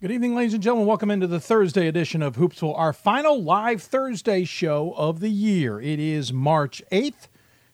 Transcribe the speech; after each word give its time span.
Good 0.00 0.12
evening, 0.12 0.36
ladies 0.36 0.54
and 0.54 0.62
gentlemen. 0.62 0.86
Welcome 0.86 1.10
into 1.10 1.26
the 1.26 1.40
Thursday 1.40 1.88
edition 1.88 2.22
of 2.22 2.36
Hoopsville, 2.36 2.78
our 2.78 2.92
final 2.92 3.42
live 3.42 3.82
Thursday 3.82 4.44
show 4.44 4.94
of 4.96 5.18
the 5.18 5.28
year. 5.28 5.80
It 5.80 5.98
is 5.98 6.32
March 6.32 6.80
8th, 6.92 7.26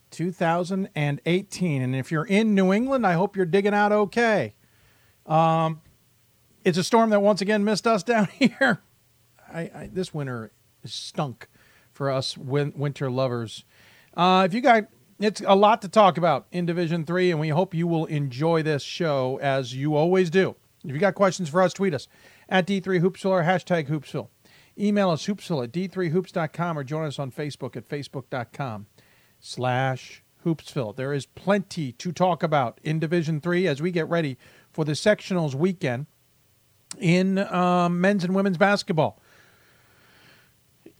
2018. 0.09 1.81
And 1.83 1.95
if 1.95 2.11
you're 2.11 2.25
in 2.25 2.55
New 2.55 2.73
England, 2.73 3.05
I 3.05 3.13
hope 3.13 3.35
you're 3.35 3.45
digging 3.45 3.75
out 3.75 3.91
okay. 3.91 4.55
Um, 5.27 5.81
it's 6.63 6.79
a 6.79 6.83
storm 6.83 7.11
that 7.11 7.19
once 7.19 7.41
again 7.41 7.63
missed 7.63 7.85
us 7.85 8.01
down 8.03 8.27
here. 8.39 8.81
I, 9.53 9.59
I, 9.61 9.89
this 9.93 10.11
winter 10.11 10.51
stunk 10.83 11.47
for 11.91 12.09
us 12.09 12.35
win, 12.35 12.73
winter 12.75 13.11
lovers. 13.11 13.65
Uh, 14.17 14.47
if 14.47 14.53
you 14.55 14.61
got, 14.61 14.85
it's 15.19 15.43
a 15.45 15.55
lot 15.55 15.83
to 15.83 15.87
talk 15.87 16.17
about 16.17 16.47
in 16.51 16.65
Division 16.65 17.05
Three, 17.05 17.29
and 17.29 17.39
we 17.39 17.49
hope 17.49 17.75
you 17.75 17.85
will 17.85 18.05
enjoy 18.05 18.63
this 18.63 18.81
show 18.81 19.37
as 19.43 19.75
you 19.75 19.95
always 19.95 20.31
do. 20.31 20.55
If 20.89 20.93
you 20.93 20.99
got 20.99 21.15
questions 21.15 21.49
for 21.49 21.61
us, 21.61 21.73
tweet 21.73 21.93
us 21.93 22.07
at 22.47 22.67
D3Hoopsville 22.67 23.29
or 23.29 23.43
hashtag 23.43 23.89
Hoopsville. 23.89 24.29
Email 24.77 25.09
us 25.09 25.25
hoopsville 25.25 25.63
at 25.63 25.71
d3hoops.com 25.71 26.77
or 26.77 26.83
join 26.83 27.05
us 27.05 27.17
on 27.17 27.31
Facebook 27.31 27.77
at 27.77 27.87
facebook.com 27.87 28.87
slash 29.39 30.21
hoopsville. 30.45 30.95
There 30.95 31.13
is 31.13 31.25
plenty 31.25 31.93
to 31.93 32.11
talk 32.11 32.43
about 32.43 32.79
in 32.83 32.99
Division 32.99 33.39
Three 33.39 33.67
as 33.67 33.81
we 33.81 33.91
get 33.91 34.07
ready 34.09 34.37
for 34.71 34.83
the 34.83 34.91
sectionals 34.91 35.55
weekend 35.55 36.07
in 36.99 37.39
um, 37.39 38.01
men's 38.01 38.23
and 38.23 38.35
women's 38.35 38.57
basketball. 38.57 39.21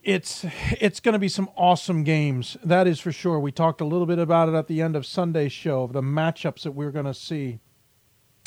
It's 0.02 0.46
it's 0.70 1.00
going 1.00 1.14
to 1.14 1.18
be 1.18 1.28
some 1.28 1.50
awesome 1.56 2.02
games. 2.02 2.56
That 2.64 2.86
is 2.86 2.98
for 2.98 3.12
sure. 3.12 3.40
We 3.40 3.52
talked 3.52 3.80
a 3.80 3.84
little 3.84 4.06
bit 4.06 4.18
about 4.18 4.48
it 4.48 4.54
at 4.54 4.68
the 4.68 4.80
end 4.80 4.96
of 4.96 5.04
Sunday's 5.04 5.52
show 5.52 5.82
of 5.82 5.92
the 5.92 6.02
matchups 6.02 6.62
that 6.62 6.72
we're 6.72 6.92
going 6.92 7.06
to 7.06 7.14
see. 7.14 7.58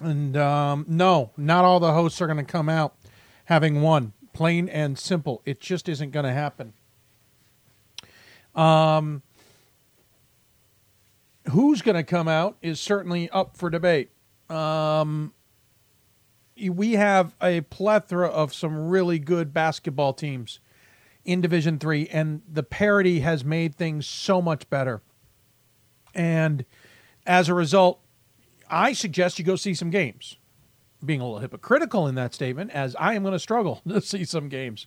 And 0.02 0.38
um, 0.38 0.86
no, 0.88 1.32
not 1.36 1.66
all 1.66 1.80
the 1.80 1.94
hosts 1.94 2.22
are 2.22 2.28
going 2.28 2.38
to 2.38 2.44
come 2.44 2.70
out 2.70 2.96
having 3.46 3.82
won. 3.82 4.14
Plain 4.34 4.70
and 4.70 4.98
simple. 4.98 5.42
It 5.46 5.60
just 5.60 5.90
isn't 5.90 6.12
going 6.12 6.26
to 6.26 6.32
happen. 6.32 6.74
Um, 8.56 9.22
who's 11.50 11.82
going 11.82 11.96
to 11.96 12.04
come 12.04 12.28
out 12.28 12.58
is 12.62 12.80
certainly 12.80 13.30
up 13.32 13.58
for 13.58 13.70
debate. 13.70 14.12
Um, 14.50 15.34
we 16.68 16.94
have 16.94 17.36
a 17.42 17.62
plethora 17.62 18.28
of 18.28 18.54
some 18.54 18.90
really 18.90 19.20
good 19.20 19.54
basketball 19.54 20.14
teams 20.14 20.60
in 21.26 21.42
Division 21.42 21.80
Three, 21.80 22.08
and 22.08 22.42
the 22.52 22.64
parity 22.64 23.20
has 23.20 23.46
made 23.46 23.76
things 23.76 24.06
so 24.06 24.42
much 24.42 24.70
better. 24.70 25.02
And 26.14 26.66
as 27.26 27.50
a 27.50 27.54
result, 27.54 28.00
I 28.70 28.94
suggest 28.94 29.40
you 29.40 29.46
go 29.46 29.56
see 29.56 29.74
some 29.74 29.90
games. 29.90 30.38
Being 31.04 31.22
a 31.22 31.24
little 31.24 31.40
hypocritical 31.40 32.08
in 32.08 32.16
that 32.16 32.34
statement, 32.34 32.72
as 32.72 32.96
I 32.98 33.14
am 33.14 33.24
going 33.24 33.34
to 33.34 33.40
struggle 33.40 33.82
to 33.88 34.02
see 34.02 34.26
some 34.26 34.50
games 34.50 34.86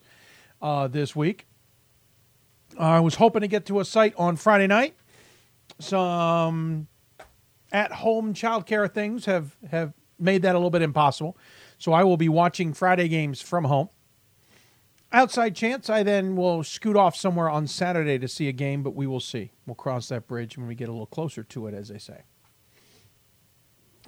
uh, 0.60 0.88
this 0.88 1.16
week. 1.16 1.46
I 2.78 3.00
was 3.00 3.16
hoping 3.16 3.42
to 3.42 3.48
get 3.48 3.66
to 3.66 3.80
a 3.80 3.84
site 3.84 4.14
on 4.16 4.36
Friday 4.36 4.66
night. 4.66 4.94
Some 5.78 6.86
at-home 7.70 8.34
childcare 8.34 8.92
things 8.92 9.24
have 9.24 9.56
have 9.70 9.92
made 10.18 10.42
that 10.42 10.54
a 10.54 10.58
little 10.58 10.70
bit 10.70 10.82
impossible. 10.82 11.36
So 11.78 11.92
I 11.92 12.04
will 12.04 12.16
be 12.16 12.28
watching 12.28 12.72
Friday 12.72 13.08
games 13.08 13.42
from 13.42 13.64
home. 13.64 13.88
Outside 15.10 15.54
chance, 15.54 15.90
I 15.90 16.02
then 16.02 16.36
will 16.36 16.62
scoot 16.62 16.96
off 16.96 17.16
somewhere 17.16 17.50
on 17.50 17.66
Saturday 17.66 18.18
to 18.18 18.28
see 18.28 18.48
a 18.48 18.52
game, 18.52 18.82
but 18.82 18.94
we 18.94 19.06
will 19.06 19.20
see. 19.20 19.50
We'll 19.66 19.74
cross 19.74 20.08
that 20.08 20.26
bridge 20.26 20.56
when 20.56 20.66
we 20.66 20.74
get 20.74 20.88
a 20.88 20.92
little 20.92 21.06
closer 21.06 21.42
to 21.42 21.66
it, 21.66 21.74
as 21.74 21.88
they 21.88 21.98
say. 21.98 22.22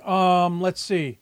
Um, 0.05 0.61
let's 0.61 0.81
see. 0.81 1.19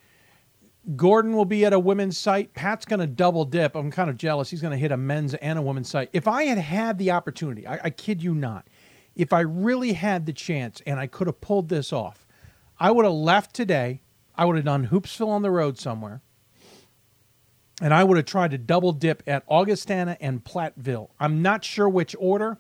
Gordon 0.97 1.35
will 1.37 1.45
be 1.45 1.65
at 1.65 1.73
a 1.73 1.79
women's 1.79 2.19
site. 2.19 2.55
Pat's 2.55 2.85
going 2.85 3.01
to 3.01 3.07
double 3.07 3.45
dip. 3.45 3.77
I'm 3.77 3.91
kind 3.91 4.11
of 4.11 4.17
jealous. 4.17 4.51
He's 4.51 4.61
going 4.61 4.73
to 4.73 4.79
hit 4.79 4.91
a 4.91 4.97
men's 4.97 5.35
and 5.35 5.59
a 5.59 5.63
women's 5.63 5.89
site. 5.89 6.11
If 6.13 6.27
I 6.27 6.45
had 6.45 6.59
had 6.59 6.99
the 6.99 7.13
opportunity, 7.13 7.67
I, 7.67 7.81
I 7.85 7.91
kid 7.91 8.23
you 8.23 8.35
not, 8.35 8.67
if 9.15 9.33
I 9.33 9.41
really 9.41 9.93
had 9.93 10.27
the 10.27 10.33
chance 10.33 10.83
and 10.87 10.99
I 10.99 11.07
could 11.07 11.29
have 11.29 11.41
pulled 11.41 11.69
this 11.69 11.93
off, 11.93 12.27
I 12.81 12.91
would 12.91 13.05
have 13.05 13.15
left 13.15 13.55
today. 13.55 14.01
I 14.35 14.45
would 14.45 14.57
have 14.57 14.65
done 14.65 14.89
Hoopsville 14.89 15.29
on 15.29 15.43
the 15.43 15.51
road 15.51 15.79
somewhere. 15.79 16.21
And 17.81 17.95
I 17.95 18.03
would 18.03 18.17
have 18.17 18.27
tried 18.27 18.51
to 18.53 18.59
double 18.59 18.93
dip 18.93 19.23
at 19.27 19.45
Augustana 19.47 20.17
and 20.21 20.43
Platteville. 20.43 21.11
I'm 21.21 21.43
not 21.43 21.65
sure 21.65 21.89
which 21.89 22.17
order. 22.19 22.59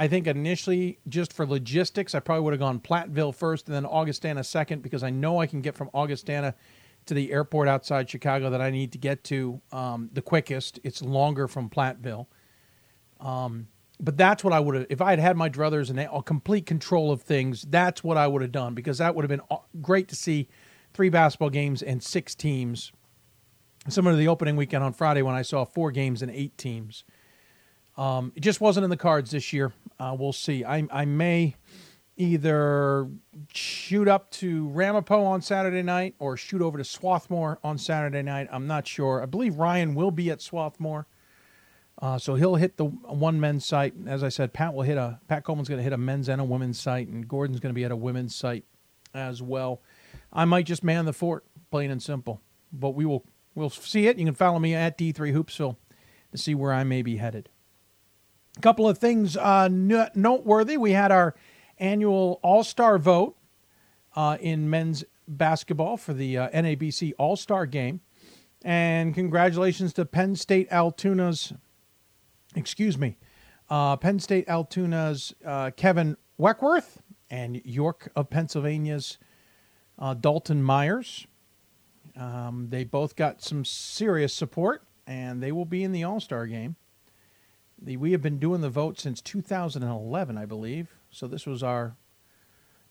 I 0.00 0.06
think 0.06 0.28
initially, 0.28 1.00
just 1.08 1.32
for 1.32 1.44
logistics, 1.44 2.14
I 2.14 2.20
probably 2.20 2.44
would 2.44 2.52
have 2.52 2.60
gone 2.60 2.78
Platteville 2.78 3.34
first 3.34 3.66
and 3.66 3.74
then 3.74 3.84
Augustana 3.84 4.44
second 4.44 4.80
because 4.80 5.02
I 5.02 5.10
know 5.10 5.40
I 5.40 5.46
can 5.46 5.60
get 5.60 5.76
from 5.76 5.90
Augustana 5.92 6.54
to 7.06 7.14
the 7.14 7.32
airport 7.32 7.66
outside 7.66 8.08
Chicago 8.08 8.48
that 8.50 8.60
I 8.60 8.70
need 8.70 8.92
to 8.92 8.98
get 8.98 9.24
to 9.24 9.60
um, 9.72 10.08
the 10.12 10.22
quickest. 10.22 10.78
It's 10.84 11.02
longer 11.02 11.48
from 11.48 11.68
Platteville. 11.68 12.26
Um, 13.18 13.66
but 14.00 14.16
that's 14.16 14.44
what 14.44 14.52
I 14.52 14.60
would 14.60 14.74
have, 14.76 14.86
if 14.88 15.00
I 15.00 15.10
had 15.10 15.18
had 15.18 15.36
my 15.36 15.50
druthers 15.50 15.90
and 15.90 15.98
a 15.98 16.22
complete 16.22 16.64
control 16.64 17.10
of 17.10 17.22
things, 17.22 17.62
that's 17.62 18.04
what 18.04 18.16
I 18.16 18.28
would 18.28 18.42
have 18.42 18.52
done 18.52 18.74
because 18.74 18.98
that 18.98 19.16
would 19.16 19.28
have 19.28 19.28
been 19.28 19.58
great 19.82 20.06
to 20.08 20.14
see 20.14 20.48
three 20.94 21.08
basketball 21.08 21.50
games 21.50 21.82
and 21.82 22.00
six 22.00 22.36
teams. 22.36 22.92
Similar 23.88 24.12
to 24.12 24.18
the 24.18 24.28
opening 24.28 24.54
weekend 24.54 24.84
on 24.84 24.92
Friday 24.92 25.22
when 25.22 25.34
I 25.34 25.42
saw 25.42 25.64
four 25.64 25.90
games 25.90 26.22
and 26.22 26.30
eight 26.30 26.56
teams. 26.56 27.02
Um, 27.96 28.32
it 28.36 28.40
just 28.40 28.60
wasn't 28.60 28.84
in 28.84 28.90
the 28.90 28.96
cards 28.96 29.32
this 29.32 29.52
year. 29.52 29.72
Uh, 29.98 30.16
we'll 30.18 30.32
see. 30.32 30.64
I, 30.64 30.86
I 30.90 31.04
may 31.04 31.56
either 32.16 33.08
shoot 33.52 34.08
up 34.08 34.30
to 34.32 34.68
Ramapo 34.68 35.24
on 35.24 35.40
Saturday 35.40 35.82
night 35.82 36.14
or 36.18 36.36
shoot 36.36 36.60
over 36.60 36.76
to 36.76 36.84
Swarthmore 36.84 37.58
on 37.62 37.78
Saturday 37.78 38.22
night. 38.22 38.48
I'm 38.50 38.66
not 38.66 38.86
sure. 38.86 39.22
I 39.22 39.26
believe 39.26 39.56
Ryan 39.56 39.94
will 39.94 40.10
be 40.10 40.30
at 40.30 40.42
Swarthmore. 40.42 41.06
Uh, 42.00 42.18
so 42.18 42.34
he'll 42.34 42.56
hit 42.56 42.76
the 42.76 42.84
one 42.84 43.40
men's 43.40 43.64
site. 43.66 43.94
As 44.06 44.22
I 44.22 44.28
said, 44.28 44.52
Pat 44.52 44.74
will 44.74 44.82
hit 44.82 44.96
a 44.98 45.18
Pat 45.26 45.44
Coleman's 45.44 45.68
going 45.68 45.78
to 45.78 45.82
hit 45.82 45.92
a 45.92 45.98
men's 45.98 46.28
and 46.28 46.40
a 46.40 46.44
women's 46.44 46.78
site, 46.78 47.08
and 47.08 47.26
Gordon's 47.26 47.58
going 47.58 47.72
to 47.72 47.74
be 47.74 47.84
at 47.84 47.90
a 47.90 47.96
women's 47.96 48.36
site 48.36 48.64
as 49.14 49.42
well. 49.42 49.82
I 50.32 50.44
might 50.44 50.66
just 50.66 50.84
man 50.84 51.06
the 51.06 51.12
fort, 51.12 51.44
plain 51.70 51.90
and 51.90 52.02
simple. 52.02 52.40
But 52.72 52.90
we 52.90 53.04
will 53.04 53.24
we'll 53.54 53.70
see 53.70 54.06
it. 54.06 54.18
You 54.18 54.24
can 54.24 54.34
follow 54.34 54.60
me 54.60 54.74
at 54.74 54.96
D3 54.96 55.32
Hoopsville 55.32 55.76
to 56.30 56.38
see 56.38 56.54
where 56.54 56.72
I 56.72 56.84
may 56.84 57.02
be 57.02 57.16
headed. 57.16 57.48
A 58.58 58.60
couple 58.60 58.88
of 58.88 58.98
things 58.98 59.36
uh, 59.36 59.68
noteworthy. 59.68 60.76
We 60.76 60.90
had 60.90 61.12
our 61.12 61.36
annual 61.78 62.40
All 62.42 62.64
Star 62.64 62.98
vote 62.98 63.36
uh, 64.16 64.36
in 64.40 64.68
men's 64.68 65.04
basketball 65.28 65.96
for 65.96 66.12
the 66.12 66.36
uh, 66.36 66.48
NABC 66.50 67.12
All 67.18 67.36
Star 67.36 67.66
game. 67.66 68.00
And 68.64 69.14
congratulations 69.14 69.92
to 69.92 70.04
Penn 70.04 70.34
State 70.34 70.68
Altoona's, 70.70 71.52
excuse 72.56 72.98
me, 72.98 73.16
uh, 73.70 73.96
Penn 73.96 74.18
State 74.18 74.48
Altoona's 74.48 75.32
uh, 75.44 75.70
Kevin 75.76 76.16
Weckworth 76.36 77.00
and 77.30 77.64
York 77.64 78.10
of 78.16 78.28
Pennsylvania's 78.28 79.18
uh, 80.00 80.14
Dalton 80.14 80.64
Myers. 80.64 81.28
Um, 82.16 82.66
they 82.70 82.82
both 82.82 83.14
got 83.14 83.40
some 83.40 83.64
serious 83.64 84.34
support, 84.34 84.82
and 85.06 85.40
they 85.40 85.52
will 85.52 85.64
be 85.64 85.84
in 85.84 85.92
the 85.92 86.02
All 86.02 86.18
Star 86.18 86.48
game. 86.48 86.74
The, 87.80 87.96
we 87.96 88.12
have 88.12 88.22
been 88.22 88.38
doing 88.38 88.60
the 88.60 88.70
vote 88.70 88.98
since 88.98 89.20
2011, 89.20 90.36
I 90.36 90.46
believe. 90.46 90.94
So 91.10 91.26
this 91.26 91.46
was 91.46 91.62
our 91.62 91.96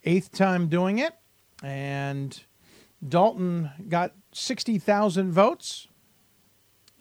eighth 0.04 0.32
time 0.32 0.68
doing 0.68 0.98
it. 0.98 1.14
And 1.62 2.40
Dalton 3.06 3.70
got 3.88 4.12
60,000 4.32 5.32
votes. 5.32 5.88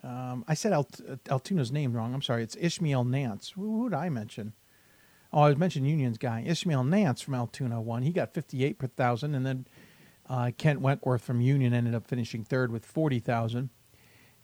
Um, 0.03 0.45
I 0.47 0.53
said 0.53 0.73
Alt- 0.73 1.01
Altoona's 1.29 1.71
name 1.71 1.93
wrong. 1.93 2.13
I'm 2.13 2.21
sorry. 2.21 2.43
It's 2.43 2.57
Ishmael 2.59 3.03
Nance. 3.03 3.51
Who, 3.51 3.81
who 3.81 3.89
did 3.89 3.95
I 3.95 4.09
mention? 4.09 4.53
Oh, 5.33 5.43
I 5.43 5.53
mentioned 5.55 5.87
Union's 5.87 6.17
guy. 6.17 6.43
Ishmael 6.45 6.83
Nance 6.83 7.21
from 7.21 7.35
Altoona 7.35 7.81
won. 7.81 8.03
He 8.03 8.11
got 8.11 8.33
58 8.33 8.79
per 8.79 8.87
thousand. 8.87 9.35
And 9.35 9.45
then 9.45 9.67
uh, 10.29 10.51
Kent 10.57 10.81
Wentworth 10.81 11.23
from 11.23 11.41
Union 11.41 11.73
ended 11.73 11.95
up 11.95 12.07
finishing 12.07 12.43
third 12.43 12.71
with 12.71 12.85
40,000. 12.85 13.69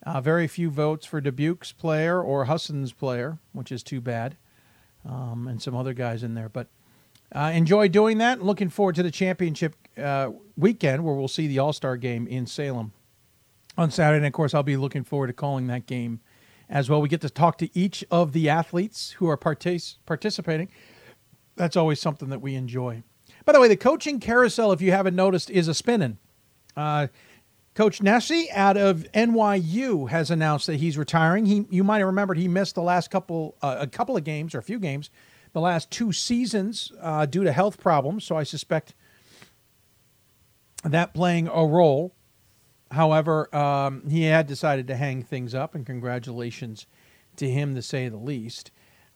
Uh, 0.04 0.20
very 0.20 0.46
few 0.46 0.70
votes 0.70 1.06
for 1.06 1.20
Dubuque's 1.20 1.72
player 1.72 2.22
or 2.22 2.44
Husson's 2.44 2.92
player, 2.92 3.38
which 3.52 3.72
is 3.72 3.82
too 3.82 4.00
bad, 4.00 4.36
um, 5.08 5.48
and 5.48 5.62
some 5.62 5.74
other 5.74 5.94
guys 5.94 6.22
in 6.22 6.34
there. 6.34 6.48
But 6.48 6.68
uh, 7.34 7.52
enjoy 7.54 7.88
doing 7.88 8.18
that. 8.18 8.42
Looking 8.42 8.68
forward 8.68 8.96
to 8.96 9.02
the 9.02 9.10
championship 9.10 9.76
uh, 9.96 10.30
weekend 10.56 11.04
where 11.04 11.14
we'll 11.14 11.28
see 11.28 11.46
the 11.46 11.58
All 11.58 11.72
Star 11.72 11.96
game 11.96 12.26
in 12.26 12.46
Salem 12.46 12.92
on 13.78 13.90
Saturday. 13.90 14.18
And 14.18 14.26
of 14.26 14.32
course, 14.32 14.52
I'll 14.54 14.62
be 14.62 14.76
looking 14.76 15.04
forward 15.04 15.28
to 15.28 15.32
calling 15.32 15.66
that 15.68 15.86
game 15.86 16.20
as 16.68 16.90
well. 16.90 17.00
We 17.00 17.08
get 17.08 17.22
to 17.22 17.30
talk 17.30 17.58
to 17.58 17.78
each 17.78 18.04
of 18.10 18.32
the 18.32 18.48
athletes 18.48 19.12
who 19.12 19.28
are 19.28 19.38
partic- 19.38 19.96
participating. 20.06 20.68
That's 21.56 21.76
always 21.76 22.00
something 22.00 22.28
that 22.28 22.40
we 22.40 22.54
enjoy. 22.56 23.02
By 23.44 23.52
the 23.52 23.60
way, 23.60 23.68
the 23.68 23.76
coaching 23.76 24.20
carousel, 24.20 24.72
if 24.72 24.80
you 24.80 24.90
haven't 24.92 25.16
noticed, 25.16 25.50
is 25.50 25.68
a 25.68 25.74
spinning. 25.74 26.18
Coach 27.74 28.00
Nesi 28.00 28.48
out 28.52 28.76
of 28.76 29.04
NYU 29.12 30.08
has 30.08 30.30
announced 30.30 30.68
that 30.68 30.76
he's 30.76 30.96
retiring. 30.96 31.44
He, 31.44 31.66
you 31.70 31.82
might 31.82 31.98
have 31.98 32.06
remembered 32.06 32.38
he 32.38 32.46
missed 32.46 32.76
the 32.76 32.82
last 32.82 33.10
couple, 33.10 33.56
uh, 33.62 33.76
a 33.80 33.86
couple 33.88 34.16
of 34.16 34.22
games 34.22 34.54
or 34.54 34.58
a 34.58 34.62
few 34.62 34.78
games, 34.78 35.10
the 35.52 35.60
last 35.60 35.90
two 35.90 36.12
seasons 36.12 36.92
uh, 37.00 37.26
due 37.26 37.42
to 37.42 37.50
health 37.50 37.80
problems. 37.80 38.24
So 38.24 38.36
I 38.36 38.44
suspect 38.44 38.94
that 40.84 41.14
playing 41.14 41.48
a 41.48 41.66
role. 41.66 42.14
However, 42.92 43.54
um, 43.54 44.08
he 44.08 44.22
had 44.22 44.46
decided 44.46 44.86
to 44.86 44.96
hang 44.96 45.24
things 45.24 45.52
up, 45.52 45.74
and 45.74 45.84
congratulations 45.84 46.86
to 47.36 47.50
him, 47.50 47.74
to 47.74 47.82
say 47.82 48.08
the 48.08 48.16
least. 48.16 48.70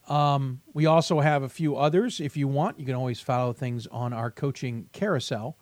Um, 0.09 0.63
we 0.73 0.87
also 0.87 1.21
have 1.21 1.45
a 1.45 1.49
few 1.49 1.77
others. 1.77 2.19
If 2.19 2.37
you 2.37 2.49
want, 2.49 2.81
you 2.81 2.87
can 2.87 2.95
always 2.97 3.21
follow 3.21 3.53
things 3.53 3.87
on 3.87 4.13
our 4.13 4.33
coaching 4.33 4.89
carousel 4.93 5.57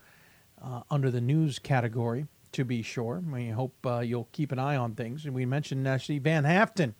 uh, 0.62 0.82
under 0.90 1.10
the 1.10 1.20
news 1.20 1.58
category, 1.58 2.26
to 2.56 2.64
be 2.64 2.82
sure. 2.82 3.22
We 3.32 3.48
hope 3.48 3.74
uh, 3.86 4.00
you'll 4.00 4.28
keep 4.32 4.52
an 4.52 4.58
eye 4.58 4.76
on 4.76 4.94
things. 4.94 5.24
And 5.24 5.34
we 5.34 5.46
mentioned 5.46 5.86
actually 5.86 6.18
Van 6.18 6.44
Haaften. 6.44 6.94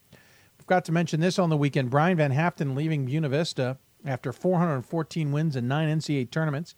Forgot 0.58 0.84
to 0.86 0.92
mention 0.92 1.20
this 1.20 1.38
on 1.38 1.50
the 1.50 1.56
weekend. 1.56 1.90
Brian 1.90 2.16
Van 2.16 2.32
Haaften 2.32 2.76
leaving 2.76 3.06
Buena 3.06 3.28
Vista 3.28 3.78
after 4.04 4.32
414 4.32 5.32
wins 5.32 5.56
in 5.56 5.66
nine 5.66 5.98
NCAA 5.98 6.30
tournaments 6.30 6.74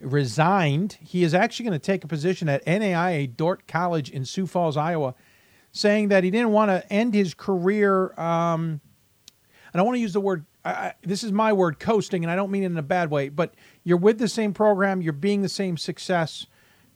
resigned. 0.00 0.98
He 1.00 1.22
is 1.22 1.34
actually 1.34 1.66
going 1.66 1.78
to 1.78 1.84
take 1.84 2.04
a 2.04 2.08
position 2.08 2.48
at 2.48 2.64
NAIA 2.66 3.36
Dordt 3.36 3.66
College 3.66 4.10
in 4.10 4.24
Sioux 4.24 4.46
Falls, 4.46 4.76
Iowa, 4.76 5.14
saying 5.72 6.08
that 6.08 6.24
he 6.24 6.30
didn't 6.30 6.52
want 6.52 6.70
to 6.70 6.92
end 6.92 7.14
his 7.14 7.34
career. 7.34 8.18
Um, 8.18 8.80
I 9.72 9.78
don't 9.78 9.86
want 9.86 9.96
to 9.96 10.00
use 10.00 10.12
the 10.12 10.20
word. 10.20 10.46
I, 10.64 10.94
this 11.02 11.22
is 11.22 11.32
my 11.32 11.52
word, 11.52 11.78
coasting, 11.78 12.24
and 12.24 12.30
I 12.30 12.36
don't 12.36 12.50
mean 12.50 12.62
it 12.62 12.66
in 12.66 12.76
a 12.76 12.82
bad 12.82 13.10
way. 13.10 13.28
But 13.28 13.54
you're 13.84 13.96
with 13.96 14.18
the 14.18 14.28
same 14.28 14.52
program. 14.52 15.00
You're 15.00 15.12
being 15.12 15.42
the 15.42 15.48
same 15.48 15.76
success. 15.76 16.46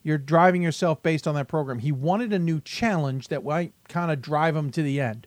You're 0.03 0.19
driving 0.19 0.63
yourself 0.63 1.03
based 1.03 1.27
on 1.27 1.35
that 1.35 1.49
program. 1.49 1.79
He 1.81 1.93
wanted 1.93 2.33
a 2.33 2.39
new 2.39 2.61
challenge 2.61 3.29
that 3.29 3.45
might 3.45 3.73
kind 3.89 4.11
of 4.11 4.23
drive 4.23 4.57
him 4.57 4.71
to 4.71 4.83
the 4.83 5.01
end. 5.01 5.27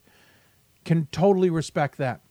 Can 0.84 1.08
totally 1.12 1.50
respect 1.50 1.98
that. 2.00 2.22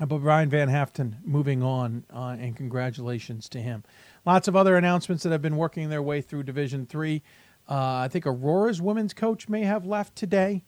But 0.00 0.18
Brian 0.18 0.48
Van 0.48 0.68
Haaften 0.68 1.16
moving 1.24 1.62
on, 1.62 2.04
uh, 2.14 2.36
and 2.38 2.56
congratulations 2.56 3.48
to 3.50 3.60
him. 3.60 3.82
Lots 4.24 4.46
of 4.46 4.54
other 4.54 4.76
announcements 4.76 5.24
that 5.24 5.32
have 5.32 5.42
been 5.42 5.56
working 5.56 5.88
their 5.88 6.02
way 6.02 6.20
through 6.20 6.44
Division 6.44 6.86
Three. 6.86 7.22
Uh, 7.68 7.96
I 7.96 8.08
think 8.08 8.24
Aurora's 8.26 8.80
women's 8.80 9.12
coach 9.12 9.48
may 9.48 9.62
have 9.62 9.84
left 9.84 10.14
today. 10.14 10.64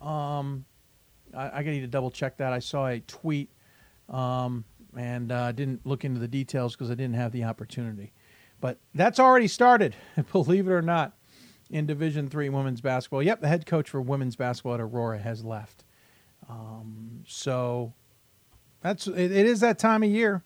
Um, 0.00 0.66
I, 1.34 1.48
I 1.48 1.62
need 1.62 1.80
to 1.80 1.86
double 1.86 2.10
check 2.10 2.36
that. 2.36 2.52
I 2.52 2.58
saw 2.58 2.86
a 2.86 3.00
tweet 3.00 3.50
um, 4.08 4.64
and 4.96 5.32
uh, 5.32 5.52
didn't 5.52 5.86
look 5.86 6.04
into 6.04 6.20
the 6.20 6.28
details 6.28 6.74
because 6.74 6.90
I 6.90 6.94
didn't 6.94 7.16
have 7.16 7.32
the 7.32 7.44
opportunity. 7.44 8.12
But 8.60 8.78
that's 8.94 9.20
already 9.20 9.48
started, 9.48 9.94
believe 10.32 10.66
it 10.66 10.72
or 10.72 10.82
not, 10.82 11.12
in 11.70 11.86
Division 11.86 12.28
Three 12.28 12.48
women's 12.48 12.80
basketball. 12.80 13.22
Yep, 13.22 13.40
the 13.40 13.48
head 13.48 13.66
coach 13.66 13.90
for 13.90 14.00
women's 14.00 14.36
basketball 14.36 14.74
at 14.74 14.80
Aurora 14.80 15.18
has 15.18 15.44
left. 15.44 15.84
Um, 16.48 17.24
so 17.26 17.92
that's 18.80 19.06
it, 19.06 19.32
it 19.32 19.46
is 19.46 19.60
that 19.60 19.78
time 19.78 20.02
of 20.02 20.10
year. 20.10 20.42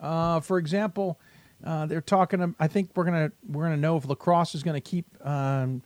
Uh, 0.00 0.40
for 0.40 0.58
example, 0.58 1.18
uh, 1.64 1.86
they're 1.86 2.00
talking. 2.00 2.54
I 2.58 2.68
think 2.68 2.90
we're 2.94 3.04
gonna 3.04 3.32
we're 3.46 3.64
gonna 3.64 3.76
know 3.76 3.96
if 3.96 4.06
La 4.06 4.14
Crosse 4.14 4.54
is 4.54 4.62
gonna 4.62 4.80
keep 4.80 5.06
um, 5.26 5.82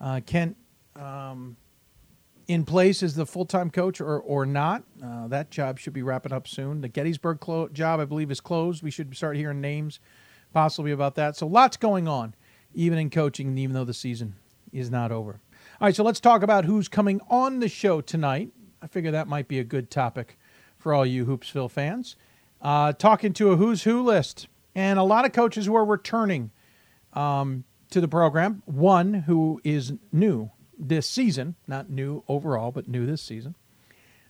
uh, 0.00 0.20
Kent 0.24 0.56
um, 0.96 1.56
in 2.48 2.64
place 2.64 3.02
as 3.02 3.14
the 3.14 3.26
full 3.26 3.44
time 3.44 3.70
coach 3.70 4.00
or 4.00 4.20
or 4.20 4.46
not. 4.46 4.84
Uh, 5.02 5.28
that 5.28 5.50
job 5.50 5.78
should 5.78 5.92
be 5.92 6.02
wrapping 6.02 6.32
up 6.32 6.48
soon. 6.48 6.80
The 6.80 6.88
Gettysburg 6.88 7.40
clo- 7.40 7.68
job, 7.68 8.00
I 8.00 8.04
believe, 8.04 8.30
is 8.30 8.40
closed. 8.40 8.82
We 8.82 8.90
should 8.90 9.14
start 9.16 9.36
hearing 9.36 9.60
names 9.60 10.00
possibly 10.52 10.92
about 10.92 11.14
that. 11.16 11.36
So 11.36 11.46
lots 11.46 11.76
going 11.76 12.08
on, 12.08 12.34
even 12.74 12.98
in 12.98 13.10
coaching, 13.10 13.56
even 13.58 13.74
though 13.74 13.84
the 13.84 13.94
season 13.94 14.34
is 14.72 14.90
not 14.90 15.12
over. 15.12 15.40
All 15.80 15.86
right, 15.86 15.96
so 15.96 16.04
let's 16.04 16.20
talk 16.20 16.42
about 16.42 16.64
who's 16.64 16.88
coming 16.88 17.20
on 17.28 17.60
the 17.60 17.68
show 17.68 18.00
tonight. 18.00 18.50
I 18.80 18.86
figure 18.86 19.10
that 19.10 19.28
might 19.28 19.48
be 19.48 19.58
a 19.58 19.64
good 19.64 19.90
topic 19.90 20.38
for 20.78 20.92
all 20.94 21.06
you 21.06 21.24
Hoopsville 21.26 21.70
fans. 21.70 22.16
Uh, 22.60 22.92
talking 22.92 23.32
to 23.34 23.52
a 23.52 23.56
who's 23.56 23.82
who 23.82 24.02
list 24.02 24.48
and 24.74 24.98
a 24.98 25.02
lot 25.02 25.24
of 25.24 25.32
coaches 25.32 25.66
who 25.66 25.74
are 25.74 25.84
returning 25.84 26.50
um, 27.12 27.64
to 27.90 28.00
the 28.00 28.08
program. 28.08 28.62
One 28.66 29.14
who 29.14 29.60
is 29.64 29.92
new 30.12 30.50
this 30.78 31.08
season, 31.08 31.56
not 31.66 31.90
new 31.90 32.22
overall, 32.28 32.72
but 32.72 32.88
new 32.88 33.06
this 33.06 33.22
season. 33.22 33.54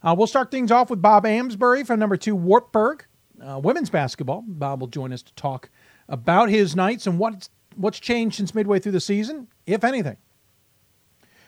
Uh, 0.03 0.15
we'll 0.17 0.27
start 0.27 0.51
things 0.51 0.71
off 0.71 0.91
with 0.91 1.01
Bob 1.01 1.25
Amsberry 1.25 1.87
from 1.87 2.01
number 2.01 2.17
two 2.17 2.35
Wartburg 2.35 3.05
uh, 3.41 3.59
women's 3.59 3.91
basketball. 3.91 4.45
Bob 4.47 4.81
will 4.81 4.89
join 4.89 5.13
us 5.13 5.23
to 5.23 5.33
talk 5.35 5.71
about 6.09 6.49
his 6.49 6.77
Knights 6.77 7.07
and 7.07 7.19
what's 7.19 7.51
what's 7.77 7.99
changed 7.99 8.37
since 8.37 8.55
midway 8.55 8.79
through 8.79 8.93
the 8.93 9.01
season, 9.01 9.49
if 9.67 9.85
anything. 9.85 10.17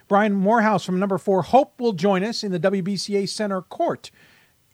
Brian 0.08 0.32
Morehouse 0.34 0.84
from 0.84 0.98
number 0.98 1.18
four 1.18 1.42
Hope 1.42 1.80
will 1.80 1.92
join 1.92 2.24
us 2.24 2.44
in 2.44 2.52
the 2.52 2.60
WBCA 2.60 3.28
Center 3.28 3.62
Court. 3.62 4.10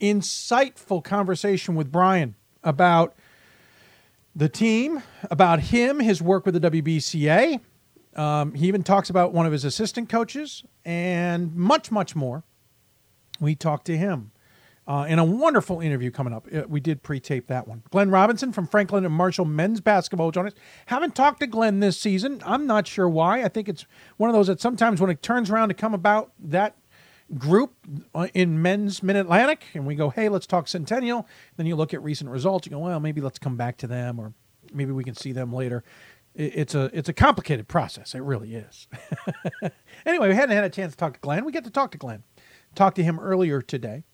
Insightful 0.01 1.05
conversation 1.05 1.75
with 1.75 1.93
Brian 1.93 2.35
about 2.65 3.15
the 4.35 4.49
team, 4.49 5.03
about 5.31 5.61
him, 5.61 6.01
his 6.01 6.23
work 6.23 6.47
with 6.47 6.61
the 6.61 6.71
WBCA. 6.71 7.61
Um, 8.17 8.55
he 8.55 8.67
even 8.67 8.83
talks 8.83 9.11
about 9.11 9.33
one 9.33 9.47
of 9.47 9.53
his 9.53 9.65
assistant 9.65 10.09
coaches 10.09 10.65
and 10.85 11.55
much, 11.55 11.91
much 11.91 12.17
more. 12.17 12.43
We 13.41 13.55
talked 13.55 13.87
to 13.87 13.97
him 13.97 14.33
uh, 14.91 15.05
in 15.05 15.21
a 15.21 15.25
wonderful 15.25 15.81
interview 15.81 16.11
coming 16.11 16.33
up. 16.33 16.49
Uh, 16.53 16.63
we 16.69 16.81
did 16.81 17.01
pre-tape 17.05 17.47
that 17.47 17.69
one. 17.69 17.85
Glenn 17.91 18.11
Robinson 18.11 18.51
from 18.51 18.67
Franklin 18.67 19.05
and 19.05 19.15
Marshall 19.15 19.45
men's 19.45 19.81
basketball 19.81 20.33
join 20.33 20.49
us. 20.49 20.53
Haven't 20.87 21.15
talked 21.15 21.39
to 21.41 21.47
Glenn 21.47 21.79
this 21.79 21.97
season. 21.97 22.43
I'm 22.45 22.67
not 22.67 22.89
sure 22.89 23.09
why. 23.09 23.45
I 23.45 23.49
think 23.49 23.69
it's 23.69 23.87
one 24.17 24.29
of 24.29 24.35
those 24.35 24.49
that 24.49 24.61
sometimes 24.61 25.01
when 25.01 25.09
it 25.09 25.23
turns 25.23 25.49
around 25.49 25.69
to 25.69 25.75
come 25.75 25.95
about 25.95 26.33
that 26.41 26.75
group 27.39 27.73
uh, 28.17 28.27
in 28.35 28.61
men's 28.61 29.01
Mid 29.01 29.15
Atlantic, 29.15 29.63
and 29.75 29.87
we 29.87 29.95
go, 29.95 30.11
hey, 30.11 30.29
let's 30.29 30.45
talk 30.45 30.67
Centennial. 30.67 31.25
Then 31.57 31.67
you 31.67 31.77
look 31.77 31.95
at 31.95 32.03
recent 32.03 32.29
results, 32.29 32.67
you 32.67 32.71
go, 32.71 32.81
well, 32.81 32.99
maybe 32.99 33.21
let's 33.21 33.39
come 33.39 33.57
back 33.57 33.77
to 33.79 33.87
them, 33.87 34.19
or 34.19 34.35
maybe 34.73 34.91
we 34.91 35.05
can 35.05 35.15
see 35.15 35.31
them 35.31 35.53
later. 35.53 35.85
It's 36.35 36.75
a 36.75 36.91
it's 36.93 37.09
a 37.09 37.13
complicated 37.13 37.69
process. 37.69 38.17
It 38.17 38.23
really 38.23 38.57
is. 38.57 38.89
anyway, 40.05 40.31
we 40.31 40.35
hadn't 40.35 40.57
had 40.57 40.65
a 40.65 40.71
chance 40.71 40.95
to 40.95 40.99
talk 40.99 41.15
to 41.15 41.21
Glenn. 41.21 41.45
We 41.45 41.53
get 41.53 41.63
to 41.63 41.71
talk 41.71 41.93
to 41.93 41.99
Glenn. 41.99 42.25
Talked 42.75 42.97
to 42.97 43.05
him 43.05 43.21
earlier 43.21 43.63
today. 43.63 44.05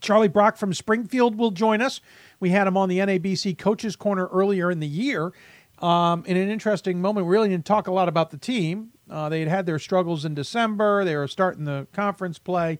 Charlie 0.00 0.28
Brock 0.28 0.56
from 0.56 0.72
Springfield 0.74 1.36
will 1.36 1.50
join 1.50 1.80
us. 1.80 2.00
We 2.40 2.50
had 2.50 2.66
him 2.66 2.76
on 2.76 2.88
the 2.88 2.98
NABC 2.98 3.58
Coaches 3.58 3.96
Corner 3.96 4.26
earlier 4.26 4.70
in 4.70 4.80
the 4.80 4.86
year. 4.86 5.32
Um, 5.78 6.24
in 6.26 6.36
an 6.36 6.48
interesting 6.48 7.00
moment, 7.00 7.26
we 7.26 7.32
really 7.32 7.48
didn't 7.48 7.66
talk 7.66 7.88
a 7.88 7.92
lot 7.92 8.08
about 8.08 8.30
the 8.30 8.38
team. 8.38 8.90
Uh, 9.10 9.28
they 9.28 9.40
had 9.40 9.48
had 9.48 9.66
their 9.66 9.78
struggles 9.78 10.24
in 10.24 10.34
December. 10.34 11.04
They 11.04 11.16
were 11.16 11.28
starting 11.28 11.64
the 11.64 11.86
conference 11.92 12.38
play. 12.38 12.78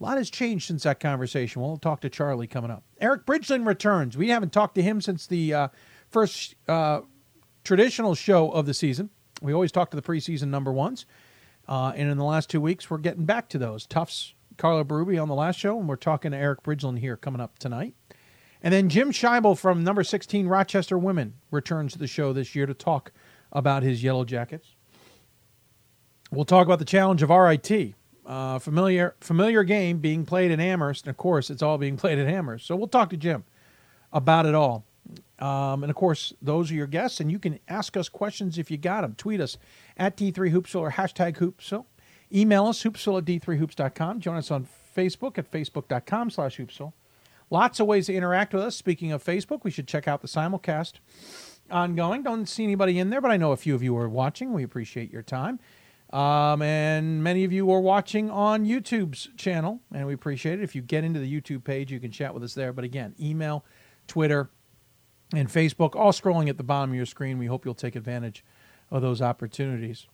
A 0.00 0.04
lot 0.04 0.16
has 0.16 0.30
changed 0.30 0.66
since 0.66 0.84
that 0.84 1.00
conversation. 1.00 1.60
We'll 1.60 1.76
talk 1.76 2.00
to 2.02 2.10
Charlie 2.10 2.46
coming 2.46 2.70
up. 2.70 2.84
Eric 3.00 3.26
Bridgeland 3.26 3.66
returns. 3.66 4.16
We 4.16 4.28
haven't 4.28 4.52
talked 4.52 4.76
to 4.76 4.82
him 4.82 5.00
since 5.00 5.26
the 5.26 5.54
uh, 5.54 5.68
first 6.10 6.54
uh, 6.68 7.00
traditional 7.64 8.14
show 8.14 8.50
of 8.50 8.66
the 8.66 8.74
season. 8.74 9.10
We 9.42 9.52
always 9.52 9.72
talk 9.72 9.90
to 9.90 9.96
the 9.96 10.02
preseason 10.02 10.48
number 10.48 10.72
ones. 10.72 11.06
Uh, 11.66 11.92
and 11.96 12.08
in 12.08 12.16
the 12.16 12.24
last 12.24 12.48
two 12.48 12.60
weeks, 12.60 12.88
we're 12.88 12.98
getting 12.98 13.24
back 13.24 13.48
to 13.50 13.58
those. 13.58 13.86
Tufts, 13.86 14.34
Carla 14.58 14.84
Berube 14.84 15.20
on 15.20 15.28
the 15.28 15.34
last 15.34 15.58
show, 15.58 15.78
and 15.78 15.88
we're 15.88 15.96
talking 15.96 16.32
to 16.32 16.36
Eric 16.36 16.62
Bridgeland 16.62 16.98
here 16.98 17.16
coming 17.16 17.40
up 17.40 17.58
tonight. 17.58 17.94
And 18.62 18.74
then 18.74 18.88
Jim 18.88 19.12
Scheibel 19.12 19.56
from 19.56 19.84
number 19.84 20.02
16 20.02 20.48
Rochester 20.48 20.98
Women 20.98 21.34
returns 21.50 21.92
to 21.92 21.98
the 21.98 22.08
show 22.08 22.32
this 22.32 22.54
year 22.54 22.66
to 22.66 22.74
talk 22.74 23.12
about 23.52 23.84
his 23.84 24.02
Yellow 24.02 24.24
Jackets. 24.24 24.74
We'll 26.30 26.44
talk 26.44 26.66
about 26.66 26.80
the 26.80 26.84
challenge 26.84 27.22
of 27.22 27.30
RIT. 27.30 27.94
Uh, 28.26 28.58
familiar 28.58 29.14
familiar 29.20 29.64
game 29.64 29.98
being 30.00 30.26
played 30.26 30.50
in 30.50 30.60
Amherst. 30.60 31.06
And 31.06 31.10
of 31.10 31.16
course, 31.16 31.48
it's 31.48 31.62
all 31.62 31.78
being 31.78 31.96
played 31.96 32.18
at 32.18 32.26
Amherst. 32.26 32.66
So 32.66 32.76
we'll 32.76 32.88
talk 32.88 33.08
to 33.10 33.16
Jim 33.16 33.44
about 34.12 34.44
it 34.44 34.54
all. 34.54 34.84
Um, 35.38 35.82
and 35.82 35.88
of 35.88 35.96
course, 35.96 36.34
those 36.42 36.70
are 36.70 36.74
your 36.74 36.86
guests, 36.86 37.20
and 37.20 37.30
you 37.30 37.38
can 37.38 37.58
ask 37.68 37.96
us 37.96 38.10
questions 38.10 38.58
if 38.58 38.70
you 38.70 38.76
got 38.76 39.00
them. 39.00 39.14
Tweet 39.14 39.40
us 39.40 39.56
at 39.96 40.16
D3Hoopsville 40.16 40.80
or 40.80 40.90
hashtag 40.90 41.36
Hoopsville. 41.38 41.86
Email 42.32 42.66
us, 42.66 42.82
hoopsville 42.82 43.18
at 43.18 43.24
D3Hoops.com. 43.24 44.20
Join 44.20 44.36
us 44.36 44.50
on 44.50 44.66
Facebook 44.96 45.38
at 45.38 45.50
Facebook.com 45.50 46.30
slash 46.30 46.58
Hoopsville. 46.58 46.92
Lots 47.50 47.80
of 47.80 47.86
ways 47.86 48.06
to 48.06 48.14
interact 48.14 48.52
with 48.52 48.62
us. 48.62 48.76
Speaking 48.76 49.12
of 49.12 49.24
Facebook, 49.24 49.64
we 49.64 49.70
should 49.70 49.88
check 49.88 50.06
out 50.06 50.20
the 50.20 50.28
simulcast 50.28 50.94
ongoing. 51.70 52.22
Don't 52.22 52.46
see 52.46 52.64
anybody 52.64 52.98
in 52.98 53.10
there, 53.10 53.20
but 53.20 53.30
I 53.30 53.36
know 53.36 53.52
a 53.52 53.56
few 53.56 53.74
of 53.74 53.82
you 53.82 53.96
are 53.96 54.08
watching. 54.08 54.52
We 54.52 54.62
appreciate 54.62 55.10
your 55.10 55.22
time. 55.22 55.58
Um, 56.12 56.62
and 56.62 57.22
many 57.22 57.44
of 57.44 57.52
you 57.52 57.70
are 57.70 57.80
watching 57.80 58.30
on 58.30 58.64
YouTube's 58.64 59.28
channel, 59.36 59.80
and 59.92 60.06
we 60.06 60.14
appreciate 60.14 60.58
it. 60.58 60.62
If 60.62 60.74
you 60.74 60.82
get 60.82 61.04
into 61.04 61.20
the 61.20 61.40
YouTube 61.40 61.64
page, 61.64 61.92
you 61.92 62.00
can 62.00 62.10
chat 62.10 62.32
with 62.32 62.42
us 62.42 62.54
there. 62.54 62.72
But 62.72 62.84
again, 62.84 63.14
email, 63.20 63.64
Twitter, 64.06 64.50
and 65.34 65.48
Facebook, 65.48 65.94
all 65.94 66.12
scrolling 66.12 66.48
at 66.48 66.56
the 66.56 66.62
bottom 66.62 66.90
of 66.90 66.96
your 66.96 67.06
screen. 67.06 67.38
We 67.38 67.46
hope 67.46 67.64
you'll 67.64 67.74
take 67.74 67.96
advantage 67.96 68.44
of 68.90 69.02
those 69.02 69.20
opportunities. 69.20 70.06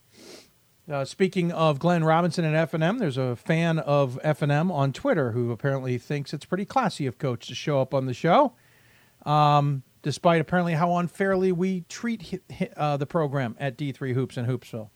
Uh, 0.89 1.03
speaking 1.03 1.51
of 1.51 1.79
Glenn 1.79 2.03
Robinson 2.03 2.45
and 2.45 2.55
F&M, 2.55 2.99
there's 2.99 3.17
a 3.17 3.35
fan 3.35 3.79
of 3.79 4.19
F&M 4.21 4.71
on 4.71 4.93
Twitter 4.93 5.31
who 5.31 5.51
apparently 5.51 5.97
thinks 5.97 6.31
it's 6.31 6.45
pretty 6.45 6.65
classy 6.65 7.07
of 7.07 7.17
Coach 7.17 7.47
to 7.47 7.55
show 7.55 7.81
up 7.81 7.91
on 7.91 8.05
the 8.05 8.13
show, 8.13 8.53
um, 9.25 9.81
despite 10.03 10.39
apparently 10.39 10.73
how 10.73 10.95
unfairly 10.97 11.51
we 11.51 11.81
treat 11.89 12.39
uh, 12.77 12.97
the 12.97 13.07
program 13.07 13.55
at 13.59 13.77
D3 13.77 14.13
Hoops 14.13 14.37
in 14.37 14.45
Hoopsville. 14.45 14.89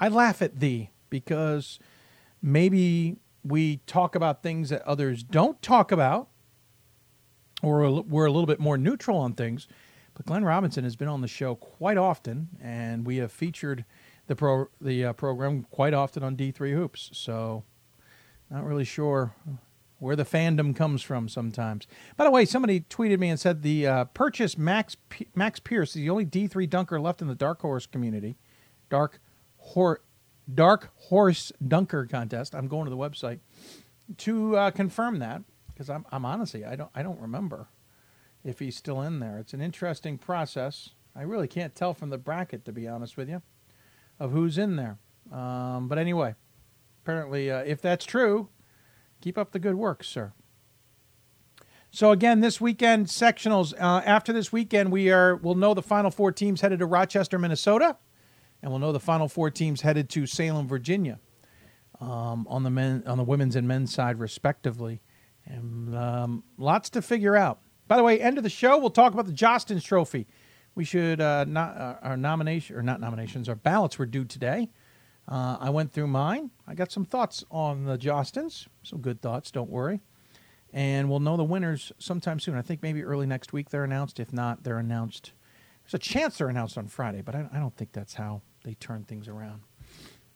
I 0.00 0.08
laugh 0.08 0.40
at 0.40 0.60
thee 0.60 0.90
because 1.10 1.78
maybe 2.40 3.18
we 3.44 3.78
talk 3.86 4.14
about 4.14 4.42
things 4.42 4.70
that 4.70 4.80
others 4.82 5.22
don't 5.22 5.60
talk 5.60 5.92
about, 5.92 6.28
or 7.62 8.02
we're 8.02 8.26
a 8.26 8.32
little 8.32 8.46
bit 8.46 8.60
more 8.60 8.78
neutral 8.78 9.18
on 9.18 9.34
things. 9.34 9.68
But 10.14 10.24
Glenn 10.24 10.44
Robinson 10.44 10.84
has 10.84 10.96
been 10.96 11.08
on 11.08 11.20
the 11.20 11.28
show 11.28 11.54
quite 11.54 11.98
often, 11.98 12.48
and 12.62 13.06
we 13.06 13.18
have 13.18 13.30
featured 13.30 13.84
the 14.26 14.36
pro 14.36 14.68
the 14.80 15.06
uh, 15.06 15.12
program 15.12 15.66
quite 15.70 15.94
often 15.94 16.22
on 16.22 16.36
D3 16.36 16.72
hoops. 16.72 17.10
So 17.12 17.64
not 18.50 18.64
really 18.64 18.84
sure 18.84 19.34
where 19.98 20.16
the 20.16 20.24
fandom 20.24 20.74
comes 20.74 21.00
from 21.00 21.28
sometimes. 21.28 21.86
By 22.16 22.24
the 22.24 22.30
way, 22.30 22.44
somebody 22.44 22.80
tweeted 22.80 23.18
me 23.18 23.28
and 23.28 23.38
said 23.38 23.62
the 23.62 23.86
uh, 23.86 24.04
purchase 24.06 24.58
Max 24.58 24.96
P- 25.08 25.28
Max 25.34 25.60
Pierce 25.60 25.90
is 25.90 26.02
the 26.02 26.10
only 26.10 26.26
D3 26.26 26.68
dunker 26.68 27.00
left 27.00 27.22
in 27.22 27.28
the 27.28 27.34
Dark 27.34 27.60
Horse 27.62 27.86
community. 27.86 28.36
Dark 28.90 29.20
Horse 29.58 30.00
Dark 30.52 30.90
Horse 30.96 31.52
Dunker 31.66 32.06
contest. 32.06 32.54
I'm 32.54 32.68
going 32.68 32.84
to 32.84 32.90
the 32.90 32.96
website 32.96 33.38
to 34.18 34.56
uh, 34.56 34.70
confirm 34.72 35.20
that 35.20 35.42
because 35.68 35.88
I'm, 35.88 36.04
I'm 36.10 36.24
honestly 36.24 36.64
I 36.64 36.76
don't 36.76 36.90
I 36.94 37.02
don't 37.02 37.20
remember 37.20 37.68
if 38.44 38.58
he's 38.58 38.76
still 38.76 39.00
in 39.02 39.20
there. 39.20 39.38
It's 39.38 39.54
an 39.54 39.60
interesting 39.60 40.18
process. 40.18 40.90
I 41.14 41.22
really 41.22 41.46
can't 41.46 41.74
tell 41.74 41.94
from 41.94 42.10
the 42.10 42.18
bracket 42.18 42.64
to 42.64 42.72
be 42.72 42.88
honest 42.88 43.16
with 43.16 43.28
you 43.28 43.42
of 44.22 44.32
who's 44.32 44.58
in 44.58 44.76
there. 44.76 44.98
Um, 45.30 45.88
but 45.88 45.98
anyway, 45.98 46.34
apparently, 47.02 47.50
uh, 47.50 47.58
if 47.60 47.80
that's 47.80 48.04
true, 48.04 48.48
Keep 49.22 49.38
up 49.38 49.52
the 49.52 49.60
good 49.60 49.76
work, 49.76 50.02
sir. 50.02 50.32
So 51.92 52.10
again, 52.10 52.40
this 52.40 52.60
weekend 52.60 53.06
sectionals. 53.06 53.72
Uh, 53.78 54.02
after 54.04 54.32
this 54.32 54.52
weekend, 54.52 54.90
we 54.90 55.10
are 55.12 55.36
we'll 55.36 55.54
know 55.54 55.74
the 55.74 55.82
final 55.82 56.10
four 56.10 56.32
teams 56.32 56.60
headed 56.60 56.80
to 56.80 56.86
Rochester, 56.86 57.38
Minnesota, 57.38 57.96
and 58.60 58.72
we'll 58.72 58.80
know 58.80 58.90
the 58.90 58.98
final 58.98 59.28
four 59.28 59.48
teams 59.48 59.82
headed 59.82 60.10
to 60.10 60.26
Salem, 60.26 60.66
Virginia, 60.66 61.20
um, 62.00 62.46
on 62.48 62.64
the 62.64 62.70
men 62.70 63.04
on 63.06 63.16
the 63.16 63.22
women's 63.24 63.54
and 63.54 63.68
men's 63.68 63.94
side, 63.94 64.18
respectively, 64.18 65.00
and 65.46 65.94
um, 65.94 66.42
lots 66.58 66.90
to 66.90 67.00
figure 67.00 67.36
out. 67.36 67.60
By 67.86 67.96
the 67.96 68.02
way, 68.02 68.20
end 68.20 68.38
of 68.38 68.44
the 68.44 68.50
show, 68.50 68.76
we'll 68.76 68.90
talk 68.90 69.12
about 69.12 69.26
the 69.26 69.32
Jostens 69.32 69.84
Trophy. 69.84 70.26
We 70.74 70.84
should 70.84 71.20
uh, 71.20 71.44
not 71.44 71.76
uh, 71.76 71.96
our 72.02 72.16
nomination 72.16 72.76
or 72.76 72.82
not 72.82 73.00
nominations. 73.00 73.48
Our 73.48 73.54
ballots 73.54 73.98
were 73.98 74.06
due 74.06 74.24
today. 74.24 74.70
Uh, 75.28 75.56
I 75.60 75.70
went 75.70 75.92
through 75.92 76.08
mine. 76.08 76.50
I 76.66 76.74
got 76.74 76.90
some 76.90 77.04
thoughts 77.04 77.44
on 77.50 77.84
the 77.84 77.96
Jostens. 77.96 78.66
Some 78.82 79.00
good 79.00 79.20
thoughts, 79.20 79.50
don't 79.50 79.70
worry. 79.70 80.00
And 80.72 81.10
we'll 81.10 81.20
know 81.20 81.36
the 81.36 81.44
winners 81.44 81.92
sometime 81.98 82.40
soon. 82.40 82.56
I 82.56 82.62
think 82.62 82.82
maybe 82.82 83.04
early 83.04 83.26
next 83.26 83.52
week 83.52 83.70
they're 83.70 83.84
announced. 83.84 84.18
If 84.18 84.32
not, 84.32 84.64
they're 84.64 84.78
announced. 84.78 85.32
There's 85.84 85.94
a 85.94 85.98
chance 85.98 86.38
they're 86.38 86.48
announced 86.48 86.78
on 86.78 86.88
Friday, 86.88 87.20
but 87.20 87.34
I, 87.34 87.48
I 87.52 87.58
don't 87.58 87.76
think 87.76 87.92
that's 87.92 88.14
how 88.14 88.40
they 88.64 88.74
turn 88.74 89.04
things 89.04 89.28
around. 89.28 89.62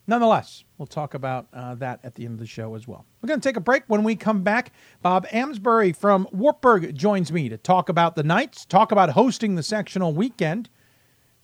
Nonetheless, 0.08 0.64
we'll 0.78 0.86
talk 0.86 1.14
about 1.14 1.48
uh, 1.52 1.74
that 1.76 2.00
at 2.04 2.14
the 2.14 2.24
end 2.24 2.34
of 2.34 2.38
the 2.38 2.46
show 2.46 2.74
as 2.74 2.86
well. 2.86 3.04
We're 3.20 3.28
going 3.28 3.40
to 3.40 3.48
take 3.48 3.56
a 3.56 3.60
break. 3.60 3.82
When 3.88 4.04
we 4.04 4.14
come 4.14 4.42
back, 4.42 4.72
Bob 5.02 5.26
Amsberry 5.28 5.94
from 5.96 6.28
Wartburg 6.30 6.94
joins 6.94 7.32
me 7.32 7.48
to 7.48 7.56
talk 7.56 7.88
about 7.88 8.14
the 8.14 8.22
Knights, 8.22 8.64
talk 8.64 8.92
about 8.92 9.10
hosting 9.10 9.56
the 9.56 9.62
sectional 9.64 10.12
weekend, 10.12 10.68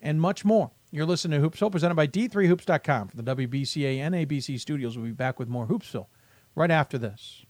and 0.01 0.21
much 0.21 0.45
more. 0.45 0.71
You're 0.93 1.07
listening 1.07 1.41
to 1.41 1.49
Hoopsville, 1.49 1.73
presented 1.73 1.95
by 1.95 2.07
D3Hoops.com 2.07 3.09
for 3.09 3.17
the 3.17 3.23
WBCA 3.35 3.99
and 3.99 4.15
ABC 4.15 4.61
studios. 4.61 4.97
We'll 4.97 5.07
be 5.07 5.13
back 5.13 5.39
with 5.39 5.49
more 5.49 5.67
Hoopsville 5.67 6.07
right 6.55 6.71
after 6.71 6.99
this. 6.99 7.45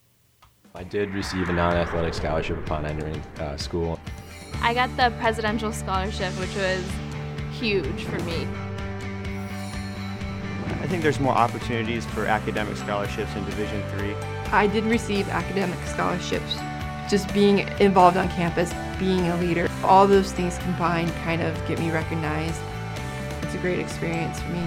I 0.75 0.85
did 0.85 1.11
receive 1.11 1.49
a 1.51 1.53
non 1.53 1.75
athletic 1.75 2.15
scholarship 2.15 2.57
upon 2.59 2.87
entering 2.87 3.21
uh, 3.39 3.57
school. 3.59 4.01
I 4.63 4.73
got 4.73 4.97
the 4.97 5.15
presidential 5.19 5.73
scholarship, 5.73 6.33
which 6.39 6.55
was 6.55 6.85
huge 7.53 8.05
for 8.05 8.19
me. 8.21 8.47
I 10.81 10.87
think 10.87 11.03
there's 11.03 11.21
more 11.21 11.35
opportunities 11.35 12.07
for 12.07 12.27
academic 12.27 12.77
scholarships 12.77 13.35
in 13.35 13.45
Division 13.45 13.83
Three. 13.91 14.15
I 14.53 14.67
did 14.67 14.85
receive 14.85 15.29
academic 15.29 15.79
scholarships. 15.87 16.57
Just 17.09 17.33
being 17.35 17.61
involved 17.81 18.17
on 18.17 18.29
campus, 18.31 18.73
being 18.99 19.29
a 19.29 19.37
leader, 19.37 19.69
all 19.85 20.07
those 20.07 20.33
things 20.33 20.59
combined 20.59 21.13
kind 21.25 21.43
of 21.43 21.55
get 21.67 21.79
me 21.79 21.91
recognized 21.91 22.61
it's 23.53 23.59
a 23.59 23.63
great 23.63 23.81
experience 23.81 24.41
for 24.41 24.49
me. 24.49 24.67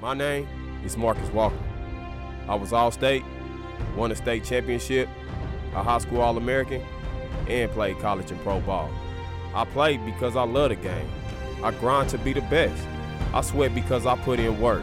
My 0.00 0.14
name 0.14 0.48
is 0.86 0.96
Marcus 0.96 1.28
Walker. 1.28 1.54
I 2.48 2.54
was 2.54 2.72
All 2.72 2.90
State, 2.90 3.22
won 3.94 4.10
a 4.10 4.16
state 4.16 4.44
championship, 4.44 5.06
a 5.74 5.82
high 5.82 5.98
school 5.98 6.22
All 6.22 6.38
American, 6.38 6.82
and 7.46 7.70
played 7.72 7.98
college 7.98 8.30
and 8.30 8.40
pro 8.40 8.60
ball. 8.60 8.90
I 9.54 9.64
play 9.64 9.96
because 9.98 10.36
I 10.36 10.44
love 10.44 10.70
the 10.70 10.76
game. 10.76 11.08
I 11.62 11.70
grind 11.72 12.08
to 12.10 12.18
be 12.18 12.32
the 12.32 12.40
best. 12.42 12.82
I 13.32 13.40
sweat 13.40 13.74
because 13.74 14.06
I 14.06 14.16
put 14.16 14.40
in 14.40 14.60
work. 14.60 14.82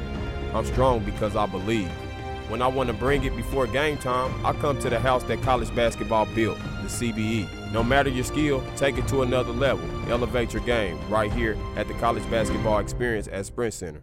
I'm 0.54 0.66
strong 0.66 1.04
because 1.04 1.36
I 1.36 1.46
believe. 1.46 1.92
When 2.50 2.64
I 2.64 2.68
want 2.68 2.88
to 2.88 2.94
bring 2.94 3.24
it 3.24 3.36
before 3.36 3.68
game 3.68 3.98
time, 3.98 4.34
I 4.44 4.54
come 4.54 4.80
to 4.80 4.90
the 4.90 5.00
house 5.00 5.24
that 5.24 5.42
college 5.44 5.74
basketball 5.76 6.26
built, 6.34 6.58
the 6.82 6.88
CBE. 6.88 7.72
No 7.72 7.84
matter 7.84 8.10
your 8.10 8.24
skill, 8.24 8.64
take 8.76 8.98
it 8.98 9.08
to 9.10 9.22
another 9.22 9.52
level. 9.52 9.88
Elevate 10.12 10.54
your 10.54 10.64
game 10.64 10.98
right 11.10 11.32
here 11.32 11.56
at 11.76 11.88
the 11.88 11.94
College 11.96 12.28
Basketball 12.32 12.80
Experience 12.80 13.28
at 13.32 13.46
Sprint 13.46 13.76
Center. 13.76 14.02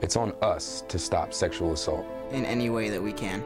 It's 0.00 0.14
on 0.14 0.32
us 0.42 0.84
to 0.88 0.98
stop 0.98 1.34
sexual 1.34 1.72
assault 1.72 2.06
in 2.30 2.44
any 2.44 2.70
way 2.70 2.88
that 2.88 3.02
we 3.02 3.12
can. 3.12 3.42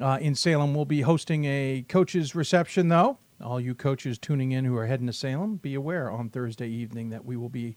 uh, 0.00 0.16
in 0.18 0.34
Salem. 0.34 0.74
We'll 0.74 0.86
be 0.86 1.02
hosting 1.02 1.44
a 1.44 1.84
coaches' 1.90 2.34
reception, 2.34 2.88
though. 2.88 3.18
All 3.42 3.60
you 3.60 3.74
coaches 3.74 4.18
tuning 4.18 4.52
in 4.52 4.64
who 4.64 4.76
are 4.76 4.86
heading 4.86 5.06
to 5.06 5.12
Salem, 5.12 5.56
be 5.56 5.74
aware 5.74 6.10
on 6.10 6.28
Thursday 6.28 6.68
evening 6.68 7.10
that 7.10 7.24
we 7.24 7.36
will 7.36 7.48
be 7.48 7.76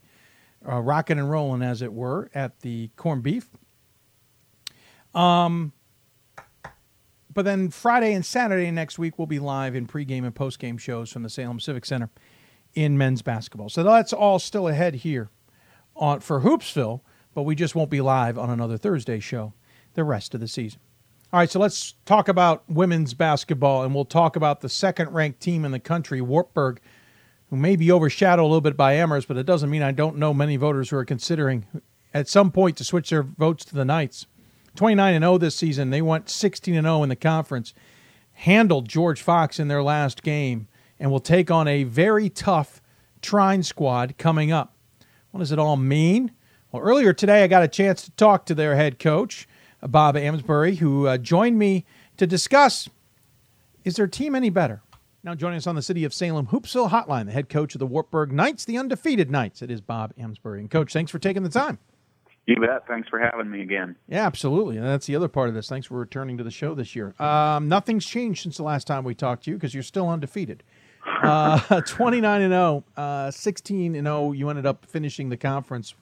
uh, 0.67 0.79
rocking 0.79 1.19
and 1.19 1.29
rolling, 1.29 1.61
as 1.61 1.81
it 1.81 1.93
were, 1.93 2.29
at 2.33 2.59
the 2.61 2.89
corned 2.95 3.23
beef. 3.23 3.49
Um, 5.13 5.73
but 7.33 7.45
then 7.45 7.69
Friday 7.69 8.13
and 8.13 8.25
Saturday 8.25 8.69
next 8.71 8.99
week 8.99 9.17
we'll 9.17 9.27
be 9.27 9.39
live 9.39 9.75
in 9.75 9.87
pregame 9.87 10.25
and 10.25 10.35
postgame 10.35 10.79
shows 10.79 11.11
from 11.11 11.23
the 11.23 11.29
Salem 11.29 11.59
Civic 11.59 11.85
Center 11.85 12.09
in 12.73 12.97
men's 12.97 13.21
basketball. 13.21 13.69
So 13.69 13.83
that's 13.83 14.13
all 14.13 14.39
still 14.39 14.67
ahead 14.67 14.95
here 14.95 15.29
on 15.95 16.19
for 16.19 16.41
Hoopsville, 16.41 17.01
but 17.33 17.43
we 17.43 17.55
just 17.55 17.75
won't 17.75 17.89
be 17.89 18.01
live 18.01 18.37
on 18.37 18.49
another 18.49 18.77
Thursday 18.77 19.19
show 19.19 19.53
the 19.93 20.03
rest 20.03 20.33
of 20.33 20.39
the 20.39 20.47
season. 20.47 20.79
All 21.33 21.39
right, 21.39 21.49
so 21.49 21.59
let's 21.59 21.95
talk 22.05 22.27
about 22.27 22.63
women's 22.69 23.15
basketball, 23.15 23.81
and 23.81 23.95
we'll 23.95 24.05
talk 24.05 24.35
about 24.35 24.61
the 24.61 24.69
second-ranked 24.69 25.39
team 25.39 25.65
in 25.65 25.71
the 25.71 25.79
country, 25.79 26.21
Wartburg, 26.21 26.79
who 27.49 27.55
may 27.55 27.75
be 27.75 27.91
overshadowed 27.91 28.43
a 28.43 28.45
little 28.45 28.61
bit 28.61 28.77
by 28.77 28.93
Amherst, 28.93 29.27
but 29.27 29.37
it 29.37 29.47
doesn't 29.47 29.71
mean 29.71 29.81
I 29.81 29.93
don't 29.93 30.17
know 30.17 30.31
many 30.31 30.57
voters 30.57 30.91
who 30.91 30.97
are 30.97 31.03
considering 31.03 31.65
at 32.13 32.29
some 32.29 32.51
point 32.51 32.77
to 32.77 32.83
switch 32.83 33.09
their 33.09 33.23
votes 33.23 33.65
to 33.65 33.73
the 33.73 33.83
Knights. 33.83 34.27
29 34.75 35.15
and 35.15 35.23
0 35.23 35.39
this 35.39 35.55
season. 35.55 35.89
They 35.89 36.03
went 36.03 36.29
16 36.29 36.75
and 36.75 36.85
0 36.85 37.01
in 37.01 37.09
the 37.09 37.15
conference. 37.15 37.73
Handled 38.33 38.87
George 38.87 39.19
Fox 39.19 39.59
in 39.59 39.69
their 39.69 39.81
last 39.81 40.21
game 40.21 40.67
and 40.99 41.09
will 41.09 41.19
take 41.19 41.49
on 41.49 41.67
a 41.67 41.83
very 41.83 42.29
tough 42.29 42.79
Trine 43.23 43.63
squad 43.63 44.19
coming 44.19 44.51
up. 44.51 44.75
What 45.31 45.39
does 45.39 45.51
it 45.51 45.57
all 45.57 45.77
mean? 45.77 46.33
Well, 46.71 46.83
earlier 46.83 47.11
today 47.11 47.43
I 47.43 47.47
got 47.47 47.63
a 47.63 47.67
chance 47.67 48.03
to 48.03 48.11
talk 48.11 48.45
to 48.45 48.53
their 48.53 48.75
head 48.75 48.99
coach, 48.99 49.47
Bob 49.87 50.15
Amsberry, 50.15 50.77
who 50.77 51.07
uh, 51.07 51.17
joined 51.17 51.59
me 51.59 51.85
to 52.17 52.27
discuss 52.27 52.89
is 53.83 53.95
their 53.97 54.07
team 54.07 54.33
any 54.33 54.49
better? 54.49 54.81
Now 55.23 55.35
joining 55.35 55.57
us 55.57 55.67
on 55.67 55.75
the 55.75 55.81
City 55.81 56.03
of 56.03 56.13
Salem 56.13 56.47
Hoopsville 56.47 56.89
Hotline, 56.89 57.25
the 57.25 57.31
head 57.31 57.49
coach 57.49 57.75
of 57.75 57.79
the 57.79 57.85
Wartburg 57.85 58.31
Knights, 58.31 58.65
the 58.65 58.77
undefeated 58.77 59.31
Knights. 59.31 59.61
It 59.61 59.71
is 59.71 59.81
Bob 59.81 60.13
Amsberry. 60.15 60.59
And 60.59 60.69
coach, 60.69 60.91
thanks 60.91 61.11
for 61.11 61.19
taking 61.19 61.43
the 61.43 61.49
time. 61.49 61.79
You 62.45 62.57
bet. 62.59 62.85
Thanks 62.87 63.07
for 63.07 63.19
having 63.19 63.49
me 63.49 63.61
again. 63.61 63.95
Yeah, 64.09 64.25
absolutely. 64.25 64.75
And 64.75 64.85
that's 64.85 65.05
the 65.05 65.15
other 65.15 65.29
part 65.29 65.47
of 65.47 65.55
this. 65.55 65.69
Thanks 65.69 65.87
for 65.87 65.97
returning 65.97 66.37
to 66.37 66.43
the 66.43 66.51
show 66.51 66.75
this 66.75 66.93
year. 66.93 67.13
Um, 67.19 67.69
nothing's 67.69 68.05
changed 68.05 68.43
since 68.43 68.57
the 68.57 68.63
last 68.63 68.85
time 68.85 69.05
we 69.05 69.15
talked 69.15 69.45
to 69.45 69.51
you 69.51 69.55
because 69.55 69.73
you're 69.73 69.83
still 69.83 70.09
undefeated. 70.09 70.63
Uh, 71.05 71.81
29 71.87 72.41
and 72.41 72.51
0, 72.51 72.83
uh, 72.97 73.31
16 73.31 73.95
and 73.95 74.07
0. 74.07 74.31
You 74.33 74.49
ended 74.49 74.65
up 74.65 74.85
finishing 74.85 75.29
the 75.29 75.37
conference. 75.37 75.95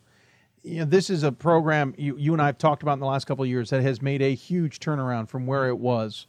You 0.64 0.80
know, 0.80 0.86
this 0.86 1.10
is 1.10 1.24
a 1.24 1.32
program 1.32 1.96
you, 1.98 2.16
you 2.18 2.34
and 2.34 2.42
I 2.42 2.48
have 2.48 2.58
talked 2.58 2.84
about 2.84 2.94
in 2.94 3.00
the 3.00 3.08
last 3.08 3.26
couple 3.26 3.44
of 3.44 3.50
years 3.50 3.72
that 3.72 3.82
has 3.82 4.02
made 4.02 4.22
a 4.22 4.36
huge 4.36 4.80
turnaround 4.80 5.30
from 5.30 5.48
where 5.48 5.68
it 5.68 5.78
was. 5.78 6.28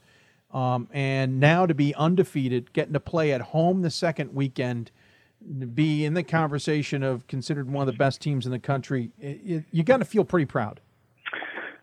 Um, 0.53 0.89
and 0.93 1.41
now 1.41 1.67
to 1.67 1.75
be 1.75 1.95
undefeated, 1.95 2.73
getting 2.73 2.93
to 2.93 3.01
play 3.01 3.33
at 3.33 3.41
home 3.41 3.83
the 3.83 3.91
second 3.91 4.35
weekend– 4.35 4.91
be 5.75 6.05
in 6.05 6.15
the 6.15 6.23
conversation 6.23 7.03
of 7.03 7.27
considered 7.27 7.71
one 7.71 7.87
of 7.87 7.93
the 7.93 7.99
best 7.99 8.21
teams 8.21 8.47
in 8.47 8.53
the 8.53 8.59
country, 8.59 9.11
it, 9.21 9.41
it, 9.45 9.65
you 9.73 9.83
got 9.83 9.99
to 9.99 10.05
feel 10.05 10.25
pretty 10.25 10.47
proud. 10.47 10.81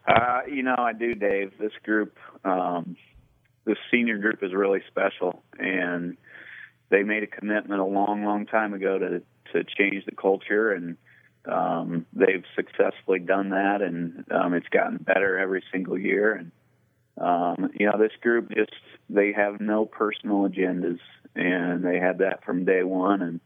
Uh, 0.08 0.42
you 0.50 0.64
know, 0.64 0.76
I 0.78 0.94
do, 0.94 1.14
Dave. 1.14 1.54
This 1.60 1.72
group, 1.84 2.18
um, 2.44 2.96
this 3.66 3.78
senior 3.92 4.18
group 4.18 4.42
is 4.42 4.54
really 4.54 4.82
special, 4.88 5.44
and 5.60 6.18
they 6.90 7.04
made 7.04 7.24
a 7.24 7.28
commitment 7.28 7.80
a 7.80 7.86
long, 7.86 8.24
long 8.24 8.46
time 8.46 8.74
ago 8.74 8.98
to 8.98 9.22
to 9.54 9.64
change 9.64 10.06
the 10.06 10.12
culture, 10.12 10.72
and 10.72 10.96
um, 11.52 12.06
they've 12.14 12.44
successfully 12.56 13.20
done 13.20 13.50
that, 13.50 13.82
and 13.82 14.26
um, 14.32 14.54
it's 14.54 14.70
gotten 14.70 14.98
better 14.98 15.38
every 15.38 15.64
single 15.72 15.98
year. 15.98 16.34
And 16.34 16.52
um, 17.18 17.72
you 17.78 17.86
know, 17.86 17.98
this 17.98 18.14
group 18.22 18.50
just 18.56 18.72
they 19.10 19.34
have 19.34 19.60
no 19.60 19.86
personal 19.86 20.48
agendas 20.48 21.00
and 21.36 21.84
they 21.84 22.00
had 22.00 22.20
that 22.20 22.44
from 22.44 22.66
day 22.66 22.84
one, 22.84 23.22
and 23.22 23.40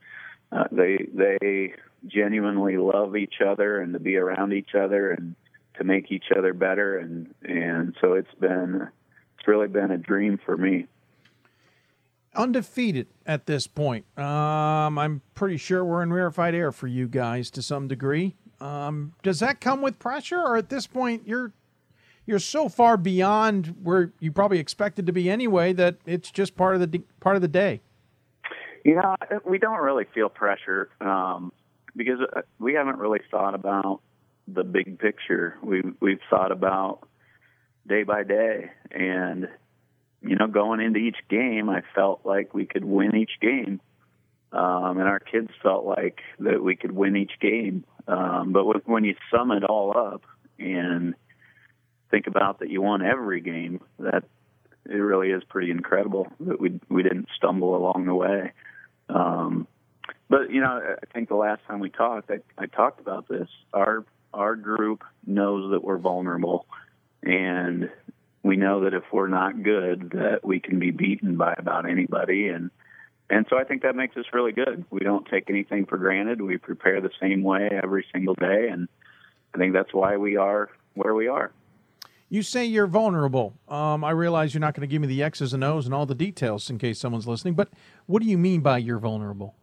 uh, 0.52 0.66
they 0.72 1.08
they 1.14 1.74
genuinely 2.06 2.78
love 2.78 3.16
each 3.16 3.36
other 3.46 3.80
and 3.80 3.94
to 3.94 4.00
be 4.00 4.18
around 4.18 4.54
each 4.54 4.76
other 4.76 5.12
and 5.12 5.36
to 5.78 5.84
make 5.84 6.12
each 6.12 6.26
other 6.36 6.54
better, 6.54 6.98
and 6.98 7.34
and 7.44 7.96
so 8.02 8.14
it's 8.14 8.34
been 8.40 8.88
it's 9.38 9.48
really 9.48 9.68
been 9.68 9.92
a 9.92 9.98
dream 9.98 10.40
for 10.44 10.58
me. 10.58 10.88
Undefeated 12.36 13.08
at 13.26 13.46
this 13.46 13.68
point. 13.68 14.06
Um, 14.18 14.98
I'm 14.98 15.22
pretty 15.36 15.58
sure 15.58 15.84
we're 15.84 16.04
in 16.04 16.12
rarefied 16.12 16.56
air 16.56 16.72
for 16.72 16.88
you 16.88 17.08
guys 17.08 17.50
to 17.52 17.62
some 17.62 17.88
degree. 17.88 18.36
Um, 18.60 19.14
does 19.24 19.40
that 19.40 19.60
come 19.60 19.82
with 19.82 20.00
pressure, 20.00 20.40
or 20.40 20.58
at 20.58 20.70
this 20.70 20.88
point 20.88 21.24
you're 21.26 21.52
you're 22.26 22.40
so 22.40 22.70
far 22.70 22.98
beyond 22.98 23.76
where 23.84 24.14
you 24.20 24.32
probably 24.32 24.60
expected 24.60 25.06
to 25.08 25.12
be 25.12 25.30
anyway 25.30 25.74
that 25.74 25.98
it's 26.06 26.32
just 26.32 26.56
part 26.56 26.76
of 26.76 26.92
the 26.92 27.02
part 27.20 27.36
of 27.36 27.42
the 27.42 27.48
day. 27.48 27.82
You 28.86 28.96
know, 28.96 29.16
we 29.46 29.58
don't 29.58 29.80
really 29.80 30.06
feel 30.14 30.30
pressure 30.30 30.90
um, 31.02 31.52
because 31.96 32.20
uh, 32.36 32.42
we 32.60 32.74
haven't 32.74 32.98
really 32.98 33.22
thought 33.32 33.56
about 33.56 34.02
the 34.48 34.64
big 34.64 35.00
picture. 35.00 35.58
We 35.62 35.82
we've 36.00 36.20
thought 36.30 36.52
about 36.52 37.08
day 37.88 38.04
by 38.04 38.24
day, 38.24 38.72
and 38.92 39.48
you 40.24 40.36
know, 40.36 40.48
going 40.48 40.80
into 40.80 41.00
each 41.00 41.18
game, 41.30 41.70
I 41.70 41.84
felt 41.94 42.22
like 42.24 42.54
we 42.54 42.66
could 42.66 42.86
win 42.86 43.16
each 43.16 43.40
game, 43.42 43.82
um, 44.52 44.98
and 44.98 45.08
our 45.08 45.20
kids 45.20 45.50
felt 45.62 45.86
like 45.86 46.22
that 46.40 46.64
we 46.64 46.76
could 46.76 46.92
win 46.92 47.16
each 47.16 47.40
game. 47.42 47.84
Um, 48.08 48.54
but 48.54 48.88
when 48.88 49.04
you 49.04 49.16
sum 49.32 49.52
it 49.52 49.64
all 49.64 49.98
up 49.98 50.24
and 50.60 51.16
think 52.12 52.28
about 52.28 52.60
that 52.60 52.70
you 52.70 52.82
won 52.82 53.02
every 53.02 53.42
game, 53.42 53.82
that 54.00 54.24
it 54.86 54.96
really 54.96 55.32
is 55.32 55.44
pretty 55.46 55.72
incredible 55.72 56.28
that 56.42 56.60
we 56.60 56.80
we 56.90 57.04
didn't 57.04 57.28
stumble 57.36 57.76
along 57.76 58.06
the 58.06 58.16
way. 58.16 58.52
Um, 59.10 59.68
but 60.30 60.52
you 60.52 60.62
know, 60.62 60.96
I 61.02 61.06
think 61.14 61.30
the 61.30 61.36
last 61.36 61.62
time 61.68 61.80
we 61.80 61.90
talked, 61.90 62.32
I, 62.32 62.40
I 62.58 62.66
talked 62.68 63.00
about 63.00 63.28
this. 63.28 63.48
Our 63.74 64.06
our 64.34 64.56
group 64.56 65.04
knows 65.26 65.72
that 65.72 65.84
we're 65.84 65.98
vulnerable, 65.98 66.66
and 67.22 67.90
we 68.44 68.58
know 68.58 68.84
that 68.84 68.94
if 68.94 69.04
we're 69.12 69.28
not 69.28 69.64
good, 69.64 70.12
that 70.12 70.42
we 70.44 70.60
can 70.60 70.78
be 70.78 70.92
beaten 70.92 71.38
by 71.38 71.56
about 71.58 71.90
anybody, 71.90 72.50
and 72.50 72.70
and 73.30 73.46
so 73.50 73.58
I 73.58 73.64
think 73.64 73.82
that 73.82 73.96
makes 73.96 74.16
us 74.18 74.26
really 74.34 74.52
good. 74.52 74.86
We 74.92 75.00
don't 75.00 75.26
take 75.26 75.50
anything 75.50 75.86
for 75.86 75.98
granted. 75.98 76.42
We 76.42 76.58
prepare 76.58 77.02
the 77.02 77.10
same 77.22 77.42
way 77.42 77.70
every 77.72 78.06
single 78.12 78.36
day, 78.36 78.68
and 78.70 78.88
I 79.56 79.58
think 79.58 79.74
that's 79.74 79.94
why 79.94 80.18
we 80.18 80.36
are 80.36 80.70
where 80.94 81.16
we 81.16 81.28
are. 81.28 81.52
You 82.30 82.42
say 82.42 82.66
you're 82.66 82.88
vulnerable. 82.88 83.54
Um, 83.68 84.04
I 84.04 84.12
realize 84.12 84.54
you're 84.54 84.62
not 84.62 84.74
going 84.74 84.88
to 84.88 84.92
give 84.92 85.02
me 85.02 85.08
the 85.08 85.24
X's 85.24 85.54
and 85.54 85.64
O's 85.64 85.86
and 85.86 85.94
all 85.94 86.06
the 86.06 86.16
details 86.16 86.70
in 86.70 86.80
case 86.80 87.00
someone's 87.00 87.28
listening, 87.28 87.54
but 87.54 87.70
what 88.08 88.22
do 88.22 88.28
you 88.28 88.38
mean 88.38 88.62
by 88.62 88.80
you're 88.80 89.00
vulnerable? 89.00 89.56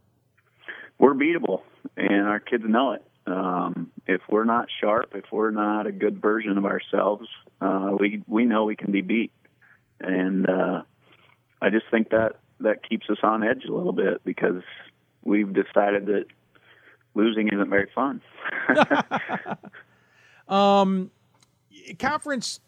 We're 0.98 1.14
beatable, 1.14 1.62
and 1.96 2.26
our 2.26 2.40
kids 2.40 2.64
know 2.66 2.92
it. 2.92 3.04
Um, 3.30 3.90
if 4.06 4.20
we're 4.28 4.44
not 4.44 4.68
sharp, 4.80 5.12
if 5.14 5.24
we're 5.30 5.50
not 5.50 5.86
a 5.86 5.92
good 5.92 6.20
version 6.20 6.58
of 6.58 6.64
ourselves, 6.64 7.28
uh, 7.60 7.90
we 7.98 8.22
we 8.26 8.44
know 8.44 8.64
we 8.64 8.76
can 8.76 8.92
be 8.92 9.00
beat, 9.00 9.32
and 10.00 10.48
uh, 10.48 10.82
I 11.62 11.70
just 11.70 11.86
think 11.90 12.10
that 12.10 12.36
that 12.60 12.88
keeps 12.88 13.08
us 13.10 13.18
on 13.22 13.42
edge 13.42 13.64
a 13.68 13.72
little 13.72 13.92
bit 13.92 14.22
because 14.24 14.62
we've 15.22 15.52
decided 15.52 16.06
that 16.06 16.26
losing 17.14 17.48
isn't 17.48 17.70
very 17.70 17.88
fun. 17.94 18.20
um, 20.48 21.10
conference 21.98 22.60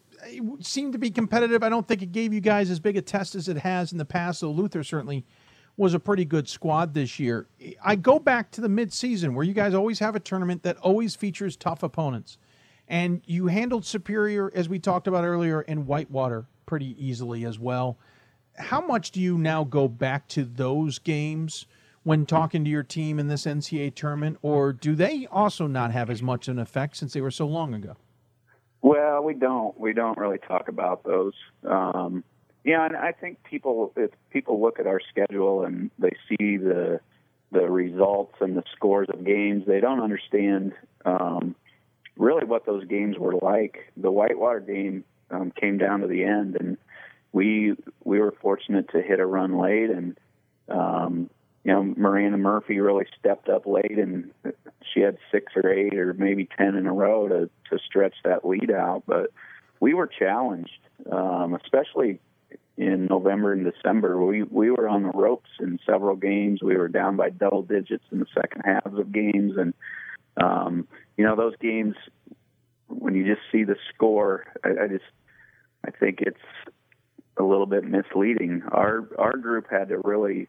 seemed 0.61 0.93
to 0.93 0.99
be 0.99 1.11
competitive. 1.11 1.63
I 1.63 1.69
don't 1.69 1.87
think 1.87 2.01
it 2.01 2.11
gave 2.11 2.33
you 2.33 2.39
guys 2.39 2.69
as 2.69 2.79
big 2.79 2.97
a 2.97 3.01
test 3.01 3.35
as 3.35 3.47
it 3.47 3.57
has 3.57 3.91
in 3.91 3.97
the 3.97 4.05
past. 4.05 4.39
So 4.39 4.51
Luther 4.51 4.83
certainly 4.83 5.25
was 5.77 5.93
a 5.93 5.99
pretty 5.99 6.25
good 6.25 6.47
squad 6.47 6.93
this 6.93 7.19
year. 7.19 7.47
I 7.83 7.95
go 7.95 8.19
back 8.19 8.51
to 8.51 8.61
the 8.61 8.67
midseason 8.67 9.33
where 9.33 9.43
you 9.43 9.53
guys 9.53 9.73
always 9.73 9.99
have 9.99 10.15
a 10.15 10.19
tournament 10.19 10.63
that 10.63 10.77
always 10.77 11.15
features 11.15 11.55
tough 11.55 11.83
opponents. 11.83 12.37
And 12.87 13.21
you 13.25 13.47
handled 13.47 13.85
Superior, 13.85 14.51
as 14.53 14.69
we 14.69 14.77
talked 14.77 15.07
about 15.07 15.23
earlier, 15.23 15.61
in 15.61 15.85
Whitewater 15.85 16.45
pretty 16.65 16.95
easily 17.03 17.45
as 17.45 17.57
well. 17.57 17.97
How 18.57 18.81
much 18.85 19.11
do 19.11 19.19
you 19.19 19.37
now 19.37 19.63
go 19.63 19.87
back 19.87 20.27
to 20.29 20.43
those 20.43 20.99
games 20.99 21.65
when 22.03 22.25
talking 22.25 22.63
to 22.65 22.69
your 22.69 22.83
team 22.83 23.17
in 23.17 23.27
this 23.27 23.45
NCAA 23.45 23.95
tournament, 23.95 24.37
or 24.41 24.73
do 24.73 24.93
they 24.93 25.25
also 25.31 25.67
not 25.67 25.91
have 25.91 26.09
as 26.09 26.21
much 26.21 26.47
of 26.47 26.55
an 26.55 26.59
effect 26.59 26.97
since 26.97 27.13
they 27.13 27.21
were 27.21 27.31
so 27.31 27.47
long 27.47 27.73
ago? 27.73 27.95
Well, 28.81 29.23
we 29.23 29.33
don't. 29.33 29.79
We 29.79 29.93
don't 29.93 30.17
really 30.17 30.37
talk 30.37 30.67
about 30.67 31.03
those. 31.03 31.33
Um, 31.65 32.23
yeah, 32.63 32.85
and 32.85 32.95
I 32.95 33.11
think 33.11 33.43
people, 33.43 33.91
if 33.95 34.11
people 34.31 34.61
look 34.61 34.79
at 34.79 34.87
our 34.87 35.01
schedule 35.09 35.63
and 35.63 35.91
they 35.99 36.15
see 36.29 36.57
the 36.57 36.99
the 37.51 37.69
results 37.69 38.33
and 38.41 38.57
the 38.57 38.63
scores 38.75 39.07
of 39.09 39.23
games, 39.23 39.65
they 39.67 39.79
don't 39.79 40.01
understand 40.01 40.73
um, 41.05 41.55
really 42.17 42.45
what 42.45 42.65
those 42.65 42.83
games 42.85 43.15
were 43.19 43.35
like. 43.35 43.91
The 43.95 44.09
Whitewater 44.09 44.59
game 44.59 45.03
um, 45.29 45.51
came 45.51 45.77
down 45.77 45.99
to 45.99 46.07
the 46.07 46.23
end, 46.23 46.57
and 46.59 46.77
we 47.31 47.75
we 48.03 48.19
were 48.19 48.33
fortunate 48.41 48.89
to 48.91 49.01
hit 49.01 49.19
a 49.19 49.25
run 49.25 49.57
late, 49.57 49.89
and 49.89 50.17
um, 50.69 51.29
you 51.63 51.71
know, 51.71 51.83
Miranda 51.83 52.37
Murphy 52.37 52.79
really 52.79 53.05
stepped 53.19 53.49
up 53.49 53.65
late, 53.65 53.97
and 53.97 54.31
she 54.93 55.01
had 55.01 55.17
six 55.31 55.53
or 55.55 55.71
eight 55.71 55.95
or 55.95 56.13
maybe 56.13 56.47
ten 56.57 56.75
in 56.75 56.87
a 56.87 56.93
row 56.93 57.27
to 57.27 57.49
to 57.69 57.83
stretch 57.83 58.15
that 58.23 58.45
lead 58.45 58.71
out. 58.71 59.03
But 59.05 59.31
we 59.79 59.93
were 59.93 60.07
challenged, 60.07 60.79
um, 61.11 61.53
especially 61.55 62.19
in 62.77 63.05
November 63.05 63.53
and 63.53 63.71
December. 63.71 64.23
We 64.23 64.43
we 64.43 64.71
were 64.71 64.87
on 64.87 65.03
the 65.03 65.11
ropes 65.11 65.49
in 65.59 65.79
several 65.85 66.15
games. 66.15 66.61
We 66.61 66.77
were 66.77 66.87
down 66.87 67.15
by 67.15 67.29
double 67.29 67.61
digits 67.61 68.05
in 68.11 68.19
the 68.19 68.27
second 68.33 68.63
halves 68.65 68.97
of 68.97 69.11
games, 69.11 69.53
and 69.57 69.73
um, 70.37 70.87
you 71.17 71.25
know 71.25 71.35
those 71.35 71.55
games 71.59 71.95
when 72.87 73.15
you 73.15 73.25
just 73.25 73.41
see 73.51 73.63
the 73.63 73.75
score, 73.93 74.45
I, 74.63 74.85
I 74.85 74.87
just 74.87 75.03
I 75.85 75.91
think 75.91 76.21
it's 76.21 76.37
a 77.37 77.43
little 77.43 77.65
bit 77.65 77.83
misleading. 77.83 78.63
Our 78.71 79.07
our 79.17 79.37
group 79.37 79.67
had 79.69 79.89
to 79.89 79.99
really 79.99 80.47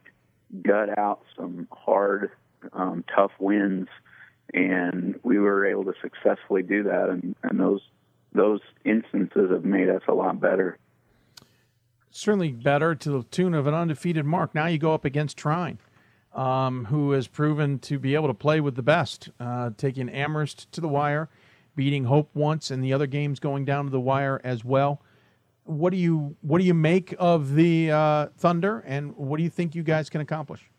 gut 0.62 0.96
out 0.98 1.22
some 1.36 1.66
hard, 1.72 2.30
um, 2.72 3.04
tough 3.14 3.32
wins, 3.38 3.88
and 4.52 5.18
we 5.22 5.38
were 5.38 5.66
able 5.66 5.84
to 5.84 5.94
successfully 6.00 6.62
do 6.62 6.84
that. 6.84 7.08
And, 7.08 7.34
and 7.42 7.58
those 7.58 7.80
those 8.32 8.60
instances 8.84 9.50
have 9.50 9.64
made 9.64 9.88
us 9.88 10.02
a 10.08 10.14
lot 10.14 10.40
better. 10.40 10.78
Certainly 12.16 12.52
better 12.52 12.94
to 12.94 13.10
the 13.10 13.22
tune 13.24 13.54
of 13.54 13.66
an 13.66 13.74
undefeated 13.74 14.24
mark. 14.24 14.54
Now 14.54 14.66
you 14.66 14.78
go 14.78 14.94
up 14.94 15.04
against 15.04 15.36
Trine, 15.36 15.80
um, 16.32 16.84
who 16.84 17.10
has 17.10 17.26
proven 17.26 17.80
to 17.80 17.98
be 17.98 18.14
able 18.14 18.28
to 18.28 18.34
play 18.34 18.60
with 18.60 18.76
the 18.76 18.84
best, 18.84 19.30
uh, 19.40 19.70
taking 19.76 20.08
Amherst 20.08 20.70
to 20.70 20.80
the 20.80 20.86
wire, 20.86 21.28
beating 21.74 22.04
Hope 22.04 22.30
once, 22.32 22.70
and 22.70 22.84
the 22.84 22.92
other 22.92 23.08
games 23.08 23.40
going 23.40 23.64
down 23.64 23.86
to 23.86 23.90
the 23.90 23.98
wire 23.98 24.40
as 24.44 24.64
well. 24.64 25.02
What 25.64 25.90
do 25.90 25.96
you 25.96 26.36
what 26.42 26.60
do 26.60 26.64
you 26.64 26.72
make 26.72 27.16
of 27.18 27.56
the 27.56 27.90
uh, 27.90 28.26
Thunder, 28.36 28.84
and 28.86 29.16
what 29.16 29.38
do 29.38 29.42
you 29.42 29.50
think 29.50 29.74
you 29.74 29.82
guys 29.82 30.08
can 30.08 30.20
accomplish? 30.20 30.70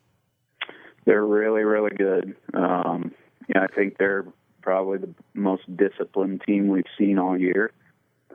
They're 1.04 1.26
really, 1.26 1.64
really 1.64 1.94
good. 1.94 2.34
Um, 2.54 3.12
yeah, 3.54 3.62
I 3.62 3.66
think 3.66 3.98
they're 3.98 4.24
probably 4.62 4.96
the 4.96 5.14
most 5.34 5.64
disciplined 5.76 6.44
team 6.46 6.68
we've 6.68 6.84
seen 6.96 7.18
all 7.18 7.38
year, 7.38 7.72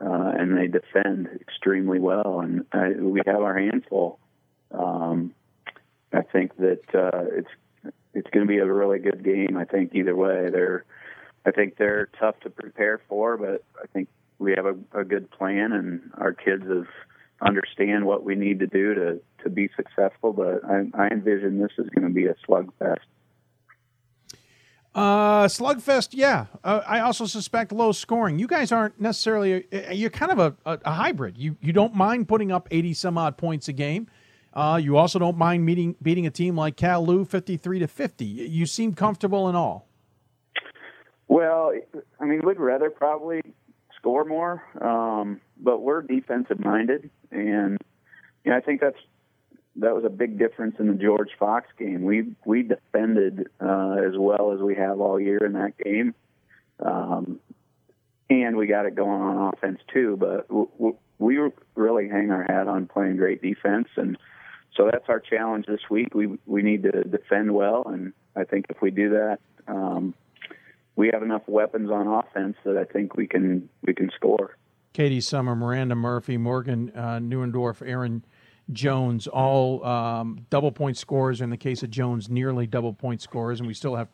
uh, 0.04 0.32
and 0.36 0.56
they 0.56 0.66
defend 0.66 1.28
extremely 1.40 2.00
well. 2.00 2.40
And 2.40 2.66
uh, 2.72 3.00
we 3.00 3.20
have 3.26 3.42
our 3.42 3.56
hands 3.56 3.84
full. 3.88 4.18
Um, 4.72 5.34
I 6.12 6.22
think 6.22 6.56
that 6.56 6.82
uh, 6.94 7.24
it's 7.32 7.48
it's 8.14 8.28
going 8.30 8.46
to 8.46 8.50
be 8.50 8.58
a 8.58 8.66
really 8.66 8.98
good 8.98 9.24
game. 9.24 9.56
I 9.56 9.64
think 9.64 9.94
either 9.94 10.14
way, 10.14 10.50
they're 10.50 10.84
I 11.46 11.50
think 11.50 11.76
they're 11.76 12.08
tough 12.18 12.38
to 12.40 12.50
prepare 12.50 13.00
for, 13.08 13.36
but 13.36 13.64
I 13.82 13.86
think 13.92 14.08
we 14.38 14.54
have 14.56 14.66
a, 14.66 14.76
a 15.00 15.04
good 15.04 15.30
plan, 15.30 15.72
and 15.72 16.10
our 16.18 16.32
kids 16.32 16.64
have 16.68 16.86
understand 17.40 18.06
what 18.06 18.22
we 18.22 18.36
need 18.36 18.60
to 18.60 18.66
do 18.66 18.94
to 18.94 19.20
to 19.42 19.50
be 19.50 19.68
successful. 19.76 20.32
But 20.32 20.64
I, 20.64 20.84
I 20.94 21.08
envision 21.08 21.58
this 21.58 21.72
is 21.78 21.88
going 21.90 22.06
to 22.06 22.14
be 22.14 22.26
a 22.26 22.34
slugfest. 22.48 22.98
Uh, 24.94 25.46
slugfest, 25.46 26.10
yeah. 26.12 26.46
Uh, 26.62 26.82
I 26.86 27.00
also 27.00 27.24
suspect 27.24 27.72
low 27.72 27.92
scoring. 27.92 28.38
You 28.38 28.46
guys 28.46 28.70
aren't 28.72 29.00
necessarily. 29.00 29.64
A, 29.72 29.94
you're 29.94 30.10
kind 30.10 30.30
of 30.30 30.38
a, 30.38 30.54
a, 30.66 30.78
a, 30.84 30.92
hybrid. 30.92 31.38
You 31.38 31.56
you 31.62 31.72
don't 31.72 31.94
mind 31.94 32.28
putting 32.28 32.52
up 32.52 32.68
eighty 32.70 32.92
some 32.92 33.16
odd 33.16 33.38
points 33.38 33.68
a 33.68 33.72
game. 33.72 34.08
Uh, 34.52 34.78
you 34.82 34.98
also 34.98 35.18
don't 35.18 35.38
mind 35.38 35.64
meeting, 35.64 35.96
beating 36.02 36.26
a 36.26 36.30
team 36.30 36.56
like 36.56 36.76
Cal 36.76 37.04
Lu 37.06 37.24
fifty 37.24 37.56
three 37.56 37.78
to 37.78 37.86
fifty. 37.86 38.26
You 38.26 38.66
seem 38.66 38.92
comfortable 38.92 39.48
in 39.48 39.56
all. 39.56 39.88
Well, 41.26 41.72
I 42.20 42.26
mean, 42.26 42.42
we'd 42.44 42.58
rather 42.58 42.90
probably 42.90 43.40
score 43.96 44.26
more, 44.26 44.62
um, 44.82 45.40
but 45.58 45.80
we're 45.80 46.02
defensive 46.02 46.60
minded, 46.60 47.08
and 47.30 47.78
you 48.44 48.50
know, 48.50 48.58
I 48.58 48.60
think 48.60 48.82
that's 48.82 48.98
that 49.76 49.94
was 49.94 50.04
a 50.04 50.10
big 50.10 50.38
difference 50.38 50.76
in 50.78 50.88
the 50.88 50.94
George 50.94 51.30
Fox 51.38 51.66
game. 51.78 52.02
We 52.02 52.34
we 52.44 52.62
defended 52.62 53.48
uh, 53.60 53.96
as 54.06 54.14
well 54.16 54.52
as 54.52 54.60
we 54.60 54.74
have 54.74 55.00
all 55.00 55.18
year 55.18 55.38
in 55.38 55.54
that 55.54 55.78
game, 55.78 56.14
um, 56.80 57.40
and 58.28 58.56
we 58.56 58.66
got 58.66 58.86
it 58.86 58.94
going 58.94 59.22
on 59.22 59.52
offense 59.54 59.80
too. 59.92 60.16
But 60.18 60.46
we 61.18 61.38
really 61.74 62.08
hang 62.08 62.30
our 62.30 62.42
hat 62.42 62.68
on 62.68 62.86
playing 62.86 63.16
great 63.16 63.40
defense, 63.40 63.88
and 63.96 64.18
so 64.76 64.88
that's 64.90 65.08
our 65.08 65.20
challenge 65.20 65.66
this 65.66 65.88
week. 65.90 66.14
We 66.14 66.38
we 66.46 66.62
need 66.62 66.82
to 66.82 67.04
defend 67.04 67.54
well, 67.54 67.84
and 67.86 68.12
I 68.36 68.44
think 68.44 68.66
if 68.68 68.82
we 68.82 68.90
do 68.90 69.10
that, 69.10 69.38
um, 69.68 70.14
we 70.96 71.10
have 71.12 71.22
enough 71.22 71.42
weapons 71.46 71.90
on 71.90 72.06
offense 72.06 72.56
that 72.64 72.76
I 72.76 72.84
think 72.84 73.16
we 73.16 73.26
can 73.26 73.68
we 73.82 73.94
can 73.94 74.10
score. 74.14 74.56
Katie 74.92 75.22
Summer, 75.22 75.56
Miranda 75.56 75.94
Murphy, 75.94 76.36
Morgan 76.36 76.92
uh, 76.94 77.18
Neuendorf, 77.18 77.86
Aaron 77.86 78.22
Jones, 78.72 79.26
all 79.26 79.84
um, 79.84 80.46
double 80.50 80.72
point 80.72 80.96
scorers. 80.96 81.40
In 81.40 81.50
the 81.50 81.56
case 81.56 81.82
of 81.82 81.90
Jones, 81.90 82.28
nearly 82.28 82.66
double 82.66 82.92
point 82.92 83.20
scorers, 83.20 83.60
and 83.60 83.66
we 83.66 83.74
still 83.74 83.96
have 83.96 84.08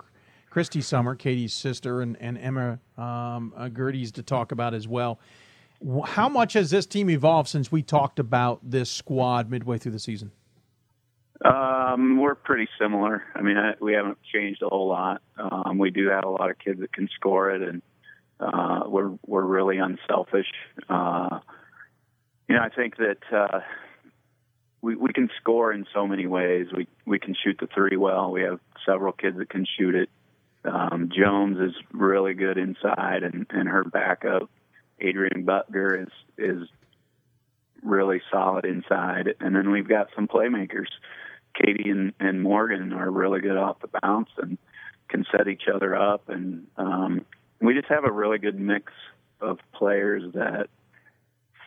Christy 0.51 0.81
Summer, 0.81 1.15
Katie's 1.15 1.53
sister, 1.53 2.01
and, 2.01 2.17
and 2.21 2.39
Emma 2.39 2.79
um, 2.97 3.53
uh, 3.57 3.69
Gerties 3.69 4.13
to 4.13 4.23
talk 4.23 4.53
about 4.53 4.75
as 4.75 4.89
well. 4.89 5.21
How 6.05 6.29
much 6.29 6.55
has 6.55 6.71
this 6.71 6.87
team 6.87 7.09
evolved 7.09 7.49
since 7.49 7.71
we 7.71 7.83
talked 7.83 8.19
about 8.19 8.59
this 8.69 8.91
squad 8.91 9.51
midway 9.51 9.79
through 9.79 9.93
the 9.93 10.01
season? 10.01 10.33
Um, 11.45 12.19
we're 12.19 12.35
pretty 12.35 12.69
similar. 12.81 13.23
I 13.35 13.43
mean, 13.43 13.57
I, 13.57 13.75
we 13.81 13.93
haven't 13.93 14.19
changed 14.33 14.63
a 14.63 14.69
whole 14.69 14.89
lot. 14.89 15.23
Um, 15.37 15.79
we 15.79 15.91
do 15.91 16.09
have 16.09 16.25
a 16.25 16.29
lot 16.29 16.51
of 16.51 16.59
kids 16.59 16.81
that 16.81 16.93
can 16.93 17.09
score 17.15 17.51
it, 17.53 17.63
and 17.63 17.83
uh, 18.41 18.81
we're 18.87 19.13
we're 19.25 19.45
really 19.45 19.79
unselfish. 19.79 20.47
Uh, 20.89 21.39
you 22.49 22.57
know, 22.57 22.63
I 22.63 22.71
think 22.71 22.97
that 22.97 23.19
uh, 23.33 23.61
we 24.89 24.97
we 24.97 25.13
can 25.13 25.29
score 25.39 25.71
in 25.71 25.85
so 25.93 26.07
many 26.07 26.27
ways. 26.27 26.69
We 26.75 26.89
we 27.05 27.19
can 27.19 27.35
shoot 27.35 27.59
the 27.61 27.67
three 27.67 27.99
well. 27.99 28.33
We 28.33 28.43
have 28.43 28.59
several 28.87 29.13
kids 29.13 29.37
that 29.37 29.51
can 29.51 29.67
shoot 29.79 29.95
it. 29.95 30.09
Um, 30.65 31.11
Jones 31.15 31.59
is 31.59 31.75
really 31.93 32.33
good 32.33 32.57
inside, 32.57 33.23
and 33.23 33.47
and 33.51 33.69
her 33.69 33.85
backup, 33.85 34.49
Adrian 34.99 35.45
Butger, 35.45 36.05
is 36.05 36.09
is 36.39 36.69
really 37.83 38.23
solid 38.31 38.65
inside. 38.65 39.35
And 39.41 39.55
then 39.55 39.71
we've 39.71 39.87
got 39.87 40.09
some 40.15 40.27
playmakers. 40.27 40.89
Katie 41.55 41.91
and, 41.91 42.15
and 42.19 42.43
Morgan 42.43 42.93
are 42.93 43.11
really 43.11 43.41
good 43.41 43.57
off 43.57 43.81
the 43.81 43.91
bounce 44.01 44.31
and 44.39 44.57
can 45.09 45.27
set 45.31 45.49
each 45.49 45.65
other 45.73 45.95
up. 45.95 46.29
And 46.29 46.67
um, 46.77 47.27
we 47.61 47.75
just 47.75 47.89
have 47.89 48.05
a 48.05 48.11
really 48.11 48.39
good 48.39 48.59
mix 48.59 48.93
of 49.41 49.59
players 49.73 50.33
that 50.35 50.69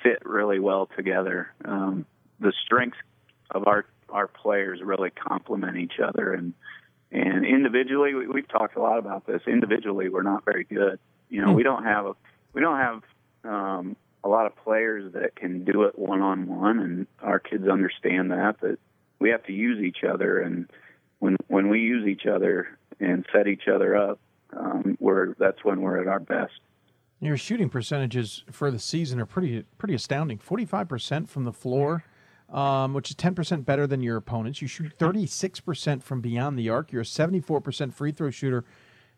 fit 0.01 0.25
really 0.25 0.59
well 0.59 0.89
together. 0.95 1.51
Um, 1.63 2.05
the 2.39 2.53
strengths 2.65 2.97
of 3.51 3.67
our 3.67 3.85
our 4.09 4.27
players 4.27 4.81
really 4.83 5.09
complement 5.09 5.77
each 5.77 5.99
other, 6.03 6.33
and 6.33 6.53
and 7.11 7.45
individually, 7.45 8.13
we, 8.13 8.27
we've 8.27 8.47
talked 8.47 8.75
a 8.75 8.81
lot 8.81 8.97
about 8.97 9.25
this. 9.27 9.41
Individually, 9.47 10.09
we're 10.09 10.23
not 10.23 10.45
very 10.45 10.63
good. 10.63 10.99
You 11.29 11.41
know, 11.41 11.49
mm. 11.49 11.55
we 11.55 11.63
don't 11.63 11.83
have 11.83 12.05
a 12.05 12.13
we 12.53 12.61
don't 12.61 12.77
have 12.77 13.01
um, 13.43 13.95
a 14.23 14.29
lot 14.29 14.45
of 14.45 14.55
players 14.57 15.13
that 15.13 15.35
can 15.35 15.63
do 15.63 15.83
it 15.83 15.97
one 15.97 16.21
on 16.21 16.47
one, 16.47 16.79
and 16.79 17.07
our 17.21 17.39
kids 17.39 17.67
understand 17.67 18.31
that 18.31 18.61
that 18.61 18.77
we 19.19 19.29
have 19.29 19.43
to 19.45 19.53
use 19.53 19.83
each 19.83 20.03
other, 20.03 20.39
and 20.39 20.69
when 21.19 21.37
when 21.47 21.69
we 21.69 21.79
use 21.79 22.07
each 22.07 22.25
other 22.25 22.77
and 22.99 23.25
set 23.33 23.47
each 23.47 23.67
other 23.67 23.95
up, 23.95 24.19
um, 24.53 24.97
we're 24.99 25.33
that's 25.35 25.63
when 25.63 25.81
we're 25.81 25.99
at 26.01 26.07
our 26.07 26.19
best. 26.19 26.53
Your 27.19 27.37
shooting 27.37 27.69
percentages 27.69 28.43
for 28.51 28.71
the 28.71 28.79
season 28.79 29.19
are 29.19 29.25
pretty 29.25 29.63
pretty 29.77 29.93
astounding. 29.93 30.37
Forty 30.37 30.65
five 30.65 30.87
percent 30.87 31.29
from 31.29 31.43
the 31.43 31.53
floor, 31.53 32.03
um, 32.51 32.93
which 32.93 33.09
is 33.09 33.15
ten 33.15 33.33
percent 33.33 33.65
better 33.65 33.87
than 33.87 34.01
your 34.01 34.17
opponents. 34.17 34.61
You 34.61 34.67
shoot 34.67 34.93
thirty 34.97 35.25
six 35.25 35.59
percent 35.59 36.03
from 36.03 36.21
beyond 36.21 36.59
the 36.59 36.69
arc. 36.69 36.91
You're 36.91 37.01
a 37.01 37.05
seventy 37.05 37.39
four 37.39 37.61
percent 37.61 37.93
free 37.93 38.11
throw 38.11 38.29
shooter, 38.29 38.65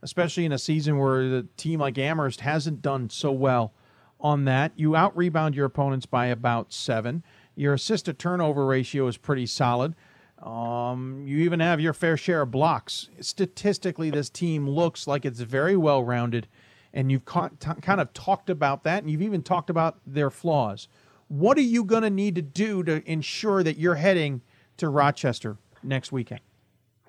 especially 0.01 0.45
in 0.45 0.51
a 0.51 0.57
season 0.59 0.97
where 0.97 1.27
the 1.27 1.47
team 1.57 1.79
like 1.79 1.97
Amherst 1.97 2.41
hasn't 2.41 2.81
done 2.81 3.09
so 3.09 3.31
well 3.31 3.73
on 4.19 4.45
that. 4.45 4.71
You 4.75 4.95
out 4.95 5.15
rebound 5.17 5.55
your 5.55 5.65
opponents 5.65 6.05
by 6.05 6.27
about 6.27 6.71
seven. 6.71 7.23
Your 7.55 7.73
assist 7.73 8.05
to 8.05 8.13
turnover 8.13 8.65
ratio 8.65 9.07
is 9.07 9.17
pretty 9.17 9.45
solid. 9.45 9.95
Um, 10.41 11.23
you 11.25 11.37
even 11.39 11.59
have 11.59 11.79
your 11.79 11.93
fair 11.93 12.17
share 12.17 12.41
of 12.41 12.51
blocks. 12.51 13.09
Statistically, 13.21 14.09
this 14.09 14.29
team 14.29 14.67
looks 14.67 15.07
like 15.07 15.23
it's 15.25 15.39
very 15.39 15.77
well 15.77 16.03
rounded, 16.03 16.47
and 16.93 17.11
you've 17.11 17.23
ca- 17.25 17.49
t- 17.59 17.81
kind 17.81 18.01
of 18.01 18.11
talked 18.13 18.49
about 18.49 18.83
that, 18.83 19.03
and 19.03 19.11
you've 19.11 19.21
even 19.21 19.41
talked 19.41 19.69
about 19.69 19.99
their 20.05 20.29
flaws. 20.29 20.89
What 21.27 21.57
are 21.57 21.61
you 21.61 21.83
going 21.83 22.03
to 22.03 22.09
need 22.09 22.35
to 22.35 22.41
do 22.41 22.83
to 22.83 23.09
ensure 23.09 23.63
that 23.63 23.77
you're 23.77 23.95
heading 23.95 24.41
to 24.77 24.89
Rochester 24.89 25.57
next 25.81 26.11
weekend? 26.11 26.41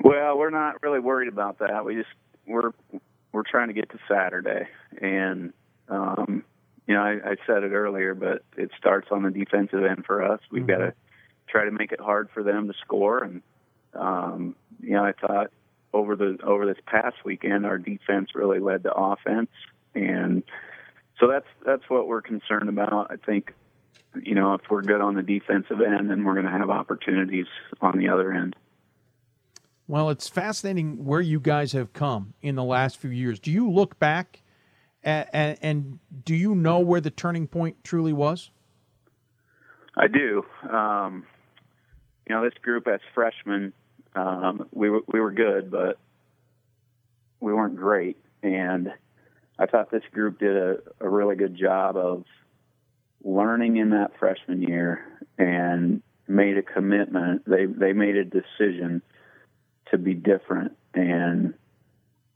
Well, 0.03 0.39
we're 0.39 0.51
not 0.51 0.83
really 0.83 1.01
worried 1.01 1.29
about 1.29 1.59
that. 1.59 1.85
We 1.85 1.95
just 1.95 2.09
we're 2.47 2.73
we're 3.33 3.43
trying 3.43 3.69
to 3.69 3.75
get 3.75 3.91
to 3.91 3.99
Saturday, 4.09 4.69
and 5.01 5.53
um, 5.89 6.45
you 6.87 6.95
know, 6.95 7.03
I, 7.03 7.13
I 7.25 7.37
said 7.47 7.63
it 7.63 7.73
earlier, 7.73 8.15
but 8.15 8.43
it 8.57 8.71
starts 8.79 9.09
on 9.11 9.23
the 9.23 9.31
defensive 9.31 9.85
end 9.85 10.05
for 10.07 10.23
us. 10.23 10.41
We've 10.51 10.63
mm-hmm. 10.63 10.71
got 10.71 10.79
to 10.79 10.95
try 11.49 11.65
to 11.65 11.71
make 11.71 11.93
it 11.93 12.01
hard 12.01 12.29
for 12.33 12.43
them 12.43 12.69
to 12.69 12.75
score. 12.85 13.23
And 13.23 13.43
um, 13.95 14.57
you 14.81 14.93
know, 14.93 15.05
I 15.05 15.13
thought 15.13 15.51
over 15.93 16.17
the 16.17 16.39
over 16.45 16.67
this 16.67 16.79
past 16.87 17.17
weekend, 17.25 17.65
our 17.65 17.79
defense 17.79 18.31
really 18.35 18.59
led 18.59 18.83
the 18.83 18.93
offense, 18.93 19.51
and 19.95 20.43
so 21.19 21.29
that's 21.29 21.47
that's 21.65 21.89
what 21.89 22.09
we're 22.09 22.23
concerned 22.23 22.69
about. 22.69 23.11
I 23.11 23.17
think, 23.17 23.55
you 24.23 24.35
know, 24.35 24.55
if 24.55 24.63
we're 24.71 24.83
good 24.83 25.01
on 25.01 25.15
the 25.15 25.23
defensive 25.23 25.81
end, 25.81 26.11
then 26.11 26.25
we're 26.25 26.35
going 26.35 26.47
to 26.47 26.53
have 26.53 26.71
opportunities 26.71 27.47
on 27.81 27.99
the 27.99 28.09
other 28.09 28.33
end. 28.33 28.57
Well, 29.87 30.11
it's 30.11 30.29
fascinating 30.29 31.05
where 31.05 31.21
you 31.21 31.39
guys 31.41 31.73
have 31.73 31.93
come 31.93 32.35
in 32.41 32.55
the 32.55 32.65
last 32.65 32.97
few 32.97 33.11
years. 33.11 33.39
Do 33.39 33.51
you 33.51 33.71
look 33.71 33.99
back 33.99 34.43
and, 35.03 35.59
and, 35.61 35.99
do 36.25 36.35
you 36.35 36.55
know 36.55 36.79
where 36.79 37.01
the 37.01 37.11
turning 37.11 37.47
point 37.47 37.85
truly 37.85 38.15
was? 38.15 38.51
I 39.97 40.07
do. 40.09 40.45
Um, 40.71 41.27
you 42.27 42.35
know, 42.35 42.43
this 42.43 42.55
group 42.63 42.89
as 42.89 43.01
freshmen, 43.15 43.75
um, 44.15 44.67
we 44.73 44.89
were 44.89 45.01
we 45.07 45.21
were 45.21 45.31
good, 45.31 45.71
but 45.71 45.99
we 47.41 47.53
weren't 47.53 47.77
great. 47.77 48.17
And 48.43 48.91
I 49.59 49.67
thought 49.67 49.91
this 49.91 50.03
group 50.13 50.39
did 50.39 50.57
a, 50.57 50.77
a 51.01 51.09
really 51.09 51.37
good 51.37 51.57
job 51.57 51.97
of 51.97 52.25
learning 53.25 53.79
in 53.79 53.91
that 53.91 54.13
freshman 54.19 54.63
year 54.63 55.05
and 55.39 56.03
made 56.29 56.57
a 56.59 56.63
commitment. 56.63 57.43
They 57.47 57.67
they 57.67 57.93
made 57.93 58.17
a 58.17 58.25
decision 58.25 59.03
to 59.91 59.99
be 59.99 60.15
different, 60.15 60.77
and 60.95 61.55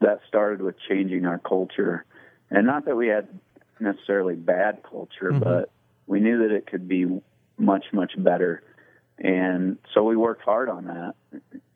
that 0.01 0.21
started 0.29 0.63
with 0.63 0.77
changing 0.89 1.27
our 1.27 1.39
culture 1.39 2.05
and 2.51 2.67
not 2.67 2.87
that 2.87 2.97
we 2.97 3.09
had 3.09 3.29
necessarily 3.81 4.35
bad 4.35 4.83
culture, 4.83 5.33
Mhm. 5.33 5.41
but 5.41 5.71
we 6.07 6.21
knew 6.21 6.39
that 6.39 6.51
it 6.55 6.67
could 6.67 6.89
be 6.89 7.21
much 7.59 7.93
much 7.93 8.13
better, 8.23 8.63
and 9.19 9.79
so 9.93 10.05
we 10.05 10.17
worked 10.17 10.43
hard 10.43 10.69
on 10.69 10.85
that. 10.87 11.15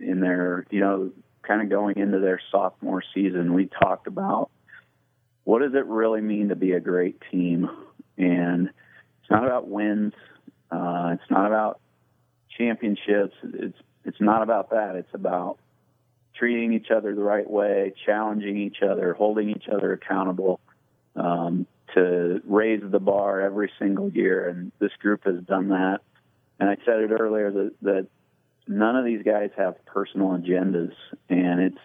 In 0.01 0.21
their, 0.21 0.67
you 0.71 0.81
know, 0.81 1.13
kind 1.43 1.61
of 1.61 1.69
going 1.69 1.97
into 1.97 2.19
their 2.19 2.41
sophomore 2.51 3.03
season, 3.15 3.53
we 3.53 3.67
talked 3.67 4.07
about 4.07 4.51
what 5.45 5.59
does 5.61 5.75
it 5.75 5.85
really 5.87 6.21
mean 6.21 6.49
to 6.51 6.57
be 6.57 6.73
a 6.73 6.81
great 6.81 7.21
team, 7.31 7.69
and 8.17 8.71
not 9.33 9.45
about 9.45 9.69
wins, 9.69 10.13
uh, 10.71 11.11
it's 11.15 11.31
not 11.31 11.47
about 11.47 11.81
championships, 12.57 13.35
it's 13.43 13.79
it's 14.05 14.21
not 14.21 14.43
about 14.43 14.71
that. 14.71 14.97
It's 14.97 15.15
about 15.15 15.59
treating 16.35 16.73
each 16.73 16.91
other 16.91 17.15
the 17.15 17.23
right 17.23 17.49
way, 17.49 17.95
challenging 18.05 18.57
each 18.57 18.79
other, 18.83 19.15
holding 19.15 19.51
each 19.51 19.69
other 19.73 19.93
accountable, 19.93 20.61
um, 21.15 21.67
to 21.95 22.41
raise 22.45 22.83
the 22.83 22.99
bar 22.99 23.41
every 23.41 23.71
single 23.79 24.09
year. 24.09 24.49
And 24.49 24.73
this 24.81 24.91
group 25.01 25.25
has 25.25 25.37
done 25.45 25.69
that. 25.69 26.01
And 26.59 26.69
I 26.69 26.77
said 26.85 27.01
it 27.01 27.11
earlier 27.13 27.51
that, 27.51 27.73
that 27.83 28.07
none 28.67 28.97
of 28.97 29.05
these 29.05 29.23
guys 29.23 29.51
have 29.57 29.85
personal 29.85 30.31
agendas, 30.31 30.93
and 31.29 31.61
it's 31.61 31.79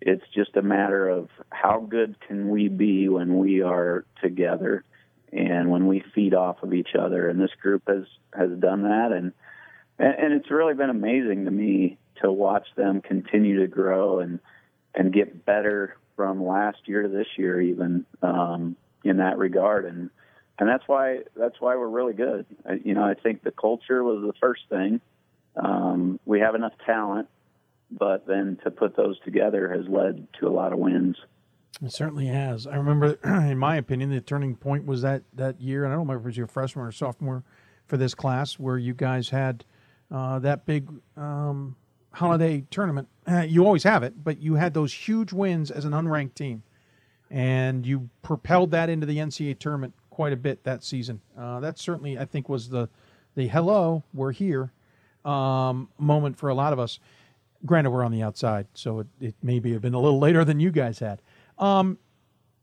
it's 0.00 0.24
just 0.34 0.56
a 0.56 0.62
matter 0.62 1.08
of 1.08 1.28
how 1.50 1.80
good 1.80 2.16
can 2.26 2.48
we 2.50 2.68
be 2.68 3.08
when 3.08 3.38
we 3.38 3.62
are 3.62 4.04
together 4.22 4.84
and 5.34 5.70
when 5.70 5.86
we 5.86 6.04
feed 6.14 6.32
off 6.32 6.62
of 6.62 6.72
each 6.72 6.94
other. 6.98 7.28
And 7.28 7.40
this 7.40 7.50
group 7.60 7.82
has 7.88 8.04
has 8.32 8.50
done 8.58 8.82
that, 8.84 9.12
and 9.12 9.32
and, 9.98 10.32
it's 10.32 10.50
really 10.50 10.74
been 10.74 10.90
amazing 10.90 11.44
to 11.44 11.50
me 11.50 11.98
to 12.22 12.32
watch 12.32 12.66
them 12.76 13.00
continue 13.00 13.60
to 13.60 13.66
grow 13.66 14.20
and 14.20 14.40
and 14.94 15.12
get 15.12 15.44
better 15.44 15.96
from 16.16 16.44
last 16.44 16.78
year 16.86 17.02
to 17.02 17.08
this 17.08 17.26
year, 17.36 17.60
even 17.60 18.06
um, 18.22 18.76
in 19.02 19.18
that 19.18 19.38
regard. 19.38 19.84
And 19.84 20.10
and 20.58 20.68
that's 20.68 20.84
why 20.86 21.20
that's 21.36 21.60
why 21.60 21.76
we're 21.76 21.88
really 21.88 22.14
good. 22.14 22.46
I, 22.68 22.74
you 22.84 22.94
know, 22.94 23.04
I 23.04 23.14
think 23.14 23.42
the 23.42 23.50
culture 23.50 24.02
was 24.02 24.22
the 24.22 24.34
first 24.40 24.62
thing. 24.68 25.00
Um, 25.56 26.18
we 26.24 26.40
have 26.40 26.54
enough 26.54 26.72
talent, 26.84 27.28
but 27.90 28.26
then 28.26 28.58
to 28.64 28.70
put 28.70 28.96
those 28.96 29.18
together 29.20 29.72
has 29.72 29.86
led 29.88 30.26
to 30.40 30.48
a 30.48 30.50
lot 30.50 30.72
of 30.72 30.78
wins. 30.78 31.16
It 31.82 31.92
certainly 31.92 32.26
has. 32.26 32.66
I 32.66 32.76
remember, 32.76 33.18
in 33.24 33.58
my 33.58 33.76
opinion, 33.76 34.10
the 34.10 34.20
turning 34.20 34.56
point 34.56 34.86
was 34.86 35.02
that 35.02 35.22
that 35.34 35.60
year, 35.60 35.84
and 35.84 35.92
I 35.92 35.96
don't 35.96 36.06
remember 36.06 36.20
if 36.20 36.24
it 36.24 36.28
was 36.28 36.36
your 36.36 36.46
freshman 36.46 36.86
or 36.86 36.92
sophomore 36.92 37.42
for 37.86 37.96
this 37.96 38.14
class, 38.14 38.58
where 38.58 38.78
you 38.78 38.94
guys 38.94 39.30
had 39.30 39.64
uh, 40.10 40.38
that 40.40 40.66
big 40.66 40.88
um, 41.16 41.76
holiday 42.12 42.64
tournament. 42.70 43.08
Uh, 43.26 43.40
you 43.48 43.64
always 43.64 43.82
have 43.82 44.02
it, 44.02 44.22
but 44.22 44.40
you 44.40 44.54
had 44.54 44.74
those 44.74 44.92
huge 44.92 45.32
wins 45.32 45.70
as 45.70 45.84
an 45.84 45.92
unranked 45.92 46.34
team, 46.34 46.62
and 47.30 47.86
you 47.86 48.08
propelled 48.22 48.70
that 48.70 48.88
into 48.88 49.06
the 49.06 49.18
NCAA 49.18 49.58
tournament 49.58 49.94
quite 50.10 50.32
a 50.32 50.36
bit 50.36 50.64
that 50.64 50.84
season. 50.84 51.20
Uh, 51.36 51.60
that 51.60 51.78
certainly, 51.78 52.18
I 52.18 52.24
think, 52.24 52.48
was 52.48 52.68
the 52.68 52.88
the 53.34 53.48
hello, 53.48 54.04
we're 54.12 54.30
here 54.30 54.70
um, 55.24 55.88
moment 55.98 56.36
for 56.38 56.48
a 56.48 56.54
lot 56.54 56.72
of 56.72 56.78
us. 56.78 56.98
Granted, 57.66 57.90
we're 57.90 58.04
on 58.04 58.12
the 58.12 58.22
outside, 58.22 58.66
so 58.74 59.00
it, 59.00 59.06
it 59.20 59.34
maybe 59.42 59.72
have 59.72 59.80
been 59.80 59.94
a 59.94 60.00
little 60.00 60.18
later 60.18 60.44
than 60.44 60.60
you 60.60 60.70
guys 60.70 60.98
had. 60.98 61.20
Um, 61.58 61.98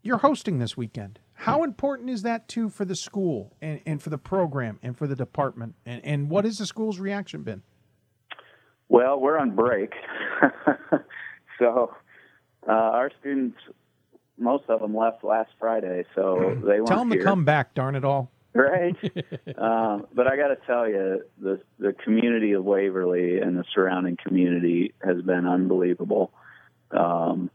you're 0.04 0.18
hosting 0.18 0.60
this 0.60 0.76
weekend. 0.76 1.20
How 1.34 1.64
important 1.64 2.10
is 2.10 2.22
that 2.22 2.48
too 2.48 2.70
for 2.70 2.86
the 2.86 2.96
school 2.96 3.56
and, 3.62 3.82
and 3.86 4.02
for 4.02 4.10
the 4.10 4.18
program 4.18 4.80
and 4.84 4.96
for 4.96 5.08
the 5.08 5.16
department? 5.16 5.76
And, 5.86 6.06
and 6.06 6.30
what 6.30 6.46
has 6.46 6.60
the 6.60 6.66
school's 6.66 7.00
reaction 7.00 7.44
been? 7.44 7.64
Well, 8.90 9.20
we're 9.20 9.38
on 9.38 9.56
break, 9.56 9.94
so 11.60 11.96
uh, 12.68 12.72
our 12.72 13.10
students, 13.20 13.58
most 14.38 14.66
of 14.68 14.82
them 14.82 14.96
left 14.96 15.24
last 15.24 15.52
Friday, 15.60 16.04
so 16.14 16.60
they 16.66 16.80
Tell 16.86 17.00
them 17.00 17.12
here. 17.12 17.22
to 17.22 17.26
come 17.26 17.46
back, 17.46 17.74
darn 17.74 17.96
it 17.96 18.04
all. 18.04 18.30
right? 18.54 18.98
um, 19.58 20.08
but 20.14 20.28
I 20.28 20.36
got 20.36 20.50
to 20.50 20.58
tell 20.68 20.86
you, 20.88 21.24
the 21.42 21.62
the 21.80 21.94
community 21.94 22.52
of 22.52 22.66
Waverly 22.66 23.40
and 23.40 23.58
the 23.58 23.64
surrounding 23.74 24.18
community 24.18 24.94
has 25.02 25.22
been 25.22 25.48
unbelievable. 25.48 26.34
Um, 26.92 27.50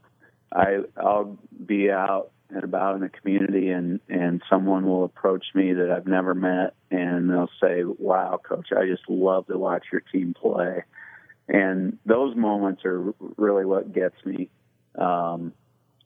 I 0.51 0.79
I'll 0.97 1.37
be 1.65 1.91
out 1.91 2.31
and 2.49 2.63
about 2.63 2.95
in 2.95 3.01
the 3.01 3.09
community, 3.09 3.69
and 3.69 3.99
and 4.09 4.41
someone 4.49 4.85
will 4.85 5.03
approach 5.03 5.45
me 5.53 5.73
that 5.73 5.91
I've 5.91 6.07
never 6.07 6.33
met, 6.33 6.73
and 6.91 7.29
they'll 7.29 7.49
say, 7.61 7.83
"Wow, 7.83 8.39
coach, 8.41 8.67
I 8.71 8.85
just 8.85 9.09
love 9.09 9.47
to 9.47 9.57
watch 9.57 9.85
your 9.91 10.01
team 10.01 10.33
play." 10.33 10.83
And 11.49 11.97
those 12.05 12.35
moments 12.35 12.83
are 12.85 13.13
really 13.37 13.65
what 13.65 13.93
gets 13.93 14.15
me. 14.25 14.49
Um, 14.95 15.53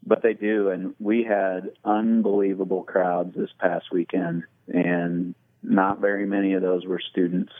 but 0.06 0.24
they 0.24 0.34
do, 0.34 0.70
and 0.70 0.96
we 1.00 1.24
had 1.24 1.72
unbelievable 1.86 2.84
crowds 2.84 3.36
this 3.36 3.50
past 3.60 3.86
weekend, 3.92 4.44
and 4.68 5.36
not 5.64 6.00
very 6.00 6.26
many 6.26 6.54
of 6.54 6.62
those 6.62 6.86
were 6.86 7.00
students. 7.00 7.54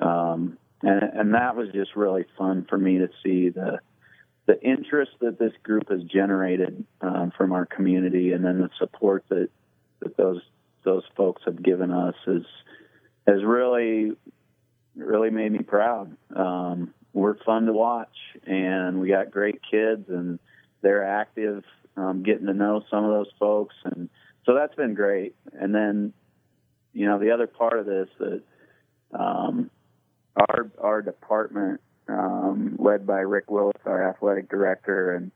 Um, 0.00 0.58
and, 0.82 1.02
and 1.02 1.34
that 1.34 1.56
was 1.56 1.68
just 1.72 1.96
really 1.96 2.24
fun 2.36 2.66
for 2.68 2.78
me 2.78 2.98
to 2.98 3.08
see 3.22 3.48
the 3.48 3.80
the 4.48 4.60
interest 4.62 5.12
that 5.20 5.38
this 5.38 5.52
group 5.62 5.90
has 5.90 6.02
generated 6.04 6.82
um, 7.02 7.30
from 7.36 7.52
our 7.52 7.66
community, 7.66 8.32
and 8.32 8.42
then 8.42 8.58
the 8.58 8.70
support 8.78 9.22
that 9.28 9.50
that 10.00 10.16
those 10.16 10.40
those 10.84 11.04
folks 11.16 11.42
have 11.44 11.62
given 11.62 11.92
us 11.92 12.14
is 12.26 12.46
has 13.26 13.44
really 13.44 14.12
really 14.96 15.30
made 15.30 15.52
me 15.52 15.58
proud. 15.58 16.16
Um, 16.34 16.94
we're 17.12 17.36
fun 17.44 17.66
to 17.66 17.74
watch, 17.74 18.16
and 18.46 19.00
we 19.00 19.08
got 19.08 19.30
great 19.30 19.60
kids, 19.70 20.08
and 20.08 20.38
they're 20.80 21.04
active, 21.04 21.62
um, 21.98 22.22
getting 22.22 22.46
to 22.46 22.54
know 22.54 22.82
some 22.90 23.04
of 23.04 23.10
those 23.10 23.32
folks, 23.38 23.74
and 23.84 24.08
so 24.46 24.54
that's 24.54 24.74
been 24.74 24.94
great. 24.94 25.36
And 25.52 25.74
then, 25.74 26.14
you 26.94 27.04
know, 27.04 27.18
the 27.18 27.32
other 27.32 27.46
part 27.46 27.78
of 27.78 27.84
this 27.84 28.08
that 28.18 28.42
um, 29.12 29.70
our 30.36 30.70
our 30.80 31.02
department, 31.02 31.82
um, 32.08 32.76
led 32.78 33.06
by 33.06 33.18
Rick 33.18 33.50
Willis, 33.50 33.80
our 33.84 34.08
athletic 34.08 34.48
director, 34.48 35.12
and 35.12 35.30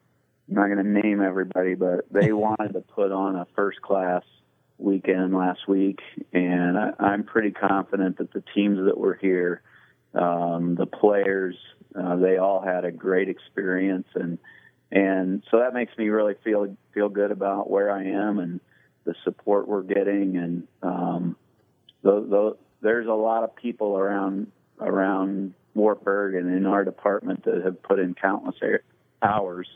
I'm 0.49 0.55
not 0.55 0.67
going 0.67 0.85
to 0.85 1.07
name 1.07 1.23
everybody, 1.23 1.75
but 1.75 2.07
they 2.11 2.33
wanted 2.33 2.73
to 2.73 2.81
put 2.81 3.13
on 3.13 3.37
a 3.37 3.47
first 3.55 3.81
class 3.83 4.23
weekend 4.79 5.35
last 5.35 5.69
week, 5.69 6.01
and 6.33 6.79
I, 6.79 6.93
I'm 6.99 7.25
pretty 7.25 7.53
confident 7.53 8.19
that 8.19 8.33
the 8.33 8.43
teams 8.55 8.79
that 8.85 8.99
were 8.99 9.15
here, 9.15 9.63
um, 10.15 10.75
the 10.75 10.87
players, 10.87 11.57
uh, 11.95 12.17
they 12.17 12.37
all 12.37 12.61
had 12.61 12.85
a 12.85 12.91
great 12.91 13.29
experience, 13.29 14.09
and 14.15 14.39
and 14.91 15.43
so 15.51 15.61
that 15.61 15.73
makes 15.73 15.97
me 15.97 16.09
really 16.09 16.35
feel 16.45 16.77
feel 16.93 17.09
good 17.09 17.31
about 17.31 17.71
where 17.71 17.91
I 17.91 18.05
am 18.05 18.39
and 18.39 18.61
the 19.05 19.15
support 19.25 19.69
we're 19.69 19.83
getting, 19.83 20.37
and 20.37 20.69
um, 20.83 21.37
the, 22.03 22.21
the, 22.21 22.57
there's 22.83 23.07
a 23.07 23.13
lot 23.13 23.45
of 23.45 23.55
people 23.57 23.97
around 23.97 24.49
around 24.81 25.55
Wartburg 25.75 26.35
and 26.35 26.55
in 26.55 26.67
our 26.67 26.85
department 26.85 27.45
that 27.45 27.63
have 27.65 27.83
put 27.83 27.99
in 27.99 28.15
countless 28.15 28.57
hours 29.23 29.69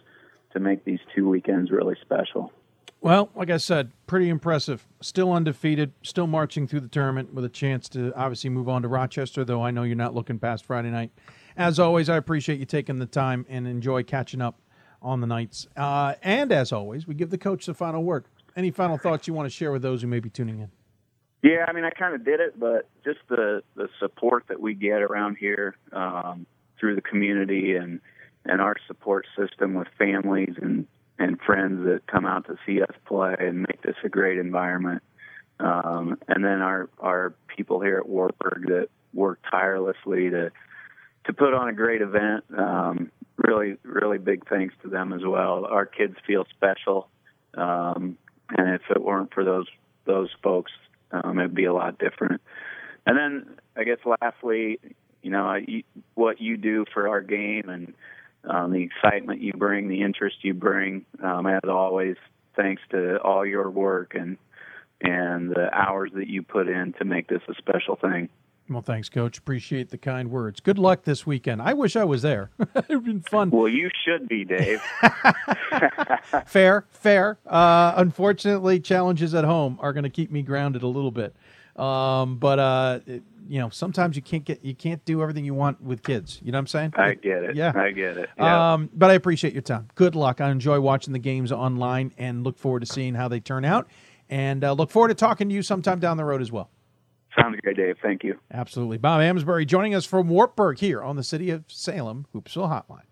to 0.52 0.60
make 0.60 0.84
these 0.84 1.00
two 1.14 1.28
weekends 1.28 1.70
really 1.70 1.96
special. 2.02 2.52
Well, 3.00 3.30
like 3.34 3.50
I 3.50 3.58
said, 3.58 3.92
pretty 4.06 4.28
impressive. 4.28 4.86
Still 5.00 5.32
undefeated, 5.32 5.92
still 6.02 6.26
marching 6.26 6.66
through 6.66 6.80
the 6.80 6.88
tournament 6.88 7.34
with 7.34 7.44
a 7.44 7.48
chance 7.48 7.88
to 7.90 8.12
obviously 8.16 8.50
move 8.50 8.68
on 8.68 8.82
to 8.82 8.88
Rochester, 8.88 9.44
though 9.44 9.62
I 9.62 9.70
know 9.70 9.82
you're 9.82 9.96
not 9.96 10.14
looking 10.14 10.38
past 10.38 10.64
Friday 10.64 10.90
night. 10.90 11.12
As 11.56 11.78
always, 11.78 12.08
I 12.08 12.16
appreciate 12.16 12.58
you 12.58 12.64
taking 12.66 12.98
the 12.98 13.06
time 13.06 13.46
and 13.48 13.66
enjoy 13.68 14.02
catching 14.02 14.40
up 14.40 14.60
on 15.02 15.20
the 15.20 15.26
Knights. 15.26 15.68
Uh, 15.76 16.14
and 16.22 16.50
as 16.50 16.72
always, 16.72 17.06
we 17.06 17.14
give 17.14 17.30
the 17.30 17.38
coach 17.38 17.66
the 17.66 17.74
final 17.74 18.02
word. 18.02 18.24
Any 18.56 18.70
final 18.70 18.96
thoughts 18.96 19.28
you 19.28 19.34
want 19.34 19.46
to 19.46 19.54
share 19.54 19.70
with 19.70 19.82
those 19.82 20.00
who 20.00 20.08
may 20.08 20.20
be 20.20 20.30
tuning 20.30 20.60
in? 20.60 20.70
Yeah, 21.46 21.64
I 21.68 21.72
mean, 21.72 21.84
I 21.84 21.90
kind 21.90 22.12
of 22.12 22.24
did 22.24 22.40
it, 22.40 22.58
but 22.58 22.88
just 23.04 23.20
the 23.28 23.62
the 23.76 23.88
support 24.00 24.46
that 24.48 24.60
we 24.60 24.74
get 24.74 25.00
around 25.00 25.36
here 25.36 25.76
um, 25.92 26.44
through 26.80 26.96
the 26.96 27.00
community 27.00 27.76
and 27.76 28.00
and 28.44 28.60
our 28.60 28.74
support 28.88 29.26
system 29.38 29.74
with 29.74 29.86
families 29.96 30.54
and 30.60 30.88
and 31.20 31.40
friends 31.40 31.84
that 31.84 32.04
come 32.08 32.26
out 32.26 32.46
to 32.46 32.56
see 32.66 32.82
us 32.82 32.90
play 33.06 33.36
and 33.38 33.60
make 33.60 33.80
this 33.82 33.94
a 34.02 34.08
great 34.08 34.38
environment. 34.38 35.04
Um, 35.60 36.18
and 36.26 36.44
then 36.44 36.62
our 36.62 36.90
our 36.98 37.32
people 37.56 37.80
here 37.80 37.98
at 37.98 38.08
Wartburg 38.08 38.66
that 38.66 38.88
work 39.14 39.38
tirelessly 39.48 40.30
to 40.30 40.50
to 41.26 41.32
put 41.32 41.54
on 41.54 41.68
a 41.68 41.72
great 41.72 42.02
event. 42.02 42.42
Um, 42.58 43.12
really, 43.36 43.76
really 43.84 44.18
big 44.18 44.48
thanks 44.48 44.74
to 44.82 44.88
them 44.88 45.12
as 45.12 45.22
well. 45.24 45.64
Our 45.64 45.86
kids 45.86 46.16
feel 46.26 46.44
special, 46.56 47.08
um, 47.54 48.18
and 48.50 48.74
if 48.74 48.82
it 48.90 49.00
weren't 49.00 49.32
for 49.32 49.44
those 49.44 49.68
those 50.06 50.30
folks, 50.42 50.72
um, 51.24 51.38
it'd 51.38 51.54
be 51.54 51.64
a 51.64 51.72
lot 51.72 51.98
different. 51.98 52.40
And 53.06 53.16
then 53.16 53.56
I 53.76 53.84
guess 53.84 53.98
lastly, 54.04 54.80
you 55.22 55.30
know, 55.30 55.44
I, 55.44 55.84
what 56.14 56.40
you 56.40 56.56
do 56.56 56.84
for 56.92 57.08
our 57.08 57.20
game 57.20 57.68
and 57.68 57.94
um, 58.44 58.72
the 58.72 58.82
excitement 58.82 59.40
you 59.40 59.52
bring, 59.52 59.88
the 59.88 60.02
interest 60.02 60.36
you 60.42 60.54
bring, 60.54 61.04
um, 61.22 61.46
as 61.46 61.62
always, 61.68 62.16
thanks 62.54 62.82
to 62.90 63.18
all 63.18 63.44
your 63.44 63.70
work 63.70 64.14
and 64.14 64.38
and 65.02 65.50
the 65.50 65.68
hours 65.72 66.10
that 66.14 66.26
you 66.26 66.42
put 66.42 66.68
in 66.68 66.94
to 66.94 67.04
make 67.04 67.28
this 67.28 67.42
a 67.48 67.54
special 67.54 67.96
thing. 67.96 68.30
Well, 68.68 68.82
thanks, 68.82 69.08
Coach. 69.08 69.38
Appreciate 69.38 69.90
the 69.90 69.98
kind 69.98 70.30
words. 70.30 70.58
Good 70.60 70.78
luck 70.78 71.04
this 71.04 71.24
weekend. 71.24 71.62
I 71.62 71.72
wish 71.72 71.94
I 71.94 72.04
was 72.04 72.22
there. 72.22 72.50
It'd 72.88 73.04
been 73.04 73.20
fun. 73.20 73.50
Well, 73.50 73.68
you 73.68 73.90
should 74.04 74.28
be, 74.28 74.44
Dave. 74.44 74.82
fair, 76.46 76.84
fair. 76.90 77.38
Uh, 77.46 77.94
unfortunately, 77.96 78.80
challenges 78.80 79.34
at 79.34 79.44
home 79.44 79.78
are 79.80 79.92
going 79.92 80.04
to 80.04 80.10
keep 80.10 80.32
me 80.32 80.42
grounded 80.42 80.82
a 80.82 80.88
little 80.88 81.12
bit. 81.12 81.36
Um, 81.76 82.38
but 82.38 82.58
uh, 82.58 83.00
it, 83.06 83.22
you 83.48 83.60
know, 83.60 83.68
sometimes 83.68 84.16
you 84.16 84.22
can't 84.22 84.44
get 84.44 84.64
you 84.64 84.74
can't 84.74 85.04
do 85.04 85.22
everything 85.22 85.44
you 85.44 85.54
want 85.54 85.80
with 85.80 86.02
kids. 86.02 86.40
You 86.42 86.50
know 86.50 86.56
what 86.56 86.60
I'm 86.60 86.66
saying? 86.66 86.94
I 86.96 87.14
get 87.14 87.44
it. 87.44 87.54
Yeah, 87.54 87.72
I 87.74 87.92
get 87.92 88.16
it. 88.16 88.28
Yeah. 88.36 88.72
Um, 88.72 88.90
but 88.94 89.10
I 89.10 89.14
appreciate 89.14 89.52
your 89.52 89.62
time. 89.62 89.88
Good 89.94 90.14
luck. 90.14 90.40
I 90.40 90.50
enjoy 90.50 90.80
watching 90.80 91.12
the 91.12 91.18
games 91.18 91.52
online 91.52 92.12
and 92.18 92.42
look 92.42 92.58
forward 92.58 92.80
to 92.80 92.86
seeing 92.86 93.14
how 93.14 93.28
they 93.28 93.40
turn 93.40 93.64
out. 93.64 93.88
And 94.28 94.64
uh, 94.64 94.72
look 94.72 94.90
forward 94.90 95.08
to 95.08 95.14
talking 95.14 95.48
to 95.50 95.54
you 95.54 95.62
sometime 95.62 96.00
down 96.00 96.16
the 96.16 96.24
road 96.24 96.40
as 96.40 96.50
well. 96.50 96.70
Sounds 97.38 97.58
good, 97.62 97.76
Dave. 97.76 97.96
Thank 98.02 98.24
you. 98.24 98.38
Absolutely. 98.50 98.98
Bob 98.98 99.20
Amsberry 99.20 99.66
joining 99.66 99.94
us 99.94 100.06
from 100.06 100.28
Wartburg 100.28 100.78
here 100.78 101.02
on 101.02 101.16
the 101.16 101.22
City 101.22 101.50
of 101.50 101.64
Salem 101.68 102.26
Hoopsville 102.34 102.68
Hotline. 102.70 103.02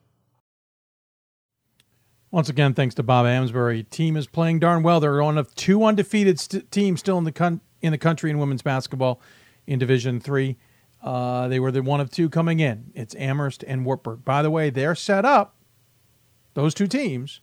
Once 2.31 2.49
again, 2.49 2.75
thanks 2.75 2.95
to 2.97 3.03
Bob 3.03 3.27
Amsberry. 3.27 3.89
Team 3.89 4.17
is 4.17 4.27
playing 4.27 4.59
darn 4.59 4.83
well. 4.83 4.99
They're 4.99 5.23
one 5.23 5.39
of 5.39 5.55
two 5.55 5.85
undefeated 5.85 6.41
st- 6.41 6.71
teams 6.73 7.01
still 7.01 7.19
in 7.19 7.25
the 7.25 7.33
con- 7.33 7.61
in 7.81 7.93
the 7.93 7.99
country 7.99 8.31
in 8.31 8.39
women's 8.39 8.63
basketball 8.63 9.21
in 9.67 9.79
Division 9.79 10.21
Three. 10.21 10.57
Uh, 11.03 11.47
they 11.49 11.61
were 11.61 11.71
the 11.71 11.83
one 11.83 12.01
of 12.01 12.11
two 12.11 12.29
coming 12.31 12.61
in. 12.61 12.91
It's 12.95 13.15
Amherst 13.17 13.63
and 13.69 13.85
Wartburg. 13.85 14.25
By 14.25 14.43
the 14.43 14.51
way, 14.51 14.71
they're 14.71 14.95
set 14.95 15.25
up. 15.25 15.57
Those 16.55 16.73
two 16.73 16.87
teams 16.87 17.41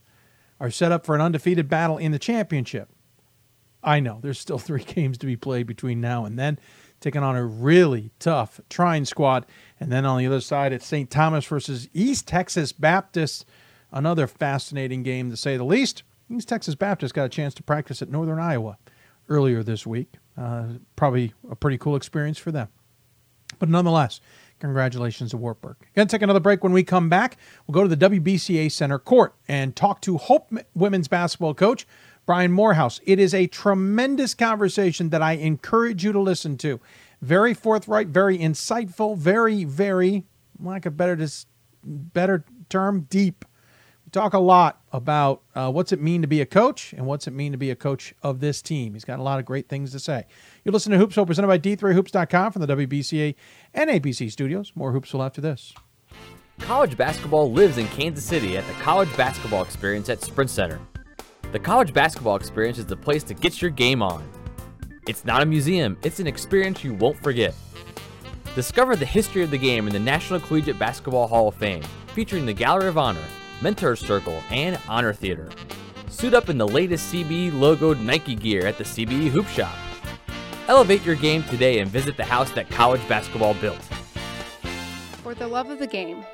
are 0.58 0.70
set 0.70 0.90
up 0.92 1.06
for 1.06 1.14
an 1.14 1.20
undefeated 1.20 1.68
battle 1.68 1.96
in 1.96 2.12
the 2.12 2.18
championship. 2.18 2.88
I 3.82 4.00
know 4.00 4.18
there's 4.22 4.38
still 4.38 4.58
three 4.58 4.84
games 4.84 5.18
to 5.18 5.26
be 5.26 5.36
played 5.36 5.66
between 5.66 6.00
now 6.00 6.24
and 6.24 6.38
then, 6.38 6.58
taking 7.00 7.22
on 7.22 7.36
a 7.36 7.44
really 7.44 8.10
tough 8.18 8.60
Trine 8.68 9.04
squad. 9.04 9.46
And 9.80 9.90
then 9.90 10.04
on 10.04 10.18
the 10.18 10.26
other 10.26 10.40
side, 10.40 10.72
it's 10.72 10.86
St. 10.86 11.10
Thomas 11.10 11.44
versus 11.44 11.88
East 11.92 12.26
Texas 12.28 12.72
Baptist. 12.72 13.44
Another 13.90 14.26
fascinating 14.26 15.02
game 15.02 15.30
to 15.30 15.36
say 15.36 15.56
the 15.56 15.64
least. 15.64 16.02
East 16.30 16.48
Texas 16.48 16.74
Baptist 16.74 17.14
got 17.14 17.24
a 17.24 17.28
chance 17.28 17.52
to 17.54 17.62
practice 17.62 18.00
at 18.00 18.08
Northern 18.08 18.38
Iowa 18.38 18.78
earlier 19.28 19.62
this 19.62 19.86
week. 19.86 20.14
Uh, 20.36 20.64
probably 20.96 21.34
a 21.50 21.56
pretty 21.56 21.76
cool 21.76 21.96
experience 21.96 22.38
for 22.38 22.50
them. 22.50 22.68
But 23.58 23.68
nonetheless, 23.68 24.20
congratulations 24.60 25.30
to 25.32 25.36
Wartburg. 25.36 25.76
Going 25.94 26.08
to 26.08 26.12
take 26.12 26.22
another 26.22 26.40
break. 26.40 26.62
When 26.64 26.72
we 26.72 26.84
come 26.84 27.08
back, 27.08 27.36
we'll 27.66 27.74
go 27.74 27.86
to 27.86 27.94
the 27.94 28.08
WBCA 28.08 28.72
Center 28.72 28.98
Court 28.98 29.34
and 29.46 29.76
talk 29.76 30.00
to 30.02 30.16
Hope 30.16 30.50
women's 30.74 31.08
basketball 31.08 31.54
coach 31.54 31.86
Brian 32.26 32.52
Morehouse. 32.52 33.00
It 33.04 33.18
is 33.18 33.34
a 33.34 33.46
tremendous 33.46 34.34
conversation 34.34 35.10
that 35.10 35.22
I 35.22 35.32
encourage 35.32 36.04
you 36.04 36.12
to 36.12 36.20
listen 36.20 36.56
to. 36.58 36.80
Very 37.20 37.54
forthright, 37.54 38.08
very 38.08 38.38
insightful, 38.38 39.16
very, 39.16 39.64
very, 39.64 40.24
like 40.60 40.86
a 40.86 40.90
better, 40.90 41.18
better 41.84 42.44
term, 42.68 43.06
deep. 43.10 43.44
We 44.04 44.10
talk 44.10 44.34
a 44.34 44.38
lot 44.38 44.80
about 44.92 45.42
uh, 45.54 45.70
what's 45.70 45.92
it 45.92 46.00
mean 46.00 46.22
to 46.22 46.28
be 46.28 46.40
a 46.40 46.46
coach 46.46 46.92
and 46.92 47.06
what's 47.06 47.26
it 47.26 47.32
mean 47.32 47.52
to 47.52 47.58
be 47.58 47.70
a 47.70 47.76
coach 47.76 48.14
of 48.22 48.40
this 48.40 48.62
team. 48.62 48.94
He's 48.94 49.04
got 49.04 49.18
a 49.18 49.22
lot 49.22 49.38
of 49.38 49.44
great 49.44 49.68
things 49.68 49.92
to 49.92 50.00
say. 50.00 50.24
You 50.64 50.72
listen 50.72 50.92
to 50.92 50.98
Hoops 50.98 51.16
Hope 51.16 51.28
presented 51.28 51.48
by 51.48 51.58
D3Hoops.com 51.58 52.52
from 52.52 52.66
the 52.66 52.76
WBCA 52.76 53.34
and 53.74 53.90
ABC 53.90 54.30
studios. 54.30 54.72
More 54.74 54.92
Hoops 54.92 55.12
will 55.12 55.22
after 55.22 55.40
this. 55.40 55.72
College 56.60 56.96
basketball 56.96 57.50
lives 57.50 57.78
in 57.78 57.88
Kansas 57.88 58.24
City 58.24 58.56
at 58.56 58.66
the 58.66 58.74
College 58.74 59.14
Basketball 59.16 59.62
Experience 59.62 60.08
at 60.08 60.22
Sprint 60.22 60.50
Center. 60.50 60.80
The 61.52 61.58
college 61.58 61.92
basketball 61.92 62.36
experience 62.36 62.78
is 62.78 62.86
the 62.86 62.96
place 62.96 63.22
to 63.24 63.34
get 63.34 63.60
your 63.60 63.70
game 63.70 64.02
on. 64.02 64.26
It's 65.06 65.26
not 65.26 65.42
a 65.42 65.46
museum, 65.46 65.98
it's 66.02 66.18
an 66.18 66.26
experience 66.26 66.82
you 66.82 66.94
won't 66.94 67.22
forget. 67.22 67.54
Discover 68.54 68.96
the 68.96 69.04
history 69.04 69.42
of 69.42 69.50
the 69.50 69.58
game 69.58 69.86
in 69.86 69.92
the 69.92 69.98
National 69.98 70.40
Collegiate 70.40 70.78
Basketball 70.78 71.28
Hall 71.28 71.48
of 71.48 71.54
Fame, 71.54 71.82
featuring 72.14 72.46
the 72.46 72.54
Gallery 72.54 72.88
of 72.88 72.96
Honor, 72.96 73.24
Mentor 73.60 73.96
Circle, 73.96 74.42
and 74.50 74.78
Honor 74.88 75.12
Theater. 75.12 75.50
Suit 76.08 76.32
up 76.32 76.48
in 76.48 76.56
the 76.56 76.66
latest 76.66 77.12
CBE 77.12 77.52
logoed 77.52 78.00
Nike 78.00 78.34
gear 78.34 78.64
at 78.64 78.78
the 78.78 78.84
CBE 78.84 79.28
Hoop 79.28 79.46
Shop. 79.48 79.76
Elevate 80.68 81.04
your 81.04 81.16
game 81.16 81.42
today 81.42 81.80
and 81.80 81.90
visit 81.90 82.16
the 82.16 82.24
house 82.24 82.50
that 82.52 82.70
college 82.70 83.06
basketball 83.08 83.52
built. 83.52 83.82
For 85.22 85.34
the 85.34 85.48
love 85.48 85.68
of 85.68 85.78
the 85.78 85.86
game, 85.86 86.24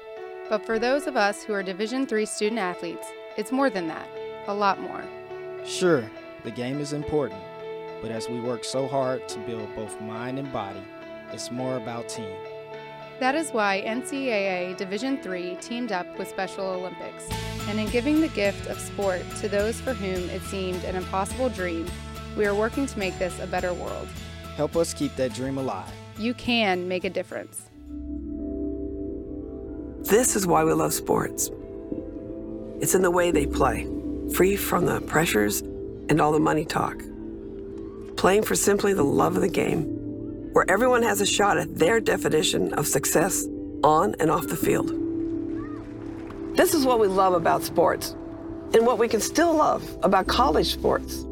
but 0.49 0.65
for 0.65 0.79
those 0.79 1.09
of 1.09 1.17
us 1.17 1.43
who 1.43 1.55
are 1.55 1.65
Division 1.65 2.07
III 2.09 2.25
student 2.25 2.61
athletes, 2.61 3.09
it's 3.37 3.51
more 3.51 3.69
than 3.69 3.89
that 3.89 4.09
a 4.49 4.55
lot 4.55 4.81
more. 4.81 5.05
Sure, 5.65 6.11
the 6.43 6.51
game 6.51 6.81
is 6.81 6.95
important, 6.95 7.41
but 8.01 8.11
as 8.11 8.29
we 8.29 8.41
work 8.41 8.65
so 8.65 8.89
hard 8.89 9.29
to 9.29 9.39
build 9.41 9.69
both 9.77 10.01
mind 10.01 10.39
and 10.39 10.51
body, 10.53 10.83
it's 11.33 11.51
more 11.51 11.77
about 11.77 12.09
team. 12.09 12.35
That 13.21 13.35
is 13.35 13.51
why 13.51 13.83
NCAA 13.87 14.77
Division 14.77 15.19
III 15.25 15.59
teamed 15.61 15.93
up 15.93 16.19
with 16.19 16.29
Special 16.29 16.65
Olympics, 16.65 17.29
and 17.69 17.79
in 17.79 17.89
giving 17.91 18.21
the 18.21 18.29
gift 18.29 18.67
of 18.69 18.81
sport 18.81 19.23
to 19.41 19.49
those 19.49 19.79
for 19.81 19.93
whom 19.93 20.31
it 20.31 20.41
seemed 20.43 20.83
an 20.85 20.97
impossible 20.97 21.51
dream, 21.51 21.87
we 22.37 22.47
are 22.47 22.55
working 22.55 22.87
to 22.87 22.99
make 22.99 23.19
this 23.19 23.39
a 23.41 23.47
better 23.47 23.75
world. 23.75 24.09
Help 24.57 24.77
us 24.77 24.95
keep 24.95 25.15
that 25.17 25.35
dream 25.35 25.59
alive. 25.59 25.93
You 26.17 26.33
can 26.33 26.89
make 26.89 27.05
a 27.05 27.11
difference. 27.11 27.63
This 30.09 30.37
is 30.37 30.47
why 30.47 30.65
we 30.65 30.73
love 30.73 30.95
sports. 30.95 31.51
It's 32.81 32.95
in 32.95 33.03
the 33.03 33.11
way 33.11 33.31
they 33.31 33.45
play 33.45 33.87
free 34.35 34.57
from 34.57 34.87
the 34.87 35.01
pressures 35.01 35.61
and 35.61 36.21
all 36.21 36.33
the 36.33 36.41
money 36.41 36.65
talk. 36.65 37.03
Playing 38.17 38.43
for 38.43 38.55
simply 38.55 38.93
the 38.93 39.05
love 39.05 39.37
of 39.37 39.43
the 39.43 39.49
game, 39.49 39.85
where 40.53 40.69
everyone 40.69 41.03
has 41.03 41.21
a 41.21 41.27
shot 41.27 41.59
at 41.59 41.77
their 41.77 42.01
definition 42.01 42.75
of 42.75 42.87
success 42.87 43.47
on 43.85 44.15
and 44.19 44.31
off 44.31 44.47
the 44.49 44.57
field. 44.57 44.89
This 46.57 46.75
is 46.75 46.85
what 46.85 46.99
we 46.99 47.07
love 47.07 47.35
about 47.35 47.63
sports, 47.63 48.11
and 48.75 48.85
what 48.85 48.99
we 48.99 49.09
can 49.09 49.21
still 49.21 49.55
love 49.55 49.99
about 50.03 50.27
college 50.27 50.73
sports. 50.73 51.25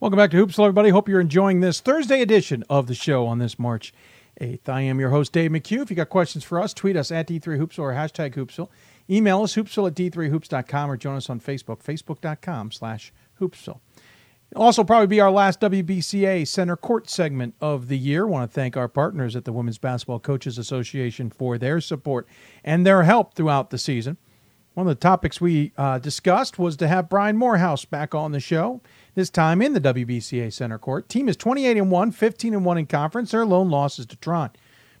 Welcome 0.00 0.16
back 0.16 0.30
to 0.30 0.38
Hoopsville, 0.38 0.64
everybody. 0.64 0.88
Hope 0.88 1.10
you're 1.10 1.20
enjoying 1.20 1.60
this 1.60 1.78
Thursday 1.78 2.22
edition 2.22 2.64
of 2.70 2.86
the 2.86 2.94
show 2.94 3.26
on 3.26 3.38
this 3.38 3.58
March 3.58 3.92
8th. 4.40 4.66
I 4.66 4.80
am 4.80 4.98
your 4.98 5.10
host, 5.10 5.30
Dave 5.30 5.50
McHugh. 5.50 5.82
If 5.82 5.90
you 5.90 5.96
got 5.96 6.08
questions 6.08 6.42
for 6.42 6.58
us, 6.58 6.72
tweet 6.72 6.96
us 6.96 7.12
at 7.12 7.28
D3Hoopsville 7.28 7.78
or 7.80 7.92
hashtag 7.92 8.32
Hoopsville. 8.34 8.70
Email 9.10 9.42
us, 9.42 9.56
hoopsville 9.56 9.88
at 9.88 9.94
d3hoops.com 9.94 10.90
or 10.90 10.96
join 10.96 11.16
us 11.16 11.28
on 11.28 11.38
Facebook, 11.38 11.82
facebook.com 11.84 12.72
slash 12.72 13.12
hoopsville. 13.42 13.80
Also, 14.56 14.84
probably 14.84 15.06
be 15.06 15.20
our 15.20 15.30
last 15.30 15.60
WBCA 15.60 16.48
Center 16.48 16.78
Court 16.78 17.10
segment 17.10 17.54
of 17.60 17.88
the 17.88 17.98
year. 17.98 18.26
Want 18.26 18.50
to 18.50 18.54
thank 18.54 18.78
our 18.78 18.88
partners 18.88 19.36
at 19.36 19.44
the 19.44 19.52
Women's 19.52 19.76
Basketball 19.76 20.20
Coaches 20.20 20.56
Association 20.56 21.28
for 21.28 21.58
their 21.58 21.78
support 21.78 22.26
and 22.64 22.86
their 22.86 23.02
help 23.02 23.34
throughout 23.34 23.68
the 23.68 23.76
season. 23.76 24.16
One 24.74 24.86
of 24.86 24.96
the 24.96 25.00
topics 25.00 25.40
we 25.40 25.72
uh, 25.76 25.98
discussed 25.98 26.58
was 26.58 26.76
to 26.78 26.88
have 26.88 27.08
Brian 27.08 27.36
Morehouse 27.36 27.84
back 27.84 28.14
on 28.14 28.32
the 28.32 28.40
show 28.40 28.80
this 29.14 29.30
time 29.30 29.60
in 29.62 29.72
the 29.72 29.80
WBCA 29.80 30.52
Center 30.52 30.78
Court. 30.78 31.08
Team 31.08 31.28
is 31.28 31.36
28 31.36 31.76
and 31.76 31.90
1, 31.90 32.12
15 32.12 32.54
and 32.54 32.64
1 32.64 32.78
in 32.78 32.86
conference. 32.86 33.30
Their 33.30 33.46
lone 33.46 33.70
loss 33.70 33.98
is 33.98 34.06
to 34.06 34.16
Trine. 34.16 34.50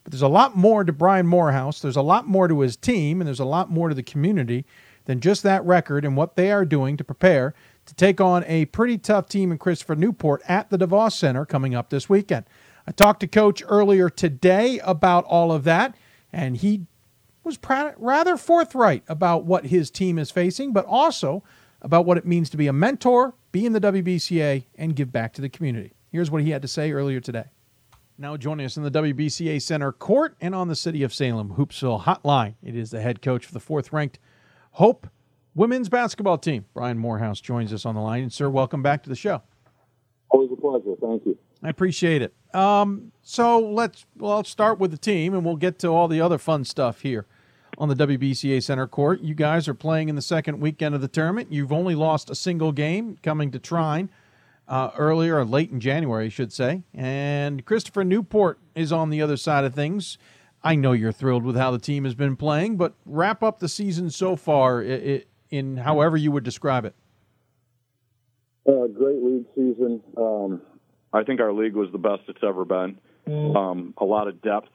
But 0.02 0.12
there's 0.12 0.22
a 0.22 0.28
lot 0.28 0.56
more 0.56 0.84
to 0.84 0.92
Brian 0.92 1.26
Morehouse. 1.26 1.80
There's 1.80 1.96
a 1.96 2.02
lot 2.02 2.26
more 2.26 2.48
to 2.48 2.60
his 2.60 2.76
team, 2.76 3.20
and 3.20 3.28
there's 3.28 3.40
a 3.40 3.44
lot 3.44 3.70
more 3.70 3.88
to 3.88 3.94
the 3.94 4.02
community 4.02 4.64
than 5.04 5.20
just 5.20 5.42
that 5.42 5.64
record 5.64 6.04
and 6.04 6.16
what 6.16 6.36
they 6.36 6.50
are 6.50 6.64
doing 6.64 6.96
to 6.96 7.04
prepare 7.04 7.54
to 7.86 7.94
take 7.94 8.20
on 8.20 8.44
a 8.46 8.66
pretty 8.66 8.96
tough 8.98 9.28
team 9.28 9.50
in 9.50 9.58
Christopher 9.58 9.96
Newport 9.96 10.42
at 10.46 10.70
the 10.70 10.78
DeVos 10.78 11.12
Center 11.12 11.44
coming 11.44 11.74
up 11.74 11.90
this 11.90 12.08
weekend. 12.08 12.44
I 12.86 12.92
talked 12.92 13.20
to 13.20 13.26
Coach 13.26 13.62
earlier 13.66 14.08
today 14.08 14.78
about 14.84 15.24
all 15.24 15.52
of 15.52 15.64
that, 15.64 15.94
and 16.32 16.56
he 16.56 16.86
was 17.42 17.58
rather 17.98 18.36
forthright 18.36 19.02
about 19.08 19.44
what 19.44 19.66
his 19.66 19.90
team 19.90 20.18
is 20.18 20.30
facing, 20.30 20.72
but 20.72 20.86
also 20.86 21.42
about 21.82 22.04
what 22.04 22.18
it 22.18 22.26
means 22.26 22.50
to 22.50 22.56
be 22.56 22.66
a 22.66 22.72
mentor, 22.72 23.34
be 23.52 23.66
in 23.66 23.72
the 23.72 23.80
WBCA, 23.80 24.64
and 24.76 24.94
give 24.94 25.12
back 25.12 25.32
to 25.34 25.40
the 25.40 25.48
community. 25.48 25.92
Here's 26.10 26.30
what 26.30 26.42
he 26.42 26.50
had 26.50 26.62
to 26.62 26.68
say 26.68 26.92
earlier 26.92 27.20
today. 27.20 27.44
Now 28.18 28.36
joining 28.36 28.66
us 28.66 28.76
in 28.76 28.82
the 28.82 28.90
WBCA 28.90 29.62
Center 29.62 29.92
court 29.92 30.36
and 30.40 30.54
on 30.54 30.68
the 30.68 30.76
City 30.76 31.02
of 31.02 31.14
Salem 31.14 31.54
Hoopsville 31.56 32.02
hotline, 32.02 32.54
it 32.62 32.76
is 32.76 32.90
the 32.90 33.00
head 33.00 33.22
coach 33.22 33.46
for 33.46 33.52
the 33.52 33.60
fourth 33.60 33.92
ranked 33.92 34.18
Hope 34.72 35.08
women's 35.54 35.88
basketball 35.88 36.38
team. 36.38 36.64
Brian 36.74 36.98
Morehouse 36.98 37.40
joins 37.40 37.72
us 37.72 37.84
on 37.84 37.94
the 37.94 38.00
line. 38.00 38.22
And, 38.24 38.32
sir, 38.32 38.48
welcome 38.48 38.82
back 38.82 39.02
to 39.04 39.08
the 39.08 39.16
show. 39.16 39.42
Always 40.28 40.50
a 40.52 40.56
pleasure. 40.56 40.94
Thank 41.00 41.26
you. 41.26 41.38
I 41.62 41.70
appreciate 41.70 42.22
it. 42.22 42.34
Um, 42.54 43.12
so 43.22 43.58
let's 43.58 44.06
well, 44.16 44.36
let's 44.36 44.50
start 44.50 44.78
with 44.78 44.90
the 44.90 44.98
team, 44.98 45.34
and 45.34 45.44
we'll 45.44 45.56
get 45.56 45.78
to 45.80 45.88
all 45.88 46.08
the 46.08 46.20
other 46.20 46.38
fun 46.38 46.64
stuff 46.64 47.00
here 47.00 47.26
on 47.78 47.88
the 47.88 47.94
WBCA 47.94 48.62
Center 48.62 48.86
Court. 48.86 49.20
You 49.20 49.34
guys 49.34 49.68
are 49.68 49.74
playing 49.74 50.08
in 50.08 50.16
the 50.16 50.22
second 50.22 50.60
weekend 50.60 50.94
of 50.94 51.00
the 51.00 51.08
tournament. 51.08 51.52
You've 51.52 51.72
only 51.72 51.94
lost 51.94 52.30
a 52.30 52.34
single 52.34 52.72
game 52.72 53.18
coming 53.22 53.50
to 53.52 53.58
Trine 53.58 54.10
uh, 54.68 54.90
earlier, 54.96 55.38
or 55.38 55.44
late 55.44 55.70
in 55.70 55.80
January, 55.80 56.26
I 56.26 56.28
should 56.28 56.52
say. 56.52 56.82
And 56.94 57.64
Christopher 57.64 58.04
Newport 58.04 58.58
is 58.74 58.92
on 58.92 59.10
the 59.10 59.20
other 59.20 59.36
side 59.36 59.64
of 59.64 59.74
things. 59.74 60.16
I 60.62 60.74
know 60.74 60.92
you're 60.92 61.12
thrilled 61.12 61.44
with 61.44 61.56
how 61.56 61.70
the 61.70 61.78
team 61.78 62.04
has 62.04 62.14
been 62.14 62.36
playing, 62.36 62.76
but 62.76 62.94
wrap 63.06 63.42
up 63.42 63.58
the 63.58 63.68
season 63.68 64.10
so 64.10 64.36
far 64.36 64.82
in 64.82 65.76
however 65.78 66.16
you 66.16 66.30
would 66.32 66.44
describe 66.44 66.84
it. 66.84 66.94
Uh, 68.66 68.86
great 68.86 69.22
league 69.22 69.46
season. 69.54 70.02
Um, 70.16 70.60
I 71.12 71.24
think 71.24 71.40
our 71.40 71.52
league 71.52 71.74
was 71.74 71.90
the 71.92 71.98
best 71.98 72.22
it's 72.28 72.44
ever 72.46 72.64
been. 72.64 72.98
Mm. 73.26 73.56
Um, 73.56 73.94
a 73.98 74.04
lot 74.04 74.28
of 74.28 74.40
depth, 74.42 74.68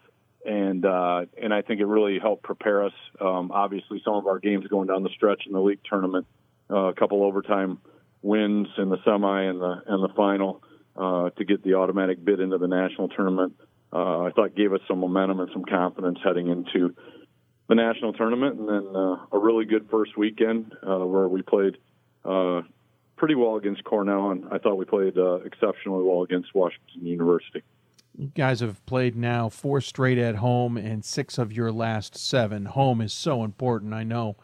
and 0.46 0.86
uh, 0.86 1.26
and 1.42 1.54
I 1.54 1.62
think 1.62 1.82
it 1.82 1.86
really 1.86 2.20
helped 2.20 2.44
prepare 2.44 2.86
us. 2.86 2.94
Um, 3.20 3.52
obviously, 3.52 4.02
some 4.06 4.14
of 4.14 4.28
our 4.28 4.40
games 4.40 4.68
going 4.68 4.88
down 4.88 5.04
the 5.04 5.10
stretch 5.10 5.44
in 5.48 5.54
the 5.54 5.60
league 5.60 5.80
tournament, 5.90 6.28
uh, 6.70 6.76
a 6.76 6.94
couple 6.94 7.24
overtime 7.24 7.80
wins 8.22 8.68
in 8.78 8.90
the 8.90 8.98
semi 9.04 9.44
and 9.44 9.60
the 9.60 9.82
and 9.88 10.04
the 10.04 10.14
final 10.16 10.62
uh, 10.96 11.30
to 11.32 11.46
get 11.46 11.64
the 11.64 11.74
automatic 11.76 12.24
bid 12.24 12.40
into 12.40 12.58
the 12.58 12.68
national 12.68 13.10
tournament. 13.10 13.54
Uh, 13.92 14.24
I 14.24 14.32
thought 14.32 14.56
gave 14.56 14.74
us 14.74 14.82
some 14.88 15.00
momentum 15.00 15.40
and 15.40 15.50
some 15.52 15.64
confidence 15.64 16.20
heading 16.24 16.48
into 16.50 16.94
the 17.68 17.76
national 17.76 18.14
tournament, 18.14 18.60
and 18.60 18.68
then 18.70 18.96
uh, 18.96 19.26
a 19.32 19.40
really 19.40 19.66
good 19.66 19.88
first 19.90 20.18
weekend 20.18 20.74
uh, 20.88 21.00
where 21.00 21.28
we 21.28 21.42
played 21.42 21.78
uh, 22.24 22.62
pretty 23.16 23.36
well 23.36 23.56
against 23.56 23.84
Cornell, 23.84 24.30
and 24.32 24.46
I 24.52 24.60
thought 24.60 24.76
we 24.76 24.86
played 24.86 25.16
exceptionally 25.46 26.04
well 26.04 26.24
against 26.24 26.54
Washington 26.54 27.06
University. 27.06 27.64
Guys 28.34 28.62
have 28.62 28.86
played 28.86 29.16
now 29.16 29.50
four 29.50 29.82
straight 29.82 30.18
at 30.18 30.36
home 30.36 30.78
and 30.78 31.04
six 31.04 31.38
of 31.38 31.52
your 31.52 31.72
last 31.72 32.18
seven. 32.18 32.66
Home 32.66 33.02
is 33.02 33.12
so 33.12 33.44
important. 33.44 33.94
I 33.94 34.04
know 34.04 34.38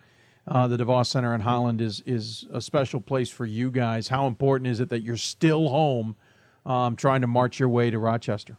uh, 0.45 0.67
the 0.67 0.77
DeVos 0.77 1.05
Center 1.05 1.33
in 1.33 1.41
Holland 1.41 1.79
is 1.79 2.03
is 2.05 2.45
a 2.51 2.59
special 2.59 2.99
place 2.99 3.29
for 3.29 3.45
you 3.45 3.71
guys. 3.71 4.09
How 4.09 4.27
important 4.27 4.67
is 4.67 4.81
it 4.81 4.89
that 4.89 5.03
you're 5.03 5.15
still 5.15 5.69
home, 5.69 6.17
um, 6.65 6.97
trying 6.97 7.21
to 7.21 7.27
march 7.27 7.59
your 7.59 7.69
way 7.69 7.89
to 7.89 7.99
Rochester? 7.99 8.57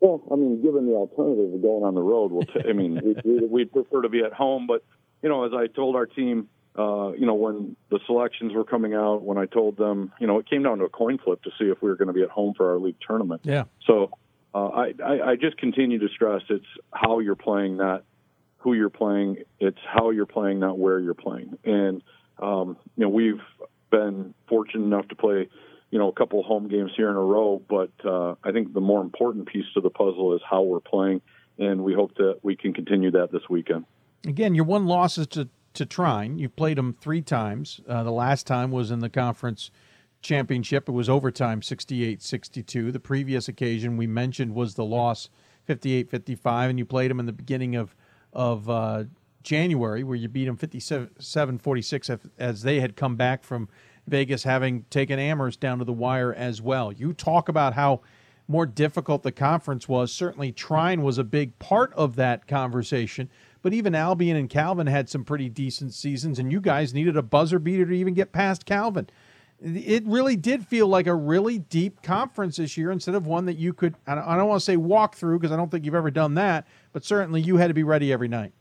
Well, 0.00 0.22
I 0.30 0.36
mean, 0.36 0.62
given 0.62 0.86
the 0.86 0.92
alternative 0.92 1.54
of 1.54 1.62
going 1.62 1.84
on 1.84 1.94
the 1.94 2.02
road, 2.02 2.30
we'll 2.30 2.44
t- 2.44 2.68
I 2.68 2.72
mean, 2.72 3.00
we, 3.24 3.46
we'd 3.46 3.72
prefer 3.72 4.02
to 4.02 4.08
be 4.08 4.20
at 4.22 4.32
home. 4.32 4.66
But 4.66 4.84
you 5.22 5.28
know, 5.28 5.44
as 5.44 5.52
I 5.54 5.68
told 5.68 5.96
our 5.96 6.06
team, 6.06 6.48
uh, 6.76 7.12
you 7.12 7.26
know, 7.26 7.34
when 7.34 7.76
the 7.90 7.98
selections 8.06 8.52
were 8.54 8.64
coming 8.64 8.94
out, 8.94 9.22
when 9.22 9.38
I 9.38 9.46
told 9.46 9.76
them, 9.76 10.12
you 10.20 10.26
know, 10.26 10.38
it 10.38 10.48
came 10.48 10.62
down 10.62 10.78
to 10.78 10.84
a 10.84 10.88
coin 10.88 11.18
flip 11.18 11.42
to 11.42 11.50
see 11.58 11.66
if 11.66 11.82
we 11.82 11.88
were 11.88 11.96
going 11.96 12.08
to 12.08 12.14
be 12.14 12.22
at 12.22 12.30
home 12.30 12.54
for 12.54 12.70
our 12.70 12.78
league 12.78 12.96
tournament. 13.06 13.42
Yeah. 13.44 13.64
So 13.86 14.10
uh, 14.54 14.68
I, 14.68 14.94
I, 15.04 15.30
I 15.30 15.36
just 15.36 15.56
continue 15.58 15.98
to 15.98 16.08
stress 16.08 16.42
it's 16.48 16.66
how 16.92 17.18
you're 17.18 17.36
playing, 17.36 17.76
not 17.76 18.04
who 18.58 18.74
you're 18.74 18.90
playing. 18.90 19.38
It's 19.60 19.78
how 19.86 20.10
you're 20.10 20.26
playing, 20.26 20.60
not 20.60 20.78
where 20.78 21.00
you're 21.00 21.14
playing. 21.14 21.58
And 21.64 22.02
um, 22.38 22.76
you 22.96 23.04
know, 23.04 23.08
we've 23.08 23.40
been 23.90 24.34
fortunate 24.48 24.84
enough 24.84 25.08
to 25.08 25.16
play 25.16 25.48
you 25.90 25.98
know, 25.98 26.08
a 26.08 26.12
couple 26.12 26.42
home 26.42 26.68
games 26.68 26.92
here 26.96 27.10
in 27.10 27.16
a 27.16 27.20
row. 27.20 27.62
But 27.68 27.90
uh, 28.04 28.34
I 28.44 28.52
think 28.52 28.72
the 28.74 28.80
more 28.80 29.00
important 29.00 29.46
piece 29.46 29.64
to 29.74 29.80
the 29.80 29.90
puzzle 29.90 30.34
is 30.34 30.42
how 30.48 30.62
we're 30.62 30.80
playing, 30.80 31.22
and 31.58 31.82
we 31.82 31.94
hope 31.94 32.14
that 32.16 32.40
we 32.42 32.56
can 32.56 32.72
continue 32.72 33.10
that 33.12 33.32
this 33.32 33.42
weekend. 33.48 33.84
Again, 34.26 34.54
your 34.54 34.64
one 34.64 34.86
loss 34.86 35.16
is 35.16 35.26
to 35.28 35.48
to 35.74 35.86
Trine. 35.86 36.38
You've 36.38 36.56
played 36.56 36.78
them 36.78 36.96
three 37.00 37.22
times. 37.22 37.80
Uh, 37.88 38.02
the 38.02 38.10
last 38.10 38.46
time 38.46 38.70
was 38.70 38.90
in 38.90 39.00
the 39.00 39.08
conference 39.08 39.70
championship. 40.20 40.88
It 40.88 40.92
was 40.92 41.08
overtime 41.08 41.60
68-62. 41.60 42.92
The 42.92 43.00
previous 43.00 43.48
occasion 43.48 43.96
we 43.96 44.06
mentioned 44.06 44.54
was 44.54 44.74
the 44.74 44.84
loss 44.84 45.28
58-55, 45.68 46.70
and 46.70 46.78
you 46.78 46.84
played 46.84 47.10
them 47.10 47.20
in 47.20 47.26
the 47.26 47.32
beginning 47.32 47.76
of 47.76 47.94
of 48.32 48.68
uh, 48.68 49.04
January, 49.42 50.04
where 50.04 50.16
you 50.16 50.28
beat 50.28 50.44
them 50.44 50.56
57-46 50.58 52.30
as 52.38 52.62
they 52.62 52.80
had 52.80 52.94
come 52.94 53.16
back 53.16 53.42
from 53.42 53.68
Vegas 54.06 54.42
having 54.42 54.84
taken 54.90 55.18
Amherst 55.18 55.60
down 55.60 55.78
to 55.78 55.84
the 55.84 55.92
wire 55.92 56.34
as 56.34 56.60
well. 56.60 56.92
You 56.92 57.12
talk 57.14 57.48
about 57.48 57.74
how 57.74 58.00
more 58.46 58.66
difficult 58.66 59.22
the 59.22 59.32
conference 59.32 59.88
was. 59.88 60.12
Certainly, 60.12 60.52
Trine 60.52 61.02
was 61.02 61.18
a 61.18 61.24
big 61.24 61.58
part 61.58 61.92
of 61.94 62.16
that 62.16 62.46
conversation. 62.46 63.30
But 63.62 63.72
even 63.72 63.94
Albion 63.94 64.36
and 64.36 64.48
Calvin 64.48 64.86
had 64.86 65.08
some 65.08 65.24
pretty 65.24 65.48
decent 65.48 65.94
seasons, 65.94 66.38
and 66.38 66.52
you 66.52 66.60
guys 66.60 66.94
needed 66.94 67.16
a 67.16 67.22
buzzer 67.22 67.58
beater 67.58 67.86
to 67.86 67.92
even 67.92 68.14
get 68.14 68.32
past 68.32 68.64
Calvin. 68.64 69.08
It 69.60 70.04
really 70.06 70.36
did 70.36 70.66
feel 70.66 70.86
like 70.86 71.08
a 71.08 71.14
really 71.14 71.58
deep 71.58 72.00
conference 72.02 72.58
this 72.58 72.76
year 72.76 72.92
instead 72.92 73.16
of 73.16 73.26
one 73.26 73.46
that 73.46 73.56
you 73.56 73.72
could, 73.72 73.96
I 74.06 74.14
don't 74.14 74.46
want 74.46 74.60
to 74.60 74.64
say 74.64 74.76
walk 74.76 75.16
through 75.16 75.40
because 75.40 75.50
I 75.50 75.56
don't 75.56 75.68
think 75.68 75.84
you've 75.84 75.96
ever 75.96 76.12
done 76.12 76.34
that, 76.34 76.68
but 76.92 77.04
certainly 77.04 77.40
you 77.40 77.56
had 77.56 77.66
to 77.66 77.74
be 77.74 77.82
ready 77.82 78.12
every 78.12 78.28
night. 78.28 78.52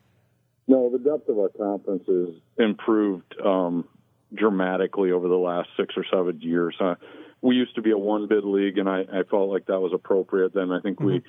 No, 0.68 0.90
the 0.90 0.98
depth 0.98 1.30
of 1.30 1.38
our 1.38 1.50
conference 1.50 2.04
has 2.08 2.30
improved 2.58 3.36
um, 3.40 3.86
dramatically 4.34 5.12
over 5.12 5.28
the 5.28 5.36
last 5.36 5.70
six 5.78 5.96
or 5.96 6.06
seven 6.12 6.40
years. 6.42 6.76
Uh, 6.80 6.96
we 7.42 7.56
used 7.56 7.76
to 7.76 7.82
be 7.82 7.92
a 7.92 7.98
one 7.98 8.28
bid 8.28 8.44
league, 8.44 8.78
and 8.78 8.90
I, 8.90 9.02
I 9.02 9.24
felt 9.30 9.50
like 9.50 9.68
that 9.68 9.80
was 9.80 9.94
appropriate. 9.94 10.54
Then 10.54 10.72
I 10.72 10.82
think 10.82 10.98
mm-hmm. 10.98 11.08
we 11.08 11.24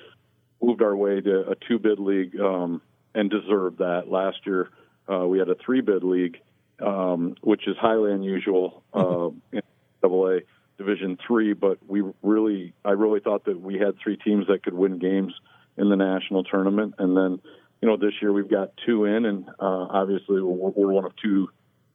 moved 0.61 0.81
our 0.81 0.95
way 0.95 1.21
to 1.21 1.51
a 1.51 1.55
two 1.67 1.79
bid 1.79 1.99
league 1.99 2.39
um, 2.39 2.81
and 3.19 3.29
deserved 3.29 3.79
that. 3.79 4.03
Last 4.07 4.37
year, 4.45 4.69
uh, 5.11 5.27
we 5.27 5.39
had 5.39 5.49
a 5.49 5.55
three 5.55 5.81
bid 5.81 6.03
league, 6.03 6.37
um, 6.79 7.35
which 7.41 7.67
is 7.67 7.75
highly 7.77 8.13
unusual 8.13 8.83
uh, 8.93 9.29
in 9.51 9.61
AA 10.03 10.39
Division 10.77 11.17
Three. 11.27 11.53
But 11.53 11.79
we 11.87 12.03
really, 12.23 12.73
I 12.85 12.91
really 12.91 13.19
thought 13.19 13.45
that 13.45 13.59
we 13.59 13.77
had 13.77 13.95
three 14.01 14.17
teams 14.17 14.47
that 14.47 14.63
could 14.63 14.73
win 14.73 14.99
games 14.99 15.33
in 15.77 15.89
the 15.89 15.97
national 15.97 16.43
tournament, 16.43 16.95
and 16.97 17.15
then. 17.15 17.41
You 17.81 17.87
know, 17.87 17.95
this 17.95 18.11
year 18.21 18.33
we've 18.33 18.51
got 18.51 18.73
two 18.85 19.05
in, 19.05 19.23
and 19.23 19.47
uh, 19.57 19.87
obviously 19.89 20.41
we're, 20.41 20.71
we're 20.75 20.91
one 20.91 21.05
of 21.05 21.13
two 21.15 21.47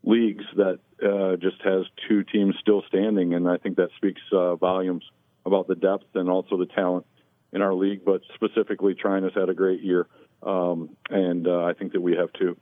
leagues 0.03 0.45
that 0.57 0.79
uh, 1.03 1.37
just 1.37 1.61
has 1.63 1.85
two 2.09 2.25
teams 2.25 2.55
still 2.59 2.83
standing, 2.89 3.35
and 3.35 3.47
I 3.47 3.59
think 3.59 3.77
that 3.77 3.91
speaks 3.99 4.23
uh, 4.33 4.57
volumes 4.57 5.05
about 5.45 5.69
the 5.69 5.75
depth 5.75 6.07
and 6.15 6.31
also 6.31 6.57
the 6.57 6.65
talent 6.65 7.05
in 7.53 7.61
our 7.61 7.75
league. 7.75 8.03
But 8.03 8.23
specifically, 8.35 8.95
Trine 8.95 9.25
has 9.25 9.33
had 9.35 9.51
a 9.51 9.55
great 9.55 9.83
year, 9.83 10.07
um, 10.45 10.97
and 11.11 11.47
uh, 11.47 11.65
I 11.65 11.73
think 11.73 11.93
that 11.93 12.01
we 12.01 12.17
have 12.17 12.33
too. 12.33 12.57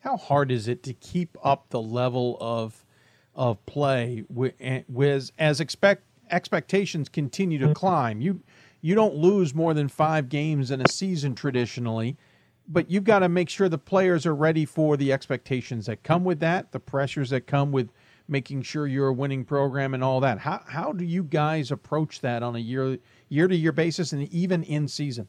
How 0.00 0.16
hard 0.16 0.50
is 0.50 0.68
it 0.68 0.82
to 0.84 0.92
keep 0.94 1.36
up 1.42 1.70
the 1.70 1.80
level 1.80 2.36
of 2.40 2.84
of 3.34 3.64
play 3.66 4.24
with, 4.28 4.54
with 4.88 5.30
as 5.38 5.60
expect 5.60 6.04
expectations 6.30 7.08
continue 7.08 7.58
to 7.58 7.74
climb? 7.74 8.20
You 8.20 8.42
you 8.80 8.94
don't 8.94 9.14
lose 9.14 9.54
more 9.54 9.74
than 9.74 9.88
five 9.88 10.28
games 10.28 10.70
in 10.70 10.80
a 10.80 10.88
season 10.88 11.34
traditionally 11.34 12.16
but 12.68 12.90
you've 12.90 13.04
got 13.04 13.20
to 13.20 13.28
make 13.28 13.48
sure 13.48 13.68
the 13.68 13.78
players 13.78 14.26
are 14.26 14.34
ready 14.34 14.66
for 14.66 14.96
the 14.96 15.12
expectations 15.12 15.86
that 15.86 16.02
come 16.02 16.22
with 16.22 16.40
that, 16.40 16.70
the 16.70 16.78
pressures 16.78 17.30
that 17.30 17.46
come 17.46 17.72
with 17.72 17.88
making 18.28 18.60
sure 18.60 18.86
you're 18.86 19.08
a 19.08 19.12
winning 19.12 19.44
program 19.44 19.94
and 19.94 20.04
all 20.04 20.20
that. 20.20 20.38
How 20.38 20.62
how 20.66 20.92
do 20.92 21.04
you 21.04 21.22
guys 21.24 21.70
approach 21.70 22.20
that 22.20 22.42
on 22.42 22.54
a 22.54 22.58
year 22.58 22.98
year 23.30 23.48
to 23.48 23.56
year 23.56 23.72
basis 23.72 24.12
and 24.12 24.30
even 24.32 24.62
in 24.62 24.86
season? 24.86 25.26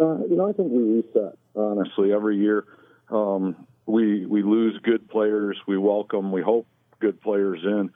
Uh, 0.00 0.24
you 0.28 0.36
know, 0.36 0.48
I 0.48 0.52
think 0.52 0.72
we 0.72 0.82
reset 0.82 1.36
honestly 1.54 2.12
every 2.12 2.38
year. 2.38 2.64
Um, 3.10 3.66
we 3.86 4.24
we 4.24 4.42
lose 4.42 4.78
good 4.82 5.08
players. 5.08 5.58
We 5.66 5.76
welcome. 5.76 6.32
We 6.32 6.42
hope 6.42 6.66
good 7.00 7.20
players 7.20 7.60
in. 7.62 7.90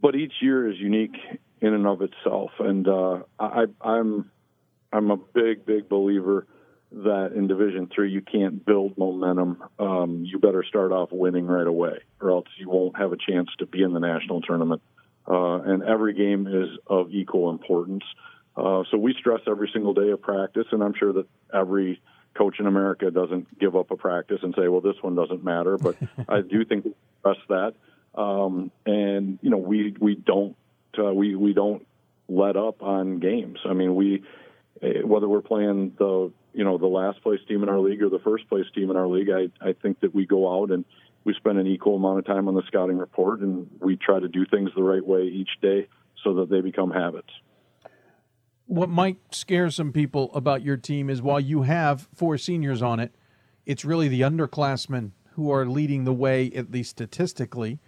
But 0.00 0.14
each 0.14 0.34
year 0.40 0.70
is 0.70 0.78
unique 0.78 1.16
in 1.60 1.74
and 1.74 1.86
of 1.86 2.02
itself, 2.02 2.50
and 2.58 2.86
uh, 2.86 3.20
I, 3.40 3.64
I'm 3.80 4.30
I'm 4.92 5.10
a 5.10 5.16
big 5.16 5.66
big 5.66 5.88
believer 5.88 6.46
that 6.92 7.32
in 7.34 7.48
Division 7.48 7.88
Three 7.92 8.12
you 8.12 8.20
can't 8.20 8.64
build 8.64 8.96
momentum. 8.96 9.64
Um, 9.78 10.24
you 10.24 10.38
better 10.38 10.62
start 10.62 10.92
off 10.92 11.08
winning 11.10 11.46
right 11.46 11.66
away, 11.66 11.98
or 12.20 12.30
else 12.30 12.46
you 12.58 12.68
won't 12.68 12.96
have 12.96 13.12
a 13.12 13.16
chance 13.16 13.48
to 13.58 13.66
be 13.66 13.82
in 13.82 13.92
the 13.92 14.00
national 14.00 14.42
tournament. 14.42 14.82
Uh, 15.28 15.60
and 15.62 15.82
every 15.82 16.14
game 16.14 16.46
is 16.46 16.68
of 16.86 17.10
equal 17.10 17.50
importance. 17.50 18.04
Uh, 18.56 18.84
so 18.90 18.96
we 18.96 19.14
stress 19.18 19.40
every 19.46 19.68
single 19.72 19.92
day 19.92 20.10
of 20.10 20.22
practice, 20.22 20.66
and 20.72 20.82
I'm 20.82 20.94
sure 20.94 21.12
that 21.12 21.26
every 21.52 22.00
coach 22.34 22.58
in 22.58 22.66
America 22.66 23.10
doesn't 23.10 23.58
give 23.58 23.76
up 23.76 23.90
a 23.90 23.96
practice 23.96 24.38
and 24.42 24.54
say, 24.56 24.68
"Well, 24.68 24.80
this 24.80 24.96
one 25.02 25.14
doesn't 25.14 25.44
matter." 25.44 25.76
But 25.76 25.96
I 26.28 26.40
do 26.40 26.64
think 26.64 26.86
we 26.86 26.94
stress 27.20 27.36
that, 27.48 27.74
um, 28.20 28.70
and 28.86 29.38
you 29.42 29.50
know, 29.50 29.58
we 29.58 29.94
we 30.00 30.14
don't 30.14 30.56
uh, 30.98 31.12
we 31.12 31.36
we 31.36 31.52
don't 31.52 31.86
let 32.28 32.56
up 32.56 32.82
on 32.82 33.18
games. 33.18 33.58
I 33.64 33.74
mean, 33.74 33.94
we 33.94 34.22
eh, 34.80 35.02
whether 35.04 35.28
we're 35.28 35.42
playing 35.42 35.92
the 35.98 36.32
you 36.54 36.64
know 36.64 36.78
the 36.78 36.86
last 36.86 37.22
place 37.22 37.40
team 37.46 37.62
in 37.62 37.68
our 37.68 37.78
league 37.78 38.02
or 38.02 38.08
the 38.08 38.20
first 38.20 38.48
place 38.48 38.66
team 38.74 38.90
in 38.90 38.96
our 38.96 39.06
league, 39.06 39.28
I 39.30 39.50
I 39.60 39.74
think 39.74 40.00
that 40.00 40.14
we 40.14 40.24
go 40.24 40.62
out 40.62 40.70
and 40.70 40.86
we 41.24 41.34
spend 41.34 41.58
an 41.58 41.66
equal 41.66 41.96
amount 41.96 42.20
of 42.20 42.24
time 42.24 42.48
on 42.48 42.54
the 42.54 42.62
scouting 42.68 42.96
report, 42.96 43.40
and 43.40 43.68
we 43.80 43.96
try 43.96 44.18
to 44.18 44.28
do 44.28 44.46
things 44.46 44.70
the 44.74 44.82
right 44.82 45.04
way 45.04 45.24
each 45.24 45.60
day 45.60 45.88
so 46.24 46.34
that 46.36 46.48
they 46.48 46.62
become 46.62 46.90
habits 46.90 47.30
what 48.66 48.88
might 48.88 49.18
scare 49.30 49.70
some 49.70 49.92
people 49.92 50.30
about 50.34 50.62
your 50.62 50.76
team 50.76 51.08
is 51.08 51.22
while 51.22 51.40
you 51.40 51.62
have 51.62 52.08
four 52.14 52.36
seniors 52.36 52.82
on 52.82 53.00
it, 53.00 53.14
it's 53.64 53.84
really 53.84 54.08
the 54.08 54.20
underclassmen 54.20 55.12
who 55.32 55.50
are 55.50 55.66
leading 55.66 56.04
the 56.04 56.12
way, 56.12 56.50
at 56.54 56.70
least 56.70 56.90
statistically. 56.90 57.78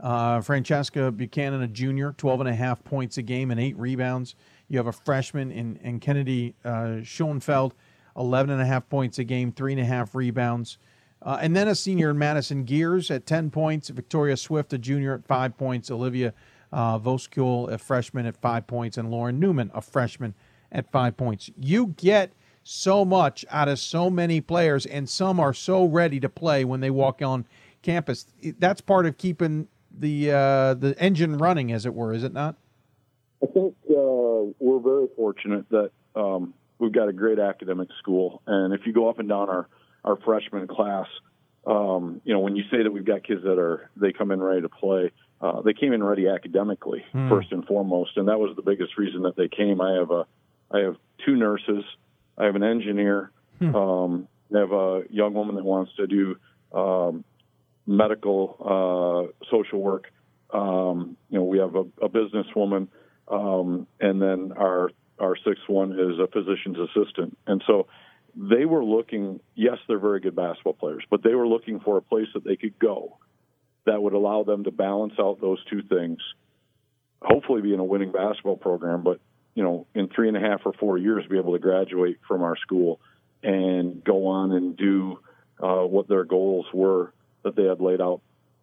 Uh, 0.00 0.40
Francesca 0.40 1.10
Buchanan, 1.10 1.62
a 1.62 1.66
junior, 1.66 2.12
12 2.16 2.40
and 2.40 2.48
a 2.48 2.54
half 2.54 2.84
points 2.84 3.18
a 3.18 3.22
game 3.22 3.50
and 3.50 3.58
eight 3.58 3.76
rebounds. 3.76 4.36
You 4.68 4.78
have 4.78 4.86
a 4.86 4.92
freshman 4.92 5.50
in, 5.50 5.76
in 5.76 5.98
Kennedy 5.98 6.54
uh, 6.64 7.02
Schoenfeld, 7.02 7.74
11 8.16 8.50
and 8.50 8.62
a 8.62 8.66
half 8.66 8.88
points 8.88 9.18
a 9.18 9.24
game, 9.24 9.50
three 9.50 9.72
and 9.72 9.80
a 9.80 9.84
half 9.84 10.14
rebounds. 10.14 10.78
Uh, 11.20 11.38
and 11.40 11.56
then 11.56 11.66
a 11.66 11.74
senior 11.74 12.10
in 12.10 12.18
Madison 12.18 12.62
Gears 12.62 13.10
at 13.10 13.26
10 13.26 13.50
points, 13.50 13.88
Victoria 13.88 14.36
Swift, 14.36 14.72
a 14.72 14.78
junior, 14.78 15.14
at 15.14 15.26
five 15.26 15.56
points, 15.56 15.90
Olivia 15.90 16.32
uh, 16.72 16.98
a 17.02 17.78
freshman 17.78 18.26
at 18.26 18.36
five 18.36 18.66
points, 18.66 18.98
and 18.98 19.10
Lauren 19.10 19.38
Newman, 19.40 19.70
a 19.74 19.80
freshman 19.80 20.34
at 20.70 20.90
five 20.90 21.16
points. 21.16 21.50
You 21.58 21.94
get 21.96 22.32
so 22.62 23.04
much 23.04 23.46
out 23.50 23.68
of 23.68 23.78
so 23.78 24.10
many 24.10 24.40
players, 24.40 24.84
and 24.84 25.08
some 25.08 25.40
are 25.40 25.54
so 25.54 25.84
ready 25.84 26.20
to 26.20 26.28
play 26.28 26.64
when 26.64 26.80
they 26.80 26.90
walk 26.90 27.22
on 27.22 27.46
campus. 27.82 28.26
That's 28.58 28.80
part 28.80 29.06
of 29.06 29.16
keeping 29.16 29.68
the 29.90 30.30
uh, 30.30 30.74
the 30.74 30.94
engine 30.98 31.38
running, 31.38 31.72
as 31.72 31.86
it 31.86 31.94
were, 31.94 32.12
is 32.12 32.24
it 32.24 32.32
not? 32.32 32.56
I 33.42 33.46
think 33.46 33.74
uh, 33.90 34.52
we're 34.58 34.80
very 34.80 35.06
fortunate 35.16 35.68
that 35.70 35.90
um, 36.14 36.54
we've 36.78 36.92
got 36.92 37.08
a 37.08 37.12
great 37.12 37.38
academic 37.38 37.88
school, 37.98 38.42
and 38.46 38.74
if 38.74 38.86
you 38.86 38.92
go 38.92 39.08
up 39.08 39.18
and 39.18 39.28
down 39.28 39.48
our 39.48 39.68
our 40.04 40.16
freshman 40.16 40.66
class, 40.66 41.06
um, 41.66 42.20
you 42.24 42.34
know 42.34 42.40
when 42.40 42.56
you 42.56 42.64
say 42.70 42.82
that 42.82 42.90
we've 42.90 43.04
got 43.04 43.24
kids 43.24 43.42
that 43.44 43.58
are 43.58 43.90
they 43.96 44.12
come 44.12 44.30
in 44.30 44.42
ready 44.42 44.62
to 44.62 44.68
play, 44.68 45.10
uh, 45.40 45.62
they 45.62 45.72
came 45.72 45.92
in 45.92 46.02
ready 46.02 46.28
academically 46.28 47.04
hmm. 47.12 47.28
first 47.28 47.52
and 47.52 47.64
foremost, 47.64 48.16
and 48.16 48.28
that 48.28 48.38
was 48.38 48.54
the 48.56 48.62
biggest 48.62 48.98
reason 48.98 49.22
that 49.22 49.36
they 49.36 49.48
came. 49.48 49.80
I 49.80 49.92
have 49.92 50.10
a, 50.10 50.26
I 50.70 50.80
have 50.80 50.96
two 51.24 51.36
nurses, 51.36 51.84
I 52.36 52.44
have 52.44 52.56
an 52.56 52.64
engineer, 52.64 53.30
hmm. 53.58 53.74
um, 53.74 54.28
I 54.54 54.58
have 54.58 54.72
a 54.72 55.02
young 55.10 55.34
woman 55.34 55.54
that 55.56 55.64
wants 55.64 55.92
to 55.96 56.06
do 56.06 56.36
um, 56.72 57.24
medical 57.86 59.30
uh, 59.40 59.46
social 59.50 59.80
work. 59.80 60.12
Um, 60.52 61.16
you 61.30 61.38
know, 61.38 61.44
we 61.44 61.58
have 61.58 61.74
a, 61.74 61.84
a 62.02 62.08
businesswoman, 62.08 62.88
um, 63.28 63.86
and 64.00 64.20
then 64.20 64.52
our 64.56 64.90
our 65.18 65.36
sixth 65.36 65.68
one 65.68 65.92
is 65.92 66.18
a 66.18 66.26
physician's 66.26 66.78
assistant, 66.78 67.36
and 67.46 67.62
so 67.66 67.86
they 68.34 68.64
were 68.64 68.84
looking. 68.84 69.40
Yes, 69.54 69.76
they're 69.86 69.98
very 69.98 70.20
good 70.20 70.34
basketball 70.34 70.72
players, 70.72 71.04
but 71.10 71.22
they 71.22 71.34
were 71.34 71.46
looking 71.46 71.80
for 71.80 71.96
a 71.96 72.02
place 72.02 72.28
that 72.34 72.44
they 72.44 72.56
could 72.56 72.78
go 72.78 73.18
that 73.88 74.02
would 74.02 74.12
allow 74.12 74.44
them 74.44 74.64
to 74.64 74.70
balance 74.70 75.14
out 75.18 75.40
those 75.40 75.62
two 75.64 75.82
things. 75.82 76.18
Hopefully, 77.22 77.62
be 77.62 77.74
in 77.74 77.80
a 77.80 77.84
winning 77.84 78.12
basketball 78.12 78.56
program, 78.56 79.02
but 79.02 79.20
you 79.54 79.64
know, 79.64 79.86
in 79.94 80.08
three 80.08 80.28
and 80.28 80.36
a 80.36 80.40
half 80.40 80.60
or 80.64 80.72
four 80.74 80.98
years, 80.98 81.26
be 81.26 81.36
able 81.36 81.54
to 81.54 81.58
graduate 81.58 82.20
from 82.28 82.42
our 82.42 82.56
school 82.56 83.00
and 83.42 84.04
go 84.04 84.26
on 84.26 84.52
and 84.52 84.76
do 84.76 85.18
uh, 85.60 85.82
what 85.82 86.06
their 86.06 86.24
goals 86.24 86.66
were 86.72 87.12
that 87.42 87.56
they 87.56 87.64
had 87.64 87.80
laid 87.80 88.00
out. 88.00 88.20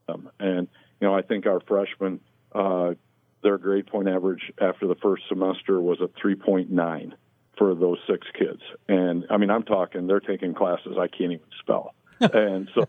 Them. 0.08 0.30
And 0.40 0.68
you 1.02 1.08
know, 1.08 1.16
I 1.16 1.22
think 1.22 1.48
our 1.48 1.60
freshmen, 1.60 2.20
uh, 2.54 2.94
their 3.42 3.58
grade 3.58 3.88
point 3.88 4.08
average 4.08 4.54
after 4.62 4.88
the 4.88 4.96
first 4.96 5.24
semester 5.28 5.82
was 5.82 6.00
a 6.00 6.08
3.9 6.08 7.14
for 7.58 7.76
those 7.76 7.98
six 8.08 8.28
kids. 8.38 8.62
And 8.88 9.26
I 9.30 9.38
mean, 9.38 9.50
I'm 9.50 9.64
talking 9.64 10.08
they're 10.08 10.20
taking 10.20 10.54
classes 10.54 10.98
I 11.00 11.08
can't 11.08 11.32
even 11.34 11.42
spell. 11.60 11.94
and 12.20 12.70
so 12.74 12.88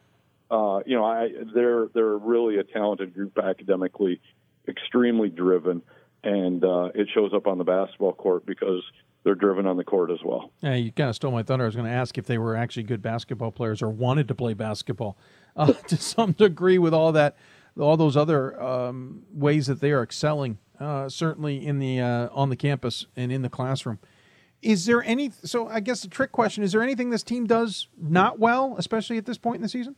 uh, 0.50 0.80
you 0.86 0.96
know, 0.96 1.04
I, 1.04 1.28
they're 1.54 1.88
they're 1.92 2.16
really 2.16 2.58
a 2.58 2.64
talented 2.64 3.14
group 3.14 3.38
academically, 3.38 4.20
extremely 4.68 5.28
driven, 5.28 5.82
and 6.22 6.64
uh, 6.64 6.90
it 6.94 7.08
shows 7.12 7.32
up 7.34 7.46
on 7.46 7.58
the 7.58 7.64
basketball 7.64 8.12
court 8.12 8.46
because 8.46 8.82
they're 9.24 9.34
driven 9.34 9.66
on 9.66 9.76
the 9.76 9.82
court 9.82 10.12
as 10.12 10.20
well. 10.24 10.52
Yeah, 10.60 10.74
you 10.74 10.92
kind 10.92 11.10
of 11.10 11.16
stole 11.16 11.32
my 11.32 11.42
thunder. 11.42 11.64
I 11.64 11.66
was 11.66 11.74
going 11.74 11.88
to 11.88 11.92
ask 11.92 12.16
if 12.16 12.26
they 12.26 12.38
were 12.38 12.54
actually 12.54 12.84
good 12.84 13.02
basketball 13.02 13.50
players 13.50 13.82
or 13.82 13.88
wanted 13.88 14.28
to 14.28 14.36
play 14.36 14.54
basketball 14.54 15.18
uh, 15.56 15.72
to 15.72 15.96
some 15.96 16.32
degree 16.32 16.78
with 16.78 16.94
all 16.94 17.10
that, 17.12 17.36
all 17.78 17.96
those 17.96 18.16
other 18.16 18.60
um, 18.62 19.24
ways 19.32 19.66
that 19.66 19.80
they 19.80 19.90
are 19.90 20.02
excelling, 20.04 20.58
uh, 20.78 21.08
certainly 21.08 21.66
in 21.66 21.80
the 21.80 22.00
uh, 22.00 22.28
on 22.32 22.50
the 22.50 22.56
campus 22.56 23.06
and 23.16 23.32
in 23.32 23.42
the 23.42 23.50
classroom. 23.50 23.98
Is 24.62 24.86
there 24.86 25.02
any? 25.02 25.32
So 25.42 25.66
I 25.66 25.80
guess 25.80 26.02
the 26.02 26.08
trick 26.08 26.30
question: 26.30 26.62
Is 26.62 26.70
there 26.70 26.82
anything 26.82 27.10
this 27.10 27.24
team 27.24 27.46
does 27.46 27.88
not 28.00 28.38
well, 28.38 28.76
especially 28.78 29.18
at 29.18 29.26
this 29.26 29.38
point 29.38 29.56
in 29.56 29.62
the 29.62 29.68
season? 29.68 29.96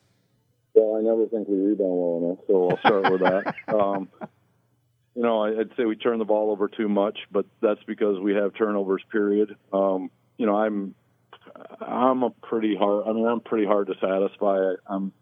Well, 0.78 0.96
I 0.96 1.02
never 1.02 1.26
think 1.26 1.48
we 1.48 1.56
rebound 1.56 1.90
well 1.90 2.18
enough, 2.24 2.38
so 2.46 2.70
I'll 2.70 2.78
start 2.78 3.12
with 3.12 3.20
that. 3.22 3.54
Um, 3.68 4.08
you 5.14 5.22
know, 5.22 5.42
I'd 5.42 5.70
say 5.76 5.84
we 5.84 5.96
turn 5.96 6.20
the 6.20 6.24
ball 6.24 6.52
over 6.52 6.68
too 6.68 6.88
much, 6.88 7.18
but 7.32 7.44
that's 7.60 7.82
because 7.88 8.20
we 8.20 8.34
have 8.34 8.54
turnovers. 8.54 9.02
Period. 9.10 9.56
Um, 9.72 10.10
you 10.36 10.46
know, 10.46 10.56
I'm 10.56 10.94
I'm 11.80 12.22
a 12.22 12.30
pretty 12.30 12.76
hard. 12.76 13.08
I 13.08 13.12
mean, 13.12 13.26
I'm 13.26 13.40
pretty 13.40 13.66
hard 13.66 13.88
to 13.88 13.94
satisfy. 14.00 14.74
I'm 14.86 15.12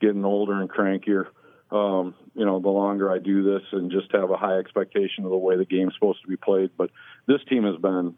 getting 0.00 0.24
older 0.24 0.60
and 0.60 0.70
crankier. 0.70 1.26
Um, 1.72 2.14
you 2.34 2.44
know, 2.44 2.60
the 2.60 2.68
longer 2.68 3.10
I 3.12 3.18
do 3.18 3.42
this 3.42 3.62
and 3.72 3.90
just 3.90 4.12
have 4.12 4.30
a 4.30 4.36
high 4.36 4.58
expectation 4.58 5.24
of 5.24 5.30
the 5.30 5.36
way 5.36 5.56
the 5.56 5.64
game's 5.64 5.94
supposed 5.94 6.22
to 6.22 6.28
be 6.28 6.36
played. 6.36 6.70
But 6.76 6.90
this 7.26 7.40
team 7.48 7.64
has 7.64 7.76
been, 7.76 8.14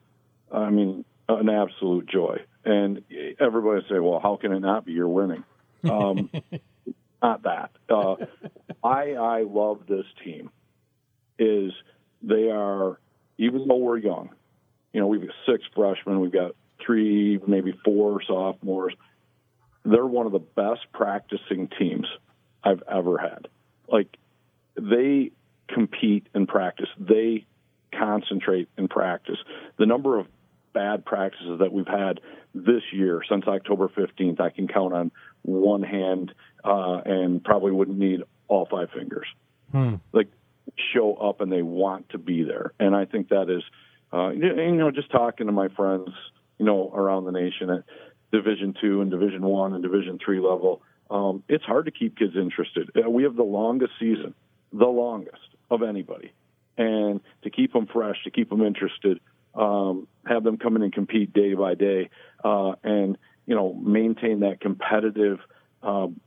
I 0.52 0.70
mean, 0.70 1.04
an 1.28 1.48
absolute 1.48 2.06
joy. 2.06 2.38
And 2.64 3.02
everybody 3.40 3.84
say, 3.88 3.98
well, 3.98 4.20
how 4.22 4.36
can 4.36 4.52
it 4.52 4.60
not 4.60 4.84
be? 4.84 4.92
You're 4.92 5.08
winning. 5.08 5.44
Um, 5.84 6.30
not 7.22 7.42
that. 7.44 7.70
Uh, 7.88 8.16
I 8.84 9.12
I 9.12 9.42
love 9.42 9.86
this 9.88 10.06
team. 10.24 10.50
Is 11.38 11.72
they 12.22 12.50
are 12.50 12.98
even 13.38 13.66
though 13.66 13.76
we're 13.76 13.98
young, 13.98 14.30
you 14.92 15.00
know, 15.00 15.06
we've 15.06 15.22
got 15.22 15.34
six 15.46 15.64
freshmen, 15.74 16.20
we've 16.20 16.32
got 16.32 16.52
three, 16.84 17.40
maybe 17.46 17.74
four 17.84 18.22
sophomores. 18.22 18.94
They're 19.84 20.06
one 20.06 20.26
of 20.26 20.32
the 20.32 20.38
best 20.38 20.80
practicing 20.92 21.68
teams 21.78 22.06
I've 22.62 22.82
ever 22.90 23.18
had. 23.18 23.48
Like 23.88 24.16
they 24.76 25.32
compete 25.68 26.28
in 26.34 26.46
practice. 26.46 26.88
They 26.98 27.46
concentrate 27.98 28.68
in 28.78 28.88
practice. 28.88 29.38
The 29.78 29.86
number 29.86 30.18
of 30.18 30.26
bad 30.72 31.04
practices 31.04 31.58
that 31.60 31.72
we've 31.72 31.86
had 31.86 32.20
this 32.54 32.82
year 32.92 33.22
since 33.28 33.46
October 33.46 33.88
15th, 33.88 34.40
I 34.40 34.50
can 34.50 34.68
count 34.68 34.94
on 34.94 35.10
one 35.42 35.82
hand 35.82 36.32
uh, 36.64 37.00
and 37.04 37.42
probably 37.42 37.72
wouldn't 37.72 37.98
need 37.98 38.22
all 38.48 38.66
five 38.70 38.90
fingers. 38.90 39.26
Hmm. 39.70 39.96
Like 40.12 40.28
show 40.94 41.14
up 41.14 41.40
and 41.40 41.50
they 41.50 41.62
want 41.62 42.10
to 42.10 42.18
be 42.18 42.44
there, 42.44 42.72
and 42.78 42.94
I 42.94 43.04
think 43.04 43.28
that 43.28 43.50
is, 43.50 43.62
uh, 44.12 44.30
you 44.30 44.76
know, 44.76 44.90
just 44.90 45.10
talking 45.10 45.46
to 45.46 45.52
my 45.52 45.68
friends, 45.68 46.08
you 46.58 46.64
know, 46.66 46.90
around 46.94 47.24
the 47.24 47.32
nation 47.32 47.70
at 47.70 47.84
Division 48.30 48.74
two 48.80 49.00
and 49.00 49.10
Division 49.10 49.42
one 49.42 49.74
and 49.74 49.82
Division 49.82 50.18
three 50.24 50.40
level. 50.40 50.82
Um, 51.10 51.42
it's 51.48 51.64
hard 51.64 51.86
to 51.86 51.90
keep 51.90 52.16
kids 52.16 52.34
interested. 52.36 52.90
Uh, 52.96 53.10
we 53.10 53.24
have 53.24 53.36
the 53.36 53.42
longest 53.42 53.92
season, 53.98 54.34
the 54.72 54.86
longest 54.86 55.42
of 55.70 55.82
anybody, 55.82 56.32
and 56.78 57.20
to 57.42 57.50
keep 57.50 57.72
them 57.72 57.86
fresh, 57.86 58.16
to 58.24 58.30
keep 58.30 58.48
them 58.48 58.62
interested, 58.62 59.20
um, 59.54 60.06
have 60.26 60.44
them 60.44 60.56
come 60.56 60.76
in 60.76 60.82
and 60.82 60.92
compete 60.92 61.32
day 61.32 61.54
by 61.54 61.74
day, 61.74 62.08
uh, 62.44 62.72
and 62.82 63.18
you 63.46 63.54
know 63.54 63.74
maintain 63.74 64.40
that 64.40 64.60
competitive 64.60 65.38
um, 65.82 66.20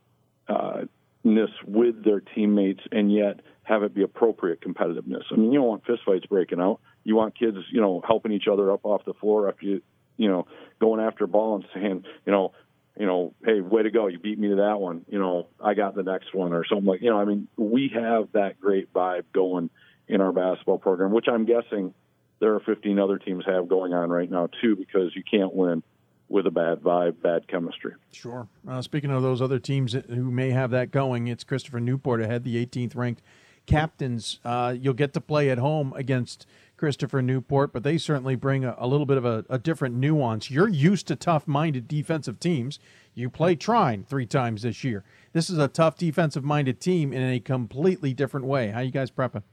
uh, 0.47 0.81
ness 1.23 1.49
with 1.65 2.03
their 2.03 2.19
teammates, 2.19 2.81
and 2.91 3.11
yet 3.11 3.41
have 3.63 3.83
it 3.83 3.93
be 3.93 4.03
appropriate 4.03 4.61
competitiveness. 4.61 5.23
I 5.31 5.35
mean, 5.35 5.51
you 5.51 5.59
don't 5.59 5.67
want 5.67 5.83
fistfights 5.85 6.29
breaking 6.29 6.61
out. 6.61 6.79
You 7.03 7.15
want 7.15 7.37
kids, 7.37 7.57
you 7.71 7.81
know, 7.81 8.01
helping 8.05 8.31
each 8.31 8.47
other 8.47 8.71
up 8.71 8.85
off 8.85 9.05
the 9.05 9.13
floor 9.13 9.49
after 9.49 9.65
you, 9.65 9.81
you 10.17 10.29
know, 10.29 10.47
going 10.79 11.01
after 11.01 11.23
a 11.23 11.27
ball 11.27 11.55
and 11.55 11.65
saying, 11.73 12.03
you 12.25 12.31
know, 12.31 12.53
you 12.97 13.05
know, 13.05 13.33
hey, 13.43 13.59
way 13.59 13.83
to 13.83 13.91
go, 13.91 14.07
you 14.07 14.19
beat 14.19 14.39
me 14.39 14.49
to 14.49 14.55
that 14.57 14.79
one. 14.79 15.03
You 15.09 15.19
know, 15.19 15.47
I 15.59 15.73
got 15.73 15.95
the 15.95 16.03
next 16.03 16.33
one 16.33 16.53
or 16.53 16.63
something 16.65 16.85
like. 16.85 17.01
You 17.01 17.09
know, 17.09 17.19
I 17.19 17.25
mean, 17.25 17.47
we 17.57 17.91
have 17.93 18.31
that 18.33 18.61
great 18.61 18.93
vibe 18.93 19.25
going 19.33 19.69
in 20.07 20.21
our 20.21 20.31
basketball 20.31 20.77
program, 20.77 21.11
which 21.11 21.25
I'm 21.27 21.45
guessing 21.45 21.93
there 22.39 22.53
are 22.53 22.59
15 22.59 22.99
other 22.99 23.17
teams 23.17 23.43
have 23.47 23.67
going 23.67 23.93
on 23.93 24.09
right 24.09 24.29
now 24.29 24.47
too, 24.61 24.75
because 24.75 25.15
you 25.15 25.23
can't 25.23 25.53
win 25.53 25.83
with 26.29 26.47
a 26.47 26.51
bad 26.51 26.81
vibe, 26.81 27.21
bad 27.21 27.47
chemistry. 27.47 27.93
Sure. 28.11 28.47
Uh, 28.67 28.81
speaking 28.81 29.11
of 29.11 29.21
those 29.21 29.41
other 29.41 29.59
teams 29.59 29.93
who 29.93 30.31
may 30.31 30.51
have 30.51 30.71
that 30.71 30.91
going, 30.91 31.27
it's 31.27 31.43
Christopher 31.43 31.79
Newport 31.79 32.21
ahead, 32.21 32.43
the 32.43 32.65
18th 32.65 32.95
ranked 32.95 33.21
captains. 33.65 34.39
Uh, 34.43 34.75
you'll 34.77 34.93
get 34.93 35.13
to 35.13 35.21
play 35.21 35.49
at 35.49 35.57
home 35.57 35.93
against 35.95 36.45
Christopher 36.77 37.21
Newport, 37.21 37.71
but 37.71 37.83
they 37.83 37.97
certainly 37.97 38.35
bring 38.35 38.65
a, 38.65 38.75
a 38.77 38.87
little 38.87 39.05
bit 39.05 39.17
of 39.17 39.25
a, 39.25 39.45
a, 39.49 39.57
different 39.57 39.95
nuance. 39.95 40.51
You're 40.51 40.67
used 40.67 41.07
to 41.07 41.15
tough 41.15 41.47
minded 41.47 41.87
defensive 41.87 42.39
teams. 42.39 42.79
You 43.13 43.29
play 43.29 43.55
Trine 43.55 44.03
three 44.03 44.25
times 44.25 44.63
this 44.63 44.83
year. 44.83 45.03
This 45.31 45.49
is 45.49 45.57
a 45.57 45.67
tough 45.67 45.97
defensive 45.97 46.43
minded 46.43 46.81
team 46.81 47.13
in 47.13 47.21
a 47.21 47.39
completely 47.39 48.13
different 48.13 48.45
way. 48.45 48.69
How 48.69 48.81
you 48.81 48.91
guys 48.91 49.09
prepping? 49.09 49.43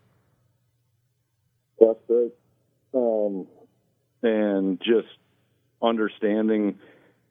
That's 1.78 1.98
great. 2.08 2.32
Um, 2.92 3.46
and 4.22 4.80
just 4.80 5.08
understanding, 5.82 6.78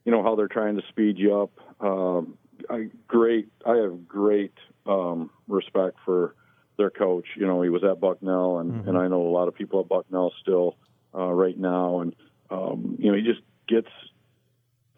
you 0.05 0.11
know, 0.11 0.23
how 0.23 0.35
they're 0.35 0.47
trying 0.47 0.75
to 0.75 0.83
speed 0.89 1.17
you 1.17 1.41
up. 1.41 1.51
Um, 1.79 2.37
I, 2.69 2.89
great. 3.07 3.49
I 3.65 3.75
have 3.77 4.07
great 4.07 4.53
um, 4.85 5.29
respect 5.47 5.97
for 6.05 6.35
their 6.77 6.89
coach. 6.89 7.25
You 7.35 7.47
know, 7.47 7.61
he 7.61 7.69
was 7.69 7.83
at 7.83 7.99
Bucknell, 7.99 8.59
and, 8.59 8.71
mm-hmm. 8.71 8.89
and 8.89 8.97
I 8.97 9.07
know 9.07 9.21
a 9.21 9.29
lot 9.29 9.47
of 9.47 9.55
people 9.55 9.79
at 9.79 9.89
Bucknell 9.89 10.33
still 10.41 10.77
uh, 11.13 11.31
right 11.31 11.57
now, 11.57 12.01
and 12.01 12.15
um, 12.49 12.97
you 12.99 13.11
know, 13.11 13.17
he 13.17 13.23
just 13.23 13.41
gets 13.67 13.89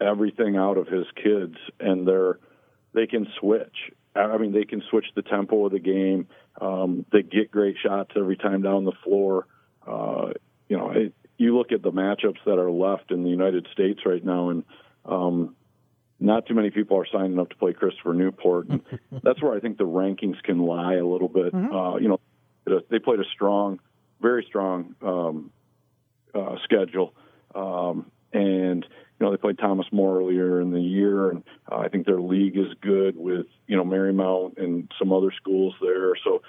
everything 0.00 0.56
out 0.56 0.76
of 0.76 0.88
his 0.88 1.06
kids, 1.14 1.56
and 1.80 2.06
they're 2.06 2.38
they 2.92 3.06
can 3.06 3.26
switch. 3.38 3.92
I 4.16 4.38
mean, 4.38 4.52
they 4.52 4.64
can 4.64 4.82
switch 4.90 5.06
the 5.16 5.22
tempo 5.22 5.66
of 5.66 5.72
the 5.72 5.80
game. 5.80 6.28
Um, 6.60 7.04
they 7.10 7.22
get 7.22 7.50
great 7.50 7.76
shots 7.82 8.12
every 8.16 8.36
time 8.36 8.62
down 8.62 8.84
the 8.84 8.92
floor. 9.02 9.46
Uh, 9.84 10.32
you 10.68 10.76
know, 10.76 10.90
it, 10.90 11.12
you 11.36 11.56
look 11.56 11.72
at 11.72 11.82
the 11.82 11.90
matchups 11.90 12.38
that 12.46 12.58
are 12.58 12.70
left 12.70 13.10
in 13.10 13.24
the 13.24 13.30
United 13.30 13.66
States 13.72 14.00
right 14.06 14.24
now, 14.24 14.50
and 14.50 14.64
um, 15.04 15.56
not 16.20 16.46
too 16.46 16.54
many 16.54 16.70
people 16.70 16.96
are 16.98 17.06
signing 17.12 17.38
up 17.38 17.50
to 17.50 17.56
play 17.56 17.72
Christopher 17.72 18.14
Newport. 18.14 18.68
And 18.68 18.82
that's 19.22 19.42
where 19.42 19.54
I 19.54 19.60
think 19.60 19.78
the 19.78 19.84
rankings 19.84 20.42
can 20.42 20.58
lie 20.58 20.94
a 20.94 21.06
little 21.06 21.28
bit. 21.28 21.52
Mm-hmm. 21.52 21.74
Uh, 21.74 21.96
you 21.96 22.08
know, 22.08 22.20
they 22.90 22.98
played 22.98 23.20
a 23.20 23.24
strong, 23.34 23.80
very 24.20 24.44
strong 24.48 24.94
um, 25.02 25.50
uh, 26.34 26.56
schedule, 26.64 27.14
um, 27.54 28.10
and 28.32 28.84
you 28.84 29.26
know 29.26 29.30
they 29.30 29.36
played 29.36 29.58
Thomas 29.58 29.86
More 29.92 30.18
earlier 30.18 30.60
in 30.60 30.70
the 30.70 30.80
year, 30.80 31.30
and 31.30 31.44
uh, 31.70 31.76
I 31.76 31.88
think 31.88 32.06
their 32.06 32.20
league 32.20 32.56
is 32.56 32.72
good 32.80 33.16
with 33.16 33.46
you 33.66 33.76
know 33.76 33.84
Marymount 33.84 34.58
and 34.58 34.90
some 34.98 35.12
other 35.12 35.32
schools 35.36 35.74
there. 35.80 36.14
So 36.24 36.42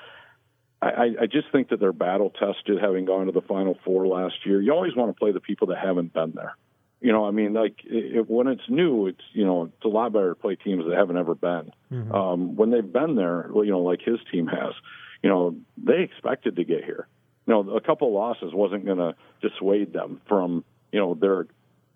I, 0.82 1.16
I 1.22 1.26
just 1.26 1.52
think 1.52 1.70
that 1.70 1.80
they're 1.80 1.94
battle 1.94 2.30
tested, 2.30 2.80
having 2.80 3.06
gone 3.06 3.26
to 3.26 3.32
the 3.32 3.42
Final 3.42 3.78
Four 3.84 4.08
last 4.08 4.46
year. 4.46 4.62
You 4.62 4.74
always 4.74 4.96
want 4.96 5.16
to 5.16 5.20
play 5.20 5.32
the 5.32 5.40
people 5.40 5.68
that 5.68 5.78
haven't 5.78 6.14
been 6.14 6.34
there. 6.36 6.56
You 7.02 7.12
know, 7.12 7.26
I 7.26 7.32
mean, 7.32 7.54
like 7.54 7.82
it, 7.84 8.30
when 8.30 8.48
it's 8.48 8.68
new, 8.70 9.08
it's 9.08 9.22
you 9.34 9.46
know 9.46 9.66
it's 9.66 9.86
a 9.86 9.88
lot 9.88 10.14
better 10.14 10.30
to 10.30 10.36
play 10.36 10.56
teams 10.56 10.86
that 10.86 10.96
haven't 10.96 11.18
ever 11.18 11.36
been. 11.36 11.72
Mm-hmm. 11.92 12.12
Um, 12.12 12.56
when 12.56 12.72
they've 12.72 12.92
been 12.92 13.16
there, 13.16 13.50
you 13.54 13.72
know, 13.72 13.82
like 13.82 14.02
his 14.02 14.20
team 14.32 14.48
has, 14.48 14.74
you 15.22 15.30
know, 15.30 15.56
they 15.78 16.02
expected 16.02 16.56
to 16.56 16.64
get 16.64 16.84
here. 16.84 17.08
You 17.48 17.54
know, 17.54 17.76
a 17.76 17.82
couple 17.82 18.12
losses 18.14 18.54
wasn't 18.54 18.86
going 18.86 18.98
to 18.98 19.16
dissuade 19.42 19.94
them 19.94 20.22
from 20.28 20.64
you 20.92 21.00
know 21.00 21.14
their 21.16 21.48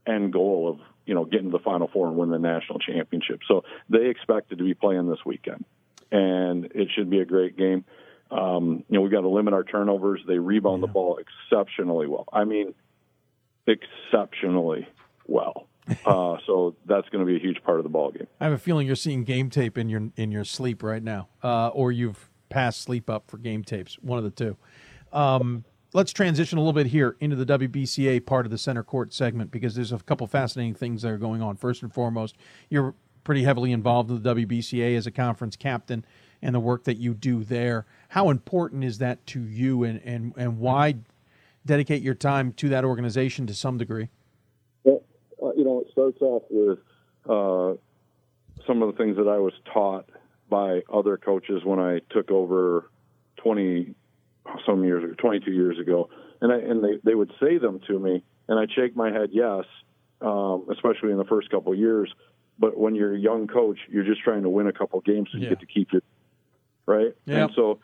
end 0.06 0.34
goal 0.34 0.70
of 0.70 0.80
you 1.06 1.16
know 1.16 1.26
getting 1.26 1.52
to 1.52 1.58
the 1.58 1.64
Final 1.64 1.88
Four 1.88 2.08
and 2.08 2.18
win 2.18 2.30
the 2.30 2.40
national 2.40 2.80
championship. 2.80 3.42
So 3.48 3.64
they 3.90 4.08
expected 4.08 4.58
to 4.60 4.64
be 4.64 4.74
playing 4.74 5.10
this 5.10 5.26
weekend, 5.26 5.66
and 6.12 6.66
it 6.76 6.90
should 6.96 7.10
be 7.10 7.20
a 7.20 7.26
great 7.26 7.58
game. 7.58 7.86
Um, 8.32 8.84
you 8.90 8.96
know, 8.96 9.02
we've 9.02 9.12
got 9.12 9.22
to 9.22 9.30
limit 9.30 9.54
our 9.54 9.64
turnovers. 9.64 10.22
They 10.28 10.38
rebound 10.38 10.82
yeah. 10.82 10.88
the 10.88 10.94
ball 10.94 11.20
exceptionally 11.20 12.08
well. 12.08 12.26
I 12.32 12.44
mean, 12.44 12.74
exceptionally 13.68 14.88
well. 15.28 15.68
Uh, 16.06 16.38
so 16.46 16.76
that's 16.86 17.10
going 17.10 17.26
to 17.26 17.32
be 17.32 17.38
a 17.38 17.40
huge 17.40 17.64
part 17.64 17.80
of 17.80 17.84
the 17.84 17.90
ball 17.90 18.12
game. 18.12 18.28
I 18.40 18.46
have 18.46 18.54
a 18.54 18.58
feeling 18.60 18.86
you're 18.86 18.96
seeing 18.96 19.24
game 19.24 19.50
tape 19.50 19.78
in 19.78 19.90
your 19.90 20.10
in 20.16 20.32
your 20.32 20.44
sleep 20.44 20.84
right 20.84 21.02
now, 21.04 21.28
uh, 21.44 21.70
or 21.70 21.92
you've 21.92 22.30
passed 22.50 22.82
sleep 22.82 23.10
up 23.10 23.30
for 23.30 23.38
game 23.38 23.64
tapes. 23.64 23.98
One 24.02 24.18
of 24.18 24.24
the 24.24 24.32
two. 24.32 24.58
Um, 25.12 25.66
let's 25.94 26.12
transition 26.12 26.58
a 26.58 26.62
little 26.62 26.74
bit 26.74 26.88
here 26.88 27.16
into 27.20 27.36
the 27.36 27.58
WBCA 27.58 28.26
part 28.26 28.46
of 28.46 28.52
the 28.52 28.58
center 28.58 28.84
court 28.84 29.14
segment 29.14 29.52
because 29.52 29.76
there's 29.76 29.92
a 29.92 29.98
couple 30.00 30.28
fascinating 30.28 30.76
things 30.76 31.02
that 31.02 31.10
are 31.12 31.18
going 31.18 31.42
on. 31.42 31.56
First 31.56 31.82
and 31.82 31.92
foremost, 31.94 32.36
you're 32.70 32.94
pretty 33.24 33.44
heavily 33.44 33.72
involved 33.72 34.10
in 34.10 34.22
the 34.22 34.36
WBCA 34.36 34.96
as 34.96 35.08
a 35.08 35.12
conference 35.12 35.56
captain 35.56 36.06
and 36.42 36.56
the 36.56 36.60
work 36.60 36.86
that 36.86 36.98
you 36.98 37.14
do 37.14 37.44
there. 37.44 37.86
How 38.10 38.30
important 38.30 38.84
is 38.84 38.98
that 39.00 39.26
to 39.28 39.42
you, 39.42 39.84
and 39.84 40.02
and 40.04 40.34
and 40.38 40.60
why 40.60 40.96
dedicate 41.66 42.02
your 42.02 42.16
time 42.16 42.54
to 42.54 42.70
that 42.70 42.86
organization 42.86 43.48
to 43.48 43.54
some 43.54 43.78
degree? 43.78 44.10
Well, 44.84 45.04
uh, 45.42 45.54
you 45.54 45.64
know, 45.64 45.82
it 45.82 45.92
starts 45.92 46.22
off 46.22 46.44
with 46.50 46.80
uh, 47.28 47.78
some 48.66 48.82
of 48.82 48.92
the 48.92 48.98
things 48.98 49.18
that 49.18 49.28
I 49.28 49.38
was 49.38 49.54
taught 49.74 50.10
by 50.50 50.82
other 50.92 51.18
coaches 51.18 51.62
when 51.64 51.80
I 51.80 52.02
took 52.10 52.32
over 52.32 52.90
twenty 53.38 53.96
some 54.66 54.84
years 54.84 55.04
ago, 55.04 55.14
twenty 55.18 55.40
two 55.40 55.52
years 55.52 55.78
ago, 55.80 56.10
and 56.42 56.52
I 56.52 56.58
and 56.58 56.84
they 56.84 57.00
they 57.04 57.16
would 57.16 57.32
say 57.40 57.58
them 57.58 57.80
to 57.88 58.00
me, 58.00 58.24
and 58.48 58.60
I'd 58.60 58.72
shake 58.72 58.96
my 58.96 59.12
head 59.12 59.30
yes, 59.32 59.66
um, 60.22 60.68
especially 60.72 61.12
in 61.12 61.18
the 61.18 61.26
first 61.26 61.50
couple 61.50 61.74
of 61.74 61.80
years. 61.80 62.12
But 62.58 62.78
when 62.78 62.94
you're 62.94 63.16
a 63.16 63.20
young 63.20 63.48
coach, 63.48 63.78
you're 63.90 64.04
just 64.04 64.22
trying 64.22 64.44
to 64.44 64.50
win 64.50 64.68
a 64.68 64.74
couple 64.74 65.00
games 65.00 65.30
so 65.32 65.38
you 65.38 65.46
yeah. 65.46 65.52
get 65.52 65.62
to 65.62 65.66
keep 65.66 65.94
your 65.94 66.02
right? 66.90 67.16
Yep. 67.26 67.38
And 67.38 67.52
so 67.56 67.80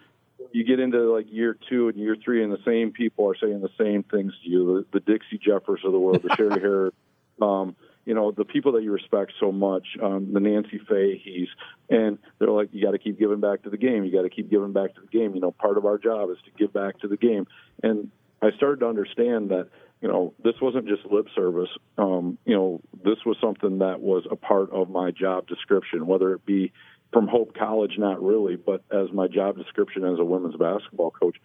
you 0.52 0.64
get 0.64 0.80
into 0.80 1.14
like 1.14 1.32
year 1.32 1.58
two 1.70 1.90
and 1.90 1.98
year 1.98 2.18
three, 2.24 2.44
and 2.44 2.52
the 2.52 2.62
same 2.66 2.92
people 2.92 3.30
are 3.30 3.36
saying 3.36 3.62
the 3.62 3.70
same 3.78 4.04
things 4.04 4.34
to 4.44 4.50
you. 4.50 4.86
The, 4.92 5.00
the 5.00 5.12
Dixie 5.12 5.38
Jeffers 5.38 5.82
of 5.86 5.92
the 5.92 6.00
world, 6.00 6.24
the 6.24 6.36
Sherry 6.36 6.60
Harris, 6.62 6.94
um, 7.42 7.76
you 8.06 8.14
know, 8.14 8.32
the 8.32 8.46
people 8.46 8.74
that 8.74 8.84
you 8.84 8.92
respect 8.92 9.34
so 9.40 9.52
much, 9.52 9.86
um, 10.02 10.34
the 10.34 10.40
Nancy 10.40 10.80
Fahey's, 10.88 11.48
and 11.90 12.20
they're 12.38 12.50
like, 12.50 12.70
you 12.72 12.84
got 12.84 12.92
to 12.92 13.00
keep 13.00 13.18
giving 13.18 13.40
back 13.40 13.64
to 13.64 13.70
the 13.70 13.78
game. 13.78 14.04
You 14.04 14.12
got 14.12 14.24
to 14.24 14.30
keep 14.30 14.50
giving 14.50 14.74
back 14.74 14.94
to 14.96 15.02
the 15.02 15.08
game. 15.08 15.34
You 15.34 15.42
know, 15.42 15.52
part 15.52 15.78
of 15.78 15.86
our 15.86 15.98
job 15.98 16.30
is 16.30 16.38
to 16.46 16.52
give 16.58 16.72
back 16.74 17.00
to 17.00 17.08
the 17.08 17.18
game. 17.18 17.48
And 17.82 18.12
I 18.42 18.52
started 18.52 18.82
to 18.82 18.88
understand 18.88 19.50
that, 19.50 19.70
you 20.02 20.08
know, 20.08 20.34
this 20.44 20.56
wasn't 20.62 20.88
just 20.88 21.06
lip 21.06 21.28
service. 21.36 21.70
Um, 21.98 22.38
you 22.46 22.56
know, 22.56 22.82
this 23.04 23.18
was 23.26 23.38
something 23.42 23.80
that 23.80 24.02
was 24.02 24.28
a 24.30 24.36
part 24.36 24.72
of 24.72 24.90
my 24.90 25.10
job 25.10 25.48
description, 25.48 26.06
whether 26.06 26.34
it 26.34 26.46
be 26.46 26.72
from 27.12 27.28
Hope 27.28 27.56
College, 27.58 27.94
not 27.98 28.22
really, 28.22 28.56
but 28.56 28.84
as 28.92 29.12
my 29.14 29.28
job 29.28 29.58
description 29.58 30.04
as 30.04 30.20
a 30.20 30.26
women's 30.26 30.56
basketball 30.56 31.12
coach, 31.12 31.38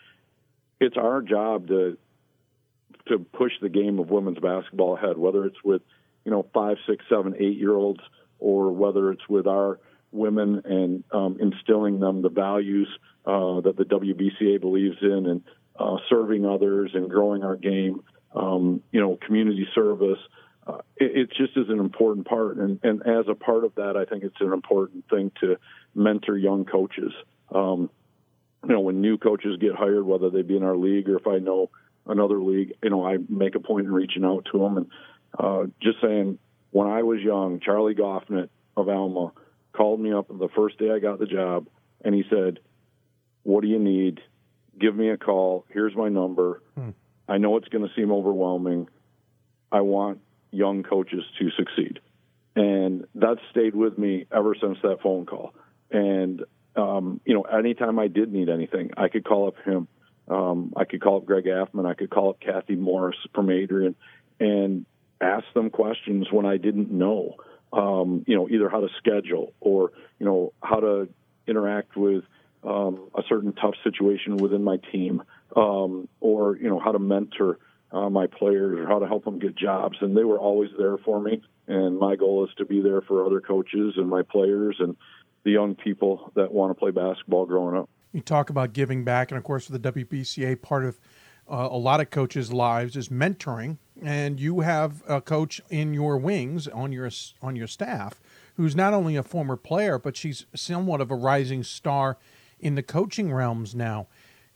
it's 0.80 0.96
our 0.96 1.22
job 1.22 1.68
to 1.68 1.96
to 3.08 3.18
push 3.18 3.52
the 3.60 3.68
game 3.68 3.98
of 3.98 4.10
women's 4.10 4.38
basketball 4.38 4.96
ahead, 4.96 5.16
whether 5.16 5.44
it's 5.44 5.62
with 5.64 5.82
you 6.24 6.30
know 6.30 6.46
five, 6.52 6.76
six, 6.88 7.04
seven, 7.08 7.34
eight 7.38 7.56
year 7.56 7.72
olds, 7.72 8.00
or 8.38 8.72
whether 8.72 9.12
it's 9.12 9.28
with 9.28 9.46
our 9.46 9.78
women 10.12 10.62
and 10.64 11.04
um, 11.12 11.38
instilling 11.40 12.00
them 12.00 12.22
the 12.22 12.28
values 12.28 12.88
uh, 13.26 13.60
that 13.60 13.76
the 13.76 13.84
WBCA 13.84 14.60
believes 14.60 14.96
in, 15.02 15.26
and 15.26 15.42
uh, 15.78 15.96
serving 16.08 16.44
others 16.44 16.90
and 16.94 17.08
growing 17.08 17.42
our 17.44 17.56
game. 17.56 18.02
Um, 18.34 18.82
you 18.92 19.00
know, 19.00 19.18
community 19.26 19.66
service 19.74 20.18
it, 20.96 21.16
it, 21.16 21.28
just 21.30 21.56
is 21.56 21.68
an 21.68 21.78
important 21.78 22.26
part. 22.26 22.56
And, 22.56 22.80
and 22.82 23.02
as 23.02 23.26
a 23.28 23.34
part 23.34 23.64
of 23.64 23.74
that, 23.76 23.96
I 23.96 24.04
think 24.04 24.24
it's 24.24 24.40
an 24.40 24.52
important 24.52 25.08
thing 25.08 25.32
to 25.40 25.56
mentor 25.94 26.36
young 26.36 26.64
coaches. 26.64 27.12
Um, 27.54 27.90
you 28.62 28.74
know, 28.74 28.80
when 28.80 29.00
new 29.00 29.18
coaches 29.18 29.58
get 29.60 29.74
hired, 29.74 30.04
whether 30.04 30.30
they 30.30 30.42
be 30.42 30.56
in 30.56 30.62
our 30.62 30.76
league 30.76 31.08
or 31.08 31.16
if 31.16 31.26
I 31.26 31.38
know 31.38 31.70
another 32.06 32.40
league, 32.42 32.74
you 32.82 32.90
know, 32.90 33.06
I 33.06 33.18
make 33.28 33.54
a 33.54 33.60
point 33.60 33.86
in 33.86 33.92
reaching 33.92 34.24
out 34.24 34.46
to 34.52 34.58
them 34.58 34.76
and 34.76 34.86
uh, 35.38 35.64
just 35.80 36.00
saying, 36.02 36.38
when 36.70 36.88
I 36.88 37.02
was 37.02 37.20
young, 37.20 37.60
Charlie 37.60 37.94
Goffnett 37.94 38.48
of 38.76 38.88
Alma 38.88 39.32
called 39.72 40.00
me 40.00 40.12
up 40.12 40.28
the 40.28 40.48
first 40.54 40.78
day 40.78 40.90
I 40.90 40.98
got 40.98 41.18
the 41.18 41.26
job, 41.26 41.66
and 42.04 42.14
he 42.14 42.24
said, 42.30 42.60
"What 43.42 43.62
do 43.62 43.68
you 43.68 43.78
need? 43.78 44.20
Give 44.78 44.94
me 44.94 45.10
a 45.10 45.16
call. 45.16 45.64
Here's 45.68 45.94
my 45.94 46.08
number. 46.08 46.62
Hmm. 46.76 46.90
I 47.28 47.38
know 47.38 47.56
it's 47.56 47.68
going 47.68 47.86
to 47.86 47.94
seem 47.94 48.10
overwhelming. 48.10 48.88
I 49.70 49.82
want 49.82 50.20
young 50.50 50.82
coaches 50.82 51.24
to 51.38 51.50
succeed. 51.50 52.00
And 52.56 53.06
that's 53.14 53.40
stayed 53.50 53.74
with 53.74 53.96
me 53.96 54.26
ever 54.32 54.54
since 54.60 54.78
that 54.82 55.00
phone 55.02 55.26
call. 55.26 55.54
And, 55.90 56.44
um, 56.76 57.20
you 57.24 57.34
know, 57.34 57.42
anytime 57.42 57.98
I 57.98 58.08
did 58.08 58.32
need 58.32 58.48
anything, 58.48 58.90
I 58.96 59.08
could 59.08 59.24
call 59.24 59.48
up 59.48 59.54
him. 59.64 59.88
Um, 60.28 60.72
I 60.76 60.84
could 60.84 61.00
call 61.00 61.18
up 61.18 61.26
Greg 61.26 61.44
Affman. 61.44 61.86
I 61.86 61.94
could 61.94 62.10
call 62.10 62.30
up 62.30 62.40
Kathy 62.40 62.76
Morris 62.76 63.16
from 63.34 63.50
Adrian 63.50 63.94
and 64.38 64.86
ask 65.20 65.44
them 65.54 65.70
questions 65.70 66.28
when 66.30 66.46
I 66.46 66.56
didn't 66.56 66.90
know, 66.90 67.36
um, 67.72 68.24
you 68.26 68.36
know, 68.36 68.48
either 68.48 68.68
how 68.68 68.80
to 68.80 68.88
schedule 68.98 69.52
or, 69.60 69.92
you 70.18 70.26
know, 70.26 70.52
how 70.62 70.80
to 70.80 71.08
interact 71.46 71.96
with 71.96 72.24
um, 72.64 73.10
a 73.14 73.22
certain 73.28 73.52
tough 73.52 73.74
situation 73.82 74.36
within 74.36 74.62
my 74.62 74.78
team 74.92 75.22
um, 75.56 76.08
or, 76.20 76.56
you 76.56 76.68
know, 76.68 76.78
how 76.78 76.92
to 76.92 76.98
mentor 76.98 77.58
uh, 77.92 78.08
my 78.08 78.26
players 78.26 78.78
or 78.78 78.86
how 78.86 78.98
to 78.98 79.06
help 79.06 79.24
them 79.24 79.38
get 79.38 79.56
jobs. 79.56 79.98
And 80.00 80.16
they 80.16 80.24
were 80.24 80.38
always 80.38 80.70
there 80.78 80.96
for 80.98 81.20
me. 81.20 81.42
And 81.66 81.98
my 81.98 82.16
goal 82.16 82.44
is 82.44 82.50
to 82.58 82.64
be 82.64 82.80
there 82.80 83.00
for 83.00 83.24
other 83.24 83.40
coaches 83.40 83.94
and 83.96 84.08
my 84.08 84.22
players 84.22 84.76
and 84.78 84.96
the 85.44 85.50
young 85.50 85.74
people 85.74 86.32
that 86.34 86.52
want 86.52 86.70
to 86.70 86.74
play 86.74 86.90
basketball 86.90 87.46
growing 87.46 87.76
up. 87.76 87.88
You 88.12 88.20
talk 88.20 88.50
about 88.50 88.72
giving 88.72 89.04
back, 89.04 89.30
and 89.30 89.38
of 89.38 89.44
course, 89.44 89.66
for 89.66 89.78
the 89.78 89.92
WBCA, 89.92 90.60
part 90.60 90.84
of 90.84 90.98
uh, 91.48 91.68
a 91.70 91.76
lot 91.76 92.00
of 92.00 92.10
coaches' 92.10 92.52
lives 92.52 92.96
is 92.96 93.08
mentoring. 93.08 93.78
And 94.02 94.40
you 94.40 94.60
have 94.60 95.02
a 95.06 95.20
coach 95.20 95.60
in 95.70 95.94
your 95.94 96.16
wings 96.16 96.66
on 96.66 96.90
your 96.90 97.10
on 97.42 97.54
your 97.54 97.66
staff 97.66 98.20
who's 98.56 98.74
not 98.74 98.94
only 98.94 99.16
a 99.16 99.22
former 99.22 99.56
player, 99.56 99.98
but 99.98 100.16
she's 100.16 100.46
somewhat 100.54 101.00
of 101.00 101.10
a 101.10 101.14
rising 101.14 101.62
star 101.62 102.18
in 102.58 102.74
the 102.74 102.82
coaching 102.82 103.32
realms 103.32 103.74
now 103.74 104.06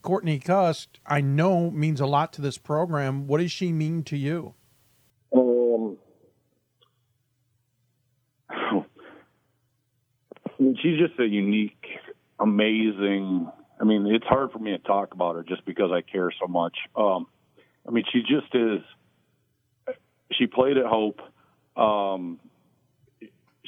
Courtney 0.04 0.38
Cust, 0.38 1.00
I 1.06 1.22
know 1.22 1.70
means 1.70 1.98
a 1.98 2.04
lot 2.04 2.30
to 2.34 2.42
this 2.42 2.58
program. 2.58 3.26
What 3.26 3.40
does 3.40 3.50
she 3.50 3.72
mean 3.72 4.02
to 4.04 4.18
you? 4.18 4.52
Um, 5.34 5.96
she's 10.58 10.98
just 10.98 11.18
a 11.18 11.26
unique, 11.26 11.86
amazing. 12.38 13.50
I 13.80 13.84
mean, 13.84 14.06
it's 14.06 14.26
hard 14.26 14.52
for 14.52 14.58
me 14.58 14.72
to 14.72 14.78
talk 14.78 15.14
about 15.14 15.36
her 15.36 15.42
just 15.42 15.64
because 15.64 15.90
I 15.90 16.02
care 16.02 16.30
so 16.38 16.46
much. 16.48 16.76
Um, 16.94 17.26
I 17.88 17.90
mean, 17.90 18.04
she 18.12 18.20
just 18.20 18.54
is. 18.54 18.82
She 20.32 20.46
played 20.46 20.76
at 20.76 20.84
Hope. 20.84 21.20
Um, 21.76 22.40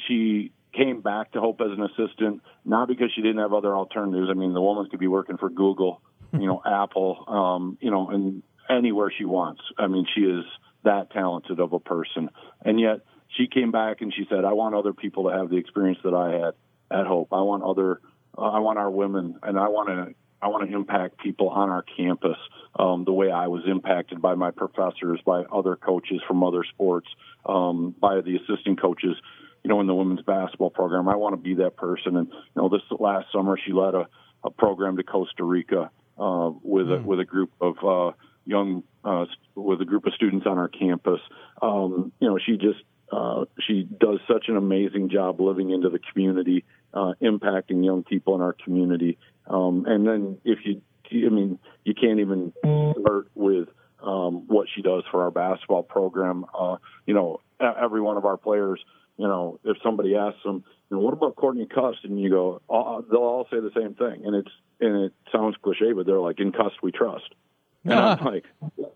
she 0.07 0.51
came 0.75 1.01
back 1.01 1.31
to 1.31 1.39
Hope 1.39 1.61
as 1.61 1.71
an 1.71 1.81
assistant, 1.81 2.43
not 2.63 2.87
because 2.87 3.09
she 3.15 3.23
didn't 3.23 3.39
have 3.39 3.53
other 3.53 3.75
alternatives. 3.75 4.27
I 4.29 4.35
mean, 4.35 4.53
the 4.53 4.61
woman 4.61 4.87
could 4.87 4.99
be 4.99 5.07
working 5.07 5.37
for 5.37 5.49
Google, 5.49 6.01
you 6.41 6.47
know, 6.47 6.61
Apple, 6.65 7.23
um, 7.27 7.77
you 7.81 7.91
know, 7.91 8.09
and 8.09 8.43
anywhere 8.69 9.11
she 9.15 9.25
wants. 9.25 9.61
I 9.77 9.87
mean, 9.87 10.05
she 10.13 10.21
is 10.21 10.45
that 10.83 11.11
talented 11.11 11.59
of 11.59 11.73
a 11.73 11.79
person. 11.79 12.29
And 12.63 12.79
yet 12.79 13.01
she 13.29 13.47
came 13.47 13.71
back 13.71 14.01
and 14.01 14.13
she 14.13 14.25
said, 14.29 14.45
I 14.45 14.53
want 14.53 14.75
other 14.75 14.93
people 14.93 15.29
to 15.29 15.37
have 15.37 15.49
the 15.49 15.57
experience 15.57 15.99
that 16.03 16.13
I 16.13 16.31
had 16.33 16.99
at 16.99 17.07
Hope. 17.07 17.29
I 17.31 17.41
want 17.41 17.63
other, 17.63 18.01
uh, 18.37 18.41
I 18.41 18.59
want 18.59 18.79
our 18.79 18.89
women 18.89 19.39
and 19.43 19.59
I 19.59 19.67
want 19.67 19.89
to, 19.89 20.15
I 20.41 20.49
want 20.49 20.69
to 20.69 20.75
impact 20.75 21.17
people 21.17 21.49
on 21.49 21.69
our 21.69 21.83
campus 21.83 22.37
um, 22.77 23.05
the 23.05 23.11
way 23.11 23.31
I 23.31 23.47
was 23.47 23.63
impacted 23.65 24.21
by 24.21 24.35
my 24.35 24.51
professors, 24.51 25.19
by 25.25 25.41
other 25.51 25.75
coaches 25.75 26.21
from 26.27 26.43
other 26.43 26.63
sports, 26.63 27.07
um, 27.45 27.95
by 27.99 28.21
the 28.21 28.37
assistant 28.37 28.79
coaches 28.79 29.15
you 29.63 29.69
know, 29.69 29.81
in 29.81 29.87
the 29.87 29.95
women's 29.95 30.21
basketball 30.21 30.69
program. 30.69 31.09
I 31.09 31.15
want 31.15 31.33
to 31.33 31.41
be 31.41 31.55
that 31.55 31.75
person. 31.75 32.15
And 32.15 32.27
you 32.29 32.61
know, 32.61 32.69
this 32.69 32.81
last 32.99 33.27
summer 33.33 33.57
she 33.57 33.73
led 33.73 33.95
a, 33.95 34.07
a 34.43 34.49
program 34.49 34.95
to 34.97 35.03
Costa 35.03 35.43
Rica 35.43 35.91
uh, 36.17 36.51
with 36.61 36.91
a, 36.91 37.01
with 37.03 37.19
a 37.19 37.25
group 37.25 37.51
of 37.61 37.75
uh, 37.83 38.15
young 38.45 38.83
uh, 39.03 39.25
with 39.55 39.81
a 39.81 39.85
group 39.85 40.05
of 40.05 40.13
students 40.13 40.45
on 40.45 40.57
our 40.57 40.67
campus. 40.67 41.19
Um, 41.61 42.11
you 42.19 42.29
know, 42.29 42.37
she 42.43 42.57
just 42.57 42.79
uh, 43.11 43.45
she 43.65 43.83
does 43.83 44.19
such 44.27 44.45
an 44.47 44.57
amazing 44.57 45.09
job 45.09 45.39
living 45.39 45.69
into 45.69 45.89
the 45.89 45.99
community, 45.99 46.65
uh, 46.93 47.13
impacting 47.21 47.83
young 47.83 48.03
people 48.03 48.35
in 48.35 48.41
our 48.41 48.53
community. 48.53 49.17
Um, 49.47 49.85
and 49.87 50.05
then 50.05 50.37
if 50.43 50.59
you, 50.65 50.81
I 51.25 51.29
mean, 51.29 51.59
you 51.83 51.93
can't 51.93 52.19
even 52.19 52.53
start 52.99 53.29
with 53.33 53.69
um, 54.03 54.47
what 54.47 54.67
she 54.75 54.81
does 54.81 55.03
for 55.09 55.23
our 55.23 55.31
basketball 55.31 55.83
program. 55.83 56.45
Uh, 56.57 56.77
you 57.05 57.13
know, 57.13 57.41
every 57.59 58.01
one 58.01 58.17
of 58.17 58.25
our 58.25 58.37
players 58.37 58.79
you 59.17 59.27
know, 59.27 59.59
if 59.63 59.77
somebody 59.83 60.15
asks 60.15 60.41
them, 60.43 60.63
you 60.89 60.97
know, 60.97 61.03
what 61.03 61.13
about 61.13 61.35
Courtney 61.35 61.65
Cust? 61.65 61.99
And 62.03 62.21
you 62.21 62.29
go, 62.29 62.61
uh, 62.69 63.01
they'll 63.09 63.19
all 63.19 63.47
say 63.51 63.59
the 63.59 63.71
same 63.75 63.95
thing. 63.95 64.25
And 64.25 64.35
it's, 64.35 64.51
and 64.79 65.05
it 65.05 65.13
sounds 65.31 65.55
cliche, 65.61 65.93
but 65.93 66.05
they're 66.05 66.19
like, 66.19 66.39
in 66.39 66.51
Cust 66.51 66.75
we 66.81 66.91
trust. 66.91 67.33
And 67.83 67.93
I'm 67.93 68.25
like, 68.25 68.45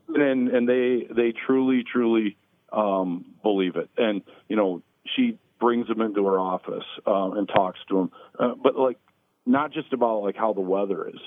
and, 0.09 0.49
and 0.49 0.67
they, 0.67 1.07
they 1.09 1.33
truly, 1.33 1.83
truly, 1.83 2.37
um, 2.71 3.25
believe 3.43 3.75
it. 3.75 3.89
And, 3.97 4.21
you 4.47 4.55
know, 4.55 4.81
she 5.15 5.37
brings 5.59 5.87
them 5.87 6.01
into 6.01 6.25
her 6.25 6.39
office, 6.39 6.85
um, 7.05 7.37
and 7.37 7.47
talks 7.47 7.79
to 7.89 7.97
them. 7.97 8.11
Uh, 8.37 8.55
but 8.61 8.77
like, 8.77 8.97
not 9.45 9.71
just 9.71 9.93
about 9.93 10.21
like 10.23 10.35
how 10.35 10.53
the 10.53 10.61
weather 10.61 11.07
is. 11.07 11.19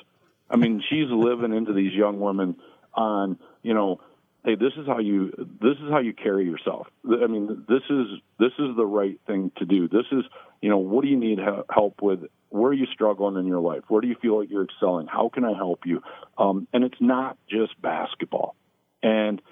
I 0.50 0.56
mean, 0.56 0.82
she's 0.90 1.08
living 1.10 1.52
into 1.52 1.72
these 1.72 1.92
young 1.92 2.20
women 2.20 2.56
on, 2.94 3.38
you 3.62 3.74
know, 3.74 4.00
hey, 4.44 4.54
this 4.54 4.72
is 4.76 4.86
how 4.86 4.98
you 4.98 5.32
this 5.60 5.76
is 5.82 5.90
how 5.90 5.98
you 6.00 6.12
carry 6.12 6.44
yourself. 6.44 6.86
I 7.04 7.26
mean, 7.26 7.64
this 7.68 7.82
is 7.90 8.06
this 8.38 8.52
is 8.58 8.76
the 8.76 8.86
right 8.86 9.18
thing 9.26 9.50
to 9.56 9.64
do. 9.64 9.88
This 9.88 10.06
is 10.12 10.24
you 10.64 10.70
know 10.70 10.78
what 10.78 11.02
do 11.02 11.08
you 11.08 11.18
need 11.18 11.38
help 11.68 12.00
with? 12.00 12.20
Where 12.48 12.70
are 12.70 12.74
you 12.74 12.86
struggling 12.86 13.36
in 13.36 13.46
your 13.46 13.60
life? 13.60 13.82
Where 13.88 14.00
do 14.00 14.08
you 14.08 14.14
feel 14.14 14.38
like 14.38 14.48
you're 14.48 14.64
excelling? 14.64 15.06
How 15.06 15.28
can 15.28 15.44
I 15.44 15.52
help 15.52 15.80
you? 15.84 16.02
Um, 16.38 16.66
and 16.72 16.84
it's 16.84 17.00
not 17.00 17.36
just 17.50 17.80
basketball. 17.82 18.56
And 19.02 19.42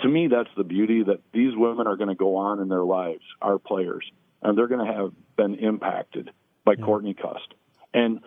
to 0.00 0.08
me, 0.08 0.26
that's 0.26 0.48
the 0.56 0.64
beauty 0.64 1.04
that 1.04 1.20
these 1.32 1.54
women 1.54 1.86
are 1.86 1.96
going 1.96 2.08
to 2.08 2.16
go 2.16 2.36
on 2.36 2.58
in 2.58 2.68
their 2.68 2.82
lives, 2.82 3.22
our 3.40 3.58
players, 3.58 4.10
and 4.42 4.58
they're 4.58 4.66
going 4.66 4.84
to 4.84 4.92
have 4.92 5.12
been 5.36 5.54
impacted 5.54 6.30
by 6.64 6.74
yeah. 6.76 6.84
Courtney 6.84 7.14
Cust, 7.14 7.54
and 7.94 8.18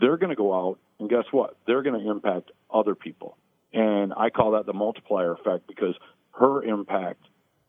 they're 0.00 0.16
going 0.16 0.30
to 0.30 0.36
go 0.36 0.54
out 0.54 0.78
and 1.00 1.10
guess 1.10 1.24
what? 1.32 1.56
They're 1.66 1.82
going 1.82 2.00
to 2.00 2.08
impact 2.08 2.52
other 2.70 2.94
people 2.94 3.36
and 3.74 4.14
I 4.16 4.30
call 4.30 4.52
that 4.52 4.66
the 4.66 4.72
multiplier 4.72 5.32
effect 5.32 5.66
because 5.66 5.96
her 6.30 6.62
impact 6.62 7.24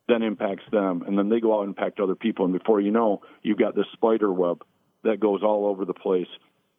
then 0.08 0.22
impacts 0.22 0.64
them, 0.72 1.04
and 1.06 1.18
then 1.18 1.30
they 1.30 1.40
go 1.40 1.58
out 1.58 1.62
and 1.62 1.70
impact 1.70 2.00
other 2.00 2.16
people. 2.16 2.46
And 2.46 2.58
before 2.58 2.80
you 2.80 2.92
know, 2.92 3.22
you've 3.42 3.58
got 3.58 3.76
this 3.76 3.88
spider 3.94 4.32
web 4.32 4.64
that 5.04 5.20
goes 5.20 5.42
all 5.44 5.66
over 5.68 5.86
the 5.86 5.94
place 5.94 6.28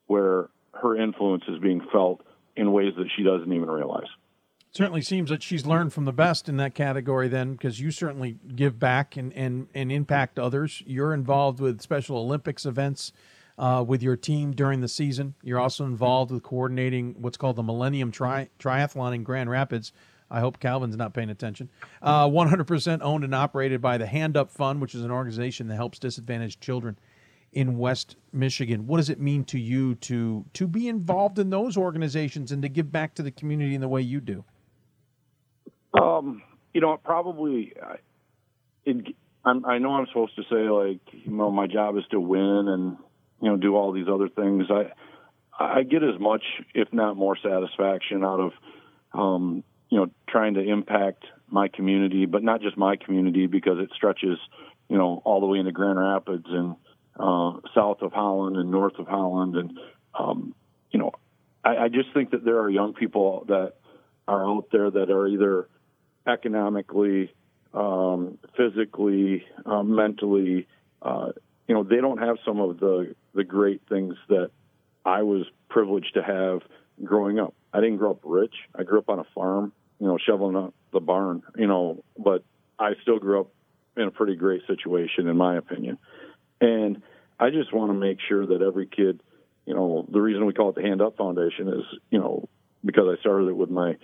where 0.06 0.48
her 0.80 0.96
influence 0.96 1.44
is 1.48 1.58
being 1.58 1.80
felt 1.92 2.22
in 2.56 2.72
ways 2.72 2.92
that 2.96 3.08
she 3.16 3.22
doesn't 3.22 3.52
even 3.52 3.70
realize. 3.70 4.08
Certainly 4.72 5.02
seems 5.02 5.30
that 5.30 5.42
she's 5.42 5.64
learned 5.64 5.92
from 5.92 6.04
the 6.04 6.12
best 6.12 6.48
in 6.48 6.58
that 6.58 6.74
category, 6.74 7.28
then, 7.28 7.52
because 7.52 7.80
you 7.80 7.90
certainly 7.90 8.38
give 8.54 8.78
back 8.78 9.16
and, 9.16 9.32
and, 9.32 9.68
and 9.74 9.90
impact 9.90 10.38
others. 10.38 10.82
You're 10.86 11.14
involved 11.14 11.60
with 11.60 11.80
Special 11.80 12.18
Olympics 12.18 12.66
events 12.66 13.12
uh, 13.58 13.82
with 13.86 14.02
your 14.02 14.16
team 14.16 14.52
during 14.52 14.82
the 14.82 14.88
season. 14.88 15.34
You're 15.42 15.60
also 15.60 15.84
involved 15.84 16.30
with 16.30 16.42
coordinating 16.42 17.16
what's 17.18 17.38
called 17.38 17.56
the 17.56 17.62
Millennium 17.62 18.10
Tri- 18.10 18.50
Triathlon 18.58 19.14
in 19.14 19.22
Grand 19.22 19.48
Rapids. 19.48 19.92
I 20.30 20.40
hope 20.40 20.58
Calvin's 20.58 20.96
not 20.96 21.14
paying 21.14 21.30
attention. 21.30 21.70
Uh, 22.02 22.26
100% 22.26 22.98
owned 23.02 23.24
and 23.24 23.34
operated 23.34 23.80
by 23.80 23.96
the 23.98 24.06
Hand 24.06 24.36
Up 24.36 24.50
Fund, 24.50 24.80
which 24.80 24.94
is 24.94 25.02
an 25.02 25.10
organization 25.10 25.68
that 25.68 25.76
helps 25.76 25.98
disadvantaged 25.98 26.60
children 26.60 26.98
in 27.52 27.78
West 27.78 28.16
Michigan. 28.32 28.86
What 28.86 28.98
does 28.98 29.08
it 29.08 29.20
mean 29.20 29.44
to 29.44 29.58
you 29.58 29.94
to 29.96 30.44
to 30.52 30.66
be 30.66 30.88
involved 30.88 31.38
in 31.38 31.50
those 31.50 31.76
organizations 31.76 32.52
and 32.52 32.60
to 32.62 32.68
give 32.68 32.90
back 32.90 33.14
to 33.14 33.22
the 33.22 33.30
community 33.30 33.74
in 33.74 33.80
the 33.80 33.88
way 33.88 34.02
you 34.02 34.20
do? 34.20 34.44
Um, 35.98 36.42
you 36.74 36.80
know, 36.80 36.96
probably. 37.02 37.72
It, 38.84 39.14
I'm, 39.44 39.64
I 39.64 39.78
know 39.78 39.92
I'm 39.92 40.06
supposed 40.08 40.34
to 40.36 40.42
say 40.50 40.68
like, 40.68 41.00
you 41.12 41.32
know, 41.32 41.50
my 41.50 41.66
job 41.68 41.96
is 41.96 42.04
to 42.10 42.20
win 42.20 42.68
and 42.68 42.96
you 43.40 43.50
know, 43.50 43.56
do 43.56 43.76
all 43.76 43.92
these 43.92 44.08
other 44.12 44.28
things. 44.28 44.66
I 44.70 44.92
I 45.58 45.82
get 45.82 46.02
as 46.02 46.20
much, 46.20 46.42
if 46.74 46.92
not 46.92 47.16
more, 47.16 47.36
satisfaction 47.36 48.24
out 48.24 48.40
of 48.40 48.52
um, 49.14 49.64
you 49.88 49.98
know 49.98 50.10
trying 50.28 50.54
to 50.54 50.60
impact 50.60 51.24
my 51.48 51.68
community, 51.68 52.26
but 52.26 52.42
not 52.42 52.60
just 52.60 52.76
my 52.76 52.96
community 52.96 53.46
because 53.46 53.78
it 53.78 53.90
stretches 53.94 54.38
you 54.88 54.98
know 54.98 55.22
all 55.24 55.40
the 55.40 55.46
way 55.46 55.58
into 55.58 55.72
Grand 55.72 55.98
Rapids 55.98 56.46
and 56.48 56.76
uh, 57.18 57.52
south 57.74 58.02
of 58.02 58.12
Holland 58.12 58.56
and 58.56 58.70
north 58.70 58.98
of 58.98 59.06
Holland, 59.06 59.56
and 59.56 59.78
um, 60.18 60.54
you 60.90 60.98
know 60.98 61.12
I, 61.64 61.84
I 61.84 61.88
just 61.88 62.12
think 62.14 62.30
that 62.30 62.44
there 62.44 62.60
are 62.60 62.70
young 62.70 62.94
people 62.94 63.44
that 63.48 63.74
are 64.28 64.44
out 64.44 64.68
there 64.72 64.90
that 64.90 65.10
are 65.10 65.26
either 65.26 65.68
economically, 66.26 67.32
um, 67.74 68.38
physically, 68.56 69.44
uh, 69.64 69.82
mentally, 69.82 70.66
uh, 71.02 71.30
you 71.68 71.74
know, 71.74 71.82
they 71.82 71.96
don't 71.96 72.18
have 72.18 72.36
some 72.44 72.60
of 72.60 72.78
the 72.78 73.14
the 73.34 73.44
great 73.44 73.82
things 73.88 74.14
that 74.28 74.50
I 75.04 75.22
was 75.22 75.46
privileged 75.68 76.14
to 76.14 76.22
have 76.22 76.60
growing 77.04 77.38
up. 77.38 77.54
I 77.76 77.80
didn't 77.80 77.98
grow 77.98 78.12
up 78.12 78.20
rich. 78.24 78.54
I 78.74 78.84
grew 78.84 78.98
up 78.98 79.10
on 79.10 79.18
a 79.18 79.26
farm, 79.34 79.70
you 80.00 80.06
know, 80.06 80.16
shoveling 80.16 80.56
up 80.56 80.72
the 80.94 81.00
barn, 81.00 81.42
you 81.56 81.66
know, 81.66 82.02
but 82.16 82.42
I 82.78 82.92
still 83.02 83.18
grew 83.18 83.40
up 83.40 83.48
in 83.98 84.04
a 84.04 84.10
pretty 84.10 84.34
great 84.34 84.62
situation, 84.66 85.28
in 85.28 85.36
my 85.36 85.58
opinion. 85.58 85.98
And 86.58 87.02
I 87.38 87.50
just 87.50 87.74
want 87.74 87.90
to 87.90 87.94
make 87.94 88.16
sure 88.26 88.46
that 88.46 88.62
every 88.62 88.86
kid, 88.86 89.20
you 89.66 89.74
know, 89.74 90.06
the 90.10 90.22
reason 90.22 90.46
we 90.46 90.54
call 90.54 90.70
it 90.70 90.76
the 90.76 90.82
Hand 90.82 91.02
Up 91.02 91.18
Foundation 91.18 91.68
is, 91.68 91.84
you 92.10 92.18
know, 92.18 92.48
because 92.82 93.14
I 93.14 93.20
started 93.20 93.48
it 93.48 93.56
with 93.56 93.68
my 93.68 93.96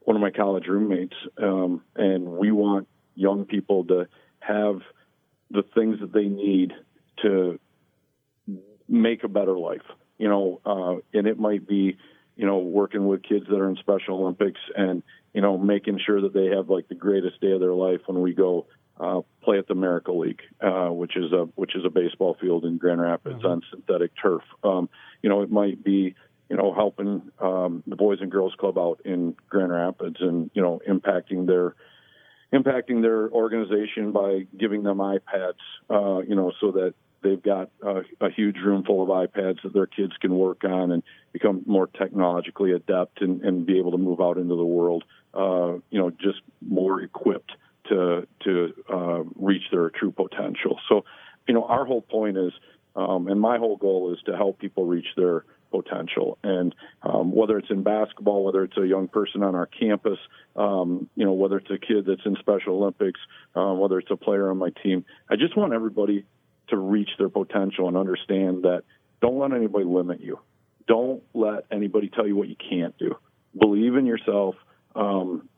one 0.00 0.16
of 0.16 0.20
my 0.20 0.32
college 0.32 0.66
roommates, 0.66 1.14
um, 1.40 1.82
and 1.94 2.26
we 2.26 2.50
want 2.50 2.88
young 3.14 3.44
people 3.44 3.84
to 3.84 4.08
have 4.40 4.80
the 5.52 5.62
things 5.76 6.00
that 6.00 6.12
they 6.12 6.24
need 6.24 6.72
to 7.22 7.60
make 8.88 9.22
a 9.22 9.28
better 9.28 9.56
life. 9.56 9.86
You 10.18 10.28
know, 10.28 10.60
uh, 10.66 10.96
and 11.16 11.28
it 11.28 11.38
might 11.38 11.68
be, 11.68 11.98
you 12.36 12.46
know, 12.46 12.58
working 12.58 13.06
with 13.06 13.22
kids 13.22 13.46
that 13.48 13.56
are 13.56 13.68
in 13.68 13.76
Special 13.76 14.20
Olympics 14.20 14.60
and 14.76 15.02
you 15.32 15.40
know 15.40 15.58
making 15.58 15.98
sure 16.04 16.20
that 16.22 16.32
they 16.32 16.46
have 16.46 16.68
like 16.68 16.88
the 16.88 16.94
greatest 16.94 17.40
day 17.40 17.52
of 17.52 17.60
their 17.60 17.74
life 17.74 18.00
when 18.06 18.20
we 18.20 18.34
go 18.34 18.66
uh, 19.00 19.20
play 19.42 19.58
at 19.58 19.66
the 19.66 19.74
Miracle 19.74 20.18
League, 20.20 20.42
uh, 20.60 20.88
which 20.88 21.16
is 21.16 21.32
a 21.32 21.48
which 21.54 21.74
is 21.74 21.84
a 21.84 21.90
baseball 21.90 22.36
field 22.40 22.64
in 22.64 22.78
Grand 22.78 23.00
Rapids 23.00 23.38
mm-hmm. 23.38 23.46
on 23.46 23.62
synthetic 23.70 24.12
turf. 24.20 24.42
Um, 24.62 24.88
you 25.22 25.28
know, 25.28 25.42
it 25.42 25.50
might 25.50 25.82
be 25.82 26.14
you 26.48 26.56
know 26.56 26.74
helping 26.74 27.30
um, 27.40 27.82
the 27.86 27.96
Boys 27.96 28.18
and 28.20 28.30
Girls 28.30 28.54
Club 28.58 28.78
out 28.78 29.00
in 29.04 29.34
Grand 29.48 29.72
Rapids 29.72 30.16
and 30.20 30.50
you 30.54 30.62
know 30.62 30.80
impacting 30.88 31.46
their 31.46 31.74
impacting 32.52 33.00
their 33.00 33.30
organization 33.30 34.12
by 34.12 34.46
giving 34.58 34.82
them 34.82 34.98
iPads, 34.98 35.54
uh, 35.88 36.18
you 36.20 36.34
know, 36.34 36.52
so 36.60 36.72
that 36.72 36.94
they've 37.22 37.42
got 37.42 37.70
a, 37.82 38.02
a 38.20 38.30
huge 38.30 38.56
room 38.56 38.84
full 38.84 39.02
of 39.02 39.08
iPads 39.08 39.62
that 39.62 39.72
their 39.72 39.86
kids 39.86 40.12
can 40.20 40.34
work 40.34 40.64
on 40.64 40.90
and 40.90 41.02
become 41.32 41.62
more 41.66 41.86
technologically 41.86 42.72
adept 42.72 43.22
and, 43.22 43.42
and 43.42 43.66
be 43.66 43.78
able 43.78 43.92
to 43.92 43.98
move 43.98 44.20
out 44.20 44.36
into 44.36 44.56
the 44.56 44.64
world, 44.64 45.04
uh, 45.34 45.72
you 45.90 45.98
know, 45.98 46.10
just 46.10 46.40
more 46.60 47.00
equipped 47.00 47.52
to 47.88 48.26
to 48.44 48.72
uh, 48.92 49.22
reach 49.36 49.62
their 49.72 49.90
true 49.90 50.12
potential. 50.12 50.78
So, 50.88 51.04
you 51.48 51.54
know, 51.54 51.64
our 51.64 51.84
whole 51.84 52.02
point 52.02 52.36
is, 52.36 52.52
um, 52.94 53.28
and 53.28 53.40
my 53.40 53.58
whole 53.58 53.76
goal 53.76 54.12
is 54.12 54.20
to 54.26 54.36
help 54.36 54.58
people 54.58 54.84
reach 54.84 55.08
their 55.16 55.44
potential. 55.72 56.38
And 56.44 56.74
um, 57.02 57.32
whether 57.32 57.58
it's 57.58 57.70
in 57.70 57.82
basketball, 57.82 58.44
whether 58.44 58.62
it's 58.62 58.76
a 58.76 58.86
young 58.86 59.08
person 59.08 59.42
on 59.42 59.54
our 59.54 59.66
campus, 59.66 60.18
um, 60.54 61.08
you 61.16 61.24
know, 61.24 61.32
whether 61.32 61.56
it's 61.56 61.70
a 61.70 61.78
kid 61.78 62.04
that's 62.06 62.24
in 62.24 62.36
Special 62.36 62.76
Olympics, 62.76 63.20
uh, 63.56 63.72
whether 63.72 63.98
it's 63.98 64.10
a 64.10 64.16
player 64.16 64.50
on 64.50 64.58
my 64.58 64.70
team. 64.82 65.04
I 65.30 65.36
just 65.36 65.56
want 65.56 65.72
everybody 65.72 66.24
to 66.68 66.76
reach 66.76 67.10
their 67.18 67.28
potential 67.28 67.88
and 67.88 67.96
understand 67.96 68.62
that 68.62 68.82
don't 69.20 69.38
let 69.38 69.52
anybody 69.52 69.84
limit 69.84 70.20
you. 70.20 70.38
Don't 70.86 71.22
let 71.34 71.64
anybody 71.70 72.08
tell 72.08 72.26
you 72.26 72.36
what 72.36 72.48
you 72.48 72.56
can't 72.56 72.96
do. 72.98 73.16
Believe 73.58 73.96
in 73.96 74.06
yourself 74.06 74.56
um, 74.94 75.48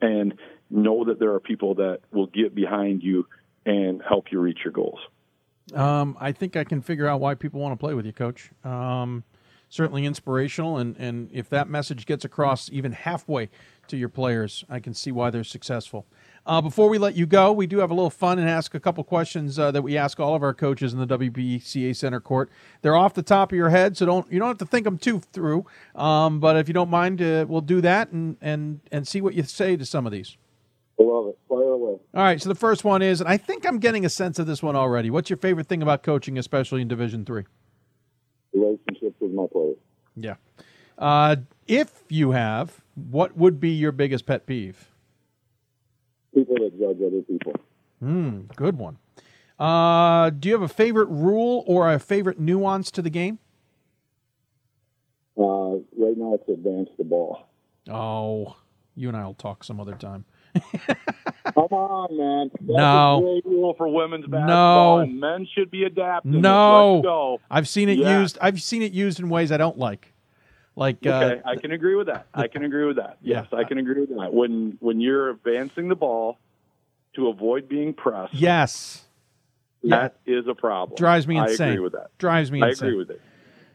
and 0.00 0.34
know 0.70 1.04
that 1.04 1.18
there 1.18 1.32
are 1.34 1.40
people 1.40 1.76
that 1.76 2.00
will 2.12 2.26
get 2.26 2.54
behind 2.54 3.02
you 3.02 3.26
and 3.64 4.02
help 4.06 4.26
you 4.30 4.40
reach 4.40 4.58
your 4.64 4.72
goals. 4.72 4.98
Um, 5.72 6.16
I 6.20 6.32
think 6.32 6.56
I 6.56 6.64
can 6.64 6.82
figure 6.82 7.06
out 7.06 7.20
why 7.20 7.34
people 7.34 7.60
want 7.60 7.72
to 7.72 7.76
play 7.76 7.94
with 7.94 8.04
you, 8.04 8.12
Coach. 8.12 8.50
Um, 8.64 9.24
certainly 9.70 10.04
inspirational, 10.04 10.76
and, 10.76 10.96
and 10.98 11.30
if 11.32 11.48
that 11.48 11.68
message 11.68 12.04
gets 12.04 12.24
across 12.24 12.70
even 12.70 12.92
halfway 12.92 13.48
to 13.88 13.96
your 13.96 14.10
players, 14.10 14.64
I 14.68 14.78
can 14.78 14.92
see 14.92 15.10
why 15.10 15.30
they're 15.30 15.44
successful. 15.44 16.06
Uh, 16.46 16.60
before 16.60 16.90
we 16.90 16.98
let 16.98 17.16
you 17.16 17.24
go, 17.24 17.52
we 17.52 17.66
do 17.66 17.78
have 17.78 17.90
a 17.90 17.94
little 17.94 18.10
fun 18.10 18.38
and 18.38 18.48
ask 18.48 18.74
a 18.74 18.80
couple 18.80 19.02
questions 19.02 19.58
uh, 19.58 19.70
that 19.70 19.80
we 19.80 19.96
ask 19.96 20.20
all 20.20 20.34
of 20.34 20.42
our 20.42 20.52
coaches 20.52 20.92
in 20.92 20.98
the 20.98 21.06
WBCA 21.06 21.96
Center 21.96 22.20
Court. 22.20 22.50
They're 22.82 22.96
off 22.96 23.14
the 23.14 23.22
top 23.22 23.50
of 23.50 23.56
your 23.56 23.70
head, 23.70 23.96
so 23.96 24.04
don't 24.04 24.30
you 24.30 24.38
don't 24.38 24.48
have 24.48 24.58
to 24.58 24.66
think 24.66 24.84
them 24.84 24.98
too 24.98 25.20
through. 25.20 25.64
Um, 25.94 26.40
but 26.40 26.56
if 26.56 26.68
you 26.68 26.74
don't 26.74 26.90
mind, 26.90 27.22
uh, 27.22 27.46
we'll 27.48 27.62
do 27.62 27.80
that 27.80 28.10
and 28.12 28.36
and 28.42 28.80
and 28.92 29.08
see 29.08 29.22
what 29.22 29.34
you 29.34 29.42
say 29.42 29.76
to 29.76 29.86
some 29.86 30.04
of 30.04 30.12
these. 30.12 30.36
I 31.00 31.02
love 31.02 31.28
it. 31.28 31.38
Fire 31.48 31.62
away. 31.62 31.98
All 32.14 32.22
right. 32.22 32.40
So 32.40 32.50
the 32.50 32.54
first 32.54 32.84
one 32.84 33.00
is, 33.00 33.20
and 33.20 33.28
I 33.28 33.38
think 33.38 33.66
I'm 33.66 33.78
getting 33.78 34.04
a 34.04 34.10
sense 34.10 34.38
of 34.38 34.46
this 34.46 34.62
one 34.62 34.76
already. 34.76 35.08
What's 35.08 35.30
your 35.30 35.38
favorite 35.38 35.66
thing 35.66 35.82
about 35.82 36.02
coaching, 36.02 36.36
especially 36.36 36.82
in 36.82 36.88
Division 36.88 37.24
Three? 37.24 37.44
Relationships 38.52 39.16
with 39.18 39.32
my 39.32 39.46
players. 39.50 39.76
Yeah. 40.14 40.34
Uh, 40.98 41.36
if 41.66 42.04
you 42.10 42.32
have, 42.32 42.82
what 42.94 43.34
would 43.36 43.58
be 43.58 43.70
your 43.70 43.92
biggest 43.92 44.26
pet 44.26 44.46
peeve? 44.46 44.93
People 46.34 46.56
that 46.56 46.78
judge 46.78 46.96
other 47.06 47.22
people. 47.22 47.52
Hmm. 48.00 48.40
Good 48.56 48.76
one. 48.78 48.98
Uh, 49.58 50.30
do 50.30 50.48
you 50.48 50.54
have 50.54 50.62
a 50.62 50.68
favorite 50.68 51.08
rule 51.08 51.62
or 51.66 51.92
a 51.92 51.98
favorite 51.98 52.40
nuance 52.40 52.90
to 52.92 53.02
the 53.02 53.10
game? 53.10 53.38
Uh, 55.38 55.76
right 55.96 56.16
now, 56.16 56.34
it's 56.34 56.48
advance 56.48 56.88
the 56.98 57.04
ball. 57.04 57.46
Oh, 57.90 58.56
you 58.96 59.08
and 59.08 59.16
I 59.16 59.24
will 59.24 59.34
talk 59.34 59.64
some 59.64 59.80
other 59.80 59.94
time. 59.94 60.24
Come 61.54 61.66
on, 61.70 62.16
man. 62.16 62.50
That's 62.52 62.66
No. 62.68 63.40
rule 63.44 63.74
for 63.76 63.88
women's 63.88 64.26
basketball, 64.26 64.96
No. 64.98 65.02
and 65.02 65.20
men 65.20 65.46
should 65.54 65.70
be 65.70 65.84
adapting. 65.84 66.40
No. 66.40 67.38
I've 67.50 67.68
seen 67.68 67.88
it 67.88 67.98
Yeah. 67.98 68.20
used. 68.20 68.38
I've 68.40 68.62
seen 68.62 68.82
it 68.82 68.92
used 68.92 69.18
in 69.20 69.28
ways 69.28 69.50
I 69.52 69.56
don't 69.56 69.78
like. 69.78 70.13
Like, 70.76 70.96
Okay, 71.06 71.40
uh, 71.44 71.48
I 71.48 71.56
can 71.56 71.70
agree 71.70 71.94
with 71.94 72.08
that. 72.08 72.26
I 72.34 72.48
can 72.48 72.64
agree 72.64 72.84
with 72.84 72.96
that. 72.96 73.18
Yes, 73.22 73.46
I 73.52 73.64
can 73.64 73.78
agree 73.78 74.00
with 74.00 74.10
that. 74.10 74.34
When 74.34 74.76
when 74.80 75.00
you're 75.00 75.30
advancing 75.30 75.88
the 75.88 75.94
ball 75.94 76.38
to 77.14 77.28
avoid 77.28 77.68
being 77.68 77.94
pressed, 77.94 78.34
yes, 78.34 79.04
that 79.84 80.16
is 80.26 80.48
a 80.48 80.54
problem. 80.54 80.96
Drives 80.96 81.28
me 81.28 81.36
insane. 81.36 81.68
I 81.68 81.70
agree 81.72 81.84
with 81.84 81.92
that. 81.92 82.16
Drives 82.18 82.50
me 82.50 82.58
insane. 82.58 82.66
I 82.66 82.70
insane. 82.70 82.88
agree 82.88 82.98
with 82.98 83.10
it. 83.10 83.20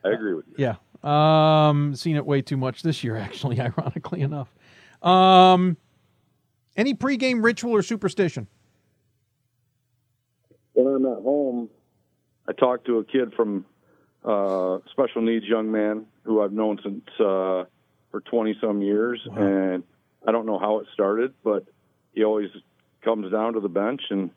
I 0.04 0.10
agree 0.10 0.34
with 0.34 0.46
you. 0.48 0.56
yeah. 0.58 0.76
Um, 1.02 1.96
seen 1.96 2.18
it 2.18 2.26
way 2.26 2.42
too 2.42 2.58
much 2.58 2.82
this 2.82 3.04
year, 3.04 3.16
actually. 3.18 3.62
Ironically 3.62 4.22
enough. 4.22 4.54
Um, 5.02 5.78
any 6.76 6.94
pregame 6.94 7.44
ritual 7.44 7.72
or 7.74 7.82
superstition? 7.82 8.48
When 10.74 10.88
I'm 10.88 11.06
at 11.06 11.22
home, 11.22 11.70
I 12.48 12.54
talk 12.54 12.86
to 12.86 12.98
a 13.00 13.04
kid 13.04 13.34
from 13.34 13.66
uh, 14.24 14.80
special 14.92 15.22
needs 15.22 15.46
young 15.46 15.72
man 15.72 16.06
who 16.30 16.42
I've 16.42 16.54
known 16.54 16.80
since 16.84 17.04
uh, 17.20 17.66
for 18.12 18.22
20 18.24 18.56
some 18.62 18.82
years, 18.82 19.20
and 19.36 19.84
I 20.28 20.32
don't 20.32 20.46
know 20.46 20.60
how 20.60 20.80
it 20.80 20.88
started, 20.94 21.34
but 21.44 21.66
he 22.14 22.24
always 22.24 22.50
comes 23.04 23.32
down 23.32 23.54
to 23.54 23.60
the 23.60 23.70
bench 23.70 24.02
and 24.10 24.30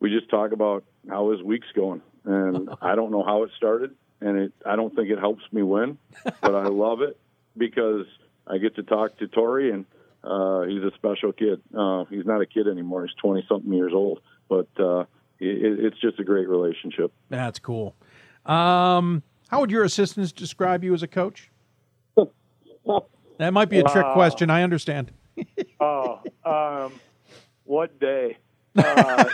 we 0.00 0.10
just 0.10 0.28
talk 0.30 0.52
about 0.52 0.84
how 1.08 1.30
his 1.30 1.42
week's 1.42 1.70
going. 1.74 2.02
And 2.24 2.70
I 2.82 2.94
don't 2.94 3.10
know 3.10 3.24
how 3.24 3.42
it 3.42 3.50
started, 3.56 3.94
and 4.20 4.38
it 4.38 4.52
I 4.64 4.76
don't 4.76 4.94
think 4.94 5.10
it 5.10 5.18
helps 5.18 5.42
me 5.52 5.62
win, 5.62 5.98
but 6.24 6.54
I 6.54 6.64
love 6.68 7.00
it 7.02 7.18
because 7.56 8.06
I 8.46 8.58
get 8.58 8.76
to 8.76 8.82
talk 8.82 9.18
to 9.18 9.28
Tori, 9.28 9.72
and 9.72 9.84
uh, 10.22 10.62
he's 10.62 10.82
a 10.82 10.92
special 10.96 11.32
kid. 11.32 11.60
Uh, 11.76 12.04
he's 12.04 12.26
not 12.26 12.40
a 12.40 12.46
kid 12.46 12.68
anymore; 12.68 13.06
he's 13.06 13.16
twenty 13.16 13.44
something 13.48 13.72
years 13.72 13.92
old, 13.94 14.20
but 14.48 14.68
uh, 14.78 15.00
it, 15.38 15.84
it's 15.84 16.00
just 16.00 16.18
a 16.20 16.24
great 16.24 16.48
relationship. 16.48 17.12
That's 17.30 17.58
cool. 17.58 17.94
Um, 18.44 19.22
how 19.48 19.60
would 19.60 19.70
your 19.70 19.84
assistants 19.84 20.32
describe 20.32 20.82
you 20.84 20.94
as 20.94 21.02
a 21.02 21.08
coach? 21.08 21.50
That 23.38 23.52
might 23.52 23.68
be 23.68 23.78
a 23.78 23.82
trick 23.82 24.06
Wow. 24.06 24.12
question. 24.14 24.48
I 24.50 24.62
understand. 24.62 25.12
Oh, 25.78 26.20
um, 26.44 27.00
what 27.64 27.98
day? 28.00 28.38
Uh, 28.78 29.28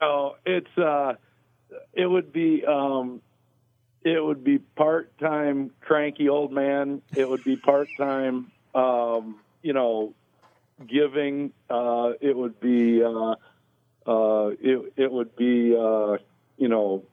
oh, 0.00 0.32
it's 0.44 0.78
uh, 0.78 1.14
it 1.92 2.06
would 2.06 2.32
be 2.32 2.64
um, 2.66 3.22
it 4.04 4.22
would 4.22 4.42
be 4.44 4.58
part 4.58 5.16
time 5.18 5.70
cranky 5.80 6.28
old 6.28 6.52
man. 6.52 7.02
It 7.14 7.28
would 7.28 7.44
be 7.44 7.56
part 7.56 7.96
time, 7.96 8.50
um, 8.74 9.40
you 9.62 9.72
know, 9.72 10.14
giving. 10.86 11.52
Uh, 11.70 12.10
it 12.20 12.36
would 12.36 12.58
be 12.60 13.02
uh, 13.04 13.34
uh, 14.10 14.48
it 14.60 14.92
it 14.96 15.12
would 15.12 15.34
be 15.36 15.76
uh, 15.76 16.16
you 16.56 16.68
know 16.68 17.04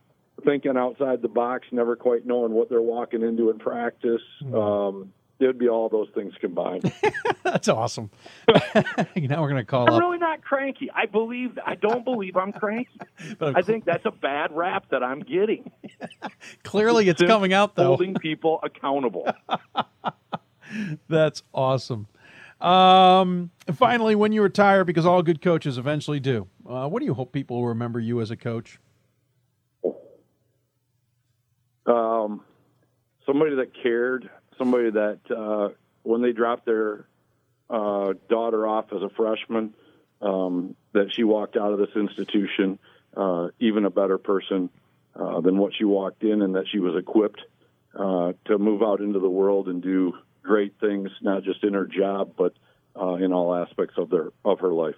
thinking 0.43 0.77
outside 0.77 1.21
the 1.21 1.27
box, 1.27 1.67
never 1.71 1.95
quite 1.95 2.25
knowing 2.25 2.51
what 2.51 2.69
they're 2.69 2.81
walking 2.81 3.21
into 3.21 3.49
in 3.49 3.59
practice. 3.59 4.21
Um, 4.53 5.13
it 5.39 5.47
would 5.47 5.57
be 5.59 5.67
all 5.67 5.89
those 5.89 6.07
things 6.15 6.33
combined. 6.39 6.91
That's 7.43 7.67
awesome. 7.67 8.09
now 8.47 9.41
we're 9.41 9.49
going 9.49 9.55
to 9.55 9.65
call 9.65 9.87
I'm 9.87 9.95
up. 9.95 9.99
really 9.99 10.17
not 10.17 10.41
cranky. 10.41 10.89
I 10.95 11.05
believe. 11.05 11.59
I 11.65 11.75
don't 11.75 12.05
believe 12.05 12.37
I'm 12.37 12.53
cranky. 12.53 12.89
But- 13.39 13.57
I 13.57 13.61
think 13.61 13.85
that's 13.85 14.05
a 14.05 14.11
bad 14.11 14.51
rap 14.55 14.85
that 14.91 15.03
I'm 15.03 15.19
getting. 15.21 15.71
Clearly, 16.63 17.09
it's 17.09 17.19
Just 17.19 17.29
coming 17.29 17.53
out 17.53 17.75
though. 17.75 17.87
Holding 17.87 18.13
people 18.15 18.59
accountable. 18.63 19.27
That's 21.09 21.43
awesome. 21.53 22.07
Um, 22.61 23.51
finally, 23.75 24.15
when 24.15 24.31
you 24.31 24.41
retire, 24.41 24.83
because 24.85 25.05
all 25.05 25.21
good 25.23 25.41
coaches 25.41 25.77
eventually 25.77 26.19
do, 26.19 26.47
uh, 26.67 26.87
what 26.87 26.99
do 26.99 27.05
you 27.05 27.13
hope 27.13 27.31
people 27.33 27.57
will 27.57 27.67
remember 27.67 27.99
you 27.99 28.21
as 28.21 28.31
a 28.31 28.37
coach? 28.37 28.79
Um, 31.85 32.41
somebody 33.25 33.55
that 33.55 33.71
cared, 33.81 34.29
somebody 34.57 34.91
that 34.91 35.19
uh, 35.29 35.69
when 36.03 36.21
they 36.21 36.31
dropped 36.31 36.65
their 36.65 37.05
uh, 37.69 38.13
daughter 38.29 38.67
off 38.67 38.85
as 38.93 39.01
a 39.01 39.09
freshman, 39.09 39.73
um, 40.21 40.75
that 40.93 41.13
she 41.13 41.23
walked 41.23 41.57
out 41.57 41.73
of 41.73 41.79
this 41.79 41.95
institution 41.95 42.79
uh, 43.15 43.49
even 43.59 43.85
a 43.85 43.89
better 43.89 44.17
person 44.17 44.69
uh, 45.15 45.41
than 45.41 45.57
what 45.57 45.73
she 45.77 45.85
walked 45.85 46.23
in, 46.23 46.41
and 46.41 46.55
that 46.55 46.65
she 46.71 46.79
was 46.79 46.95
equipped 46.95 47.41
uh, 47.95 48.33
to 48.45 48.57
move 48.57 48.81
out 48.81 49.01
into 49.01 49.19
the 49.19 49.29
world 49.29 49.67
and 49.67 49.81
do 49.81 50.13
great 50.41 50.73
things, 50.79 51.09
not 51.21 51.43
just 51.43 51.63
in 51.63 51.73
her 51.73 51.85
job, 51.85 52.33
but 52.37 52.53
uh, 52.99 53.15
in 53.15 53.31
all 53.31 53.53
aspects 53.55 53.95
of 53.97 54.09
their 54.09 54.29
of 54.43 54.59
her 54.59 54.73
life. 54.73 54.95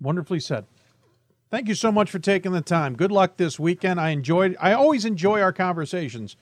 Wonderfully 0.00 0.40
said. 0.40 0.66
Thank 1.50 1.68
you 1.68 1.74
so 1.74 1.90
much 1.90 2.10
for 2.10 2.18
taking 2.18 2.52
the 2.52 2.60
time. 2.60 2.94
Good 2.94 3.10
luck 3.10 3.38
this 3.38 3.58
weekend. 3.58 3.98
I 3.98 4.10
enjoyed. 4.10 4.54
I 4.60 4.74
always 4.74 5.06
enjoy 5.06 5.40
our 5.40 5.52
conversations, 5.52 6.36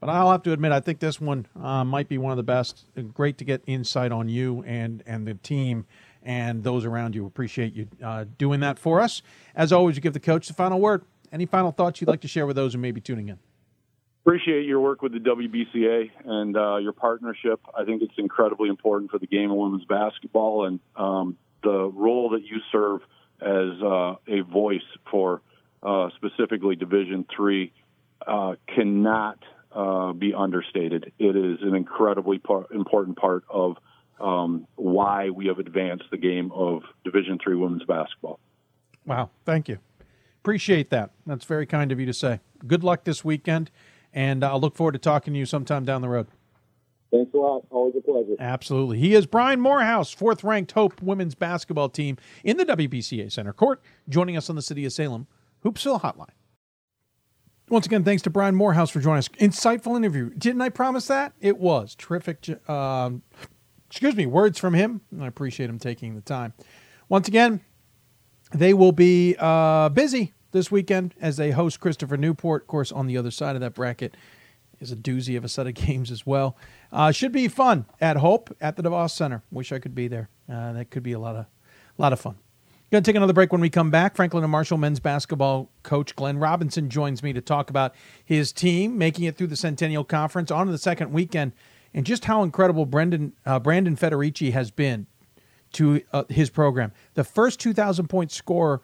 but 0.00 0.10
I'll 0.10 0.30
have 0.30 0.42
to 0.42 0.52
admit, 0.52 0.70
I 0.70 0.80
think 0.80 1.00
this 1.00 1.18
one 1.18 1.46
uh, 1.58 1.82
might 1.82 2.08
be 2.08 2.18
one 2.18 2.30
of 2.30 2.36
the 2.36 2.42
best. 2.42 2.84
Great 3.14 3.38
to 3.38 3.44
get 3.44 3.62
insight 3.66 4.12
on 4.12 4.28
you 4.28 4.62
and 4.66 5.02
and 5.06 5.26
the 5.26 5.32
team 5.34 5.86
and 6.22 6.62
those 6.62 6.84
around 6.84 7.14
you. 7.14 7.24
Appreciate 7.24 7.72
you 7.72 7.88
uh, 8.04 8.26
doing 8.36 8.60
that 8.60 8.78
for 8.78 9.00
us. 9.00 9.22
As 9.54 9.72
always, 9.72 9.96
you 9.96 10.02
give 10.02 10.12
the 10.12 10.20
coach 10.20 10.46
the 10.46 10.52
final 10.52 10.78
word. 10.78 11.04
Any 11.32 11.46
final 11.46 11.72
thoughts 11.72 12.02
you'd 12.02 12.08
like 12.08 12.20
to 12.20 12.28
share 12.28 12.46
with 12.46 12.56
those 12.56 12.74
who 12.74 12.80
may 12.80 12.90
be 12.90 13.00
tuning 13.00 13.28
in? 13.28 13.38
Appreciate 14.26 14.66
your 14.66 14.80
work 14.80 15.00
with 15.00 15.12
the 15.12 15.20
WBCA 15.20 16.10
and 16.26 16.54
uh, 16.54 16.76
your 16.76 16.92
partnership. 16.92 17.60
I 17.74 17.84
think 17.84 18.02
it's 18.02 18.12
incredibly 18.18 18.68
important 18.68 19.10
for 19.10 19.18
the 19.18 19.26
game 19.26 19.50
of 19.50 19.56
women's 19.56 19.86
basketball 19.86 20.66
and 20.66 20.80
um, 20.96 21.38
the 21.62 21.86
role 21.86 22.28
that 22.30 22.42
you 22.42 22.58
serve 22.70 23.00
as 23.40 23.82
uh, 23.82 24.14
a 24.28 24.40
voice 24.40 24.82
for 25.10 25.42
uh, 25.82 26.08
specifically 26.16 26.76
Division 26.76 27.26
Three 27.34 27.72
uh, 28.26 28.54
cannot 28.74 29.38
uh, 29.72 30.12
be 30.12 30.34
understated. 30.34 31.12
It 31.18 31.36
is 31.36 31.58
an 31.62 31.74
incredibly 31.74 32.38
par- 32.38 32.66
important 32.72 33.16
part 33.16 33.44
of 33.48 33.76
um, 34.20 34.66
why 34.76 35.30
we 35.30 35.46
have 35.46 35.58
advanced 35.58 36.04
the 36.10 36.18
game 36.18 36.52
of 36.52 36.82
Division 37.04 37.38
Three 37.42 37.56
women's 37.56 37.84
basketball. 37.84 38.38
Wow, 39.06 39.30
thank 39.44 39.68
you. 39.68 39.78
Appreciate 40.42 40.90
that. 40.90 41.10
That's 41.26 41.44
very 41.44 41.66
kind 41.66 41.92
of 41.92 42.00
you 42.00 42.06
to 42.06 42.12
say. 42.12 42.40
Good 42.66 42.84
luck 42.84 43.04
this 43.04 43.24
weekend, 43.24 43.70
and 44.12 44.44
I'll 44.44 44.60
look 44.60 44.76
forward 44.76 44.92
to 44.92 44.98
talking 44.98 45.32
to 45.32 45.38
you 45.38 45.46
sometime 45.46 45.84
down 45.84 46.02
the 46.02 46.08
road. 46.08 46.26
Thanks 47.10 47.34
a 47.34 47.38
lot. 47.38 47.66
Always 47.70 47.94
a 47.96 48.00
pleasure. 48.00 48.36
Absolutely. 48.38 48.98
He 48.98 49.14
is 49.14 49.26
Brian 49.26 49.60
Morehouse, 49.60 50.12
fourth 50.12 50.44
ranked 50.44 50.72
Hope 50.72 51.02
women's 51.02 51.34
basketball 51.34 51.88
team 51.88 52.16
in 52.44 52.56
the 52.56 52.64
WBCA 52.64 53.32
Center 53.32 53.52
Court, 53.52 53.80
joining 54.08 54.36
us 54.36 54.48
on 54.48 54.56
the 54.56 54.62
City 54.62 54.84
of 54.84 54.92
Salem 54.92 55.26
Hoopsville 55.64 56.00
Hotline. 56.02 56.30
Once 57.68 57.86
again, 57.86 58.02
thanks 58.02 58.22
to 58.22 58.30
Brian 58.30 58.54
Morehouse 58.54 58.90
for 58.90 59.00
joining 59.00 59.18
us. 59.18 59.28
Insightful 59.28 59.96
interview. 59.96 60.30
Didn't 60.30 60.60
I 60.60 60.70
promise 60.70 61.06
that? 61.06 61.32
It 61.40 61.58
was 61.58 61.94
terrific. 61.94 62.48
Um, 62.68 63.22
excuse 63.88 64.16
me, 64.16 64.26
words 64.26 64.58
from 64.58 64.74
him. 64.74 65.00
I 65.20 65.26
appreciate 65.26 65.70
him 65.70 65.78
taking 65.78 66.14
the 66.14 66.20
time. 66.20 66.52
Once 67.08 67.28
again, 67.28 67.60
they 68.52 68.74
will 68.74 68.92
be 68.92 69.36
uh, 69.38 69.88
busy 69.90 70.32
this 70.50 70.70
weekend 70.70 71.14
as 71.20 71.36
they 71.36 71.52
host 71.52 71.80
Christopher 71.80 72.16
Newport. 72.16 72.62
Of 72.62 72.68
course, 72.68 72.90
on 72.90 73.06
the 73.06 73.16
other 73.16 73.30
side 73.30 73.54
of 73.54 73.60
that 73.60 73.74
bracket 73.74 74.16
is 74.80 74.90
a 74.90 74.96
doozy 74.96 75.36
of 75.36 75.44
a 75.44 75.48
set 75.48 75.66
of 75.66 75.74
games 75.86 76.10
as 76.10 76.26
well. 76.26 76.56
Uh, 76.92 77.12
should 77.12 77.32
be 77.32 77.48
fun 77.48 77.86
at 78.00 78.16
Hope 78.16 78.54
at 78.60 78.76
the 78.76 78.82
DeVos 78.82 79.10
Center. 79.10 79.42
Wish 79.50 79.72
I 79.72 79.78
could 79.78 79.94
be 79.94 80.08
there. 80.08 80.28
Uh, 80.48 80.72
that 80.72 80.90
could 80.90 81.02
be 81.02 81.12
a 81.12 81.18
lot 81.18 81.36
of, 81.36 81.46
lot 81.98 82.12
of 82.12 82.20
fun. 82.20 82.36
Going 82.90 83.04
to 83.04 83.08
take 83.08 83.16
another 83.16 83.32
break 83.32 83.52
when 83.52 83.60
we 83.60 83.70
come 83.70 83.92
back. 83.92 84.16
Franklin 84.16 84.42
and 84.42 84.50
Marshall 84.50 84.76
men's 84.76 84.98
basketball 84.98 85.70
coach 85.84 86.16
Glenn 86.16 86.38
Robinson 86.38 86.90
joins 86.90 87.22
me 87.22 87.32
to 87.32 87.40
talk 87.40 87.70
about 87.70 87.94
his 88.24 88.50
team 88.50 88.98
making 88.98 89.26
it 89.26 89.36
through 89.36 89.46
the 89.46 89.56
Centennial 89.56 90.02
Conference 90.02 90.50
on 90.50 90.66
the 90.66 90.78
second 90.78 91.12
weekend 91.12 91.52
and 91.94 92.04
just 92.04 92.24
how 92.24 92.42
incredible 92.42 92.86
Brendan 92.86 93.32
uh, 93.46 93.60
Brandon 93.60 93.96
Federici 93.96 94.52
has 94.52 94.72
been 94.72 95.06
to 95.74 96.02
uh, 96.12 96.24
his 96.28 96.50
program. 96.50 96.92
The 97.14 97.22
first 97.22 97.60
2,000 97.60 98.08
point 98.08 98.32
scorer 98.32 98.82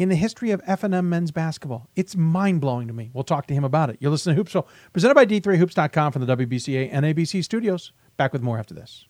in 0.00 0.08
the 0.08 0.16
history 0.16 0.50
of 0.50 0.62
F&M 0.66 1.10
men's 1.10 1.30
basketball. 1.30 1.86
It's 1.94 2.16
mind-blowing 2.16 2.88
to 2.88 2.94
me. 2.94 3.10
We'll 3.12 3.22
talk 3.22 3.46
to 3.48 3.54
him 3.54 3.64
about 3.64 3.90
it. 3.90 3.98
You're 4.00 4.10
listening 4.10 4.34
to 4.36 4.42
Hoopsville, 4.42 4.66
presented 4.94 5.14
by 5.14 5.26
D3Hoops.com 5.26 6.12
from 6.12 6.24
the 6.24 6.36
WBCA 6.36 6.88
and 6.90 7.04
ABC 7.04 7.44
studios. 7.44 7.92
Back 8.16 8.32
with 8.32 8.40
more 8.40 8.58
after 8.58 8.72
this. 8.72 9.04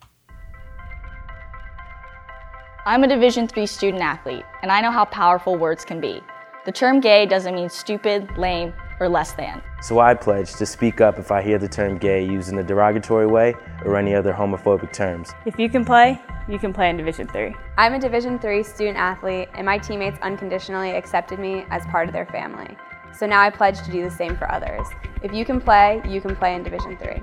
I'm 2.87 3.05
a 3.05 3.07
Division 3.07 3.49
III 3.57 3.67
student 3.67 4.03
athlete, 4.03 4.43
and 4.63 4.73
I 4.73 4.81
know 4.81 4.91
how 4.91 5.05
powerful 5.05 5.55
words 5.55 5.85
can 5.85 6.01
be. 6.01 6.21
The 6.67 6.73
term 6.73 7.01
gay 7.01 7.25
doesn't 7.25 7.55
mean 7.55 7.71
stupid, 7.71 8.37
lame, 8.37 8.75
or 9.01 9.09
less 9.09 9.33
than. 9.33 9.63
So 9.81 9.99
I 9.99 10.13
pledge 10.13 10.53
to 10.57 10.67
speak 10.67 11.01
up 11.01 11.19
if 11.19 11.31
I 11.31 11.41
hear 11.41 11.59
the 11.59 11.69
term 11.69 11.97
gay 11.97 12.23
used 12.23 12.51
in 12.51 12.59
a 12.59 12.63
derogatory 12.63 13.27
way 13.27 13.55
or 13.87 13.97
any 13.97 14.15
other 14.15 14.35
homophobic 14.35 14.93
terms. 14.93 15.33
If 15.47 15.59
you 15.59 15.71
can 15.71 15.87
play, 15.87 16.21
you 16.49 16.59
can 16.59 16.75
play 16.75 16.91
in 16.91 16.99
Division 16.99 17.27
3. 17.29 17.55
I'm 17.79 17.95
a 17.95 17.99
Division 17.99 18.39
3 18.39 18.63
student 18.63 18.99
athlete, 18.99 19.49
and 19.55 19.65
my 19.65 19.79
teammates 19.79 20.19
unconditionally 20.21 20.91
accepted 20.91 21.39
me 21.39 21.65
as 21.71 21.87
part 21.87 22.09
of 22.09 22.13
their 22.13 22.27
family. 22.27 22.77
So 23.17 23.27
now 23.27 23.41
I 23.41 23.49
pledge 23.49 23.81
to 23.83 23.91
do 23.91 24.03
the 24.03 24.11
same 24.11 24.37
for 24.37 24.51
others. 24.53 24.87
If 25.23 25.33
you 25.33 25.47
can 25.47 25.63
play, 25.63 26.03
you 26.07 26.21
can 26.21 26.37
play 26.37 26.55
in 26.55 26.63
Division 26.63 26.99
3. 26.99 27.23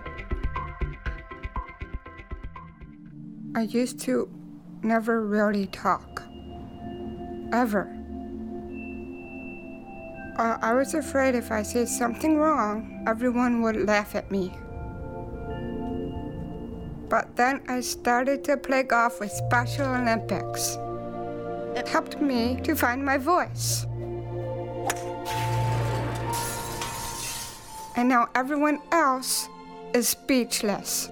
I 3.56 3.62
used 3.62 4.00
to 4.02 4.30
never 4.82 5.24
really 5.26 5.68
talk. 5.68 6.24
Ever. 7.54 7.97
Uh, 10.38 10.56
I 10.62 10.76
was 10.76 10.94
afraid 10.94 11.34
if 11.34 11.52
I 11.52 11.64
said 11.64 11.90
something 11.90 12.38
wrong, 12.38 13.04
everyone 13.08 13.64
would 13.64 13.76
laugh 13.76 14.14
at 14.14 14.30
me. 14.30 14.54
But 17.10 17.36
then 17.36 17.64
I 17.68 17.80
started 17.80 18.44
to 18.44 18.56
play 18.56 18.84
golf 18.84 19.20
with 19.20 19.32
Special 19.32 19.88
Olympics. 19.88 20.78
It 21.76 21.88
helped 21.88 22.22
me 22.22 22.60
to 22.62 22.76
find 22.76 23.04
my 23.04 23.18
voice. 23.18 23.88
And 27.96 28.08
now 28.08 28.30
everyone 28.36 28.80
else 28.92 29.50
is 29.96 30.08
speechless. 30.10 31.10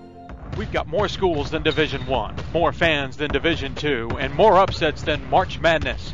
We've 0.56 0.72
got 0.72 0.86
more 0.86 1.08
schools 1.08 1.50
than 1.50 1.64
Division 1.64 2.06
1, 2.06 2.36
more 2.54 2.72
fans 2.72 3.18
than 3.18 3.32
Division 3.32 3.74
2, 3.74 4.18
and 4.20 4.36
more 4.36 4.60
upsets 4.60 5.02
than 5.02 5.28
March 5.32 5.60
Madness. 5.60 6.14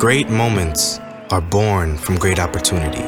Great 0.00 0.30
moments 0.30 0.98
are 1.28 1.42
born 1.42 1.98
from 1.98 2.16
great 2.16 2.38
opportunity. 2.38 3.02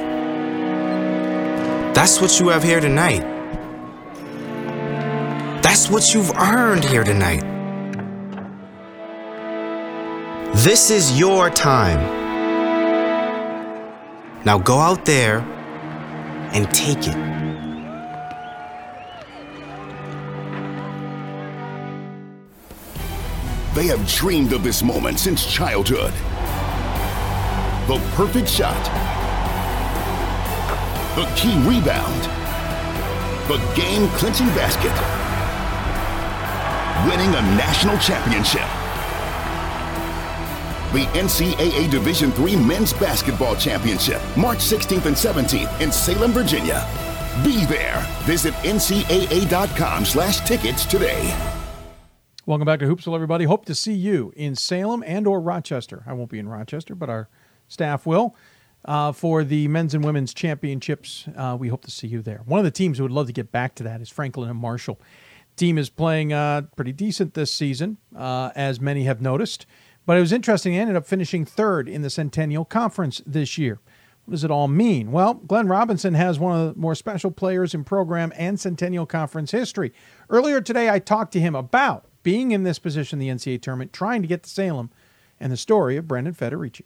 That's 1.95 2.21
what 2.21 2.39
you 2.39 2.49
have 2.49 2.63
here 2.63 2.81
tonight. 2.81 3.23
That's 5.63 5.89
what 5.89 6.13
you've 6.13 6.31
earned 6.33 6.85
here 6.85 7.03
tonight. 7.03 7.41
This 10.57 10.91
is 10.91 11.19
your 11.19 11.49
time. 11.49 11.99
Now 14.45 14.59
go 14.59 14.77
out 14.77 15.07
there 15.07 15.39
and 16.53 16.71
take 16.75 17.09
it. 17.09 17.17
They 23.75 23.87
have 23.87 24.07
dreamed 24.07 24.53
of 24.53 24.63
this 24.63 24.83
moment 24.83 25.19
since 25.19 25.51
childhood. 25.51 26.13
The 27.89 27.99
perfect 28.15 28.49
shot. 28.49 28.81
The 31.17 31.25
key 31.35 31.53
rebound. 31.69 32.23
The 33.49 33.59
game 33.75 34.09
clinching 34.11 34.47
basket. 34.55 34.93
Winning 37.11 37.35
a 37.35 37.43
national 37.57 37.99
championship. 37.99 38.63
The 40.93 41.07
NCAA 41.19 41.91
Division 41.91 42.33
III 42.39 42.55
Men's 42.55 42.93
Basketball 42.93 43.57
Championship, 43.57 44.23
March 44.37 44.59
16th 44.59 45.07
and 45.07 45.17
17th 45.17 45.81
in 45.81 45.91
Salem, 45.91 46.31
Virginia. 46.31 46.87
Be 47.43 47.65
there. 47.65 48.07
Visit 48.21 48.55
ncaa.com 48.63 50.05
slash 50.05 50.47
tickets 50.47 50.87
today. 50.87 51.37
Welcome 52.47 52.67
back 52.67 52.79
to 52.81 52.87
Hoopsville, 52.87 53.15
everybody. 53.15 53.45
Hope 53.45 53.65
to 53.65 53.75
see 53.75 53.95
you 53.95 54.33
in 54.37 54.55
Salem 54.55 55.03
and 55.07 55.27
or 55.27 55.41
Rochester. 55.41 56.05
I 56.07 56.13
won't 56.13 56.31
be 56.31 56.39
in 56.39 56.49
Rochester, 56.49 56.95
but 56.95 57.09
our 57.09 57.29
staff 57.73 58.07
will. 58.07 58.37
Uh, 58.85 59.13
for 59.13 59.45
the 59.45 59.69
men's 59.69 59.95
and 59.95 60.05
women's 60.05 60.35
championships, 60.35 61.29
uh, 61.37 61.57
we 61.59 61.69
hope 61.69 61.85
to 61.85 61.91
see 61.91 62.09
you 62.09 62.21
there. 62.21 62.43
One 62.47 62.59
of 62.59 62.65
the 62.65 62.71
teams 62.73 62.99
who 62.99 63.05
would 63.05 63.13
love 63.13 63.29
to 63.29 63.33
get 63.33 63.53
back 63.53 63.77
to 63.77 63.85
that 63.85 64.01
is 64.01 64.09
Franklin 64.09 64.51
and 64.51 64.59
Marshall. 64.59 65.01
Team 65.55 65.79
is 65.79 65.89
playing 65.89 66.33
uh, 66.33 66.63
pretty 66.75 66.93
decent 66.93 67.35
this 67.35 67.53
season, 67.53 67.99
uh, 68.17 68.51
as 68.57 68.81
many 68.81 69.05
have 69.05 69.21
noticed. 69.21 69.67
But 70.05 70.17
it 70.17 70.21
was 70.21 70.33
interesting. 70.33 70.73
They 70.73 70.81
ended 70.81 70.97
up 70.97 71.07
finishing 71.07 71.45
third 71.45 71.89
in 71.89 72.03
the 72.03 72.11
Centennial 72.11 72.65
Conference 72.65 73.23
this 73.25 73.57
year. 73.57 73.79
What 74.25 74.33
does 74.33 74.45
it 74.45 74.51
all 74.51 74.69
mean? 74.69 75.13
Well, 75.13 75.35
Glenn 75.35 75.69
Robinson 75.69 76.15
has 76.15 76.39
one 76.39 76.59
of 76.59 76.75
the 76.75 76.81
more 76.81 76.95
special 76.95 77.31
players 77.31 77.75
in 77.75 77.85
program 77.85 78.33
and 78.37 78.59
Centennial 78.59 79.07
Conference 79.07 79.51
history. 79.51 79.93
Earlier 80.31 80.61
today, 80.61 80.91
I 80.91 80.99
talked 80.99 81.33
to 81.33 81.41
him 81.41 81.55
about 81.55 82.07
being 82.23 82.53
in 82.53 82.63
this 82.63 82.79
position 82.79 83.21
in 83.21 83.27
the 83.27 83.35
NCAA 83.35 83.61
tournament, 83.63 83.93
trying 83.93 84.23
to 84.23 84.29
get 84.29 84.45
to 84.45 84.51
Salem, 84.51 84.91
and 85.41 85.53
the 85.53 85.57
story 85.57 85.97
of 85.97 86.07
Brandon 86.07 86.35
Federici. 86.35 86.83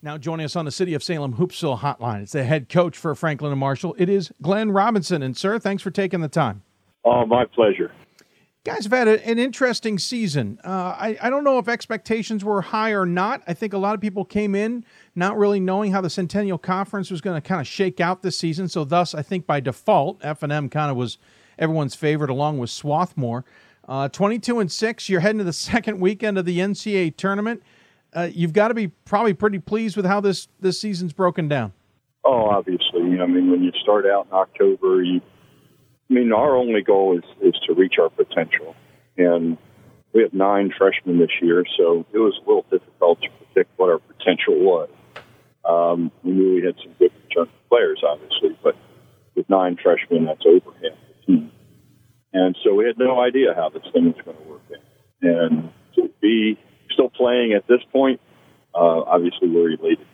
Now 0.00 0.16
joining 0.16 0.44
us 0.44 0.54
on 0.54 0.64
the 0.64 0.70
City 0.70 0.94
of 0.94 1.02
Salem 1.02 1.34
Hoopsville 1.34 1.80
Hotline, 1.80 2.22
it's 2.22 2.30
the 2.30 2.44
head 2.44 2.68
coach 2.68 2.96
for 2.96 3.12
Franklin 3.16 3.50
and 3.50 3.58
Marshall. 3.58 3.96
It 3.98 4.08
is 4.08 4.32
Glenn 4.40 4.70
Robinson. 4.70 5.24
And, 5.24 5.36
sir, 5.36 5.58
thanks 5.58 5.82
for 5.82 5.90
taking 5.90 6.20
the 6.20 6.28
time. 6.28 6.62
Oh, 7.04 7.26
my 7.26 7.44
pleasure. 7.46 7.90
Guys 8.62 8.84
have 8.84 8.92
had 8.92 9.08
a, 9.08 9.26
an 9.26 9.40
interesting 9.40 9.98
season. 9.98 10.60
Uh, 10.62 10.94
I, 10.96 11.18
I 11.20 11.30
don't 11.30 11.42
know 11.42 11.58
if 11.58 11.66
expectations 11.66 12.44
were 12.44 12.62
high 12.62 12.90
or 12.90 13.06
not. 13.06 13.42
I 13.48 13.54
think 13.54 13.72
a 13.72 13.78
lot 13.78 13.96
of 13.96 14.00
people 14.00 14.24
came 14.24 14.54
in 14.54 14.84
not 15.16 15.36
really 15.36 15.58
knowing 15.58 15.90
how 15.90 16.00
the 16.00 16.10
Centennial 16.10 16.58
Conference 16.58 17.10
was 17.10 17.20
going 17.20 17.40
to 17.40 17.46
kind 17.46 17.60
of 17.60 17.66
shake 17.66 17.98
out 17.98 18.22
this 18.22 18.38
season. 18.38 18.68
So, 18.68 18.84
thus, 18.84 19.16
I 19.16 19.22
think 19.22 19.46
by 19.46 19.58
default, 19.58 20.24
F&M 20.24 20.68
kind 20.68 20.92
of 20.92 20.96
was 20.96 21.18
everyone's 21.58 21.96
favorite 21.96 22.30
along 22.30 22.58
with 22.58 22.70
Swarthmore. 22.70 23.44
Uh, 23.88 24.08
22 24.08 24.60
and 24.60 24.70
6, 24.70 25.08
you're 25.08 25.20
heading 25.20 25.38
to 25.38 25.44
the 25.44 25.52
second 25.52 25.98
weekend 25.98 26.38
of 26.38 26.44
the 26.44 26.60
NCAA 26.60 27.16
tournament. 27.16 27.64
Uh, 28.18 28.28
you've 28.34 28.52
got 28.52 28.68
to 28.68 28.74
be 28.74 28.88
probably 28.88 29.32
pretty 29.32 29.60
pleased 29.60 29.96
with 29.96 30.04
how 30.04 30.20
this, 30.20 30.48
this 30.58 30.80
season's 30.80 31.12
broken 31.12 31.46
down. 31.46 31.72
Oh, 32.24 32.46
obviously. 32.46 33.20
I 33.20 33.26
mean, 33.26 33.48
when 33.48 33.62
you 33.62 33.70
start 33.80 34.06
out 34.06 34.26
in 34.26 34.32
October, 34.32 35.04
you 35.04 35.20
I 36.10 36.14
mean, 36.14 36.32
our 36.32 36.56
only 36.56 36.82
goal 36.82 37.16
is, 37.16 37.24
is 37.40 37.54
to 37.68 37.74
reach 37.74 37.94
our 38.00 38.08
potential. 38.08 38.74
And 39.16 39.56
we 40.12 40.22
have 40.22 40.32
nine 40.32 40.72
freshmen 40.76 41.20
this 41.20 41.30
year, 41.40 41.64
so 41.76 42.04
it 42.12 42.18
was 42.18 42.34
a 42.44 42.48
little 42.48 42.66
difficult 42.68 43.20
to 43.22 43.28
predict 43.44 43.78
what 43.78 43.88
our 43.88 44.00
potential 44.00 44.58
was. 44.58 44.88
Um, 45.64 46.10
we 46.24 46.32
knew 46.32 46.54
we 46.56 46.64
had 46.64 46.74
some 46.82 46.94
good 46.98 47.12
return 47.28 47.48
players, 47.68 48.02
obviously, 48.04 48.58
but 48.64 48.74
with 49.36 49.48
nine 49.48 49.78
freshmen, 49.80 50.24
that's 50.24 50.44
over 50.44 50.72
half 50.72 50.82
the 50.82 51.26
team. 51.26 51.52
And 52.32 52.56
so 52.64 52.74
we 52.74 52.84
had 52.84 52.98
no 52.98 53.20
idea 53.20 53.54
how 53.54 53.68
this 53.68 53.84
thing 53.92 54.06
was 54.06 54.24
going 54.24 54.36
to 54.38 54.42
work 54.42 54.62
out. 54.74 54.82
And 55.22 55.70
to 55.94 56.10
be 56.20 56.58
still 56.92 57.10
playing 57.10 57.52
at 57.52 57.66
this 57.66 57.80
point, 57.92 58.20
uh, 58.74 58.78
obviously 58.78 59.48
we're 59.48 59.70
elated. 59.70 60.06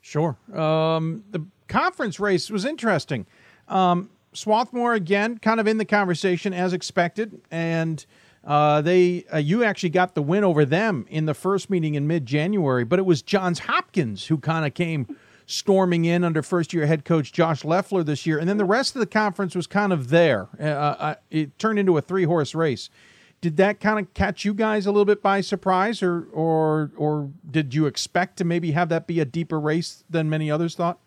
Sure. 0.00 0.36
Um, 0.54 1.24
the 1.30 1.44
conference 1.68 2.18
race 2.18 2.50
was 2.50 2.64
interesting. 2.64 3.26
Um, 3.68 4.10
Swarthmore 4.32 4.94
again, 4.94 5.38
kind 5.38 5.60
of 5.60 5.66
in 5.66 5.78
the 5.78 5.84
conversation 5.84 6.52
as 6.52 6.72
expected, 6.72 7.40
and 7.50 8.04
uh, 8.44 8.80
they 8.80 9.24
uh, 9.32 9.38
you 9.38 9.64
actually 9.64 9.90
got 9.90 10.14
the 10.14 10.22
win 10.22 10.44
over 10.44 10.64
them 10.64 11.06
in 11.10 11.26
the 11.26 11.34
first 11.34 11.70
meeting 11.70 11.94
in 11.94 12.06
mid 12.06 12.24
January, 12.26 12.84
but 12.84 12.98
it 12.98 13.06
was 13.06 13.22
Johns 13.22 13.60
Hopkins 13.60 14.26
who 14.26 14.38
kind 14.38 14.64
of 14.64 14.74
came 14.74 15.16
storming 15.46 16.04
in 16.04 16.24
under 16.24 16.42
first 16.42 16.72
year 16.72 16.86
head 16.86 17.04
coach 17.04 17.32
Josh 17.32 17.64
Loeffler 17.64 18.02
this 18.02 18.26
year, 18.26 18.38
and 18.38 18.48
then 18.48 18.58
the 18.58 18.64
rest 18.64 18.94
of 18.94 19.00
the 19.00 19.06
conference 19.06 19.54
was 19.54 19.66
kind 19.66 19.92
of 19.92 20.08
there. 20.10 20.48
Uh, 20.60 20.64
uh 20.64 21.14
it 21.30 21.58
turned 21.58 21.78
into 21.78 21.96
a 21.96 22.00
three 22.00 22.24
horse 22.24 22.54
race. 22.54 22.90
Did 23.40 23.56
that 23.58 23.78
kind 23.78 24.00
of 24.00 24.12
catch 24.14 24.44
you 24.44 24.52
guys 24.52 24.84
a 24.84 24.90
little 24.90 25.04
bit 25.04 25.22
by 25.22 25.40
surprise, 25.42 26.02
or 26.02 26.26
or 26.32 26.90
or 26.96 27.30
did 27.48 27.72
you 27.72 27.86
expect 27.86 28.36
to 28.38 28.44
maybe 28.44 28.72
have 28.72 28.88
that 28.88 29.06
be 29.06 29.20
a 29.20 29.24
deeper 29.24 29.60
race 29.60 30.02
than 30.10 30.28
many 30.28 30.50
others 30.50 30.74
thought? 30.74 30.98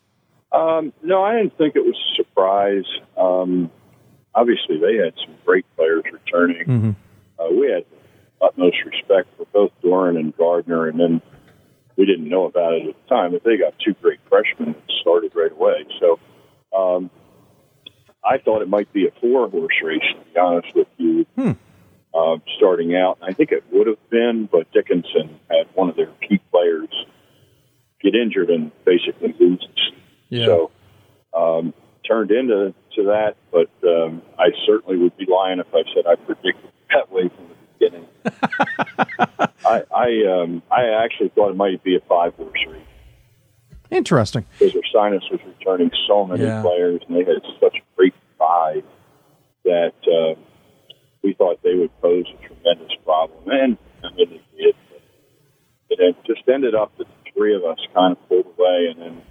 Um, 0.50 0.94
no, 1.02 1.22
I 1.22 1.36
didn't 1.36 1.58
think 1.58 1.76
it 1.76 1.84
was 1.84 1.94
a 1.94 2.16
surprise. 2.16 2.84
Um, 3.18 3.70
obviously, 4.34 4.78
they 4.78 4.96
had 4.96 5.12
some 5.22 5.34
great 5.44 5.66
players 5.76 6.04
returning. 6.10 6.66
Mm-hmm. 6.66 6.90
Uh, 7.38 7.50
we 7.50 7.70
had 7.70 7.84
utmost 8.40 8.76
respect 8.86 9.28
for 9.36 9.44
both 9.52 9.72
Doeren 9.82 10.18
and 10.18 10.34
Gardner, 10.34 10.88
and 10.88 10.98
then 10.98 11.20
we 11.96 12.06
didn't 12.06 12.28
know 12.30 12.46
about 12.46 12.72
it 12.72 12.88
at 12.88 12.94
the 12.94 13.08
time, 13.14 13.32
but 13.32 13.44
they 13.44 13.58
got 13.58 13.74
two 13.78 13.94
great 14.00 14.20
freshmen 14.30 14.72
that 14.72 14.94
started 15.02 15.32
right 15.34 15.52
away. 15.52 15.84
So 16.00 16.18
um, 16.74 17.10
I 18.24 18.38
thought 18.38 18.62
it 18.62 18.68
might 18.68 18.90
be 18.94 19.06
a 19.06 19.10
four 19.20 19.50
horse 19.50 19.74
race, 19.82 20.00
to 20.00 20.32
be 20.32 20.38
honest 20.38 20.74
with 20.74 20.88
you. 20.96 21.26
Hmm 21.36 21.52
uh, 22.14 22.36
starting 22.56 22.94
out. 22.94 23.18
I 23.22 23.32
think 23.32 23.52
it 23.52 23.64
would 23.72 23.86
have 23.86 24.10
been, 24.10 24.48
but 24.50 24.70
Dickinson 24.72 25.38
had 25.50 25.66
one 25.74 25.88
of 25.88 25.96
their 25.96 26.10
key 26.28 26.40
players 26.50 26.88
get 28.02 28.14
injured 28.14 28.50
and 28.50 28.70
basically 28.84 29.34
lose. 29.38 29.66
Yeah. 30.28 30.46
So 30.46 30.70
um, 31.34 31.74
turned 32.06 32.30
into 32.30 32.74
to 32.96 33.02
that, 33.04 33.36
but 33.50 33.70
um, 33.88 34.22
I 34.38 34.48
certainly 34.66 34.98
would 34.98 35.16
be 35.16 35.26
lying 35.26 35.58
if 35.60 35.66
I 35.74 35.82
said 35.94 36.04
I 36.06 36.16
predicted 36.16 36.70
that 36.90 37.10
way 37.10 37.28
from 37.28 37.48
the 37.48 37.54
beginning. 37.78 38.06
I 39.64 39.82
I, 39.94 40.42
um, 40.42 40.62
I 40.70 40.88
actually 41.04 41.30
thought 41.30 41.50
it 41.50 41.56
might 41.56 41.82
be 41.82 41.96
a 41.96 42.00
five 42.00 42.34
horse 42.34 42.58
race. 42.68 42.80
Interesting. 43.90 44.46
Because 44.58 44.74
Ursinus 44.74 45.30
was 45.30 45.40
returning 45.46 45.90
so 46.08 46.26
many 46.26 46.44
Yeah. 46.44 46.62
players, 46.62 47.02
and 47.06 47.16
they 47.16 47.24
had 47.24 47.42
such 47.60 47.76
a 47.76 47.96
great 47.96 48.14
five 48.38 48.84
that. 49.64 49.92
Uh, 50.06 50.38
we 51.22 51.34
thought 51.34 51.62
they 51.62 51.74
would 51.74 51.90
pose 52.00 52.26
a 52.28 52.46
tremendous 52.46 52.92
problem. 53.04 53.44
And 53.46 53.78
I 54.04 54.14
mean, 54.14 54.30
they 54.30 54.64
did. 54.64 54.74
It 55.90 56.16
just 56.26 56.48
ended 56.48 56.74
up 56.74 56.96
that 56.98 57.06
the 57.06 57.30
three 57.34 57.54
of 57.54 57.64
us 57.64 57.78
kind 57.94 58.16
of 58.16 58.28
pulled 58.28 58.46
away, 58.58 58.88
and 58.90 59.00
then 59.00 59.22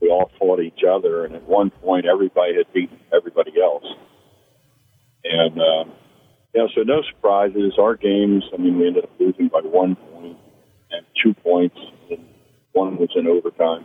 we 0.00 0.08
all 0.08 0.30
fought 0.38 0.60
each 0.60 0.82
other. 0.88 1.24
And 1.24 1.34
at 1.34 1.44
one 1.44 1.70
point, 1.70 2.04
everybody 2.06 2.56
had 2.56 2.72
beaten 2.72 2.98
everybody 3.14 3.52
else. 3.62 3.84
And, 5.22 5.58
um, 5.58 5.92
you 6.52 6.60
know, 6.60 6.68
so 6.74 6.82
no 6.82 7.02
surprises. 7.10 7.74
Our 7.78 7.96
games, 7.96 8.44
I 8.52 8.58
mean, 8.58 8.78
we 8.78 8.88
ended 8.88 9.04
up 9.04 9.10
losing 9.18 9.48
by 9.48 9.60
one 9.60 9.96
point 9.96 10.36
and 10.90 11.06
two 11.22 11.32
points, 11.34 11.78
and 12.10 12.24
one 12.72 12.96
was 12.96 13.10
in 13.14 13.26
overtime. 13.26 13.84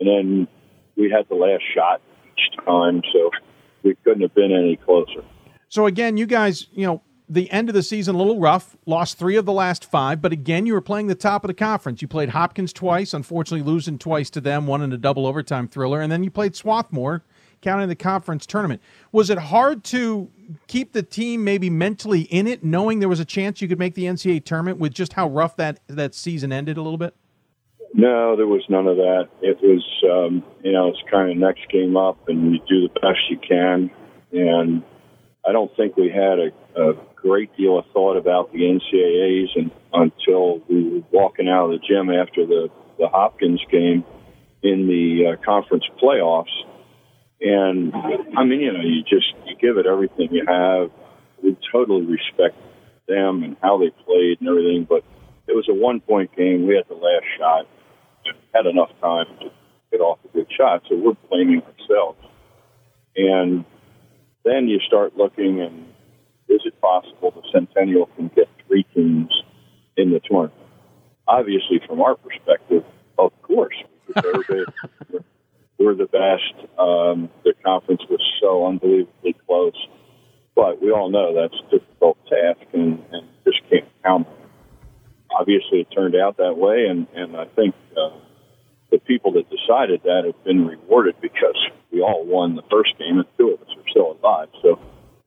And 0.00 0.08
then 0.08 0.48
we 0.96 1.10
had 1.10 1.28
the 1.28 1.36
last 1.36 1.62
shot 1.74 2.00
each 2.32 2.64
time, 2.64 3.02
so 3.12 3.30
we 3.82 3.94
couldn't 4.04 4.22
have 4.22 4.34
been 4.34 4.52
any 4.52 4.76
closer. 4.76 5.22
So 5.72 5.86
again, 5.86 6.18
you 6.18 6.26
guys, 6.26 6.66
you 6.74 6.86
know, 6.86 7.00
the 7.30 7.50
end 7.50 7.70
of 7.70 7.74
the 7.74 7.82
season 7.82 8.14
a 8.14 8.18
little 8.18 8.38
rough. 8.38 8.76
Lost 8.84 9.18
three 9.18 9.36
of 9.36 9.46
the 9.46 9.54
last 9.54 9.86
five, 9.86 10.20
but 10.20 10.30
again, 10.30 10.66
you 10.66 10.74
were 10.74 10.82
playing 10.82 11.06
the 11.06 11.14
top 11.14 11.44
of 11.44 11.48
the 11.48 11.54
conference. 11.54 12.02
You 12.02 12.08
played 12.08 12.28
Hopkins 12.28 12.74
twice, 12.74 13.14
unfortunately 13.14 13.66
losing 13.66 13.98
twice 13.98 14.28
to 14.30 14.42
them, 14.42 14.66
one 14.66 14.82
in 14.82 14.92
a 14.92 14.98
double 14.98 15.26
overtime 15.26 15.66
thriller, 15.68 16.02
and 16.02 16.12
then 16.12 16.22
you 16.22 16.30
played 16.30 16.54
Swarthmore, 16.54 17.24
counting 17.62 17.88
the 17.88 17.96
conference 17.96 18.44
tournament. 18.44 18.82
Was 19.12 19.30
it 19.30 19.38
hard 19.38 19.82
to 19.84 20.30
keep 20.66 20.92
the 20.92 21.02
team 21.02 21.42
maybe 21.42 21.70
mentally 21.70 22.22
in 22.24 22.46
it, 22.46 22.62
knowing 22.62 22.98
there 22.98 23.08
was 23.08 23.20
a 23.20 23.24
chance 23.24 23.62
you 23.62 23.68
could 23.68 23.78
make 23.78 23.94
the 23.94 24.04
NCAA 24.04 24.44
tournament 24.44 24.76
with 24.78 24.92
just 24.92 25.14
how 25.14 25.26
rough 25.26 25.56
that 25.56 25.80
that 25.86 26.14
season 26.14 26.52
ended 26.52 26.76
a 26.76 26.82
little 26.82 26.98
bit? 26.98 27.16
No, 27.94 28.36
there 28.36 28.46
was 28.46 28.62
none 28.68 28.86
of 28.86 28.96
that. 28.96 29.30
It 29.40 29.56
was, 29.62 30.02
um, 30.04 30.44
you 30.62 30.72
know, 30.72 30.88
it's 30.88 31.02
kind 31.10 31.30
of 31.30 31.38
next 31.38 31.66
game 31.70 31.96
up, 31.96 32.28
and 32.28 32.52
you 32.52 32.58
do 32.68 32.88
the 32.88 33.00
best 33.00 33.20
you 33.30 33.38
can, 33.38 33.90
and 34.32 34.82
I 35.46 35.52
don't 35.52 35.74
think 35.76 35.96
we 35.96 36.08
had 36.08 36.38
a, 36.38 36.90
a 36.90 36.94
great 37.16 37.56
deal 37.56 37.78
of 37.78 37.84
thought 37.92 38.16
about 38.16 38.52
the 38.52 38.60
NCAAs 38.60 39.48
and, 39.56 39.70
until 39.92 40.60
we 40.68 40.88
were 40.88 41.02
walking 41.10 41.48
out 41.48 41.70
of 41.70 41.80
the 41.80 41.86
gym 41.86 42.10
after 42.10 42.46
the, 42.46 42.68
the 42.98 43.08
Hopkins 43.08 43.60
game 43.70 44.04
in 44.62 44.86
the 44.86 45.32
uh, 45.32 45.44
conference 45.44 45.84
playoffs. 46.00 46.52
And 47.40 47.92
I 48.36 48.44
mean, 48.44 48.60
you 48.60 48.72
know, 48.72 48.82
you 48.82 49.02
just 49.02 49.34
you 49.46 49.56
give 49.60 49.78
it 49.78 49.86
everything 49.86 50.28
you 50.30 50.44
have. 50.46 50.90
We 51.42 51.56
totally 51.72 52.06
respect 52.06 52.56
them 53.08 53.42
and 53.42 53.56
how 53.60 53.78
they 53.78 53.90
played 54.04 54.38
and 54.40 54.48
everything, 54.48 54.86
but 54.88 55.02
it 55.48 55.56
was 55.56 55.66
a 55.68 55.74
one 55.74 56.00
point 56.00 56.34
game. 56.36 56.68
We 56.68 56.76
had 56.76 56.84
the 56.88 56.94
last 56.94 57.24
shot, 57.36 57.66
and 58.24 58.36
had 58.54 58.66
enough 58.66 58.90
time 59.00 59.26
to 59.40 59.50
get 59.90 60.00
off 60.00 60.18
a 60.24 60.28
good 60.28 60.46
shot, 60.56 60.82
so 60.88 60.96
we're 60.96 61.16
blaming 61.28 61.62
ourselves. 61.62 62.18
And 63.16 63.64
then 64.44 64.68
you 64.68 64.80
start 64.80 65.16
looking 65.16 65.60
and 65.60 65.86
is 66.48 66.60
it 66.64 66.80
possible 66.80 67.30
the 67.30 67.42
Centennial 67.52 68.06
can 68.16 68.28
get 68.34 68.48
three 68.66 68.84
teams 68.94 69.30
in 69.96 70.10
the 70.10 70.20
tournament? 70.20 70.54
Obviously, 71.26 71.80
from 71.86 72.00
our 72.00 72.16
perspective, 72.16 72.84
of 73.18 73.32
course. 73.42 73.76
We're 75.78 75.94
the 75.94 76.06
best. 76.06 76.78
Um, 76.78 77.30
the 77.44 77.54
conference 77.64 78.02
was 78.08 78.20
so 78.40 78.66
unbelievably 78.66 79.36
close, 79.46 79.86
but 80.54 80.82
we 80.82 80.90
all 80.92 81.10
know 81.10 81.34
that's 81.34 81.60
a 81.66 81.78
difficult 81.78 82.18
task 82.28 82.60
and, 82.72 83.02
and 83.10 83.28
just 83.44 83.58
can't 83.70 83.88
count. 84.04 84.28
Obviously, 85.38 85.80
it 85.80 85.88
turned 85.94 86.14
out 86.14 86.36
that 86.36 86.58
way, 86.58 86.86
and 86.88 87.06
and 87.14 87.36
I 87.36 87.46
think 87.46 87.74
uh, 87.96 88.10
the 88.90 88.98
people 88.98 89.32
that 89.32 89.48
decided 89.48 90.02
that 90.04 90.24
have 90.26 90.44
been 90.44 90.66
rewarded 90.66 91.16
because 91.20 91.56
we 91.92 92.00
all 92.00 92.24
won 92.24 92.56
the 92.56 92.62
first 92.70 92.98
game, 92.98 93.18
and 93.18 93.26
two 93.38 93.50
of 93.50 93.60
us 93.60 93.68
are 93.76 93.90
still 93.90 94.18
alive. 94.22 94.48
So 94.62 94.78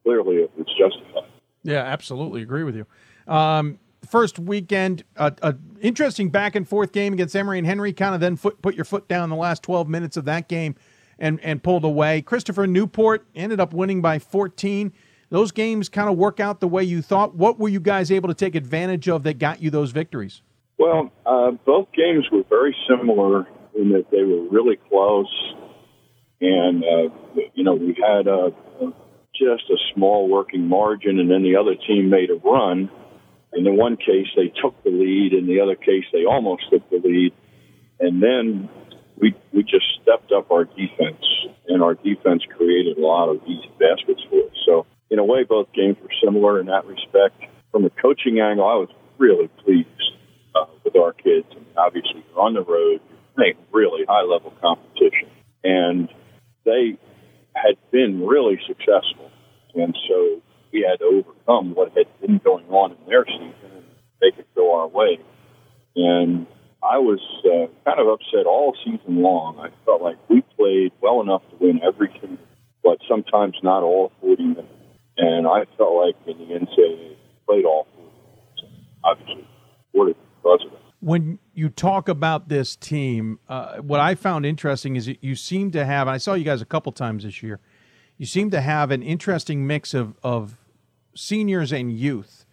clearly, 0.03 0.37
it 0.37 0.51
was 0.57 0.67
justified. 0.77 1.29
Yeah, 1.63 1.81
absolutely 1.81 2.41
agree 2.41 2.63
with 2.63 2.75
you. 2.75 2.85
Um, 3.27 3.79
first 4.07 4.37
weekend, 4.37 5.03
a, 5.15 5.33
a 5.41 5.55
interesting 5.81 6.29
back 6.29 6.55
and 6.55 6.67
forth 6.67 6.91
game 6.91 7.13
against 7.13 7.35
Emory 7.35 7.57
and 7.57 7.67
Henry. 7.67 7.93
Kind 7.93 8.15
of 8.15 8.21
then 8.21 8.35
foot, 8.35 8.61
put 8.61 8.75
your 8.75 8.85
foot 8.85 9.07
down 9.07 9.29
the 9.29 9.35
last 9.35 9.63
twelve 9.63 9.87
minutes 9.87 10.17
of 10.17 10.25
that 10.25 10.47
game, 10.47 10.75
and 11.17 11.39
and 11.41 11.63
pulled 11.63 11.83
away. 11.83 12.21
Christopher 12.21 12.67
Newport 12.67 13.25
ended 13.35 13.59
up 13.59 13.73
winning 13.73 14.01
by 14.01 14.19
fourteen. 14.19 14.93
Those 15.29 15.51
games 15.51 15.89
kind 15.89 16.07
of 16.07 16.17
work 16.17 16.39
out 16.39 16.59
the 16.59 16.67
way 16.67 16.83
you 16.83 17.01
thought. 17.01 17.35
What 17.35 17.57
were 17.59 17.67
you 17.67 17.79
guys 17.79 18.11
able 18.11 18.29
to 18.29 18.35
take 18.35 18.53
advantage 18.53 19.09
of 19.09 19.23
that 19.23 19.39
got 19.39 19.59
you 19.59 19.71
those 19.71 19.91
victories? 19.91 20.43
Well, 20.77 21.11
uh, 21.25 21.51
both 21.65 21.87
games 21.93 22.25
were 22.31 22.43
very 22.47 22.75
similar 22.87 23.47
in 23.73 23.89
that 23.89 24.11
they 24.11 24.21
were 24.23 24.47
really 24.49 24.77
close, 24.87 25.27
and 26.45 26.83
uh, 26.83 27.41
you 27.53 27.63
know 27.63 27.75
we 27.75 27.97
had 27.99 28.27
uh, 28.27 28.51
just 29.33 29.69
a 29.69 29.77
small 29.93 30.29
working 30.29 30.67
margin, 30.67 31.19
and 31.19 31.29
then 31.29 31.43
the 31.43 31.57
other 31.57 31.75
team 31.75 32.09
made 32.09 32.29
a 32.29 32.35
run. 32.35 32.89
In 33.53 33.63
the 33.63 33.71
one 33.71 33.97
case, 33.97 34.27
they 34.35 34.51
took 34.61 34.81
the 34.83 34.91
lead. 34.91 35.33
In 35.33 35.47
the 35.47 35.61
other 35.61 35.75
case, 35.75 36.03
they 36.11 36.25
almost 36.25 36.63
took 36.69 36.89
the 36.89 36.99
lead, 37.03 37.33
and 37.99 38.21
then 38.21 38.69
we 39.17 39.33
we 39.53 39.63
just 39.63 39.85
stepped 40.01 40.31
up 40.31 40.51
our 40.51 40.65
defense, 40.65 41.25
and 41.67 41.81
our 41.81 41.95
defense 41.95 42.43
created 42.55 42.97
a 42.97 43.01
lot 43.01 43.29
of 43.29 43.41
easy 43.43 43.71
baskets 43.79 44.21
for 44.29 44.39
us. 44.43 44.57
So 44.65 44.85
in 45.09 45.19
a 45.19 45.25
way, 45.25 45.43
both 45.43 45.71
games 45.73 45.97
were 46.01 46.13
similar 46.23 46.59
in 46.59 46.67
that 46.67 46.85
respect. 46.85 47.41
From 47.71 47.85
a 47.85 47.89
coaching 47.89 48.39
angle, 48.39 48.65
I 48.65 48.75
was 48.75 48.89
really 49.17 49.49
pleased 49.63 49.89
uh, 50.53 50.65
with 50.83 50.95
our 50.95 51.13
kids. 51.13 51.47
Obviously, 51.77 52.23
you're 52.29 52.41
on 52.41 52.53
the 52.53 52.63
road, 52.63 53.01
playing 53.35 53.55
really 53.71 54.05
high 54.07 54.23
level 54.23 54.53
competition, 54.61 55.29
and 55.63 56.09
they 56.65 56.97
had 57.55 57.77
been 57.91 58.25
really 58.25 58.59
successful. 58.67 59.31
And 59.73 59.95
so 60.07 60.41
we 60.73 60.85
had 60.89 60.99
to 60.99 61.05
overcome 61.05 61.75
what 61.75 61.93
had 61.97 62.07
been 62.21 62.39
going 62.43 62.67
on 62.69 62.91
in 62.91 62.97
their 63.07 63.25
season 63.25 63.53
and 63.63 63.85
make 64.21 64.37
it 64.37 64.47
go 64.55 64.79
our 64.79 64.87
way. 64.87 65.19
And 65.95 66.47
I 66.83 66.97
was 66.97 67.21
uh, 67.45 67.67
kind 67.85 67.99
of 67.99 68.07
upset 68.07 68.45
all 68.45 68.75
season 68.83 69.21
long. 69.21 69.57
I 69.59 69.69
felt 69.85 70.01
like 70.01 70.17
we 70.29 70.41
played 70.57 70.91
well 71.01 71.21
enough 71.21 71.41
to 71.49 71.55
win 71.59 71.81
every 71.83 72.09
season, 72.13 72.37
but 72.83 72.99
sometimes 73.07 73.55
not 73.63 73.83
all 73.83 74.11
40 74.21 74.43
minutes. 74.43 74.67
And 75.17 75.47
I 75.47 75.65
felt 75.77 75.95
like 76.05 76.15
in 76.27 76.37
the 76.37 76.53
NCAA, 76.53 77.15
played 77.47 77.65
all 77.65 77.87
40 77.95 78.01
minutes. 78.01 78.85
Obviously, 79.03 79.47
supported 79.87 80.15
because 80.43 80.65
of 80.65 80.73
it. 80.73 80.84
When 80.99 81.39
you 81.53 81.69
talk 81.69 82.09
about 82.09 82.49
this 82.49 82.75
team, 82.75 83.39
uh, 83.47 83.77
what 83.77 83.99
I 83.99 84.15
found 84.15 84.45
interesting 84.45 84.95
is 84.95 85.05
that 85.05 85.23
you 85.23 85.35
seem 85.35 85.71
to 85.71 85.85
have, 85.85 86.07
I 86.07 86.17
saw 86.17 86.33
you 86.33 86.43
guys 86.43 86.61
a 86.61 86.65
couple 86.65 86.91
times 86.91 87.23
this 87.23 87.43
year, 87.43 87.59
you 88.17 88.25
seem 88.25 88.49
to 88.51 88.61
have 88.61 88.91
an 88.91 89.03
interesting 89.03 89.67
mix 89.67 89.93
of, 89.93 90.15
of 90.23 90.57
seniors 91.13 91.71
and 91.71 91.91
youth 91.91 92.45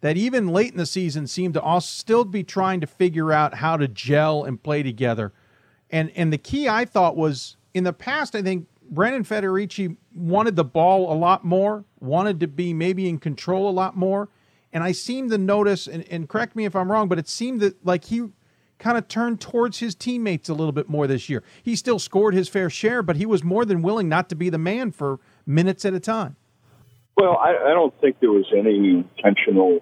that 0.00 0.16
even 0.16 0.48
late 0.48 0.72
in 0.72 0.78
the 0.78 0.86
season 0.86 1.26
seem 1.26 1.52
to 1.52 1.60
all 1.60 1.80
still 1.80 2.24
be 2.24 2.44
trying 2.44 2.80
to 2.80 2.86
figure 2.86 3.32
out 3.32 3.54
how 3.54 3.76
to 3.76 3.88
gel 3.88 4.44
and 4.44 4.62
play 4.62 4.82
together. 4.82 5.32
And 5.90 6.10
and 6.14 6.32
the 6.32 6.38
key 6.38 6.68
I 6.68 6.84
thought 6.84 7.16
was 7.16 7.56
in 7.74 7.84
the 7.84 7.92
past, 7.92 8.34
I 8.34 8.42
think 8.42 8.68
Brandon 8.90 9.24
Federici 9.24 9.96
wanted 10.14 10.56
the 10.56 10.64
ball 10.64 11.12
a 11.12 11.16
lot 11.16 11.44
more, 11.44 11.84
wanted 12.00 12.40
to 12.40 12.46
be 12.46 12.72
maybe 12.72 13.08
in 13.08 13.18
control 13.18 13.68
a 13.68 13.72
lot 13.72 13.96
more. 13.96 14.28
And 14.72 14.84
I 14.84 14.92
seem 14.92 15.30
to 15.30 15.38
notice, 15.38 15.86
and, 15.86 16.06
and 16.10 16.28
correct 16.28 16.54
me 16.54 16.64
if 16.64 16.76
I'm 16.76 16.90
wrong, 16.90 17.08
but 17.08 17.18
it 17.18 17.28
seemed 17.28 17.60
that 17.60 17.84
like 17.86 18.04
he 18.04 18.28
kind 18.78 18.96
of 18.96 19.08
turned 19.08 19.40
towards 19.40 19.78
his 19.78 19.94
teammates 19.94 20.48
a 20.48 20.54
little 20.54 20.72
bit 20.72 20.88
more 20.88 21.06
this 21.06 21.28
year. 21.28 21.42
He 21.62 21.74
still 21.74 21.98
scored 21.98 22.34
his 22.34 22.48
fair 22.48 22.70
share, 22.70 23.02
but 23.02 23.16
he 23.16 23.26
was 23.26 23.42
more 23.42 23.64
than 23.64 23.82
willing 23.82 24.08
not 24.08 24.28
to 24.28 24.36
be 24.36 24.50
the 24.50 24.58
man 24.58 24.92
for 24.92 25.18
minutes 25.46 25.84
at 25.84 25.94
a 25.94 26.00
time. 26.00 26.36
Well, 27.16 27.36
I, 27.36 27.50
I 27.50 27.74
don't 27.74 27.98
think 28.00 28.20
there 28.20 28.30
was 28.30 28.46
any 28.56 29.04
intentional 29.18 29.80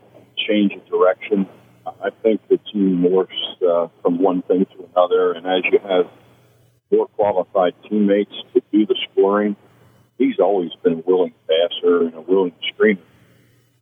change 0.48 0.72
of 0.72 0.86
direction. 0.88 1.46
I 1.86 2.10
think 2.22 2.40
the 2.48 2.58
team 2.72 3.04
morphs 3.06 3.62
uh, 3.62 3.88
from 4.02 4.18
one 4.22 4.42
thing 4.42 4.64
to 4.64 4.88
another, 4.94 5.32
and 5.32 5.46
as 5.46 5.62
you 5.70 5.78
have 5.80 6.10
more 6.90 7.06
qualified 7.08 7.74
teammates 7.88 8.32
to 8.54 8.62
do 8.72 8.86
the 8.86 8.96
scoring, 9.10 9.56
he's 10.18 10.38
always 10.38 10.70
been 10.82 10.94
a 10.94 11.02
willing 11.06 11.34
passer 11.46 12.02
and 12.02 12.14
a 12.14 12.20
willing 12.20 12.54
screener. 12.72 12.98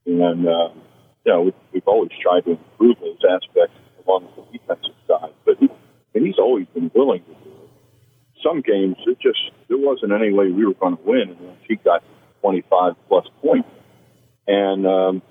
And, 0.06 0.46
uh, 0.46 0.68
you 1.24 1.32
know, 1.32 1.52
we've 1.72 1.86
always 1.86 2.10
tried 2.20 2.44
to 2.44 2.52
improve 2.52 2.96
those 3.00 3.18
aspects 3.28 3.74
along 4.06 4.28
the 4.36 4.58
defensive 4.58 4.94
side, 5.08 5.32
but 5.44 5.56
he, 5.58 5.68
and 6.14 6.26
he's 6.26 6.38
always 6.38 6.66
been 6.74 6.90
willing 6.94 7.22
to 7.22 7.34
do 7.44 7.50
it. 7.50 7.70
Some 8.42 8.60
games, 8.60 8.96
it 9.06 9.18
just, 9.20 9.40
there 9.68 9.78
wasn't 9.78 10.12
any 10.12 10.32
way 10.32 10.50
we 10.50 10.66
were 10.66 10.74
going 10.74 10.96
to 10.96 11.02
win 11.02 11.36
unless 11.38 11.56
he 11.66 11.76
got 11.76 12.02
25 12.42 12.92
plus 13.08 13.26
points. 13.40 13.68
And 14.46 14.86
um, 14.86 15.22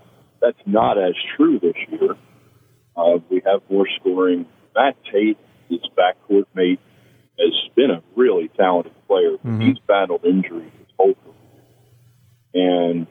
that's 0.41 0.57
not 0.65 0.98
as 0.98 1.14
true 1.38 1.60
this 1.60 1.76
year. 1.90 2.15
Uh, 2.95 3.20
we 3.30 3.41
have 3.45 3.61
more 3.70 3.88
scoring. 3.99 4.48
Matt 4.76 4.95
Tate, 5.11 5.38
his 5.70 5.82
backcourt 5.95 6.45
mate, 6.56 6.80
has 7.40 7.53
been 7.76 7.91
a 7.91 8.02
really 8.15 8.49
talented 8.57 8.94
player. 9.07 9.34
Mm-hmm. 9.34 9.61
He's 9.61 9.80
battled 9.88 10.26
injuries 10.26 10.72
his 10.80 10.88
whole 10.98 11.14
career. 11.14 11.34
And 12.53 13.07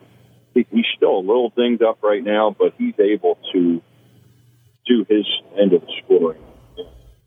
he, 0.53 0.65
he's 0.71 0.85
still 0.95 1.17
a 1.17 1.25
little 1.25 1.51
dinged 1.55 1.83
up 1.83 2.01
right 2.03 2.23
now, 2.23 2.55
but 2.57 2.73
he's 2.77 2.95
able 2.99 3.37
to 3.53 3.81
do 4.85 5.05
his 5.09 5.25
end 5.59 5.73
of 5.73 5.81
the 5.81 5.93
scoring. 6.03 6.41
He's 6.75 6.85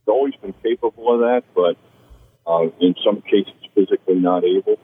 always 0.08 0.34
been 0.36 0.54
capable 0.62 1.14
of 1.14 1.20
that, 1.20 1.42
but 1.54 1.76
uh, 2.46 2.68
in 2.80 2.94
some 3.04 3.22
cases 3.22 3.54
physically 3.74 4.16
not 4.16 4.44
able. 4.44 4.78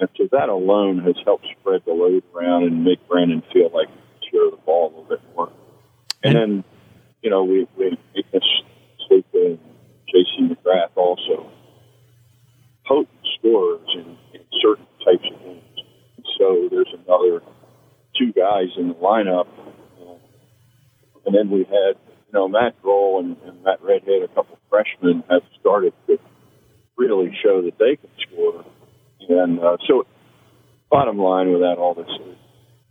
And 0.00 0.08
so 0.16 0.28
that 0.32 0.48
alone 0.48 0.98
has 1.00 1.14
helped 1.24 1.46
spread 1.60 1.82
the 1.86 1.92
load 1.92 2.22
around 2.34 2.64
and 2.64 2.84
make 2.84 3.06
Brandon 3.08 3.42
feel 3.52 3.70
like 3.72 3.88
he 3.88 3.94
can 3.94 4.30
share 4.30 4.50
the 4.50 4.56
ball 4.64 4.86
a 4.86 4.90
little 4.90 5.04
bit 5.04 5.20
more. 5.34 5.52
And 6.22 6.34
then, 6.34 6.64
you 7.22 7.30
know, 7.30 7.44
we, 7.44 7.68
we 7.76 7.96
Ignis 8.14 8.42
Slika 9.06 9.46
and 9.46 9.58
J.C. 10.08 10.48
McGrath 10.48 10.96
also 10.96 11.50
potent 12.86 13.08
scorers 13.38 13.88
in, 13.94 14.16
in 14.34 14.40
certain 14.60 14.86
types 15.04 15.24
of 15.32 15.40
games. 15.40 15.62
So 16.38 16.68
there's 16.70 16.92
another 17.04 17.42
two 18.18 18.32
guys 18.32 18.68
in 18.76 18.88
the 18.88 18.94
lineup. 18.94 19.46
And 21.26 21.34
then 21.34 21.50
we 21.50 21.60
had, 21.60 21.96
you 22.26 22.32
know, 22.32 22.48
Matt 22.48 22.80
Grohl 22.82 23.20
and, 23.20 23.36
and 23.46 23.62
Matt 23.64 23.82
Redhead, 23.82 24.22
a 24.22 24.28
couple 24.28 24.58
freshmen, 24.68 25.24
have 25.30 25.42
started 25.60 25.94
to 26.06 26.18
really 26.96 27.36
show 27.42 27.62
that 27.62 27.78
they 27.78 27.96
can 27.96 28.10
score. 28.28 28.64
And 29.28 29.58
uh, 29.58 29.78
so, 29.88 30.06
bottom 30.90 31.18
line 31.18 31.50
with 31.50 31.60
that, 31.60 31.76
all 31.78 31.94
this 31.94 32.06
is 32.06 32.36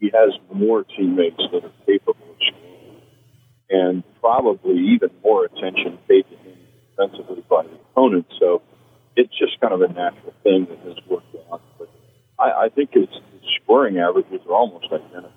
he 0.03 0.11
has 0.13 0.33
more 0.53 0.83
teammates 0.83 1.41
that 1.53 1.63
are 1.63 1.71
capable 1.85 2.27
of 2.29 2.35
scoring, 2.35 3.01
and 3.69 4.03
probably 4.19 4.75
even 4.93 5.09
more 5.23 5.45
attention 5.45 5.97
paid 6.09 6.25
to 6.29 6.35
him 6.35 6.57
defensively 6.89 7.41
by 7.49 7.63
the 7.63 7.75
opponent. 7.75 8.25
So 8.37 8.61
it's 9.15 9.31
just 9.37 9.61
kind 9.61 9.73
of 9.73 9.81
a 9.81 9.87
natural 9.87 10.33
thing 10.43 10.67
that 10.69 10.79
has 10.79 10.97
worked 11.07 11.33
out. 11.49 11.61
But 11.79 11.89
I, 12.37 12.65
I 12.65 12.69
think 12.69 12.91
his 12.93 13.07
scoring 13.63 13.97
averages 13.97 14.41
are 14.47 14.53
almost 14.53 14.85
identical. 14.85 15.31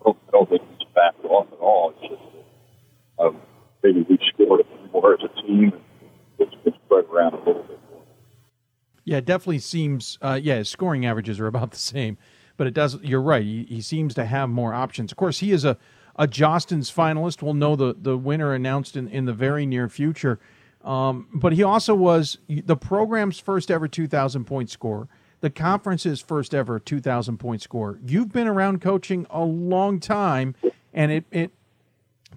I 0.00 0.04
don't, 0.04 0.18
I 0.28 0.30
don't 0.32 0.48
think 0.48 0.62
he's 0.78 0.88
backed 0.94 1.24
off 1.24 1.46
at 1.52 1.58
all. 1.58 1.94
It's 1.96 2.10
just 2.10 2.22
that 3.18 3.24
um, 3.24 3.40
maybe 3.82 4.04
we've 4.08 4.18
scored 4.34 4.60
a 4.60 4.64
few 4.64 4.90
more 4.92 5.14
as 5.14 5.20
a 5.22 5.42
team, 5.42 5.72
and 6.38 6.74
spread 6.84 7.04
around 7.04 7.34
a 7.34 7.38
little 7.38 7.62
bit. 7.62 7.78
More. 7.90 8.02
Yeah, 9.04 9.18
it 9.18 9.24
definitely 9.24 9.60
seems. 9.60 10.18
Uh, 10.20 10.38
yeah, 10.42 10.56
his 10.56 10.68
scoring 10.68 11.06
averages 11.06 11.40
are 11.40 11.46
about 11.46 11.70
the 11.72 11.78
same, 11.78 12.18
but 12.56 12.66
it 12.66 12.74
does. 12.74 12.98
You're 13.02 13.22
right. 13.22 13.44
He, 13.44 13.64
he 13.64 13.80
seems 13.80 14.14
to 14.14 14.24
have 14.24 14.48
more 14.48 14.74
options. 14.74 15.12
Of 15.12 15.16
course, 15.16 15.38
he 15.38 15.52
is 15.52 15.64
a 15.64 15.76
a 16.16 16.26
Jostens 16.26 16.92
finalist. 16.92 17.42
We'll 17.42 17.54
know 17.54 17.76
the 17.76 17.94
the 17.98 18.16
winner 18.16 18.54
announced 18.54 18.96
in 18.96 19.08
in 19.08 19.24
the 19.24 19.32
very 19.32 19.66
near 19.66 19.88
future. 19.88 20.38
Um, 20.84 21.28
but 21.32 21.52
he 21.52 21.62
also 21.62 21.94
was 21.94 22.38
the 22.48 22.76
program's 22.76 23.38
first 23.38 23.70
ever 23.70 23.86
2,000 23.86 24.44
point 24.44 24.68
scorer, 24.68 25.06
the 25.42 25.50
conference's 25.50 26.20
first 26.20 26.54
ever 26.54 26.78
2,000 26.78 27.36
point 27.36 27.60
score. 27.60 27.98
You've 28.06 28.32
been 28.32 28.46
around 28.46 28.80
coaching 28.80 29.26
a 29.28 29.44
long 29.44 30.00
time, 30.00 30.54
and 30.94 31.12
it, 31.12 31.24
it 31.30 31.50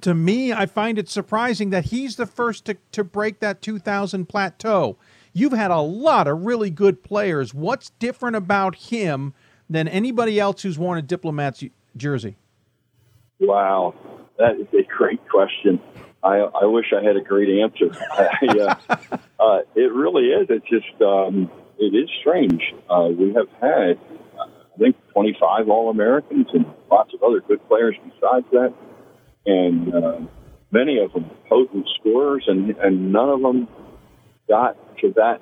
to 0.02 0.14
me, 0.14 0.52
I 0.52 0.66
find 0.66 0.98
it 0.98 1.08
surprising 1.08 1.70
that 1.70 1.86
he's 1.86 2.16
the 2.16 2.26
first 2.26 2.66
to, 2.66 2.78
to 2.92 3.04
break 3.04 3.40
that 3.40 3.62
2,000 3.62 4.26
plateau. 4.26 4.98
You've 5.34 5.54
had 5.54 5.70
a 5.70 5.80
lot 5.80 6.28
of 6.28 6.46
really 6.46 6.72
good 6.72 7.04
players. 7.04 7.54
What's 7.54 7.92
different 8.00 8.36
about 8.36 8.76
him 8.76 9.34
than 9.70 9.88
anybody 9.88 10.40
else 10.40 10.64
who's 10.64 10.80
worn 10.80 10.98
a 10.98 11.04
diplomat's 11.04 11.64
jersey? 11.96 12.38
Wow, 13.40 13.94
that 14.40 14.60
is 14.60 14.68
a 14.74 14.84
great 14.84 15.28
question. 15.30 15.80
I, 16.24 16.38
I 16.38 16.66
wish 16.66 16.92
I 16.92 17.04
had 17.04 17.18
a 17.18 17.22
great 17.22 17.62
answer. 17.62 17.92
I, 18.12 18.78
uh, 18.90 18.98
uh, 19.40 19.60
it 19.76 19.94
really 19.94 20.30
is. 20.30 20.48
It's 20.50 20.68
just 20.68 21.02
um, 21.02 21.52
it 21.78 21.96
is 21.96 22.10
strange. 22.22 22.62
Uh, 22.90 23.10
we 23.18 23.34
have 23.34 23.50
had, 23.62 24.00
I 24.40 24.78
think, 24.78 24.96
25 25.14 25.70
All 25.70 25.90
Americans 25.90 26.48
and 26.54 26.66
lots 26.90 27.14
of 27.14 27.24
other 27.24 27.42
good 27.42 27.66
players 27.68 27.96
besides 28.04 28.46
that, 28.52 28.74
and 29.46 29.94
uh, 29.94 30.20
many 30.72 31.00
of 31.00 31.14
them 31.14 31.30
potent 31.50 31.88
scorers, 32.00 32.46
and 32.48 32.76
and 32.78 33.12
none 33.12 33.30
of 33.30 33.42
them 33.42 33.68
got 34.48 34.78
to 35.00 35.14
that 35.16 35.42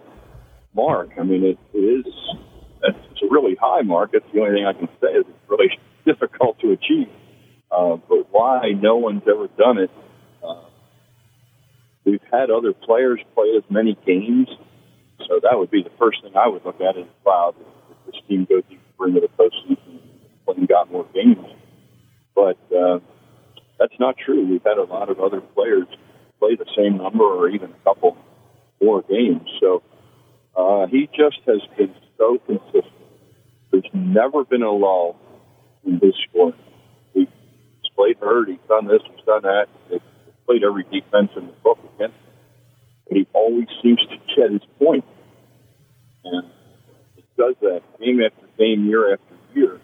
mark. 0.75 1.09
I 1.19 1.23
mean, 1.23 1.43
it, 1.43 1.57
it 1.73 1.79
is 1.79 2.13
it's 2.83 3.21
a 3.21 3.27
really 3.29 3.55
high 3.59 3.81
mark. 3.81 4.11
That's 4.13 4.25
the 4.33 4.41
only 4.41 4.59
thing 4.59 4.65
I 4.65 4.73
can 4.73 4.87
say 5.01 5.07
is 5.07 5.25
it's 5.27 5.49
really 5.49 5.69
difficult 6.05 6.59
to 6.59 6.71
achieve. 6.71 7.07
Uh, 7.71 7.97
but 8.07 8.27
why 8.31 8.71
no 8.79 8.97
one's 8.97 9.23
ever 9.27 9.47
done 9.57 9.77
it? 9.79 9.89
Uh, 10.43 10.65
we've 12.05 12.21
had 12.31 12.51
other 12.51 12.73
players 12.73 13.19
play 13.33 13.53
as 13.57 13.63
many 13.69 13.97
games, 14.05 14.47
so 15.27 15.39
that 15.41 15.57
would 15.57 15.71
be 15.71 15.83
the 15.83 15.91
first 15.99 16.21
thing 16.23 16.33
I 16.35 16.47
would 16.47 16.65
look 16.65 16.81
at 16.81 16.97
is 16.97 17.07
wow, 17.25 17.53
if 17.89 17.97
this 18.05 18.21
team 18.27 18.45
goes 18.49 18.63
deeper 18.69 19.07
into 19.07 19.21
the 19.21 19.27
postseason 19.27 19.99
and 20.47 20.67
got 20.67 20.91
more 20.91 21.05
games. 21.13 21.45
But 22.35 22.57
uh, 22.75 22.99
that's 23.79 23.93
not 23.99 24.15
true. 24.17 24.45
We've 24.45 24.63
had 24.63 24.77
a 24.77 24.83
lot 24.83 25.09
of 25.09 25.19
other 25.19 25.41
players 25.41 25.87
play 26.39 26.55
the 26.55 26.65
same 26.75 26.97
number 26.97 27.23
or 27.23 27.49
even 27.49 27.71
a 27.71 27.83
couple 27.83 28.17
more 28.81 29.01
games. 29.03 29.47
So 29.59 29.83
uh, 30.55 30.87
he 30.87 31.09
just 31.15 31.39
has 31.47 31.61
been 31.77 31.93
so 32.17 32.37
consistent. 32.45 32.85
There's 33.71 33.89
never 33.93 34.43
been 34.43 34.61
a 34.61 34.71
lull 34.71 35.19
in 35.85 35.99
his 35.99 36.13
scoring. 36.29 36.55
He's 37.13 37.27
played 37.95 38.17
hurt. 38.19 38.49
He's 38.49 38.57
done 38.67 38.87
this. 38.87 39.01
He's 39.03 39.25
done 39.25 39.43
that. 39.43 39.67
He's 39.89 39.99
played 40.45 40.63
every 40.63 40.83
defense 40.83 41.31
in 41.35 41.47
the 41.47 41.53
book 41.63 41.79
against 41.95 42.15
him. 42.15 43.17
He 43.17 43.27
always 43.33 43.67
seems 43.81 43.99
to 43.99 44.17
get 44.35 44.51
his 44.51 44.61
point. 44.79 45.05
And 46.23 46.49
it 47.17 47.25
does 47.37 47.55
that 47.61 47.81
game 47.99 48.21
after 48.21 48.47
game, 48.57 48.85
year 48.87 49.13
after 49.13 49.35
year. 49.53 49.81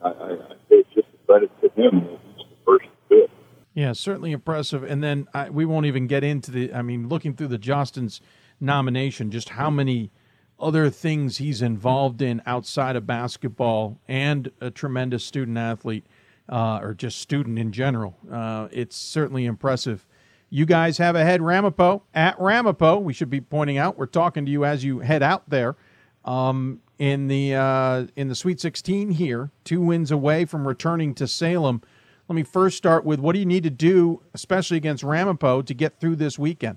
I, 0.00 0.08
I, 0.08 0.32
I 0.32 0.36
say 0.68 0.76
it's 0.76 0.88
just 0.94 1.08
a 1.14 1.26
credit 1.26 1.50
to 1.60 1.68
him 1.80 2.00
that 2.00 2.20
he's 2.36 2.46
the 2.48 2.56
first 2.64 2.84
to 2.84 3.16
do 3.16 3.24
it. 3.24 3.30
Yeah, 3.74 3.92
certainly 3.92 4.32
impressive. 4.32 4.82
And 4.82 5.02
then 5.02 5.28
I, 5.34 5.50
we 5.50 5.64
won't 5.64 5.86
even 5.86 6.06
get 6.06 6.24
into 6.24 6.50
the. 6.50 6.72
I 6.72 6.82
mean, 6.82 7.08
looking 7.08 7.34
through 7.34 7.48
the 7.48 7.58
Jostens 7.58 8.20
nomination, 8.60 9.30
just 9.30 9.50
how 9.50 9.70
many 9.70 10.10
other 10.58 10.90
things 10.90 11.36
he's 11.36 11.62
involved 11.62 12.20
in 12.20 12.42
outside 12.44 12.96
of 12.96 13.06
basketball, 13.06 14.00
and 14.08 14.50
a 14.60 14.70
tremendous 14.70 15.24
student 15.24 15.56
athlete, 15.56 16.04
uh, 16.48 16.80
or 16.82 16.94
just 16.94 17.20
student 17.20 17.58
in 17.58 17.70
general. 17.70 18.16
Uh, 18.30 18.66
it's 18.72 18.96
certainly 18.96 19.44
impressive. 19.44 20.04
You 20.50 20.64
guys 20.64 20.98
have 20.98 21.14
a 21.14 21.24
head 21.24 21.42
Ramapo 21.42 22.02
at 22.14 22.38
Ramapo. 22.40 22.98
We 22.98 23.12
should 23.12 23.28
be 23.28 23.40
pointing 23.40 23.76
out 23.76 23.98
we're 23.98 24.06
talking 24.06 24.46
to 24.46 24.50
you 24.50 24.64
as 24.64 24.82
you 24.82 25.00
head 25.00 25.22
out 25.22 25.48
there. 25.48 25.76
Um, 26.24 26.80
in 26.98 27.28
the 27.28 27.54
uh, 27.54 28.06
in 28.16 28.28
the 28.28 28.34
Sweet 28.34 28.60
16 28.60 29.10
here, 29.10 29.50
two 29.64 29.80
wins 29.80 30.10
away 30.10 30.44
from 30.44 30.66
returning 30.66 31.14
to 31.14 31.28
Salem. 31.28 31.82
Let 32.28 32.34
me 32.34 32.42
first 32.42 32.76
start 32.76 33.04
with 33.04 33.20
what 33.20 33.34
do 33.34 33.38
you 33.38 33.46
need 33.46 33.62
to 33.62 33.70
do, 33.70 34.20
especially 34.34 34.76
against 34.76 35.02
Ramapo, 35.02 35.62
to 35.62 35.74
get 35.74 36.00
through 36.00 36.16
this 36.16 36.38
weekend? 36.38 36.76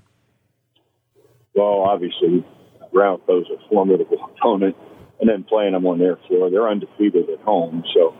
Well, 1.53 1.81
obviously, 1.81 2.45
Ramapo's 2.93 3.48
a 3.49 3.69
formidable 3.69 4.18
opponent, 4.23 4.77
and 5.19 5.30
then 5.30 5.43
playing 5.43 5.73
them 5.73 5.85
on 5.85 5.99
their 5.99 6.18
floor, 6.27 6.49
they're 6.49 6.69
undefeated 6.69 7.30
at 7.30 7.39
home, 7.39 7.84
so 7.93 8.15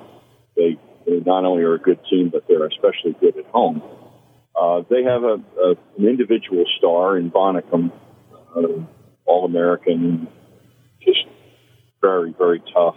they, 0.58 0.78
they 1.06 1.20
not 1.26 1.46
only 1.46 1.64
are 1.64 1.76
a 1.76 1.80
good 1.80 2.00
team, 2.10 2.30
but 2.30 2.44
they're 2.50 2.66
especially 2.66 3.16
good 3.22 3.38
at 3.38 3.46
home. 3.46 3.82
Uh, 4.56 4.84
they 4.90 5.04
have 5.04 5.24
a, 5.24 5.38
a, 5.60 5.70
an 5.98 6.08
individual 6.08 6.66
star 6.78 7.18
in 7.18 7.32
Bonnicum, 7.32 7.92
uh, 8.56 8.62
All 9.26 9.46
American 9.46 10.28
just 11.02 11.26
very, 12.02 12.34
very 12.38 12.62
tough. 12.74 12.96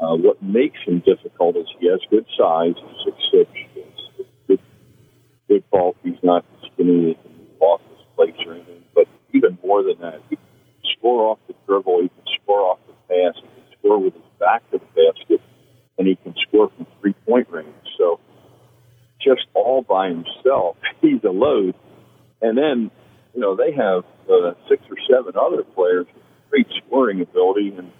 Uh, 0.00 0.14
what 0.16 0.42
makes 0.42 0.78
him 0.86 1.02
difficult 1.04 1.56
is 1.56 1.66
he 1.80 1.88
has 1.88 2.00
good 2.10 2.26
size, 2.38 2.74
six 3.04 3.16
six, 3.32 3.50
good, 4.46 4.60
good 5.48 5.64
bulk. 5.70 5.96
He's 6.04 6.22
not 6.22 6.44
skinny, 6.72 7.08
he 7.08 7.14
can 7.14 7.46
off 7.60 7.80
his 7.90 8.06
place 8.14 8.34
or 8.46 8.54
anything. 8.54 8.84
But 8.94 9.06
even 9.32 9.58
more 9.64 9.82
than 9.82 9.98
that, 10.00 10.20
he 10.30 10.36
can 10.36 10.44
score 10.96 11.30
off 11.30 11.38
the 11.48 11.54
dribble, 11.66 12.02
he 12.02 12.08
can 12.08 12.24
score 12.42 12.60
off 12.60 12.78
the 12.86 12.92
pass, 13.08 13.34
he 13.36 13.48
can 13.48 13.78
score 13.78 13.98
with 13.98 14.14
his 14.14 14.22
back 14.38 14.70
to 14.70 14.78
the 14.78 14.86
basket, 14.86 15.40
and 15.98 16.06
he 16.06 16.14
can 16.16 16.34
score 16.46 16.70
from 16.76 16.86
three 17.00 17.14
point 17.26 17.48
range. 17.50 17.87
Just 19.20 19.46
all 19.54 19.82
by 19.82 20.08
himself, 20.08 20.76
he's 21.00 21.22
a 21.24 21.30
load. 21.30 21.74
And 22.40 22.56
then, 22.56 22.90
you 23.34 23.40
know, 23.40 23.56
they 23.56 23.72
have 23.72 24.04
uh, 24.30 24.52
six 24.68 24.82
or 24.90 24.96
seven 25.10 25.34
other 25.40 25.62
players 25.64 26.06
with 26.14 26.22
great 26.50 26.66
scoring 26.86 27.20
ability, 27.20 27.74
and 27.76 27.90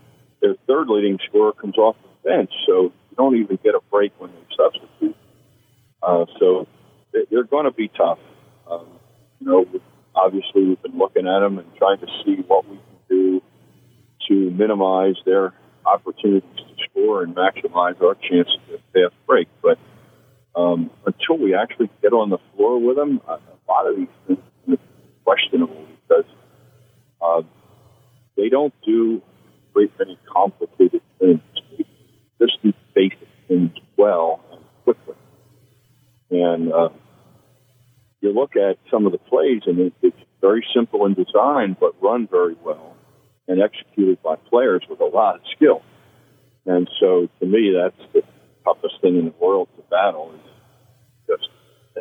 their 0.41 0.55
third 0.67 0.89
leading 0.89 1.19
scorer 1.29 1.53
comes 1.53 1.77
off 1.77 1.97
the 2.03 2.31
bench, 2.31 2.51
so 2.67 2.85
you 2.85 3.17
don't 3.17 3.37
even 3.37 3.59
get 3.63 3.75
a 3.75 3.81
break 3.91 4.13
when 4.19 4.31
they 4.31 4.57
substitute. 4.57 5.17
Uh, 6.03 6.25
so 6.39 6.67
they- 7.13 7.25
they're 7.31 7.43
going 7.45 7.65
to 7.65 7.73
be 7.73 7.89
tough. 7.89 8.21
Um, 8.71 8.87
you 9.41 9.47
know, 9.49 9.67
obviously 10.15 10.65
we've 10.65 10.83
been 10.83 10.97
looking 10.99 11.27
at 11.27 11.41
them 11.41 11.59
and 11.59 11.77
trying 11.77 11.99
to 11.99 12.07
see 12.25 12.37
what 12.47 12.65
we 12.69 12.77
can 12.77 12.97
do 13.09 13.43
to 14.29 14.51
minimize 14.51 15.17
their 15.25 15.53
opportunities 15.87 16.49
to 16.57 16.85
score 16.91 17.23
and 17.23 17.35
maximize 17.35 18.01
our 18.03 18.15
chances 18.15 18.59
at 18.73 18.81
fast 18.93 19.15
break. 19.27 19.49
But 19.63 19.79
um, 20.59 20.91
until 21.07 21.39
we 21.39 21.55
actually 21.55 21.89
get 22.03 22.13
on 22.13 22.31
the 22.31 22.39
floor 22.57 22.81
with 22.81 22.97
them, 22.97 23.21
a, 23.29 23.39
lot 23.69 23.87
of 23.87 23.97
these 23.97 24.09
things 24.27 24.39
are 24.69 24.77
questionable 25.25 25.87
because 26.09 26.25
uh, 27.21 27.43
they 28.37 28.49
don't 28.49 28.75
do 28.85 29.23
very 29.73 29.93
many 29.99 30.19
complicated 30.27 31.03
things. 31.21 31.41
They 31.77 31.85
just 32.41 32.63
do 32.63 32.73
basic 32.95 33.29
things 33.47 33.71
well 33.97 34.41
and 34.51 34.61
quickly. 34.85 35.15
And 36.31 36.73
uh, 36.73 36.89
you 38.21 38.33
look 38.33 38.57
at 38.57 38.79
some 38.91 39.07
of 39.07 39.13
the 39.13 39.19
plays, 39.19 39.63
and 39.67 39.79
it, 39.79 39.93
it's 40.03 40.17
very 40.41 40.67
simple 40.75 41.07
in 41.07 41.15
design, 41.15 41.77
but 41.79 41.95
run 42.03 42.27
very 42.27 42.57
well 42.65 42.97
and 43.47 43.63
executed 43.63 44.21
by 44.23 44.37
players 44.37 44.83
with 44.91 45.01
a 45.01 45.05
lot 45.05 45.37
of 45.37 45.41
skill. 45.55 45.83
And 46.67 46.89
so, 46.99 47.29
to 47.41 47.47
me, 47.47 47.75
that's 47.77 48.13
the 48.13 48.23
toughest 48.65 49.01
thing 49.01 49.17
in 49.19 49.27
the 49.27 49.35
world 49.41 49.69
to 49.77 49.83
battle 49.91 50.33
is 50.35 50.48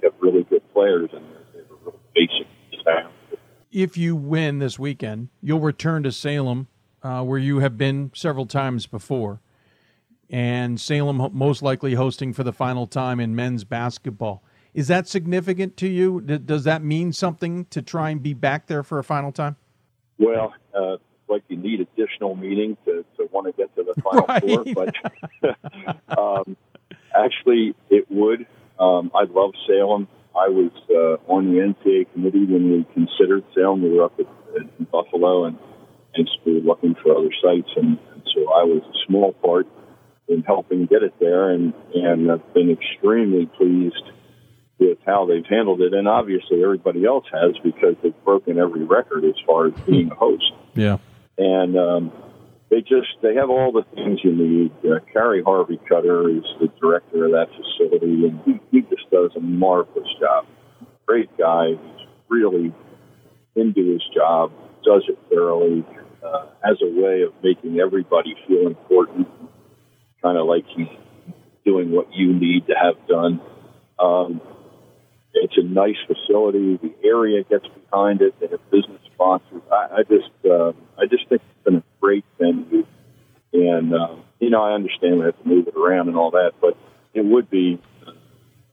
they 0.02 0.08
have 0.08 0.14
really 0.20 0.44
good 0.44 0.62
players 0.74 1.10
and 1.14 1.24
they're, 1.26 1.44
they're 1.54 1.64
a 1.64 1.80
real 1.84 2.00
basic 2.14 2.48
sound. 2.84 3.14
If 3.72 3.98
you 3.98 4.16
win 4.16 4.60
this 4.60 4.80
weekend, 4.80 5.30
you'll 5.42 5.60
return 5.60 6.04
to 6.04 6.12
Salem, 6.12 6.68
uh, 7.04 7.24
where 7.24 7.40
you 7.40 7.60
have 7.60 7.78
been 7.78 8.12
several 8.14 8.46
times 8.46 8.88
before, 8.88 9.42
and 10.30 10.80
Salem 10.80 11.30
most 11.34 11.62
likely 11.62 11.94
hosting 11.94 12.34
for 12.34 12.44
the 12.44 12.54
final 12.54 12.88
time 12.88 13.20
in 13.20 13.36
men's 13.36 13.64
basketball. 13.64 14.44
Is 14.74 14.88
that 14.90 15.08
significant 15.08 15.78
to 15.78 15.88
you? 15.88 16.22
Does 16.22 16.64
that 16.66 16.84
mean 16.84 17.12
something 17.12 17.66
to 17.66 17.82
try 17.82 18.10
and 18.12 18.22
be 18.22 18.34
back 18.34 18.68
there 18.68 18.84
for 18.84 19.00
a 19.00 19.04
final 19.04 19.32
time? 19.32 19.56
Well, 20.20 20.54
uh, 20.74 20.98
like 21.28 21.44
you 21.48 21.58
need 21.58 21.82
additional 21.82 22.36
meaning 22.36 22.78
to, 22.86 23.04
to 23.18 23.28
want 23.32 23.48
to 23.48 23.54
get 23.54 23.76
to 23.76 23.84
the 23.84 24.02
final 24.02 24.74
four, 24.76 24.88
but 26.10 26.18
um, 26.18 26.58
actually, 27.16 27.76
it 27.90 28.10
would. 28.10 28.46
Um, 28.80 29.12
I 29.14 29.24
love 29.30 29.52
Salem. 29.68 30.08
I 30.36 30.50
was 30.50 30.72
uh, 30.90 31.32
on 31.32 31.52
the 31.52 31.60
NCAA 31.60 32.12
committee 32.14 32.46
when 32.46 32.72
we 32.72 32.86
considered 32.94 33.44
Salem. 33.56 33.82
We 33.82 33.92
were 33.98 34.06
up 34.06 34.20
at, 34.20 34.28
in 34.56 34.86
Buffalo 34.92 35.46
and, 35.46 35.58
and 36.14 36.30
we 36.46 36.54
were 36.56 36.60
looking 36.60 36.96
for 37.02 37.18
other 37.18 37.32
sites, 37.42 37.70
and, 37.76 37.98
and 38.14 38.22
so 38.34 38.42
I 38.54 38.64
was 38.64 38.84
a 38.84 38.98
small 39.08 39.34
part 39.34 39.68
in 40.28 40.44
helping 40.44 40.86
get 40.86 41.04
it 41.04 41.14
there, 41.20 41.50
and 41.52 41.74
and 41.96 42.32
I've 42.32 42.54
been 42.54 42.70
extremely 42.70 43.46
pleased 43.58 44.04
with 44.80 45.00
how 45.06 45.26
they've 45.26 45.46
handled 45.50 45.82
it, 45.82 45.94
and 45.94 46.08
obviously 46.08 46.64
everybody 46.64 47.06
else 47.06 47.26
has 47.32 47.56
because 47.64 47.96
they've 48.04 48.24
broken 48.24 48.60
every 48.60 48.84
record 48.84 49.26
as 49.26 49.34
far 49.46 49.68
as 49.68 49.74
being 49.88 50.12
a 50.12 50.16
host 50.16 50.54
Yeah. 50.76 50.98
and 51.38 51.76
um, 51.78 52.12
they 52.70 52.82
just 52.82 53.08
they 53.22 53.36
have 53.36 53.50
all 53.50 53.72
the 53.72 53.84
things 53.96 54.20
you 54.24 54.36
need. 54.36 54.72
Uh, 54.84 55.00
Carey 55.14 55.42
Harveycutter 55.42 56.38
is 56.38 56.46
the 56.60 56.68
director 56.80 57.26
of 57.26 57.32
that 57.32 57.48
facility, 57.56 58.28
and 58.28 58.40
he, 58.46 58.60
he 58.72 58.82
just 58.82 59.10
does 59.12 59.32
a 59.36 59.40
marvelous 59.40 60.08
job. 60.20 60.46
Great 61.06 61.30
guy, 61.38 61.70
he's 61.70 62.08
really 62.30 62.74
into 63.56 63.94
his 63.94 64.04
job, 64.14 64.52
does 64.84 65.04
it 65.08 65.18
thoroughly, 65.30 65.86
uh, 66.24 66.46
has 66.64 66.78
a 66.82 67.02
way 67.02 67.22
of 67.24 67.34
making 67.44 67.80
everybody 67.80 68.36
feel 68.48 68.68
important, 68.68 69.28
kind 70.22 70.38
of 70.38 70.46
like 70.46 70.66
he's 70.76 70.88
doing 71.66 71.92
what 71.92 72.08
you 72.14 72.34
need 72.34 72.68
to 72.68 72.74
have 72.74 72.96
done. 73.08 73.42
Um, 73.98 74.42
it's 75.44 75.58
a 75.58 75.64
nice 75.64 75.98
facility. 76.08 76.78
The 76.78 76.94
area 77.04 77.44
gets 77.44 77.66
behind 77.68 78.22
it. 78.22 78.40
They 78.40 78.48
have 78.48 78.72
business 78.72 79.02
sponsors. 79.14 79.62
I, 79.72 79.88
I 79.98 80.04
just, 80.04 80.32
uh, 80.46 80.74
I 80.98 81.06
just 81.06 81.28
think 81.30 81.42
it's 81.42 81.64
been 81.64 81.76
a 81.78 81.84
great 82.00 82.26
venue. 82.40 82.86
And 83.54 83.94
um, 83.94 84.24
you 84.40 84.50
know, 84.50 84.62
I 84.62 84.74
understand 84.74 85.20
we 85.20 85.26
have 85.26 85.42
to 85.42 85.48
move 85.48 85.68
it 85.68 85.76
around 85.76 86.08
and 86.08 86.18
all 86.18 86.32
that, 86.32 86.54
but 86.62 86.78
it 87.14 87.26
would 87.26 87.50
be 87.50 87.80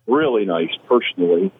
really 0.06 0.44
nice, 0.44 0.76
personally, 0.86 1.52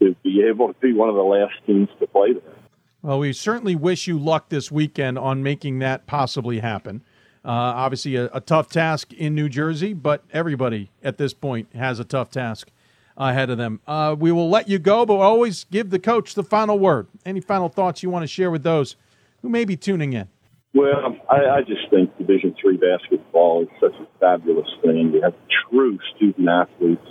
to 0.00 0.14
be 0.22 0.42
able 0.48 0.72
to 0.72 0.80
be 0.80 0.92
one 0.92 1.08
of 1.08 1.14
the 1.14 1.22
last 1.22 1.54
teams 1.66 1.88
to 2.00 2.06
play 2.06 2.32
there. 2.32 2.54
Well, 3.02 3.18
we 3.18 3.32
certainly 3.32 3.74
wish 3.74 4.06
you 4.06 4.18
luck 4.18 4.48
this 4.48 4.70
weekend 4.70 5.18
on 5.18 5.42
making 5.42 5.80
that 5.80 6.06
possibly 6.06 6.60
happen. 6.60 7.02
Uh, 7.44 7.50
obviously, 7.50 8.14
a, 8.16 8.30
a 8.32 8.40
tough 8.40 8.68
task 8.68 9.12
in 9.12 9.34
New 9.34 9.48
Jersey, 9.48 9.92
but 9.92 10.24
everybody 10.32 10.90
at 11.02 11.18
this 11.18 11.34
point 11.34 11.74
has 11.74 11.98
a 11.98 12.04
tough 12.04 12.30
task 12.30 12.70
ahead 13.16 13.50
of 13.50 13.58
them. 13.58 13.80
Uh, 13.86 14.16
we 14.18 14.32
will 14.32 14.50
let 14.50 14.68
you 14.68 14.78
go, 14.78 15.04
but 15.06 15.14
we'll 15.14 15.22
always 15.22 15.64
give 15.64 15.90
the 15.90 15.98
coach 15.98 16.34
the 16.34 16.42
final 16.42 16.78
word. 16.78 17.08
Any 17.24 17.40
final 17.40 17.68
thoughts 17.68 18.02
you 18.02 18.10
want 18.10 18.22
to 18.22 18.26
share 18.26 18.50
with 18.50 18.62
those 18.62 18.96
who 19.42 19.48
may 19.48 19.64
be 19.64 19.76
tuning 19.76 20.12
in? 20.12 20.28
Well, 20.74 21.16
I, 21.30 21.58
I 21.58 21.60
just 21.62 21.90
think 21.90 22.16
Division 22.16 22.54
three 22.60 22.78
basketball 22.78 23.62
is 23.62 23.68
such 23.78 23.94
a 24.00 24.06
fabulous 24.18 24.68
thing. 24.82 25.12
We 25.12 25.20
have 25.20 25.34
true 25.68 25.98
student 26.16 26.48
athletes, 26.48 27.06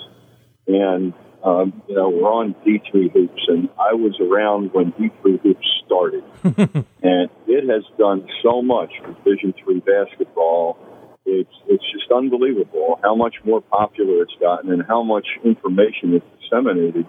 and 0.68 1.14
um, 1.44 1.84
you 1.88 1.96
know 1.96 2.10
we're 2.10 2.32
on 2.32 2.56
D 2.66 2.82
three 2.90 3.10
hoops, 3.10 3.42
and 3.48 3.70
I 3.78 3.94
was 3.94 4.20
around 4.20 4.74
when 4.74 4.92
D 4.98 5.12
three 5.22 5.38
hoops 5.44 5.68
started, 5.86 6.24
and 6.44 7.30
it 7.46 7.70
has 7.70 7.84
done 8.00 8.28
so 8.42 8.64
much 8.64 8.94
for 9.00 9.14
Division 9.24 9.54
three 9.64 9.80
basketball. 9.80 10.80
It's 11.26 11.54
it's 11.68 11.84
just 11.92 12.12
unbelievable 12.12 13.00
how 13.04 13.16
much 13.16 13.36
more 13.46 13.62
popular 13.62 14.24
it's 14.24 14.36
gotten, 14.40 14.72
and 14.72 14.84
how 14.88 15.04
much 15.04 15.28
information 15.44 16.16
is 16.16 16.22
disseminated. 16.42 17.06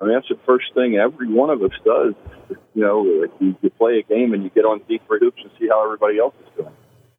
I 0.00 0.04
mean, 0.04 0.14
that's 0.14 0.28
the 0.28 0.38
first 0.46 0.72
thing 0.74 0.96
every 0.96 1.28
one 1.28 1.50
of 1.50 1.62
us 1.62 1.72
does. 1.84 2.14
You 2.74 2.82
know, 2.82 3.04
you, 3.38 3.56
you 3.60 3.70
play 3.70 3.98
a 3.98 4.02
game 4.02 4.32
and 4.32 4.42
you 4.42 4.50
get 4.50 4.64
on 4.64 4.80
D3 4.80 5.18
hoops 5.20 5.40
and 5.42 5.50
see 5.58 5.68
how 5.68 5.84
everybody 5.84 6.18
else 6.18 6.34
is 6.40 6.48
doing. 6.56 6.74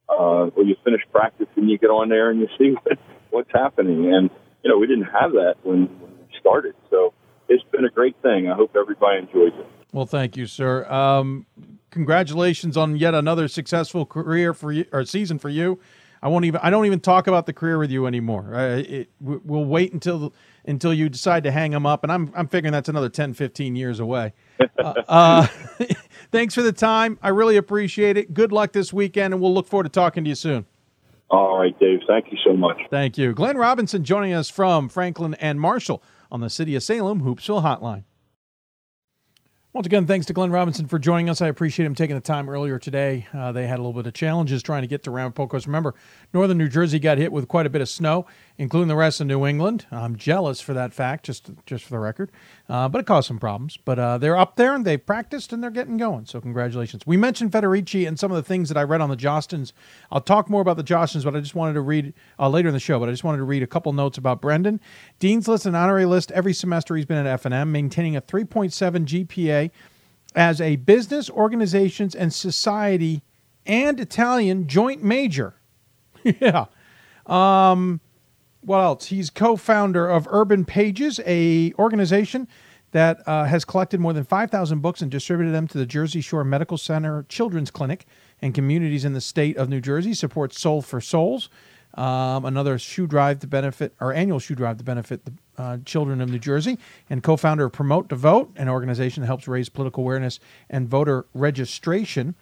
Uh, 0.08 0.50
or 0.56 0.64
you 0.64 0.74
finish 0.84 1.00
practice 1.12 1.46
and 1.56 1.70
you 1.70 1.78
get 1.78 1.88
on 1.88 2.08
there 2.08 2.30
and 2.30 2.40
you 2.40 2.48
see 2.58 2.70
what, 2.82 2.98
what's 3.30 3.50
happening. 3.52 4.12
And, 4.12 4.30
you 4.64 4.70
know, 4.70 4.78
we 4.78 4.88
didn't 4.88 5.04
have 5.04 5.32
that 5.32 5.54
when, 5.62 5.86
when 6.00 6.10
we 6.10 6.38
started. 6.40 6.74
So 6.90 7.14
it's 7.48 7.62
been 7.70 7.84
a 7.84 7.90
great 7.90 8.16
thing. 8.20 8.50
I 8.50 8.54
hope 8.54 8.74
everybody 8.76 9.18
enjoys 9.18 9.52
it. 9.58 9.66
Well, 9.92 10.06
thank 10.06 10.36
you, 10.36 10.46
sir. 10.46 10.90
Um, 10.90 11.46
congratulations 11.90 12.76
on 12.76 12.96
yet 12.96 13.14
another 13.14 13.46
successful 13.46 14.06
career 14.06 14.54
for 14.54 14.72
you 14.72 14.86
or 14.92 15.04
season 15.04 15.38
for 15.38 15.50
you. 15.50 15.78
I 16.22 16.28
won't 16.28 16.44
even. 16.44 16.60
I 16.62 16.70
don't 16.70 16.86
even 16.86 17.00
talk 17.00 17.26
about 17.26 17.46
the 17.46 17.52
career 17.52 17.78
with 17.78 17.90
you 17.90 18.06
anymore. 18.06 18.54
Uh, 18.54 18.76
it, 18.78 19.10
we- 19.20 19.38
we'll 19.44 19.64
wait 19.64 19.92
until 19.92 20.32
until 20.64 20.94
you 20.94 21.08
decide 21.08 21.42
to 21.44 21.50
hang 21.50 21.72
them 21.72 21.84
up, 21.86 22.04
and 22.04 22.12
I'm 22.12 22.32
I'm 22.36 22.46
figuring 22.46 22.72
that's 22.72 22.88
another 22.88 23.08
10, 23.08 23.34
15 23.34 23.76
years 23.76 24.00
away. 24.00 24.32
Uh, 24.78 24.94
uh, 25.08 25.46
thanks 26.32 26.54
for 26.54 26.62
the 26.62 26.72
time. 26.72 27.16
I 27.22 27.28
really 27.28 27.56
appreciate 27.56 28.16
it. 28.16 28.34
Good 28.34 28.50
luck 28.52 28.72
this 28.72 28.92
weekend, 28.92 29.32
and 29.34 29.40
we'll 29.40 29.54
look 29.54 29.66
forward 29.68 29.84
to 29.84 29.88
talking 29.90 30.24
to 30.24 30.28
you 30.28 30.34
soon. 30.34 30.66
All 31.30 31.58
right, 31.58 31.78
Dave. 31.78 32.00
Thank 32.08 32.32
you 32.32 32.38
so 32.44 32.52
much. 32.54 32.78
Thank 32.90 33.16
you, 33.16 33.32
Glenn 33.32 33.56
Robinson, 33.56 34.02
joining 34.02 34.32
us 34.32 34.50
from 34.50 34.88
Franklin 34.88 35.34
and 35.34 35.60
Marshall 35.60 36.02
on 36.32 36.40
the 36.40 36.50
City 36.50 36.74
of 36.74 36.82
Salem 36.82 37.22
Hoopsville 37.22 37.62
Hotline. 37.62 38.04
Once 39.74 39.86
again, 39.86 40.06
thanks 40.06 40.26
to 40.26 40.34
Glenn 40.34 40.50
Robinson 40.50 40.86
for 40.86 40.98
joining 40.98 41.30
us. 41.30 41.40
I 41.40 41.48
appreciate 41.48 41.86
him 41.86 41.94
taking 41.94 42.14
the 42.14 42.20
time 42.20 42.50
earlier 42.50 42.78
today. 42.78 43.26
Uh, 43.32 43.52
they 43.52 43.66
had 43.66 43.78
a 43.78 43.82
little 43.82 43.94
bit 43.94 44.06
of 44.06 44.12
challenges 44.12 44.62
trying 44.62 44.82
to 44.82 44.86
get 44.86 45.02
to 45.04 45.10
Ramapo. 45.10 45.46
Because 45.46 45.66
remember, 45.66 45.94
northern 46.34 46.58
New 46.58 46.68
Jersey 46.68 46.98
got 46.98 47.16
hit 47.16 47.32
with 47.32 47.48
quite 47.48 47.64
a 47.64 47.70
bit 47.70 47.80
of 47.80 47.88
snow, 47.88 48.26
including 48.58 48.88
the 48.88 48.96
rest 48.96 49.20
of 49.20 49.26
New 49.26 49.46
England. 49.46 49.86
I'm 49.90 50.16
jealous 50.16 50.60
for 50.60 50.74
that 50.74 50.92
fact, 50.92 51.24
just 51.24 51.50
just 51.66 51.84
for 51.84 51.90
the 51.90 51.98
record. 51.98 52.30
Uh, 52.68 52.88
but 52.88 53.00
it 53.00 53.06
caused 53.06 53.28
some 53.28 53.38
problems. 53.38 53.76
But 53.76 53.98
uh, 53.98 54.18
they're 54.18 54.36
up 54.36 54.56
there 54.56 54.74
and 54.74 54.84
they've 54.84 55.04
practiced 55.04 55.52
and 55.52 55.62
they're 55.62 55.70
getting 55.70 55.96
going. 55.96 56.26
So 56.26 56.40
congratulations. 56.40 57.06
We 57.06 57.16
mentioned 57.16 57.52
Federici 57.52 58.06
and 58.06 58.18
some 58.18 58.30
of 58.30 58.36
the 58.36 58.42
things 58.42 58.68
that 58.68 58.78
I 58.78 58.82
read 58.82 59.00
on 59.00 59.10
the 59.10 59.16
Jostens. 59.16 59.72
I'll 60.10 60.20
talk 60.20 60.48
more 60.48 60.60
about 60.62 60.76
the 60.76 60.84
Jostens, 60.84 61.24
but 61.24 61.36
I 61.36 61.40
just 61.40 61.54
wanted 61.54 61.74
to 61.74 61.80
read 61.80 62.14
uh, 62.38 62.48
later 62.48 62.68
in 62.68 62.74
the 62.74 62.80
show. 62.80 62.98
But 62.98 63.08
I 63.08 63.12
just 63.12 63.24
wanted 63.24 63.38
to 63.38 63.44
read 63.44 63.62
a 63.62 63.66
couple 63.66 63.92
notes 63.92 64.18
about 64.18 64.40
Brendan. 64.40 64.80
Dean's 65.18 65.48
List 65.48 65.66
and 65.66 65.76
Honorary 65.76 66.04
List 66.06 66.30
every 66.32 66.54
semester 66.54 66.96
he's 66.96 67.06
been 67.06 67.18
at 67.18 67.26
F&M, 67.26 67.72
maintaining 67.72 68.16
a 68.16 68.22
3.7 68.22 69.26
GPA 69.26 69.70
as 70.34 70.60
a 70.60 70.76
business, 70.76 71.28
organizations, 71.30 72.14
and 72.14 72.32
society 72.32 73.22
and 73.66 74.00
Italian 74.00 74.66
joint 74.66 75.02
major. 75.02 75.54
yeah. 76.24 76.66
Um, 77.26 78.00
what 78.62 78.78
else? 78.78 79.06
He's 79.06 79.30
co-founder 79.30 80.08
of 80.08 80.26
Urban 80.30 80.64
Pages, 80.64 81.20
a 81.26 81.72
organization 81.78 82.48
that 82.92 83.26
uh, 83.26 83.44
has 83.44 83.64
collected 83.64 84.00
more 84.00 84.12
than 84.12 84.24
5,000 84.24 84.80
books 84.80 85.00
and 85.00 85.10
distributed 85.10 85.52
them 85.52 85.66
to 85.68 85.78
the 85.78 85.86
Jersey 85.86 86.20
Shore 86.20 86.44
Medical 86.44 86.78
Center 86.78 87.24
Children's 87.28 87.70
Clinic 87.70 88.06
and 88.40 88.54
communities 88.54 89.04
in 89.04 89.14
the 89.14 89.20
state 89.20 89.56
of 89.56 89.68
New 89.68 89.80
Jersey. 89.80 90.14
Supports 90.14 90.60
Soul 90.60 90.82
for 90.82 91.00
Souls, 91.00 91.48
um, 91.94 92.44
another 92.44 92.78
shoe 92.78 93.06
drive 93.06 93.40
to 93.40 93.46
benefit, 93.46 93.94
our 94.00 94.12
annual 94.12 94.38
shoe 94.38 94.54
drive 94.54 94.78
to 94.78 94.84
benefit 94.84 95.24
the 95.24 95.32
uh, 95.58 95.78
children 95.84 96.20
of 96.20 96.30
New 96.30 96.38
Jersey, 96.38 96.78
and 97.10 97.22
co-founder 97.22 97.64
of 97.64 97.72
Promote 97.72 98.08
to 98.10 98.16
Vote, 98.16 98.52
an 98.56 98.68
organization 98.68 99.22
that 99.22 99.26
helps 99.26 99.48
raise 99.48 99.68
political 99.68 100.02
awareness 100.02 100.38
and 100.70 100.88
voter 100.88 101.26
registration. 101.34 102.34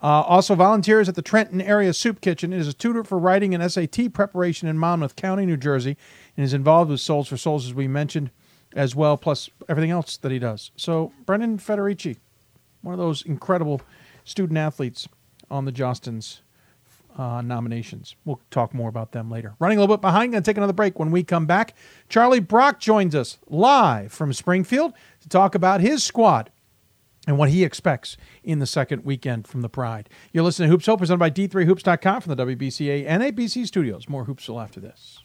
Uh, 0.00 0.22
also 0.22 0.54
volunteers 0.54 1.08
at 1.08 1.16
the 1.16 1.22
Trenton 1.22 1.60
Area 1.60 1.92
Soup 1.92 2.20
Kitchen. 2.20 2.52
Is 2.52 2.68
a 2.68 2.72
tutor 2.72 3.02
for 3.02 3.18
writing 3.18 3.54
and 3.54 3.72
SAT 3.72 4.12
preparation 4.12 4.68
in 4.68 4.78
Monmouth 4.78 5.16
County, 5.16 5.44
New 5.44 5.56
Jersey, 5.56 5.96
and 6.36 6.44
is 6.44 6.54
involved 6.54 6.90
with 6.90 7.00
Soles 7.00 7.28
for 7.28 7.36
Souls, 7.36 7.66
as 7.66 7.74
we 7.74 7.88
mentioned, 7.88 8.30
as 8.74 8.94
well, 8.94 9.16
plus 9.16 9.50
everything 9.68 9.90
else 9.90 10.16
that 10.18 10.30
he 10.30 10.38
does. 10.38 10.70
So, 10.76 11.12
Brendan 11.26 11.58
Federici, 11.58 12.18
one 12.82 12.94
of 12.94 12.98
those 12.98 13.22
incredible 13.22 13.80
student 14.24 14.58
athletes 14.58 15.08
on 15.50 15.64
the 15.64 15.72
Jostens 15.72 16.42
uh, 17.18 17.42
nominations. 17.42 18.14
We'll 18.24 18.40
talk 18.50 18.72
more 18.72 18.88
about 18.88 19.10
them 19.10 19.30
later. 19.30 19.54
Running 19.58 19.78
a 19.78 19.80
little 19.80 19.96
bit 19.96 20.02
behind, 20.02 20.32
going 20.32 20.42
to 20.42 20.48
take 20.48 20.56
another 20.56 20.72
break. 20.72 20.98
When 20.98 21.10
we 21.10 21.24
come 21.24 21.46
back, 21.46 21.74
Charlie 22.08 22.38
Brock 22.38 22.78
joins 22.78 23.14
us 23.14 23.38
live 23.48 24.12
from 24.12 24.32
Springfield 24.32 24.92
to 25.22 25.28
talk 25.28 25.56
about 25.56 25.80
his 25.80 26.04
squad 26.04 26.50
and 27.28 27.36
what 27.36 27.50
he 27.50 27.62
expects 27.62 28.16
in 28.42 28.58
the 28.58 28.66
second 28.66 29.04
weekend 29.04 29.46
from 29.46 29.60
the 29.60 29.68
Pride. 29.68 30.08
You're 30.32 30.42
listening 30.42 30.68
to 30.68 30.72
Hoops 30.72 30.86
Hope, 30.86 31.00
presented 31.00 31.18
by 31.18 31.28
D3Hoops.com 31.28 32.22
from 32.22 32.34
the 32.34 32.46
WBCA 32.46 33.04
and 33.06 33.22
ABC 33.22 33.66
studios. 33.66 34.08
More 34.08 34.24
Hoopsville 34.24 34.60
after 34.60 34.80
this. 34.80 35.20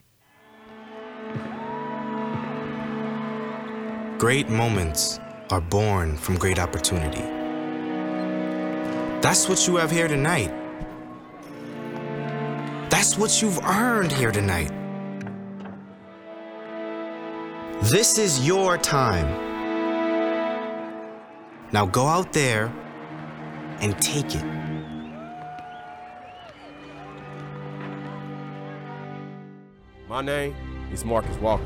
Great 4.19 4.49
moments 4.49 5.17
are 5.49 5.61
born 5.61 6.17
from 6.17 6.37
great 6.37 6.59
opportunity. 6.59 7.21
That's 9.21 9.47
what 9.47 9.65
you 9.65 9.77
have 9.77 9.89
here 9.89 10.09
tonight. 10.09 10.51
That's 12.89 13.17
what 13.17 13.41
you've 13.41 13.59
earned 13.63 14.11
here 14.11 14.33
tonight. 14.33 14.71
This 17.83 18.17
is 18.17 18.45
your 18.45 18.77
time. 18.77 19.52
Now 21.73 21.87
go 21.87 22.05
out 22.05 22.33
there 22.33 22.71
and 23.79 23.99
take 23.99 24.35
it. 24.35 24.45
My 30.07 30.21
name 30.21 30.55
is 30.91 31.03
Marcus 31.03 31.35
Walker. 31.37 31.65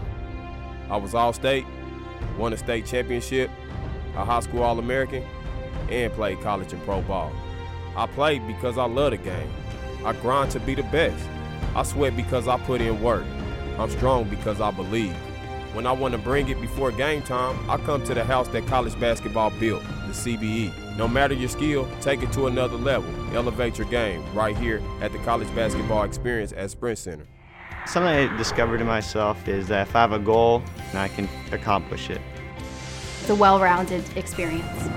I 0.89 0.95
was 0.95 1.13
All 1.13 1.33
State, 1.33 1.65
won 2.37 2.53
a 2.53 2.57
state 2.57 2.85
championship, 2.85 3.51
a 4.15 4.23
high 4.23 4.39
school 4.39 4.63
All 4.63 4.79
American, 4.79 5.25
and 5.89 6.13
played 6.13 6.39
college 6.39 6.71
and 6.71 6.81
pro 6.83 7.01
ball. 7.01 7.33
I 7.97 8.07
played 8.07 8.47
because 8.47 8.77
I 8.77 8.85
love 8.85 9.11
the 9.11 9.17
game. 9.17 9.51
I 10.05 10.13
grind 10.13 10.51
to 10.51 10.61
be 10.61 10.73
the 10.73 10.83
best. 10.83 11.27
I 11.75 11.83
sweat 11.83 12.15
because 12.15 12.47
I 12.47 12.57
put 12.59 12.79
in 12.79 13.01
work. 13.01 13.25
I'm 13.77 13.89
strong 13.89 14.29
because 14.29 14.61
I 14.61 14.71
believe. 14.71 15.17
When 15.77 15.85
I 15.85 15.91
want 15.91 16.13
to 16.13 16.17
bring 16.17 16.49
it 16.49 16.59
before 16.59 16.91
game 16.91 17.21
time, 17.21 17.69
I 17.69 17.77
come 17.77 18.03
to 18.05 18.15
the 18.15 18.23
house 18.23 18.47
that 18.47 18.65
college 18.65 18.99
basketball 18.99 19.51
built, 19.59 19.83
the 20.07 20.11
CBE. 20.11 20.97
No 20.97 21.07
matter 21.07 21.35
your 21.35 21.49
skill, 21.49 21.87
take 22.01 22.23
it 22.23 22.31
to 22.31 22.47
another 22.47 22.77
level. 22.77 23.07
Elevate 23.35 23.77
your 23.77 23.85
game 23.89 24.23
right 24.33 24.57
here 24.57 24.81
at 25.01 25.11
the 25.11 25.19
college 25.19 25.53
basketball 25.53 26.01
experience 26.01 26.51
at 26.51 26.71
Sprint 26.71 26.97
Center. 26.97 27.27
Something 27.85 28.11
I 28.11 28.37
discovered 28.37 28.81
in 28.81 28.87
myself 28.87 29.47
is 29.47 29.67
that 29.67 29.87
if 29.87 29.95
I 29.95 30.01
have 30.01 30.13
a 30.13 30.17
goal, 30.17 30.63
then 30.93 30.95
I 30.95 31.09
can 31.09 31.29
accomplish 31.51 32.09
it. 32.09 32.21
It's 33.21 33.29
a 33.29 33.35
well-rounded 33.35 34.03
experience. 34.17 34.89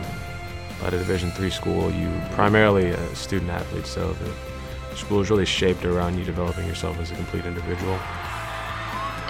At 0.82 0.94
a 0.94 0.98
Division 0.98 1.30
three 1.32 1.50
school, 1.50 1.90
you 1.90 2.10
primarily 2.30 2.86
a 2.86 3.14
student 3.14 3.50
athlete, 3.50 3.84
so 3.84 4.14
the 4.14 4.96
school 4.96 5.20
is 5.20 5.28
really 5.28 5.44
shaped 5.44 5.84
around 5.84 6.16
you 6.16 6.24
developing 6.24 6.66
yourself 6.66 6.98
as 7.00 7.10
a 7.10 7.14
complete 7.16 7.44
individual. 7.44 7.98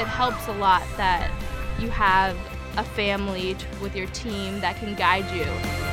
It 0.00 0.06
helps 0.06 0.48
a 0.48 0.52
lot 0.52 0.82
that 0.96 1.30
you 1.78 1.90
have 1.90 2.34
a 2.78 2.84
family 2.84 3.54
with 3.82 3.94
your 3.94 4.06
team 4.06 4.58
that 4.60 4.76
can 4.78 4.94
guide 4.94 5.30
you. 5.30 5.89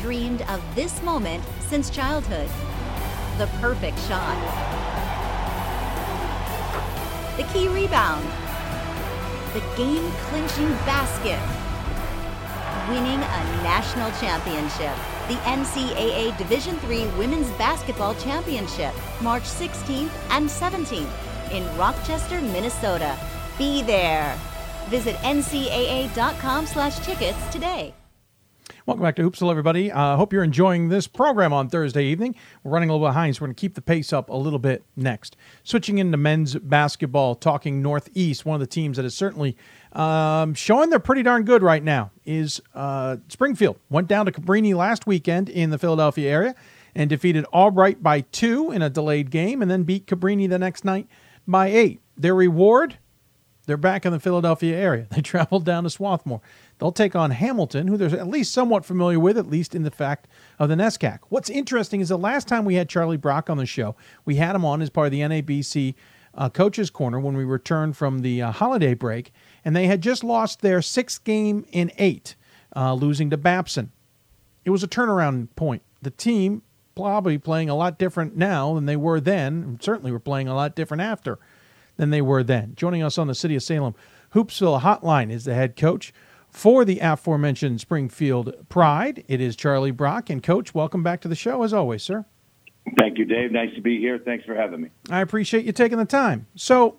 Dreamed 0.00 0.42
of 0.42 0.62
this 0.74 1.02
moment 1.02 1.44
since 1.60 1.90
childhood. 1.90 2.48
The 3.38 3.46
perfect 3.60 3.98
shot. 4.00 4.36
The 7.36 7.44
key 7.52 7.68
rebound. 7.68 8.26
The 9.52 9.60
game 9.76 10.10
clinching 10.28 10.70
basket. 10.84 11.40
Winning 12.88 13.20
a 13.20 13.62
national 13.62 14.10
championship. 14.20 14.96
The 15.28 15.36
NCAA 15.46 16.36
Division 16.38 16.78
III 16.88 17.06
Women's 17.18 17.50
Basketball 17.52 18.14
Championship, 18.16 18.92
March 19.20 19.44
16th 19.44 20.10
and 20.30 20.48
17th 20.48 21.52
in 21.52 21.78
Rochester, 21.78 22.40
Minnesota. 22.40 23.16
Be 23.56 23.82
there. 23.82 24.36
Visit 24.88 25.14
ncaa.com 25.16 26.66
slash 26.66 26.98
tickets 26.98 27.38
today. 27.52 27.94
Welcome 28.90 29.04
back 29.04 29.14
to 29.14 29.22
Hoopsville, 29.22 29.52
everybody. 29.52 29.92
I 29.92 30.14
uh, 30.14 30.16
hope 30.16 30.32
you're 30.32 30.42
enjoying 30.42 30.88
this 30.88 31.06
program 31.06 31.52
on 31.52 31.68
Thursday 31.68 32.06
evening. 32.06 32.34
We're 32.64 32.72
running 32.72 32.90
a 32.90 32.92
little 32.92 33.06
behind, 33.06 33.36
so 33.36 33.42
we're 33.42 33.46
going 33.46 33.54
to 33.54 33.60
keep 33.60 33.76
the 33.76 33.80
pace 33.80 34.12
up 34.12 34.30
a 34.30 34.34
little 34.34 34.58
bit 34.58 34.82
next. 34.96 35.36
Switching 35.62 35.98
into 35.98 36.16
men's 36.16 36.56
basketball, 36.56 37.36
talking 37.36 37.82
Northeast, 37.82 38.44
one 38.44 38.56
of 38.56 38.60
the 38.60 38.66
teams 38.66 38.96
that 38.96 39.06
is 39.06 39.16
certainly 39.16 39.56
um, 39.92 40.54
showing 40.54 40.90
they're 40.90 40.98
pretty 40.98 41.22
darn 41.22 41.44
good 41.44 41.62
right 41.62 41.84
now 41.84 42.10
is 42.24 42.60
uh, 42.74 43.18
Springfield. 43.28 43.78
Went 43.90 44.08
down 44.08 44.26
to 44.26 44.32
Cabrini 44.32 44.74
last 44.74 45.06
weekend 45.06 45.48
in 45.48 45.70
the 45.70 45.78
Philadelphia 45.78 46.28
area 46.28 46.56
and 46.92 47.08
defeated 47.08 47.44
Albright 47.52 48.02
by 48.02 48.22
two 48.22 48.72
in 48.72 48.82
a 48.82 48.90
delayed 48.90 49.30
game 49.30 49.62
and 49.62 49.70
then 49.70 49.84
beat 49.84 50.08
Cabrini 50.08 50.48
the 50.48 50.58
next 50.58 50.84
night 50.84 51.06
by 51.46 51.68
eight. 51.68 52.00
Their 52.16 52.34
reward, 52.34 52.98
they're 53.66 53.76
back 53.76 54.04
in 54.04 54.10
the 54.10 54.18
Philadelphia 54.18 54.76
area. 54.76 55.06
They 55.14 55.22
traveled 55.22 55.64
down 55.64 55.84
to 55.84 55.90
Swarthmore. 55.90 56.40
They'll 56.80 56.92
take 56.92 57.14
on 57.14 57.30
Hamilton, 57.30 57.88
who 57.88 57.98
they're 57.98 58.18
at 58.18 58.26
least 58.26 58.52
somewhat 58.52 58.86
familiar 58.86 59.20
with, 59.20 59.36
at 59.36 59.50
least 59.50 59.74
in 59.74 59.82
the 59.82 59.90
fact 59.90 60.26
of 60.58 60.70
the 60.70 60.74
NESCAC. 60.74 61.18
What's 61.28 61.50
interesting 61.50 62.00
is 62.00 62.08
the 62.08 62.16
last 62.16 62.48
time 62.48 62.64
we 62.64 62.76
had 62.76 62.88
Charlie 62.88 63.18
Brock 63.18 63.50
on 63.50 63.58
the 63.58 63.66
show, 63.66 63.94
we 64.24 64.36
had 64.36 64.56
him 64.56 64.64
on 64.64 64.80
as 64.80 64.88
part 64.88 65.08
of 65.08 65.12
the 65.12 65.20
NABC 65.20 65.94
uh, 66.34 66.48
Coaches 66.48 66.88
Corner 66.88 67.20
when 67.20 67.36
we 67.36 67.44
returned 67.44 67.98
from 67.98 68.20
the 68.20 68.40
uh, 68.40 68.50
holiday 68.50 68.94
break, 68.94 69.30
and 69.62 69.76
they 69.76 69.86
had 69.86 70.00
just 70.00 70.24
lost 70.24 70.62
their 70.62 70.80
sixth 70.80 71.22
game 71.22 71.66
in 71.70 71.92
eight, 71.98 72.34
uh, 72.74 72.94
losing 72.94 73.28
to 73.28 73.36
Babson. 73.36 73.92
It 74.64 74.70
was 74.70 74.82
a 74.82 74.88
turnaround 74.88 75.48
point. 75.56 75.82
The 76.00 76.10
team 76.10 76.62
probably 76.96 77.36
playing 77.36 77.68
a 77.68 77.74
lot 77.74 77.98
different 77.98 78.36
now 78.36 78.74
than 78.74 78.86
they 78.86 78.96
were 78.96 79.20
then, 79.20 79.62
and 79.62 79.82
certainly 79.82 80.12
were 80.12 80.18
playing 80.18 80.48
a 80.48 80.54
lot 80.54 80.74
different 80.74 81.02
after 81.02 81.38
than 81.98 82.08
they 82.08 82.22
were 82.22 82.42
then. 82.42 82.72
Joining 82.74 83.02
us 83.02 83.18
on 83.18 83.26
the 83.26 83.34
City 83.34 83.54
of 83.54 83.62
Salem 83.62 83.94
Hoopsville 84.34 84.80
Hotline 84.80 85.30
is 85.30 85.44
the 85.44 85.54
head 85.54 85.76
coach 85.76 86.12
for 86.50 86.84
the 86.84 86.98
aforementioned 87.00 87.80
Springfield 87.80 88.68
Pride. 88.68 89.24
It 89.28 89.40
is 89.40 89.56
Charlie 89.56 89.90
Brock. 89.90 90.30
And, 90.30 90.42
Coach, 90.42 90.74
welcome 90.74 91.02
back 91.02 91.20
to 91.22 91.28
the 91.28 91.34
show 91.34 91.62
as 91.62 91.72
always, 91.72 92.02
sir. 92.02 92.26
Thank 92.98 93.18
you, 93.18 93.24
Dave. 93.24 93.52
Nice 93.52 93.74
to 93.74 93.80
be 93.80 93.98
here. 93.98 94.18
Thanks 94.18 94.44
for 94.44 94.54
having 94.54 94.82
me. 94.82 94.90
I 95.10 95.20
appreciate 95.20 95.64
you 95.64 95.72
taking 95.72 95.98
the 95.98 96.04
time. 96.04 96.46
So, 96.54 96.96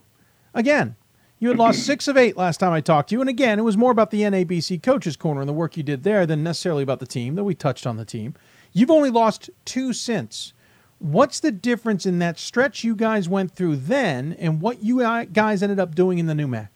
again, 0.53 0.95
you 1.39 1.49
had 1.49 1.57
lost 1.57 1.79
six 1.85 2.07
of 2.07 2.17
eight 2.17 2.37
last 2.37 2.59
time 2.59 2.71
I 2.71 2.81
talked 2.81 3.09
to 3.09 3.15
you. 3.15 3.21
And 3.21 3.29
again, 3.29 3.59
it 3.59 3.63
was 3.63 3.77
more 3.77 3.91
about 3.91 4.11
the 4.11 4.21
NABC 4.21 4.81
Coaches 4.81 5.17
Corner 5.17 5.41
and 5.41 5.49
the 5.49 5.53
work 5.53 5.75
you 5.75 5.83
did 5.83 6.03
there 6.03 6.25
than 6.25 6.43
necessarily 6.43 6.83
about 6.83 6.99
the 6.99 7.07
team, 7.07 7.35
though 7.35 7.43
we 7.43 7.55
touched 7.55 7.85
on 7.85 7.97
the 7.97 8.05
team. 8.05 8.35
You've 8.73 8.91
only 8.91 9.09
lost 9.09 9.49
two 9.65 9.91
since. 9.91 10.53
What's 10.99 11.39
the 11.39 11.51
difference 11.51 12.05
in 12.05 12.19
that 12.19 12.37
stretch 12.37 12.83
you 12.83 12.95
guys 12.95 13.27
went 13.27 13.55
through 13.55 13.77
then 13.77 14.33
and 14.33 14.61
what 14.61 14.83
you 14.83 15.01
uh, 15.01 15.25
guys 15.25 15.63
ended 15.63 15.79
up 15.79 15.95
doing 15.95 16.19
in 16.19 16.27
the 16.27 16.33
NEWMAC? 16.35 16.67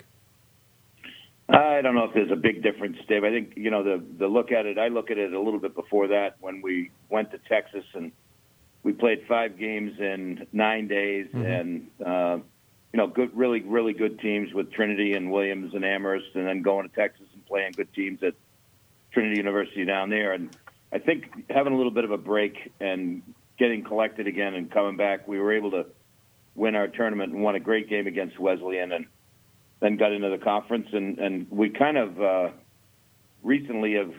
I 1.48 1.82
don't 1.82 1.94
know 1.94 2.06
if 2.06 2.14
there's 2.14 2.32
a 2.32 2.36
big 2.36 2.64
difference, 2.64 2.98
Dave. 3.08 3.24
I 3.24 3.30
think 3.30 3.54
you 3.56 3.70
know 3.70 3.84
the 3.84 4.04
the 4.18 4.28
look 4.28 4.52
at 4.52 4.66
it. 4.66 4.78
I 4.80 4.88
look 4.88 5.12
at 5.12 5.18
it 5.18 5.32
a 5.34 5.40
little 5.40 5.60
bit 5.60 5.76
before 5.76 6.08
that 6.08 6.38
when 6.40 6.62
we 6.62 6.92
went 7.10 7.32
to 7.32 7.38
Texas 7.38 7.86
and 7.94 8.12
we 8.84 8.94
played 8.94 9.26
five 9.28 9.58
games 9.58 10.00
in 10.00 10.48
nine 10.52 10.88
days, 10.88 11.28
Mhm. 11.34 11.60
and 11.60 11.88
uh, 12.06 12.40
you 12.94 12.98
know, 12.98 13.08
good, 13.08 13.36
really, 13.36 13.60
really 13.62 13.92
good 13.94 14.20
teams 14.20 14.54
with 14.54 14.72
Trinity 14.72 15.14
and 15.14 15.30
Williams 15.30 15.74
and 15.74 15.84
Amherst, 15.84 16.28
and 16.34 16.48
then 16.48 16.62
going 16.62 16.88
to 16.88 16.96
Texas 16.96 17.28
and 17.34 17.46
playing 17.46 17.74
good 17.74 17.94
teams 17.94 18.24
at 18.24 18.34
Trinity 19.12 19.36
University 19.38 19.84
down 19.84 20.10
there. 20.10 20.32
And 20.32 20.50
I 20.94 21.00
think 21.00 21.26
having 21.50 21.74
a 21.74 21.76
little 21.76 21.92
bit 21.92 22.06
of 22.06 22.12
a 22.12 22.18
break 22.18 22.72
and 22.80 23.22
getting 23.60 23.84
collected 23.84 24.28
again 24.28 24.54
and 24.56 24.72
coming 24.72 24.96
back, 24.96 25.28
we 25.28 25.40
were 25.40 25.52
able 25.52 25.72
to 25.72 25.86
win 26.56 26.76
our 26.76 26.88
tournament 26.88 27.34
and 27.34 27.44
won 27.44 27.56
a 27.56 27.60
great 27.60 27.90
game 27.90 28.08
against 28.08 28.40
Wesleyan, 28.40 28.94
and 28.94 29.06
then 29.80 29.98
got 29.98 30.12
into 30.12 30.30
the 30.30 30.38
conference. 30.38 30.88
And 30.92 31.20
and 31.20 31.48
we 31.50 31.70
kind 31.70 31.98
of 31.98 32.22
uh, 32.22 32.50
recently 33.44 33.94
have 33.94 34.14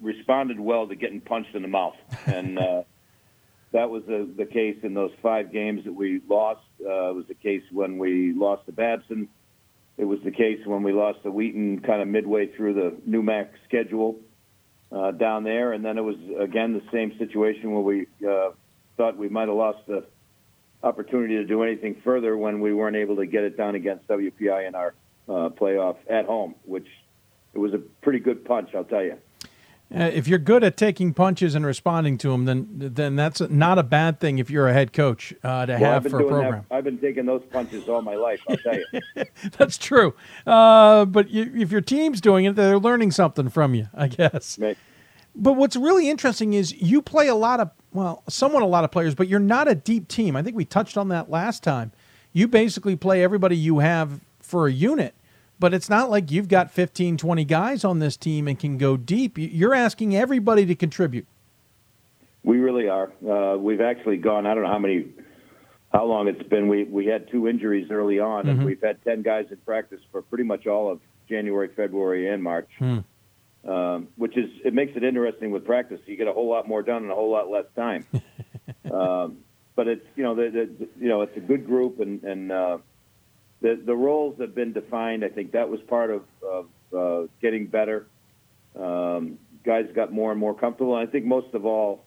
responded 0.00 0.60
well 0.60 0.86
to 0.88 0.94
getting 0.94 1.20
punched 1.20 1.54
in 1.54 1.62
the 1.62 1.68
mouth, 1.68 1.96
and 2.26 2.58
uh, 2.58 2.82
that 3.72 3.90
was 3.90 4.02
the, 4.06 4.28
the 4.36 4.46
case 4.46 4.76
in 4.82 4.94
those 4.94 5.12
five 5.22 5.52
games 5.52 5.84
that 5.84 5.92
we 5.92 6.20
lost. 6.28 6.60
Uh, 6.80 7.10
it 7.10 7.14
was 7.14 7.26
the 7.28 7.34
case 7.34 7.62
when 7.72 7.98
we 7.98 8.32
lost 8.32 8.66
to 8.66 8.72
Babson. 8.72 9.28
It 9.98 10.04
was 10.04 10.18
the 10.24 10.30
case 10.30 10.60
when 10.66 10.82
we 10.82 10.92
lost 10.92 11.22
to 11.22 11.30
Wheaton, 11.30 11.80
kind 11.80 12.02
of 12.02 12.08
midway 12.08 12.54
through 12.54 12.74
the 12.74 12.96
NEWMAC 13.08 13.48
schedule 13.66 14.16
uh, 14.92 15.12
down 15.12 15.44
there, 15.44 15.72
and 15.72 15.84
then 15.84 15.96
it 15.96 16.02
was 16.02 16.16
again 16.38 16.74
the 16.74 16.82
same 16.92 17.16
situation 17.18 17.72
where 17.72 17.82
we 17.82 18.06
uh, 18.28 18.50
thought 18.96 19.16
we 19.16 19.28
might 19.28 19.48
have 19.48 19.56
lost 19.56 19.78
the 19.86 20.04
opportunity 20.82 21.36
to 21.36 21.44
do 21.44 21.62
anything 21.62 22.00
further 22.04 22.36
when 22.36 22.60
we 22.60 22.72
weren't 22.72 22.96
able 22.96 23.16
to 23.16 23.26
get 23.26 23.44
it 23.44 23.56
done 23.56 23.74
against 23.74 24.06
WPI 24.08 24.68
in 24.68 24.74
our 24.74 24.94
uh, 25.28 25.48
playoff 25.50 25.96
at 26.08 26.26
home, 26.26 26.54
which 26.64 26.86
it 27.54 27.58
was 27.58 27.74
a 27.74 27.78
pretty 27.78 28.18
good 28.18 28.44
punch, 28.44 28.70
I'll 28.74 28.84
tell 28.84 29.02
you. 29.02 29.18
Uh, 29.94 30.10
if 30.12 30.26
you're 30.26 30.38
good 30.40 30.64
at 30.64 30.76
taking 30.76 31.14
punches 31.14 31.54
and 31.54 31.64
responding 31.64 32.18
to 32.18 32.30
them, 32.30 32.44
then 32.44 32.66
then 32.72 33.14
that's 33.14 33.40
not 33.40 33.78
a 33.78 33.84
bad 33.84 34.18
thing 34.18 34.38
if 34.38 34.50
you're 34.50 34.66
a 34.66 34.72
head 34.72 34.92
coach 34.92 35.32
uh, 35.44 35.64
to 35.64 35.78
Well, 35.80 35.92
I've 35.92 36.10
for 36.10 36.20
a 36.20 36.26
program. 36.26 36.66
That, 36.68 36.76
I've 36.76 36.84
been 36.84 36.98
taking 36.98 37.24
those 37.24 37.44
punches 37.52 37.88
all 37.88 38.02
my 38.02 38.16
life, 38.16 38.40
I'll 38.48 38.56
tell 38.56 38.76
you. 38.76 39.24
That's 39.58 39.78
true. 39.78 40.14
Uh, 40.44 41.04
but 41.04 41.30
you, 41.30 41.52
if 41.54 41.70
your 41.70 41.82
team's 41.82 42.20
doing 42.20 42.46
it, 42.46 42.56
they're 42.56 42.80
learning 42.80 43.12
something 43.12 43.48
from 43.48 43.74
you, 43.74 43.86
I 43.94 44.08
guess. 44.08 44.58
But 45.36 45.52
what's 45.52 45.76
really 45.76 46.08
interesting 46.08 46.54
is 46.54 46.74
you 46.74 47.00
play 47.00 47.28
a 47.28 47.34
lot 47.36 47.60
of, 47.60 47.70
well, 47.96 48.22
somewhat 48.28 48.62
a 48.62 48.66
lot 48.66 48.84
of 48.84 48.90
players, 48.90 49.14
but 49.14 49.26
you're 49.26 49.40
not 49.40 49.68
a 49.68 49.74
deep 49.74 50.06
team. 50.06 50.36
I 50.36 50.42
think 50.42 50.54
we 50.54 50.66
touched 50.66 50.98
on 50.98 51.08
that 51.08 51.30
last 51.30 51.62
time. 51.62 51.92
You 52.34 52.46
basically 52.46 52.94
play 52.94 53.24
everybody 53.24 53.56
you 53.56 53.78
have 53.78 54.20
for 54.38 54.66
a 54.66 54.72
unit, 54.72 55.14
but 55.58 55.72
it's 55.72 55.88
not 55.88 56.10
like 56.10 56.30
you've 56.30 56.48
got 56.48 56.70
15, 56.70 57.16
20 57.16 57.44
guys 57.46 57.84
on 57.84 57.98
this 57.98 58.18
team 58.18 58.46
and 58.48 58.58
can 58.58 58.76
go 58.76 58.98
deep. 58.98 59.38
You- 59.38 59.48
You're 59.48 59.74
asking 59.74 60.14
everybody 60.14 60.66
to 60.66 60.74
contribute. 60.74 61.26
We 62.44 62.58
really 62.58 62.86
are. 62.88 63.10
Uh, 63.26 63.56
we've 63.56 63.80
actually 63.80 64.18
gone. 64.18 64.46
I 64.46 64.52
don't 64.54 64.64
know 64.64 64.68
how 64.70 64.78
many, 64.78 65.06
how 65.90 66.04
long 66.04 66.28
it's 66.28 66.42
been. 66.48 66.68
We 66.68 66.84
we 66.84 67.06
had 67.06 67.28
two 67.30 67.48
injuries 67.48 67.90
early 67.90 68.20
on, 68.20 68.44
Mhm. 68.44 68.50
and 68.50 68.64
we've 68.64 68.80
had 68.82 69.02
ten 69.04 69.22
guys 69.22 69.46
in 69.50 69.56
practice 69.64 70.00
for 70.12 70.20
pretty 70.22 70.44
much 70.44 70.66
all 70.66 70.90
of 70.92 71.00
January, 71.28 71.68
February, 71.74 72.28
and 72.28 72.42
March. 72.42 72.68
Hmm. 72.78 72.98
Um, 73.66 74.08
which 74.16 74.36
is 74.36 74.48
it 74.64 74.74
makes 74.74 74.96
it 74.96 75.02
interesting 75.02 75.50
with 75.50 75.64
practice. 75.64 76.00
You 76.06 76.16
get 76.16 76.28
a 76.28 76.32
whole 76.32 76.48
lot 76.48 76.68
more 76.68 76.82
done 76.82 77.04
in 77.04 77.10
a 77.10 77.14
whole 77.14 77.32
lot 77.32 77.50
less 77.50 77.64
time. 77.74 78.06
um, 78.92 79.38
but 79.74 79.88
it's 79.88 80.06
you 80.14 80.22
know 80.22 80.34
the, 80.34 80.50
the 80.50 80.88
you 80.98 81.08
know 81.08 81.22
it's 81.22 81.36
a 81.36 81.40
good 81.40 81.66
group, 81.66 81.98
and 82.00 82.22
and 82.22 82.52
uh, 82.52 82.78
the 83.60 83.80
the 83.84 83.94
roles 83.94 84.40
have 84.40 84.54
been 84.54 84.72
defined. 84.72 85.24
I 85.24 85.28
think 85.28 85.52
that 85.52 85.68
was 85.68 85.80
part 85.82 86.10
of, 86.10 86.22
of 86.42 86.66
uh, 86.96 87.28
getting 87.42 87.66
better. 87.66 88.06
Um, 88.78 89.38
guys 89.64 89.86
got 89.94 90.12
more 90.12 90.30
and 90.30 90.40
more 90.40 90.54
comfortable, 90.54 90.96
and 90.96 91.06
I 91.06 91.10
think 91.10 91.24
most 91.24 91.52
of 91.54 91.66
all, 91.66 92.04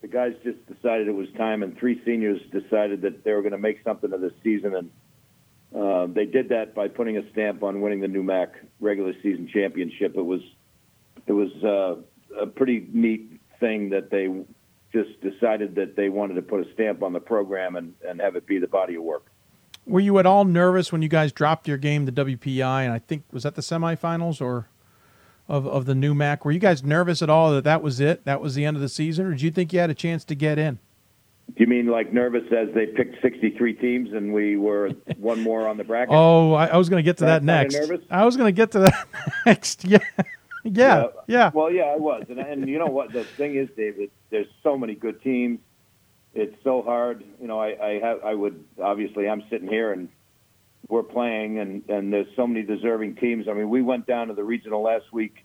the 0.00 0.08
guys 0.08 0.34
just 0.42 0.58
decided 0.66 1.08
it 1.08 1.14
was 1.14 1.28
time, 1.36 1.62
and 1.62 1.76
three 1.78 2.02
seniors 2.04 2.40
decided 2.50 3.02
that 3.02 3.22
they 3.22 3.32
were 3.32 3.42
going 3.42 3.52
to 3.52 3.58
make 3.58 3.82
something 3.84 4.12
of 4.12 4.20
this 4.20 4.32
season, 4.42 4.74
and 4.74 4.90
uh, 5.74 6.06
they 6.12 6.26
did 6.26 6.48
that 6.48 6.74
by 6.74 6.88
putting 6.88 7.16
a 7.16 7.30
stamp 7.30 7.62
on 7.62 7.80
winning 7.80 8.00
the 8.00 8.08
NEWMAC 8.08 8.48
regular 8.80 9.14
season 9.22 9.48
championship. 9.52 10.16
It 10.16 10.22
was 10.22 10.40
it 11.26 11.32
was 11.32 11.50
uh, 11.64 12.40
a 12.40 12.46
pretty 12.46 12.86
neat 12.92 13.40
thing 13.58 13.90
that 13.90 14.10
they 14.10 14.28
just 14.92 15.20
decided 15.20 15.74
that 15.76 15.94
they 15.96 16.08
wanted 16.08 16.34
to 16.34 16.42
put 16.42 16.66
a 16.66 16.72
stamp 16.74 17.02
on 17.02 17.12
the 17.12 17.20
program 17.20 17.76
and, 17.76 17.94
and 18.06 18.20
have 18.20 18.36
it 18.36 18.46
be 18.46 18.58
the 18.58 18.66
body 18.66 18.96
of 18.96 19.02
work. 19.02 19.26
Were 19.86 20.00
you 20.00 20.18
at 20.18 20.26
all 20.26 20.44
nervous 20.44 20.92
when 20.92 21.02
you 21.02 21.08
guys 21.08 21.32
dropped 21.32 21.66
your 21.68 21.76
game 21.78 22.06
to 22.06 22.12
WPI? 22.12 22.84
And 22.84 22.92
I 22.92 22.98
think 22.98 23.22
was 23.32 23.44
that 23.44 23.54
the 23.54 23.62
semifinals 23.62 24.40
or 24.40 24.68
of 25.48 25.66
of 25.66 25.86
the 25.86 25.94
NEWMAC? 25.94 26.44
Were 26.44 26.52
you 26.52 26.58
guys 26.58 26.82
nervous 26.84 27.22
at 27.22 27.30
all 27.30 27.50
that 27.52 27.64
that 27.64 27.82
was 27.82 27.98
it? 28.00 28.24
That 28.24 28.40
was 28.40 28.54
the 28.54 28.64
end 28.64 28.76
of 28.76 28.80
the 28.82 28.88
season, 28.88 29.26
or 29.26 29.30
did 29.30 29.42
you 29.42 29.50
think 29.50 29.72
you 29.72 29.78
had 29.80 29.90
a 29.90 29.94
chance 29.94 30.24
to 30.24 30.34
get 30.34 30.58
in? 30.58 30.78
Do 31.48 31.54
you 31.56 31.66
mean 31.66 31.86
like 31.86 32.12
nervous 32.12 32.44
as 32.52 32.72
they 32.74 32.86
picked 32.86 33.20
63 33.22 33.72
teams 33.74 34.12
and 34.12 34.32
we 34.32 34.56
were 34.56 34.90
one 35.18 35.40
more 35.40 35.66
on 35.66 35.76
the 35.78 35.82
bracket? 35.84 36.14
Oh, 36.14 36.52
I, 36.52 36.66
I 36.66 36.76
was 36.76 36.88
going 36.88 37.02
to 37.02 37.08
get 37.08 37.16
to 37.18 37.24
that 37.24 37.44
That 37.44 37.44
next. 37.44 37.74
nervous? 37.74 38.04
I 38.10 38.24
was 38.24 38.36
going 38.36 38.46
to 38.46 38.52
get 38.56 38.70
to 38.72 38.78
that 38.80 39.08
next. 39.46 39.84
Yeah, 39.84 39.98
yeah, 40.64 41.06
yeah. 41.26 41.50
Well, 41.52 41.70
yeah, 41.70 41.84
I 41.84 41.96
was, 41.96 42.24
and 42.28 42.38
and 42.38 42.68
you 42.68 42.78
know 42.78 42.86
what? 42.86 43.12
The 43.12 43.24
thing 43.24 43.56
is, 43.56 43.68
David, 43.76 44.10
there's 44.30 44.48
so 44.62 44.76
many 44.76 44.94
good 44.94 45.22
teams. 45.22 45.60
It's 46.34 46.54
so 46.62 46.82
hard. 46.82 47.24
You 47.40 47.48
know, 47.48 47.58
I 47.58 47.76
I 47.84 48.00
have 48.00 48.24
I 48.24 48.34
would 48.34 48.64
obviously 48.80 49.28
I'm 49.28 49.42
sitting 49.50 49.68
here 49.68 49.92
and 49.92 50.08
we're 50.88 51.02
playing, 51.02 51.58
and 51.58 51.88
and 51.88 52.12
there's 52.12 52.28
so 52.36 52.46
many 52.46 52.62
deserving 52.62 53.16
teams. 53.16 53.48
I 53.48 53.52
mean, 53.52 53.70
we 53.70 53.82
went 53.82 54.06
down 54.06 54.28
to 54.28 54.34
the 54.34 54.44
regional 54.44 54.82
last 54.82 55.12
week, 55.12 55.44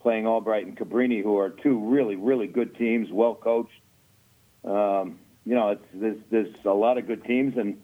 playing 0.00 0.26
Albright 0.26 0.66
and 0.66 0.76
Cabrini, 0.76 1.22
who 1.22 1.38
are 1.38 1.50
two 1.50 1.78
really 1.90 2.16
really 2.16 2.46
good 2.46 2.76
teams, 2.76 3.10
well 3.10 3.34
coached. 3.34 3.80
Um, 4.64 5.18
you 5.44 5.54
know, 5.54 5.70
it's 5.70 5.84
there's 5.94 6.18
there's 6.30 6.54
a 6.64 6.70
lot 6.70 6.98
of 6.98 7.06
good 7.06 7.24
teams, 7.24 7.56
and 7.56 7.80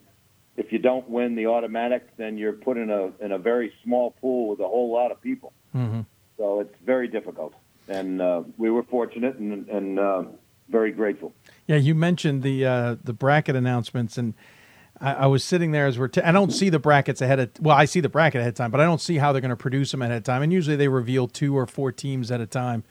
if 0.56 0.72
you 0.72 0.78
don't 0.78 1.08
win 1.08 1.34
the 1.34 1.46
automatic, 1.46 2.16
then 2.16 2.36
you're 2.36 2.52
put 2.52 2.76
in 2.76 2.90
a 2.90 3.12
in 3.24 3.32
a 3.32 3.38
very 3.38 3.72
small 3.82 4.10
pool 4.20 4.48
with 4.48 4.60
a 4.60 4.68
whole 4.68 4.92
lot 4.92 5.10
of 5.10 5.20
people. 5.22 5.52
Mm-hmm. 5.74 6.00
So 6.36 6.60
it's 6.60 6.74
very 6.84 7.08
difficult, 7.08 7.54
and 7.88 8.20
uh, 8.20 8.42
we 8.56 8.70
were 8.70 8.82
fortunate 8.82 9.36
and, 9.36 9.68
and 9.68 9.98
uh, 9.98 10.22
very 10.68 10.90
grateful. 10.90 11.32
Yeah, 11.66 11.76
you 11.76 11.94
mentioned 11.94 12.42
the 12.42 12.66
uh, 12.66 12.96
the 13.04 13.12
bracket 13.12 13.54
announcements, 13.54 14.18
and 14.18 14.34
I, 15.00 15.14
I 15.14 15.26
was 15.26 15.44
sitting 15.44 15.72
there 15.72 15.86
as 15.86 15.98
we're. 15.98 16.10
I 16.24 16.32
don't 16.32 16.50
see 16.50 16.70
the 16.70 16.78
brackets 16.78 17.20
ahead 17.20 17.38
of. 17.38 17.50
Well, 17.60 17.76
I 17.76 17.84
see 17.84 18.00
the 18.00 18.08
bracket 18.08 18.40
ahead 18.40 18.50
of 18.50 18.54
time, 18.56 18.70
but 18.70 18.80
I 18.80 18.84
don't 18.84 19.00
see 19.00 19.18
how 19.18 19.32
they're 19.32 19.40
going 19.40 19.50
to 19.50 19.56
produce 19.56 19.90
them 19.90 20.02
ahead 20.02 20.16
of 20.16 20.24
time. 20.24 20.42
And 20.42 20.52
usually 20.52 20.76
they 20.76 20.88
reveal 20.88 21.28
two 21.28 21.56
or 21.56 21.66
four 21.66 21.92
teams 21.92 22.30
at 22.30 22.40
a 22.40 22.46
time. 22.46 22.84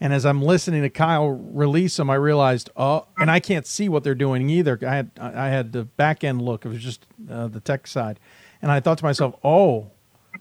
And 0.00 0.12
as 0.12 0.24
I'm 0.24 0.40
listening 0.42 0.82
to 0.82 0.90
Kyle 0.90 1.28
release 1.28 1.96
them, 1.96 2.08
I 2.08 2.14
realized, 2.14 2.70
oh, 2.76 3.06
and 3.18 3.30
I 3.30 3.40
can't 3.40 3.66
see 3.66 3.88
what 3.88 4.04
they're 4.04 4.14
doing 4.14 4.48
either. 4.48 4.78
I 4.82 4.94
had 4.94 5.10
I 5.20 5.48
had 5.48 5.72
the 5.72 5.84
back 5.84 6.24
end 6.24 6.40
look. 6.40 6.64
It 6.64 6.68
was 6.68 6.82
just 6.82 7.06
uh, 7.30 7.48
the 7.48 7.60
tech 7.60 7.86
side, 7.86 8.20
and 8.62 8.70
I 8.70 8.80
thought 8.80 8.98
to 8.98 9.04
myself, 9.04 9.34
oh, 9.42 9.90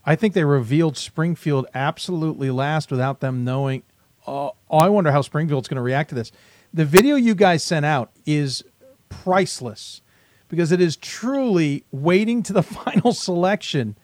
I 0.08 0.16
think 0.16 0.34
they 0.34 0.46
revealed 0.46 0.96
Springfield 0.96 1.68
absolutely 1.76 2.50
last 2.50 2.90
without 2.90 3.20
them 3.20 3.44
knowing. 3.44 3.84
Oh, 4.26 4.54
I 4.72 4.88
wonder 4.88 5.12
how 5.12 5.22
Springfield's 5.22 5.68
going 5.68 5.76
to 5.76 5.82
react 5.82 6.10
to 6.10 6.16
this. 6.16 6.32
The 6.74 6.86
video 6.86 7.18
you 7.18 7.36
guys 7.36 7.62
sent 7.62 7.86
out 7.86 8.12
is 8.26 8.64
priceless 9.10 10.02
because 10.48 10.72
it 10.72 10.80
is 10.80 10.96
truly 10.96 11.84
waiting 11.92 12.42
to 12.44 12.54
the 12.54 12.64
final 12.64 13.12
selection. 13.12 13.98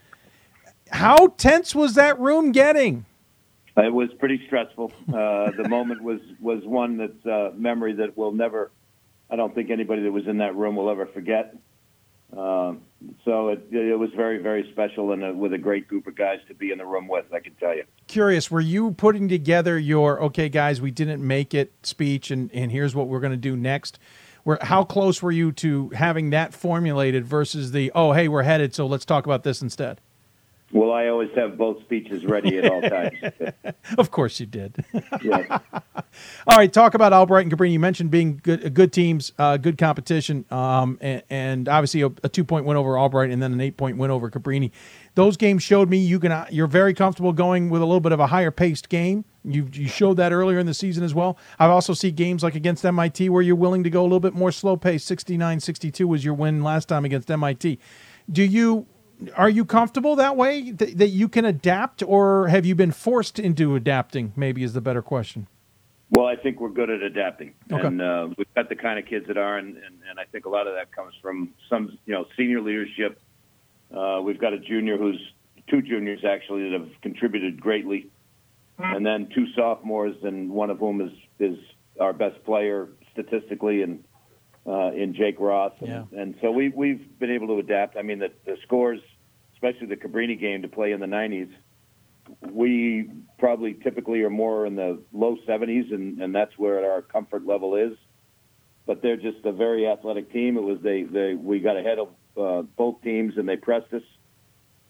How 0.92 1.28
tense 1.38 1.74
was 1.74 1.96
that 1.96 2.20
room 2.20 2.52
getting? 2.52 3.06
It 3.78 3.94
was 3.94 4.10
pretty 4.20 4.46
stressful. 4.46 4.92
Uh, 5.08 5.52
the 5.52 5.68
moment 5.70 6.04
was 6.04 6.20
was 6.40 6.64
one 6.66 6.98
that's 6.98 7.26
uh, 7.26 7.52
memory 7.56 7.94
that 7.94 8.18
will 8.18 8.34
never. 8.34 8.72
I 9.32 9.38
don't 9.38 9.56
think 9.56 9.72
anybody 9.72 10.04
that 10.04 10.12
was 10.12 10.28
in 10.28 10.40
that 10.40 10.54
room 10.56 10.76
will 10.76 10.90
ever 10.90 11.06
forget. 11.08 11.56
Um, 12.38 12.82
so 13.26 13.50
it, 13.50 13.68
it 13.72 14.00
was 14.00 14.10
very 14.16 14.38
very 14.38 14.70
special 14.72 15.12
and 15.12 15.24
uh 15.24 15.34
with 15.34 15.54
a 15.54 15.58
great 15.58 15.88
group 15.88 16.08
of 16.08 16.16
guys 16.16 16.40
to 16.48 16.54
be 16.54 16.72
in 16.72 16.78
the 16.78 16.86
room 16.86 17.08
with. 17.08 17.26
I 17.34 17.40
can 17.40 17.54
tell 17.56 17.76
you. 17.76 17.84
Curious, 18.08 18.50
were 18.50 18.62
you 18.62 18.92
putting 18.92 19.28
together 19.30 19.78
your 19.78 20.22
okay, 20.24 20.50
guys? 20.50 20.82
We 20.82 20.92
didn't 20.92 21.26
make 21.26 21.54
it 21.54 21.74
speech, 21.84 22.32
and 22.32 22.50
and 22.54 22.72
here's 22.72 22.96
what 22.96 23.08
we're 23.08 23.20
going 23.20 23.32
to 23.32 23.38
do 23.38 23.56
next. 23.56 24.00
Where 24.44 24.58
how 24.62 24.84
close 24.84 25.22
were 25.22 25.32
you 25.32 25.52
to 25.54 25.90
having 25.90 26.32
that 26.32 26.54
formulated 26.54 27.26
versus 27.26 27.72
the 27.72 27.92
oh 27.94 28.14
hey 28.14 28.28
we're 28.28 28.44
headed 28.44 28.74
so 28.74 28.86
let's 28.88 29.06
talk 29.06 29.26
about 29.26 29.44
this 29.44 29.62
instead? 29.62 30.02
Well, 30.74 30.92
I 30.92 31.08
always 31.08 31.30
have 31.36 31.56
both 31.56 31.82
speeches 31.84 32.26
ready 32.26 32.58
at 32.58 32.66
all 32.66 32.82
times. 32.82 33.14
of 34.00 34.10
course 34.10 34.40
you 34.40 34.48
did. 34.48 34.84
yeah. 35.22 35.60
All 36.48 36.58
right, 36.58 36.74
talk 36.74 36.96
about 36.96 37.14
Albright 37.14 37.46
and 37.46 37.54
Cabrini. 37.54 37.74
You 37.74 37.80
mentioned 37.80 38.10
being 38.10 38.40
good, 38.42 38.74
good 38.74 38.92
teams, 38.92 39.34
uh, 39.38 39.58
good 39.58 39.78
competition, 39.78 40.46
um, 40.50 40.98
and, 41.00 41.22
and 41.30 41.70
obviously 41.70 42.02
a, 42.02 42.08
a 42.24 42.30
two-point 42.30 42.66
win 42.66 42.76
over 42.76 42.98
Albright 42.98 43.30
and 43.30 43.42
then 43.42 43.54
an 43.54 43.62
eight-point 43.62 43.98
win 43.98 44.10
over 44.10 44.32
Cabrini. 44.32 44.72
Those 45.14 45.38
games 45.38 45.62
showed 45.62 45.92
me 45.92 45.98
you 45.98 46.20
can 46.20 46.32
uh, 46.32 46.48
you're 46.50 46.66
very 46.66 46.96
comfortable 46.96 47.34
going 47.34 47.70
with 47.70 47.84
a 47.84 47.86
little 47.86 48.02
bit 48.02 48.12
of 48.12 48.20
a 48.20 48.28
higher-paced 48.28 48.90
game. 48.90 49.26
You 49.46 49.70
you 49.72 49.88
showed 49.88 50.18
that 50.18 50.32
earlier 50.32 50.58
in 50.58 50.66
the 50.66 50.74
season 50.74 51.04
as 51.04 51.14
well. 51.14 51.38
I've 51.60 51.70
also 51.70 51.94
seen 51.94 52.16
games 52.16 52.42
like 52.42 52.56
against 52.56 52.84
MIT 52.84 53.30
where 53.30 53.44
you're 53.44 53.56
willing 53.56 53.84
to 53.84 53.92
go 53.92 54.02
a 54.02 54.04
little 54.04 54.20
bit 54.20 54.34
more 54.34 54.52
slow-paced. 54.52 55.08
69-62 55.08 56.06
was 56.06 56.26
your 56.26 56.34
win 56.34 56.64
last 56.64 56.88
time 56.90 57.06
against 57.06 57.30
MIT. 57.30 57.78
Do 58.32 58.44
you 58.44 58.88
are 59.36 59.50
you 59.50 59.66
comfortable 59.66 60.16
that 60.18 60.36
way 60.36 60.72
that, 60.72 60.98
that 60.98 61.10
you 61.10 61.28
can 61.30 61.46
adapt, 61.46 62.04
or 62.04 62.48
have 62.48 62.66
you 62.66 62.76
been 62.76 62.92
forced 62.92 63.40
into 63.40 63.76
adapting? 63.76 64.34
Maybe 64.36 64.64
is 64.64 64.74
the 64.74 64.82
better 64.82 65.02
question. 65.02 65.48
Well, 66.10 66.28
I 66.28 66.36
think 66.36 66.60
we're 66.60 66.70
good 66.70 66.90
at 66.92 67.02
adapting, 67.02 67.54
Okay. 67.72 67.88
and 67.88 68.02
uh, 68.02 68.28
we've 68.38 68.54
got 68.54 68.70
the 68.70 68.76
kind 68.76 69.00
of 69.00 69.06
kids 69.06 69.26
that 69.28 69.38
are, 69.38 69.58
and, 69.58 69.78
and, 69.78 69.96
and 70.10 70.20
I 70.20 70.26
think 70.26 70.46
a 70.46 70.50
lot 70.50 70.68
of 70.68 70.76
that 70.76 70.92
comes 70.92 71.14
from 71.22 71.54
some, 71.70 71.98
you 72.06 72.14
know, 72.14 72.26
senior 72.38 72.62
leadership. 72.62 73.20
Uh, 73.92 74.22
we've 74.24 74.40
got 74.40 74.54
a 74.54 74.60
junior 74.60 74.98
who's 74.98 75.20
two 75.70 75.82
juniors 75.82 76.24
actually 76.24 76.70
that 76.70 76.80
have 76.80 76.90
contributed 77.02 77.60
greatly, 77.60 78.08
and 78.78 79.06
then 79.06 79.30
two 79.34 79.48
sophomores, 79.56 80.16
and 80.24 80.52
one 80.52 80.70
of 80.70 80.80
whom 80.80 81.02
is 81.02 81.12
is 81.40 81.58
our 82.00 82.14
best 82.14 82.44
player 82.44 82.90
statistically, 83.12 83.82
and 83.82 84.04
uh, 84.66 84.92
in 84.94 85.14
Jake 85.14 85.40
Ross, 85.40 85.74
and, 85.80 85.90
Yeah. 85.90 86.04
and 86.22 86.36
so 86.42 86.52
we 86.52 86.70
we've 86.70 87.20
been 87.20 87.32
able 87.32 87.48
to 87.48 87.60
adapt. 87.60 87.98
I 87.98 88.02
mean, 88.02 88.20
the, 88.20 88.32
the 88.46 88.58
scores, 88.64 89.00
especially 89.54 89.88
the 89.88 89.98
Cabrini 89.98 90.40
game 90.40 90.62
to 90.62 90.68
play 90.68 90.92
in 90.92 91.00
the 91.00 91.06
'90s, 91.08 91.50
we 92.50 93.10
probably 93.38 93.74
typically 93.74 94.22
are 94.22 94.30
more 94.30 94.66
in 94.66 94.76
the 94.76 95.00
low 95.12 95.38
70s, 95.48 95.94
and, 95.94 96.22
and 96.22 96.34
that's 96.34 96.58
where 96.58 96.90
our 96.90 97.02
comfort 97.02 97.46
level 97.46 97.76
is. 97.76 97.98
But 98.86 99.02
they're 99.02 99.18
just 99.18 99.46
a 99.46 99.52
very 99.52 99.88
athletic 99.88 100.32
team. 100.32 100.58
It 100.58 100.64
was 100.64 100.80
they, 100.82 101.04
they 101.04 101.34
we 101.36 101.60
got 101.60 101.78
ahead 101.78 102.00
of 102.00 102.10
uh, 102.38 102.62
both 102.78 103.02
teams, 103.02 103.38
and 103.38 103.48
they 103.48 103.56
pressed 103.58 103.94
us. 103.94 104.02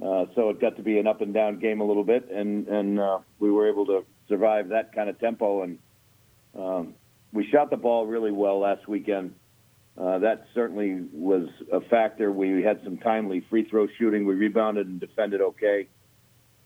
Uh, 0.03 0.25
so 0.35 0.49
it 0.49 0.59
got 0.59 0.75
to 0.77 0.83
be 0.83 0.97
an 0.97 1.07
up 1.07 1.21
and 1.21 1.33
down 1.33 1.59
game 1.59 1.79
a 1.79 1.83
little 1.83 2.03
bit, 2.03 2.29
and 2.31 2.67
and 2.67 2.99
uh, 2.99 3.19
we 3.39 3.51
were 3.51 3.69
able 3.69 3.85
to 3.85 4.03
survive 4.27 4.69
that 4.69 4.93
kind 4.93 5.09
of 5.09 5.19
tempo. 5.19 5.61
And 5.63 5.79
um, 6.57 6.93
we 7.31 7.47
shot 7.47 7.69
the 7.69 7.77
ball 7.77 8.05
really 8.07 8.31
well 8.31 8.59
last 8.59 8.87
weekend. 8.87 9.35
Uh, 9.97 10.17
that 10.19 10.47
certainly 10.55 11.05
was 11.11 11.47
a 11.71 11.81
factor. 11.81 12.31
We 12.31 12.63
had 12.63 12.81
some 12.83 12.97
timely 12.97 13.45
free 13.49 13.67
throw 13.69 13.87
shooting. 13.99 14.25
We 14.25 14.33
rebounded 14.35 14.87
and 14.87 14.99
defended 14.99 15.41
okay 15.41 15.87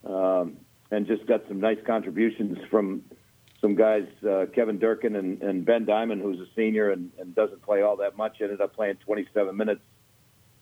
um, 0.04 0.56
and 0.90 1.06
just 1.06 1.26
got 1.26 1.42
some 1.48 1.60
nice 1.60 1.78
contributions 1.86 2.58
from 2.70 3.02
some 3.60 3.74
guys, 3.74 4.06
uh, 4.28 4.46
Kevin 4.54 4.78
Durkin 4.78 5.16
and, 5.16 5.42
and 5.42 5.64
Ben 5.64 5.84
Diamond, 5.84 6.22
who's 6.22 6.38
a 6.38 6.46
senior 6.54 6.90
and, 6.90 7.10
and 7.18 7.34
doesn't 7.34 7.62
play 7.62 7.82
all 7.82 7.96
that 7.96 8.16
much, 8.16 8.36
ended 8.40 8.60
up 8.60 8.74
playing 8.74 8.96
27 9.04 9.56
minutes 9.56 9.80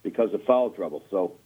because 0.02 0.32
of 0.32 0.43
foul 0.44 0.70
trouble. 0.70 1.05
So 1.10 1.36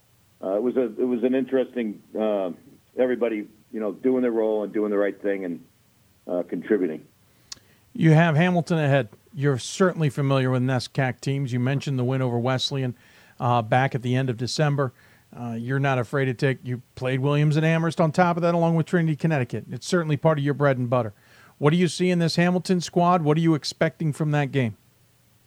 uh, 0.42 0.56
it 0.56 0.62
was 0.62 0.76
a 0.76 0.84
it 0.84 1.06
was 1.06 1.22
an 1.24 1.34
interesting 1.34 2.02
uh, 2.18 2.50
everybody 2.98 3.48
you 3.72 3.80
know 3.80 3.92
doing 3.92 4.22
their 4.22 4.30
role 4.30 4.62
and 4.62 4.72
doing 4.72 4.90
the 4.90 4.98
right 4.98 5.20
thing 5.20 5.44
and 5.44 5.64
uh, 6.26 6.42
contributing. 6.48 7.02
You 7.92 8.12
have 8.12 8.36
Hamilton 8.36 8.78
ahead. 8.78 9.08
You're 9.34 9.58
certainly 9.58 10.10
familiar 10.10 10.50
with 10.50 10.62
NESCAC 10.62 11.20
teams. 11.20 11.52
You 11.52 11.60
mentioned 11.60 11.98
the 11.98 12.04
win 12.04 12.22
over 12.22 12.38
Wesleyan 12.38 12.96
uh, 13.38 13.62
back 13.62 13.94
at 13.94 14.02
the 14.02 14.14
end 14.14 14.30
of 14.30 14.36
December. 14.36 14.92
Uh, 15.36 15.54
you're 15.56 15.78
not 15.78 15.98
afraid 15.98 16.24
to 16.26 16.34
take. 16.34 16.58
You 16.64 16.82
played 16.94 17.20
Williams 17.20 17.56
and 17.56 17.64
Amherst 17.64 18.00
on 18.00 18.10
top 18.10 18.36
of 18.36 18.42
that, 18.42 18.54
along 18.54 18.74
with 18.74 18.86
Trinity, 18.86 19.16
Connecticut. 19.16 19.64
It's 19.70 19.86
certainly 19.86 20.16
part 20.16 20.38
of 20.38 20.44
your 20.44 20.54
bread 20.54 20.78
and 20.78 20.90
butter. 20.90 21.12
What 21.58 21.70
do 21.70 21.76
you 21.76 21.88
see 21.88 22.10
in 22.10 22.18
this 22.18 22.36
Hamilton 22.36 22.80
squad? 22.80 23.22
What 23.22 23.36
are 23.36 23.40
you 23.40 23.54
expecting 23.54 24.12
from 24.12 24.30
that 24.32 24.50
game? 24.50 24.76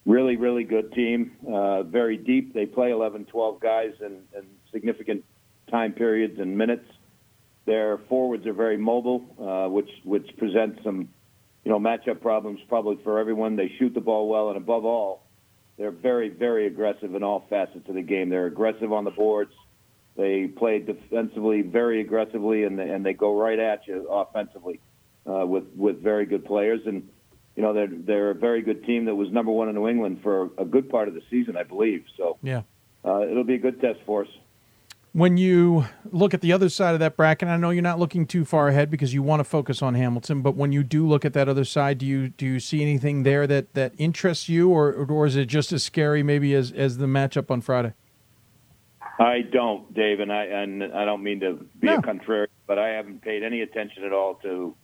Really, 0.05 0.35
really 0.35 0.63
good 0.63 0.93
team. 0.93 1.31
Uh, 1.47 1.83
very 1.83 2.17
deep. 2.17 2.53
They 2.53 2.65
play 2.65 2.91
11, 2.91 3.25
12 3.25 3.59
guys 3.59 3.93
in, 3.99 4.19
in 4.37 4.45
significant 4.71 5.23
time 5.71 5.93
periods 5.93 6.39
and 6.39 6.57
minutes. 6.57 6.85
Their 7.65 7.97
forwards 8.09 8.45
are 8.45 8.53
very 8.53 8.77
mobile, 8.77 9.25
uh, 9.39 9.69
which 9.69 9.89
which 10.03 10.29
presents 10.37 10.83
some, 10.83 11.07
you 11.63 11.71
know, 11.71 11.79
matchup 11.79 12.21
problems 12.21 12.59
probably 12.67 12.97
for 13.03 13.19
everyone. 13.19 13.55
They 13.55 13.71
shoot 13.79 13.93
the 13.93 14.01
ball 14.01 14.27
well, 14.27 14.49
and 14.49 14.57
above 14.57 14.85
all, 14.85 15.25
they're 15.77 15.91
very, 15.91 16.29
very 16.29 16.67
aggressive 16.67 17.15
in 17.15 17.23
all 17.23 17.45
facets 17.49 17.87
of 17.87 17.95
the 17.95 18.01
game. 18.01 18.29
They're 18.29 18.45
aggressive 18.45 18.91
on 18.91 19.05
the 19.05 19.11
boards. 19.11 19.53
They 20.15 20.47
play 20.47 20.79
defensively 20.79 21.61
very 21.61 22.01
aggressively, 22.01 22.65
and 22.65 22.77
they, 22.77 22.89
and 22.89 23.05
they 23.05 23.13
go 23.13 23.35
right 23.35 23.57
at 23.57 23.87
you 23.87 24.07
offensively 24.09 24.79
uh, 25.27 25.45
with 25.45 25.63
with 25.75 26.03
very 26.03 26.25
good 26.25 26.45
players. 26.45 26.81
And 26.85 27.09
you 27.55 27.63
know 27.63 27.73
they're 27.73 27.87
they're 27.89 28.29
a 28.31 28.35
very 28.35 28.61
good 28.61 28.83
team 28.85 29.05
that 29.05 29.15
was 29.15 29.31
number 29.31 29.51
one 29.51 29.69
in 29.69 29.75
New 29.75 29.87
England 29.87 30.19
for 30.21 30.51
a 30.57 30.65
good 30.65 30.89
part 30.89 31.07
of 31.07 31.15
the 31.15 31.21
season, 31.31 31.57
I 31.57 31.63
believe. 31.63 32.03
So 32.17 32.37
Yeah. 32.43 32.61
uh, 33.03 33.21
it'll 33.21 33.43
be 33.43 33.55
a 33.55 33.59
good 33.59 33.81
test 33.81 33.99
for 34.05 34.23
us. 34.25 34.29
When 35.13 35.37
you 35.37 35.85
look 36.11 36.33
at 36.33 36.41
the 36.41 36.51
other 36.51 36.69
side 36.69 36.95
of 36.95 36.99
that 36.99 37.15
bracket, 37.15 37.47
I 37.47 37.55
know 37.57 37.69
you're 37.69 37.83
not 37.83 37.99
looking 37.99 38.25
too 38.25 38.45
far 38.45 38.67
ahead 38.69 38.89
because 38.89 39.13
you 39.13 39.21
want 39.21 39.41
to 39.41 39.43
focus 39.43 39.83
on 39.83 39.93
Hamilton. 39.93 40.41
But 40.41 40.55
when 40.55 40.71
you 40.71 40.83
do 40.83 41.07
look 41.07 41.23
at 41.23 41.33
that 41.33 41.47
other 41.47 41.65
side, 41.65 41.99
do 41.99 42.05
you 42.07 42.29
do 42.29 42.47
you 42.47 42.59
see 42.59 42.81
anything 42.81 43.21
there 43.21 43.45
that, 43.45 43.75
that 43.75 43.93
interests 43.99 44.49
you, 44.49 44.71
or 44.71 44.91
or 44.91 45.27
is 45.27 45.35
it 45.35 45.45
just 45.45 45.71
as 45.71 45.83
scary 45.83 46.23
maybe 46.23 46.55
as, 46.55 46.71
as 46.71 46.97
the 46.97 47.05
matchup 47.05 47.51
on 47.51 47.61
Friday? 47.61 47.93
I 49.19 49.41
don't, 49.41 49.93
Dave, 49.93 50.19
and 50.19 50.33
I 50.33 50.45
and 50.45 50.83
I 50.83 51.05
don't 51.05 51.21
mean 51.21 51.41
to 51.41 51.63
be 51.79 51.89
a 51.89 52.01
contrary, 52.01 52.47
but 52.65 52.79
I 52.79 52.89
haven't 52.89 53.21
paid 53.21 53.43
any 53.43 53.61
attention 53.61 54.03
at 54.05 54.13
all 54.13 54.33
to 54.41 54.75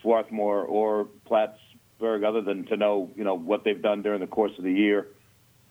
Swarthmore 0.00 0.64
or 0.64 1.08
Plattsburgh, 1.26 2.24
other 2.24 2.40
than 2.40 2.64
to 2.68 2.76
know 2.78 3.10
you 3.14 3.24
know 3.24 3.34
what 3.34 3.64
they've 3.64 3.82
done 3.82 4.00
during 4.00 4.20
the 4.20 4.26
course 4.26 4.52
of 4.56 4.64
the 4.64 4.72
year. 4.72 5.08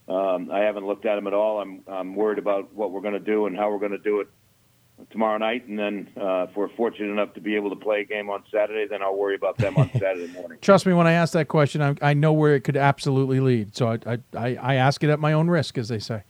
Um, 0.07 0.49
I 0.51 0.59
haven't 0.59 0.85
looked 0.85 1.05
at 1.05 1.15
them 1.15 1.27
at 1.27 1.34
all. 1.34 1.59
I'm 1.59 1.84
I'm 1.88 2.15
worried 2.15 2.39
about 2.39 2.73
what 2.73 2.91
we're 2.91 3.01
going 3.01 3.13
to 3.13 3.19
do 3.19 3.45
and 3.45 3.57
how 3.57 3.69
we're 3.69 3.79
going 3.79 3.91
to 3.91 3.97
do 3.97 4.21
it 4.21 4.27
tomorrow 5.11 5.38
night, 5.38 5.67
and 5.67 5.77
then 5.77 6.09
uh, 6.19 6.47
if 6.49 6.55
we're 6.55 6.69
fortunate 6.69 7.11
enough 7.11 7.34
to 7.35 7.41
be 7.41 7.55
able 7.55 7.69
to 7.69 7.75
play 7.75 8.01
a 8.01 8.03
game 8.05 8.29
on 8.29 8.43
Saturday, 8.51 8.88
then 8.89 9.01
I'll 9.03 9.15
worry 9.15 9.35
about 9.35 9.57
them 9.57 9.77
on 9.77 9.91
Saturday 9.93 10.31
morning. 10.34 10.57
Trust 10.61 10.85
me, 10.85 10.93
when 10.93 11.05
I 11.05 11.13
ask 11.13 11.34
that 11.34 11.47
question, 11.47 11.81
I, 11.81 11.95
I 12.01 12.13
know 12.13 12.34
where 12.34 12.55
it 12.55 12.61
could 12.61 12.77
absolutely 12.77 13.39
lead. 13.39 13.75
So 13.75 13.89
I, 14.05 14.17
I, 14.35 14.55
I, 14.55 14.75
ask 14.75 15.03
it 15.03 15.09
at 15.11 15.19
my 15.19 15.34
own 15.34 15.49
risk, 15.49 15.77
as 15.77 15.88
they 15.88 15.99
say. 15.99 16.23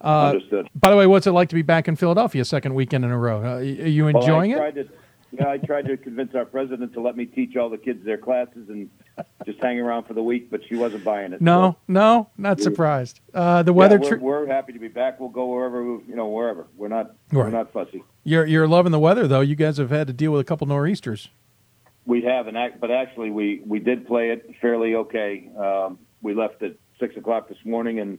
Uh, 0.00 0.30
Understood. 0.30 0.70
By 0.74 0.90
the 0.90 0.96
way, 0.96 1.06
what's 1.06 1.26
it 1.26 1.32
like 1.32 1.50
to 1.50 1.54
be 1.54 1.62
back 1.62 1.86
in 1.86 1.96
Philadelphia 1.96 2.44
second 2.44 2.74
weekend 2.74 3.04
in 3.04 3.10
a 3.10 3.18
row? 3.18 3.44
Uh, 3.44 3.56
are 3.56 3.62
you 3.62 4.06
Well, 4.06 4.16
enjoying 4.16 4.52
it? 4.52 4.56
tried 4.56 4.74
To, 4.76 4.88
yeah, 5.32 5.48
I 5.48 5.58
tried 5.58 5.86
to 5.86 5.96
convince 5.96 6.34
our 6.34 6.44
president 6.46 6.94
to 6.94 7.00
let 7.00 7.16
me 7.16 7.26
teach 7.26 7.56
all 7.56 7.68
the 7.68 7.78
kids 7.78 8.04
their 8.04 8.18
classes 8.18 8.68
and 8.68 8.88
just 9.46 9.60
hanging 9.60 9.80
around 9.82 10.04
for 10.04 10.14
the 10.14 10.22
week, 10.22 10.50
but 10.50 10.60
she 10.68 10.74
wasn't 10.76 11.04
buying 11.04 11.32
it. 11.32 11.40
No, 11.40 11.76
no, 11.88 12.28
not 12.36 12.60
surprised. 12.60 13.20
Uh, 13.32 13.62
the 13.62 13.72
weather. 13.72 13.98
Yeah, 14.02 14.10
we're, 14.12 14.18
we're 14.18 14.46
happy 14.46 14.72
to 14.72 14.78
be 14.78 14.88
back. 14.88 15.20
We'll 15.20 15.28
go 15.28 15.46
wherever 15.46 15.82
we- 15.96 16.04
you 16.08 16.16
know, 16.16 16.28
wherever. 16.28 16.66
We're 16.76 16.88
not 16.88 17.14
Right. 17.32 17.44
we're 17.44 17.50
not 17.50 17.72
fussy. 17.72 18.02
you're 18.24 18.46
you're 18.46 18.66
loving 18.68 18.92
the 18.92 18.98
weather 18.98 19.26
though. 19.28 19.40
You 19.40 19.56
guys 19.56 19.76
have 19.78 19.90
had 19.90 20.06
to 20.08 20.12
deal 20.12 20.32
with 20.32 20.40
a 20.40 20.44
couple 20.44 20.66
nor'easters. 20.66 21.28
We 22.06 22.22
have 22.22 22.48
an 22.48 22.56
act, 22.56 22.80
but 22.80 22.90
actually 22.90 23.30
we 23.30 23.62
we 23.66 23.78
did 23.78 24.06
play 24.06 24.30
it 24.30 24.50
fairly 24.60 24.94
okay. 24.96 25.48
Um, 25.56 25.98
we 26.22 26.34
left 26.34 26.62
at 26.62 26.74
six 27.00 27.16
o'clock 27.16 27.48
this 27.48 27.58
morning, 27.64 27.98
and 28.00 28.18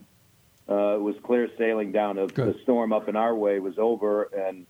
uh, 0.68 0.96
it 0.96 1.00
was 1.02 1.14
clear 1.22 1.48
sailing 1.56 1.92
down. 1.92 2.16
The, 2.16 2.26
the 2.26 2.56
storm 2.62 2.92
up 2.92 3.08
in 3.08 3.16
our 3.16 3.34
way 3.34 3.60
was 3.60 3.74
over, 3.78 4.24
and 4.24 4.66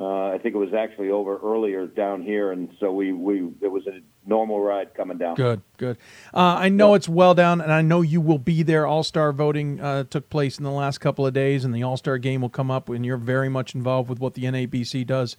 uh, 0.00 0.30
I 0.30 0.38
think 0.38 0.54
it 0.54 0.58
was 0.58 0.72
actually 0.72 1.10
over 1.10 1.36
earlier 1.36 1.86
down 1.86 2.22
here, 2.22 2.52
and 2.52 2.70
so 2.80 2.90
we 2.90 3.12
we 3.12 3.50
it 3.60 3.70
was 3.70 3.86
a 3.86 4.00
normal 4.26 4.58
ride 4.58 4.94
coming 4.94 5.18
down. 5.18 5.34
Good, 5.34 5.60
good. 5.76 5.98
Uh, 6.32 6.56
I 6.58 6.70
know 6.70 6.94
it's 6.94 7.08
well 7.08 7.34
down, 7.34 7.60
and 7.60 7.70
I 7.70 7.82
know 7.82 8.00
you 8.00 8.22
will 8.22 8.38
be 8.38 8.62
there. 8.62 8.86
All 8.86 9.02
Star 9.02 9.30
voting 9.30 9.78
uh, 9.78 10.04
took 10.04 10.30
place 10.30 10.56
in 10.56 10.64
the 10.64 10.70
last 10.70 10.98
couple 10.98 11.26
of 11.26 11.34
days, 11.34 11.66
and 11.66 11.74
the 11.74 11.82
All 11.82 11.98
Star 11.98 12.16
game 12.16 12.40
will 12.40 12.48
come 12.48 12.70
up, 12.70 12.88
and 12.88 13.04
you're 13.04 13.18
very 13.18 13.50
much 13.50 13.74
involved 13.74 14.08
with 14.08 14.20
what 14.20 14.32
the 14.32 14.44
NABC 14.44 15.06
does 15.06 15.36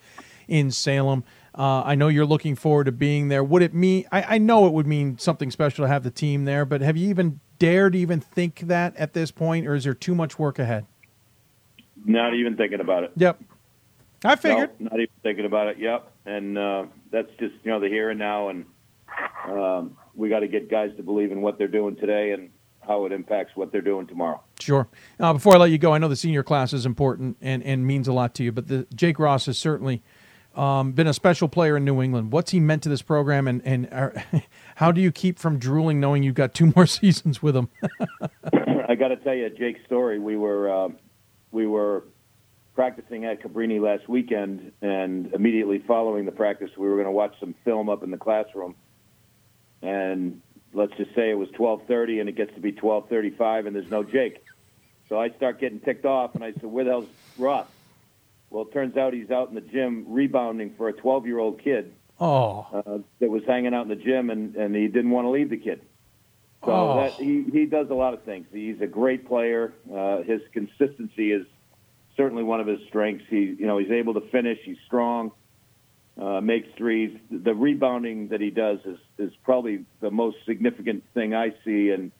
in 0.48 0.70
Salem. 0.70 1.24
Uh, 1.58 1.82
I 1.82 1.96
know 1.96 2.08
you're 2.08 2.24
looking 2.24 2.56
forward 2.56 2.84
to 2.84 2.92
being 2.92 3.30
there. 3.30 3.44
Would 3.44 3.64
it 3.64 3.74
mean? 3.74 4.06
I, 4.12 4.36
I 4.36 4.38
know 4.38 4.68
it 4.68 4.74
would 4.74 4.86
mean 4.86 5.18
something 5.18 5.50
special 5.50 5.86
to 5.86 5.88
have 5.88 6.04
the 6.04 6.12
team 6.12 6.46
there, 6.46 6.66
but 6.66 6.82
have 6.82 6.96
you 6.96 7.10
even 7.10 7.40
dared 7.58 7.94
to 7.94 8.00
even 8.00 8.20
think 8.20 8.60
that 8.68 8.96
at 8.96 9.14
this 9.14 9.32
point, 9.32 9.66
or 9.66 9.74
is 9.74 9.86
there 9.86 9.96
too 9.96 10.14
much 10.14 10.38
work 10.38 10.60
ahead? 10.60 10.86
Not 12.06 12.36
even 12.36 12.58
thinking 12.58 12.80
about 12.80 13.04
it. 13.04 13.12
Yep, 13.16 13.42
I 14.24 14.36
figured. 14.36 14.72
No, 14.80 14.90
not 14.92 15.00
even 15.00 15.14
thinking 15.24 15.46
about 15.46 15.68
it. 15.68 15.78
Yep, 15.80 16.12
and 16.26 16.58
uh, 16.58 16.86
that's 17.12 17.30
just 17.40 17.56
you 17.64 17.72
know 17.72 17.80
the 17.80 17.88
here 17.88 18.10
and 18.10 18.20
now, 18.20 18.50
and 18.50 18.66
um, 19.48 19.98
we 20.16 20.30
got 20.30 20.40
to 20.40 20.48
get 20.48 20.70
guys 20.70 20.92
to 20.98 21.04
believe 21.04 21.32
in 21.32 21.42
what 21.42 21.58
they're 21.58 21.68
doing 21.68 21.96
today 21.96 22.32
and 22.32 22.50
how 22.82 23.06
it 23.06 23.12
impacts 23.12 23.56
what 23.56 23.72
they're 23.72 23.82
doing 23.82 24.08
tomorrow. 24.08 24.42
Sure. 24.60 24.88
Uh, 25.20 25.34
before 25.34 25.56
I 25.56 25.58
let 25.58 25.72
you 25.72 25.78
go, 25.78 25.94
I 25.94 25.98
know 25.98 26.08
the 26.08 26.16
senior 26.16 26.44
class 26.44 26.74
is 26.74 26.86
important 26.86 27.38
and, 27.40 27.64
and 27.64 27.86
means 27.86 28.08
a 28.08 28.14
lot 28.14 28.34
to 28.36 28.44
you, 28.44 28.52
but 28.52 28.68
the, 28.68 28.88
Jake 28.94 29.20
Ross 29.20 29.46
has 29.46 29.58
certainly 29.58 30.02
um, 30.56 30.92
been 30.92 31.08
a 31.08 31.14
special 31.14 31.48
player 31.48 31.78
in 31.78 31.86
New 31.86 32.02
England. 32.02 32.32
What's 32.32 32.52
he 32.52 32.60
meant 32.60 32.84
to 32.84 32.90
this 32.90 33.02
program, 33.02 33.48
and, 33.48 33.62
and 33.66 33.88
are, 33.92 34.14
how 34.76 34.92
do 34.92 35.00
you 35.00 35.12
keep 35.12 35.40
from 35.40 35.58
drooling 35.58 36.00
knowing 36.00 36.24
you've 36.24 36.36
got 36.36 36.54
two 36.54 36.72
more 36.76 36.86
seasons 36.86 37.42
with 37.42 37.56
him? 37.56 37.70
I 38.90 38.96
got 38.96 39.10
to 39.10 39.18
tell 39.18 39.36
you, 39.36 39.50
Jake's 39.50 39.86
story. 39.86 40.20
We 40.20 40.36
were 40.36 40.70
uh, 40.70 40.90
we 41.52 41.68
were 41.68 42.04
practicing 42.74 43.26
at 43.26 43.42
Cabrini 43.42 43.82
last 43.82 44.08
weekend, 44.08 44.72
and 44.82 45.34
immediately 45.34 45.80
following 45.88 46.26
the 46.26 46.32
practice, 46.32 46.70
we 46.78 46.88
were 46.88 46.96
going 46.96 47.06
to 47.06 47.12
watch 47.12 47.34
some 47.40 47.54
film 47.66 47.90
up 47.90 48.04
in 48.04 48.12
the 48.12 48.18
classroom. 48.18 48.76
And 49.82 50.42
let's 50.74 50.94
just 50.98 51.14
say 51.16 51.32
it 51.32 51.38
was 51.38 51.50
12:30, 51.50 52.20
and 52.20 52.30
it 52.30 52.36
gets 52.36 52.54
to 52.56 52.62
be 52.62 52.72
12:35, 52.72 53.68
and 53.68 53.76
there's 53.76 53.90
no 53.90 54.04
Jake. 54.04 54.44
So 55.10 55.20
I 55.20 55.30
start 55.32 55.60
getting 55.60 55.80
ticked 55.80 56.06
off, 56.06 56.36
and 56.36 56.44
I 56.44 56.54
said, 56.54 56.66
"Where 56.66 56.84
the 56.86 56.92
hell's 56.92 57.10
Ross?" 57.38 57.68
Well, 58.50 58.64
it 58.64 58.74
turns 58.74 58.98
out 58.98 59.14
he's 59.14 59.32
out 59.32 59.50
in 59.50 59.56
the 59.56 59.62
gym 59.62 60.06
rebounding 60.10 60.74
for 60.78 60.90
a 60.90 60.94
12-year-old 60.94 61.62
kid 61.64 61.94
oh, 62.20 62.68
uh, 62.74 62.98
that 63.20 63.30
was 63.30 63.44
hanging 63.48 63.74
out 63.74 63.84
in 63.84 63.88
the 63.88 63.96
gym, 63.96 64.30
and, 64.30 64.56
and 64.58 64.76
he 64.76 64.88
didn't 64.88 65.12
want 65.12 65.26
to 65.26 65.30
leave 65.30 65.50
the 65.50 65.58
kid. 65.58 65.82
So 66.66 66.72
Oh. 66.72 66.96
that, 66.98 67.14
he 67.14 67.44
he 67.52 67.66
does 67.66 67.90
a 67.90 67.94
lot 67.94 68.14
of 68.14 68.24
things. 68.24 68.46
He's 68.52 68.80
a 68.82 68.88
great 68.88 69.28
player. 69.28 69.74
Uh, 69.92 70.22
his 70.22 70.42
consistency 70.54 71.32
is 71.32 71.46
certainly 72.22 72.44
one 72.44 72.60
of 72.60 72.68
his 72.68 72.80
strengths. 72.88 73.26
He, 73.30 73.56
you 73.58 73.66
know, 73.66 73.80
he's 73.80 73.90
able 73.90 74.14
to 74.14 74.22
finish. 74.30 74.60
He's 74.64 74.78
strong, 74.86 75.32
uh, 76.22 76.40
makes 76.40 76.68
threes. 76.78 77.18
The 77.32 77.56
rebounding 77.56 78.28
that 78.28 78.40
he 78.40 78.52
does 78.52 78.78
is 78.86 79.00
is 79.18 79.34
probably 79.44 79.86
the 80.02 80.12
most 80.12 80.38
significant 80.46 81.04
thing 81.16 81.34
I 81.34 81.50
see 81.66 81.90
in 81.90 82.12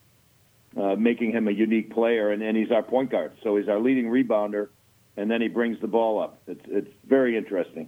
uh, 0.76 0.96
making 0.96 1.34
him 1.34 1.48
a 1.48 1.52
unique 1.52 1.92
player. 1.94 2.32
And, 2.32 2.42
and 2.42 2.58
he's 2.58 2.72
our 2.72 2.82
point 2.82 3.12
guard, 3.12 3.34
so 3.44 3.58
he's 3.58 3.70
our 3.70 3.80
leading 3.80 4.06
rebounder, 4.06 4.70
and 5.18 5.30
then 5.30 5.40
he 5.40 5.50
brings 5.50 5.80
the 5.82 5.88
ball 5.88 6.20
up. 6.20 6.42
It's 6.48 6.66
it's 6.68 6.94
very 7.06 7.38
interesting. 7.38 7.88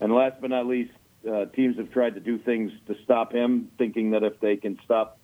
And 0.00 0.14
last 0.14 0.40
but 0.40 0.50
not 0.50 0.66
least, 0.66 0.92
uh, 1.28 1.46
teams 1.46 1.76
have 1.78 1.90
tried 1.90 2.14
to 2.14 2.20
do 2.20 2.38
things 2.38 2.70
to 2.86 2.94
stop 3.02 3.32
him, 3.32 3.72
thinking 3.76 4.12
that 4.12 4.22
if 4.22 4.38
they 4.38 4.56
can 4.56 4.78
stop 4.84 5.18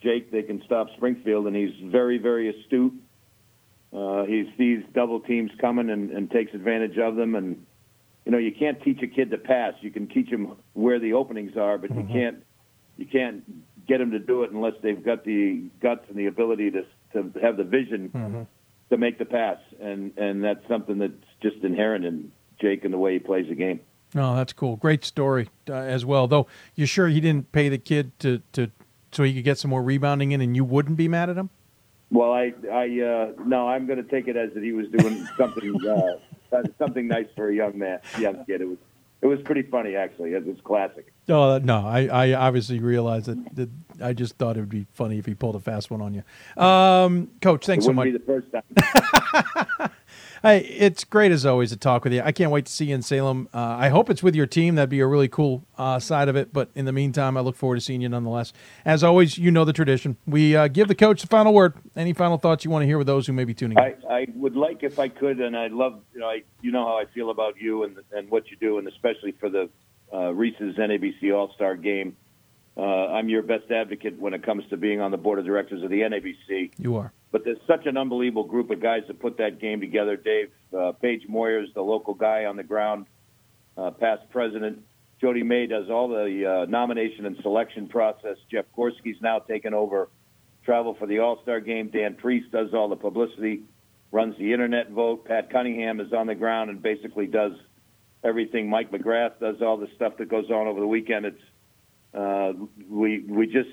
Jake, 0.00 0.30
they 0.30 0.42
can 0.42 0.62
stop 0.64 0.88
Springfield, 0.96 1.46
and 1.46 1.54
he's 1.54 1.74
very, 1.84 2.16
very 2.18 2.48
astute. 2.48 2.94
Uh, 3.92 4.24
he 4.24 4.52
sees 4.58 4.82
double 4.94 5.20
teams 5.20 5.50
coming 5.60 5.88
and, 5.90 6.10
and 6.10 6.30
takes 6.30 6.52
advantage 6.54 6.98
of 6.98 7.16
them. 7.16 7.34
And 7.34 7.64
you 8.26 8.32
know, 8.32 8.38
you 8.38 8.52
can't 8.52 8.80
teach 8.82 9.02
a 9.02 9.06
kid 9.06 9.30
to 9.30 9.38
pass. 9.38 9.72
You 9.80 9.90
can 9.90 10.06
teach 10.08 10.28
him 10.28 10.52
where 10.74 10.98
the 10.98 11.14
openings 11.14 11.56
are, 11.56 11.78
but 11.78 11.90
Mm-hmm. 11.90 12.00
you 12.08 12.14
can't 12.20 12.44
you 12.98 13.06
can't 13.06 13.86
get 13.86 13.98
them 13.98 14.10
to 14.10 14.18
do 14.18 14.42
it 14.42 14.50
unless 14.50 14.74
they've 14.82 15.02
got 15.02 15.24
the 15.24 15.62
guts 15.80 16.04
and 16.08 16.18
the 16.18 16.26
ability 16.26 16.70
to 16.72 16.82
to 17.14 17.32
have 17.40 17.56
the 17.56 17.64
vision 17.64 18.10
Mm-hmm. 18.14 18.42
to 18.90 18.96
make 18.98 19.18
the 19.18 19.24
pass. 19.24 19.58
And 19.80 20.12
and 20.18 20.44
that's 20.44 20.66
something 20.68 20.98
that's 20.98 21.12
just 21.42 21.56
inherent 21.64 22.04
in 22.04 22.30
Jake 22.60 22.84
and 22.84 22.92
the 22.92 22.98
way 22.98 23.14
he 23.14 23.18
plays 23.20 23.48
the 23.48 23.54
game. 23.54 23.80
No, 24.14 24.34
that's 24.36 24.52
cool. 24.52 24.76
Great 24.76 25.04
story 25.04 25.48
uh, 25.68 25.74
as 25.74 26.04
well. 26.04 26.26
Though 26.26 26.46
you're 26.74 26.86
sure 26.86 27.08
he 27.08 27.20
didn't 27.20 27.52
pay 27.52 27.68
the 27.70 27.78
kid 27.78 28.18
to 28.20 28.42
to 28.52 28.70
so 29.12 29.22
he 29.22 29.32
could 29.32 29.44
get 29.44 29.56
some 29.58 29.70
more 29.70 29.82
rebounding 29.82 30.32
in, 30.32 30.42
and 30.42 30.54
you 30.54 30.64
wouldn't 30.64 30.98
be 30.98 31.08
mad 31.08 31.30
at 31.30 31.36
him? 31.38 31.48
Well, 32.10 32.32
I, 32.32 32.52
I, 32.72 32.84
uh, 33.00 33.32
no, 33.44 33.68
I'm 33.68 33.86
going 33.86 34.02
to 34.02 34.08
take 34.08 34.28
it 34.28 34.36
as 34.36 34.52
that 34.54 34.62
he 34.62 34.72
was 34.72 34.88
doing 34.88 35.26
something, 35.36 35.74
uh, 35.86 36.56
uh, 36.56 36.62
something 36.78 37.06
nice 37.06 37.26
for 37.36 37.48
a 37.50 37.54
young 37.54 37.78
man, 37.78 38.00
young 38.18 38.44
kid. 38.46 38.62
It 38.62 38.68
was, 38.68 38.78
it 39.20 39.26
was 39.26 39.40
pretty 39.42 39.62
funny 39.62 39.96
actually. 39.96 40.32
It 40.32 40.46
was 40.46 40.56
classic. 40.62 41.12
Oh 41.28 41.58
no, 41.58 41.86
I, 41.86 42.06
I 42.06 42.32
obviously 42.34 42.78
realized 42.78 43.26
that, 43.26 43.54
that. 43.56 43.68
I 44.00 44.12
just 44.12 44.36
thought 44.36 44.56
it 44.56 44.60
would 44.60 44.68
be 44.68 44.86
funny 44.92 45.18
if 45.18 45.26
he 45.26 45.34
pulled 45.34 45.56
a 45.56 45.60
fast 45.60 45.90
one 45.90 46.00
on 46.00 46.14
you. 46.14 46.62
Um, 46.62 47.28
Coach, 47.42 47.66
thanks 47.66 47.84
so 47.84 47.92
much. 47.92 48.12
the 48.12 48.20
first 48.20 48.46
time. 48.52 49.90
Hey, 50.42 50.60
it's 50.60 51.02
great 51.02 51.32
as 51.32 51.44
always 51.44 51.70
to 51.70 51.76
talk 51.76 52.04
with 52.04 52.12
you. 52.12 52.22
I 52.24 52.30
can't 52.30 52.52
wait 52.52 52.66
to 52.66 52.72
see 52.72 52.86
you 52.86 52.94
in 52.94 53.02
Salem. 53.02 53.48
Uh, 53.52 53.58
I 53.58 53.88
hope 53.88 54.08
it's 54.08 54.22
with 54.22 54.36
your 54.36 54.46
team. 54.46 54.76
That'd 54.76 54.88
be 54.88 55.00
a 55.00 55.06
really 55.06 55.26
cool 55.26 55.64
uh, 55.76 55.98
side 55.98 56.28
of 56.28 56.36
it. 56.36 56.52
But 56.52 56.70
in 56.76 56.84
the 56.84 56.92
meantime, 56.92 57.36
I 57.36 57.40
look 57.40 57.56
forward 57.56 57.74
to 57.76 57.80
seeing 57.80 58.00
you 58.00 58.08
nonetheless. 58.08 58.52
As 58.84 59.02
always, 59.02 59.36
you 59.36 59.50
know 59.50 59.64
the 59.64 59.72
tradition. 59.72 60.16
We 60.26 60.54
uh, 60.54 60.68
give 60.68 60.86
the 60.86 60.94
coach 60.94 61.22
the 61.22 61.26
final 61.26 61.52
word. 61.52 61.74
Any 61.96 62.12
final 62.12 62.38
thoughts 62.38 62.64
you 62.64 62.70
want 62.70 62.82
to 62.82 62.86
hear 62.86 62.98
with 62.98 63.08
those 63.08 63.26
who 63.26 63.32
may 63.32 63.44
be 63.44 63.54
tuning 63.54 63.78
in? 63.78 63.82
I, 63.82 63.96
I 64.08 64.26
would 64.34 64.54
like 64.54 64.84
if 64.84 65.00
I 65.00 65.08
could, 65.08 65.40
and 65.40 65.56
I 65.56 65.66
love, 65.66 66.00
you 66.14 66.20
know, 66.20 66.28
I, 66.28 66.42
you 66.62 66.70
know 66.70 66.86
how 66.86 66.98
I 66.98 67.06
feel 67.06 67.30
about 67.30 67.60
you 67.60 67.82
and 67.82 67.96
and 68.12 68.30
what 68.30 68.48
you 68.50 68.56
do, 68.58 68.78
and 68.78 68.86
especially 68.86 69.32
for 69.32 69.48
the 69.48 69.68
uh, 70.12 70.32
Reese's 70.32 70.76
NABC 70.76 71.34
All 71.34 71.52
Star 71.54 71.74
Game. 71.74 72.16
Uh, 72.78 73.08
I'm 73.08 73.28
your 73.28 73.42
best 73.42 73.70
advocate 73.72 74.20
when 74.20 74.34
it 74.34 74.44
comes 74.44 74.62
to 74.70 74.76
being 74.76 75.00
on 75.00 75.10
the 75.10 75.16
board 75.16 75.40
of 75.40 75.44
directors 75.44 75.82
of 75.82 75.90
the 75.90 76.00
NABC. 76.00 76.70
You 76.78 76.96
are. 76.96 77.12
But 77.32 77.44
there's 77.44 77.58
such 77.66 77.86
an 77.86 77.96
unbelievable 77.96 78.44
group 78.44 78.70
of 78.70 78.80
guys 78.80 79.02
that 79.08 79.18
put 79.18 79.38
that 79.38 79.60
game 79.60 79.80
together. 79.80 80.16
Dave, 80.16 80.50
uh, 80.76 80.92
Page 80.92 81.22
Moir's, 81.28 81.68
the 81.74 81.82
local 81.82 82.14
guy 82.14 82.44
on 82.44 82.56
the 82.56 82.62
ground, 82.62 83.06
uh, 83.76 83.90
past 83.90 84.22
president. 84.30 84.84
Jody 85.20 85.42
May 85.42 85.66
does 85.66 85.90
all 85.90 86.08
the 86.08 86.46
uh, 86.46 86.70
nomination 86.70 87.26
and 87.26 87.36
selection 87.42 87.88
process. 87.88 88.36
Jeff 88.50 88.66
Gorski's 88.76 89.20
now 89.20 89.40
taken 89.40 89.74
over 89.74 90.08
travel 90.64 90.94
for 90.94 91.06
the 91.06 91.18
All 91.18 91.42
Star 91.42 91.60
game. 91.60 91.88
Dan 91.88 92.14
Priest 92.14 92.52
does 92.52 92.72
all 92.72 92.88
the 92.88 92.96
publicity, 92.96 93.62
runs 94.12 94.38
the 94.38 94.52
internet 94.52 94.90
vote. 94.90 95.24
Pat 95.24 95.50
Cunningham 95.50 95.98
is 95.98 96.12
on 96.12 96.28
the 96.28 96.36
ground 96.36 96.70
and 96.70 96.80
basically 96.80 97.26
does 97.26 97.52
everything. 98.22 98.70
Mike 98.70 98.92
McGrath 98.92 99.40
does 99.40 99.56
all 99.60 99.76
the 99.76 99.88
stuff 99.96 100.16
that 100.18 100.28
goes 100.28 100.48
on 100.50 100.68
over 100.68 100.78
the 100.78 100.86
weekend. 100.86 101.26
It's 101.26 101.42
uh, 102.18 102.52
we 102.90 103.20
we 103.28 103.46
just 103.46 103.68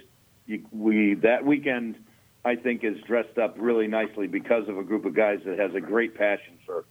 we 0.71 1.15
that 1.15 1.43
weekend 1.43 1.95
I 2.43 2.55
think 2.55 2.83
is 2.83 2.97
dressed 3.07 3.39
up 3.39 3.55
really 3.57 3.87
nicely 3.87 4.27
because 4.27 4.69
of 4.69 4.77
a 4.77 4.83
group 4.83 5.05
of 5.05 5.15
guys 5.15 5.39
that 5.45 5.57
has 5.57 5.73
a 5.73 5.81
great 5.81 6.15
passion 6.15 6.59
for 6.65 6.85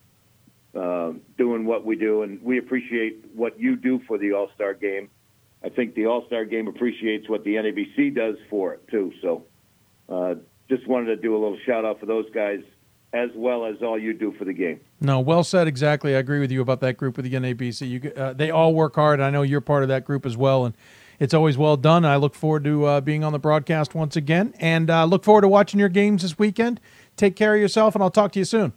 uh, 0.75 1.13
doing 1.39 1.65
what 1.65 1.85
we 1.85 1.95
do, 1.95 2.23
and 2.23 2.43
we 2.43 2.59
appreciate 2.59 3.25
what 3.35 3.61
you 3.61 3.77
do 3.77 4.01
for 4.09 4.19
the 4.19 4.33
All 4.33 4.51
Star 4.57 4.75
Game. 4.75 5.09
I 5.63 5.69
think 5.69 5.95
the 5.95 6.07
All 6.07 6.27
Star 6.27 6.45
Game 6.45 6.67
appreciates 6.67 7.29
what 7.29 7.45
the 7.45 7.55
NABC 7.55 8.15
does 8.15 8.37
for 8.51 8.75
it 8.75 8.89
too. 8.89 9.13
So, 9.23 9.45
uh, 10.09 10.35
just 10.69 10.89
wanted 10.89 11.07
to 11.07 11.17
do 11.17 11.37
a 11.37 11.39
little 11.39 11.59
shout 11.65 11.85
out 11.85 12.01
for 12.01 12.07
those 12.07 12.29
guys 12.35 12.61
as 13.13 13.31
well 13.37 13.65
as 13.65 13.77
all 13.81 13.97
you 13.97 14.13
do 14.13 14.33
for 14.33 14.45
the 14.45 14.53
game. 14.53 14.81
No, 15.01 15.21
well 15.21 15.45
said. 15.45 15.69
Exactly. 15.69 16.17
I 16.17 16.19
agree 16.19 16.41
with 16.41 16.51
you 16.51 16.61
about 16.61 16.81
that 16.81 16.97
group 16.97 17.17
with 17.17 17.31
the 17.31 17.33
NABC. 17.33 17.89
You, 17.89 18.13
uh, 18.17 18.33
they 18.33 18.51
all 18.51 18.75
work 18.75 18.97
hard. 18.97 19.21
I 19.21 19.31
know 19.31 19.43
you're 19.43 19.61
part 19.61 19.85
of 19.85 19.89
that 19.91 20.05
group 20.05 20.27
as 20.27 20.37
well, 20.37 20.65
and 20.65 20.75
it's 21.19 21.35
always 21.35 21.57
well 21.57 21.77
done. 21.77 22.05
I 22.05 22.17
look 22.17 22.35
forward 22.35 22.65
to 22.65 22.85
uh, 22.85 23.01
being 23.01 23.25
on 23.25 23.33
the 23.33 23.39
broadcast 23.39 23.95
once 23.95 24.17
again, 24.17 24.55
and 24.59 24.91
uh, 24.91 25.05
look 25.05 25.25
forward 25.25 25.43
to 25.43 25.49
watching 25.49 25.81
your 25.81 25.89
games 25.89 26.23
this 26.23 26.39
weekend. 26.39 26.81
Take 27.17 27.37
care 27.37 27.55
of 27.55 27.61
yourself, 27.61 27.95
and 27.95 28.03
I'll 28.03 28.11
talk 28.11 28.33
to 28.33 28.39
you 28.39 28.45
soon. 28.45 28.73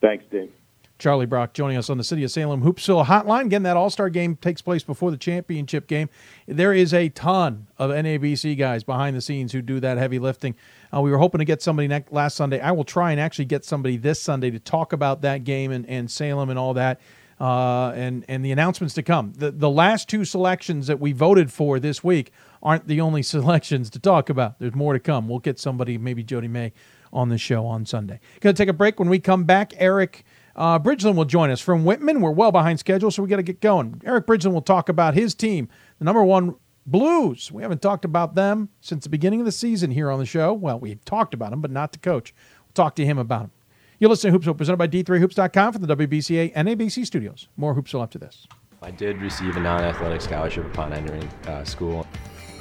Thanks, 0.00 0.24
Dave. 0.30 0.52
Charlie 0.98 1.26
Brock 1.26 1.52
joining 1.52 1.76
us 1.76 1.90
on 1.90 1.98
the 1.98 2.04
City 2.04 2.24
of 2.24 2.30
Salem 2.30 2.62
Hoopsville 2.62 3.04
Hotline. 3.04 3.46
Again, 3.46 3.64
that 3.64 3.76
All 3.76 3.90
Star 3.90 4.08
game 4.08 4.36
takes 4.36 4.62
place 4.62 4.82
before 4.82 5.10
the 5.10 5.18
championship 5.18 5.86
game. 5.86 6.08
There 6.46 6.72
is 6.72 6.94
a 6.94 7.10
ton 7.10 7.66
of 7.76 7.90
NABC 7.90 8.56
guys 8.56 8.82
behind 8.82 9.14
the 9.14 9.20
scenes 9.20 9.52
who 9.52 9.60
do 9.60 9.78
that 9.80 9.98
heavy 9.98 10.18
lifting. 10.18 10.54
Uh, 10.94 11.02
we 11.02 11.10
were 11.10 11.18
hoping 11.18 11.40
to 11.40 11.44
get 11.44 11.60
somebody 11.60 11.86
next, 11.86 12.12
last 12.12 12.36
Sunday. 12.36 12.60
I 12.60 12.72
will 12.72 12.84
try 12.84 13.10
and 13.10 13.20
actually 13.20 13.44
get 13.44 13.64
somebody 13.64 13.98
this 13.98 14.20
Sunday 14.20 14.50
to 14.50 14.58
talk 14.58 14.94
about 14.94 15.20
that 15.20 15.44
game 15.44 15.70
and, 15.70 15.86
and 15.86 16.10
Salem 16.10 16.48
and 16.48 16.58
all 16.58 16.72
that. 16.74 17.00
Uh, 17.38 17.92
and 17.94 18.24
and 18.28 18.42
the 18.42 18.50
announcements 18.50 18.94
to 18.94 19.02
come. 19.02 19.34
The 19.36 19.50
the 19.50 19.68
last 19.68 20.08
two 20.08 20.24
selections 20.24 20.86
that 20.86 20.98
we 20.98 21.12
voted 21.12 21.52
for 21.52 21.78
this 21.78 22.02
week 22.02 22.32
aren't 22.62 22.88
the 22.88 23.00
only 23.00 23.22
selections 23.34 23.90
to 23.90 23.98
talk 23.98 24.30
about. 24.30 24.58
There's 24.58 24.74
more 24.74 24.94
to 24.94 25.00
come. 25.00 25.28
We'll 25.28 25.40
get 25.40 25.58
somebody, 25.58 25.98
maybe 25.98 26.22
Jody 26.22 26.48
May, 26.48 26.72
on 27.12 27.28
the 27.28 27.36
show 27.36 27.66
on 27.66 27.84
Sunday. 27.84 28.20
Going 28.40 28.54
to 28.54 28.60
take 28.62 28.70
a 28.70 28.72
break. 28.72 28.98
When 28.98 29.10
we 29.10 29.18
come 29.18 29.44
back, 29.44 29.74
Eric 29.76 30.24
uh, 30.56 30.78
Bridgeland 30.78 31.16
will 31.16 31.26
join 31.26 31.50
us 31.50 31.60
from 31.60 31.84
Whitman. 31.84 32.22
We're 32.22 32.30
well 32.30 32.52
behind 32.52 32.80
schedule, 32.80 33.10
so 33.10 33.22
we 33.22 33.28
got 33.28 33.36
to 33.36 33.42
get 33.42 33.60
going. 33.60 34.00
Eric 34.04 34.26
Bridgeland 34.26 34.54
will 34.54 34.62
talk 34.62 34.88
about 34.88 35.12
his 35.14 35.34
team, 35.34 35.68
the 35.98 36.04
number 36.04 36.24
one 36.24 36.56
Blues. 36.86 37.50
We 37.50 37.62
haven't 37.62 37.82
talked 37.82 38.04
about 38.04 38.36
them 38.36 38.68
since 38.80 39.02
the 39.02 39.10
beginning 39.10 39.40
of 39.40 39.46
the 39.46 39.52
season 39.52 39.90
here 39.90 40.08
on 40.08 40.20
the 40.20 40.26
show. 40.26 40.52
Well, 40.52 40.78
we've 40.78 41.04
talked 41.04 41.34
about 41.34 41.50
them, 41.50 41.60
but 41.60 41.72
not 41.72 41.90
the 41.90 41.98
coach. 41.98 42.32
We'll 42.64 42.74
talk 42.74 42.94
to 42.96 43.04
him 43.04 43.18
about 43.18 43.42
them. 43.42 43.50
You're 43.98 44.10
listening 44.10 44.38
to 44.38 44.38
Hoopsville, 44.38 44.58
presented 44.58 44.76
by 44.76 44.88
D3Hoops.com 44.88 45.72
from 45.72 45.82
the 45.82 45.96
WBCA 45.96 46.52
and 46.54 46.68
ABC 46.68 47.06
studios. 47.06 47.48
More 47.56 47.74
Hoopsville 47.74 48.02
after 48.02 48.18
this. 48.18 48.46
I 48.82 48.90
did 48.90 49.22
receive 49.22 49.56
a 49.56 49.60
non-athletic 49.60 50.20
scholarship 50.20 50.66
upon 50.66 50.92
entering 50.92 51.26
uh, 51.46 51.64
school. 51.64 52.06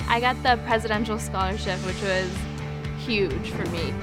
I 0.07 0.21
got 0.21 0.41
the 0.43 0.57
presidential 0.65 1.19
scholarship, 1.19 1.77
which 1.79 2.01
was 2.01 2.31
huge 3.05 3.51
for 3.51 3.69
me. 3.69 3.93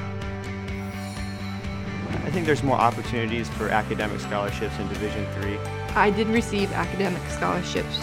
I 2.11 2.31
think 2.31 2.45
there's 2.45 2.63
more 2.63 2.77
opportunities 2.77 3.49
for 3.49 3.71
academic 3.71 4.21
scholarships 4.21 4.79
in 4.79 4.87
Division 4.89 5.27
Three. 5.41 5.57
I 5.95 6.11
did 6.11 6.27
receive 6.27 6.71
academic 6.73 7.23
scholarships. 7.31 7.99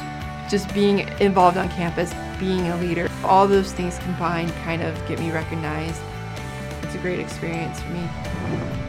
Just 0.49 0.73
being 0.73 1.07
involved 1.19 1.57
on 1.57 1.69
campus, 1.69 2.11
being 2.39 2.67
a 2.69 2.77
leader, 2.77 3.07
all 3.23 3.47
those 3.47 3.73
things 3.73 3.99
combined 3.99 4.51
kind 4.63 4.81
of 4.81 4.95
get 5.07 5.19
me 5.19 5.29
recognized. 5.31 6.01
It's 6.81 6.95
a 6.95 6.97
great 6.97 7.19
experience 7.19 7.79
for 7.79 7.89
me. 7.89 8.88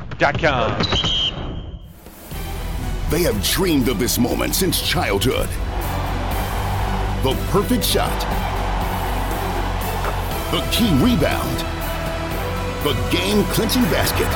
They 3.09 3.23
have 3.23 3.43
dreamed 3.43 3.87
of 3.89 3.97
this 3.97 4.19
moment 4.19 4.53
since 4.53 4.79
childhood. 4.79 5.49
The 7.23 7.33
perfect 7.49 7.83
shot, 7.83 8.15
the 10.51 10.61
key 10.69 10.91
rebound, 11.03 11.57
the 12.83 12.93
game 13.09 13.43
clinching 13.45 13.81
basket, 13.89 14.29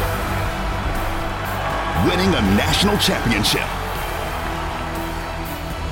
winning 2.09 2.33
a 2.33 2.41
national 2.57 2.97
championship. 2.97 3.69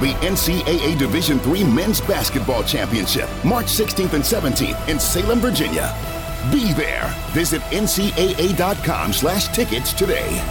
The 0.01 0.13
NCAA 0.25 0.97
Division 0.97 1.39
III 1.47 1.65
Men's 1.65 2.01
Basketball 2.01 2.63
Championship, 2.63 3.29
March 3.45 3.67
16th 3.67 4.13
and 4.13 4.23
17th 4.23 4.89
in 4.89 4.99
Salem, 4.99 5.39
Virginia. 5.39 5.95
Be 6.51 6.73
there. 6.73 7.13
Visit 7.31 7.61
ncaa.com 7.71 9.13
slash 9.13 9.47
tickets 9.49 9.93
today. 9.93 10.43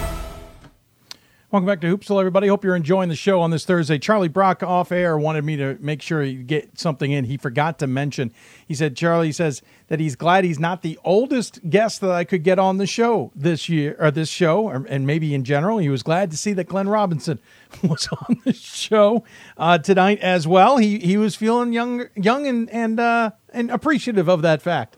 Welcome 1.52 1.66
back 1.66 1.82
to 1.82 1.86
Hoopsville, 1.98 2.18
everybody. 2.18 2.48
Hope 2.48 2.64
you're 2.64 2.74
enjoying 2.74 3.10
the 3.10 3.14
show 3.14 3.42
on 3.42 3.50
this 3.50 3.66
Thursday. 3.66 3.98
Charlie 3.98 4.28
Brock 4.28 4.62
off 4.62 4.90
air 4.90 5.18
wanted 5.18 5.44
me 5.44 5.58
to 5.58 5.76
make 5.80 6.00
sure 6.00 6.22
you 6.22 6.42
get 6.42 6.78
something 6.78 7.12
in. 7.12 7.26
He 7.26 7.36
forgot 7.36 7.78
to 7.80 7.86
mention. 7.86 8.32
He 8.66 8.72
said, 8.72 8.96
Charlie 8.96 9.32
says 9.32 9.60
that 9.88 10.00
he's 10.00 10.16
glad 10.16 10.44
he's 10.44 10.58
not 10.58 10.80
the 10.80 10.98
oldest 11.04 11.68
guest 11.68 12.00
that 12.00 12.10
I 12.10 12.24
could 12.24 12.42
get 12.42 12.58
on 12.58 12.78
the 12.78 12.86
show 12.86 13.32
this 13.34 13.68
year 13.68 13.96
or 13.98 14.10
this 14.10 14.30
show, 14.30 14.62
or, 14.66 14.86
and 14.88 15.06
maybe 15.06 15.34
in 15.34 15.44
general. 15.44 15.76
He 15.76 15.90
was 15.90 16.02
glad 16.02 16.30
to 16.30 16.38
see 16.38 16.54
that 16.54 16.68
Glenn 16.68 16.88
Robinson 16.88 17.38
was 17.82 18.08
on 18.26 18.40
the 18.46 18.54
show 18.54 19.22
uh, 19.58 19.76
tonight 19.76 20.20
as 20.20 20.48
well. 20.48 20.78
He 20.78 21.00
he 21.00 21.18
was 21.18 21.36
feeling 21.36 21.74
young, 21.74 22.06
young 22.16 22.46
and 22.46 22.70
and 22.70 22.98
uh, 22.98 23.32
and 23.52 23.70
appreciative 23.70 24.26
of 24.26 24.40
that 24.40 24.62
fact. 24.62 24.96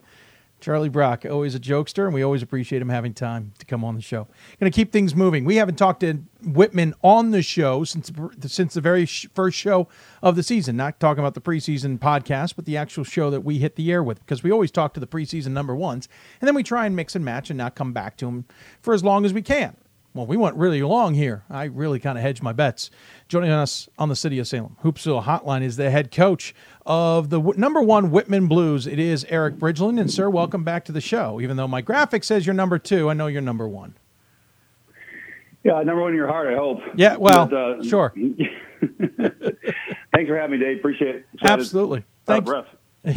Charlie 0.65 0.89
Brock, 0.89 1.27
always 1.29 1.53
a 1.53 1.59
jokester, 1.59 2.05
and 2.05 2.13
we 2.15 2.23
always 2.23 2.41
appreciate 2.41 2.81
him 2.81 2.89
having 2.89 3.13
time 3.13 3.53
to 3.59 3.67
come 3.67 3.83
on 3.83 3.93
the 3.93 4.01
show. 4.01 4.23
Going 4.59 4.71
to 4.71 4.75
keep 4.75 4.91
things 4.91 5.13
moving. 5.13 5.45
We 5.45 5.57
haven't 5.57 5.75
talked 5.75 5.99
to 5.99 6.23
Whitman 6.43 6.95
on 7.03 7.29
the 7.29 7.43
show 7.43 7.83
since 7.83 8.11
since 8.47 8.73
the 8.73 8.81
very 8.81 9.05
sh- 9.05 9.27
first 9.35 9.59
show 9.59 9.87
of 10.23 10.35
the 10.35 10.41
season. 10.41 10.75
Not 10.75 10.99
talking 10.99 11.19
about 11.19 11.35
the 11.35 11.39
preseason 11.39 11.99
podcast, 11.99 12.55
but 12.55 12.65
the 12.65 12.77
actual 12.77 13.03
show 13.03 13.29
that 13.29 13.41
we 13.41 13.59
hit 13.59 13.75
the 13.75 13.91
air 13.91 14.01
with, 14.01 14.17
because 14.21 14.41
we 14.41 14.51
always 14.51 14.71
talk 14.71 14.95
to 14.95 14.99
the 14.99 15.05
preseason 15.05 15.49
number 15.49 15.75
ones, 15.75 16.09
and 16.41 16.47
then 16.47 16.55
we 16.55 16.63
try 16.63 16.87
and 16.87 16.95
mix 16.95 17.15
and 17.15 17.23
match 17.23 17.51
and 17.51 17.59
not 17.59 17.75
come 17.75 17.93
back 17.93 18.17
to 18.17 18.25
them 18.25 18.45
for 18.81 18.95
as 18.95 19.03
long 19.03 19.23
as 19.23 19.35
we 19.35 19.43
can. 19.43 19.77
Well, 20.15 20.25
we 20.25 20.37
went 20.37 20.55
really 20.55 20.81
long 20.81 21.13
here. 21.13 21.43
I 21.49 21.65
really 21.65 21.99
kind 21.99 22.17
of 22.17 22.21
hedged 22.21 22.41
my 22.41 22.53
bets. 22.53 22.89
Joining 23.27 23.51
us 23.51 23.89
on 23.99 24.07
the 24.07 24.15
City 24.15 24.39
of 24.39 24.47
Salem 24.47 24.77
Hoopsville 24.81 25.25
Hotline 25.25 25.61
is 25.61 25.75
the 25.75 25.91
head 25.91 26.09
coach 26.09 26.55
of 26.85 27.29
the 27.29 27.37
w- 27.37 27.59
number 27.59 27.81
one 27.81 28.11
Whitman 28.11 28.47
Blues. 28.47 28.87
It 28.87 28.97
is 28.97 29.25
Eric 29.27 29.55
Bridgeland. 29.55 29.99
And, 29.99 30.09
sir, 30.09 30.29
welcome 30.29 30.63
back 30.63 30.85
to 30.85 30.93
the 30.93 31.01
show. 31.01 31.41
Even 31.41 31.57
though 31.57 31.67
my 31.67 31.81
graphic 31.81 32.23
says 32.23 32.45
you're 32.45 32.53
number 32.53 32.79
two, 32.79 33.09
I 33.09 33.13
know 33.13 33.27
you're 33.27 33.41
number 33.41 33.67
one. 33.67 33.93
Yeah, 35.65 35.83
number 35.83 36.01
one 36.01 36.11
in 36.11 36.15
your 36.15 36.29
heart, 36.29 36.47
I 36.47 36.55
hope. 36.55 36.79
Yeah, 36.95 37.17
well, 37.17 37.47
but, 37.47 37.57
uh, 37.57 37.83
sure. 37.83 38.13
thanks 40.13 40.29
for 40.29 40.37
having 40.37 40.57
me, 40.57 40.65
Dave. 40.65 40.77
Appreciate 40.77 41.15
it. 41.15 41.25
Absolutely. 41.43 42.05
Thanks. 42.25 42.49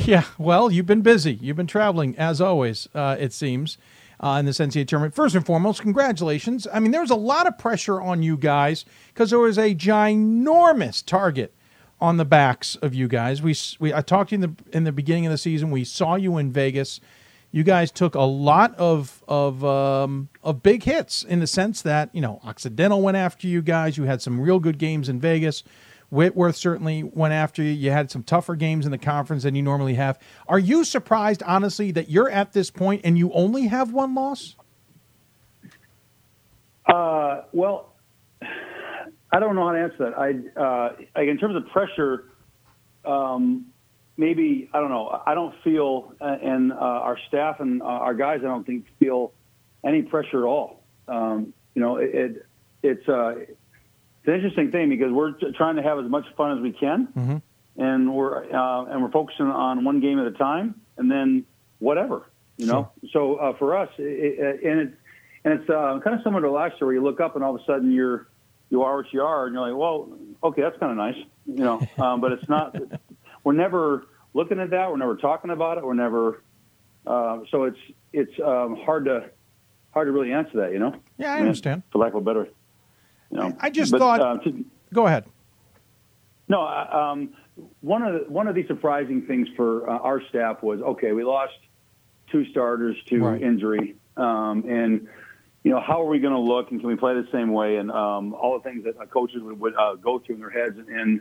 Yeah, 0.05 0.25
well, 0.37 0.71
you've 0.71 0.85
been 0.85 1.01
busy. 1.01 1.39
You've 1.41 1.57
been 1.57 1.67
traveling, 1.67 2.15
as 2.19 2.43
always, 2.43 2.89
uh, 2.95 3.17
it 3.19 3.33
seems 3.33 3.79
uh, 4.21 4.37
in 4.41 4.47
this 4.47 4.59
NCAA 4.59 4.89
tournament. 4.89 5.15
First 5.15 5.35
and 5.35 5.45
foremost, 5.45 5.81
congratulations. 5.81 6.67
I 6.73 6.81
mean, 6.81 6.91
there 6.91 7.01
was 7.01 7.11
a 7.11 7.17
lot 7.17 7.47
of 7.47 7.59
pressure 7.59 8.01
on 8.01 8.23
you 8.23 8.37
guys 8.37 8.85
because 9.09 9.31
there 9.31 9.39
was 9.39 9.59
a 9.59 9.75
ginormous 9.75 11.05
target 11.05 11.55
on 12.01 12.17
the 12.17 12.25
backs 12.25 12.77
of 12.77 12.95
you 12.95 13.09
guys. 13.09 13.43
We, 13.43 13.55
we 13.81 13.93
I 13.93 14.03
talked 14.03 14.31
to 14.31 14.37
you 14.37 14.43
in 14.45 14.57
the 14.57 14.77
in 14.77 14.85
the 14.85 14.93
beginning 14.93 15.27
of 15.27 15.33
the 15.33 15.39
season. 15.39 15.71
We 15.71 15.85
saw 15.85 16.15
you 16.15 16.37
in 16.39 16.53
Vegas. 16.53 17.01
You 17.51 17.63
guys 17.63 17.91
took 17.91 18.15
a 18.15 18.23
lot 18.23 18.75
of 18.77 19.23
of 19.27 19.65
um, 19.65 20.29
of 20.43 20.63
big 20.63 20.83
hits 20.83 21.23
in 21.23 21.41
the 21.41 21.47
sense 21.47 21.83
that 21.83 22.15
you 22.15 22.21
know 22.21 22.41
Occidental 22.45 23.03
went 23.03 23.17
after 23.17 23.47
you 23.47 23.63
guys. 23.63 23.97
You 23.97 24.05
had 24.05 24.21
some 24.21 24.41
real 24.41 24.59
good 24.61 24.79
games 24.79 25.09
in 25.09 25.19
Vegas. 25.19 25.65
Whitworth 26.11 26.57
certainly 26.57 27.03
went 27.03 27.35
after 27.35 27.63
you. 27.63 27.71
You 27.71 27.91
had 27.91 28.11
some 28.11 28.23
tougher 28.23 28.57
games 28.57 28.87
in 28.87 28.91
the 28.91 28.99
conference 28.99 29.43
than 29.43 29.55
you 29.55 29.63
normally 29.63 29.95
have. 29.95 30.19
Are 30.47 30.59
you 30.59 30.85
surprised, 30.85 31.43
honestly, 31.43 31.91
that 31.93 32.09
you're 32.09 32.31
at 32.31 32.53
this 32.53 32.71
point 32.71 33.03
and 33.05 33.19
you 33.19 33.31
only 33.33 33.67
have 33.67 33.93
one 33.93 34.15
loss? 34.15 34.57
Uh, 36.87 37.43
well, 37.53 37.95
I 39.31 39.41
don't 39.41 39.55
know 39.55 39.67
how 39.67 39.73
to 39.73 39.81
answer 39.81 39.97
that. 39.99 40.19
I, 40.19 40.61
uh, 40.61 40.97
like 41.15 41.29
in 41.29 41.37
terms 41.37 41.57
of 41.57 41.67
pressure, 41.69 42.25
um, 43.05 43.67
maybe 44.17 44.71
I 44.73 44.81
don't 44.81 44.91
know. 44.91 45.23
I 45.27 45.35
don't 45.35 45.55
feel, 45.63 46.15
uh, 46.21 46.37
and 46.43 46.73
uh, 46.73 46.77
our 46.77 47.19
staff 47.29 47.61
and 47.61 47.83
uh, 47.83 47.85
our 47.85 48.15
guys, 48.15 48.41
I 48.41 48.47
don't 48.47 48.65
think 48.65 48.87
feel 48.99 49.33
any 49.85 50.03
pressure 50.03 50.47
at 50.47 50.49
all. 50.49 50.83
Um, 51.07 51.53
you 51.75 51.83
know, 51.83 51.97
it, 51.97 52.15
it 52.15 52.47
it's 52.83 53.09
uh, 53.09 53.35
it's 53.37 53.58
an 54.29 54.35
interesting 54.35 54.71
thing 54.71 54.89
because 54.89 55.13
we're 55.13 55.33
trying 55.57 55.77
to 55.77 55.83
have 55.83 55.99
as 55.99 56.09
much 56.09 56.25
fun 56.37 56.57
as 56.57 56.63
we 56.63 56.73
can, 56.73 57.09
mm-hmm. 57.09 57.83
and 57.83 58.15
we're 58.15 58.45
uh, 58.53 58.85
and 58.85 59.03
we're 59.03 59.11
focusing 59.11 59.47
on 59.47 59.85
one 59.85 60.01
game 60.01 60.19
at 60.19 60.27
a 60.27 60.33
time, 60.33 60.81
and 60.97 61.11
then 61.11 61.45
whatever, 61.79 62.31
you 62.57 62.67
know. 62.67 62.91
Sure. 63.01 63.11
So 63.13 63.35
uh, 63.37 63.57
for 63.59 63.77
us, 63.77 63.89
it, 63.99 64.39
it, 64.39 64.65
and 64.65 64.81
it's 64.81 64.97
and 65.45 65.61
it's 65.61 65.71
uh, 65.71 66.01
kind 66.03 66.17
of 66.17 66.23
similar 66.23 66.43
to 66.43 66.51
last 66.51 66.73
year, 66.81 66.87
where 66.87 66.95
you 66.95 67.03
look 67.03 67.21
up 67.21 67.35
and 67.35 67.45
all 67.45 67.55
of 67.55 67.61
a 67.61 67.65
sudden 67.65 67.91
you're 67.93 68.29
you 68.71 68.83
are 68.83 68.97
what 68.99 69.13
you 69.13 69.23
are, 69.23 69.47
and 69.47 69.55
you're 69.55 69.69
like, 69.69 69.79
well, 69.79 70.09
okay, 70.43 70.63
that's 70.63 70.79
kind 70.79 70.93
of 70.93 70.99
nice, 70.99 71.25
you 71.47 71.65
know. 71.65 71.81
um, 71.99 72.21
but 72.21 72.33
it's 72.33 72.49
not. 72.49 72.77
we're 73.45 73.53
never 73.53 74.07
looking 74.35 74.61
at 74.61 74.71
that. 74.71 74.91
We're 74.91 74.99
never 74.99 75.17
talking 75.17 75.51
about 75.51 75.79
it. 75.79 75.85
We're 75.85 75.95
never. 75.95 76.43
Uh, 77.07 77.41
so 77.51 77.65
it's 77.65 77.79
it's 78.13 78.33
um, 78.45 78.77
hard 78.85 79.07
to 79.07 79.31
hard 79.93 80.09
to 80.09 80.13
really 80.13 80.33
answer 80.33 80.59
that, 80.59 80.73
you 80.73 80.79
know. 80.79 80.95
Yeah, 81.17 81.33
I 81.33 81.41
understand. 81.41 81.83
For 81.91 81.99
lack 81.99 82.13
of 82.13 82.17
a 82.17 82.21
better. 82.21 82.49
You 83.31 83.39
know, 83.39 83.57
I 83.61 83.71
just 83.71 83.93
but, 83.93 83.99
thought. 83.99 84.21
Uh, 84.21 84.39
to, 84.39 84.65
go 84.93 85.07
ahead. 85.07 85.25
No, 86.49 86.63
um, 86.63 87.31
one 87.81 88.03
of 88.03 88.15
the, 88.15 88.31
one 88.31 88.49
of 88.49 88.55
the 88.55 88.67
surprising 88.67 89.23
things 89.23 89.49
for 89.57 89.89
uh, 89.89 89.99
our 89.99 90.23
staff 90.29 90.63
was 90.63 90.81
okay, 90.81 91.13
we 91.13 91.25
lost 91.25 91.59
two 92.31 92.45
starters 92.47 92.97
to 93.07 93.23
Right. 93.23 93.43
injury, 93.43 93.97
um, 94.17 94.65
and 94.69 95.09
you 95.65 95.71
know 95.71 95.81
how 95.81 96.03
are 96.03 96.07
we 96.07 96.21
going 96.21 96.33
to 96.33 96.41
look, 96.41 96.71
and 96.71 96.81
can 96.81 96.89
we 96.89 96.97
play 96.97 97.15
the 97.15 97.29
same 97.33 97.53
way, 97.53 97.77
and 97.77 97.91
um, 97.91 98.33
all 98.35 98.59
the 98.59 98.63
things 98.69 98.85
that 98.85 98.99
uh, 98.99 99.07
coaches 99.07 99.43
would, 99.43 99.61
would 99.61 99.75
uh, 99.77 99.95
go 99.97 100.19
through 100.19 100.37
in 100.37 100.41
their 100.41 100.51
heads, 100.51 100.79
and 100.79 101.21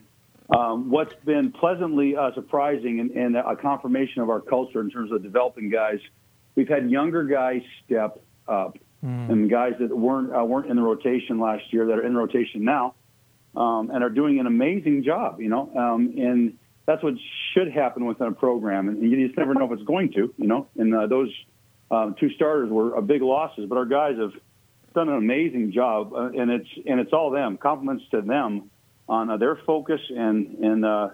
um, 0.55 0.89
what's 0.89 1.13
been 1.25 1.51
pleasantly 1.51 2.15
uh, 2.15 2.31
surprising 2.34 2.99
and, 3.01 3.11
and 3.11 3.35
a 3.35 3.55
confirmation 3.55 4.21
of 4.21 4.29
our 4.29 4.39
culture 4.39 4.79
in 4.79 4.89
terms 4.89 5.11
of 5.11 5.21
developing 5.21 5.69
guys, 5.69 5.99
we've 6.55 6.69
had 6.69 6.89
younger 6.89 7.25
guys 7.25 7.61
step 7.85 8.21
up, 8.47 8.77
and 9.07 9.49
guys 9.49 9.73
that 9.79 9.95
weren't 9.95 10.35
uh, 10.35 10.43
weren't 10.43 10.69
in 10.69 10.75
the 10.75 10.81
rotation 10.81 11.39
last 11.39 11.63
year 11.71 11.88
that 11.88 11.97
are 11.97 12.05
in 12.05 12.15
rotation 12.15 12.63
now 12.63 12.95
um, 13.55 13.89
and 13.91 14.03
are 14.03 14.09
doing 14.09 14.39
an 14.39 14.47
amazing 14.47 15.03
job, 15.03 15.39
you 15.41 15.49
know. 15.49 15.71
Um, 15.75 16.13
and 16.17 16.57
that's 16.85 17.03
what 17.03 17.15
should 17.53 17.71
happen 17.71 18.05
within 18.05 18.27
a 18.27 18.31
program, 18.31 18.88
and 18.88 19.01
you 19.01 19.27
just 19.27 19.38
never 19.38 19.53
know 19.53 19.65
if 19.65 19.71
it's 19.71 19.88
going 19.88 20.11
to, 20.13 20.34
you 20.38 20.47
know. 20.47 20.67
And 20.77 20.95
uh, 20.95 21.07
those 21.07 21.34
um, 21.91 22.15
two 22.19 22.29
starters 22.31 22.69
were 22.69 22.99
big 23.01 23.21
losses, 23.21 23.65
but 23.67 23.77
our 23.77 23.85
guys 23.85 24.17
have 24.17 24.34
done 24.93 25.09
an 25.09 25.15
amazing 25.15 25.71
job, 25.71 26.13
uh, 26.13 26.27
and 26.27 26.51
it's 26.51 26.69
and 26.85 26.99
it's 26.99 27.13
all 27.13 27.31
them. 27.31 27.57
Compliments 27.57 28.03
to 28.11 28.21
them 28.21 28.69
on 29.09 29.29
uh, 29.29 29.38
their 29.38 29.55
focus 29.65 30.01
and 30.09 30.57
and 30.59 30.85
uh, 30.85 31.09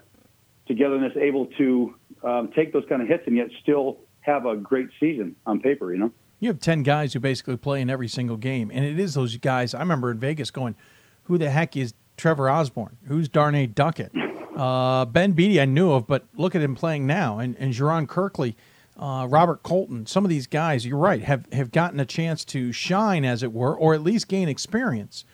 togetherness, 0.68 1.14
able 1.16 1.48
to 1.58 1.96
um, 2.24 2.52
take 2.56 2.74
those 2.74 2.86
kind 2.88 3.02
of 3.02 3.08
hits 3.08 3.24
and 3.28 3.36
yet 3.36 3.48
still 3.62 4.00
have 4.22 4.46
a 4.46 4.56
great 4.56 4.90
season 5.00 5.36
on 5.46 5.60
paper, 5.60 5.94
you 5.94 6.00
know. 6.00 6.12
You 6.44 6.50
have 6.50 6.60
10 6.60 6.84
guys 6.84 7.14
who 7.14 7.22
basically 7.22 7.56
play 7.56 7.80
in 7.80 7.90
every 7.90 8.10
single 8.10 8.36
game. 8.36 8.70
And 8.74 8.84
it 8.84 9.00
is 9.00 9.14
those 9.14 9.38
guys. 9.38 9.74
I 9.74 9.80
remember 9.80 10.12
in 10.12 10.20
Vegas 10.20 10.52
going, 10.52 10.76
who 11.24 11.38
the 11.38 11.50
heck 11.50 11.78
is 11.78 11.94
Trevor 12.18 12.50
Osborne? 12.50 12.98
Who's 13.08 13.30
Darnay 13.30 13.68
Duckett? 13.68 14.12
Uh, 14.54 15.04
ben 15.06 15.32
Beatty, 15.32 15.60
I 15.60 15.66
knew 15.66 15.92
of, 15.92 16.06
but 16.06 16.26
look 16.36 16.54
at 16.54 16.62
him 16.62 16.76
playing 16.76 17.08
now. 17.08 17.40
And, 17.40 17.56
and 17.58 17.74
Jerron 17.74 18.08
Kirkley, 18.08 18.56
uh, 18.96 19.26
Robert 19.28 19.64
Colton, 19.64 20.06
some 20.06 20.24
of 20.24 20.30
these 20.30 20.46
guys, 20.46 20.86
you're 20.86 21.00
right, 21.00 21.24
have, 21.24 21.52
have 21.52 21.72
gotten 21.72 22.00
a 22.00 22.06
chance 22.06 22.46
to 22.46 22.72
shine, 22.72 23.26
as 23.26 23.42
it 23.42 23.52
were, 23.52 23.76
or 23.76 23.96
at 23.96 24.04
least 24.04 24.28
gain 24.28 24.48
experience 24.48 25.26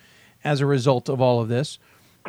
as 0.42 0.62
a 0.62 0.66
result 0.66 1.10
of 1.10 1.20
all 1.20 1.38
of 1.38 1.48
this. 1.48 1.78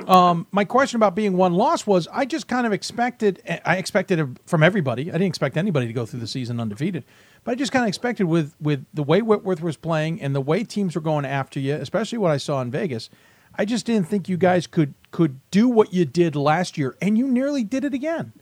Um, 0.06 0.48
my 0.52 0.66
question 0.66 0.98
about 0.98 1.16
being 1.16 1.38
one 1.38 1.54
loss 1.54 1.88
was 1.88 2.10
I 2.12 2.26
just 2.26 2.50
kind 2.50 2.66
of 2.66 2.74
expected 2.74 3.42
I 3.66 3.78
expected 3.78 4.20
it 4.20 4.28
from 4.46 4.64
everybody. 4.64 5.10
I 5.10 5.14
didn't 5.14 5.28
expect 5.28 5.58
anybody 5.58 5.88
to 5.88 5.94
go 5.94 6.06
through 6.06 6.22
the 6.22 6.28
season 6.28 6.60
undefeated, 6.60 7.04
but 7.44 7.52
I 7.52 7.56
just 7.56 7.72
kind 7.72 7.84
of 7.84 7.90
expected 7.90 8.26
with 8.26 8.56
with 8.60 8.86
the 8.94 9.04
way 9.04 9.22
Whitworth 9.22 9.62
was 9.62 9.78
playing 9.78 10.22
and 10.22 10.36
the 10.36 10.42
way 10.42 10.64
teams 10.64 10.96
were 10.96 11.02
going 11.02 11.26
after 11.26 11.60
you, 11.60 11.74
especially 11.76 12.18
what 12.18 12.32
I 12.32 12.38
saw 12.38 12.62
in 12.62 12.72
Vegas. 12.72 13.10
I 13.56 13.66
just 13.66 13.86
didn't 13.86 14.08
think 14.08 14.30
you 14.30 14.38
guys 14.38 14.68
could 14.68 14.94
could 15.12 15.40
do 15.52 15.68
what 15.68 15.94
you 15.94 16.06
did 16.06 16.36
last 16.36 16.78
year, 16.78 16.96
and 17.02 17.18
you 17.18 17.28
nearly 17.28 17.64
did 17.64 17.84
it 17.84 17.94
again. 17.94 18.34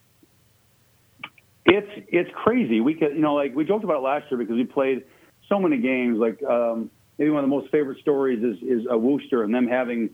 It's 1.66 1.90
it's 2.08 2.30
crazy. 2.34 2.82
We 2.82 2.94
could 2.94 3.14
you 3.14 3.22
know 3.22 3.36
like 3.36 3.56
we 3.56 3.66
joked 3.66 3.84
about 3.84 3.98
it 3.98 4.04
last 4.04 4.26
year 4.30 4.38
because 4.38 4.56
we 4.56 4.66
played 4.66 5.04
so 5.48 5.60
many 5.60 5.78
games. 5.78 6.20
Like 6.20 6.42
um, 6.44 6.92
maybe 7.18 7.32
one 7.32 7.44
of 7.44 7.50
the 7.50 7.56
most 7.56 7.72
favorite 7.72 8.00
stories 8.00 8.44
is 8.44 8.58
is 8.62 8.88
a 8.90 8.98
Wooster 8.98 9.44
and 9.44 9.54
them 9.54 9.68
having 9.68 10.10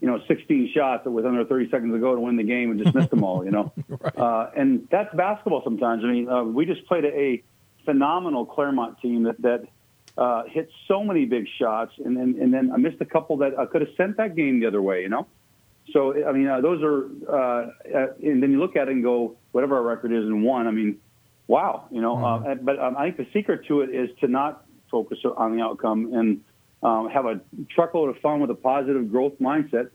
you 0.00 0.08
know 0.08 0.20
16 0.26 0.70
shots 0.74 1.06
with 1.06 1.26
under 1.26 1.44
30 1.44 1.70
seconds 1.70 1.92
to 1.92 1.98
go 1.98 2.14
to 2.14 2.20
win 2.20 2.36
the 2.36 2.42
game 2.42 2.70
and 2.70 2.82
just 2.82 2.94
missed 2.94 3.10
them 3.10 3.22
all. 3.22 3.44
You 3.44 3.50
know, 3.50 3.72
right. 3.88 4.18
uh, 4.18 4.50
and 4.56 4.88
that's 4.90 5.14
basketball 5.14 5.62
sometimes. 5.62 6.02
I 6.04 6.08
mean, 6.08 6.28
uh, 6.28 6.42
we 6.42 6.66
just 6.66 6.86
played 6.86 7.04
a, 7.04 7.08
a 7.08 7.42
phenomenal 7.84 8.46
Claremont 8.46 9.00
team 9.00 9.24
that 9.24 9.40
that 9.42 9.66
uh, 10.18 10.44
hit 10.44 10.70
so 10.86 11.02
many 11.04 11.24
big 11.24 11.46
shots, 11.58 11.92
and 12.04 12.16
then 12.16 12.36
and 12.40 12.52
then 12.52 12.70
I 12.72 12.76
missed 12.76 13.00
a 13.00 13.04
couple 13.04 13.38
that 13.38 13.58
I 13.58 13.66
could 13.66 13.80
have 13.82 13.90
sent 13.96 14.16
that 14.16 14.36
game 14.36 14.60
the 14.60 14.66
other 14.66 14.82
way. 14.82 15.02
You 15.02 15.08
know. 15.08 15.26
So 15.92 16.24
I 16.26 16.32
mean, 16.32 16.46
uh, 16.46 16.60
those 16.60 16.82
are, 16.82 17.06
uh, 17.28 17.70
uh, 17.94 18.06
and 18.22 18.42
then 18.42 18.52
you 18.52 18.60
look 18.60 18.76
at 18.76 18.88
it 18.88 18.92
and 18.92 19.02
go, 19.02 19.36
whatever 19.52 19.76
our 19.76 19.82
record 19.82 20.12
is 20.12 20.24
in 20.24 20.42
one. 20.42 20.66
I 20.66 20.70
mean, 20.70 21.00
wow, 21.46 21.86
you 21.90 22.00
know. 22.00 22.16
Mm-hmm. 22.16 22.50
Uh, 22.50 22.54
but 22.56 22.78
um, 22.78 22.96
I 22.96 23.10
think 23.10 23.16
the 23.16 23.26
secret 23.32 23.66
to 23.66 23.80
it 23.80 23.90
is 23.90 24.10
to 24.20 24.28
not 24.28 24.64
focus 24.90 25.18
on 25.24 25.56
the 25.56 25.62
outcome 25.62 26.14
and 26.14 26.40
um, 26.82 27.08
have 27.10 27.26
a 27.26 27.40
truckload 27.70 28.14
of 28.14 28.20
fun 28.22 28.40
with 28.40 28.50
a 28.50 28.54
positive 28.54 29.10
growth 29.10 29.34
mindset, 29.40 29.90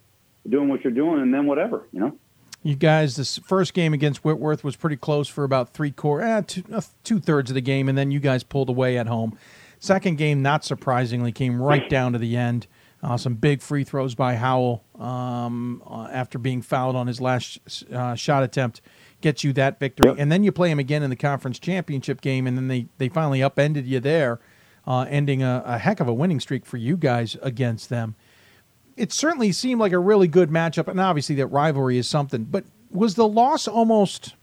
doing 0.47 0.69
what 0.69 0.83
you're 0.83 0.93
doing, 0.93 1.21
and 1.21 1.33
then 1.33 1.45
whatever, 1.45 1.87
you 1.91 1.99
know. 1.99 2.17
You 2.65 2.75
guys, 2.75 3.15
this 3.15 3.37
first 3.37 3.75
game 3.75 3.93
against 3.93 4.25
Whitworth 4.25 4.63
was 4.63 4.75
pretty 4.75 4.95
close 4.95 5.27
for 5.27 5.43
about 5.43 5.69
three 5.69 5.91
core, 5.91 6.23
eh, 6.23 6.41
two, 6.41 6.63
uh, 6.73 6.81
two 7.03 7.19
thirds 7.19 7.51
of 7.51 7.53
the 7.53 7.61
game, 7.61 7.87
and 7.87 7.95
then 7.95 8.09
you 8.09 8.19
guys 8.19 8.43
pulled 8.43 8.69
away 8.69 8.97
at 8.97 9.05
home. 9.05 9.37
Second 9.77 10.17
game, 10.17 10.41
not 10.41 10.65
surprisingly, 10.65 11.31
came 11.31 11.61
right 11.61 11.87
down 11.87 12.13
to 12.13 12.17
the 12.17 12.35
end. 12.35 12.65
Uh, 13.03 13.17
some 13.17 13.35
big 13.35 13.61
free 13.61 13.83
throws 13.83 14.15
by 14.15 14.33
Howell 14.33 14.83
um, 14.97 15.83
uh, 15.85 16.07
after 16.11 16.39
being 16.39 16.63
fouled 16.63 16.95
on 16.95 17.05
his 17.05 17.21
last 17.21 17.59
uh, 17.93 18.15
shot 18.15 18.41
attempt 18.41 18.81
gets 19.21 19.43
you 19.43 19.53
that 19.53 19.79
victory. 19.79 20.09
Yep. 20.09 20.17
And 20.17 20.31
then 20.31 20.43
you 20.43 20.51
play 20.51 20.71
him 20.71 20.79
again 20.79 21.03
in 21.03 21.11
the 21.11 21.15
conference 21.15 21.59
championship 21.59 22.19
game, 22.19 22.47
and 22.47 22.57
then 22.57 22.67
they, 22.67 22.87
they 22.97 23.09
finally 23.09 23.43
upended 23.43 23.85
you 23.85 23.99
there, 23.99 24.39
uh, 24.87 25.05
ending 25.07 25.43
a, 25.43 25.61
a, 25.67 25.77
heck 25.77 25.99
of 25.99 26.07
a 26.07 26.13
winning 26.13 26.39
streak 26.39 26.65
for 26.65 26.77
you 26.77 26.97
guys 26.97 27.37
against 27.43 27.89
them. 27.89 28.15
It 28.97 29.11
certainly 29.11 29.51
seemed 29.51 29.79
like 29.79 29.91
a 29.91 29.99
really 29.99 30.27
good 30.27 30.49
matchup, 30.49 30.87
and 30.87 30.99
obviously 30.99 31.35
that 31.35 31.47
rivalry 31.47 31.97
is 31.97 32.07
something. 32.07 32.45
But 32.45 32.65
was 32.89 33.15
the 33.15 33.27
loss 33.27 33.67
almost 33.67 34.35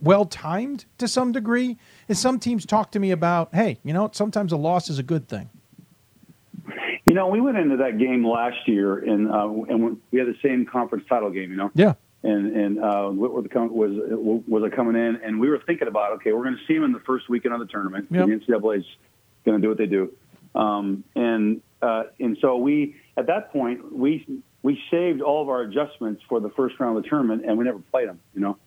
well 0.00 0.24
timed 0.24 0.86
to 0.98 1.06
some 1.06 1.32
degree? 1.32 1.76
And 2.08 2.16
some 2.16 2.38
teams 2.38 2.64
talk 2.64 2.92
to 2.92 2.98
me 2.98 3.10
about, 3.10 3.54
hey, 3.54 3.78
you 3.84 3.92
know, 3.92 4.10
sometimes 4.12 4.52
a 4.52 4.56
loss 4.56 4.88
is 4.88 4.98
a 4.98 5.02
good 5.02 5.28
thing. 5.28 5.50
You 7.04 7.14
know, 7.14 7.28
we 7.28 7.40
went 7.40 7.58
into 7.58 7.78
that 7.78 7.98
game 7.98 8.26
last 8.26 8.68
year, 8.68 8.98
and 8.98 9.28
uh, 9.28 9.48
and 9.68 10.00
we 10.12 10.18
had 10.18 10.28
the 10.28 10.36
same 10.42 10.64
conference 10.64 11.04
title 11.08 11.30
game. 11.30 11.50
You 11.50 11.56
know. 11.56 11.70
Yeah. 11.74 11.94
And 12.22 12.54
and 12.54 12.78
uh, 12.78 13.10
was 13.10 14.42
was 14.46 14.62
it 14.64 14.76
coming 14.76 14.94
in, 14.94 15.16
and 15.16 15.40
we 15.40 15.48
were 15.48 15.58
thinking 15.66 15.88
about 15.88 16.12
okay, 16.12 16.32
we're 16.32 16.44
going 16.44 16.56
to 16.56 16.66
see 16.66 16.74
them 16.74 16.84
in 16.84 16.92
the 16.92 17.00
first 17.00 17.28
weekend 17.28 17.54
of 17.54 17.60
the 17.60 17.66
tournament. 17.66 18.08
Yep. 18.10 18.26
The 18.26 18.32
NCAA 18.32 18.78
is 18.78 18.84
going 19.44 19.60
to 19.60 19.62
do 19.62 19.68
what 19.68 19.78
they 19.78 19.86
do, 19.86 20.12
um, 20.54 21.02
and 21.16 21.62
uh, 21.82 22.04
and 22.20 22.36
so 22.40 22.58
we 22.58 22.94
at 23.16 23.26
that 23.26 23.52
point 23.52 23.92
we 23.92 24.26
we 24.62 24.80
saved 24.90 25.22
all 25.22 25.42
of 25.42 25.48
our 25.48 25.62
adjustments 25.62 26.22
for 26.28 26.40
the 26.40 26.50
first 26.50 26.78
round 26.78 26.96
of 26.96 27.02
the 27.02 27.08
tournament, 27.08 27.44
and 27.46 27.56
we 27.56 27.64
never 27.64 27.78
played 27.90 28.08
them. 28.08 28.20
You 28.34 28.40
know. 28.40 28.58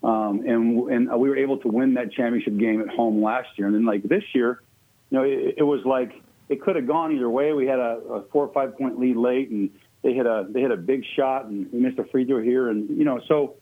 Um, 0.00 0.44
and 0.46 0.90
and 0.90 1.20
we 1.20 1.28
were 1.28 1.36
able 1.36 1.58
to 1.58 1.68
win 1.68 1.94
that 1.94 2.12
championship 2.12 2.56
game 2.56 2.80
at 2.80 2.88
home 2.88 3.20
last 3.22 3.48
year, 3.56 3.66
and 3.66 3.74
then 3.74 3.84
like 3.84 4.04
this 4.04 4.22
year, 4.32 4.62
you 5.10 5.18
know, 5.18 5.24
it, 5.24 5.56
it 5.58 5.62
was 5.64 5.84
like 5.84 6.12
it 6.48 6.62
could 6.62 6.76
have 6.76 6.86
gone 6.86 7.12
either 7.12 7.28
way. 7.28 7.52
We 7.52 7.66
had 7.66 7.80
a, 7.80 7.98
a 8.10 8.22
four 8.32 8.46
or 8.46 8.52
five 8.52 8.78
point 8.78 9.00
lead 9.00 9.16
late, 9.16 9.50
and 9.50 9.70
they 10.02 10.12
hit 10.12 10.26
a 10.26 10.46
they 10.48 10.60
hit 10.60 10.70
a 10.70 10.76
big 10.76 11.04
shot, 11.16 11.46
and 11.46 11.70
we 11.72 11.80
missed 11.80 11.98
a 11.98 12.04
free 12.04 12.24
throw 12.24 12.40
here, 12.42 12.68
and 12.68 12.88
you 12.96 13.04
know, 13.04 13.20
so 13.26 13.56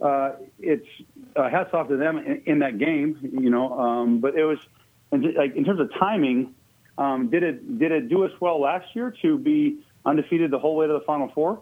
uh, 0.00 0.32
it's 0.58 0.86
uh, 1.36 1.48
hats 1.48 1.70
off 1.72 1.88
to 1.88 1.96
them 1.96 2.18
in, 2.18 2.42
in 2.44 2.58
that 2.58 2.78
game, 2.78 3.18
you 3.22 3.50
know. 3.50 3.72
Um, 3.78 4.20
but 4.20 4.34
it 4.36 4.44
was 4.44 4.58
like 5.10 5.56
in 5.56 5.64
terms 5.64 5.80
of 5.80 5.90
timing, 5.98 6.54
um, 6.98 7.30
did 7.30 7.42
it 7.42 7.78
did 7.78 7.92
it 7.92 8.08
do 8.08 8.24
us 8.24 8.32
well 8.40 8.60
last 8.60 8.86
year 8.94 9.14
to 9.22 9.38
be 9.38 9.78
undefeated 10.04 10.50
the 10.50 10.58
whole 10.58 10.76
way 10.76 10.86
to 10.86 10.92
the 10.92 11.04
Final 11.06 11.30
Four? 11.34 11.60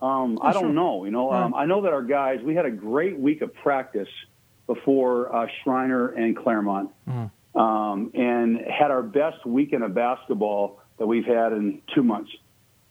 Um, 0.00 0.38
I 0.40 0.52
don't 0.52 0.62
sure. 0.62 0.72
know. 0.72 1.04
You 1.04 1.10
know, 1.10 1.32
um, 1.32 1.54
I 1.54 1.66
know 1.66 1.82
that 1.82 1.92
our 1.92 2.02
guys 2.02 2.40
we 2.42 2.54
had 2.54 2.66
a 2.66 2.70
great 2.70 3.18
week 3.18 3.42
of 3.42 3.52
practice 3.54 4.08
before 4.66 5.34
uh, 5.34 5.46
Schreiner 5.62 6.08
and 6.08 6.36
Claremont. 6.36 6.90
Mm 7.08 7.30
um, 7.58 8.12
and 8.14 8.60
had 8.60 8.90
our 8.90 9.02
best 9.02 9.44
weekend 9.44 9.82
of 9.82 9.92
basketball 9.92 10.80
that 10.98 11.06
we've 11.06 11.24
had 11.24 11.52
in 11.52 11.82
two 11.94 12.02
months. 12.02 12.30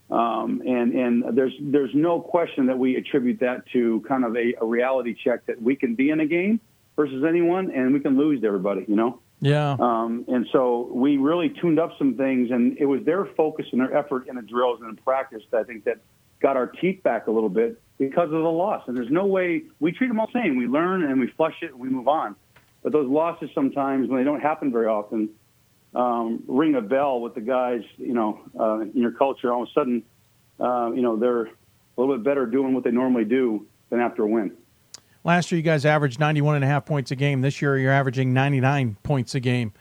Um, 0.09 0.61
and 0.65 0.93
and 0.93 1.37
there's 1.37 1.53
there's 1.59 1.93
no 1.93 2.21
question 2.21 2.67
that 2.67 2.77
we 2.77 2.95
attribute 2.95 3.41
that 3.41 3.67
to 3.73 4.03
kind 4.07 4.23
of 4.23 4.37
a, 4.37 4.53
a, 4.61 4.65
reality 4.65 5.13
check 5.13 5.45
that 5.47 5.61
we 5.61 5.75
can 5.75 5.95
be 5.95 6.11
in 6.11 6.21
a 6.21 6.25
game 6.25 6.61
versus 6.95 7.25
anyone, 7.27 7.71
and 7.71 7.93
we 7.93 7.99
can 7.99 8.17
lose 8.17 8.39
to 8.39 8.47
everybody, 8.47 8.85
you 8.87 8.95
know. 8.95 9.19
Yeah. 9.39 9.75
Um, 9.79 10.25
and 10.27 10.47
so 10.51 10.89
we 10.91 11.17
really 11.17 11.49
tuned 11.49 11.79
up 11.79 11.91
some 11.97 12.15
things, 12.15 12.49
and 12.51 12.77
it 12.79 12.85
was 12.85 13.03
their 13.03 13.25
focus 13.25 13.67
and 13.71 13.81
their 13.81 13.95
effort 13.95 14.27
in 14.27 14.35
the 14.35 14.41
drills 14.41 14.79
and 14.81 14.89
in 14.89 14.95
practice 15.03 15.43
that 15.51 15.59
I 15.59 15.63
think 15.63 15.83
that 15.85 15.99
got 16.39 16.57
our 16.57 16.67
teeth 16.67 17.03
back 17.03 17.27
a 17.27 17.31
little 17.31 17.49
bit 17.49 17.81
because 17.97 18.25
of 18.25 18.31
the 18.31 18.51
loss. 18.51 18.83
And 18.87 18.97
there's 18.97 19.11
no 19.11 19.25
way 19.25 19.63
we 19.79 19.91
treat 19.91 20.07
them 20.07 20.19
all 20.19 20.29
the 20.31 20.39
same. 20.39 20.57
We 20.57 20.67
learn 20.67 21.03
and 21.03 21.19
we 21.19 21.27
flush 21.27 21.55
it 21.61 21.71
and 21.71 21.79
we 21.79 21.89
move 21.89 22.07
on. 22.07 22.35
But 22.83 22.91
those 22.93 23.09
losses 23.09 23.49
sometimes, 23.53 24.07
when 24.07 24.19
they 24.19 24.23
don't 24.23 24.41
happen 24.41 24.71
very 24.71 24.87
often, 24.87 25.29
um, 25.95 26.43
ring 26.47 26.75
a 26.75 26.81
bell 26.81 27.21
with 27.21 27.33
the 27.33 27.41
guys, 27.41 27.81
you 27.97 28.13
know, 28.13 28.39
uh, 28.59 28.79
in 28.81 28.91
your 28.93 29.11
culture. 29.11 29.51
All 29.51 29.63
of 29.63 29.69
a 29.69 29.71
sudden, 29.73 30.03
uh, 30.59 30.91
you 30.93 31.01
know, 31.01 31.15
they're 31.15 31.45
a 31.45 31.49
little 31.97 32.15
bit 32.15 32.23
better 32.23 32.45
doing 32.45 32.73
what 32.73 32.83
they 32.83 32.91
normally 32.91 33.25
do 33.25 33.65
than 33.89 33.99
after 33.99 34.23
a 34.23 34.27
win. 34.27 34.51
Last 35.27 35.51
year, 35.51 35.57
you 35.57 35.63
guys 35.63 35.85
averaged 35.85 36.21
91 36.21 36.55
and 36.55 36.63
a 36.63 36.67
half 36.67 36.85
points 36.85 37.11
a 37.11 37.15
game. 37.17 37.41
This 37.41 37.61
year, 37.61 37.77
you're 37.77 37.91
averaging 37.91 38.33
99 38.33 38.95
points 39.03 39.35
a 39.35 39.41
game. 39.41 39.73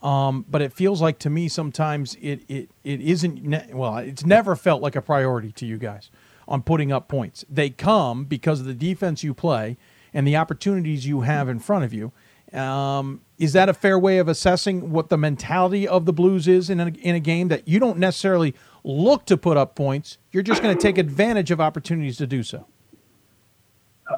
Um, 0.00 0.46
but 0.48 0.62
it 0.62 0.72
feels 0.72 1.02
like 1.02 1.18
to 1.20 1.30
me 1.30 1.48
sometimes 1.48 2.14
it, 2.20 2.44
it, 2.48 2.70
it 2.84 3.00
isn't, 3.00 3.42
ne- 3.42 3.70
well, 3.72 3.96
it's 3.96 4.24
never 4.24 4.54
felt 4.54 4.80
like 4.80 4.94
a 4.94 5.02
priority 5.02 5.50
to 5.52 5.66
you 5.66 5.76
guys 5.76 6.08
on 6.46 6.62
putting 6.62 6.92
up 6.92 7.08
points. 7.08 7.44
They 7.50 7.68
come 7.68 8.26
because 8.26 8.60
of 8.60 8.66
the 8.66 8.74
defense 8.74 9.24
you 9.24 9.34
play 9.34 9.76
and 10.14 10.24
the 10.24 10.36
opportunities 10.36 11.04
you 11.04 11.22
have 11.22 11.48
in 11.48 11.58
front 11.58 11.84
of 11.84 11.92
you. 11.92 12.12
Um, 12.56 13.22
is 13.38 13.54
that 13.54 13.68
a 13.68 13.74
fair 13.74 13.98
way 13.98 14.18
of 14.18 14.28
assessing 14.28 14.92
what 14.92 15.08
the 15.08 15.18
mentality 15.18 15.88
of 15.88 16.06
the 16.06 16.12
Blues 16.12 16.46
is 16.46 16.70
in 16.70 16.78
a, 16.78 16.86
in 17.00 17.16
a 17.16 17.20
game 17.20 17.48
that 17.48 17.66
you 17.66 17.80
don't 17.80 17.98
necessarily 17.98 18.54
look 18.84 19.26
to 19.26 19.36
put 19.36 19.56
up 19.56 19.74
points? 19.74 20.18
You're 20.30 20.44
just 20.44 20.62
going 20.62 20.76
to 20.76 20.80
take 20.80 20.96
advantage 20.96 21.50
of 21.50 21.60
opportunities 21.60 22.18
to 22.18 22.26
do 22.28 22.44
so. 22.44 22.68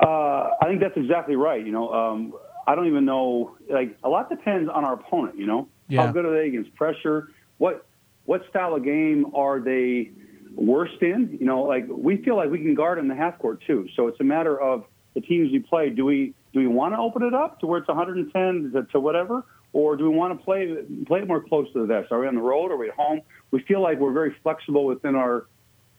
Uh, 0.03 0.51
I 0.61 0.66
think 0.66 0.81
that's 0.81 0.97
exactly 0.97 1.37
right. 1.37 1.65
You 1.65 1.73
know, 1.73 1.93
um, 1.93 2.35
I 2.66 2.75
don't 2.75 2.87
even 2.87 3.05
know. 3.05 3.57
Like 3.69 3.97
a 4.03 4.09
lot 4.09 4.29
depends 4.29 4.71
on 4.73 4.85
our 4.85 4.95
opponent. 4.95 5.39
You 5.39 5.47
know, 5.47 5.69
yeah. 5.89 6.07
how 6.07 6.12
good 6.12 6.25
are 6.25 6.33
they 6.33 6.49
against 6.49 6.75
pressure? 6.75 7.31
What 7.59 7.87
what 8.25 8.43
style 8.49 8.75
of 8.75 8.85
game 8.85 9.27
are 9.35 9.61
they 9.61 10.11
worst 10.55 11.01
in? 11.03 11.37
You 11.39 11.47
know, 11.47 11.62
like 11.62 11.85
we 11.89 12.16
feel 12.19 12.37
like 12.37 12.51
we 12.51 12.59
can 12.59 12.75
guard 12.75 12.99
in 12.99 13.09
the 13.09 13.15
half 13.15 13.39
court 13.39 13.62
too. 13.66 13.89
So 13.97 14.09
it's 14.09 14.21
a 14.21 14.25
matter 14.25 14.59
of 14.59 14.85
the 15.15 15.21
teams 15.21 15.53
we 15.53 15.61
play. 15.61 15.91
Do 15.91 16.05
we 16.05 16.35
do 16.53 16.61
we 16.61 16.66
want 16.66 16.95
to 16.95 16.99
open 16.99 17.23
it 17.23 17.35
up 17.35 17.61
to 17.61 17.66
where 17.66 17.79
it's 17.79 17.89
110 17.89 18.73
to, 18.73 18.83
to 18.93 19.01
whatever, 19.01 19.45
or 19.73 19.97
do 19.97 20.05
we 20.05 20.16
want 20.16 20.39
to 20.39 20.45
play 20.45 20.77
play 21.07 21.21
it 21.21 21.29
more 21.29 21.43
close 21.43 21.71
to 21.73 21.81
the 21.81 21.87
vest? 21.87 22.12
Are 22.12 22.21
we 22.21 22.27
on 22.27 22.35
the 22.35 22.41
road? 22.41 22.71
Are 22.71 22.77
we 22.77 22.89
at 22.89 22.95
home? 22.95 23.21
We 23.51 23.62
feel 23.62 23.83
like 23.83 23.99
we're 23.99 24.12
very 24.12 24.35
flexible 24.43 24.87
within 24.87 25.15
our 25.15 25.47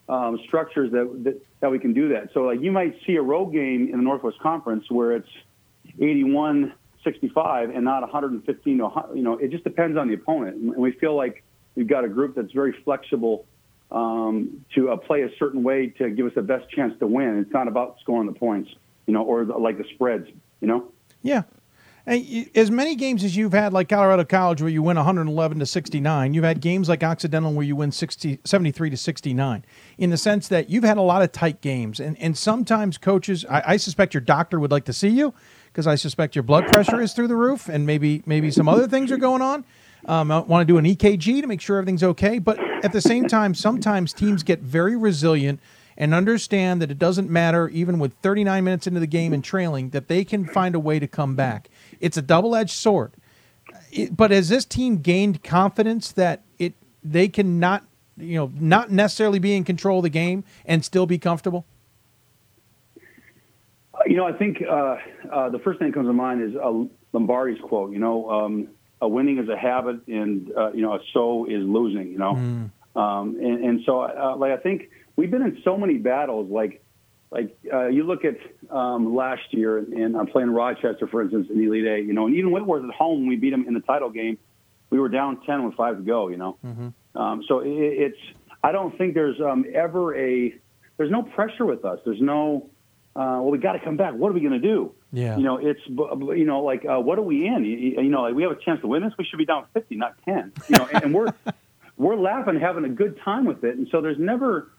um, 0.08 0.40
structures 0.48 0.92
that, 0.92 1.24
that 1.24 1.42
that 1.62 1.72
we 1.72 1.80
can 1.80 1.94
do 1.94 2.10
that. 2.10 2.30
So 2.34 2.42
like 2.42 2.62
you 2.62 2.72
might 2.72 2.96
see 3.06 3.16
a 3.16 3.22
road 3.22 3.52
game 3.52 3.90
in 3.92 3.98
the 3.98 4.04
Northwest 4.04 4.40
Conference 4.40 4.86
where 4.90 5.14
it's 5.14 5.30
81 6.00 6.74
65 7.04 7.70
and 7.70 7.86
not 7.86 8.02
115 8.02 8.74
you 8.74 9.22
know 9.22 9.38
it 9.38 9.52
just 9.52 9.64
depends 9.64 9.96
on 9.96 10.08
the 10.08 10.16
opponent 10.16 10.58
and 10.58 10.76
we 10.76 10.92
feel 10.92 11.16
like 11.16 11.44
we've 11.76 11.88
got 11.88 12.04
a 12.04 12.10
group 12.10 12.36
that's 12.36 12.52
very 12.52 12.74
flexible 12.84 13.46
um, 13.92 14.66
to 14.74 14.90
uh, 14.90 14.98
play 14.98 15.22
a 15.22 15.30
certain 15.38 15.62
way 15.62 15.88
to 15.88 16.10
give 16.10 16.26
us 16.26 16.32
the 16.34 16.42
best 16.42 16.68
chance 16.72 16.98
to 16.98 17.06
win 17.06 17.38
it's 17.38 17.54
not 17.54 17.68
about 17.68 17.98
scoring 18.02 18.26
the 18.26 18.34
points 18.34 18.72
you 19.06 19.14
know 19.14 19.22
or 19.22 19.46
the, 19.46 19.54
like 19.54 19.78
the 19.78 19.86
spreads 19.94 20.28
you 20.66 20.68
know? 20.68 20.92
Yeah. 21.22 21.44
As 22.08 22.70
many 22.70 22.94
games 22.94 23.24
as 23.24 23.36
you've 23.36 23.54
had, 23.54 23.74
like 23.74 23.90
Colorado 23.90 24.24
College, 24.24 24.62
where 24.62 24.70
you 24.70 24.84
win 24.84 24.96
111 24.96 25.58
to 25.58 25.66
69, 25.66 26.36
you've 26.36 26.44
had 26.44 26.62
games 26.62 26.88
like 26.88 27.04
Occidental 27.04 27.52
where 27.52 27.66
you 27.66 27.76
win 27.76 27.92
60, 27.92 28.42
73 28.44 28.92
to 28.92 28.98
69, 28.98 29.66
in 29.98 30.12
the 30.12 30.18
sense 30.18 30.48
that 30.50 30.70
you've 30.70 30.84
had 30.84 30.98
a 30.98 31.02
lot 31.02 31.24
of 31.24 31.32
tight 31.32 31.62
games. 31.62 32.00
And, 32.00 32.16
and 32.20 32.38
sometimes 32.38 33.00
coaches, 33.00 33.44
I, 33.50 33.64
I 33.66 33.78
suspect 33.78 34.14
your 34.14 34.22
doctor 34.22 34.60
would 34.60 34.70
like 34.70 34.86
to 34.86 34.94
see 34.94 35.08
you 35.08 35.34
because 35.66 35.88
I 35.88 35.96
suspect 35.96 36.36
your 36.36 36.44
blood 36.44 36.68
pressure 36.68 37.02
is 37.02 37.14
through 37.14 37.28
the 37.28 37.36
roof 37.36 37.68
and 37.70 37.88
maybe 37.88 38.22
maybe 38.28 38.52
some 38.52 38.70
other 38.70 38.88
things 38.88 39.12
are 39.12 39.18
going 39.18 39.42
on. 39.42 39.66
Um, 40.06 40.32
I 40.32 40.40
want 40.40 40.62
to 40.62 40.72
do 40.72 40.78
an 40.78 40.86
EKG 40.86 41.42
to 41.42 41.48
make 41.48 41.60
sure 41.60 41.80
everything's 41.80 42.04
okay. 42.04 42.38
But 42.38 42.60
at 42.86 42.92
the 42.92 43.02
same 43.02 43.28
time, 43.28 43.56
sometimes 43.56 44.14
teams 44.14 44.44
get 44.44 44.60
very 44.60 44.96
resilient 44.96 45.60
and 45.98 46.14
understand 46.14 46.82
that 46.82 46.92
it 46.92 47.00
doesn't 47.00 47.30
matter, 47.30 47.70
even 47.70 48.00
with 48.00 48.14
39 48.22 48.64
minutes 48.64 48.86
into 48.86 49.00
the 49.00 49.08
game 49.08 49.34
and 49.34 49.44
trailing, 49.44 49.90
that 49.92 50.08
they 50.08 50.24
can 50.24 50.46
find 50.46 50.76
a 50.76 50.80
way 50.80 51.00
to 51.00 51.08
come 51.08 51.36
back. 51.36 51.70
It's 52.00 52.18
a 52.18 52.22
double 52.22 52.56
edged 52.56 52.72
sword. 52.72 53.14
It, 53.92 54.16
but 54.16 54.32
has 54.32 54.50
this 54.50 54.66
team 54.66 54.98
gained 54.98 55.44
confidence 55.44 56.12
that 56.14 56.42
it 56.60 56.74
they 57.04 57.28
can 57.28 57.60
not 57.60 57.84
you 58.18 58.36
know 58.38 58.52
not 58.60 58.92
necessarily 58.92 59.40
be 59.40 59.56
in 59.56 59.64
control 59.64 60.00
of 60.00 60.04
the 60.04 60.10
game 60.10 60.44
and 60.66 60.84
still 60.86 61.06
be 61.06 61.18
comfortable? 61.18 61.66
You 64.06 64.18
know, 64.18 64.26
I 64.28 64.34
think 64.34 64.62
uh, 64.62 64.98
uh, 65.32 65.50
the 65.50 65.60
first 65.60 65.80
thing 65.80 65.88
that 65.88 65.94
comes 65.94 66.08
to 66.08 66.14
mind 66.14 66.42
is 66.42 66.56
uh, 66.56 66.84
Lombardi's 67.14 67.60
quote. 67.62 67.92
You 67.92 68.00
know, 68.00 68.30
um, 68.30 68.68
a 69.02 69.08
winning 69.08 69.40
is 69.40 69.48
a 69.50 69.58
habit, 69.58 70.06
and 70.08 70.52
uh, 70.56 70.72
you 70.74 70.82
know, 70.82 70.94
a 70.96 71.00
so 71.14 71.46
is 71.46 71.64
losing. 71.64 72.12
You 72.12 72.18
know, 72.18 72.34
Mm. 72.34 72.72
um, 73.00 73.38
and, 73.42 73.64
and 73.64 73.82
so 73.86 74.02
uh, 74.02 74.36
like 74.38 74.52
I 74.52 74.58
think 74.58 74.90
we've 75.16 75.32
been 75.32 75.42
in 75.42 75.60
so 75.64 75.78
many 75.78 75.98
battles. 75.98 76.52
Like, 76.52 76.84
like 77.36 77.58
uh, 77.72 77.88
you 77.88 78.04
look 78.04 78.22
at 78.24 78.38
um, 78.70 79.14
last 79.14 79.42
year, 79.52 79.78
and 79.78 80.16
I'm 80.16 80.28
playing 80.28 80.50
Rochester, 80.52 81.06
for 81.08 81.22
instance, 81.22 81.48
in 81.50 81.58
the 81.60 81.66
Elite 81.66 81.86
Eight. 81.86 82.06
You 82.06 82.14
know, 82.14 82.26
and 82.28 82.36
even 82.36 82.52
Whitworth 82.52 82.84
at 82.88 82.96
home, 82.96 83.20
when 83.22 83.28
we 83.28 83.36
beat 83.36 83.50
them 83.52 83.66
in 83.68 83.74
the 83.74 83.82
title 83.82 84.10
game, 84.10 84.38
we 84.90 85.00
were 85.00 85.10
down 85.10 85.42
ten 85.46 85.66
with 85.66 85.76
five 85.76 85.98
to 85.98 86.04
go. 86.04 86.30
You 86.30 86.38
know, 86.38 86.58
Mm-hmm. 86.66 87.18
um, 87.22 87.44
so 87.48 87.60
it, 87.60 87.70
it's. 87.70 88.18
I 88.64 88.72
don't 88.72 88.98
think 88.98 89.14
there's 89.14 89.40
um, 89.42 89.66
ever 89.74 90.16
a. 90.16 90.56
There's 90.98 91.12
no 91.12 91.24
pressure 91.24 91.66
with 91.66 91.84
us. 91.86 92.00
There's 92.06 92.22
no. 92.22 92.70
Uh, 93.16 93.40
well, 93.42 93.52
we 93.52 93.58
got 93.58 93.74
to 93.74 93.80
come 93.80 93.98
back. 93.98 94.14
What 94.14 94.30
are 94.30 94.34
we 94.34 94.42
going 94.42 94.60
to 94.62 94.68
do? 94.76 94.94
Yeah. 95.12 95.38
You 95.38 95.44
know, 95.44 95.58
it's 95.58 95.80
you 95.88 96.46
know 96.46 96.62
like 96.64 96.86
uh, 96.86 97.00
what 97.00 97.18
are 97.20 97.22
we 97.34 97.46
in? 97.48 97.64
You, 97.66 98.02
you 98.02 98.10
know, 98.10 98.24
like 98.24 98.34
we 98.36 98.44
have 98.44 98.52
a 98.52 98.60
chance 98.64 98.82
to 98.82 98.88
win 98.88 99.04
this. 99.04 99.14
We 99.18 99.26
should 99.26 99.38
be 99.38 99.46
down 99.46 99.66
50, 99.74 99.96
not 99.96 100.16
10. 100.26 100.52
You 100.70 100.78
know, 100.78 100.88
and, 100.94 101.04
and 101.06 101.14
we're 101.14 101.34
we're 101.98 102.16
laughing, 102.18 102.60
having 102.60 102.84
a 102.86 102.90
good 102.90 103.20
time 103.24 103.46
with 103.46 103.64
it. 103.64 103.78
And 103.78 103.88
so 103.92 104.02
there's 104.02 104.20
never 104.20 104.72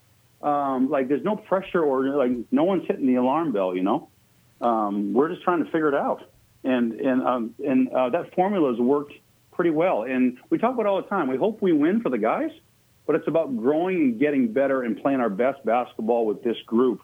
um, 0.43 0.91
like 0.91 1.09
there's 1.09 1.25
no 1.25 1.37
pressure 1.37 1.83
or 1.83 2.05
like 2.17 2.33
no 2.51 2.65
one's 2.65 2.87
hitting 2.87 3.07
the 3.07 3.17
alarm 3.17 3.53
bell. 3.53 3.75
You 3.75 3.83
know, 3.83 4.09
um, 4.61 5.13
we're 5.15 5.29
just 5.31 5.43
trying 5.43 5.65
to 5.65 5.71
figure 5.71 5.89
it 5.89 5.95
out. 5.95 6.23
And 6.65 6.93
and 6.95 7.23
um, 7.23 7.55
and 7.65 7.89
uh, 7.91 8.11
that 8.11 8.35
formula 8.35 8.71
has 8.71 8.81
worked 8.81 9.13
pretty 9.53 9.71
well. 9.71 10.03
And 10.03 10.39
we 10.51 10.59
talk 10.59 10.75
about 10.75 10.87
it 10.87 10.89
all 10.89 11.03
the 11.03 11.09
time. 11.09 11.29
We 11.29 11.37
hope 11.37 11.63
we 11.63 11.73
win 11.73 12.01
for 12.03 12.11
the 12.11 12.19
guys, 12.19 12.51
but 13.07 13.17
it's 13.17 13.29
about 13.29 13.57
growing 13.57 13.97
and 13.97 14.19
getting 14.19 14.53
better 14.53 14.83
and 14.83 15.01
playing 15.01 15.21
our 15.21 15.31
best 15.31 15.65
basketball 15.65 16.27
with 16.27 16.43
this 16.43 16.57
group 16.67 17.01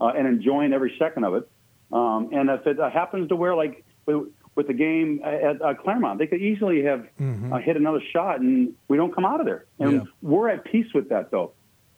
uh, 0.00 0.06
and 0.08 0.26
enjoying 0.26 0.72
every 0.72 0.94
second 0.98 1.24
of 1.24 1.34
it. 1.34 1.48
Um, 1.92 2.30
and 2.32 2.48
if 2.50 2.66
it 2.66 2.80
uh, 2.80 2.90
happens 2.90 3.28
to 3.28 3.36
where, 3.36 3.54
like 3.54 3.84
with, 4.06 4.28
with 4.54 4.66
the 4.66 4.72
game 4.72 5.20
at 5.22 5.60
uh, 5.62 5.74
Claremont, 5.74 6.18
they 6.18 6.26
could 6.26 6.40
easily 6.40 6.82
have 6.84 7.06
uh, 7.52 7.58
hit 7.58 7.76
another 7.76 8.00
shot, 8.12 8.40
and 8.40 8.72
we 8.88 8.96
don't 8.96 9.14
come 9.14 9.24
out 9.26 9.40
of 9.40 9.46
there. 9.46 9.66
And 9.78 9.92
Yeah. 9.92 10.00
we're 10.22 10.48
at 10.48 10.64
peace 10.64 10.92
with 10.94 11.10
that, 11.10 11.30
though. 11.30 11.52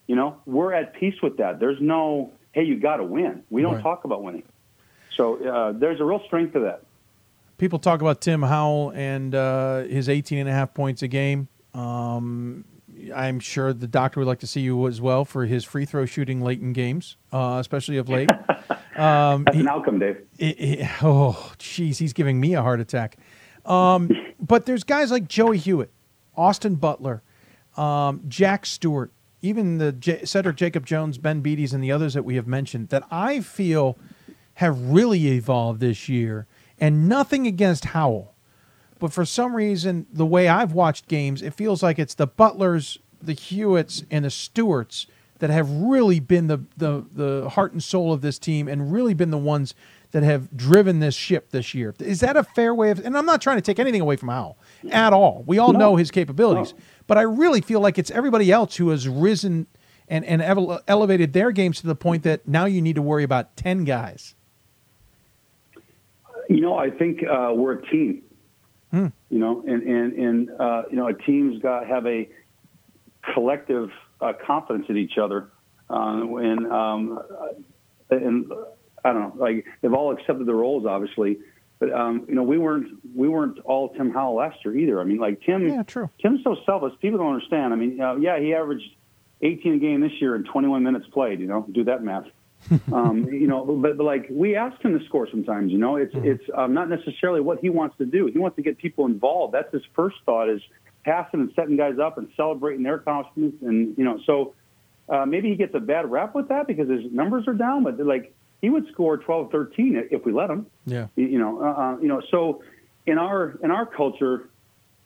You 0.07 0.17
know, 0.17 0.37
we're 0.47 0.73
at 0.73 0.95
peace 0.95 1.15
with 1.23 1.39
that. 1.39 1.59
There's 1.61 1.79
no, 1.81 2.33
hey, 2.53 2.65
you 2.65 2.79
got 2.79 2.97
to 2.99 3.05
win. 3.05 3.43
We 3.51 3.63
don't 3.63 3.75
Right. 3.77 3.83
talk 3.83 4.05
about 4.05 4.23
winning. 4.23 4.43
So 5.17 5.37
uh, 5.47 5.73
there's 5.73 6.01
a 6.01 6.05
real 6.05 6.21
strength 6.27 6.53
to 6.55 6.61
that. 6.61 6.83
People 7.57 7.79
talk 7.79 8.01
about 8.01 8.21
Tim 8.21 8.43
Howell 8.43 8.91
and 8.95 9.35
uh, 9.35 9.83
his 9.85 10.09
18 10.09 10.39
and 10.39 10.49
a 10.49 10.53
half 10.53 10.75
points 10.75 11.03
a 11.03 11.09
game. 11.09 11.49
Um, 11.73 12.65
I'm 13.15 13.39
sure 13.41 13.73
the 13.73 13.87
doctor 13.87 14.21
would 14.21 14.27
like 14.27 14.41
to 14.41 14.47
see 14.47 14.61
you 14.61 14.87
as 14.89 15.01
well 15.01 15.25
for 15.25 15.47
his 15.47 15.65
free 15.65 15.85
throw 15.85 16.05
shooting 16.07 16.41
late 16.41 16.61
in 16.61 16.73
games, 16.73 17.17
uh, 17.33 17.57
especially 17.61 17.97
of 17.99 18.09
late. 18.09 18.31
Um, 18.97 19.43
That's 19.43 19.57
he- 19.57 19.63
an 19.63 19.69
outcome, 19.69 19.99
Dave. 19.99 20.19
it- 20.39 20.61
it- 20.61 21.03
oh, 21.03 21.53
jeez, 21.59 21.99
he's 21.99 22.13
giving 22.13 22.39
me 22.41 22.55
a 22.55 22.63
heart 22.63 22.79
attack. 22.79 23.17
Um, 23.67 24.09
but 24.41 24.67
there's 24.67 24.85
guys 24.85 25.11
like 25.11 25.27
Joey 25.27 25.59
Hewitt, 25.59 25.91
Austin 26.37 26.77
Butler, 26.77 27.21
um, 27.77 28.23
Jack 28.29 28.65
Stewart, 28.67 29.11
even 29.45 29.77
the 29.77 29.93
J- 29.93 30.25
Cedric 30.25 30.57
Jacob 30.57 30.87
Jones, 30.87 31.19
Ben 31.19 31.43
Beatties, 31.43 31.75
and 31.75 31.85
the 31.85 31.93
others 31.93 32.15
that 32.15 32.25
we 32.25 32.37
have 32.37 32.47
mentioned 32.47 32.89
that 32.89 33.05
I 33.11 33.41
feel 33.41 33.99
have 34.55 34.81
really 34.81 35.27
evolved 35.29 35.81
this 35.81 36.09
year. 36.09 36.47
And 36.81 37.09
nothing 37.09 37.47
against 37.47 37.87
Howell, 37.87 38.35
but 38.99 39.13
for 39.13 39.25
some 39.25 39.55
reason, 39.55 40.07
the 40.11 40.25
way 40.25 40.49
I've 40.49 40.73
watched 40.73 41.09
games, 41.09 41.43
it 41.43 41.53
feels 41.53 41.83
like 41.83 41.99
it's 41.99 42.15
the 42.15 42.27
Butlers, 42.27 42.99
the 43.23 43.35
Hewitts, 43.35 44.05
and 44.11 44.25
the 44.25 44.31
Stewarts 44.31 45.07
that 45.41 45.51
have 45.51 45.71
really 45.71 46.21
been 46.21 46.47
the, 46.47 46.65
the, 46.77 47.05
the 47.13 47.51
heart 47.51 47.73
and 47.73 47.83
soul 47.83 48.13
of 48.13 48.23
this 48.23 48.39
team 48.39 48.67
and 48.67 48.93
really 48.93 49.13
been 49.13 49.31
the 49.31 49.37
ones 49.37 49.75
that 50.15 50.23
have 50.23 50.57
driven 50.57 51.01
this 51.01 51.17
ship 51.17 51.51
this 51.51 51.75
year. 51.75 51.93
Is 51.99 52.21
that 52.21 52.37
a 52.37 52.45
fair 52.45 52.73
way 52.73 52.91
of, 52.93 53.05
and 53.05 53.19
I'm 53.19 53.27
not 53.27 53.43
trying 53.43 53.57
to 53.57 53.61
take 53.61 53.81
anything 53.81 54.01
away 54.01 54.15
from 54.15 54.29
Howell 54.29 54.57
at 54.93 55.13
all. 55.13 55.43
We 55.45 55.59
all 55.59 55.73
No. 55.73 55.79
know 55.81 55.97
his 55.97 56.13
capabilities, 56.13 56.73
No. 56.73 56.79
but 57.09 57.19
I 57.19 57.23
really 57.23 57.61
feel 57.61 57.81
like 57.81 57.99
it's 57.99 58.13
everybody 58.13 58.53
else 58.53 58.77
who 58.77 58.91
has 58.91 59.09
risen 59.09 59.67
and, 60.09 60.25
and 60.25 60.41
ele- 60.41 60.81
elevated 60.87 61.33
their 61.33 61.51
games 61.51 61.81
to 61.81 61.89
the 61.89 61.97
point 61.97 62.23
that 62.23 62.47
now 62.47 62.65
you 62.65 62.81
need 62.81 62.95
to 62.95 63.03
worry 63.03 63.25
about 63.25 63.57
10 63.57 63.83
guys. 63.83 64.37
You 66.49 66.61
know, 66.61 66.79
I 66.79 66.91
think 66.91 67.25
uh, 67.25 67.51
we're 67.53 67.73
a 67.73 67.87
team. 67.91 68.23
Hmm. 68.93 69.07
You 69.31 69.41
know, 69.41 69.65
and 69.67 69.83
and 69.83 70.13
and 70.13 70.51
uh, 70.61 70.83
you 70.91 70.97
know, 70.97 71.09
a 71.09 71.15
team's 71.15 71.61
got 71.61 71.89
have 71.89 72.07
a 72.07 72.29
collective 73.35 73.91
uh, 74.21 74.35
confidence 74.47 74.87
in 74.89 74.97
each 74.97 75.19
other, 75.19 75.49
uh, 75.91 76.21
and 76.37 76.71
um, 76.71 77.19
and 78.11 78.53
I 79.05 79.13
don't 79.13 79.37
know, 79.37 79.43
like 79.43 79.67
they've 79.81 79.93
all 79.93 80.13
accepted 80.13 80.47
their 80.47 80.55
roles, 80.55 80.87
obviously. 80.87 81.39
But 81.79 81.93
um, 81.93 82.25
you 82.29 82.35
know, 82.35 82.43
we 82.43 82.59
weren't 82.59 82.89
we 83.15 83.29
weren't 83.29 83.59
all 83.61 83.91
Tim 83.91 84.11
Howell 84.11 84.37
last 84.37 84.65
year 84.65 84.77
either. 84.77 85.01
I 85.01 85.05
mean, 85.05 85.19
like 85.19 85.43
Tim, 85.43 85.69
Yeah, 85.69 85.83
true. 85.83 86.09
Tim's 86.23 86.43
so 86.45 86.57
selfless. 86.65 86.95
People 87.01 87.19
don't 87.19 87.35
understand. 87.35 87.73
I 87.73 87.77
mean, 87.77 88.01
uh, 88.01 88.17
yeah, 88.17 88.39
he 88.39 88.55
averaged 88.55 88.89
18 89.43 89.75
a 89.75 89.79
game 89.79 90.01
this 90.01 90.13
year 90.21 90.35
and 90.35 90.47
21 90.47 90.83
minutes 90.83 91.07
played. 91.13 91.41
You 91.41 91.47
know, 91.47 91.67
do 91.71 91.85
that 91.85 92.03
math. 92.03 92.27
um, 92.93 93.29
you 93.31 93.47
know, 93.47 93.65
but, 93.65 93.99
but 93.99 94.05
like 94.05 94.27
we 94.31 94.57
ask 94.57 94.81
him 94.83 94.99
to 94.99 95.05
score 95.05 95.29
sometimes. 95.31 95.73
You 95.73 95.79
know, 95.79 95.97
it's 95.97 96.15
it's 96.15 96.45
um, 96.55 96.73
not 96.73 96.89
necessarily 96.89 97.41
what 97.41 97.59
he 97.59 97.69
wants 97.69 97.99
to 97.99 98.07
do. 98.07 98.27
He 98.27 98.39
wants 98.39 98.57
to 98.57 98.63
get 98.63 98.79
people 98.79 99.05
involved. 99.07 99.53
That's 99.53 99.71
his 99.73 99.83
first 99.95 100.17
thought 100.25 100.49
is 100.49 100.63
passing 101.05 101.41
and 101.41 101.53
setting 101.55 101.77
guys 101.77 101.99
up 101.99 102.17
and 102.17 102.29
celebrating 102.37 102.83
their 102.83 102.95
accomplishments. 102.95 103.59
And 103.63 103.97
you 103.99 104.05
know, 104.05 104.19
so 104.25 104.55
uh, 105.09 105.27
maybe 105.27 105.51
he 105.51 105.57
gets 105.57 105.75
a 105.75 105.81
bad 105.81 106.11
rap 106.11 106.35
with 106.35 106.49
that 106.49 106.67
because 106.67 106.89
his 106.89 107.13
numbers 107.13 107.47
are 107.47 107.53
down. 107.53 107.85
But 107.85 107.99
like 107.99 108.35
he 108.65 108.71
would 108.71 108.89
score 108.91 109.19
12, 109.19 109.51
13 109.53 110.09
if 110.11 110.25
we 110.25 110.33
let 110.33 110.49
him. 110.49 110.67
Yeah. 110.87 111.09
You- 111.17 111.39
know, 111.39 111.61
uh, 111.63 111.73
uh, 111.83 111.97
you 112.01 112.09
know. 112.09 112.23
So 112.31 112.63
in 113.07 113.19
our 113.19 113.59
in 113.63 113.71
our 113.71 113.85
culture, 113.85 114.49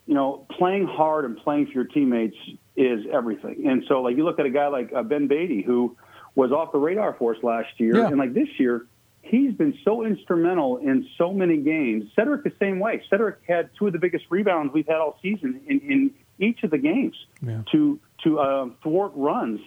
you 0.07 0.15
know, 0.15 0.47
playing 0.49 0.87
hard 0.87 1.25
and 1.25 1.37
playing 1.37 1.67
for 1.67 1.73
your 1.73 1.85
teammates 1.85 2.37
is 2.77 3.05
everything. 3.13 3.67
And 3.67 3.83
so, 3.89 4.01
like, 4.03 4.17
you 4.17 4.25
look 4.25 4.39
at 4.39 4.47
a 4.47 4.51
guy 4.51 4.69
like 4.69 4.93
uh, 4.95 5.03
Ben 5.03 5.27
Beatty, 5.27 5.63
who 5.63 5.97
was 6.37 6.53
off 6.53 6.71
the 6.71 6.79
radar 6.79 7.15
for 7.19 7.35
us 7.35 7.43
last 7.43 7.69
year, 7.79 7.97
Yeah. 7.97 8.07
and 8.07 8.17
like 8.17 8.33
this 8.33 8.49
year, 8.61 8.87
he's 9.23 9.53
been 9.55 9.77
so 9.85 10.05
instrumental 10.05 10.77
in 10.77 11.05
so 11.19 11.33
many 11.33 11.57
games. 11.57 12.13
Cedric 12.15 12.45
the 12.45 12.53
same 12.61 12.79
way. 12.79 13.03
Cedric 13.11 13.39
had 13.49 13.71
two 13.77 13.89
of 13.89 13.93
the 13.93 13.99
biggest 13.99 14.27
rebounds 14.31 14.73
we've 14.73 14.87
had 14.87 14.99
all 14.99 15.19
season 15.21 15.61
in, 15.67 15.81
in 15.81 16.11
each 16.39 16.63
of 16.63 16.71
the 16.71 16.79
games 16.79 17.17
Yeah. 17.43 17.63
to 17.73 17.99
to 18.23 18.39
uh, 18.39 18.69
thwart 18.85 19.11
runs. 19.17 19.59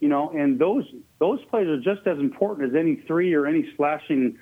You 0.00 0.08
know, 0.08 0.30
and 0.30 0.58
those 0.58 0.84
those 1.18 1.44
plays 1.46 1.66
are 1.66 1.78
just 1.80 2.06
as 2.06 2.18
important 2.18 2.70
as 2.70 2.76
any 2.76 2.96
three 3.06 3.34
or 3.34 3.46
any 3.46 3.68
slashing 3.76 4.38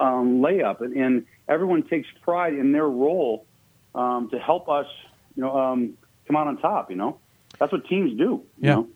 um, 0.00 0.40
layup, 0.40 0.80
and, 0.82 0.94
and 0.94 1.26
everyone 1.48 1.82
takes 1.82 2.08
pride 2.22 2.54
in 2.54 2.72
their 2.72 2.88
role 2.88 3.46
um, 3.94 4.28
to 4.30 4.38
help 4.38 4.68
us, 4.68 4.86
you 5.34 5.42
know, 5.42 5.56
um, 5.56 5.94
come 6.26 6.36
out 6.36 6.46
on 6.46 6.58
top. 6.58 6.90
You 6.90 6.96
know, 6.96 7.20
that's 7.58 7.72
what 7.72 7.86
teams 7.86 8.16
do. 8.18 8.24
You 8.24 8.44
Yeah. 8.58 8.74
know? 8.74 8.88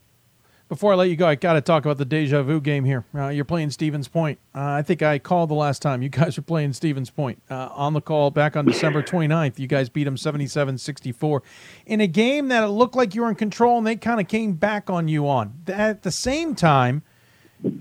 Before 0.73 0.95
I 0.95 0.97
let 0.97 1.11
you 1.11 1.17
go, 1.17 1.27
I 1.27 1.35
got 1.35 1.53
to 1.53 1.61
talk 1.61 1.85
about 1.85 1.99
the 1.99 2.07
deja 2.07 2.43
vu 2.43 2.59
game 2.59 2.87
here. 2.87 3.05
Uh, 3.15 3.29
you're 3.29 3.45
playing 3.45 3.73
Stevens 3.73 4.09
Point. 4.09 4.39
Uh, 4.55 4.71
I 4.71 4.81
think 4.81 5.03
I 5.03 5.19
called 5.19 5.51
the 5.51 5.55
last 5.55 5.83
time 5.83 6.01
you 6.01 6.09
guys 6.09 6.39
were 6.39 6.43
playing 6.43 6.73
Stevens 6.73 7.11
Point. 7.11 7.43
Uh, 7.51 7.69
on 7.73 7.93
the 7.93 8.01
call 8.01 8.31
back 8.31 8.57
on 8.57 8.65
December 8.65 9.03
29th, 9.03 9.59
you 9.59 9.67
guys 9.67 9.91
beat 9.91 10.05
them 10.05 10.17
77 10.17 10.79
64 10.79 11.43
in 11.85 12.01
a 12.01 12.07
game 12.07 12.49
that 12.49 12.65
it 12.65 12.69
looked 12.69 12.97
like 12.97 13.15
you 13.15 13.21
were 13.21 13.29
in 13.29 13.35
control 13.35 13.77
and 13.77 13.87
they 13.87 13.97
kind 13.97 14.19
of 14.19 14.29
came 14.29 14.55
back 14.55 14.89
on 14.89 15.09
you 15.09 15.29
on. 15.29 15.53
At 15.67 16.05
the 16.05 16.11
same 16.11 16.55
time, 16.55 17.03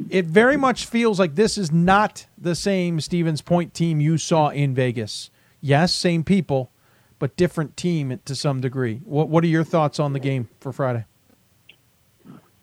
it 0.10 0.26
very 0.26 0.58
much 0.58 0.86
feels 0.86 1.18
like 1.18 1.36
this 1.36 1.58
is 1.58 1.72
not 1.72 2.26
the 2.38 2.56
same 2.56 3.00
Stevens 3.00 3.42
Point 3.42 3.74
team 3.74 4.02
you 4.02 4.18
saw 4.18 4.50
in 4.50 4.76
Vegas. 4.76 5.32
Yes, 5.62 5.94
same 5.94 6.26
people, 6.26 6.72
but 7.20 7.38
different 7.38 7.78
team 7.78 8.20
to 8.26 8.36
some 8.36 8.60
degree. 8.60 9.00
What, 9.06 9.30
what 9.30 9.46
are 9.46 9.48
your 9.48 9.64
thoughts 9.64 9.98
on 9.98 10.12
the 10.12 10.20
game 10.20 10.50
for 10.60 10.74
Friday? 10.74 11.06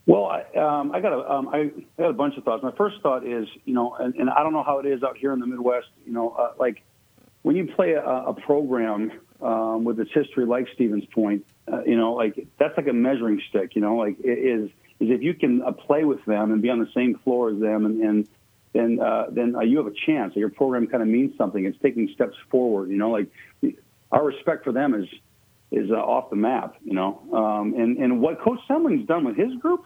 Well, 0.08 0.24
I, 0.24 0.40
um, 0.58 0.92
I 0.92 1.00
got 1.02 1.12
a, 1.12 1.30
um, 1.30 1.48
I, 1.48 1.70
got 1.98 2.08
a 2.08 2.14
bunch 2.14 2.38
of 2.38 2.44
thoughts. 2.44 2.62
My 2.62 2.72
first 2.72 2.96
thought 3.02 3.26
is, 3.26 3.46
you 3.66 3.74
know, 3.74 3.94
and, 3.94 4.14
and 4.14 4.30
I 4.30 4.42
don't 4.42 4.54
know 4.54 4.62
how 4.62 4.78
it 4.78 4.86
is 4.86 5.02
out 5.02 5.18
here 5.18 5.34
in 5.34 5.38
the 5.38 5.46
Midwest. 5.46 5.88
You 6.06 6.14
know, 6.14 6.30
uh, 6.30 6.52
like 6.58 6.82
when 7.42 7.56
you 7.56 7.66
play 7.66 7.92
a, 7.92 8.02
a 8.02 8.32
program 8.32 9.12
um, 9.42 9.84
with 9.84 10.00
its 10.00 10.10
history 10.14 10.46
like 10.46 10.66
Stevens 10.72 11.04
Point, 11.12 11.44
uh, 11.70 11.82
you 11.84 11.94
know, 11.94 12.14
like 12.14 12.48
that's 12.58 12.74
like 12.78 12.88
a 12.88 12.92
measuring 12.94 13.42
stick. 13.50 13.76
You 13.76 13.82
know, 13.82 13.96
like 13.96 14.16
it 14.20 14.38
is 14.38 14.70
is 14.98 15.10
if 15.10 15.20
you 15.20 15.34
can 15.34 15.60
uh, 15.60 15.72
play 15.72 16.04
with 16.04 16.24
them 16.24 16.52
and 16.52 16.62
be 16.62 16.70
on 16.70 16.78
the 16.78 16.90
same 16.94 17.18
floor 17.18 17.50
as 17.50 17.60
them, 17.60 17.84
and, 17.84 18.00
and 18.00 18.28
then 18.72 19.00
uh, 19.00 19.26
then 19.30 19.56
uh, 19.56 19.60
you 19.60 19.76
have 19.76 19.88
a 19.88 19.96
chance. 20.06 20.34
Your 20.34 20.48
program 20.48 20.86
kind 20.86 21.02
of 21.02 21.08
means 21.10 21.36
something. 21.36 21.66
It's 21.66 21.78
taking 21.82 22.08
steps 22.14 22.36
forward. 22.50 22.88
You 22.88 22.96
know, 22.96 23.10
like 23.10 23.26
our 24.10 24.24
respect 24.24 24.64
for 24.64 24.72
them 24.72 24.94
is 24.94 25.06
is 25.70 25.90
uh, 25.90 25.96
off 25.96 26.30
the 26.30 26.36
map. 26.36 26.76
You 26.82 26.94
know, 26.94 27.20
um, 27.30 27.74
and 27.74 27.98
and 27.98 28.22
what 28.22 28.40
Coach 28.40 28.60
Semling's 28.66 29.06
done 29.06 29.24
with 29.24 29.36
his 29.36 29.54
group 29.56 29.84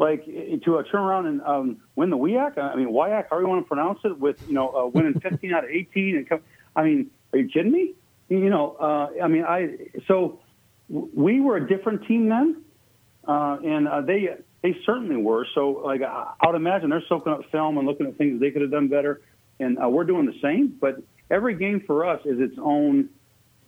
like 0.00 0.24
to 0.24 0.78
uh, 0.78 0.82
turn 0.90 1.02
around 1.02 1.26
and 1.26 1.42
um, 1.42 1.76
win 1.94 2.08
the 2.08 2.16
WIAC. 2.16 2.56
I 2.56 2.74
mean, 2.74 2.88
WIAC, 2.88 3.26
however 3.28 3.42
you 3.42 3.48
want 3.48 3.64
to 3.64 3.68
pronounce 3.68 3.98
it, 4.04 4.18
with 4.18 4.42
you 4.48 4.54
know 4.54 4.68
uh, 4.70 4.86
winning 4.86 5.20
15 5.20 5.52
out 5.52 5.64
of 5.64 5.70
18. 5.70 6.16
And 6.16 6.28
come, 6.28 6.40
I 6.74 6.84
mean, 6.84 7.10
are 7.32 7.38
you 7.38 7.48
kidding 7.48 7.70
me? 7.70 7.94
You 8.30 8.48
know, 8.48 8.76
uh, 8.80 9.22
I 9.22 9.28
mean, 9.28 9.44
I 9.44 9.76
so 10.08 10.40
we 10.88 11.40
were 11.40 11.56
a 11.56 11.68
different 11.68 12.06
team 12.06 12.30
then, 12.30 12.62
uh, 13.28 13.58
and 13.62 13.86
uh, 13.86 14.00
they 14.00 14.36
they 14.62 14.74
certainly 14.86 15.16
were. 15.16 15.46
So 15.54 15.82
like 15.84 16.00
I 16.02 16.34
would 16.46 16.56
imagine 16.56 16.88
they're 16.88 17.04
soaking 17.06 17.32
up 17.34 17.42
film 17.52 17.76
and 17.76 17.86
looking 17.86 18.06
at 18.06 18.16
things 18.16 18.40
they 18.40 18.50
could 18.50 18.62
have 18.62 18.70
done 18.70 18.88
better, 18.88 19.20
and 19.58 19.78
uh, 19.78 19.88
we're 19.88 20.04
doing 20.04 20.24
the 20.24 20.38
same. 20.40 20.78
But 20.80 21.02
every 21.30 21.56
game 21.56 21.82
for 21.86 22.06
us 22.06 22.20
is 22.24 22.40
its 22.40 22.56
own 22.58 23.10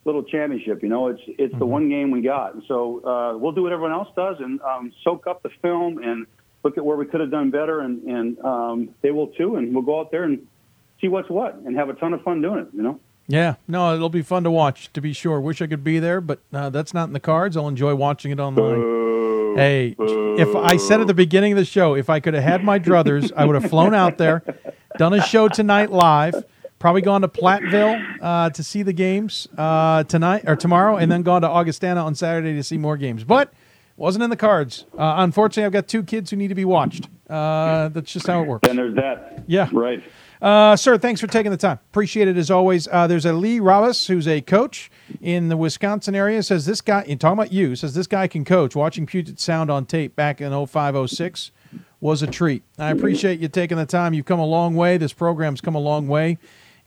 little 0.04 0.22
championship. 0.22 0.82
You 0.82 0.88
know, 0.88 1.08
it's 1.08 1.20
it's 1.26 1.50
mm-hmm. 1.50 1.58
the 1.58 1.66
one 1.66 1.88
game 1.88 2.10
we 2.10 2.22
got. 2.22 2.54
And 2.54 2.62
so 2.68 3.04
uh, 3.04 3.38
we'll 3.38 3.52
do 3.52 3.62
what 3.62 3.72
everyone 3.72 3.92
else 3.92 4.08
does 4.16 4.36
and 4.40 4.60
um, 4.62 4.92
soak 5.04 5.26
up 5.26 5.42
the 5.42 5.50
film 5.60 5.98
and 5.98 6.26
look 6.64 6.78
at 6.78 6.84
where 6.84 6.96
we 6.96 7.06
could 7.06 7.20
have 7.20 7.30
done 7.30 7.50
better, 7.50 7.80
and 7.80 8.02
and 8.04 8.38
um, 8.40 8.94
they 9.02 9.10
will 9.10 9.28
too. 9.28 9.56
And 9.56 9.74
we'll 9.74 9.84
go 9.84 10.00
out 10.00 10.10
there 10.10 10.24
and 10.24 10.46
see 11.00 11.08
what's 11.08 11.28
what 11.28 11.54
and 11.54 11.76
have 11.76 11.88
a 11.88 11.94
ton 11.94 12.12
of 12.12 12.22
fun 12.22 12.42
doing 12.42 12.60
it. 12.60 12.68
You 12.72 12.82
know. 12.82 13.00
Yeah, 13.28 13.54
no, 13.68 13.94
it'll 13.94 14.08
be 14.08 14.22
fun 14.22 14.42
to 14.44 14.50
watch 14.50 14.92
to 14.92 15.00
be 15.00 15.12
sure. 15.12 15.40
Wish 15.40 15.62
I 15.62 15.66
could 15.66 15.84
be 15.84 15.98
there, 15.98 16.20
but 16.20 16.40
uh, 16.52 16.70
that's 16.70 16.92
not 16.92 17.04
in 17.04 17.12
the 17.12 17.20
cards. 17.20 17.56
I'll 17.56 17.68
enjoy 17.68 17.94
watching 17.94 18.32
it 18.32 18.40
online. 18.40 18.74
Boo, 18.74 19.54
hey, 19.56 19.94
boo. 19.96 20.36
if 20.38 20.54
I 20.56 20.76
said 20.76 21.00
at 21.00 21.06
the 21.06 21.14
beginning 21.14 21.52
of 21.52 21.58
the 21.58 21.64
show, 21.64 21.94
if 21.94 22.10
I 22.10 22.18
could 22.18 22.34
have 22.34 22.42
had 22.42 22.64
my 22.64 22.78
druthers, 22.80 23.32
I 23.36 23.44
would 23.44 23.60
have 23.60 23.70
flown 23.70 23.94
out 23.94 24.18
there, 24.18 24.42
done 24.98 25.14
a 25.14 25.22
show 25.22 25.48
tonight 25.48 25.92
live, 25.92 26.44
probably 26.82 27.00
gone 27.00 27.20
to 27.20 27.28
Platteville 27.28 28.18
uh, 28.20 28.50
to 28.50 28.62
see 28.64 28.82
the 28.82 28.92
games 28.92 29.46
uh, 29.56 30.02
tonight 30.02 30.42
or 30.48 30.56
tomorrow, 30.56 30.96
and 30.96 31.10
then 31.10 31.22
gone 31.22 31.42
to 31.42 31.48
Augustana 31.48 32.04
on 32.04 32.16
Saturday 32.16 32.54
to 32.54 32.62
see 32.64 32.76
more 32.76 32.96
games. 32.96 33.22
But 33.22 33.54
wasn't 33.96 34.24
in 34.24 34.30
the 34.30 34.36
cards. 34.36 34.84
Uh, 34.98 35.14
unfortunately, 35.18 35.64
I've 35.64 35.72
got 35.72 35.86
two 35.86 36.02
kids 36.02 36.30
who 36.30 36.36
need 36.36 36.48
to 36.48 36.56
be 36.56 36.64
watched. 36.64 37.08
Uh, 37.30 37.88
that's 37.90 38.12
just 38.12 38.26
how 38.26 38.42
it 38.42 38.48
works. 38.48 38.68
And 38.68 38.76
there's 38.76 38.96
that. 38.96 39.44
Yeah. 39.46 39.68
Right. 39.72 40.02
Uh, 40.42 40.74
sir, 40.74 40.98
thanks 40.98 41.20
for 41.20 41.28
taking 41.28 41.52
the 41.52 41.56
time. 41.56 41.78
Appreciate 41.90 42.26
it 42.26 42.36
as 42.36 42.50
always. 42.50 42.88
Uh, 42.88 43.06
there's 43.06 43.26
a 43.26 43.32
Lee 43.32 43.60
Rabas 43.60 44.08
who's 44.08 44.26
a 44.26 44.40
coach 44.40 44.90
in 45.20 45.50
the 45.50 45.56
Wisconsin 45.56 46.16
area. 46.16 46.42
Says 46.42 46.66
this 46.66 46.80
guy, 46.80 47.02
in 47.02 47.16
talking 47.16 47.38
about 47.38 47.52
you, 47.52 47.76
says 47.76 47.94
this 47.94 48.08
guy 48.08 48.26
can 48.26 48.44
coach. 48.44 48.74
Watching 48.74 49.06
Puget 49.06 49.38
Sound 49.38 49.70
on 49.70 49.86
tape 49.86 50.16
back 50.16 50.40
in 50.40 50.50
0506 50.50 51.52
was 52.00 52.22
a 52.22 52.26
treat. 52.26 52.64
I 52.76 52.90
appreciate 52.90 53.38
you 53.38 53.46
taking 53.46 53.76
the 53.76 53.86
time. 53.86 54.14
You've 54.14 54.26
come 54.26 54.40
a 54.40 54.44
long 54.44 54.74
way. 54.74 54.96
This 54.96 55.12
program's 55.12 55.60
come 55.60 55.76
a 55.76 55.80
long 55.80 56.08
way. 56.08 56.38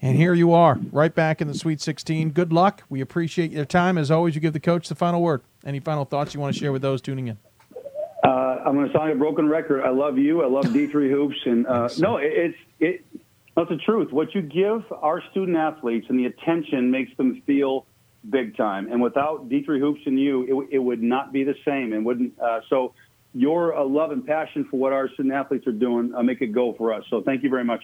And 0.01 0.17
here 0.17 0.34
you 0.34 0.53
are, 0.53 0.77
right 0.91 1.13
back 1.13 1.41
in 1.41 1.47
the 1.47 1.53
Sweet 1.53 1.81
16. 1.81 2.31
Good 2.31 2.51
luck. 2.51 2.84
We 2.89 3.01
appreciate 3.01 3.51
your 3.51 3.65
time. 3.65 3.97
As 3.97 4.11
always, 4.11 4.35
you 4.35 4.41
give 4.41 4.53
the 4.53 4.59
coach 4.59 4.88
the 4.89 4.95
final 4.95 5.22
word. 5.22 5.41
Any 5.65 5.80
final 5.80 6.05
thoughts 6.05 6.34
you 6.34 6.39
want 6.39 6.53
to 6.53 6.59
share 6.59 6.72
with 6.72 6.81
those 6.81 7.01
tuning 7.01 7.27
in? 7.27 7.38
Uh, 8.23 8.27
I'm 8.65 8.76
going 8.76 8.88
to 8.88 8.93
sound 8.93 9.11
a 9.11 9.15
broken 9.15 9.47
record. 9.47 9.84
I 9.84 9.89
love 9.89 10.17
you. 10.17 10.43
I 10.43 10.47
love 10.47 10.65
D3 10.65 11.09
Hoops. 11.09 11.38
And 11.45 11.67
uh, 11.67 11.89
no, 11.97 12.17
it, 12.17 12.31
it's 12.34 12.57
it, 12.80 13.05
that's 13.55 13.69
the 13.69 13.77
truth. 13.77 14.11
What 14.11 14.35
you 14.35 14.41
give 14.41 14.84
our 14.91 15.23
student 15.31 15.57
athletes 15.57 16.07
and 16.09 16.19
the 16.19 16.26
attention 16.26 16.91
makes 16.91 17.15
them 17.17 17.41
feel 17.45 17.85
big 18.30 18.57
time. 18.57 18.91
And 18.91 19.01
without 19.01 19.49
D3 19.49 19.80
Hoops 19.80 20.01
and 20.05 20.19
you, 20.19 20.67
it, 20.69 20.76
it 20.76 20.80
would 20.80 21.01
not 21.01 21.31
be 21.31 21.43
the 21.43 21.55
same. 21.63 21.93
And 21.93 22.05
wouldn't 22.05 22.38
uh, 22.39 22.61
so 22.69 22.93
your 23.34 23.76
uh, 23.76 23.84
love 23.84 24.11
and 24.11 24.26
passion 24.26 24.65
for 24.69 24.77
what 24.77 24.93
our 24.93 25.09
student 25.09 25.34
athletes 25.34 25.67
are 25.67 25.72
doing 25.72 26.13
uh, 26.15 26.23
make 26.23 26.41
it 26.41 26.47
go 26.47 26.73
for 26.73 26.93
us. 26.93 27.03
So 27.09 27.22
thank 27.22 27.43
you 27.43 27.49
very 27.49 27.63
much. 27.63 27.84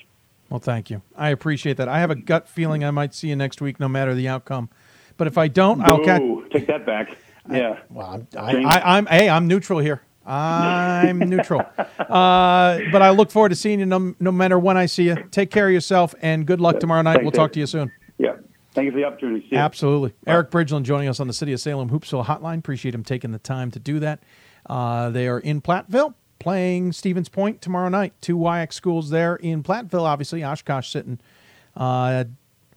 Well, 0.52 0.60
thank 0.60 0.90
you. 0.90 1.02
I 1.16 1.30
appreciate 1.30 1.78
that. 1.78 1.88
I 1.88 2.00
have 2.00 2.12
a 2.12 2.16
gut 2.16 2.46
feeling 2.50 2.84
I 2.84 2.92
might 2.92 3.14
see 3.14 3.30
you 3.30 3.38
next 3.38 3.62
week, 3.62 3.80
no 3.80 3.88
matter 3.88 4.14
the 4.14 4.28
outcome. 4.28 4.70
But 5.16 5.28
if 5.28 5.38
I 5.38 5.48
don't, 5.48 5.82
I'll 5.82 6.04
catch. 6.04 6.22
Take 6.52 6.68
that 6.68 6.86
back. 6.86 7.18
Yeah. 7.50 7.80
I, 7.80 7.82
well, 7.90 8.28
I, 8.38 8.56
I, 8.58 8.98
I'm. 8.98 9.06
Hey, 9.06 9.30
I'm 9.30 9.48
neutral 9.48 9.80
here. 9.80 10.02
I'm 10.26 11.20
neutral. 11.30 11.62
Uh, 11.80 12.80
but 12.92 13.02
I 13.02 13.12
look 13.12 13.32
forward 13.32 13.50
to 13.50 13.56
seeing 13.56 13.80
you 13.80 13.86
no, 13.86 14.14
no, 14.20 14.32
matter 14.32 14.60
when 14.60 14.76
I 14.76 14.88
see 14.88 15.04
you. 15.04 15.16
Take 15.32 15.52
care 15.52 15.68
of 15.68 15.74
yourself 15.74 16.14
and 16.22 16.46
good 16.46 16.60
luck 16.60 16.82
tomorrow 16.82 17.02
night. 17.02 17.14
Thanks, 17.14 17.24
we'll 17.24 17.32
talk 17.32 17.54
to 17.54 17.60
you 17.60 17.66
soon. 17.66 17.90
Yeah. 18.18 18.36
Thank 18.74 18.86
you 18.86 18.92
for 18.92 18.98
the 18.98 19.06
opportunity. 19.06 19.56
Absolutely. 19.56 20.10
Bye. 20.26 20.34
Eric 20.34 20.52
Bridgeland 20.52 20.84
joining 20.84 21.08
us 21.08 21.22
on 21.22 21.28
the 21.28 21.34
City 21.34 21.54
of 21.54 21.62
Salem 21.62 21.90
Hoopsville 21.90 22.26
Hotline. 22.26 22.60
Appreciate 22.60 22.94
him 22.94 23.04
taking 23.04 23.32
the 23.32 23.40
time 23.40 23.72
to 23.72 23.80
do 23.80 24.00
that. 24.00 24.22
Uh, 24.66 25.10
they 25.10 25.28
are 25.28 25.40
in 25.40 25.62
Platteville 25.62 26.14
playing 26.42 26.92
Stevens 26.92 27.30
Point 27.30 27.62
tomorrow 27.62 27.90
night. 27.90 28.14
Two 28.20 28.38
WIAC 28.38 28.74
schools 28.74 29.10
there 29.10 29.36
in 29.38 29.64
Platteville, 29.64 30.04
obviously. 30.04 30.44
Oshkosh 30.44 30.90
sitting 30.90 31.20
uh, 31.76 32.26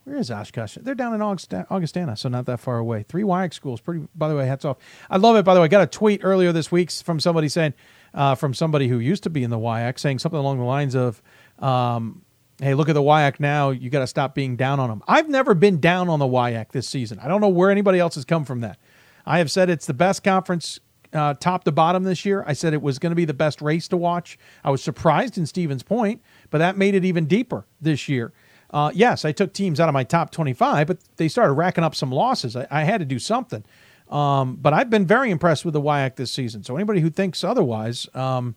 where 0.04 0.16
is 0.16 0.30
Oshkosh? 0.30 0.76
They're 0.82 0.94
down 0.94 1.14
in 1.14 1.22
Augustana, 1.22 2.16
so 2.16 2.28
not 2.28 2.44
that 2.44 2.60
far 2.60 2.76
away. 2.76 3.04
Three 3.08 3.22
WIAC 3.22 3.54
schools. 3.54 3.80
Pretty. 3.80 4.06
By 4.14 4.28
the 4.28 4.36
way, 4.36 4.46
hats 4.46 4.64
off. 4.64 4.76
I 5.08 5.16
love 5.16 5.36
it. 5.36 5.44
By 5.46 5.54
the 5.54 5.60
way, 5.60 5.64
I 5.64 5.68
got 5.68 5.82
a 5.82 5.86
tweet 5.86 6.20
earlier 6.22 6.52
this 6.52 6.70
week 6.70 6.90
from 6.90 7.18
somebody 7.20 7.48
saying, 7.48 7.72
uh, 8.12 8.34
from 8.34 8.52
somebody 8.52 8.88
who 8.88 8.98
used 8.98 9.22
to 9.22 9.30
be 9.30 9.42
in 9.42 9.50
the 9.50 9.58
WIAC, 9.58 9.98
saying 9.98 10.18
something 10.18 10.38
along 10.38 10.58
the 10.58 10.64
lines 10.64 10.94
of, 10.94 11.22
um, 11.58 12.22
"Hey, 12.60 12.74
look 12.74 12.90
at 12.90 12.94
the 12.94 13.02
WIAC 13.02 13.40
now. 13.40 13.70
You 13.70 13.88
got 13.88 14.00
to 14.00 14.06
stop 14.06 14.34
being 14.34 14.56
down 14.56 14.78
on 14.78 14.90
them." 14.90 15.02
I've 15.08 15.30
never 15.30 15.54
been 15.54 15.80
down 15.80 16.10
on 16.10 16.18
the 16.18 16.28
WIAC 16.28 16.72
this 16.72 16.86
season. 16.86 17.18
I 17.20 17.26
don't 17.26 17.40
know 17.40 17.48
where 17.48 17.70
anybody 17.70 17.98
else 17.98 18.14
has 18.16 18.26
come 18.26 18.44
from 18.44 18.60
that. 18.60 18.78
I 19.24 19.38
have 19.38 19.50
said 19.50 19.70
it's 19.70 19.86
the 19.86 19.94
best 19.94 20.22
conference 20.22 20.80
uh, 21.14 21.34
top 21.34 21.64
to 21.64 21.72
bottom 21.72 22.04
this 22.04 22.24
year. 22.24 22.44
I 22.46 22.52
said 22.52 22.74
it 22.74 22.82
was 22.82 22.98
going 22.98 23.10
to 23.12 23.16
be 23.16 23.24
the 23.24 23.34
best 23.34 23.62
race 23.62 23.88
to 23.88 23.96
watch. 23.96 24.38
I 24.62 24.70
was 24.70 24.82
surprised 24.82 25.38
in 25.38 25.46
Stevens 25.46 25.82
Point, 25.82 26.20
but 26.50 26.58
that 26.58 26.76
made 26.76 26.94
it 26.94 27.04
even 27.04 27.26
deeper 27.26 27.66
this 27.80 28.08
year. 28.08 28.32
Uh, 28.70 28.90
yes, 28.92 29.24
I 29.24 29.32
took 29.32 29.52
teams 29.52 29.78
out 29.78 29.88
of 29.88 29.92
my 29.92 30.02
top 30.02 30.30
25, 30.32 30.86
but 30.88 30.98
they 31.16 31.28
started 31.28 31.52
racking 31.52 31.84
up 31.84 31.94
some 31.94 32.10
losses. 32.10 32.56
I, 32.56 32.66
I 32.70 32.82
had 32.82 32.98
to 32.98 33.04
do 33.04 33.18
something. 33.18 33.64
Um, 34.08 34.56
but 34.56 34.72
I've 34.72 34.90
been 34.90 35.06
very 35.06 35.30
impressed 35.30 35.64
with 35.64 35.74
the 35.74 35.80
WIAC 35.80 36.16
this 36.16 36.30
season. 36.30 36.62
So 36.64 36.76
anybody 36.76 37.00
who 37.00 37.08
thinks 37.08 37.44
otherwise, 37.44 38.08
um, 38.14 38.56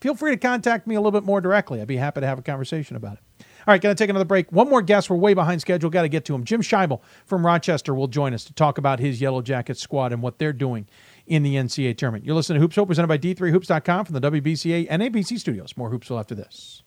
feel 0.00 0.14
free 0.14 0.32
to 0.32 0.36
contact 0.36 0.86
me 0.86 0.96
a 0.96 1.00
little 1.00 1.12
bit 1.12 1.24
more 1.24 1.40
directly. 1.40 1.80
I'd 1.80 1.86
be 1.86 1.96
happy 1.96 2.20
to 2.20 2.26
have 2.26 2.38
a 2.38 2.42
conversation 2.42 2.96
about 2.96 3.14
it. 3.14 3.46
All 3.64 3.72
right, 3.72 3.80
going 3.80 3.94
to 3.94 4.02
take 4.02 4.10
another 4.10 4.24
break. 4.24 4.50
One 4.50 4.68
more 4.68 4.82
guest. 4.82 5.08
We're 5.08 5.16
way 5.16 5.34
behind 5.34 5.60
schedule. 5.60 5.88
Got 5.88 6.02
to 6.02 6.08
get 6.08 6.24
to 6.24 6.34
him. 6.34 6.42
Jim 6.42 6.62
Scheibel 6.62 7.00
from 7.26 7.46
Rochester 7.46 7.94
will 7.94 8.08
join 8.08 8.34
us 8.34 8.42
to 8.44 8.52
talk 8.52 8.76
about 8.76 8.98
his 8.98 9.20
Yellow 9.20 9.40
Jacket 9.40 9.78
squad 9.78 10.12
and 10.12 10.20
what 10.20 10.38
they're 10.38 10.52
doing 10.52 10.88
in 11.26 11.42
the 11.42 11.54
NCAA 11.56 11.96
tournament. 11.96 12.24
You're 12.24 12.34
listening 12.34 12.56
to 12.56 12.60
Hoops 12.60 12.76
Hope, 12.76 12.88
presented 12.88 13.08
by 13.08 13.18
D3Hoops.com 13.18 14.04
from 14.04 14.14
the 14.14 14.30
WBCA 14.30 14.86
and 14.88 15.02
ABC 15.02 15.38
studios. 15.38 15.76
More 15.76 15.90
Hoopsville 15.90 16.18
after 16.18 16.34
this. 16.34 16.82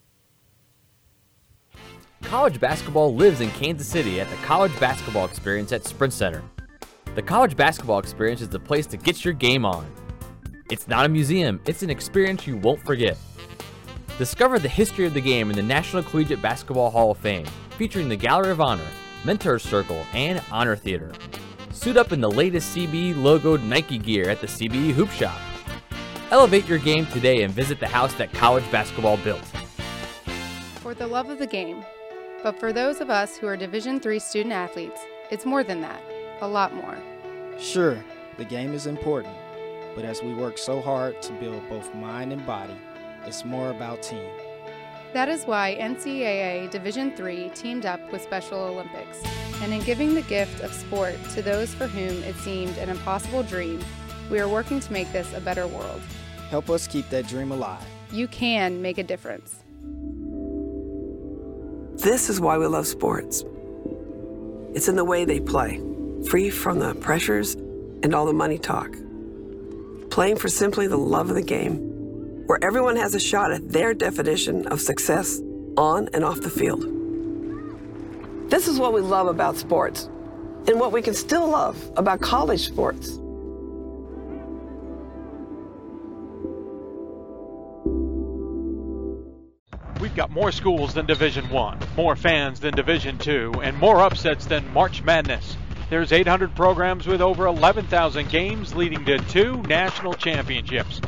College 2.23 2.59
basketball 2.59 3.13
lives 3.13 3.39
in 3.41 3.51
Kansas 3.51 3.87
City 3.87 4.19
at 4.19 4.29
the 4.29 4.35
College 4.37 4.77
Basketball 4.79 5.25
Experience 5.25 5.71
at 5.71 5.85
Sprint 5.85 6.11
Center. 6.11 6.43
The 7.13 7.21
College 7.21 7.55
Basketball 7.55 7.99
Experience 7.99 8.41
is 8.41 8.49
the 8.49 8.59
place 8.59 8.87
to 8.87 8.97
get 8.97 9.23
your 9.23 9.33
game 9.33 9.65
on. 9.65 9.85
It's 10.71 10.87
not 10.87 11.05
a 11.05 11.09
museum, 11.09 11.61
it's 11.65 11.83
an 11.83 11.91
experience 11.91 12.47
you 12.47 12.57
won't 12.57 12.83
forget. 12.83 13.17
Discover 14.17 14.59
the 14.59 14.69
history 14.69 15.05
of 15.05 15.13
the 15.13 15.21
game 15.21 15.49
in 15.49 15.55
the 15.55 15.61
National 15.61 16.01
Collegiate 16.01 16.41
Basketball 16.41 16.89
Hall 16.89 17.11
of 17.11 17.17
Fame, 17.19 17.45
featuring 17.77 18.09
the 18.09 18.15
Gallery 18.15 18.49
of 18.49 18.59
Honor, 18.59 18.87
Mentor 19.23 19.59
Circle, 19.59 20.03
and 20.13 20.41
Honor 20.51 20.75
Theater. 20.75 21.11
Suit 21.75 21.97
up 21.97 22.13
in 22.13 22.21
the 22.21 22.31
latest 22.31 22.73
CBE 22.73 23.15
logoed 23.15 23.61
Nike 23.61 23.97
gear 23.97 24.29
at 24.29 24.39
the 24.39 24.47
CBE 24.47 24.93
Hoop 24.93 25.09
Shop. 25.11 25.37
Elevate 26.31 26.67
your 26.69 26.79
game 26.79 27.05
today 27.07 27.43
and 27.43 27.53
visit 27.53 27.81
the 27.81 27.87
house 27.87 28.13
that 28.13 28.31
college 28.31 28.63
basketball 28.71 29.17
built. 29.17 29.43
For 30.75 30.95
the 30.95 31.05
love 31.05 31.29
of 31.29 31.37
the 31.37 31.45
game, 31.45 31.83
but 32.43 32.57
for 32.57 32.71
those 32.71 33.01
of 33.01 33.09
us 33.09 33.35
who 33.35 33.45
are 33.45 33.57
Division 33.57 33.99
III 34.03 34.19
student 34.19 34.53
athletes, 34.53 35.01
it's 35.29 35.45
more 35.45 35.65
than 35.65 35.81
that, 35.81 36.01
a 36.39 36.47
lot 36.47 36.73
more. 36.73 36.97
Sure, 37.59 38.01
the 38.37 38.45
game 38.45 38.73
is 38.73 38.87
important, 38.87 39.35
but 39.95 40.05
as 40.05 40.23
we 40.23 40.33
work 40.33 40.57
so 40.57 40.79
hard 40.79 41.21
to 41.23 41.33
build 41.33 41.61
both 41.67 41.93
mind 41.93 42.31
and 42.31 42.43
body, 42.47 42.77
it's 43.25 43.43
more 43.43 43.69
about 43.71 44.01
team. 44.01 44.29
That 45.15 45.29
is 45.29 45.45
why 45.45 45.77
NCAA 45.79 46.69
Division 46.71 47.13
III 47.17 47.49
teamed 47.55 47.85
up 47.85 48.01
with 48.11 48.21
Special 48.21 48.59
Olympics, 48.59 49.23
and 49.61 49.71
in 49.71 49.81
giving 49.83 50.13
the 50.13 50.23
gift 50.23 50.61
of 50.61 50.73
sport 50.73 51.15
to 51.35 51.41
those 51.41 51.73
for 51.73 51.87
whom 51.87 52.21
it 52.23 52.35
seemed 52.35 52.77
an 52.79 52.89
impossible 52.89 53.41
dream, 53.41 53.79
we 54.29 54.41
are 54.41 54.49
working 54.49 54.81
to 54.81 54.91
make 54.91 55.09
this 55.13 55.33
a 55.33 55.39
better 55.39 55.67
world. 55.67 56.01
Help 56.49 56.69
us 56.69 56.85
keep 56.85 57.09
that 57.11 57.29
dream 57.29 57.53
alive. 57.53 57.81
You 58.11 58.27
can 58.27 58.81
make 58.81 58.97
a 58.97 59.03
difference. 59.03 59.55
This 62.03 62.29
is 62.29 62.41
why 62.41 62.57
we 62.57 62.65
love 62.67 62.85
sports. 62.85 63.45
It's 64.73 64.89
in 64.89 64.97
the 64.97 65.05
way 65.05 65.23
they 65.23 65.39
play, 65.39 65.81
free 66.27 66.49
from 66.49 66.79
the 66.79 66.93
pressures 66.93 67.53
and 68.03 68.13
all 68.13 68.25
the 68.25 68.33
money 68.33 68.57
talk. 68.57 68.93
Playing 70.09 70.35
for 70.35 70.49
simply 70.49 70.87
the 70.87 70.97
love 70.97 71.29
of 71.29 71.35
the 71.35 71.41
game, 71.41 71.94
where 72.45 72.63
everyone 72.63 72.95
has 72.95 73.15
a 73.15 73.19
shot 73.19 73.51
at 73.51 73.69
their 73.69 73.93
definition 73.93 74.67
of 74.67 74.79
success 74.79 75.41
on 75.77 76.09
and 76.13 76.23
off 76.23 76.41
the 76.41 76.49
field. 76.49 76.83
This 78.49 78.67
is 78.67 78.79
what 78.79 78.93
we 78.93 79.01
love 79.01 79.27
about 79.27 79.57
sports 79.57 80.09
and 80.67 80.79
what 80.79 80.91
we 80.91 81.01
can 81.01 81.13
still 81.13 81.47
love 81.49 81.77
about 81.97 82.21
college 82.21 82.65
sports. 82.65 83.19
We've 89.99 90.15
got 90.15 90.29
more 90.29 90.51
schools 90.51 90.93
than 90.93 91.07
Division 91.07 91.49
1, 91.49 91.79
more 91.97 92.15
fans 92.15 92.59
than 92.59 92.75
Division 92.75 93.17
2, 93.17 93.53
and 93.63 93.75
more 93.77 94.01
upsets 94.01 94.45
than 94.45 94.71
March 94.71 95.01
Madness. 95.03 95.57
There's 95.89 96.11
800 96.11 96.55
programs 96.55 97.07
with 97.07 97.21
over 97.21 97.47
11,000 97.47 98.29
games 98.29 98.75
leading 98.75 99.03
to 99.05 99.17
two 99.17 99.61
national 99.63 100.13
championships. 100.13 101.01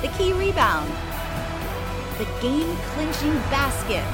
The 0.01 0.09
key 0.09 0.33
rebound. 0.33 0.91
The 2.19 2.25
game 2.43 2.77
clinching 2.95 3.33
basket. 3.49 4.05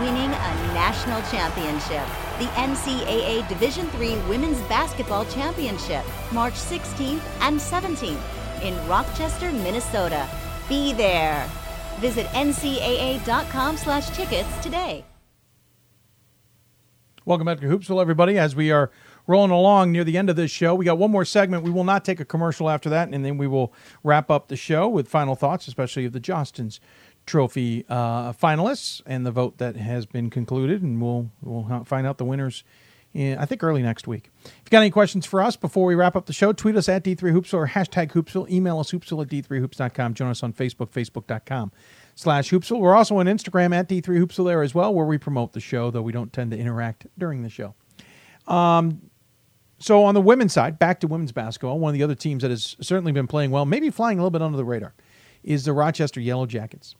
Winning 0.00 0.30
a 0.30 0.72
national 0.72 1.20
championship. 1.30 2.06
The 2.38 2.46
NCAA 2.56 3.46
Division 3.48 3.88
III 4.00 4.16
Women's 4.28 4.60
Basketball 4.62 5.26
Championship, 5.26 6.04
March 6.32 6.54
16th 6.54 7.20
and 7.40 7.60
17th 7.60 8.18
in 8.62 8.88
Rochester, 8.88 9.52
Minnesota. 9.52 10.26
Be 10.68 10.94
there. 10.94 11.48
Visit 11.98 12.26
ncaa.com 12.28 13.76
slash 13.76 14.08
tickets 14.10 14.48
today. 14.62 15.04
Welcome 17.26 17.46
back 17.46 17.60
to 17.60 17.66
Hoopsville, 17.66 18.02
everybody. 18.02 18.36
As 18.36 18.54
we 18.54 18.70
are 18.70 18.90
rolling 19.26 19.50
along 19.50 19.92
near 19.92 20.04
the 20.04 20.18
end 20.18 20.28
of 20.28 20.36
this 20.36 20.50
show, 20.50 20.74
we 20.74 20.84
got 20.84 20.98
one 20.98 21.10
more 21.10 21.24
segment. 21.24 21.62
We 21.62 21.70
will 21.70 21.84
not 21.84 22.04
take 22.04 22.20
a 22.20 22.24
commercial 22.24 22.68
after 22.68 22.90
that, 22.90 23.08
and 23.08 23.24
then 23.24 23.38
we 23.38 23.46
will 23.46 23.72
wrap 24.02 24.30
up 24.30 24.48
the 24.48 24.56
show 24.56 24.86
with 24.90 25.08
final 25.08 25.34
thoughts, 25.34 25.66
especially 25.66 26.04
of 26.04 26.12
the 26.12 26.20
Jostens 26.20 26.80
Trophy 27.24 27.86
uh, 27.88 28.34
finalists 28.34 29.00
and 29.06 29.24
the 29.24 29.30
vote 29.30 29.56
that 29.56 29.74
has 29.76 30.04
been 30.04 30.28
concluded, 30.28 30.82
and 30.82 31.00
we'll 31.00 31.30
we'll 31.40 31.84
find 31.84 32.06
out 32.06 32.18
the 32.18 32.26
winners. 32.26 32.62
In, 33.14 33.38
I 33.38 33.46
think 33.46 33.62
early 33.62 33.80
next 33.80 34.06
week. 34.06 34.30
If 34.44 34.62
you 34.64 34.70
got 34.70 34.80
any 34.80 34.90
questions 34.90 35.24
for 35.24 35.40
us 35.40 35.56
before 35.56 35.86
we 35.86 35.94
wrap 35.94 36.16
up 36.16 36.26
the 36.26 36.32
show, 36.34 36.52
tweet 36.52 36.76
us 36.76 36.90
at 36.90 37.04
D3Hoopsville 37.04 37.54
or 37.54 37.68
hashtag 37.68 38.10
Hoopsville. 38.10 38.50
Email 38.50 38.80
us 38.80 38.90
hoopsville 38.90 39.22
at 39.22 39.28
D3Hoops.com. 39.28 40.14
Join 40.14 40.28
us 40.30 40.42
on 40.42 40.52
Facebook, 40.52 40.90
Facebook.com 40.90 41.70
slash 42.14 42.50
Hoopsville. 42.50 42.80
We're 42.80 42.94
also 42.94 43.16
on 43.16 43.26
Instagram 43.26 43.74
at 43.74 43.88
D3Hoopsville 43.88 44.46
there 44.46 44.62
as 44.62 44.74
well, 44.74 44.94
where 44.94 45.06
we 45.06 45.18
promote 45.18 45.52
the 45.52 45.60
show, 45.60 45.90
though 45.90 46.02
we 46.02 46.12
don't 46.12 46.32
tend 46.32 46.50
to 46.52 46.58
interact 46.58 47.06
during 47.18 47.42
the 47.42 47.48
show. 47.48 47.74
Um, 48.46 49.10
so 49.78 50.04
on 50.04 50.14
the 50.14 50.20
women's 50.20 50.52
side, 50.52 50.78
back 50.78 51.00
to 51.00 51.06
women's 51.06 51.32
basketball, 51.32 51.78
one 51.78 51.90
of 51.90 51.94
the 51.94 52.02
other 52.02 52.14
teams 52.14 52.42
that 52.42 52.50
has 52.50 52.76
certainly 52.80 53.12
been 53.12 53.26
playing 53.26 53.50
well, 53.50 53.66
maybe 53.66 53.90
flying 53.90 54.18
a 54.18 54.22
little 54.22 54.30
bit 54.30 54.42
under 54.42 54.56
the 54.56 54.64
radar, 54.64 54.94
is 55.42 55.64
the 55.64 55.72
Rochester 55.72 56.20
Yellow 56.20 56.46
Jackets. 56.46 56.94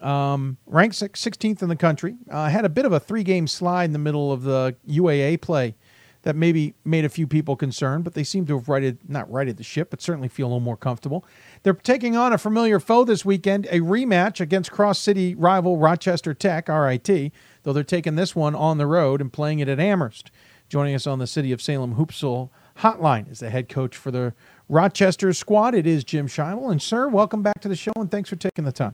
Um, 0.00 0.56
ranked 0.66 0.96
16th 0.96 1.62
in 1.62 1.68
the 1.68 1.76
country, 1.76 2.16
uh, 2.30 2.48
had 2.48 2.64
a 2.64 2.70
bit 2.70 2.86
of 2.86 2.92
a 2.92 3.00
three-game 3.00 3.46
slide 3.46 3.84
in 3.84 3.92
the 3.92 3.98
middle 3.98 4.32
of 4.32 4.42
the 4.42 4.74
UAA 4.88 5.40
play 5.40 5.74
that 6.22 6.36
maybe 6.36 6.74
made 6.84 7.04
a 7.04 7.08
few 7.08 7.26
people 7.26 7.56
concerned, 7.56 8.04
but 8.04 8.14
they 8.14 8.24
seem 8.24 8.46
to 8.46 8.58
have 8.58 8.68
righted 8.68 8.98
not 9.08 9.30
righted 9.30 9.56
the 9.56 9.64
ship, 9.64 9.90
but 9.90 10.02
certainly 10.02 10.28
feel 10.28 10.46
a 10.46 10.48
little 10.48 10.60
more 10.60 10.76
comfortable. 10.76 11.24
They're 11.62 11.72
taking 11.72 12.16
on 12.16 12.32
a 12.32 12.38
familiar 12.38 12.78
foe 12.78 13.04
this 13.04 13.24
weekend, 13.24 13.66
a 13.66 13.80
rematch 13.80 14.40
against 14.40 14.70
Cross 14.70 14.98
City 14.98 15.34
rival 15.34 15.78
Rochester 15.78 16.34
Tech, 16.34 16.68
RIT, 16.68 17.32
though 17.62 17.72
they're 17.72 17.84
taking 17.84 18.16
this 18.16 18.36
one 18.36 18.54
on 18.54 18.78
the 18.78 18.86
road 18.86 19.20
and 19.20 19.32
playing 19.32 19.60
it 19.60 19.68
at 19.68 19.80
Amherst. 19.80 20.30
Joining 20.68 20.94
us 20.94 21.06
on 21.06 21.18
the 21.18 21.26
City 21.26 21.50
of 21.50 21.60
Salem 21.60 21.96
Hoopsville 21.96 22.50
hotline 22.78 23.30
is 23.30 23.40
the 23.40 23.50
head 23.50 23.68
coach 23.68 23.96
for 23.96 24.10
the 24.10 24.34
Rochester 24.68 25.32
squad. 25.32 25.74
It 25.74 25.86
is 25.86 26.04
Jim 26.04 26.28
Scheibel. 26.28 26.70
And, 26.70 26.80
sir, 26.80 27.08
welcome 27.08 27.42
back 27.42 27.60
to 27.62 27.68
the 27.68 27.76
show, 27.76 27.92
and 27.96 28.10
thanks 28.10 28.30
for 28.30 28.36
taking 28.36 28.64
the 28.64 28.72
time. 28.72 28.92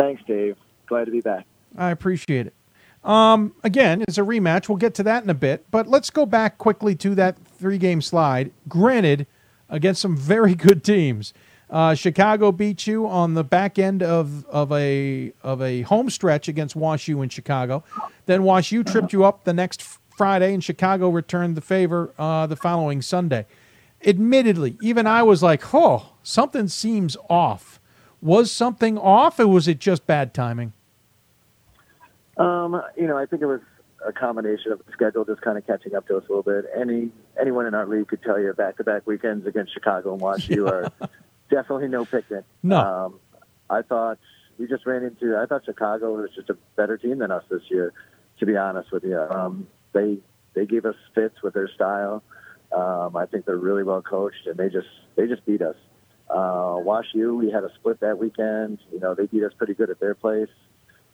Thanks, 0.00 0.22
Dave. 0.26 0.56
Glad 0.86 1.04
to 1.04 1.10
be 1.10 1.20
back. 1.20 1.46
I 1.76 1.90
appreciate 1.90 2.46
it. 2.46 2.54
Um, 3.04 3.54
again, 3.64 4.02
it's 4.02 4.18
a 4.18 4.22
rematch. 4.22 4.68
We'll 4.68 4.78
get 4.78 4.94
to 4.94 5.02
that 5.02 5.24
in 5.24 5.30
a 5.30 5.34
bit, 5.34 5.66
but 5.70 5.88
let's 5.88 6.10
go 6.10 6.24
back 6.24 6.58
quickly 6.58 6.94
to 6.96 7.14
that 7.16 7.36
three 7.58 7.78
game 7.78 8.00
slide. 8.00 8.52
Granted, 8.68 9.26
against 9.68 10.00
some 10.00 10.16
very 10.16 10.54
good 10.66 10.84
teams. 10.84 11.34
Uh, 11.68 11.94
Chicago 11.94 12.52
beat 12.52 12.86
you 12.86 13.08
on 13.08 13.32
the 13.32 13.42
back 13.42 13.78
end 13.78 14.02
of, 14.02 14.44
of 14.46 14.70
a 14.72 15.32
of 15.42 15.62
a 15.62 15.82
home 15.82 16.10
stretch 16.10 16.46
against 16.46 16.76
Wash 16.76 17.08
U 17.08 17.22
in 17.22 17.30
Chicago. 17.30 17.82
Then 18.26 18.42
Wash 18.42 18.72
U 18.72 18.84
tripped 18.84 19.12
you 19.14 19.24
up 19.24 19.44
the 19.44 19.54
next 19.54 19.82
Friday, 20.14 20.52
and 20.52 20.62
Chicago 20.62 21.08
returned 21.08 21.56
the 21.56 21.62
favor 21.62 22.12
uh, 22.18 22.46
the 22.46 22.56
following 22.56 23.00
Sunday. 23.00 23.46
Admittedly, 24.04 24.76
even 24.82 25.06
I 25.06 25.22
was 25.22 25.42
like, 25.42 25.74
"Oh, 25.74 26.12
something 26.22 26.68
seems 26.68 27.16
off." 27.30 27.80
Was 28.20 28.52
something 28.52 28.98
off, 28.98 29.40
or 29.40 29.48
was 29.48 29.66
it 29.66 29.80
just 29.80 30.06
bad 30.06 30.32
timing? 30.32 30.74
Um, 32.36 32.80
you 32.96 33.06
know, 33.06 33.16
I 33.18 33.26
think 33.26 33.42
it 33.42 33.46
was 33.46 33.60
a 34.06 34.12
combination 34.12 34.72
of 34.72 34.78
the 34.84 34.92
schedule 34.92 35.24
just 35.24 35.42
kind 35.42 35.58
of 35.58 35.66
catching 35.66 35.94
up 35.94 36.06
to 36.08 36.16
us 36.16 36.24
a 36.28 36.32
little 36.32 36.42
bit. 36.42 36.70
Any 36.78 37.10
anyone 37.40 37.66
in 37.66 37.74
our 37.74 37.86
league 37.86 38.08
could 38.08 38.22
tell 38.22 38.40
you 38.40 38.52
back-to-back 38.52 39.06
weekends 39.06 39.46
against 39.46 39.72
Chicago 39.72 40.12
and 40.12 40.20
Wash 40.20 40.48
U 40.48 40.66
are 40.66 40.90
definitely 41.50 41.88
no 41.88 42.04
picnic. 42.04 42.44
No, 42.62 42.78
um, 42.78 43.20
I 43.70 43.82
thought 43.82 44.18
we 44.58 44.66
just 44.66 44.86
ran 44.86 45.04
into. 45.04 45.36
I 45.36 45.46
thought 45.46 45.64
Chicago 45.64 46.14
was 46.14 46.30
just 46.34 46.50
a 46.50 46.56
better 46.76 46.96
team 46.96 47.18
than 47.18 47.30
us 47.30 47.44
this 47.50 47.62
year. 47.68 47.92
To 48.38 48.46
be 48.46 48.56
honest 48.56 48.90
with 48.90 49.04
you, 49.04 49.18
um, 49.18 49.68
they 49.92 50.18
they 50.54 50.66
gave 50.66 50.84
us 50.84 50.96
fits 51.14 51.42
with 51.42 51.54
their 51.54 51.68
style. 51.68 52.22
Um, 52.72 53.16
I 53.16 53.26
think 53.26 53.44
they're 53.44 53.56
really 53.56 53.82
well 53.82 54.02
coached, 54.02 54.46
and 54.46 54.56
they 54.56 54.68
just 54.68 54.88
they 55.16 55.26
just 55.26 55.44
beat 55.44 55.62
us. 55.62 55.76
Uh, 56.28 56.76
Wash 56.78 57.06
U, 57.12 57.36
we 57.36 57.50
had 57.50 57.62
a 57.62 57.72
split 57.74 58.00
that 58.00 58.18
weekend. 58.18 58.78
You 58.90 59.00
know, 59.00 59.14
they 59.14 59.26
beat 59.26 59.44
us 59.44 59.52
pretty 59.56 59.74
good 59.74 59.90
at 59.90 60.00
their 60.00 60.14
place. 60.14 60.48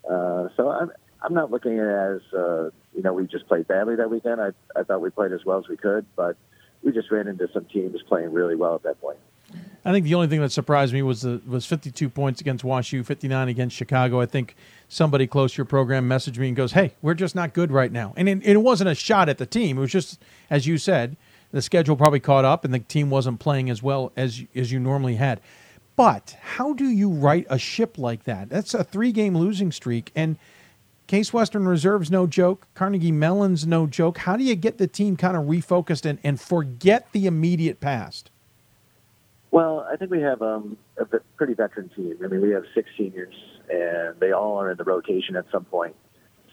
Uh, 0.08 0.48
so 0.56 0.70
I'm 0.70 0.92
I'm 1.22 1.34
not 1.34 1.50
looking 1.50 1.78
at 1.78 1.86
it 1.86 2.16
as 2.16 2.34
uh, 2.34 2.70
you 2.94 3.02
know 3.02 3.12
we 3.12 3.26
just 3.26 3.46
played 3.48 3.66
badly 3.66 3.96
that 3.96 4.10
weekend. 4.10 4.40
I 4.40 4.50
I 4.76 4.82
thought 4.84 5.00
we 5.00 5.10
played 5.10 5.32
as 5.32 5.44
well 5.44 5.58
as 5.58 5.68
we 5.68 5.76
could, 5.76 6.06
but 6.16 6.36
we 6.82 6.92
just 6.92 7.10
ran 7.10 7.26
into 7.26 7.48
some 7.52 7.64
teams 7.66 8.00
playing 8.02 8.32
really 8.32 8.54
well 8.54 8.74
at 8.74 8.82
that 8.84 9.00
point. 9.00 9.18
I 9.84 9.92
think 9.92 10.04
the 10.04 10.14
only 10.14 10.26
thing 10.26 10.40
that 10.40 10.52
surprised 10.52 10.92
me 10.92 11.02
was 11.02 11.22
the 11.22 11.40
was 11.46 11.64
52 11.64 12.08
points 12.10 12.40
against 12.40 12.64
WashU, 12.64 13.04
59 13.04 13.48
against 13.48 13.76
Chicago. 13.76 14.20
I 14.20 14.26
think 14.26 14.54
somebody 14.88 15.26
close 15.26 15.54
to 15.54 15.58
your 15.58 15.64
program 15.64 16.08
messaged 16.08 16.38
me 16.38 16.48
and 16.48 16.56
goes, 16.56 16.72
"Hey, 16.72 16.94
we're 17.00 17.14
just 17.14 17.34
not 17.34 17.54
good 17.54 17.72
right 17.72 17.90
now." 17.90 18.12
And 18.16 18.28
it, 18.28 18.44
it 18.44 18.56
wasn't 18.58 18.90
a 18.90 18.94
shot 18.94 19.28
at 19.28 19.38
the 19.38 19.46
team. 19.46 19.78
It 19.78 19.80
was 19.80 19.92
just, 19.92 20.20
as 20.50 20.66
you 20.66 20.78
said, 20.78 21.16
the 21.52 21.62
schedule 21.62 21.96
probably 21.96 22.20
caught 22.20 22.44
up 22.44 22.64
and 22.64 22.74
the 22.74 22.80
team 22.80 23.08
wasn't 23.08 23.40
playing 23.40 23.70
as 23.70 23.82
well 23.82 24.12
as 24.16 24.42
as 24.54 24.70
you 24.72 24.78
normally 24.78 25.16
had. 25.16 25.40
But 25.96 26.36
how 26.40 26.74
do 26.74 26.84
you 26.84 27.10
right 27.10 27.46
a 27.48 27.58
ship 27.58 27.98
like 27.98 28.24
that? 28.24 28.50
That's 28.50 28.74
a 28.74 28.84
three 28.84 29.10
game 29.10 29.36
losing 29.36 29.72
streak 29.72 30.12
and 30.14 30.38
Case 31.08 31.32
Western 31.32 31.66
Reserve's 31.66 32.10
no 32.10 32.26
joke. 32.26 32.66
Carnegie 32.74 33.10
Mellon's 33.10 33.66
no 33.66 33.86
joke. 33.86 34.18
How 34.18 34.36
do 34.36 34.44
you 34.44 34.54
get 34.54 34.76
the 34.76 34.86
team 34.86 35.16
kind 35.16 35.38
of 35.38 35.44
refocused 35.44 36.04
and, 36.04 36.18
and 36.22 36.38
forget 36.38 37.08
the 37.12 37.26
immediate 37.26 37.80
past? 37.80 38.30
Well, 39.50 39.88
I 39.90 39.96
think 39.96 40.10
we 40.10 40.20
have 40.20 40.42
um, 40.42 40.76
a 40.98 41.06
pretty 41.38 41.54
veteran 41.54 41.88
team. 41.96 42.18
I 42.22 42.26
mean, 42.26 42.42
we 42.42 42.50
have 42.50 42.64
six 42.74 42.90
seniors, 42.98 43.34
and 43.70 44.20
they 44.20 44.32
all 44.32 44.60
are 44.60 44.70
in 44.70 44.76
the 44.76 44.84
rotation 44.84 45.34
at 45.34 45.46
some 45.50 45.64
point. 45.64 45.96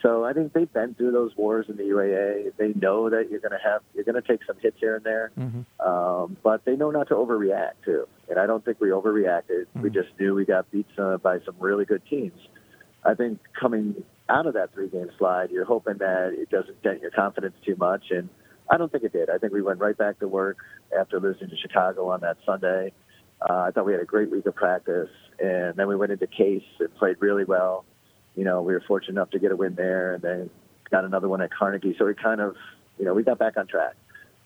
So 0.01 0.23
I 0.23 0.31
think 0.31 0.53
they've 0.53 0.71
been 0.71 0.93
through 0.93 1.11
those 1.11 1.35
wars 1.35 1.65
in 1.67 1.75
the 1.75 1.83
UAA. 1.83 2.55
They 2.57 2.79
know 2.79 3.09
that 3.09 3.29
you're 3.29 3.41
going 3.41 3.51
to 3.51 3.61
have 3.61 3.81
you're 3.93 4.05
going 4.05 4.21
to 4.21 4.25
take 4.25 4.39
some 4.45 4.55
hits 4.61 4.77
here 4.79 4.95
and 4.95 5.03
there, 5.03 5.31
mm-hmm. 5.37 5.85
um, 5.85 6.37
but 6.43 6.63
they 6.63 6.77
know 6.77 6.91
not 6.91 7.09
to 7.09 7.15
overreact 7.15 7.83
too. 7.83 8.07
And 8.29 8.39
I 8.39 8.45
don't 8.45 8.63
think 8.63 8.79
we 8.79 8.89
overreacted. 8.89 9.65
Mm-hmm. 9.65 9.81
We 9.81 9.89
just 9.89 10.09
knew 10.17 10.33
we 10.33 10.45
got 10.45 10.71
beat 10.71 10.85
some, 10.95 11.17
by 11.17 11.39
some 11.39 11.55
really 11.59 11.83
good 11.83 12.03
teams. 12.09 12.39
I 13.03 13.15
think 13.15 13.39
coming 13.59 14.03
out 14.29 14.47
of 14.47 14.53
that 14.55 14.73
three 14.73 14.89
game 14.89 15.09
slide, 15.17 15.51
you're 15.51 15.65
hoping 15.65 15.97
that 15.99 16.33
it 16.33 16.49
doesn't 16.49 16.81
dent 16.81 17.01
your 17.01 17.11
confidence 17.11 17.55
too 17.65 17.75
much. 17.77 18.05
And 18.09 18.29
I 18.69 18.77
don't 18.77 18.91
think 18.91 19.03
it 19.03 19.13
did. 19.13 19.29
I 19.29 19.37
think 19.37 19.53
we 19.53 19.61
went 19.61 19.79
right 19.79 19.97
back 19.97 20.19
to 20.19 20.27
work 20.27 20.57
after 20.97 21.19
losing 21.19 21.49
to 21.49 21.57
Chicago 21.57 22.09
on 22.09 22.21
that 22.21 22.37
Sunday. 22.45 22.93
Uh, 23.41 23.59
I 23.59 23.71
thought 23.71 23.85
we 23.85 23.91
had 23.91 24.01
a 24.01 24.05
great 24.05 24.31
week 24.31 24.45
of 24.45 24.55
practice, 24.55 25.09
and 25.39 25.75
then 25.75 25.87
we 25.87 25.95
went 25.95 26.11
into 26.11 26.25
Case 26.25 26.63
and 26.79 26.93
played 26.95 27.17
really 27.19 27.43
well. 27.43 27.85
You 28.35 28.43
know, 28.43 28.61
we 28.61 28.73
were 28.73 28.83
fortunate 28.87 29.13
enough 29.13 29.29
to 29.31 29.39
get 29.39 29.51
a 29.51 29.55
win 29.55 29.75
there, 29.75 30.13
and 30.13 30.21
then 30.21 30.49
got 30.89 31.05
another 31.05 31.27
one 31.27 31.41
at 31.41 31.51
Carnegie. 31.53 31.95
So 31.99 32.05
we 32.05 32.15
kind 32.15 32.41
of, 32.41 32.55
you 32.97 33.05
know, 33.05 33.13
we 33.13 33.23
got 33.23 33.37
back 33.37 33.57
on 33.57 33.67
track. 33.67 33.95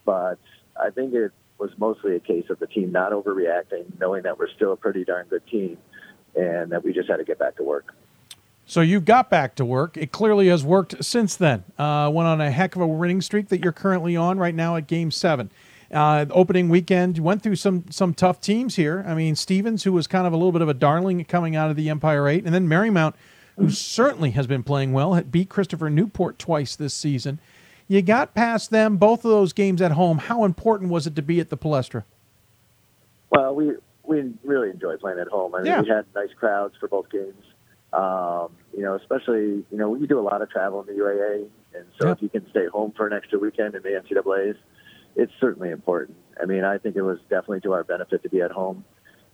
But 0.05 0.39
I 0.79 0.89
think 0.89 1.13
it 1.13 1.31
was 1.57 1.71
mostly 1.77 2.15
a 2.15 2.19
case 2.19 2.45
of 2.49 2.59
the 2.59 2.67
team 2.67 2.91
not 2.91 3.11
overreacting, 3.11 3.99
knowing 3.99 4.23
that 4.23 4.37
we're 4.37 4.49
still 4.55 4.73
a 4.73 4.77
pretty 4.77 5.05
darn 5.05 5.27
good 5.27 5.45
team, 5.47 5.77
and 6.35 6.71
that 6.71 6.83
we 6.83 6.91
just 6.91 7.09
had 7.09 7.17
to 7.17 7.23
get 7.23 7.39
back 7.39 7.57
to 7.57 7.63
work. 7.63 7.93
So 8.69 8.81
you 8.81 9.01
got 9.01 9.31
back 9.31 9.55
to 9.55 9.65
work. 9.65 9.97
It 9.97 10.11
clearly 10.11 10.47
has 10.49 10.63
worked 10.63 11.03
since 11.03 11.35
then. 11.35 11.63
Uh, 11.75 12.07
went 12.13 12.27
on 12.27 12.39
a 12.39 12.51
heck 12.51 12.75
of 12.75 12.83
a 12.83 12.87
winning 12.87 13.19
streak 13.19 13.49
that 13.49 13.63
you're 13.63 13.71
currently 13.71 14.15
on 14.15 14.37
right 14.37 14.53
now 14.53 14.75
at 14.75 14.85
Game 14.85 15.09
Seven. 15.09 15.49
Uh, 15.91 16.27
opening 16.29 16.69
weekend 16.69 17.17
went 17.17 17.41
through 17.41 17.55
some 17.55 17.85
some 17.89 18.13
tough 18.13 18.39
teams 18.39 18.75
here. 18.75 19.03
I 19.07 19.15
mean 19.15 19.35
Stevens, 19.35 19.85
who 19.85 19.91
was 19.91 20.05
kind 20.05 20.27
of 20.27 20.33
a 20.33 20.35
little 20.37 20.51
bit 20.51 20.61
of 20.61 20.69
a 20.69 20.75
darling 20.75 21.25
coming 21.25 21.55
out 21.55 21.71
of 21.71 21.77
the 21.77 21.89
Empire 21.89 22.27
Eight, 22.27 22.45
and 22.45 22.53
then 22.53 22.67
Marymount, 22.67 23.15
who 23.57 23.71
certainly 23.71 24.29
has 24.31 24.45
been 24.45 24.61
playing 24.61 24.93
well, 24.93 25.15
had 25.15 25.31
beat 25.31 25.49
Christopher 25.49 25.89
Newport 25.89 26.37
twice 26.37 26.75
this 26.75 26.93
season. 26.93 27.39
You 27.87 28.03
got 28.03 28.35
past 28.35 28.69
them, 28.69 28.97
both 28.97 29.25
of 29.25 29.31
those 29.31 29.51
games 29.51 29.81
at 29.81 29.93
home. 29.93 30.19
How 30.19 30.43
important 30.43 30.91
was 30.91 31.07
it 31.07 31.15
to 31.15 31.23
be 31.23 31.39
at 31.39 31.49
the 31.49 31.57
Palestra? 31.57 32.03
Well, 33.31 33.55
we 33.55 33.71
we 34.03 34.31
really 34.43 34.69
enjoy 34.69 34.97
playing 34.97 35.17
at 35.17 35.27
home. 35.27 35.55
I 35.55 35.57
mean, 35.59 35.65
Yeah. 35.65 35.81
we 35.81 35.89
had 35.89 36.05
nice 36.13 36.33
crowds 36.37 36.75
for 36.79 36.87
both 36.87 37.09
games. 37.09 37.33
Um, 37.93 38.49
you 38.75 38.83
know, 38.83 38.95
especially 38.95 39.65
you 39.71 39.77
know 39.77 39.89
we 39.89 40.05
do 40.07 40.19
a 40.19 40.21
lot 40.21 40.41
of 40.41 40.49
travel 40.49 40.81
in 40.81 40.87
the 40.87 40.93
UAA, 41.01 41.47
and 41.73 41.85
so 41.99 42.07
Yeah. 42.07 42.11
if 42.13 42.21
you 42.21 42.29
can 42.29 42.47
stay 42.49 42.67
home 42.67 42.91
for 42.95 43.07
an 43.07 43.13
extra 43.13 43.39
weekend 43.39 43.73
in 43.75 43.81
the 43.81 43.89
NCAA's, 43.95 44.57
it's 45.15 45.33
certainly 45.39 45.71
important. 45.71 46.17
I 46.41 46.45
mean, 46.45 46.63
I 46.63 46.77
think 46.77 46.95
it 46.95 47.01
was 47.01 47.19
definitely 47.29 47.61
to 47.61 47.73
our 47.73 47.83
benefit 47.83 48.21
to 48.23 48.29
be 48.29 48.41
at 48.41 48.51
home. 48.51 48.85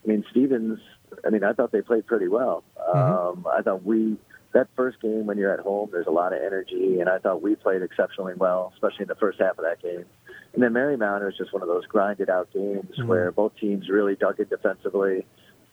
I 0.04 0.08
mean, 0.08 0.24
Stevens. 0.32 0.80
I 1.26 1.30
mean, 1.30 1.44
I 1.44 1.54
thought 1.54 1.72
they 1.72 1.82
played 1.82 2.06
pretty 2.08 2.28
well. 2.28 2.64
Um, 2.94 3.46
I 3.52 3.62
thought 3.62 3.84
we 3.84 4.18
that 4.54 4.68
first 4.78 5.02
game 5.02 5.26
when 5.26 5.38
you're 5.38 5.52
at 5.54 5.60
home, 5.60 5.90
there's 5.92 6.08
a 6.08 6.12
lot 6.12 6.32
of 6.32 6.42
energy, 6.42 7.02
and 7.02 7.10
I 7.10 7.18
thought 7.20 7.42
we 7.42 7.56
played 7.56 7.82
exceptionally 7.82 8.36
well, 8.36 8.72
especially 8.74 9.02
in 9.04 9.08
the 9.10 9.16
first 9.16 9.38
half 9.40 9.58
of 9.58 9.66
that 9.66 9.82
game. 9.82 10.06
And 10.54 10.64
then 10.64 10.72
Marymount 10.72 11.28
is 11.28 11.36
just 11.38 11.52
one 11.52 11.62
of 11.62 11.68
those 11.68 11.86
grinded 11.88 12.30
out 12.30 12.50
games 12.54 12.96
Mhm. 12.98 13.08
where 13.08 13.32
both 13.34 13.54
teams 13.58 13.90
really 13.90 14.16
dug 14.16 14.40
in 14.40 14.48
defensively. 14.48 15.26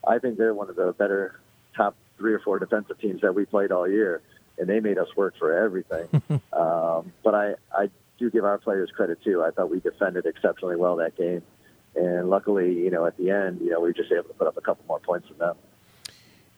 I 0.05 0.19
think 0.19 0.37
they're 0.37 0.53
one 0.53 0.69
of 0.69 0.75
the 0.75 0.91
better 0.91 1.39
top 1.77 1.95
three 2.17 2.33
or 2.33 2.39
four 2.39 2.59
defensive 2.59 2.99
teams 2.99 3.21
that 3.21 3.33
we 3.33 3.45
played 3.45 3.71
all 3.71 3.87
year, 3.87 4.21
and 4.57 4.67
they 4.67 4.79
made 4.79 4.97
us 4.97 5.07
work 5.15 5.35
for 5.37 5.53
everything. 5.53 6.07
um, 6.53 7.11
but 7.23 7.35
I, 7.35 7.55
I 7.75 7.89
do 8.19 8.29
give 8.29 8.45
our 8.45 8.57
players 8.57 8.89
credit 8.95 9.23
too. 9.23 9.43
I 9.43 9.51
thought 9.51 9.69
we 9.69 9.79
defended 9.79 10.25
exceptionally 10.25 10.75
well 10.75 10.95
that 10.97 11.17
game, 11.17 11.41
and 11.95 12.29
luckily, 12.29 12.73
you 12.73 12.91
know, 12.91 13.05
at 13.05 13.17
the 13.17 13.29
end, 13.31 13.61
you 13.61 13.69
know, 13.69 13.79
we 13.79 13.89
were 13.89 13.93
just 13.93 14.11
able 14.11 14.29
to 14.29 14.33
put 14.33 14.47
up 14.47 14.57
a 14.57 14.61
couple 14.61 14.85
more 14.87 14.99
points 14.99 15.27
than 15.29 15.37
them. 15.37 15.55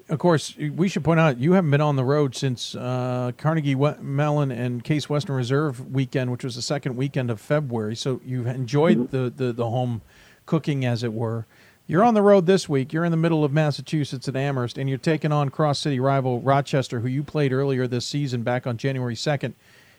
Of 0.07 0.19
course, 0.19 0.55
we 0.55 0.87
should 0.87 1.03
point 1.03 1.19
out 1.19 1.39
you 1.39 1.53
haven't 1.53 1.71
been 1.71 1.81
on 1.81 1.95
the 1.95 2.03
road 2.03 2.35
since 2.35 2.75
uh, 2.75 3.31
Carnegie 3.39 3.73
Mellon 3.73 4.51
and 4.51 4.83
Case 4.83 5.09
Western 5.09 5.35
Reserve 5.35 5.91
weekend, 5.91 6.31
which 6.31 6.43
was 6.43 6.55
the 6.55 6.61
second 6.61 6.95
weekend 6.95 7.31
of 7.31 7.41
February. 7.41 7.95
So 7.95 8.21
you've 8.23 8.45
enjoyed 8.45 9.09
the, 9.09 9.33
the, 9.35 9.51
the 9.51 9.67
home 9.67 10.03
cooking, 10.45 10.85
as 10.85 11.01
it 11.01 11.11
were. 11.11 11.47
You're 11.87 12.03
on 12.03 12.15
the 12.15 12.21
road 12.23 12.47
this 12.47 12.67
week. 12.67 12.93
You're 12.93 13.05
in 13.05 13.11
the 13.11 13.17
middle 13.17 13.43
of 13.43 13.53
Massachusetts 13.53 14.27
at 14.27 14.35
Amherst, 14.35 14.77
and 14.77 14.89
you're 14.89 14.97
taking 14.97 15.31
on 15.31 15.49
cross 15.49 15.79
city 15.79 15.99
rival 15.99 16.41
Rochester, 16.41 17.01
who 17.01 17.07
you 17.07 17.23
played 17.23 17.53
earlier 17.53 17.87
this 17.87 18.07
season 18.07 18.41
back 18.41 18.65
on 18.65 18.77
January 18.77 19.15
2nd. 19.15 19.53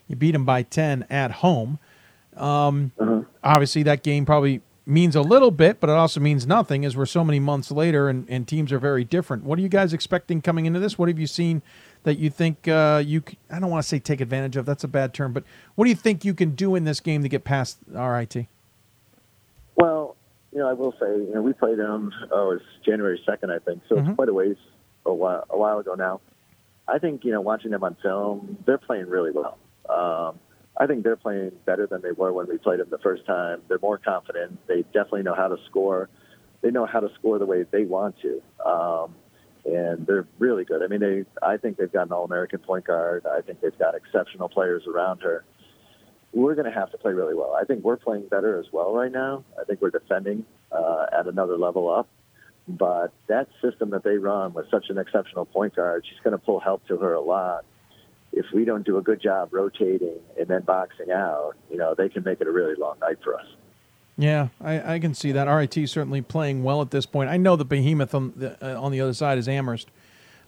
You 0.08 0.16
beat 0.16 0.32
them 0.32 0.44
by 0.44 0.62
10 0.62 1.06
at 1.08 1.30
home. 1.30 1.78
Um, 2.36 2.92
Obviously, 3.44 3.84
that 3.84 4.02
game 4.02 4.26
probably 4.26 4.62
means 4.84 5.14
a 5.14 5.20
little 5.22 5.52
bit, 5.52 5.78
but 5.78 5.88
it 5.88 5.92
also 5.94 6.18
means 6.18 6.46
nothing 6.46 6.84
as 6.84 6.96
we're 6.96 7.06
so 7.06 7.24
many 7.24 7.38
months 7.40 7.70
later 7.70 8.08
and, 8.08 8.28
and 8.28 8.48
teams 8.48 8.72
are 8.72 8.78
very 8.78 9.04
different. 9.04 9.44
What 9.44 9.58
are 9.58 9.62
you 9.62 9.68
guys 9.68 9.92
expecting 9.92 10.42
coming 10.42 10.66
into 10.66 10.80
this? 10.80 10.98
What 10.98 11.08
have 11.08 11.18
you 11.18 11.26
seen 11.28 11.62
that 12.02 12.18
you 12.18 12.30
think 12.30 12.66
uh, 12.68 13.02
you, 13.04 13.22
I 13.50 13.60
don't 13.60 13.70
want 13.70 13.82
to 13.82 13.88
say 13.88 13.98
take 14.00 14.20
advantage 14.20 14.56
of, 14.56 14.66
that's 14.66 14.84
a 14.84 14.88
bad 14.88 15.14
term, 15.14 15.32
but 15.32 15.44
what 15.76 15.84
do 15.84 15.90
you 15.90 15.96
think 15.96 16.24
you 16.24 16.34
can 16.34 16.56
do 16.56 16.74
in 16.74 16.84
this 16.84 17.00
game 17.00 17.22
to 17.22 17.28
get 17.28 17.44
past 17.44 17.78
RIT? 17.88 18.46
You 20.56 20.62
know, 20.62 20.70
I 20.70 20.72
will 20.72 20.92
say, 20.92 21.06
you 21.06 21.32
know, 21.34 21.42
we 21.42 21.52
played 21.52 21.78
them. 21.78 22.10
Oh, 22.32 22.52
it's 22.52 22.64
January 22.82 23.20
second, 23.26 23.52
I 23.52 23.58
think. 23.58 23.82
So 23.90 23.96
Mhm. 23.96 24.08
it's 24.08 24.16
quite 24.16 24.30
a 24.30 24.32
ways 24.32 24.56
a 25.04 25.12
while, 25.12 25.44
a 25.50 25.58
while 25.58 25.78
ago 25.80 25.94
now. 25.94 26.22
I 26.88 26.98
think 26.98 27.26
you 27.26 27.32
know, 27.32 27.42
watching 27.42 27.72
them 27.72 27.84
on 27.84 27.94
film, 27.96 28.56
they're 28.64 28.78
playing 28.78 29.10
really 29.10 29.32
well. 29.32 29.58
Um, 29.90 30.40
I 30.78 30.86
think 30.86 31.04
they're 31.04 31.14
playing 31.16 31.52
better 31.66 31.86
than 31.86 32.00
they 32.00 32.12
were 32.12 32.32
when 32.32 32.46
we 32.48 32.56
played 32.56 32.80
them 32.80 32.88
the 32.88 32.96
first 32.96 33.26
time. 33.26 33.60
They're 33.68 33.78
more 33.82 33.98
confident. 33.98 34.66
They 34.66 34.80
definitely 34.94 35.24
know 35.24 35.34
how 35.34 35.48
to 35.48 35.58
score. 35.66 36.08
They 36.62 36.70
know 36.70 36.86
how 36.86 37.00
to 37.00 37.12
score 37.16 37.38
the 37.38 37.44
way 37.44 37.64
they 37.64 37.84
want 37.84 38.18
to, 38.20 38.42
um, 38.64 39.14
and 39.66 40.06
they're 40.06 40.26
really 40.38 40.64
good. 40.64 40.82
I 40.82 40.86
mean, 40.86 41.00
they. 41.00 41.26
I 41.42 41.58
think 41.58 41.76
they've 41.76 41.92
got 41.92 42.06
an 42.06 42.12
All-American 42.12 42.60
point 42.60 42.86
guard. 42.86 43.26
I 43.26 43.42
think 43.42 43.60
they've 43.60 43.78
got 43.78 43.94
exceptional 43.94 44.48
players 44.48 44.86
around 44.86 45.20
her 45.20 45.44
we're 46.32 46.54
going 46.54 46.66
to 46.66 46.78
have 46.78 46.90
to 46.92 46.98
play 46.98 47.12
really 47.12 47.34
well. 47.34 47.56
I 47.60 47.64
think 47.64 47.84
we're 47.84 47.96
playing 47.96 48.28
better 48.28 48.58
as 48.58 48.66
well 48.72 48.94
right 48.94 49.10
now. 49.10 49.44
I 49.60 49.64
think 49.64 49.80
we're 49.80 49.90
defending 49.90 50.44
uh, 50.70 51.06
at 51.18 51.26
another 51.26 51.56
level 51.56 51.88
up. 51.88 52.08
But 52.68 53.12
that 53.28 53.48
system 53.62 53.90
that 53.90 54.02
they 54.02 54.18
run 54.18 54.52
with 54.52 54.68
such 54.70 54.90
an 54.90 54.98
exceptional 54.98 55.44
point 55.44 55.76
guard, 55.76 56.04
she's 56.08 56.18
going 56.24 56.32
to 56.32 56.44
pull 56.44 56.58
help 56.58 56.86
to 56.88 56.96
her 56.96 57.14
a 57.14 57.20
lot. 57.20 57.64
If 58.32 58.46
we 58.52 58.64
don't 58.64 58.84
do 58.84 58.98
a 58.98 59.02
good 59.02 59.22
job 59.22 59.50
rotating 59.52 60.18
and 60.38 60.48
then 60.48 60.62
boxing 60.62 61.10
out, 61.10 61.54
you 61.70 61.76
know, 61.76 61.94
they 61.96 62.08
can 62.08 62.24
make 62.24 62.40
it 62.40 62.48
a 62.48 62.50
really 62.50 62.74
long 62.74 62.98
night 63.00 63.18
for 63.22 63.38
us. 63.38 63.46
Yeah, 64.18 64.48
I, 64.60 64.94
I 64.94 64.98
can 64.98 65.14
see 65.14 65.32
that. 65.32 65.44
RIT 65.44 65.88
certainly 65.88 66.22
playing 66.22 66.64
well 66.64 66.82
at 66.82 66.90
this 66.90 67.06
point. 67.06 67.30
I 67.30 67.36
know 67.36 67.54
the 67.54 67.64
behemoth 67.64 68.14
on 68.14 68.32
the, 68.34 68.56
uh, 68.60 68.80
on 68.80 68.90
the 68.90 69.00
other 69.00 69.14
side 69.14 69.38
is 69.38 69.46
Amherst, 69.46 69.88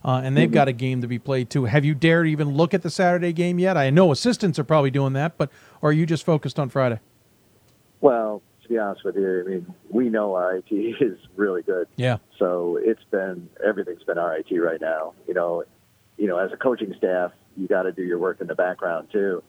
uh, 0.03 0.21
and 0.23 0.35
they've 0.37 0.49
Mhm. 0.49 0.53
got 0.53 0.67
a 0.67 0.73
game 0.73 1.01
to 1.01 1.07
be 1.07 1.19
played 1.19 1.49
too. 1.49 1.65
Have 1.65 1.83
you 1.85 1.93
dared 1.95 2.27
even 2.27 2.49
look 2.55 2.73
at 2.73 2.81
the 2.81 2.89
Saturday 2.89 3.33
game 3.33 3.59
yet? 3.59 3.77
I 3.77 3.89
know 3.89 4.11
assistants 4.11 4.57
are 4.59 4.63
probably 4.63 4.91
doing 4.91 5.13
that, 5.13 5.37
but 5.37 5.49
or 5.81 5.89
are 5.89 5.93
you 5.93 6.05
just 6.05 6.25
focused 6.25 6.59
on 6.59 6.69
Friday? 6.69 6.99
Well, 8.01 8.41
to 8.63 8.69
be 8.69 8.77
honest 8.77 9.03
with 9.03 9.15
you, 9.15 9.41
I 9.45 9.49
mean, 9.49 9.73
we 9.89 10.09
know 10.09 10.35
RIT 10.37 10.71
is 11.01 11.17
really 11.35 11.61
good. 11.63 11.87
Yeah. 11.95 12.17
So 12.37 12.77
it's 12.81 13.03
been 13.11 13.49
everything's 13.65 14.03
been 14.03 14.17
RIT 14.17 14.51
right 14.61 14.79
now. 14.81 15.13
You 15.27 15.33
know, 15.33 15.63
you 16.17 16.27
know, 16.27 16.37
as 16.37 16.51
a 16.51 16.57
coaching 16.57 16.93
staff, 16.97 17.31
you 17.57 17.67
got 17.67 17.83
to 17.83 17.91
do 17.91 18.03
your 18.03 18.17
work 18.19 18.41
in 18.41 18.47
the 18.47 18.55
background 18.55 19.09
too. 19.11 19.43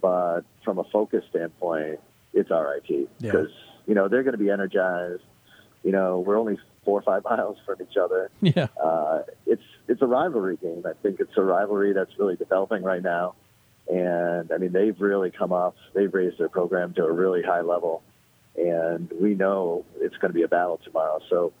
But 0.00 0.42
from 0.64 0.78
a 0.78 0.84
focus 0.84 1.24
standpoint, 1.30 1.98
it's 2.32 2.50
RIT 2.50 2.88
Yeah. 2.90 3.06
because 3.32 3.50
you 3.86 3.94
know 3.94 4.06
they're 4.08 4.22
going 4.22 4.32
to 4.32 4.38
be 4.38 4.50
energized. 4.50 5.22
You 5.82 5.92
know, 5.92 6.20
we're 6.20 6.38
only 6.38 6.58
four 6.90 6.98
or 6.98 7.02
five 7.02 7.22
miles 7.22 7.56
from 7.64 7.76
each 7.80 7.96
other. 7.96 8.30
Yeah. 8.42 8.66
Uh, 8.82 9.22
it's 9.46 9.62
it's 9.86 10.02
a 10.02 10.06
rivalry 10.06 10.56
game. 10.56 10.82
I 10.84 10.92
think 11.02 11.20
it's 11.20 11.36
a 11.36 11.42
rivalry 11.42 11.92
that's 11.92 12.10
really 12.18 12.34
developing 12.34 12.82
right 12.82 13.02
now. 13.02 13.34
And 13.88 14.50
I 14.50 14.58
mean, 14.58 14.72
they've 14.72 15.00
really 15.00 15.30
come 15.30 15.52
up. 15.52 15.76
They've 15.94 16.12
raised 16.12 16.38
their 16.38 16.48
program 16.48 16.92
to 16.94 17.04
a 17.04 17.12
really 17.12 17.42
high 17.42 17.60
level, 17.60 18.02
and 18.56 19.08
we 19.20 19.34
know 19.34 19.84
it's 20.00 20.16
going 20.16 20.30
to 20.30 20.34
be 20.34 20.42
a 20.42 20.48
battle 20.48 20.80
tomorrow. 20.84 21.20
So, 21.28 21.52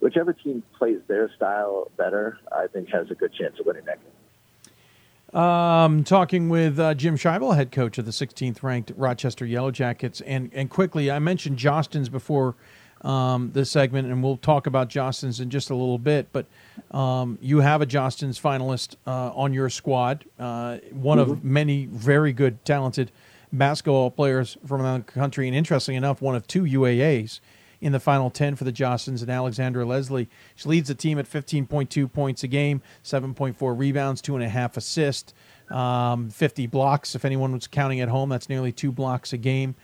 whichever 0.00 0.32
team 0.32 0.62
plays 0.78 1.00
their 1.08 1.30
style 1.36 1.90
better, 1.98 2.38
I 2.50 2.66
think 2.68 2.88
has 2.88 3.10
a 3.10 3.14
good 3.14 3.34
chance 3.34 3.58
of 3.60 3.66
winning 3.66 3.84
that 3.84 3.98
game. 4.00 5.40
Um, 5.40 6.04
talking 6.04 6.48
with 6.48 6.78
uh, 6.78 6.94
Jim 6.94 7.16
Scheibel, 7.16 7.54
head 7.54 7.70
coach 7.70 7.98
of 7.98 8.06
the 8.06 8.12
16th 8.12 8.62
ranked 8.62 8.92
Rochester 8.96 9.44
Yellow 9.44 9.70
Jackets, 9.70 10.22
and 10.22 10.50
and 10.54 10.70
quickly, 10.70 11.10
I 11.10 11.18
mentioned 11.18 11.58
Jostens 11.58 12.10
before 12.10 12.56
um, 13.02 13.50
this 13.52 13.70
segment, 13.70 14.08
and 14.08 14.22
we'll 14.22 14.36
talk 14.36 14.66
about 14.66 14.88
Jostens 14.90 15.40
in 15.40 15.50
just 15.50 15.70
a 15.70 15.74
little 15.74 15.98
bit. 15.98 16.28
But 16.32 16.46
um, 16.90 17.38
you 17.40 17.60
have 17.60 17.80
a 17.82 17.86
Jostens 17.86 18.40
finalist 18.40 18.96
uh, 19.06 19.32
on 19.34 19.52
your 19.54 19.70
squad, 19.70 20.24
uh, 20.38 20.78
one 20.92 21.18
of 21.18 21.28
Mhm. 21.28 21.44
many 21.44 21.86
very 21.86 22.32
good, 22.32 22.64
talented 22.64 23.10
basketball 23.52 24.10
players 24.10 24.56
from 24.66 24.82
around 24.82 25.06
the 25.06 25.12
country, 25.12 25.46
and 25.48 25.56
interestingly 25.56 25.96
enough, 25.96 26.20
one 26.22 26.34
of 26.36 26.46
two 26.46 26.64
UAAs 26.64 27.40
in 27.80 27.92
the 27.92 28.00
final 28.00 28.28
10 28.28 28.56
for 28.56 28.64
the 28.64 28.72
Jostens 28.72 29.22
and 29.22 29.30
Alexandra 29.30 29.84
Leslie. 29.86 30.28
She 30.54 30.68
leads 30.68 30.88
the 30.88 30.94
team 30.94 31.18
at 31.18 31.26
15.2 31.26 32.06
points 32.12 32.42
a 32.44 32.48
game, 32.48 32.82
7.4 33.02 33.72
rebounds, 33.74 34.20
two 34.20 34.34
and 34.34 34.44
a 34.44 34.48
half 34.50 34.76
assists, 34.76 35.32
um, 35.70 36.28
50 36.28 36.66
blocks. 36.66 37.14
If 37.14 37.24
anyone 37.24 37.52
was 37.52 37.66
counting 37.66 38.00
at 38.00 38.08
home, 38.10 38.28
that's 38.28 38.48
nearly 38.50 38.70
two 38.70 38.92
blocks 38.92 39.32
a 39.32 39.38
game. 39.38 39.74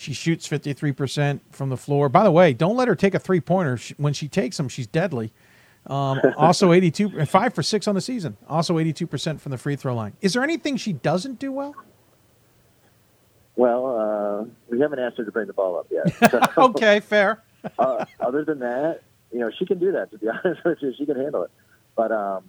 She 0.00 0.14
shoots 0.14 0.48
53% 0.48 1.40
from 1.50 1.68
the 1.68 1.76
floor. 1.76 2.08
By 2.08 2.24
the 2.24 2.30
way, 2.30 2.54
don't 2.54 2.74
let 2.74 2.88
her 2.88 2.94
take 2.94 3.14
a 3.14 3.18
three 3.18 3.38
pointer. 3.38 3.78
When 3.98 4.14
she 4.14 4.28
takes 4.28 4.56
them, 4.56 4.66
she's 4.70 4.86
deadly. 4.86 5.30
Um, 5.86 6.18
also, 6.38 6.72
82, 6.72 7.26
five 7.26 7.52
for 7.52 7.62
six 7.62 7.86
on 7.86 7.94
the 7.94 8.00
season. 8.00 8.38
Also, 8.48 8.78
82% 8.78 9.38
from 9.38 9.50
the 9.50 9.58
free 9.58 9.76
throw 9.76 9.94
line. 9.94 10.14
Is 10.22 10.32
there 10.32 10.42
anything 10.42 10.78
she 10.78 10.94
doesn't 10.94 11.38
do 11.38 11.52
well? 11.52 11.74
Well, 13.56 13.86
uh, 13.86 14.44
we 14.70 14.80
haven't 14.80 15.00
asked 15.00 15.18
her 15.18 15.24
to 15.26 15.30
bring 15.32 15.48
the 15.48 15.52
ball 15.52 15.78
up 15.78 15.88
yet. 15.90 16.30
So, 16.30 16.40
okay, 16.70 17.00
fair. 17.00 17.42
uh, 17.78 18.06
other 18.20 18.42
than 18.42 18.60
that, 18.60 19.02
you 19.30 19.40
know, 19.40 19.50
she 19.58 19.66
can 19.66 19.78
do 19.78 19.92
that. 19.92 20.10
To 20.12 20.18
be 20.18 20.28
honest 20.28 20.64
with 20.64 20.78
you, 20.80 20.94
she 20.96 21.04
can 21.04 21.16
handle 21.16 21.42
it. 21.42 21.50
But 21.94 22.10
um, 22.10 22.44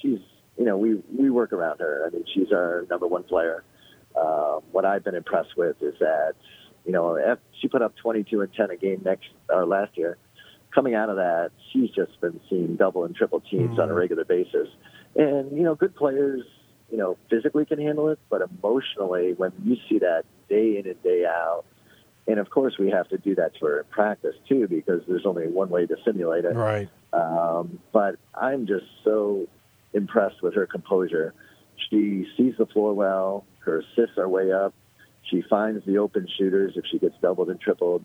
she's, 0.00 0.20
you 0.56 0.64
know, 0.64 0.78
we 0.78 0.94
we 1.14 1.28
work 1.28 1.52
around 1.52 1.80
her. 1.80 2.06
I 2.06 2.10
mean, 2.10 2.24
she's 2.32 2.52
our 2.52 2.86
number 2.88 3.06
one 3.06 3.24
player. 3.24 3.64
Uh, 4.16 4.60
what 4.72 4.86
I've 4.86 5.04
been 5.04 5.14
impressed 5.14 5.58
with 5.58 5.76
is 5.82 5.92
that, 6.00 6.36
you 6.86 6.92
know, 6.92 7.36
she 7.60 7.68
put 7.68 7.82
up 7.82 7.96
22 7.96 8.40
and 8.40 8.54
10 8.54 8.70
a 8.70 8.76
game 8.76 9.02
next 9.04 9.28
or 9.48 9.66
last 9.66 9.98
year. 9.98 10.16
Coming 10.74 10.94
out 10.94 11.08
of 11.08 11.16
that, 11.16 11.50
she's 11.72 11.90
just 11.90 12.20
been 12.20 12.40
seeing 12.48 12.76
double 12.76 13.04
and 13.04 13.14
triple 13.14 13.40
teams 13.40 13.78
on 13.78 13.90
a 13.90 13.94
regular 13.94 14.24
basis. 14.24 14.68
And 15.14 15.56
you 15.56 15.62
know, 15.62 15.74
good 15.74 15.96
players, 15.96 16.42
you 16.90 16.98
know, 16.98 17.16
physically 17.30 17.64
can 17.64 17.80
handle 17.80 18.08
it, 18.10 18.18
but 18.30 18.42
emotionally, 18.42 19.32
when 19.32 19.52
you 19.64 19.76
see 19.88 19.98
that 19.98 20.24
day 20.48 20.78
in 20.78 20.86
and 20.86 21.02
day 21.02 21.24
out, 21.24 21.64
and 22.28 22.38
of 22.38 22.50
course, 22.50 22.76
we 22.78 22.90
have 22.90 23.08
to 23.08 23.18
do 23.18 23.34
that 23.36 23.54
to 23.56 23.66
her 23.66 23.80
in 23.80 23.84
practice 23.86 24.34
too, 24.48 24.68
because 24.68 25.00
there's 25.08 25.24
only 25.24 25.48
one 25.48 25.70
way 25.70 25.86
to 25.86 25.96
simulate 26.04 26.44
it. 26.44 26.54
Right. 26.54 26.88
Um, 27.12 27.78
but 27.92 28.16
I'm 28.34 28.66
just 28.66 28.86
so 29.04 29.46
impressed 29.94 30.42
with 30.42 30.54
her 30.54 30.66
composure. 30.66 31.32
She 31.88 32.26
sees 32.36 32.54
the 32.58 32.66
floor 32.66 32.94
well. 32.94 33.44
Her 33.60 33.80
assists 33.80 34.18
are 34.18 34.28
way 34.28 34.52
up. 34.52 34.74
She 35.30 35.42
finds 35.42 35.84
the 35.84 35.98
open 35.98 36.28
shooters 36.38 36.74
if 36.76 36.84
she 36.90 36.98
gets 36.98 37.16
doubled 37.20 37.50
and 37.50 37.60
tripled. 37.60 38.04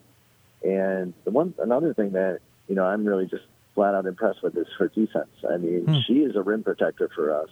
And 0.63 1.13
the 1.23 1.31
one 1.31 1.53
another 1.59 1.93
thing 1.93 2.11
that 2.11 2.39
you 2.67 2.75
know 2.75 2.85
I'm 2.85 3.05
really 3.05 3.25
just 3.27 3.43
flat 3.75 3.95
out 3.95 4.05
impressed 4.05 4.43
with 4.43 4.55
is 4.57 4.67
her 4.77 4.87
defense. 4.89 5.29
I 5.49 5.57
mean, 5.57 5.85
Hmm. 5.85 5.95
she 6.05 6.19
is 6.23 6.35
a 6.35 6.41
rim 6.41 6.63
protector 6.63 7.09
for 7.15 7.33
us. 7.33 7.49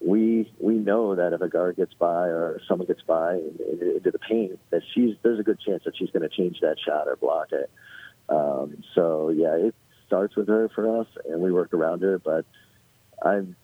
We 0.00 0.52
we 0.60 0.74
know 0.74 1.14
that 1.14 1.32
if 1.32 1.40
a 1.40 1.48
guard 1.48 1.76
gets 1.76 1.94
by 1.94 2.26
or 2.28 2.60
someone 2.68 2.86
gets 2.86 3.02
by 3.02 3.34
in- 3.36 3.58
in- 3.80 3.92
into 3.96 4.10
the 4.10 4.18
paint, 4.18 4.58
that 4.70 4.82
she's 4.94 5.16
there's 5.22 5.40
a 5.40 5.42
good 5.42 5.58
chance 5.58 5.84
that 5.84 5.96
she's 5.96 6.10
going 6.10 6.22
to 6.22 6.28
change 6.28 6.60
that 6.60 6.78
shot 6.78 7.08
or 7.08 7.16
block 7.16 7.52
it. 7.52 7.70
Um, 8.28 8.82
so 8.94 9.30
yeah, 9.30 9.54
it, 9.54 9.74
starts 10.06 10.36
with 10.36 10.46
her 10.46 10.68
for 10.68 11.00
us, 11.00 11.08
and 11.28 11.40
we 11.40 11.50
work 11.50 11.74
around 11.74 12.00
her. 12.02 12.16
But 12.20 12.44
I'm, 13.24 13.56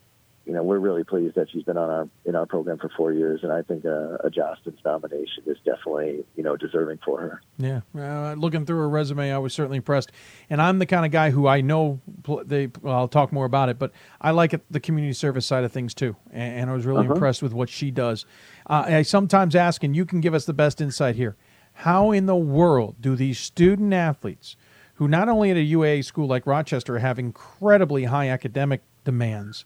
you 0.47 0.53
know, 0.53 0.63
we're 0.63 0.79
really 0.79 1.05
pleased 1.05 1.37
that 1.37 1.49
she's 1.51 1.63
been 1.63 1.77
on 1.77 1.89
our 1.91 2.09
in 2.25 2.35
our 2.35 2.47
program 2.47 2.79
for 2.79 2.91
four 2.97 3.13
years, 3.13 3.41
and 3.43 3.53
I 3.53 3.63
think 3.63 3.85
uh, 3.85 4.17
a 4.25 4.31
Jostens 4.31 4.79
nomination 4.85 5.45
is 5.47 5.57
definitely 5.65 6.25
you 6.37 6.43
know 6.43 6.57
deserving 6.57 6.99
for 7.05 7.21
her. 7.21 7.41
Yeah, 7.59 7.81
uh, 7.97 8.35
looking 8.35 8.67
through 8.67 8.79
her 8.79 8.89
resume, 8.89 9.33
I 9.33 9.39
was 9.39 9.55
certainly 9.55 9.77
impressed. 9.77 10.11
And 10.51 10.61
I'm 10.61 10.79
the 10.79 10.87
kind 10.87 11.05
of 11.07 11.13
guy 11.13 11.31
who 11.31 11.47
I 11.47 11.61
know 11.61 12.01
they. 12.45 12.69
Well, 12.81 12.95
I'll 12.97 13.09
talk 13.09 13.33
more 13.33 13.45
about 13.47 13.69
it, 13.69 13.79
but 13.79 13.93
I 14.21 14.33
like 14.33 14.53
it, 14.53 14.63
the 14.71 14.81
community 14.81 15.13
service 15.15 15.47
side 15.47 15.65
of 15.65 15.71
things 15.73 15.95
too. 15.95 16.17
And, 16.33 16.61
and 16.63 16.71
I 16.71 16.75
was 16.75 16.87
really 16.87 17.05
Uh-huh. 17.05 17.15
impressed 17.15 17.43
with 17.43 17.53
what 17.53 17.69
she 17.69 17.91
does. 17.91 18.25
Uh, 18.69 18.85
I 18.87 19.03
sometimes 19.03 19.55
ask, 19.57 19.83
and 19.85 19.95
you 19.95 20.05
can 20.05 20.21
give 20.21 20.35
us 20.35 20.45
the 20.45 20.53
best 20.55 20.81
insight 20.81 21.17
here. 21.17 21.37
How 21.75 22.11
in 22.11 22.27
the 22.27 22.37
world 22.37 22.97
do 23.01 23.17
these 23.17 23.39
student 23.39 23.95
athletes, 23.95 24.57
who 24.95 25.09
not 25.09 25.29
only 25.29 25.51
at 25.51 25.57
a 25.57 25.61
UAA 25.61 26.05
school 26.05 26.27
like 26.27 26.47
Rochester 26.47 26.99
have 26.99 27.19
incredibly 27.19 28.05
high 28.05 28.29
academic 28.29 28.83
demands, 29.05 29.65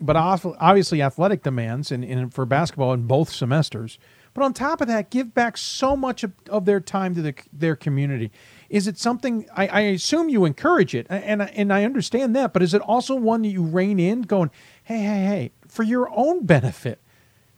but 0.00 0.16
obviously 0.16 1.02
athletic 1.02 1.42
demands 1.42 1.92
and, 1.92 2.04
and 2.04 2.32
for 2.32 2.46
basketball 2.46 2.92
in 2.92 3.06
both 3.06 3.30
semesters. 3.30 3.98
But 4.32 4.44
on 4.44 4.52
top 4.52 4.80
of 4.80 4.86
that, 4.86 5.10
give 5.10 5.34
back 5.34 5.56
so 5.56 5.96
much 5.96 6.22
of, 6.22 6.32
of 6.48 6.64
their 6.64 6.80
time 6.80 7.14
to 7.16 7.22
the, 7.22 7.34
their 7.52 7.74
community. 7.74 8.30
Is 8.68 8.86
it 8.86 8.96
something 8.96 9.46
I, 9.56 9.66
I 9.66 9.80
assume 9.80 10.28
you 10.28 10.44
encourage 10.44 10.94
it, 10.94 11.06
and 11.10 11.42
and 11.42 11.72
I 11.72 11.84
understand 11.84 12.36
that, 12.36 12.52
but 12.52 12.62
is 12.62 12.72
it 12.72 12.82
also 12.82 13.16
one 13.16 13.42
that 13.42 13.48
you 13.48 13.64
rein 13.64 13.98
in, 13.98 14.22
going, 14.22 14.50
hey, 14.84 14.98
hey, 14.98 15.24
hey, 15.24 15.52
for 15.66 15.82
your 15.82 16.08
own 16.14 16.46
benefit? 16.46 17.00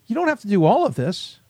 You 0.06 0.14
don't 0.14 0.28
have 0.28 0.40
to 0.40 0.48
do 0.48 0.64
all 0.64 0.86
of 0.86 0.94
this. 0.94 1.40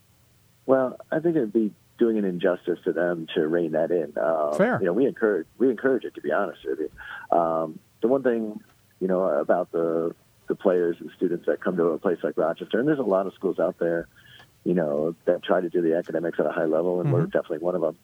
Well, 0.66 0.96
I 1.10 1.20
think 1.20 1.36
it'd 1.36 1.52
be 1.52 1.72
doing 1.98 2.18
an 2.18 2.24
injustice 2.24 2.80
to 2.84 2.92
them 2.92 3.28
to 3.34 3.46
rein 3.46 3.72
that 3.72 3.92
in. 3.92 4.12
Uh, 4.16 4.52
Fair. 4.52 4.78
You 4.80 4.86
know, 4.86 4.92
we 4.92 5.06
encourage 5.06 5.46
we 5.58 5.70
encourage 5.70 6.04
it. 6.04 6.14
To 6.16 6.20
be 6.20 6.32
honest 6.32 6.60
with 6.64 6.80
you, 6.80 7.38
um, 7.38 7.78
the 8.00 8.08
one 8.08 8.24
thing 8.24 8.60
you 8.98 9.06
know 9.06 9.22
about 9.22 9.70
the 9.70 10.14
the 10.52 10.62
players 10.62 10.96
and 11.00 11.10
students 11.16 11.46
that 11.46 11.62
come 11.62 11.76
to 11.78 11.84
a 11.86 11.98
place 11.98 12.18
like 12.22 12.36
Rochester, 12.36 12.78
and 12.78 12.86
there's 12.86 12.98
a 12.98 13.02
lot 13.02 13.26
of 13.26 13.32
schools 13.34 13.58
out 13.58 13.78
there, 13.78 14.06
you 14.64 14.74
know, 14.74 15.14
that 15.24 15.42
try 15.42 15.60
to 15.62 15.70
do 15.70 15.80
the 15.80 15.96
academics 15.96 16.38
at 16.38 16.44
a 16.46 16.52
high 16.52 16.66
level, 16.66 17.00
and 17.00 17.10
we're 17.10 17.22
Mhm. 17.26 17.32
definitely 17.32 17.58
one 17.58 17.74
of 17.74 17.80
them. 17.80 17.96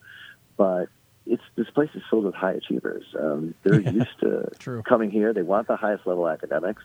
But 0.57 0.89
it's 1.27 1.43
this 1.55 1.69
place 1.69 1.89
is 1.93 2.01
filled 2.09 2.25
with 2.25 2.33
high 2.33 2.53
achievers. 2.53 3.03
Um, 3.17 3.53
they're 3.63 3.79
used 4.01 4.19
to 4.21 4.49
True. 4.57 4.81
coming 4.81 5.11
here. 5.11 5.31
They 5.31 5.43
want 5.43 5.67
the 5.67 5.75
highest 5.75 6.07
level 6.07 6.27
academics. 6.27 6.81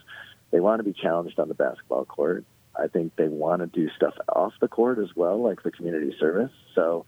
They 0.51 0.61
want 0.61 0.81
to 0.81 0.85
be 0.85 0.93
challenged 0.93 1.39
on 1.41 1.49
the 1.49 1.55
basketball 1.55 2.05
court. 2.05 2.45
I 2.79 2.89
think 2.89 3.17
they 3.17 3.29
want 3.29 3.61
to 3.63 3.67
do 3.67 3.89
stuff 3.97 4.15
off 4.29 4.53
the 4.61 4.69
court 4.69 4.99
as 4.99 5.17
well, 5.17 5.39
like 5.41 5.63
the 5.63 5.71
community 5.71 6.15
service. 6.21 6.51
So, 6.75 7.07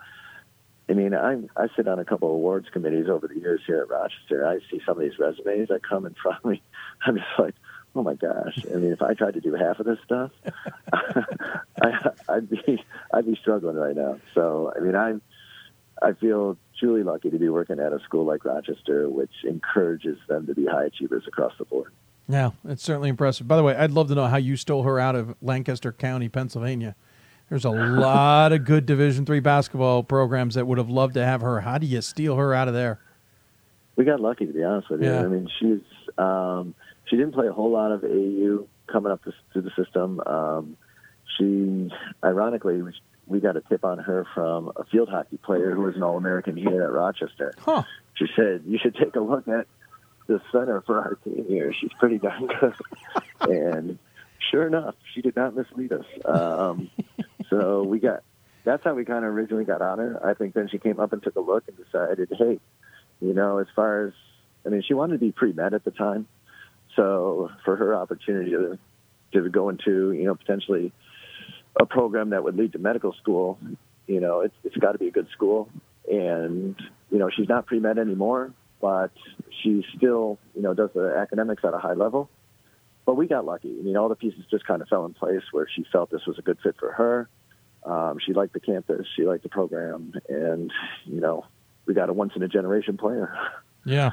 I 0.89 0.95
mean, 0.95 1.12
I 1.15 1.43
I 1.57 1.66
sit 1.77 1.89
on 1.89 1.99
a 1.99 2.05
couple 2.05 2.28
of 2.28 2.35
awards 2.37 2.69
committees 2.73 3.09
over 3.09 3.28
the 3.28 3.39
years 3.39 3.61
here 3.66 3.83
at 3.83 3.91
Rochester. 3.91 4.47
I 4.47 4.61
see 4.70 4.81
some 4.87 4.97
of 4.97 5.03
these 5.03 5.19
resumes 5.19 5.69
that 5.69 5.83
come 5.83 6.07
in 6.07 6.15
front 6.15 6.39
of 6.43 6.51
me. 6.53 6.62
I'm 7.07 7.16
just 7.16 7.39
like, 7.39 7.55
oh 7.97 8.02
my 8.02 8.14
gosh! 8.14 8.64
I 8.73 8.77
mean, 8.77 8.93
if 8.93 9.02
I 9.02 9.14
tried 9.14 9.35
to 9.35 9.40
do 9.40 9.55
half 9.55 9.81
of 9.81 9.86
this 9.86 9.98
stuff, 10.05 10.31
I, 10.93 12.10
I'd 12.28 12.51
be 12.51 12.82
I'd 13.12 13.27
be 13.27 13.36
struggling 13.40 13.77
right 13.77 13.97
now. 13.97 14.18
So, 14.35 14.73
I 14.77 14.81
mean, 14.81 14.94
I'm 14.94 15.23
I 16.02 16.12
feel 16.12 16.56
truly 16.78 17.02
lucky 17.02 17.31
to 17.31 17.39
be 17.39 17.48
working 17.48 17.81
at 17.81 17.93
a 17.93 18.01
school 18.01 18.24
like 18.24 18.44
Rochester, 18.44 19.09
which 19.09 19.32
encourages 19.44 20.18
them 20.28 20.47
to 20.47 20.55
be 20.55 20.66
high 20.66 20.85
achievers 20.85 21.24
across 21.27 21.52
the 21.59 21.64
board. 21.64 21.93
Yeah, 22.28 22.51
it's 22.64 22.82
certainly 22.82 23.09
impressive. 23.09 23.48
By 23.48 23.56
the 23.56 23.62
way, 23.62 23.74
I'd 23.74 23.93
love 23.93 24.09
to 24.09 24.14
know 24.14 24.27
how 24.27 24.36
you 24.36 24.56
stole 24.56 24.82
her 24.82 24.98
out 24.98 25.14
of 25.14 25.35
Lancaster 25.40 25.93
County, 25.93 26.28
Pennsylvania. 26.28 26.97
There's 27.48 27.64
a 27.64 27.70
lot 27.70 28.52
of 28.52 28.64
good 28.64 28.85
Division 28.85 29.24
three 29.24 29.40
basketball 29.40 30.02
programs 30.02 30.56
that 30.56 30.66
would 30.66 30.78
have 30.78 30.90
loved 30.90 31.14
to 31.14 31.24
have 31.24 31.40
her. 31.40 31.60
How 31.60 31.78
do 31.78 31.86
you 31.86 32.02
steal 32.02 32.36
her 32.36 32.52
out 32.52 32.68
of 32.68 32.74
there? 32.74 33.01
we 33.97 34.05
got 34.05 34.20
lucky 34.20 34.47
to 34.47 34.52
be 34.52 34.62
honest 34.62 34.90
with 34.90 35.02
you. 35.02 35.09
Yeah. 35.09 35.23
I 35.23 35.27
mean, 35.27 35.48
she's 35.59 35.81
um, 36.18 36.74
she 37.07 37.16
didn't 37.16 37.33
play 37.33 37.47
a 37.49 37.53
whole 37.53 37.70
lot 37.70 37.93
of 37.93 38.05
AU 38.05 38.66
coming 38.87 39.12
up 39.12 39.23
through 39.53 39.62
the 39.62 39.70
system. 39.77 40.20
Um, 40.27 40.77
she, 41.37 41.91
ironically, 42.24 42.83
we, 42.83 42.93
we 43.27 43.41
got 43.41 43.57
a 43.57 43.61
tip 43.61 43.85
on 43.85 43.99
her 43.99 44.27
from 44.35 44.73
a 44.77 44.85
field 44.85 45.09
hockey 45.09 45.39
player 45.39 45.73
who 45.74 45.83
was 45.83 45.97
an 45.97 46.03
All 46.03 46.16
American 46.16 46.57
here 46.57 46.83
at 46.83 46.93
Rochester. 46.93 47.55
Huh. 47.59 47.83
She 48.15 48.27
said 48.35 48.62
you 48.66 48.78
should 48.78 48.95
take 48.95 49.15
a 49.16 49.20
look 49.20 49.47
at 49.49 49.66
the 50.27 50.41
center 50.51 50.81
for 50.83 50.99
our 50.99 51.15
team 51.24 51.45
here. 51.49 51.73
She's 51.73 51.93
pretty 51.99 52.19
darn 52.19 52.47
good. 52.47 52.74
and 53.41 53.99
sure 54.51 54.66
enough, 54.66 54.95
she 55.15 55.23
did 55.23 55.37
not 55.37 55.55
mislead 55.55 55.93
us. 55.93 56.07
Um, 56.24 56.91
so 57.51 57.83
we 57.83 57.99
got 57.99 58.23
that's 58.65 58.83
how 58.83 58.95
we 58.95 59.05
kind 59.05 59.24
of 59.24 59.33
originally 59.33 59.65
got 59.65 59.81
on 59.81 59.99
her. 59.99 60.20
I 60.27 60.35
think 60.35 60.55
then 60.55 60.69
she 60.69 60.78
came 60.78 60.99
up 60.99 61.12
and 61.12 61.23
took 61.23 61.37
a 61.37 61.41
look 61.41 61.65
and 61.69 61.77
decided, 61.77 62.33
hey, 62.37 62.59
you 63.20 63.33
know, 63.33 63.59
as 63.59 63.69
far 63.77 64.07
as 64.09 64.12
I 64.65 64.70
mean, 64.70 64.83
she 64.83 64.95
wanted 64.95 65.15
to 65.15 65.19
be 65.19 65.33
pre 65.33 65.53
med 65.53 65.74
at 65.74 65.85
the 65.85 65.93
time. 65.93 66.27
So 66.97 67.51
for 67.64 67.77
her 67.77 67.94
opportunity 67.94 68.51
to 68.51 68.78
to 69.32 69.48
go 69.51 69.68
into, 69.68 70.12
you 70.12 70.24
know, 70.24 70.35
potentially 70.35 70.93
a 71.78 71.85
program 71.85 72.31
that 72.31 72.43
would 72.43 72.56
lead 72.56 72.73
to 72.73 72.78
medical 72.78 73.12
school, 73.14 73.59
you 74.06 74.20
know, 74.20 74.40
it's 74.40 74.55
it's 74.64 74.77
got 74.77 74.93
to 74.93 74.98
be 74.98 75.09
a 75.09 75.12
good 75.12 75.28
school. 75.32 75.68
And 76.10 76.77
you 77.10 77.18
know, 77.18 77.31
she's 77.31 77.48
not 77.48 77.66
pre 77.66 77.78
med 77.78 77.98
anymore, 77.98 78.52
but 78.81 79.10
she 79.62 79.85
still, 79.97 80.39
you 80.55 80.62
know, 80.62 80.74
does 80.74 80.90
the 80.94 81.16
academics 81.16 81.64
at 81.64 81.74
a 81.74 81.78
high 81.78 81.94
level. 81.94 82.31
But 83.05 83.14
we 83.14 83.28
got 83.28 83.44
lucky. 83.44 83.77
I 83.78 83.82
mean, 83.82 83.97
all 83.97 84.09
the 84.09 84.16
pieces 84.16 84.40
just 84.51 84.66
kind 84.66 84.82
of 84.82 84.89
fell 84.89 85.05
in 85.06 85.14
place 85.14 85.43
where 85.52 85.68
she 85.73 85.85
felt 85.93 86.10
this 86.10 86.27
was 86.27 86.39
a 86.39 86.43
good 86.43 86.59
fit 86.62 86.77
for 86.78 86.93
her. 86.93 87.28
Um, 87.85 88.18
she 88.24 88.32
liked 88.32 88.52
the 88.52 88.60
campus, 88.60 89.06
she 89.14 89.23
liked 89.23 89.44
the 89.44 89.48
program, 89.48 90.12
and 90.28 90.73
you 91.05 91.20
know, 91.20 91.47
we 91.86 91.94
got 91.94 92.09
a 92.09 92.12
once 92.12 92.32
in 92.35 92.43
a 92.43 92.48
generation 92.48 92.97
player. 92.97 93.36
Yeah. 93.85 94.10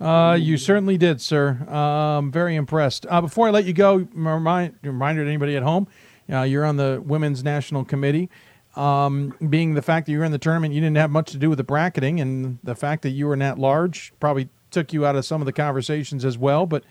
Uh, 0.00 0.36
you 0.40 0.56
certainly 0.56 0.98
did, 0.98 1.20
sir. 1.20 1.50
Um, 1.68 2.30
very 2.30 2.56
impressed. 2.56 3.06
Uh, 3.08 3.20
before 3.20 3.48
I 3.48 3.50
let 3.50 3.64
you 3.64 3.72
go, 3.72 4.08
remind 4.12 4.74
reminder 4.82 5.24
to 5.24 5.28
anybody 5.28 5.56
at 5.56 5.62
home, 5.62 5.88
uh, 6.30 6.42
you're 6.42 6.64
on 6.64 6.76
the 6.76 7.02
women's 7.04 7.42
national 7.42 7.84
committee. 7.84 8.28
Um, 8.76 9.34
being 9.48 9.74
the 9.74 9.82
fact 9.82 10.06
that 10.06 10.12
you 10.12 10.18
were 10.18 10.24
in 10.24 10.32
the 10.32 10.38
tournament, 10.38 10.74
you 10.74 10.80
didn't 10.80 10.96
have 10.96 11.10
much 11.10 11.32
to 11.32 11.38
do 11.38 11.48
with 11.48 11.58
the 11.58 11.64
bracketing, 11.64 12.20
and 12.20 12.58
the 12.62 12.74
fact 12.74 13.02
that 13.02 13.10
you 13.10 13.26
were 13.26 13.36
not 13.36 13.58
large 13.58 14.12
probably 14.20 14.48
took 14.70 14.92
you 14.92 15.04
out 15.04 15.16
of 15.16 15.24
some 15.24 15.42
of 15.42 15.46
the 15.46 15.52
conversations 15.52 16.24
as 16.24 16.38
well. 16.38 16.66
But 16.66 16.84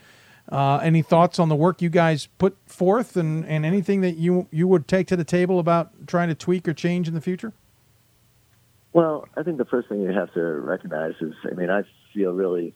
uh, 0.50 0.78
any 0.82 1.00
thoughts 1.00 1.38
on 1.38 1.48
the 1.48 1.56
work 1.56 1.80
you 1.80 1.88
guys 1.88 2.28
put 2.38 2.56
forth, 2.66 3.16
and, 3.16 3.46
and 3.46 3.64
anything 3.64 4.02
that 4.02 4.16
you 4.16 4.46
you 4.50 4.68
would 4.68 4.88
take 4.88 5.06
to 5.06 5.16
the 5.16 5.24
table 5.24 5.58
about 5.58 6.06
trying 6.06 6.28
to 6.28 6.34
tweak 6.34 6.68
or 6.68 6.74
change 6.74 7.08
in 7.08 7.14
the 7.14 7.20
future? 7.20 7.52
Well, 8.92 9.26
I 9.36 9.42
think 9.42 9.58
the 9.58 9.64
first 9.64 9.88
thing 9.88 10.02
you 10.02 10.12
have 10.12 10.34
to 10.34 10.42
recognize 10.42 11.14
is, 11.20 11.32
I 11.50 11.54
mean, 11.54 11.70
I 11.70 11.82
feel 12.12 12.32
really, 12.32 12.74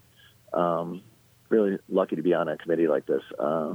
um, 0.55 1.02
really 1.48 1.78
lucky 1.89 2.16
to 2.16 2.22
be 2.22 2.35
on 2.35 2.48
a 2.48 2.56
committee 2.56 2.89
like 2.89 3.06
this. 3.06 3.22
Uh, 3.39 3.74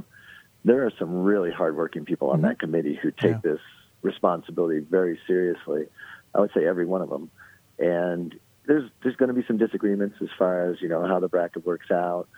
there 0.64 0.84
are 0.86 0.92
some 0.98 1.22
really 1.22 1.50
hardworking 1.50 2.04
people 2.04 2.30
on 2.30 2.42
that 2.42 2.58
committee 2.58 2.98
who 3.00 3.10
take 3.10 3.40
this 3.42 3.60
responsibility 4.02 4.80
very 4.80 5.18
seriously. 5.26 5.86
I 6.34 6.40
would 6.40 6.50
say 6.54 6.66
every 6.66 6.86
one 6.86 7.02
of 7.02 7.08
them, 7.08 7.30
and 7.78 8.34
there's 8.66 8.90
there's 9.02 9.16
going 9.16 9.28
to 9.28 9.34
be 9.34 9.44
some 9.46 9.56
disagreements 9.56 10.16
as 10.20 10.28
far 10.38 10.70
as 10.70 10.80
you 10.80 10.88
know 10.88 11.06
how 11.06 11.18
the 11.20 11.28
bracket 11.28 11.64
works 11.66 11.90
out. 11.90 12.28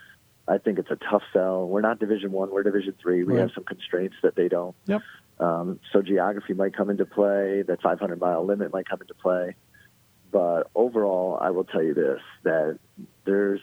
I 0.47 0.57
think 0.57 0.77
it's 0.79 0.91
a 0.91 0.97
tough 0.97 1.23
sell. 1.31 1.67
We're 1.67 1.81
not 1.81 1.99
Division 1.99 2.31
One. 2.31 2.49
We're 2.51 2.63
Division 2.63 2.95
Three. 3.01 3.23
We 3.23 3.33
Right. 3.33 3.41
have 3.41 3.51
some 3.53 3.63
constraints 3.65 4.15
that 4.23 4.35
they 4.35 4.47
don't. 4.49 4.75
Yep. 4.87 5.01
Um, 5.39 5.79
so 5.91 6.01
geography 6.01 6.53
might 6.53 6.75
come 6.75 6.89
into 6.89 7.05
play. 7.05 7.61
That 7.63 7.81
500 7.81 8.19
mile 8.19 8.45
limit 8.45 8.71
might 8.73 8.87
come 8.87 9.01
into 9.01 9.13
play. 9.15 9.55
But 10.31 10.69
overall, 10.75 11.37
I 11.39 11.51
will 11.51 11.63
tell 11.65 11.83
you 11.83 11.93
this: 11.93 12.19
that 12.43 12.79
there's 13.25 13.61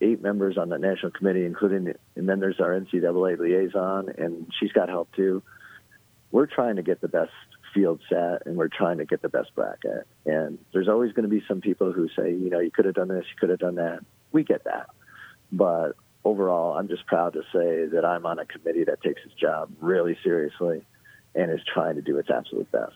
eight 0.00 0.22
members 0.22 0.56
on 0.56 0.68
the 0.68 0.78
national 0.78 1.12
committee, 1.12 1.44
including, 1.44 1.94
and 2.16 2.28
then 2.28 2.40
there's 2.40 2.60
our 2.60 2.78
NCAA 2.78 3.38
liaison, 3.38 4.10
and 4.16 4.50
she's 4.58 4.72
got 4.72 4.88
help 4.88 5.12
too. 5.14 5.42
We're 6.30 6.46
trying 6.46 6.76
to 6.76 6.82
get 6.82 7.00
the 7.00 7.08
best 7.08 7.32
field 7.74 8.00
set, 8.08 8.46
and 8.46 8.56
we're 8.56 8.68
trying 8.68 8.98
to 8.98 9.04
get 9.04 9.22
the 9.22 9.28
best 9.28 9.54
bracket. 9.54 10.06
And 10.26 10.58
there's 10.72 10.88
always 10.88 11.12
going 11.12 11.28
to 11.28 11.34
be 11.34 11.42
some 11.48 11.60
people 11.60 11.92
who 11.92 12.08
say, 12.16 12.30
you 12.30 12.50
know, 12.50 12.60
you 12.60 12.70
could 12.70 12.84
have 12.84 12.94
done 12.94 13.08
this, 13.08 13.24
you 13.30 13.38
could 13.38 13.50
have 13.50 13.58
done 13.58 13.76
that. 13.76 14.00
We 14.30 14.44
get 14.44 14.64
that, 14.64 14.90
but 15.50 15.92
overall, 16.24 16.76
I'm 16.76 16.88
just 16.88 17.06
proud 17.06 17.32
to 17.34 17.42
say 17.52 17.86
that 17.94 18.04
I'm 18.04 18.26
on 18.26 18.38
a 18.38 18.44
committee 18.44 18.84
that 18.84 19.02
takes 19.02 19.22
its 19.24 19.34
job 19.34 19.70
really 19.80 20.18
seriously 20.22 20.82
and 21.34 21.50
is 21.50 21.60
trying 21.72 21.96
to 21.96 22.02
do 22.02 22.18
its 22.18 22.30
absolute 22.30 22.70
best. 22.70 22.94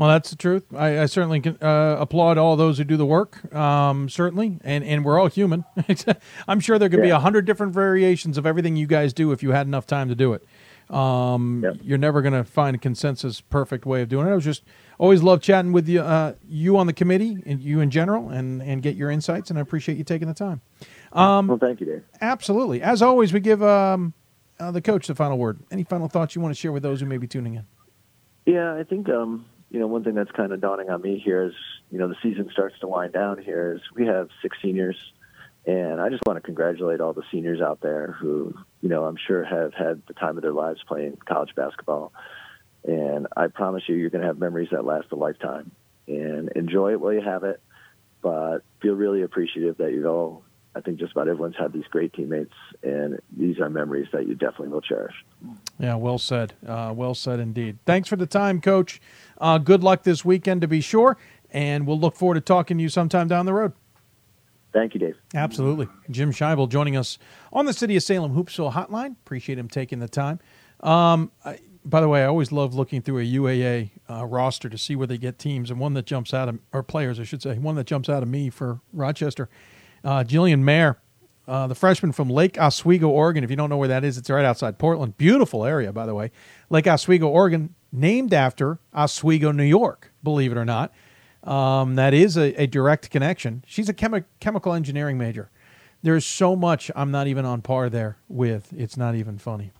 Well, 0.00 0.08
that's 0.08 0.30
the 0.30 0.36
truth. 0.36 0.64
I, 0.74 1.00
I 1.00 1.04
certainly 1.04 1.40
can, 1.40 1.58
uh, 1.60 1.96
applaud 2.00 2.38
all 2.38 2.56
those 2.56 2.78
who 2.78 2.84
do 2.84 2.96
the 2.96 3.04
work. 3.04 3.54
Um, 3.54 4.08
certainly, 4.08 4.58
and 4.64 4.82
and 4.82 5.04
we're 5.04 5.20
all 5.20 5.26
human. 5.26 5.66
I'm 6.48 6.58
sure 6.58 6.78
there 6.78 6.88
could 6.88 7.02
be 7.02 7.10
a 7.10 7.18
hundred 7.18 7.44
different 7.44 7.74
variations 7.74 8.38
of 8.38 8.46
everything 8.46 8.76
you 8.76 8.86
guys 8.86 9.12
do 9.12 9.30
if 9.30 9.42
you 9.42 9.50
had 9.50 9.66
enough 9.66 9.86
time 9.86 10.08
to 10.08 10.14
do 10.14 10.32
it. 10.32 10.42
Um, 10.88 11.66
You're 11.82 11.98
never 11.98 12.22
going 12.22 12.32
to 12.32 12.44
find 12.44 12.74
a 12.74 12.78
consensus 12.78 13.42
perfect 13.42 13.84
way 13.84 14.00
of 14.00 14.08
doing 14.08 14.26
it. 14.26 14.30
I 14.30 14.34
was 14.34 14.42
just 14.42 14.62
always 14.96 15.22
love 15.22 15.42
chatting 15.42 15.70
with 15.70 15.86
you, 15.86 16.00
uh, 16.00 16.32
you 16.48 16.78
on 16.78 16.86
the 16.86 16.94
committee, 16.94 17.36
and 17.44 17.60
you 17.60 17.80
in 17.80 17.90
general, 17.90 18.30
and 18.30 18.62
and 18.62 18.80
get 18.80 18.96
your 18.96 19.10
insights. 19.10 19.50
And 19.50 19.58
I 19.58 19.62
appreciate 19.62 19.98
you 19.98 20.04
taking 20.04 20.28
the 20.28 20.34
time. 20.34 20.62
Um, 21.12 21.46
well, 21.46 21.58
thank 21.58 21.78
you, 21.78 21.84
Dave. 21.84 22.04
Absolutely. 22.22 22.80
As 22.80 23.02
always, 23.02 23.34
we 23.34 23.40
give 23.40 23.62
um, 23.62 24.14
uh, 24.58 24.70
the 24.70 24.80
coach 24.80 25.08
the 25.08 25.14
final 25.14 25.36
word. 25.36 25.58
Any 25.70 25.84
final 25.84 26.08
thoughts 26.08 26.34
you 26.34 26.40
want 26.40 26.54
to 26.54 26.58
share 26.58 26.72
with 26.72 26.82
those 26.82 27.00
who 27.00 27.06
may 27.06 27.18
be 27.18 27.26
tuning 27.26 27.56
in? 27.56 27.66
Yeah, 28.46 28.74
I 28.74 28.82
think 28.82 29.10
um, 29.10 29.44
you 29.70 29.78
know 29.78 29.86
one 29.86 30.04
thing 30.04 30.14
that's 30.14 30.30
kind 30.32 30.52
of 30.52 30.60
dawning 30.60 30.90
on 30.90 31.00
me 31.00 31.18
here 31.18 31.44
is 31.44 31.54
you 31.90 31.98
know 31.98 32.08
the 32.08 32.16
season 32.22 32.48
starts 32.52 32.78
to 32.80 32.88
wind 32.88 33.12
down 33.12 33.38
here 33.38 33.74
is 33.76 33.82
we 33.94 34.06
have 34.06 34.28
six 34.42 34.56
seniors 34.60 34.96
And 35.66 36.00
I 36.00 36.08
just 36.08 36.24
want 36.24 36.36
to 36.38 36.40
congratulate 36.40 37.00
all 37.00 37.12
the 37.12 37.22
seniors 37.30 37.60
out 37.60 37.80
there 37.80 38.12
who, 38.12 38.54
you 38.80 38.88
know, 38.88 39.04
I'm 39.04 39.16
sure 39.16 39.44
have 39.44 39.74
had 39.74 40.02
the 40.06 40.14
time 40.14 40.36
of 40.36 40.42
their 40.42 40.52
lives 40.52 40.80
playing 40.86 41.18
college 41.26 41.54
basketball. 41.54 42.12
And 42.84 43.26
I 43.36 43.48
promise 43.48 43.82
you, 43.86 43.94
you're 43.94 44.10
going 44.10 44.22
to 44.22 44.26
have 44.26 44.38
memories 44.38 44.68
that 44.72 44.84
last 44.84 45.08
a 45.12 45.16
lifetime. 45.16 45.70
And 46.08 46.48
enjoy 46.56 46.92
it 46.92 47.00
while 47.00 47.12
you 47.12 47.20
have 47.20 47.44
it, 47.44 47.60
but 48.22 48.60
feel 48.80 48.94
really 48.94 49.22
appreciative 49.22 49.76
that 49.78 49.92
you've 49.92 50.06
all, 50.06 50.42
I 50.74 50.80
think 50.80 50.98
just 50.98 51.12
about 51.12 51.28
everyone's 51.28 51.56
had 51.58 51.72
these 51.72 51.84
great 51.90 52.12
teammates, 52.14 52.54
and 52.82 53.20
these 53.36 53.60
are 53.60 53.68
memories 53.68 54.08
that 54.12 54.26
you 54.26 54.34
definitely 54.34 54.68
will 54.68 54.80
cherish. 54.80 55.14
Yeah, 55.80 55.94
well 55.94 56.18
said. 56.18 56.52
Uh, 56.66 56.92
well 56.94 57.14
said 57.14 57.40
indeed. 57.40 57.78
Thanks 57.86 58.08
for 58.08 58.16
the 58.16 58.26
time, 58.26 58.60
Coach. 58.60 59.00
Uh, 59.38 59.58
good 59.58 59.82
luck 59.82 60.02
this 60.02 60.24
weekend 60.24 60.60
to 60.60 60.68
be 60.68 60.82
sure, 60.82 61.16
and 61.50 61.86
we'll 61.86 61.98
look 61.98 62.14
forward 62.14 62.34
to 62.34 62.40
talking 62.42 62.76
to 62.76 62.82
you 62.82 62.90
sometime 62.90 63.28
down 63.28 63.46
the 63.46 63.54
road. 63.54 63.72
Thank 64.72 64.94
you, 64.94 65.00
Dave. 65.00 65.16
Absolutely. 65.34 65.88
Jim 66.10 66.32
Scheibel 66.32 66.68
joining 66.68 66.96
us 66.96 67.18
on 67.52 67.64
the 67.64 67.72
City 67.72 67.96
of 67.96 68.02
Salem 68.02 68.34
Hoopsville 68.34 68.72
hotline. 68.74 69.12
Appreciate 69.12 69.58
him 69.58 69.68
taking 69.68 69.98
the 69.98 70.08
time. 70.08 70.38
Um, 70.80 71.32
I, 71.44 71.58
by 71.84 72.00
the 72.00 72.08
way, 72.08 72.22
I 72.22 72.26
always 72.26 72.52
love 72.52 72.74
looking 72.74 73.00
through 73.00 73.18
a 73.18 73.24
UAA 73.24 73.90
uh, 74.08 74.26
roster 74.26 74.68
to 74.68 74.78
see 74.78 74.94
where 74.94 75.06
they 75.06 75.18
get 75.18 75.38
teams, 75.38 75.70
and 75.70 75.80
one 75.80 75.94
that 75.94 76.04
jumps 76.04 76.34
out 76.34 76.48
of, 76.48 76.58
or 76.72 76.82
players, 76.82 77.18
I 77.18 77.24
should 77.24 77.42
say, 77.42 77.58
one 77.58 77.74
that 77.76 77.86
jumps 77.86 78.08
out 78.08 78.22
of 78.22 78.28
me 78.28 78.50
for 78.50 78.80
Rochester. 78.92 79.48
Uh, 80.04 80.22
Jillian 80.24 80.60
Mayer, 80.60 80.98
uh, 81.48 81.66
the 81.66 81.74
freshman 81.74 82.12
from 82.12 82.30
Lake 82.30 82.58
Oswego, 82.58 83.08
Oregon. 83.08 83.42
If 83.42 83.50
you 83.50 83.56
don't 83.56 83.70
know 83.70 83.76
where 83.76 83.88
that 83.88 84.04
is, 84.04 84.18
it's 84.18 84.30
right 84.30 84.44
outside 84.44 84.78
Portland. 84.78 85.16
Beautiful 85.16 85.64
area, 85.64 85.92
by 85.92 86.06
the 86.06 86.14
way. 86.14 86.30
Lake 86.68 86.86
Oswego, 86.86 87.28
Oregon, 87.28 87.74
named 87.92 88.32
after 88.32 88.78
Oswego, 88.94 89.50
New 89.52 89.64
York, 89.64 90.12
believe 90.22 90.52
it 90.52 90.58
or 90.58 90.64
not. 90.64 90.92
Um, 91.42 91.94
that 91.96 92.12
is 92.12 92.36
a, 92.36 92.54
a, 92.62 92.66
direct 92.66 93.10
connection. 93.10 93.64
She's 93.66 93.88
a 93.88 93.94
chemi- 93.94 94.26
chemical 94.40 94.74
engineering 94.74 95.16
major. 95.16 95.50
There's 96.02 96.26
so 96.26 96.54
much 96.54 96.90
I'm 96.94 97.10
not 97.10 97.26
even 97.26 97.46
on 97.46 97.62
par 97.62 97.88
there 97.88 98.18
with. 98.28 98.72
It's 98.76 98.96
not 98.96 99.14
even 99.14 99.38
funny. 99.38 99.72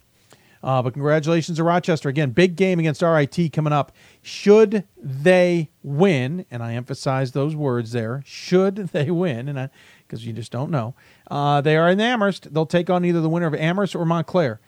Uh, 0.63 0.83
but 0.83 0.93
congratulations 0.93 1.57
to 1.57 1.65
Rochester. 1.65 2.09
Again, 2.09 2.31
big 2.31 2.57
game 2.57 2.79
against 2.79 3.01
RIT 3.01 3.53
coming 3.53 3.73
up. 3.73 3.93
Should 4.23 4.85
they 4.97 5.71
win, 5.83 6.45
and 6.51 6.63
I 6.63 6.75
emphasize 6.75 7.33
those 7.33 7.57
words 7.57 7.93
there, 7.93 8.23
should 8.27 8.77
they 8.93 9.11
win, 9.11 9.49
and 9.49 9.71
because 10.07 10.27
you 10.27 10.33
just 10.33 10.53
don't 10.53 10.71
know, 10.71 10.95
uh, 11.31 11.61
they 11.61 11.77
are 11.77 11.89
in 11.89 12.01
Amherst. 12.01 12.53
They'll 12.53 12.67
take 12.67 12.91
on 12.91 13.05
either 13.05 13.21
the 13.21 13.29
winner 13.29 13.47
of 13.47 13.55
Amherst 13.55 13.95
or 13.95 14.05
Montclair. 14.05 14.61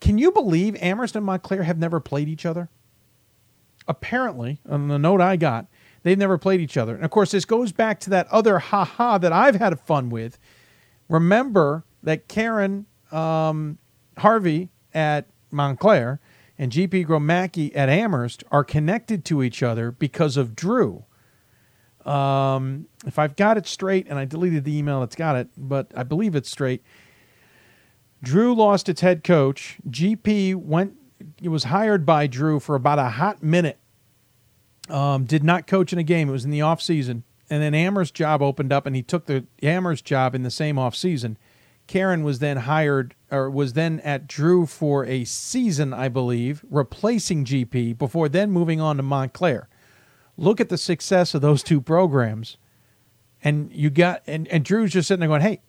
Can 0.00 0.18
you 0.18 0.32
believe 0.32 0.74
Amherst 0.76 1.14
and 1.14 1.24
Montclair 1.24 1.62
have 1.62 1.78
never 1.78 2.00
played 2.00 2.28
each 2.28 2.46
other? 2.46 2.70
Apparently, 3.86 4.60
on 4.68 4.88
the 4.88 4.98
note 4.98 5.20
I 5.20 5.36
got, 5.36 5.66
they've 6.02 6.18
never 6.18 6.38
played 6.38 6.60
each 6.60 6.76
other. 6.76 6.94
And 6.94 7.04
of 7.04 7.10
course, 7.10 7.30
this 7.32 7.44
goes 7.44 7.72
back 7.72 8.00
to 8.00 8.10
that 8.10 8.26
other 8.28 8.58
haha 8.58 9.18
that 9.18 9.32
I've 9.32 9.56
had 9.56 9.78
fun 9.80 10.08
with. 10.08 10.38
Remember 11.08 11.84
that 12.02 12.26
Karen 12.26 12.86
um, 13.10 13.78
Harvey 14.18 14.70
at 14.94 15.26
Montclair 15.50 16.20
and 16.58 16.72
GP 16.72 17.06
Gromacki 17.06 17.74
at 17.76 17.88
Amherst 17.88 18.44
are 18.50 18.64
connected 18.64 19.24
to 19.26 19.42
each 19.42 19.62
other 19.62 19.90
because 19.90 20.36
of 20.36 20.56
Drew. 20.56 21.04
Um, 22.06 22.86
if 23.06 23.18
I've 23.18 23.36
got 23.36 23.56
it 23.56 23.66
straight, 23.66 24.06
and 24.08 24.18
I 24.18 24.24
deleted 24.24 24.64
the 24.64 24.76
email 24.76 25.00
that's 25.00 25.16
got 25.16 25.36
it, 25.36 25.48
but 25.56 25.90
I 25.96 26.02
believe 26.02 26.34
it's 26.34 26.50
straight. 26.50 26.82
Drew 28.22 28.54
lost 28.54 28.88
its 28.88 29.00
head 29.00 29.24
coach. 29.24 29.78
GP 29.88 30.54
went, 30.56 30.94
it 31.40 31.48
was 31.48 31.64
hired 31.64 32.06
by 32.06 32.26
Drew 32.26 32.60
for 32.60 32.74
about 32.74 32.98
a 32.98 33.08
hot 33.08 33.42
minute. 33.42 33.78
Um, 34.88 35.24
did 35.24 35.44
not 35.44 35.66
coach 35.66 35.92
in 35.92 35.98
a 35.98 36.02
game. 36.02 36.28
It 36.28 36.32
was 36.32 36.44
in 36.44 36.50
the 36.50 36.60
off 36.60 36.82
season, 36.82 37.24
and 37.48 37.62
then 37.62 37.74
Amherst 37.74 38.14
job 38.14 38.42
opened 38.42 38.72
up, 38.72 38.86
and 38.86 38.96
he 38.96 39.02
took 39.02 39.26
the 39.26 39.46
Amherst 39.62 40.04
job 40.04 40.34
in 40.34 40.42
the 40.42 40.50
same 40.50 40.78
off 40.78 40.94
season. 40.96 41.38
Karen 41.86 42.22
was 42.22 42.38
then 42.38 42.58
hired 42.58 43.14
or 43.30 43.50
was 43.50 43.72
then 43.72 44.00
at 44.00 44.26
Drew 44.26 44.66
for 44.66 45.04
a 45.04 45.24
season, 45.24 45.92
I 45.92 46.08
believe, 46.08 46.64
replacing 46.70 47.44
GP 47.44 47.98
before 47.98 48.28
then 48.28 48.50
moving 48.50 48.80
on 48.80 48.96
to 48.96 49.02
Montclair. 49.02 49.68
Look 50.36 50.60
at 50.60 50.68
the 50.68 50.78
success 50.78 51.34
of 51.34 51.42
those 51.42 51.62
two 51.62 51.80
programs. 51.80 52.56
And 53.44 53.72
you 53.72 53.90
got 53.90 54.22
and, 54.26 54.46
and 54.48 54.64
Drew's 54.64 54.92
just 54.92 55.08
sitting 55.08 55.20
there 55.20 55.28
going, 55.28 55.42
"Hey, 55.42 55.60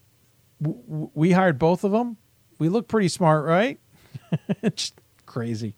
w- 0.62 1.10
we 1.14 1.32
hired 1.32 1.58
both 1.58 1.84
of 1.84 1.92
them. 1.92 2.18
We 2.60 2.70
look 2.70 2.88
pretty 2.88 3.08
smart, 3.08 3.46
right?" 3.46 3.80
it's 4.62 4.94
crazy. 5.26 5.76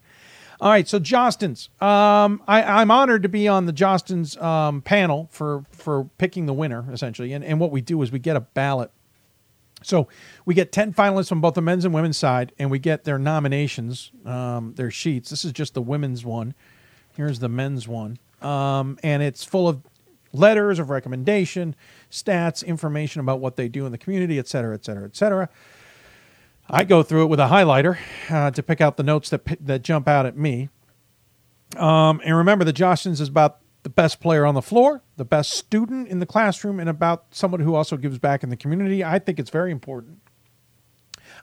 All 0.60 0.70
right, 0.70 0.86
so 0.88 0.98
Jostens. 0.98 1.68
Um, 1.82 2.42
I, 2.48 2.82
am 2.82 2.90
honored 2.90 3.22
to 3.24 3.28
be 3.28 3.46
on 3.48 3.66
the 3.66 3.72
Jostens 3.72 4.40
um, 4.42 4.82
panel 4.82 5.28
for 5.30 5.64
for 5.70 6.04
picking 6.18 6.46
the 6.46 6.52
winner, 6.52 6.84
essentially. 6.92 7.32
And 7.32 7.42
and 7.44 7.58
what 7.58 7.70
we 7.70 7.80
do 7.80 8.00
is 8.02 8.12
we 8.12 8.18
get 8.18 8.36
a 8.36 8.40
ballot 8.40 8.90
so 9.82 10.08
we 10.44 10.54
get 10.54 10.72
10 10.72 10.94
finalists 10.94 11.28
from 11.28 11.40
both 11.40 11.54
the 11.54 11.62
men's 11.62 11.84
and 11.84 11.92
women's 11.92 12.16
side, 12.16 12.52
and 12.58 12.70
we 12.70 12.78
get 12.78 13.04
their 13.04 13.18
nominations, 13.18 14.10
um, 14.24 14.74
their 14.74 14.90
sheets. 14.90 15.30
This 15.30 15.44
is 15.44 15.52
just 15.52 15.74
the 15.74 15.82
women's 15.82 16.24
one. 16.24 16.54
Here's 17.14 17.38
the 17.38 17.48
men's 17.48 17.86
one. 17.86 18.18
Um, 18.42 18.98
and 19.02 19.22
it's 19.22 19.44
full 19.44 19.68
of 19.68 19.82
letters 20.32 20.78
of 20.78 20.90
recommendation, 20.90 21.74
stats, 22.10 22.64
information 22.64 23.20
about 23.20 23.40
what 23.40 23.56
they 23.56 23.68
do 23.68 23.86
in 23.86 23.92
the 23.92 23.98
community, 23.98 24.38
et 24.38 24.48
cetera, 24.48 24.74
et 24.74 24.84
cetera, 24.84 25.04
et 25.04 25.16
cetera. 25.16 25.48
I 26.68 26.84
go 26.84 27.02
through 27.02 27.24
it 27.24 27.26
with 27.26 27.40
a 27.40 27.46
highlighter 27.46 27.96
uh, 28.28 28.50
to 28.50 28.62
pick 28.62 28.80
out 28.80 28.96
the 28.96 29.02
notes 29.02 29.30
that, 29.30 29.42
that 29.64 29.82
jump 29.82 30.08
out 30.08 30.26
at 30.26 30.36
me. 30.36 30.68
Um, 31.76 32.20
and 32.24 32.36
remember, 32.36 32.64
the 32.64 32.72
Jostens 32.72 33.20
is 33.20 33.28
about 33.28 33.58
the 33.82 33.90
best 33.90 34.20
player 34.20 34.44
on 34.44 34.54
the 34.54 34.62
floor, 34.62 35.02
the 35.16 35.24
best 35.24 35.52
student 35.52 36.08
in 36.08 36.18
the 36.18 36.26
classroom, 36.26 36.80
and 36.80 36.88
about 36.88 37.26
someone 37.30 37.60
who 37.60 37.74
also 37.74 37.96
gives 37.96 38.18
back 38.18 38.42
in 38.42 38.50
the 38.50 38.56
community. 38.56 39.04
I 39.04 39.18
think 39.20 39.38
it's 39.38 39.50
very 39.50 39.70
important. 39.70 40.18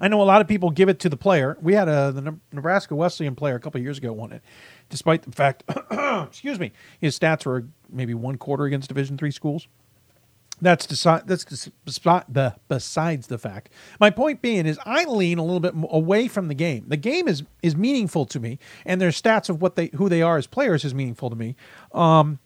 I 0.01 0.07
know 0.07 0.21
a 0.21 0.23
lot 0.23 0.41
of 0.41 0.47
people 0.47 0.71
give 0.71 0.89
it 0.89 0.99
to 1.01 1.09
the 1.09 1.15
player. 1.15 1.57
We 1.61 1.73
had 1.73 1.87
a 1.87 2.11
the 2.11 2.35
Nebraska 2.51 2.95
Wesleyan 2.95 3.35
player 3.35 3.55
a 3.55 3.59
couple 3.59 3.79
years 3.79 3.97
ago 3.97 4.11
won 4.11 4.33
it, 4.33 4.41
despite 4.89 5.23
the 5.23 5.31
fact, 5.31 5.63
excuse 6.27 6.59
me, 6.59 6.71
his 6.99 7.17
stats 7.17 7.45
were 7.45 7.65
maybe 7.89 8.13
one 8.13 8.37
quarter 8.37 8.65
against 8.65 8.89
Division 8.89 9.17
three 9.17 9.31
schools. 9.31 9.67
That's 10.61 10.87
deci- 10.87 11.25
that's 11.25 11.69
the 12.29 12.55
besides 12.67 13.27
the 13.27 13.37
fact. 13.37 13.69
My 13.99 14.09
point 14.09 14.41
being 14.41 14.65
is 14.65 14.79
I 14.85 15.03
lean 15.05 15.37
a 15.37 15.43
little 15.43 15.59
bit 15.59 15.73
away 15.89 16.27
from 16.27 16.47
the 16.47 16.53
game. 16.53 16.85
The 16.87 16.97
game 16.97 17.27
is 17.27 17.43
is 17.61 17.75
meaningful 17.75 18.25
to 18.27 18.39
me, 18.39 18.59
and 18.85 19.01
their 19.01 19.09
stats 19.09 19.49
of 19.49 19.61
what 19.61 19.75
they 19.75 19.89
who 19.95 20.09
they 20.09 20.21
are 20.21 20.37
as 20.37 20.47
players 20.47 20.85
is 20.85 20.93
meaningful 20.93 21.29
to 21.29 21.35
me. 21.35 21.55
Um, 21.91 22.39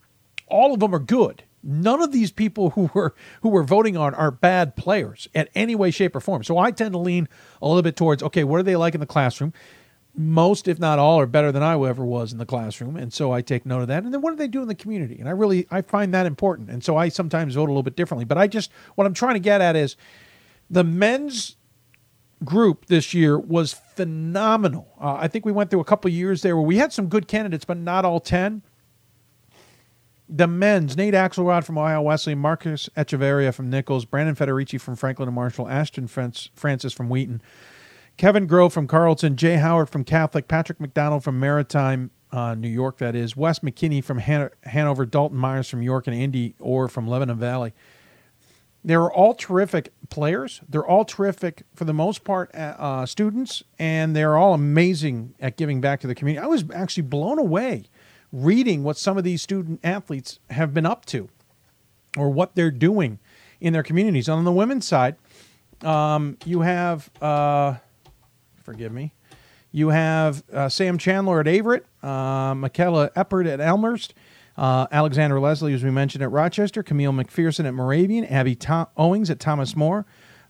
all 0.48 0.74
of 0.74 0.80
them 0.80 0.94
are 0.94 1.00
good. 1.00 1.44
None 1.62 2.00
of 2.00 2.12
these 2.12 2.30
people 2.30 2.70
who 2.70 2.90
were 2.94 3.14
who 3.42 3.50
were 3.50 3.62
voting 3.62 3.96
on 3.96 4.14
are 4.14 4.30
bad 4.30 4.74
players 4.74 5.28
in 5.34 5.48
any 5.54 5.74
way, 5.74 5.90
shape, 5.90 6.16
or 6.16 6.20
form. 6.20 6.42
So 6.42 6.58
I 6.58 6.70
tend 6.70 6.92
to 6.92 6.98
lean 6.98 7.28
a 7.60 7.68
little 7.68 7.82
bit 7.82 7.96
towards 7.96 8.22
okay, 8.22 8.42
what 8.42 8.58
are 8.58 8.64
they 8.64 8.76
like 8.76 8.94
in 8.94 9.00
the 9.00 9.06
classroom? 9.06 9.52
Most, 10.18 10.66
if 10.66 10.80
not 10.80 10.98
all, 10.98 11.20
are 11.20 11.26
better 11.26 11.52
than 11.52 11.62
I 11.62 11.74
ever 11.74 12.04
was 12.04 12.32
in 12.32 12.38
the 12.38 12.44
classroom, 12.44 12.96
and 12.96 13.12
so 13.12 13.30
I 13.30 13.40
take 13.40 13.64
note 13.64 13.82
of 13.82 13.88
that. 13.88 14.02
And 14.02 14.12
then 14.12 14.20
what 14.20 14.30
do 14.30 14.36
they 14.36 14.48
do 14.48 14.60
in 14.62 14.68
the 14.68 14.74
community? 14.74 15.18
And 15.20 15.28
I 15.28 15.32
really 15.32 15.66
I 15.70 15.82
find 15.82 16.12
that 16.12 16.26
important, 16.26 16.70
and 16.70 16.82
so 16.82 16.96
I 16.96 17.08
sometimes 17.08 17.54
vote 17.54 17.64
a 17.64 17.72
little 17.72 17.84
bit 17.84 17.94
differently. 17.94 18.24
But 18.24 18.36
I 18.36 18.48
just 18.48 18.72
what 18.96 19.06
I'm 19.06 19.14
trying 19.14 19.34
to 19.34 19.40
get 19.40 19.60
at 19.60 19.76
is 19.76 19.96
the 20.68 20.82
men's 20.82 21.54
group 22.44 22.86
this 22.86 23.14
year 23.14 23.38
was 23.38 23.72
phenomenal. 23.72 24.88
Uh, 25.00 25.14
I 25.14 25.28
think 25.28 25.44
we 25.46 25.52
went 25.52 25.70
through 25.70 25.80
a 25.80 25.84
couple 25.84 26.10
years 26.10 26.42
there 26.42 26.56
where 26.56 26.66
we 26.66 26.78
had 26.78 26.92
some 26.92 27.06
good 27.08 27.28
candidates, 27.28 27.64
but 27.64 27.76
not 27.76 28.04
all 28.04 28.18
ten. 28.18 28.62
The 30.28 30.46
men's, 30.46 30.96
Nate 30.96 31.14
Axelrod 31.14 31.64
from 31.64 31.78
Ohio 31.78 32.02
Wesley, 32.02 32.34
Marcus 32.34 32.90
Echeverria 32.96 33.54
from 33.54 33.70
Nichols, 33.70 34.04
Brandon 34.04 34.34
Federici 34.34 34.78
from 34.80 34.94
Franklin 34.94 35.28
and 35.28 35.34
Marshall, 35.34 35.68
Ashton 35.68 36.06
Francis 36.06 36.92
from 36.92 37.08
Wheaton, 37.08 37.40
Kevin 38.18 38.48
Grove 38.48 38.72
from 38.72 38.88
Carleton, 38.88 39.36
Jay 39.36 39.54
Howard 39.54 39.88
from 39.88 40.02
Catholic, 40.02 40.48
Patrick 40.48 40.80
McDonald 40.80 41.22
from 41.22 41.38
Maritime, 41.38 42.10
uh, 42.32 42.56
New 42.56 42.68
York, 42.68 42.98
that 42.98 43.14
is, 43.14 43.36
Wes 43.36 43.60
McKinney 43.60 44.02
from 44.02 44.18
Han- 44.18 44.50
Hanover, 44.64 45.06
Dalton 45.06 45.38
Myers 45.38 45.68
from 45.68 45.82
York, 45.82 46.08
and 46.08 46.16
Andy 46.16 46.56
Orr 46.58 46.88
from 46.88 47.06
Lebanon 47.06 47.38
Valley. 47.38 47.72
They 48.84 48.94
are 48.96 49.10
all 49.12 49.34
terrific 49.34 49.92
players. 50.10 50.60
They're 50.68 50.86
all 50.86 51.04
terrific, 51.04 51.62
for 51.76 51.84
the 51.84 51.94
most 51.94 52.24
part, 52.24 52.50
uh, 52.54 52.74
uh, 52.76 53.06
students, 53.06 53.62
and 53.78 54.16
they're 54.16 54.36
all 54.36 54.52
amazing 54.52 55.34
at 55.38 55.56
giving 55.56 55.80
back 55.80 56.00
to 56.00 56.08
the 56.08 56.14
community. 56.14 56.44
I 56.44 56.48
was 56.48 56.64
actually 56.74 57.04
blown 57.04 57.38
away 57.38 57.84
reading 58.32 58.82
what 58.82 58.98
some 58.98 59.16
of 59.16 59.22
these 59.22 59.42
student 59.42 59.78
athletes 59.84 60.40
have 60.50 60.74
been 60.74 60.86
up 60.86 61.06
to 61.06 61.28
or 62.16 62.30
what 62.30 62.56
they're 62.56 62.72
doing 62.72 63.20
in 63.60 63.72
their 63.72 63.84
communities. 63.84 64.28
On 64.28 64.44
the 64.44 64.52
women's 64.52 64.86
side, 64.86 65.14
um, 65.82 66.36
you 66.44 66.62
have 66.62 67.10
uh, 67.22 67.76
forgive 68.68 68.92
me. 68.92 69.14
You 69.72 69.88
have 69.88 70.44
uh, 70.52 70.68
Sam 70.68 70.98
Chandler 70.98 71.40
at 71.40 71.46
Averett, 71.46 71.84
uh, 72.02 72.54
Michaela 72.54 73.10
Eppert 73.16 73.46
at 73.46 73.60
Elmhurst, 73.60 74.12
uh, 74.58 74.86
Alexandra 74.92 75.40
Leslie, 75.40 75.72
as 75.72 75.82
we 75.82 75.90
mentioned, 75.90 76.22
at 76.22 76.30
Rochester, 76.30 76.82
Camille 76.82 77.12
McPherson 77.12 77.64
at 77.64 77.72
Moravian, 77.72 78.26
Abby 78.26 78.54
Tom- 78.54 78.88
Owings 78.98 79.30
at 79.30 79.40
Thomas 79.40 79.74
More, 79.74 80.04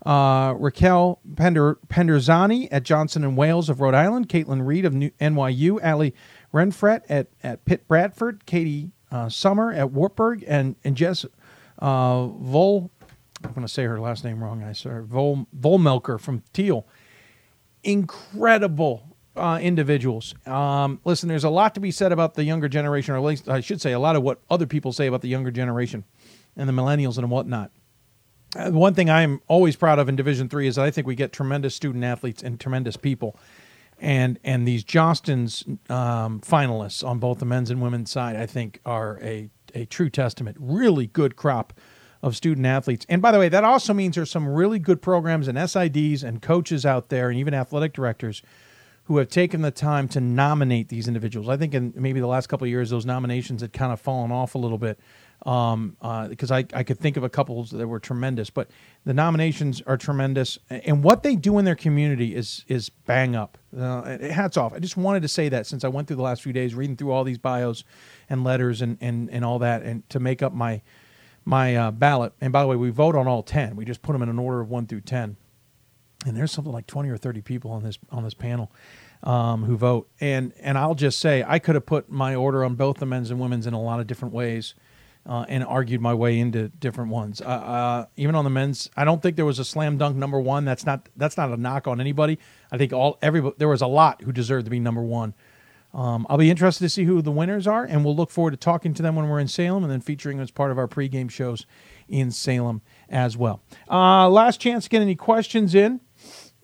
uh, 0.05 0.53
Raquel 0.59 1.21
Pender- 1.37 1.79
Penderzani 1.89 2.67
at 2.73 2.83
Johnson 2.83 3.23
and 3.23 3.37
Wales 3.37 3.69
of 3.69 3.81
Rhode 3.81 3.95
Island, 3.95 4.29
Caitlin 4.29 4.67
Reed 4.67 4.85
of 4.85 4.95
New- 4.95 5.13
NYU, 5.21 5.79
Ali 5.85 6.13
Renfret 6.53 7.03
at, 7.09 7.29
at 7.45 7.65
Pitt 7.67 7.87
Bradford, 7.87 8.47
Katie 8.47 8.91
uh, 9.13 9.29
Summer 9.29 9.73
at 9.73 9.93
Wartburg, 9.93 10.45
and, 10.49 10.75
and 10.83 10.97
Jess 10.97 11.25
uh, 11.79 12.27
Vol 12.27 12.91
I'm 13.45 13.53
going 13.53 13.67
to 13.67 13.73
say 13.73 13.85
her 13.85 14.01
last 14.01 14.25
name 14.25 14.43
wrong. 14.43 14.65
I 14.65 14.73
saw 14.73 15.01
Vol 15.03 15.47
Volmelker 15.57 16.19
from 16.19 16.43
Thiel. 16.53 16.87
Incredible 17.89 19.17
uh, 19.37 19.59
individuals. 19.63 20.35
Um, 20.47 21.01
listen, 21.05 21.29
there's 21.29 21.45
a 21.45 21.51
lot 21.51 21.75
to 21.75 21.81
be 21.81 21.91
said 21.91 22.13
about 22.13 22.35
the 22.35 22.45
younger 22.45 22.69
generation, 22.69 23.15
or 23.15 23.19
at 23.19 23.25
least 23.25 23.49
I 23.49 23.61
should 23.61 23.81
say 23.81 23.93
a 23.93 23.99
lot 23.99 24.17
of 24.17 24.23
what 24.23 24.41
other 24.51 24.67
people 24.67 24.93
say 24.93 25.07
about 25.07 25.23
the 25.23 25.29
younger 25.29 25.51
generation 25.51 26.05
and 26.57 26.69
the 26.69 26.73
millennials 26.73 27.19
and 27.19 27.31
whatnot. 27.31 27.71
Uh, 28.57 28.71
one 28.71 28.95
thing 28.95 29.09
I'm 29.09 29.41
always 29.47 29.77
proud 29.77 29.99
of 29.99 30.09
in 30.09 30.17
Division 30.17 30.49
Three 30.49 30.67
is 30.67 30.77
that 30.77 30.85
I 30.85 30.91
think 30.91 31.07
we 31.07 31.15
get 31.15 31.33
tremendous 31.33 31.75
student 31.75 32.05
athletes 32.05 32.43
and 32.43 32.59
tremendous 32.59 32.97
people, 32.97 33.39
and 33.99 34.39
and 34.43 34.67
these 34.67 34.85
Jostens 34.85 35.67
um, 35.91 36.41
finalists 36.41 37.07
on 37.07 37.19
both 37.19 37.39
the 37.39 37.47
men's 37.47 37.71
and 37.71 37.81
women's 37.81 38.11
side, 38.11 38.37
I 38.37 38.47
think, 38.47 38.81
are 38.85 39.19
a 39.23 39.51
a 39.75 39.85
true 39.85 40.11
testament. 40.11 40.57
Really 40.59 41.07
good 41.07 41.37
crop 41.37 41.73
of 42.23 42.37
student 42.37 42.67
athletes. 42.67 43.07
And 43.09 43.23
by 43.23 43.33
the 43.33 43.39
way, 43.39 43.49
that 43.49 43.65
also 43.65 43.95
means 43.95 44.17
there's 44.17 44.31
some 44.31 44.49
really 44.49 44.79
good 44.79 45.01
programs 45.01 45.49
and 45.49 45.57
SIDs 45.57 46.23
and 46.23 46.43
coaches 46.43 46.85
out 46.85 47.09
there, 47.09 47.31
and 47.31 47.39
even 47.39 47.55
athletic 47.55 47.93
directors 47.93 48.43
who 49.05 49.17
have 49.17 49.29
taken 49.29 49.63
the 49.63 49.71
time 49.71 50.07
to 50.07 50.21
nominate 50.21 50.91
these 50.91 51.09
individuals. 51.09 51.49
I 51.49 51.57
think 51.57 51.73
in 51.73 51.95
maybe 51.97 52.21
the 52.21 52.27
last 52.27 52.49
couple 52.49 52.67
of 52.67 52.69
years, 52.69 52.91
those 52.91 53.07
nominations 53.07 53.63
had 53.63 53.73
kind 53.73 53.91
of 53.91 53.99
fallen 53.99 54.31
off 54.31 54.55
a 54.55 54.59
little 54.59 54.77
bit 54.77 55.01
um, 55.47 55.97
uh, 56.03 56.29
because 56.29 56.51
I, 56.51 56.67
I 56.75 56.83
could 56.83 56.99
think 56.99 57.17
of 57.17 57.25
a 57.25 57.29
couple 57.31 57.65
that 57.65 57.87
were 57.87 58.01
tremendous, 58.01 58.51
but 58.51 58.69
the 59.05 59.15
nominations 59.15 59.81
are 59.87 59.97
tremendous, 59.97 60.59
and 60.69 61.03
what 61.03 61.23
they 61.23 61.37
do 61.37 61.59
in 61.59 61.65
their 61.65 61.77
community 61.77 62.35
is 62.35 62.65
is 62.69 62.91
bang 62.91 63.37
up. 63.37 63.57
Uh, 63.77 64.19
hats 64.19 64.57
off. 64.57 64.75
I 64.75 64.79
just 64.79 64.97
wanted 64.97 65.23
to 65.23 65.29
say 65.29 65.49
that 65.49 65.67
since 65.67 65.85
I 65.85 65.89
went 65.89 66.09
through 66.09 66.17
the 66.17 66.23
last 66.23 66.43
few 66.43 66.53
days 66.53 66.75
reading 66.75 66.97
through 66.97 67.13
all 67.13 67.25
these 67.25 67.39
bios 67.39 67.85
and 68.29 68.45
letters 68.45 68.83
and 68.83 68.99
and, 69.01 69.31
and 69.31 69.45
all 69.45 69.61
that, 69.61 69.83
and 69.83 70.09
to 70.11 70.21
make 70.21 70.43
up 70.43 70.53
my 70.53 70.83
my 71.49 71.75
uh, 71.75 71.91
ballot. 71.91 72.35
And 72.43 72.53
by 72.53 72.61
the 72.61 72.69
way, 72.69 72.77
we 72.77 72.91
vote 72.91 73.17
on 73.17 73.27
all 73.27 73.43
ten. 73.43 73.75
We 73.75 73.87
just 73.87 74.03
put 74.03 74.13
them 74.13 74.23
in 74.23 74.29
an 74.29 74.39
order 74.39 74.61
of 74.61 74.69
one 74.69 74.87
through 74.87 75.01
ten, 75.01 75.37
and 76.27 76.37
there's 76.37 76.53
something 76.53 76.73
like 76.73 76.87
twenty 76.87 77.09
or 77.09 77.17
thirty 77.17 77.41
people 77.41 77.71
on 77.71 77.83
this 77.83 77.99
on 78.11 78.23
this 78.23 78.35
panel. 78.35 78.71
Um, 79.21 79.65
who 79.65 79.77
vote 79.77 80.09
and 80.21 80.53
and 80.61 80.79
I'll 80.79 80.95
just 80.95 81.19
say 81.19 81.43
I 81.45 81.59
could 81.59 81.75
have 81.75 81.85
put 81.85 82.09
my 82.09 82.37
order 82.37 82.65
on 82.65 82.77
both 82.77 82.99
the 82.99 83.07
men's 83.07 83.33
and 83.33 83.41
women's 83.41 83.67
in 83.67 83.75
a 83.75 83.83
lot 83.83 83.99
of 83.99 84.07
different 84.07 84.33
ways, 84.33 84.75
uh, 85.27 85.45
and 85.49 85.65
argued 85.65 86.01
my 86.01 86.15
way 86.15 86.39
into 86.39 86.69
different 86.69 87.11
ones. 87.11 87.41
Uh, 87.41 87.47
uh, 87.47 88.07
even 88.15 88.37
on 88.37 88.45
the 88.45 88.51
men's, 88.51 88.89
I 88.97 89.05
don't 89.05 89.21
think 89.21 89.35
there 89.35 89.45
was 89.45 89.59
a 89.59 89.65
slam 89.65 89.99
dunk 89.99 90.17
number 90.17 90.39
one. 90.39 90.65
That's 90.65 90.87
not 90.87 91.09
that's 91.17 91.37
not 91.37 91.51
a 91.51 91.57
knock 91.57 91.89
on 91.89 92.01
anybody. 92.01 92.39
I 92.71 92.79
think 92.79 92.93
all 92.93 93.19
every 93.21 93.43
there 93.57 93.67
was 93.67 93.83
a 93.83 93.89
lot 93.89 94.23
who 94.23 94.31
deserved 94.31 94.67
to 94.67 94.71
be 94.71 94.79
number 94.79 95.03
one. 95.03 95.35
Um, 95.95 96.27
I'll 96.29 96.39
be 96.39 96.51
interested 96.51 96.85
to 96.85 96.89
see 96.91 97.05
who 97.05 97.23
the 97.23 97.31
winners 97.31 97.67
are, 97.67 97.85
and 97.85 98.05
we'll 98.05 98.15
look 98.15 98.31
forward 98.31 98.51
to 98.51 98.57
talking 98.57 98.93
to 98.95 99.03
them 99.03 99.17
when 99.17 99.29
we're 99.29 99.41
in 99.41 99.49
Salem, 99.49 99.83
and 99.83 99.91
then 99.91 100.01
featuring 100.01 100.37
them 100.37 100.45
as 100.45 100.51
part 100.51 100.71
of 100.71 100.79
our 100.79 100.87
pregame 100.87 101.31
shows 101.31 101.67
in 102.09 102.31
Salem 102.31 102.83
as 103.09 103.37
well. 103.37 103.63
Uh, 103.91 104.29
last 104.29 104.61
chance 104.61 104.85
to 104.85 104.91
get 104.91 105.01
any 105.03 105.15
questions 105.15 105.75
in. 105.75 106.01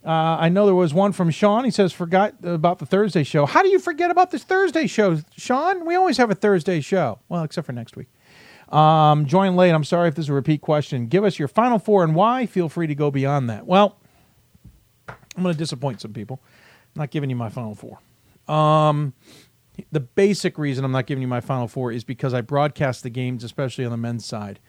Uh, 0.04 0.36
I 0.38 0.50
know 0.50 0.66
there 0.66 0.74
was 0.74 0.92
one 0.92 1.12
from 1.12 1.30
Sean. 1.30 1.64
He 1.64 1.70
says, 1.70 1.90
forgot 1.90 2.34
about 2.42 2.78
the 2.78 2.84
Thursday 2.84 3.24
show. 3.24 3.46
How 3.46 3.62
do 3.62 3.68
you 3.68 3.78
forget 3.78 4.10
about 4.10 4.30
this 4.30 4.44
Thursday 4.44 4.86
show, 4.86 5.18
Sean? 5.34 5.86
We 5.86 5.94
always 5.94 6.18
have 6.18 6.30
a 6.30 6.34
Thursday 6.34 6.82
show. 6.82 7.20
Well, 7.30 7.42
except 7.42 7.64
for 7.66 7.72
next 7.72 7.96
week. 7.96 8.08
Um, 8.68 9.24
join 9.24 9.56
late. 9.56 9.70
I'm 9.70 9.84
sorry 9.84 10.08
if 10.08 10.14
this 10.14 10.26
is 10.26 10.28
a 10.28 10.34
repeat 10.34 10.60
question. 10.60 11.06
Give 11.06 11.24
us 11.24 11.38
your 11.38 11.48
final 11.48 11.78
four 11.78 12.04
and 12.04 12.14
why. 12.14 12.44
Feel 12.44 12.68
free 12.68 12.86
to 12.86 12.94
go 12.94 13.10
beyond 13.10 13.48
that. 13.48 13.66
Well, 13.66 13.98
I'm 15.08 15.42
going 15.42 15.54
to 15.54 15.58
disappoint 15.58 16.02
some 16.02 16.12
people. 16.12 16.40
I'm 16.94 17.00
not 17.00 17.10
giving 17.10 17.30
you 17.30 17.36
my 17.36 17.48
final 17.48 17.74
four. 17.74 17.98
Um, 18.48 19.14
the 19.90 20.00
basic 20.00 20.58
reason 20.58 20.84
I'm 20.84 20.92
not 20.92 21.06
giving 21.06 21.22
you 21.22 21.28
my 21.28 21.40
final 21.40 21.66
four 21.66 21.90
is 21.90 22.04
because 22.04 22.32
I 22.32 22.40
broadcast 22.40 23.02
the 23.02 23.10
games, 23.10 23.44
especially 23.44 23.84
on 23.84 23.90
the 23.90 23.96
men's 23.96 24.24
side, 24.24 24.60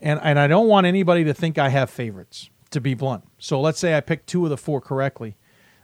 and 0.00 0.20
and 0.22 0.38
I 0.38 0.46
don't 0.46 0.68
want 0.68 0.86
anybody 0.86 1.24
to 1.24 1.34
think 1.34 1.58
I 1.58 1.68
have 1.68 1.90
favorites. 1.90 2.50
To 2.72 2.82
be 2.82 2.92
blunt, 2.92 3.24
so 3.38 3.58
let's 3.62 3.78
say 3.78 3.96
I 3.96 4.00
pick 4.00 4.26
two 4.26 4.44
of 4.44 4.50
the 4.50 4.58
four 4.58 4.82
correctly. 4.82 5.36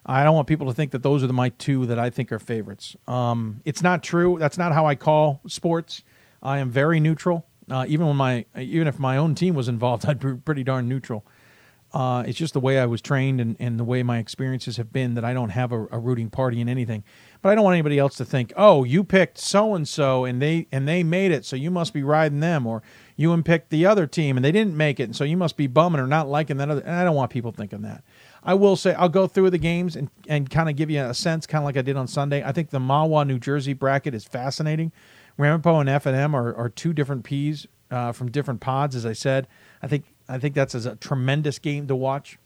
I 0.06 0.22
don't 0.22 0.34
want 0.34 0.46
people 0.46 0.66
to 0.66 0.74
think 0.74 0.90
that 0.90 1.02
those 1.02 1.24
are 1.24 1.26
the 1.26 1.32
my 1.32 1.48
two 1.48 1.86
that 1.86 1.98
I 1.98 2.10
think 2.10 2.30
are 2.30 2.38
favorites. 2.38 2.94
Um, 3.08 3.62
it's 3.64 3.82
not 3.82 4.02
true. 4.02 4.36
That's 4.38 4.58
not 4.58 4.72
how 4.72 4.84
I 4.84 4.94
call 4.94 5.40
sports. 5.46 6.02
I 6.42 6.58
am 6.58 6.70
very 6.70 7.00
neutral. 7.00 7.46
Uh, 7.70 7.86
even 7.88 8.06
when 8.06 8.16
my 8.16 8.44
even 8.58 8.86
if 8.86 8.98
my 8.98 9.16
own 9.16 9.34
team 9.34 9.54
was 9.54 9.68
involved, 9.68 10.04
I'd 10.08 10.20
be 10.20 10.34
pretty 10.34 10.62
darn 10.62 10.88
neutral. 10.88 11.24
Uh, 11.94 12.24
it's 12.26 12.36
just 12.36 12.54
the 12.54 12.60
way 12.60 12.80
I 12.80 12.86
was 12.86 13.00
trained 13.00 13.40
and, 13.40 13.56
and 13.60 13.78
the 13.78 13.84
way 13.84 14.02
my 14.02 14.18
experiences 14.18 14.78
have 14.78 14.92
been 14.92 15.14
that 15.14 15.24
I 15.24 15.32
don't 15.32 15.50
have 15.50 15.70
a, 15.70 15.86
a 15.92 15.98
rooting 16.00 16.28
party 16.28 16.60
in 16.60 16.68
anything. 16.68 17.04
But 17.40 17.50
I 17.50 17.54
don't 17.54 17.62
want 17.62 17.74
anybody 17.74 18.00
else 18.00 18.16
to 18.16 18.24
think, 18.24 18.52
oh, 18.56 18.82
you 18.82 19.04
picked 19.04 19.38
so 19.38 19.76
and 19.76 19.86
so 19.86 20.24
and 20.24 20.42
they 20.42 20.66
and 20.72 20.88
they 20.88 21.04
made 21.04 21.30
it, 21.30 21.44
so 21.44 21.54
you 21.54 21.70
must 21.70 21.92
be 21.92 22.02
riding 22.02 22.40
them, 22.40 22.66
or 22.66 22.82
you 23.14 23.32
and 23.32 23.44
picked 23.44 23.70
the 23.70 23.86
other 23.86 24.08
team 24.08 24.36
and 24.36 24.44
they 24.44 24.50
didn't 24.50 24.76
make 24.76 24.98
it, 24.98 25.04
and 25.04 25.14
so 25.14 25.22
you 25.22 25.36
must 25.36 25.56
be 25.56 25.68
bumming 25.68 26.00
or 26.00 26.08
not 26.08 26.28
liking 26.28 26.56
that 26.56 26.68
other. 26.68 26.80
And 26.80 26.96
I 26.96 27.04
don't 27.04 27.14
want 27.14 27.30
people 27.30 27.52
thinking 27.52 27.82
that. 27.82 28.02
I 28.42 28.54
will 28.54 28.74
say 28.74 28.92
I'll 28.94 29.08
go 29.08 29.28
through 29.28 29.50
the 29.50 29.58
games 29.58 29.94
and, 29.94 30.10
and 30.28 30.50
kind 30.50 30.68
of 30.68 30.74
give 30.74 30.90
you 30.90 31.00
a 31.00 31.14
sense, 31.14 31.46
kind 31.46 31.62
of 31.62 31.66
like 31.66 31.76
I 31.76 31.82
did 31.82 31.96
on 31.96 32.08
Sunday. 32.08 32.42
I 32.42 32.50
think 32.50 32.70
the 32.70 32.80
Mahwah, 32.80 33.24
New 33.24 33.38
Jersey 33.38 33.72
bracket 33.72 34.14
is 34.14 34.24
fascinating. 34.24 34.90
Ramapo 35.38 35.78
and 35.78 35.88
F 35.88 36.06
and 36.06 36.16
M 36.16 36.34
are, 36.34 36.52
are 36.54 36.68
two 36.68 36.92
different 36.92 37.22
P's 37.22 37.68
uh, 37.90 38.10
from 38.10 38.30
different 38.30 38.60
pods, 38.60 38.96
as 38.96 39.06
I 39.06 39.12
said. 39.12 39.46
I 39.80 39.86
think 39.86 40.04
I 40.28 40.38
think 40.38 40.54
that's 40.54 40.74
a 40.74 40.96
tremendous 40.96 41.58
game 41.58 41.86
to 41.88 41.96
watch. 41.96 42.38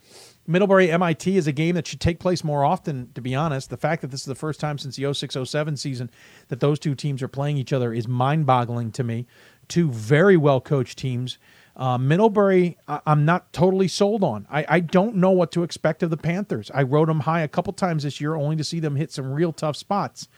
Middlebury 0.47 0.91
MIT 0.91 1.37
is 1.37 1.47
a 1.47 1.53
game 1.53 1.75
that 1.75 1.87
should 1.87 2.01
take 2.01 2.19
place 2.19 2.43
more 2.43 2.65
often, 2.65 3.11
to 3.15 3.21
be 3.21 3.35
honest. 3.35 3.69
The 3.69 3.77
fact 3.77 4.01
that 4.01 4.11
this 4.11 4.21
is 4.21 4.27
the 4.27 4.35
first 4.35 4.59
time 4.59 4.79
since 4.79 4.97
the 4.97 5.13
06 5.13 5.37
07 5.45 5.77
season 5.77 6.11
that 6.49 6.61
those 6.61 6.79
two 6.79 6.95
teams 6.95 7.23
are 7.23 7.29
playing 7.29 7.59
each 7.59 7.73
other 7.73 7.93
is 7.93 8.09
mind 8.09 8.47
boggling 8.47 8.91
to 8.93 9.05
me. 9.05 9.27
Two 9.69 9.91
very 9.91 10.37
well 10.37 10.61
coached 10.61 10.99
teams. 10.99 11.39
Uh, 11.77 11.99
Middlebury, 11.99 12.79
I- 12.89 13.01
am 13.07 13.25
not 13.25 13.53
totally 13.53 13.89
sold 13.89 14.25
on. 14.25 14.47
I-, 14.51 14.67
I 14.69 14.81
don't 14.81 15.17
know 15.17 15.31
what 15.31 15.53
to 15.53 15.63
expect 15.63 16.03
of 16.03 16.11
the 16.11 16.17
Panthers. 16.17 16.71
I 16.75 16.83
wrote 16.83 17.07
them 17.09 17.21
high 17.21 17.43
a 17.43 17.49
couple 17.49 17.73
times 17.75 18.03
this 18.03 18.21
year, 18.21 18.35
only 18.35 18.57
to 18.57 18.65
see 18.65 18.81
them 18.81 18.97
hit 18.97 19.13
some 19.13 19.31
real 19.31 19.53
tough 19.53 19.77
spots. 19.77 20.29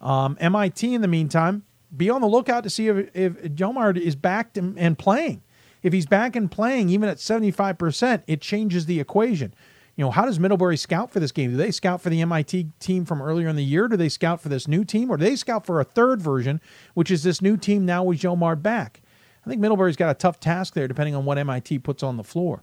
Um, 0.00 0.36
MIT, 0.40 0.94
in 0.94 1.02
the 1.02 1.08
meantime, 1.08 1.64
be 1.94 2.08
on 2.08 2.20
the 2.20 2.28
lookout 2.28 2.62
to 2.62 2.70
see 2.70 2.88
if, 2.88 3.14
if 3.14 3.34
Jomar 3.54 3.96
is 3.96 4.16
back 4.16 4.56
and, 4.56 4.78
and 4.78 4.98
playing. 4.98 5.42
If 5.82 5.92
he's 5.92 6.06
back 6.06 6.36
and 6.36 6.50
playing, 6.50 6.88
even 6.88 7.08
at 7.08 7.18
75%, 7.18 8.22
it 8.26 8.40
changes 8.40 8.86
the 8.86 9.00
equation. 9.00 9.54
You 9.96 10.04
know, 10.04 10.10
how 10.10 10.26
does 10.26 10.38
Middlebury 10.38 10.76
scout 10.76 11.10
for 11.10 11.20
this 11.20 11.32
game? 11.32 11.50
Do 11.50 11.56
they 11.56 11.70
scout 11.70 12.02
for 12.02 12.10
the 12.10 12.20
MIT 12.20 12.68
team 12.80 13.06
from 13.06 13.22
earlier 13.22 13.48
in 13.48 13.56
the 13.56 13.64
year? 13.64 13.88
Do 13.88 13.96
they 13.96 14.10
scout 14.10 14.42
for 14.42 14.50
this 14.50 14.68
new 14.68 14.84
team? 14.84 15.10
Or 15.10 15.16
do 15.16 15.24
they 15.24 15.36
scout 15.36 15.64
for 15.64 15.80
a 15.80 15.84
third 15.84 16.20
version, 16.20 16.60
which 16.92 17.10
is 17.10 17.22
this 17.22 17.40
new 17.40 17.56
team 17.56 17.86
now 17.86 18.04
with 18.04 18.18
Jomar 18.18 18.60
back? 18.60 19.00
I 19.44 19.48
think 19.48 19.60
Middlebury's 19.60 19.96
got 19.96 20.10
a 20.10 20.14
tough 20.14 20.38
task 20.38 20.74
there, 20.74 20.86
depending 20.86 21.14
on 21.14 21.24
what 21.24 21.38
MIT 21.38 21.78
puts 21.78 22.02
on 22.02 22.18
the 22.18 22.24
floor. 22.24 22.62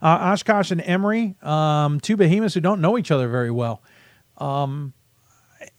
Uh, 0.00 0.32
Oshkosh 0.32 0.70
and 0.70 0.82
Emory, 0.82 1.34
um, 1.42 1.98
two 1.98 2.16
behemoths 2.16 2.54
who 2.54 2.60
don't 2.60 2.80
know 2.80 2.98
each 2.98 3.10
other 3.10 3.28
very 3.28 3.50
well. 3.50 3.82
Um, 4.36 4.92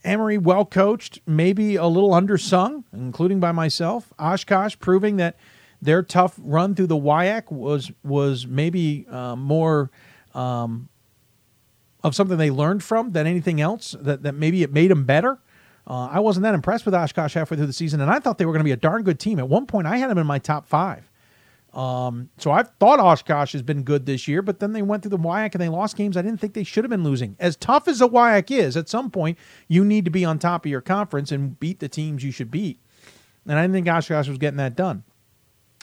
Emory, 0.04 0.38
well 0.38 0.66
coached, 0.66 1.20
maybe 1.26 1.76
a 1.76 1.86
little 1.86 2.10
undersung, 2.10 2.84
including 2.92 3.40
by 3.40 3.52
myself. 3.52 4.12
Oshkosh 4.20 4.76
proving 4.80 5.18
that 5.18 5.38
their 5.82 6.04
tough 6.04 6.40
run 6.40 6.76
through 6.76 6.88
the 6.88 6.98
WIAC 6.98 7.52
was 7.52 7.92
was 8.04 8.48
maybe 8.48 9.06
uh, 9.10 9.36
more 9.36 9.92
um, 10.34 10.90
of 12.04 12.16
something 12.16 12.38
they 12.38 12.52
learned 12.52 12.84
from 12.84 13.12
than 13.12 13.28
anything 13.28 13.62
else. 13.62 13.96
That 14.00 14.24
that 14.24 14.36
maybe 14.36 14.64
it 14.64 14.72
made 14.72 14.92
them 14.92 15.06
better. 15.06 15.40
Uh, 15.86 16.08
I 16.12 16.20
wasn't 16.20 16.44
that 16.44 16.54
impressed 16.54 16.86
with 16.86 16.94
Oshkosh 16.94 17.34
halfway 17.34 17.56
through 17.56 17.68
the 17.68 17.74
season, 17.74 18.02
and 18.02 18.12
I 18.12 18.20
thought 18.20 18.38
they 18.38 18.46
were 18.46 18.52
going 18.52 18.60
to 18.60 18.66
be 18.66 18.74
a 18.74 18.78
darn 18.78 19.04
good 19.04 19.20
team. 19.20 19.40
At 19.40 19.48
one 19.48 19.66
point, 19.66 19.88
I 19.88 19.98
had 19.98 20.10
them 20.10 20.18
in 20.18 20.28
my 20.28 20.40
top 20.40 20.68
five. 20.68 21.10
Um, 21.74 22.30
so 22.38 22.52
I 22.52 22.64
thought 22.64 23.00
Oshkosh 23.00 23.54
has 23.54 23.62
been 23.62 23.84
good 23.84 24.06
this 24.06 24.28
year, 24.28 24.42
but 24.42 24.60
then 24.60 24.74
they 24.74 24.82
went 24.82 25.04
through 25.04 25.12
the 25.12 25.18
WIAC 25.18 25.54
and 25.54 25.62
they 25.62 25.70
lost 25.70 25.96
games 25.96 26.18
I 26.18 26.24
didn't 26.24 26.40
think 26.40 26.54
they 26.54 26.64
should 26.64 26.84
have 26.84 26.90
been 26.90 27.04
losing. 27.04 27.36
As 27.40 27.56
tough 27.56 27.88
as 27.88 28.00
the 28.00 28.10
WIAC 28.10 28.50
is, 28.50 28.76
at 28.76 28.90
some 28.90 29.12
point 29.12 29.38
you 29.68 29.86
need 29.86 30.04
to 30.06 30.12
be 30.12 30.26
on 30.26 30.40
top 30.40 30.66
of 30.66 30.72
your 30.72 30.82
conference 30.82 31.32
and 31.32 31.60
beat 31.60 31.80
the 31.80 31.88
teams 31.88 32.24
you 32.24 32.32
should 32.32 32.50
beat. 32.50 32.80
And 33.46 33.60
I 33.60 33.62
didn't 33.62 33.74
think 33.74 33.88
Oshkosh 33.88 34.28
was 34.28 34.40
getting 34.40 34.58
that 34.58 34.76
done. 34.76 35.04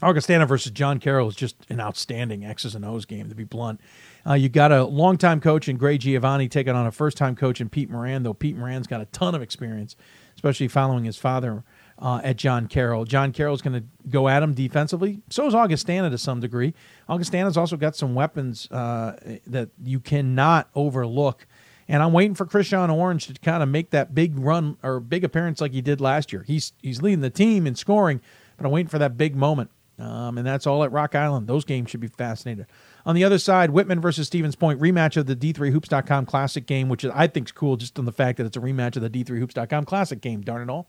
Augustana 0.04 0.44
versus 0.44 0.70
John 0.70 1.00
Carroll 1.00 1.28
is 1.28 1.34
just 1.34 1.56
an 1.70 1.80
outstanding 1.80 2.44
X's 2.44 2.74
and 2.74 2.84
O's 2.84 3.06
game, 3.06 3.30
to 3.30 3.34
be 3.34 3.44
blunt. 3.44 3.80
Uh, 4.26 4.34
you 4.34 4.50
got 4.50 4.70
a 4.70 4.84
longtime 4.84 5.40
coach 5.40 5.66
in 5.66 5.78
Gray 5.78 5.96
Giovanine 5.96 6.50
taking 6.50 6.74
on 6.74 6.86
a 6.86 6.92
first 6.92 7.16
time 7.16 7.34
coach 7.34 7.60
in 7.60 7.70
Pete 7.70 7.88
Moran, 7.88 8.22
though 8.22 8.34
Pete 8.34 8.56
Moran's 8.56 8.86
got 8.86 9.00
a 9.00 9.06
ton 9.06 9.34
of 9.34 9.40
experience, 9.40 9.96
especially 10.34 10.68
following 10.68 11.04
his 11.04 11.16
father 11.16 11.64
uh, 11.98 12.20
at 12.22 12.36
John 12.36 12.66
Carroll. 12.66 13.04
John 13.04 13.32
Carroll's 13.32 13.62
going 13.62 13.80
to 13.80 14.08
go 14.08 14.28
at 14.28 14.42
him 14.42 14.52
defensively. 14.52 15.22
So 15.30 15.46
is 15.46 15.54
Augustana 15.54 16.10
to 16.10 16.18
some 16.18 16.40
degree. 16.40 16.74
Augustana's 17.08 17.56
also 17.56 17.78
got 17.78 17.96
some 17.96 18.14
weapons 18.14 18.70
uh, 18.70 19.16
that 19.46 19.70
you 19.82 20.00
cannot 20.00 20.68
overlook. 20.74 21.46
And 21.88 22.02
I'm 22.02 22.12
waiting 22.12 22.34
for 22.34 22.46
Christian 22.46 22.90
Orange 22.90 23.26
to 23.26 23.34
kind 23.34 23.62
of 23.62 23.68
make 23.68 23.90
that 23.90 24.14
big 24.14 24.38
run 24.38 24.76
or 24.82 25.00
big 25.00 25.24
appearance 25.24 25.60
like 25.60 25.72
he 25.72 25.80
did 25.80 26.00
last 26.00 26.32
year. 26.32 26.42
He's 26.46 26.72
he's 26.82 27.02
leading 27.02 27.20
the 27.20 27.30
team 27.30 27.66
in 27.66 27.74
scoring, 27.74 28.20
but 28.56 28.64
I'm 28.66 28.72
waiting 28.72 28.88
for 28.88 28.98
that 28.98 29.18
big 29.18 29.36
moment. 29.36 29.70
Um, 29.98 30.38
and 30.38 30.46
that's 30.46 30.66
all 30.66 30.82
at 30.82 30.90
Rock 30.90 31.14
Island. 31.14 31.46
Those 31.46 31.64
games 31.64 31.90
should 31.90 32.00
be 32.00 32.08
fascinating. 32.08 32.66
On 33.06 33.14
the 33.14 33.22
other 33.22 33.38
side, 33.38 33.70
Whitman 33.70 34.00
versus 34.00 34.26
Stevens 34.26 34.56
Point, 34.56 34.80
rematch 34.80 35.16
of 35.16 35.26
the 35.26 35.36
D3Hoops.com 35.36 36.26
Classic 36.26 36.66
game, 36.66 36.88
which 36.88 37.04
I 37.04 37.26
think 37.28 37.48
is 37.48 37.52
cool 37.52 37.76
just 37.76 37.98
on 37.98 38.04
the 38.04 38.12
fact 38.12 38.38
that 38.38 38.46
it's 38.46 38.56
a 38.56 38.60
rematch 38.60 38.96
of 38.96 39.02
the 39.02 39.10
D3Hoops.com 39.10 39.84
Classic 39.84 40.20
game, 40.20 40.40
darn 40.40 40.68
it 40.68 40.72
all. 40.72 40.88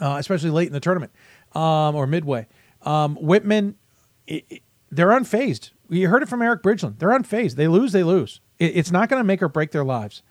Uh, 0.00 0.16
especially 0.18 0.50
late 0.50 0.66
in 0.66 0.72
the 0.72 0.80
tournament 0.80 1.12
um, 1.54 1.94
or 1.94 2.06
midway. 2.06 2.46
Um, 2.82 3.16
Whitman 3.16 3.76
it, 4.26 4.44
it, 4.48 4.62
they're 4.90 5.08
unfazed. 5.08 5.70
You 5.88 6.08
heard 6.08 6.22
it 6.22 6.28
from 6.28 6.40
Eric 6.40 6.62
Bridgeland. 6.62 6.98
They're 6.98 7.10
unfazed. 7.10 7.56
They 7.56 7.68
lose, 7.68 7.92
they 7.92 8.02
lose. 8.02 8.40
It, 8.58 8.76
it's 8.76 8.90
not 8.90 9.08
going 9.08 9.20
to 9.20 9.24
make 9.24 9.42
or 9.42 9.48
break 9.48 9.72
their 9.72 9.84
lives. 9.84 10.22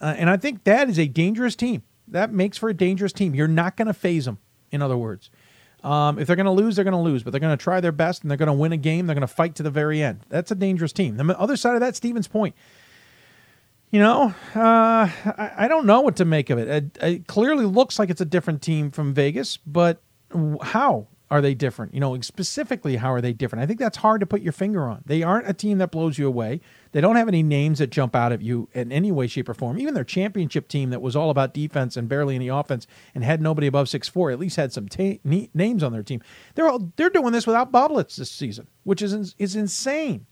Uh, 0.00 0.14
and 0.18 0.28
I 0.28 0.36
think 0.36 0.64
that 0.64 0.90
is 0.90 0.98
a 0.98 1.06
dangerous 1.06 1.56
team. 1.56 1.82
That 2.06 2.32
makes 2.32 2.58
for 2.58 2.68
a 2.68 2.74
dangerous 2.74 3.12
team. 3.12 3.34
You're 3.34 3.48
not 3.48 3.76
going 3.76 3.86
to 3.86 3.94
phase 3.94 4.26
them, 4.26 4.38
in 4.70 4.82
other 4.82 4.96
words. 4.96 5.30
Um, 5.84 6.18
if 6.18 6.26
they're 6.26 6.34
going 6.34 6.46
to 6.46 6.52
lose, 6.52 6.76
they're 6.76 6.84
going 6.84 6.92
to 6.92 6.98
lose, 6.98 7.22
but 7.22 7.30
they're 7.30 7.40
going 7.40 7.56
to 7.56 7.62
try 7.62 7.78
their 7.80 7.92
best 7.92 8.22
and 8.22 8.30
they're 8.30 8.38
going 8.38 8.46
to 8.46 8.54
win 8.54 8.72
a 8.72 8.76
game. 8.78 9.06
They're 9.06 9.14
going 9.14 9.20
to 9.20 9.26
fight 9.26 9.54
to 9.56 9.62
the 9.62 9.70
very 9.70 10.02
end. 10.02 10.20
That's 10.30 10.50
a 10.50 10.54
dangerous 10.54 10.94
team. 10.94 11.18
The 11.18 11.38
other 11.38 11.56
side 11.56 11.74
of 11.74 11.80
that, 11.80 11.94
Stevens 11.94 12.26
Point. 12.26 12.54
You 13.90 14.00
know, 14.00 14.34
uh, 14.56 15.08
I, 15.38 15.52
I, 15.56 15.68
don't 15.68 15.86
know 15.86 16.00
what 16.00 16.16
to 16.16 16.24
make 16.24 16.50
of 16.50 16.58
it. 16.58 16.68
It, 16.68 16.98
it 17.00 17.26
clearly 17.28 17.64
looks 17.64 17.96
like 17.96 18.10
it's 18.10 18.20
a 18.20 18.24
different 18.24 18.60
team 18.60 18.90
from 18.90 19.14
Vegas, 19.14 19.58
but 19.58 20.02
how? 20.62 21.06
Are 21.34 21.40
they 21.40 21.52
different? 21.52 21.92
You 21.92 21.98
know, 21.98 22.20
specifically, 22.20 22.94
how 22.94 23.12
are 23.12 23.20
they 23.20 23.32
different? 23.32 23.64
I 23.64 23.66
think 23.66 23.80
that's 23.80 23.96
hard 23.96 24.20
to 24.20 24.26
put 24.26 24.40
your 24.40 24.52
finger 24.52 24.84
on. 24.84 25.02
They 25.04 25.24
aren't 25.24 25.48
a 25.48 25.52
team 25.52 25.78
that 25.78 25.90
blows 25.90 26.16
you 26.16 26.28
away. 26.28 26.60
They 26.92 27.00
don't 27.00 27.16
have 27.16 27.26
any 27.26 27.42
names 27.42 27.80
that 27.80 27.90
jump 27.90 28.14
out 28.14 28.30
at 28.30 28.40
you 28.40 28.68
in 28.72 28.92
any 28.92 29.10
way, 29.10 29.26
shape, 29.26 29.48
or 29.48 29.54
form. 29.54 29.76
Even 29.76 29.94
their 29.94 30.04
championship 30.04 30.68
team 30.68 30.90
that 30.90 31.02
was 31.02 31.16
all 31.16 31.30
about 31.30 31.52
defense 31.52 31.96
and 31.96 32.08
barely 32.08 32.36
any 32.36 32.46
offense 32.46 32.86
and 33.16 33.24
had 33.24 33.42
nobody 33.42 33.66
above 33.66 33.88
six 33.88 34.08
four 34.08 34.30
at 34.30 34.38
least 34.38 34.54
had 34.54 34.72
some 34.72 34.88
ta- 34.88 35.18
names 35.24 35.82
on 35.82 35.90
their 35.90 36.04
team. 36.04 36.22
They're 36.54 36.68
all 36.68 36.92
they're 36.94 37.10
doing 37.10 37.32
this 37.32 37.48
without 37.48 37.72
Bublitz 37.72 38.14
this 38.14 38.30
season, 38.30 38.68
which 38.84 39.02
is 39.02 39.34
is 39.36 39.56
insane. 39.56 40.26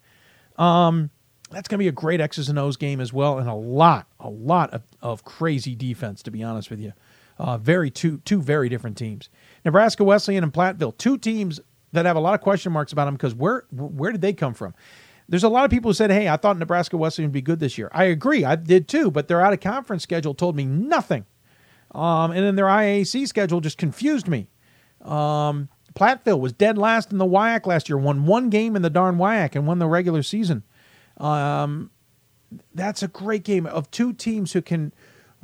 Um, 0.57 1.11
that's 1.51 1.67
going 1.67 1.79
to 1.81 1.83
be 1.83 1.89
a 1.89 1.93
great 1.93 2.21
X's 2.21 2.49
and 2.49 2.61
O's 2.61 2.77
game 2.77 3.01
as 3.01 3.13
well, 3.13 3.41
and 3.41 3.49
a 3.49 3.55
lot, 3.55 4.07
a 4.21 4.31
lot 4.31 4.71
of, 4.71 4.83
of 5.01 5.25
crazy 5.25 5.75
defense. 5.75 6.23
To 6.23 6.31
be 6.31 6.45
honest 6.45 6.71
with 6.71 6.79
you, 6.79 6.93
uh, 7.39 7.59
very 7.59 7.91
two 7.91 8.19
two 8.19 8.41
very 8.41 8.69
different 8.69 8.97
teams. 8.97 9.29
Nebraska 9.65 10.05
Wesleyan 10.05 10.45
and 10.45 10.53
Platteville, 10.53 10.97
two 10.97 11.19
teams 11.19 11.61
that 11.93 12.07
have 12.07 12.17
a 12.17 12.21
lot 12.21 12.35
of 12.35 12.41
question 12.41 12.73
marks 12.73 12.93
about 12.93 13.05
them 13.07 13.15
because 13.15 13.35
where 13.35 13.65
where 13.71 14.13
did 14.13 14.21
they 14.21 14.33
come 14.33 14.55
from? 14.55 14.75
There's 15.29 15.45
a 15.45 15.49
lot 15.49 15.65
of 15.65 15.71
people 15.71 15.91
who 15.91 15.95
said, 15.95 16.11
"Hey, 16.11 16.29
I 16.29 16.37
thought 16.37 16.59
Nebraska 16.59 16.97
Wesleyan 16.97 17.29
would 17.29 17.35
be 17.35 17.43
good 17.43 17.61
this 17.61 17.79
year." 17.79 17.91
I 17.93 18.05
agree, 18.05 18.45
I 18.45 18.57
did 18.57 18.89
too, 18.89 19.11
but 19.11 19.29
their 19.29 19.41
out 19.41 19.53
of 19.53 19.61
conference 19.61 20.03
schedule 20.03 20.35
told 20.35 20.57
me 20.57 20.65
nothing, 20.65 21.25
um, 21.95 22.33
and 22.33 22.45
then 22.45 22.57
their 22.57 22.67
IAC 22.67 23.27
schedule 23.29 23.61
just 23.61 23.79
confused 23.79 24.29
me. 24.29 24.49
Um, 25.03 25.69
Platteville 25.95 26.41
was 26.41 26.53
dead 26.53 26.79
last 26.79 27.13
in 27.13 27.19
the 27.19 27.27
WIAC 27.27 27.67
last 27.67 27.89
year, 27.89 27.99
won 27.99 28.25
one 28.27 28.51
game 28.51 28.77
in 28.77 28.83
the 28.83 28.91
darn 28.91 29.17
WIAC 29.17 29.55
and 29.55 29.67
won 29.67 29.79
the 29.79 29.87
regular 29.87 30.23
season. 30.23 30.63
Um, 31.19 31.91
that's 32.75 33.03
a 33.03 33.09
great 33.09 33.45
game 33.45 33.67
of 33.67 33.91
two 33.91 34.13
teams 34.13 34.53
who 34.53 34.63
can 34.63 34.93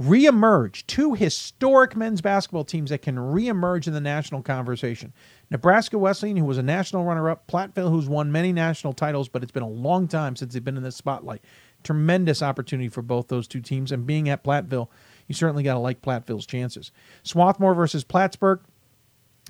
reemerge, 0.00 0.86
two 0.86 1.14
historic 1.14 1.96
men's 1.96 2.20
basketball 2.20 2.64
teams 2.64 2.90
that 2.90 3.02
can 3.02 3.16
reemerge 3.16 3.86
in 3.86 3.92
the 3.92 4.00
national 4.00 4.42
conversation. 4.42 5.12
Nebraska 5.50 5.98
Wesleyan, 5.98 6.36
who 6.36 6.44
was 6.44 6.58
a 6.58 6.62
national 6.62 7.04
runner 7.04 7.28
up, 7.28 7.48
Platteville, 7.48 7.90
who's 7.90 8.08
won 8.08 8.30
many 8.30 8.52
national 8.52 8.92
titles, 8.92 9.28
but 9.28 9.42
it's 9.42 9.52
been 9.52 9.62
a 9.62 9.68
long 9.68 10.06
time 10.06 10.36
since 10.36 10.54
they've 10.54 10.64
been 10.64 10.76
in 10.76 10.82
the 10.84 10.92
spotlight. 10.92 11.42
Tremendous 11.82 12.42
opportunity 12.42 12.88
for 12.88 13.02
both 13.02 13.28
those 13.28 13.48
two 13.48 13.60
teams. 13.60 13.90
And 13.90 14.06
being 14.06 14.28
at 14.28 14.44
Platteville, 14.44 14.88
you 15.26 15.34
certainly 15.34 15.62
got 15.62 15.74
to 15.74 15.80
like 15.80 16.00
Platteville's 16.00 16.46
chances. 16.46 16.92
Swarthmore 17.22 17.74
versus 17.74 18.04
Plattsburgh. 18.04 18.60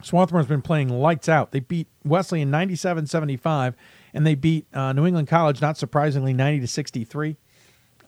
Swarthmore's 0.02 0.46
been 0.46 0.62
playing 0.62 0.88
lights 0.88 1.28
out. 1.28 1.52
They 1.52 1.60
beat 1.60 1.88
Wesleyan 2.04 2.50
97 2.50 3.06
75, 3.06 3.74
and 4.14 4.26
they 4.26 4.34
beat 4.34 4.66
uh, 4.72 4.92
New 4.92 5.06
England 5.06 5.28
College, 5.28 5.60
not 5.60 5.76
surprisingly, 5.76 6.32
90 6.32 6.60
to 6.60 6.66
63. 6.68 7.36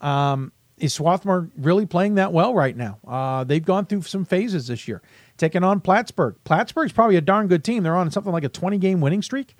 Um, 0.00 0.52
is 0.80 0.94
Swarthmore 0.94 1.50
really 1.56 1.86
playing 1.86 2.14
that 2.16 2.32
well 2.32 2.54
right 2.54 2.76
now? 2.76 2.98
Uh, 3.06 3.44
they've 3.44 3.64
gone 3.64 3.86
through 3.86 4.02
some 4.02 4.24
phases 4.24 4.66
this 4.66 4.88
year, 4.88 5.02
taking 5.36 5.62
on 5.62 5.80
Plattsburgh. 5.80 6.36
Plattsburgh's 6.44 6.92
probably 6.92 7.16
a 7.16 7.20
darn 7.20 7.46
good 7.48 7.62
team. 7.62 7.82
They're 7.82 7.96
on 7.96 8.10
something 8.10 8.32
like 8.32 8.44
a 8.44 8.48
20 8.48 8.78
game 8.78 9.00
winning 9.00 9.22
streak. 9.22 9.54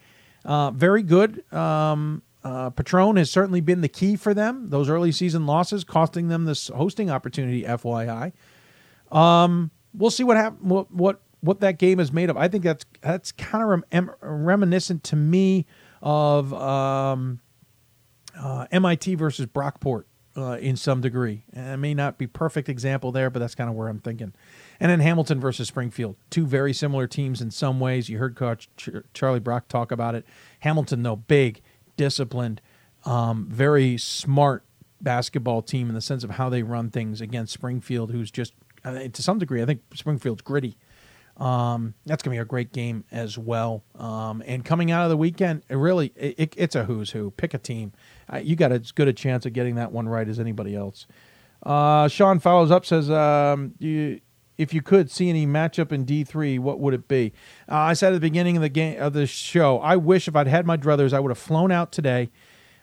Uh, 0.45 0.71
very 0.71 1.03
good. 1.03 1.45
Um, 1.53 2.23
uh, 2.43 2.71
Patron 2.71 3.17
has 3.17 3.31
certainly 3.31 3.61
been 3.61 3.83
the 3.83 3.89
key 3.89 4.17
for 4.17 4.33
them. 4.33 4.71
Those 4.71 4.89
early 4.89 5.13
season 5.13 5.45
losses 5.47 5.85
costing 5.85 6.29
them 6.29 6.47
this 6.47 6.69
hosting 6.69 7.11
opportunity. 7.11 7.65
FYI, 7.65 8.33
um, 9.13 9.71
we'll 9.93 10.11
see 10.11 10.25
what 10.25 10.39
hap- 10.39 10.61
what 10.63 10.91
what 10.91 11.21
what 11.41 11.61
that 11.61 11.79
game 11.79 12.01
is 12.01 12.13
made 12.13 12.31
of. 12.31 12.39
I 12.39 12.49
think 12.49 12.65
that's 12.65 12.87
that's 13.03 13.33
kind 13.33 13.63
of 13.63 13.85
rem- 13.93 14.11
reminiscent 14.23 15.05
to 15.05 15.17
me 15.17 15.67
of 16.01 16.55
um, 16.55 17.41
uh, 18.39 18.67
MIT 18.73 19.17
versus 19.17 19.45
Brockport 19.45 20.05
uh, 20.37 20.59
in 20.61 20.77
some 20.77 21.01
degree. 21.01 21.45
And 21.53 21.75
it 21.75 21.77
may 21.77 21.95
not 21.95 22.19
be 22.19 22.27
perfect 22.27 22.69
example 22.69 23.13
there, 23.13 23.31
but 23.31 23.41
that's 23.41 23.55
kind 23.55 23.69
of 23.69 23.77
where 23.77 23.89
I'm 23.89 24.01
thinking. 24.01 24.33
And 24.79 24.91
then 24.91 25.01
Hamilton 25.01 25.41
versus 25.41 25.69
Springfield, 25.69 26.17
two 26.31 26.47
very 26.47 26.73
similar 26.73 27.07
teams 27.07 27.41
in 27.41 27.51
some 27.51 27.81
ways. 27.81 28.09
You 28.09 28.19
heard 28.19 28.37
Coach 28.37 28.69
Charlie 29.13 29.41
Brock 29.41 29.69
talk 29.69 29.93
about 29.93 30.15
it. 30.15 30.25
Hamilton, 30.61 31.03
though, 31.03 31.17
big, 31.17 31.61
disciplined, 31.97 32.61
um, 33.05 33.47
very 33.51 33.99
smart 33.99 34.65
basketball 35.01 35.63
team 35.63 35.89
in 35.89 35.95
the 35.95 36.01
sense 36.01 36.25
of 36.25 36.31
how 36.31 36.49
they 36.49 36.63
run 36.63 36.91
things 36.91 37.21
against 37.21 37.53
Springfield, 37.53 38.11
who's 38.11 38.31
just 38.31 38.55
to 38.85 39.23
some 39.23 39.39
degree, 39.39 39.63
I 39.63 39.67
think 39.67 39.83
Springfield's 39.95 40.43
gritty. 40.43 40.77
Um, 41.41 41.95
that's 42.05 42.23
going 42.23 42.37
to 42.37 42.39
be 42.39 42.43
a 42.43 42.45
great 42.45 42.71
game 42.71 43.05
as 43.11 43.39
well. 43.39 43.83
Um, 43.99 44.43
and 44.47 44.63
coming 44.63 44.91
out 44.91 45.05
of 45.05 45.11
the 45.11 45.17
weekend, 45.17 45.63
it 45.71 45.77
really, 45.77 46.13
it, 46.15 46.53
it's 46.55 46.75
a 46.77 46.85
who's 46.85 47.11
who. 47.11 47.31
Pick 47.31 47.55
a 47.55 47.59
team 47.59 47.93
you 48.43 48.57
got 48.57 48.73
as 48.73 48.93
good 48.93 49.09
a 49.09 49.13
chance 49.13 49.47
of 49.47 49.55
getting 49.55 49.75
that 49.77 49.91
one 49.91 50.09
right 50.09 50.29
as 50.29 50.39
anybody 50.39 50.77
else. 50.77 51.07
Uh, 51.65 52.09
Sean 52.09 52.39
follows 52.39 52.71
up 52.71 52.85
says, 52.87 53.11
um, 53.11 53.75
you, 53.79 54.21
if 54.59 54.75
you 54.75 54.83
could 54.83 55.11
see 55.11 55.31
any 55.31 55.47
matchup 55.47 55.93
in 55.93 56.05
D 56.05 56.25
three, 56.25 56.59
what 56.59 56.79
would 56.79 56.93
it 56.93 57.09
be? 57.09 57.33
Uh, 57.69 57.77
I 57.77 57.95
said 57.95 58.13
at 58.13 58.17
the 58.17 58.21
beginning 58.21 58.57
of 58.57 58.63
the 58.63 58.69
game 58.69 59.01
of 59.01 59.15
the 59.15 59.27
show, 59.27 59.79
I 59.79 59.97
wish 59.97 60.29
if 60.29 60.37
I'd 60.37 60.47
had 60.47 60.67
my 60.67 60.77
druthers, 60.77 61.15
I 61.15 61.21
would 61.21 61.31
have 61.31 61.39
flown 61.39 61.73
out 61.73 61.91
today, 61.91 62.31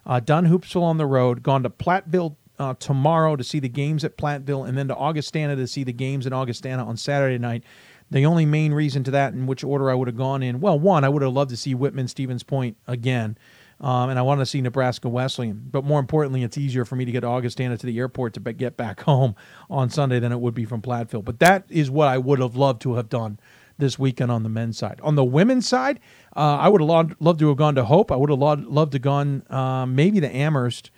uh, 0.06 0.20
done 0.20 0.48
Hoopsville 0.48 0.82
on 0.82 0.98
the 0.98 1.06
road, 1.06 1.44
gone 1.44 1.62
to 1.64 1.70
Platteville 1.70 2.36
uh, 2.58 2.74
tomorrow 2.80 3.36
to 3.36 3.44
see 3.44 3.60
the 3.60 3.70
games 3.70 4.04
at 4.04 4.18
Platteville, 4.18 4.68
and 4.68 4.76
then 4.76 4.88
to 4.88 4.96
Augustana 4.96 5.56
to 5.56 5.68
see 5.68 5.84
the 5.84 5.94
games 5.94 6.26
in 6.26 6.34
Augustana 6.34 6.84
on 6.84 6.98
Saturday 6.98 7.38
night. 7.38 7.64
The 8.10 8.26
only 8.26 8.46
main 8.46 8.74
reason 8.74 9.04
to 9.06 9.12
that, 9.12 9.34
in 9.34 9.48
which 9.48 9.64
order 9.64 9.92
I 9.92 9.94
would 9.94 10.08
have 10.08 10.18
gone 10.18 10.42
in, 10.42 10.60
well, 10.62 10.80
one, 10.80 11.04
I 11.04 11.10
would 11.10 11.22
have 11.22 11.34
loved 11.34 11.50
to 11.50 11.58
see 11.58 11.76
Whitman 11.76 12.08
Stevens 12.08 12.44
Point 12.44 12.78
again. 12.88 13.38
Um, 13.80 14.10
and 14.10 14.18
I 14.18 14.24
want 14.24 14.40
to 14.40 14.46
see 14.46 14.62
Nebraska 14.62 15.08
Wesleyan. 15.08 15.68
But 15.70 15.84
more 15.84 16.00
importantly, 16.00 16.42
it's 16.44 16.58
easier 16.58 16.84
for 16.84 16.96
me 16.96 17.06
to 17.06 17.12
get 17.12 17.24
Augustana 17.24 17.78
to 17.78 17.86
the 17.86 17.98
airport 18.00 18.34
to 18.34 18.40
get 18.40 18.76
back 18.76 19.02
home 19.02 19.36
on 19.70 19.90
Sunday 19.90 20.20
than 20.20 20.32
it 20.32 20.40
would 20.40 20.56
be 20.56 20.66
from 20.66 20.82
Platteville. 20.82 21.24
But 21.24 21.40
that 21.40 21.66
is 21.70 21.92
what 21.92 22.08
I 22.08 22.18
would 22.18 22.40
have 22.40 22.56
loved 22.56 22.82
to 22.84 22.96
have 22.96 23.10
done 23.10 23.40
this 23.78 24.00
weekend 24.00 24.32
on 24.32 24.42
the 24.42 24.50
men's 24.50 24.78
side. 24.78 25.00
On 25.04 25.16
the 25.16 25.24
women's 25.24 25.68
side, 25.68 26.00
uh, 26.36 26.58
I 26.58 26.70
would 26.70 26.82
have 26.82 26.90
loved, 26.90 27.16
loved, 27.20 27.40
to 27.40 27.50
have 27.50 27.58
gone 27.58 27.76
to 27.76 27.86
Hope. 27.86 28.12
I 28.12 28.16
would 28.16 28.32
have 28.32 28.40
loved, 28.40 28.66
loved 28.66 28.94
to 28.94 28.96
have 28.96 29.04
gone 29.04 29.44
uh, 29.50 29.86
maybe 29.86 30.20
to 30.20 30.36
Amherst. 30.36 30.90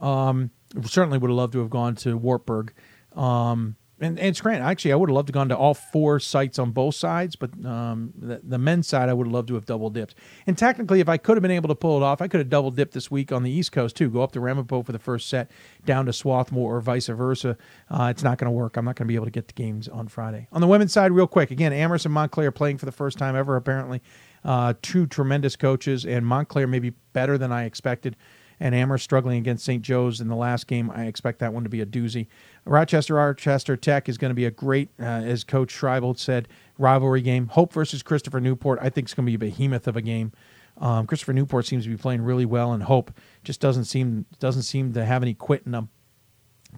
Um, 0.00 0.50
certainly 0.84 1.18
would 1.18 1.30
have 1.30 1.36
loved 1.36 1.52
to 1.52 1.60
have 1.60 1.70
gone 1.70 1.94
to 1.96 2.16
Wartburg. 2.16 2.72
Um, 3.14 3.76
and, 4.04 4.18
and 4.18 4.36
Scranton. 4.36 4.66
Actually, 4.66 4.92
I 4.92 4.96
would 4.96 5.08
have 5.08 5.14
loved 5.14 5.28
to 5.28 5.32
gone 5.32 5.48
to 5.48 5.56
all 5.56 5.74
four 5.74 6.20
sites 6.20 6.58
on 6.58 6.70
both 6.70 6.94
sides, 6.94 7.36
but 7.36 7.50
um, 7.64 8.12
the, 8.16 8.40
the, 8.42 8.58
men's 8.58 8.86
side, 8.86 9.08
I 9.08 9.12
would 9.12 9.26
have 9.26 9.32
loved 9.32 9.48
to 9.48 9.54
have 9.54 9.66
double 9.66 9.90
dipped. 9.90 10.14
And 10.46 10.56
technically, 10.56 11.00
if 11.00 11.08
I 11.08 11.16
could 11.16 11.36
have 11.36 11.42
been 11.42 11.50
able 11.50 11.68
to 11.68 11.74
pull 11.74 11.96
it 11.96 12.02
off, 12.02 12.20
I 12.20 12.28
could 12.28 12.40
have 12.40 12.50
double 12.50 12.70
dipped 12.70 12.94
this 12.94 13.10
week 13.10 13.32
on 13.32 13.42
the 13.42 13.50
East 13.50 13.72
Coast 13.72 13.96
too. 13.96 14.10
Go 14.10 14.22
up 14.22 14.32
to 14.32 14.40
Ramapo 14.40 14.82
for 14.82 14.92
the 14.92 14.98
first 14.98 15.28
set, 15.28 15.50
down 15.84 16.06
to 16.06 16.12
Swarthmore, 16.12 16.76
or 16.76 16.80
vice 16.80 17.06
versa. 17.08 17.56
Uh, 17.90 18.08
it's 18.10 18.22
not 18.22 18.38
going 18.38 18.46
to 18.46 18.52
work. 18.52 18.76
I'm 18.76 18.84
not 18.84 18.96
going 18.96 19.06
to 19.06 19.12
be 19.12 19.16
able 19.16 19.26
to 19.26 19.30
get 19.30 19.48
the 19.48 19.54
games 19.54 19.88
on 19.88 20.08
Friday. 20.08 20.46
On 20.52 20.60
the 20.60 20.68
women's 20.68 20.92
side, 20.92 21.12
real 21.12 21.26
quick, 21.26 21.50
again, 21.50 21.72
Amherst 21.72 22.04
and 22.04 22.14
Montclair 22.14 22.52
playing 22.52 22.78
for 22.78 22.86
the 22.86 22.92
first 22.92 23.18
time 23.18 23.34
ever. 23.34 23.56
Apparently, 23.56 24.02
uh, 24.44 24.74
two 24.82 25.06
tremendous 25.06 25.56
coaches, 25.56 26.04
and 26.04 26.26
Montclair 26.26 26.66
maybe 26.66 26.90
better 27.12 27.38
than 27.38 27.50
I 27.50 27.64
expected 27.64 28.16
and 28.60 28.74
Amherst 28.74 29.04
struggling 29.04 29.38
against 29.38 29.64
St. 29.64 29.82
Joe's 29.82 30.20
in 30.20 30.28
the 30.28 30.36
last 30.36 30.66
game. 30.66 30.90
I 30.90 31.06
expect 31.06 31.40
that 31.40 31.52
one 31.52 31.64
to 31.64 31.68
be 31.68 31.80
a 31.80 31.86
doozy. 31.86 32.28
Rochester 32.64 33.14
Rochester 33.14 33.76
Tech 33.76 34.08
is 34.08 34.16
going 34.16 34.30
to 34.30 34.34
be 34.34 34.46
a 34.46 34.50
great, 34.50 34.88
uh, 34.98 35.04
as 35.04 35.44
Coach 35.44 35.72
Schreibold 35.72 36.18
said, 36.18 36.48
rivalry 36.78 37.20
game. 37.20 37.48
Hope 37.48 37.72
versus 37.72 38.02
Christopher 38.02 38.40
Newport, 38.40 38.78
I 38.80 38.88
think, 38.88 39.08
is 39.08 39.14
going 39.14 39.26
to 39.26 39.30
be 39.30 39.46
a 39.46 39.50
behemoth 39.50 39.86
of 39.86 39.96
a 39.96 40.02
game. 40.02 40.32
Um, 40.78 41.06
Christopher 41.06 41.32
Newport 41.32 41.66
seems 41.66 41.84
to 41.84 41.90
be 41.90 41.96
playing 41.96 42.22
really 42.22 42.46
well, 42.46 42.72
and 42.72 42.82
Hope 42.82 43.12
just 43.44 43.60
doesn't 43.60 43.84
seem 43.84 44.26
doesn't 44.38 44.62
seem 44.62 44.92
to 44.94 45.04
have 45.04 45.22
any 45.22 45.34
quit 45.34 45.62
in 45.66 45.72
them. 45.72 45.88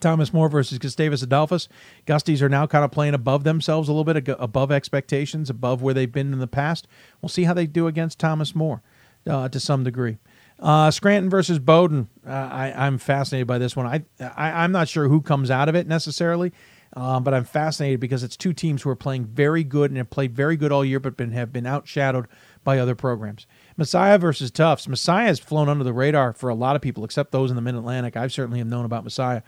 Thomas 0.00 0.32
More 0.32 0.48
versus 0.48 0.78
Gustavus 0.78 1.22
Adolphus. 1.22 1.68
Gusties 2.06 2.42
are 2.42 2.48
now 2.50 2.66
kind 2.66 2.84
of 2.84 2.90
playing 2.90 3.14
above 3.14 3.44
themselves 3.44 3.88
a 3.88 3.92
little 3.92 4.12
bit, 4.12 4.28
above 4.38 4.70
expectations, 4.70 5.48
above 5.48 5.80
where 5.80 5.94
they've 5.94 6.12
been 6.12 6.34
in 6.34 6.38
the 6.38 6.46
past. 6.46 6.86
We'll 7.22 7.30
see 7.30 7.44
how 7.44 7.54
they 7.54 7.66
do 7.66 7.86
against 7.86 8.18
Thomas 8.18 8.54
More 8.54 8.82
uh, 9.26 9.48
to 9.48 9.58
some 9.58 9.84
degree. 9.84 10.18
Uh, 10.58 10.90
Scranton 10.90 11.28
versus 11.28 11.58
Bowdoin. 11.58 12.08
Uh, 12.26 12.30
I, 12.30 12.86
am 12.86 12.98
fascinated 12.98 13.46
by 13.46 13.58
this 13.58 13.76
one. 13.76 13.86
I, 13.86 14.04
I 14.36 14.64
am 14.64 14.72
not 14.72 14.88
sure 14.88 15.08
who 15.08 15.20
comes 15.20 15.50
out 15.50 15.68
of 15.68 15.74
it 15.74 15.86
necessarily, 15.86 16.52
um, 16.94 17.24
but 17.24 17.34
I'm 17.34 17.44
fascinated 17.44 18.00
because 18.00 18.22
it's 18.22 18.38
two 18.38 18.54
teams 18.54 18.82
who 18.82 18.88
are 18.88 18.96
playing 18.96 19.26
very 19.26 19.62
good 19.62 19.90
and 19.90 19.98
have 19.98 20.08
played 20.08 20.34
very 20.34 20.56
good 20.56 20.72
all 20.72 20.84
year, 20.84 20.98
but 20.98 21.16
been, 21.16 21.32
have 21.32 21.52
been 21.52 21.64
outshadowed 21.64 22.26
by 22.64 22.78
other 22.78 22.94
programs. 22.94 23.46
Messiah 23.76 24.16
versus 24.16 24.50
Tufts. 24.50 24.88
Messiah 24.88 25.26
has 25.26 25.38
flown 25.38 25.68
under 25.68 25.84
the 25.84 25.92
radar 25.92 26.32
for 26.32 26.48
a 26.48 26.54
lot 26.54 26.74
of 26.74 26.80
people, 26.80 27.04
except 27.04 27.32
those 27.32 27.50
in 27.50 27.56
the 27.56 27.62
Mid 27.62 27.74
Atlantic. 27.74 28.16
I've 28.16 28.32
certainly 28.32 28.58
have 28.58 28.68
known 28.68 28.86
about 28.86 29.04
Messiah. 29.04 29.42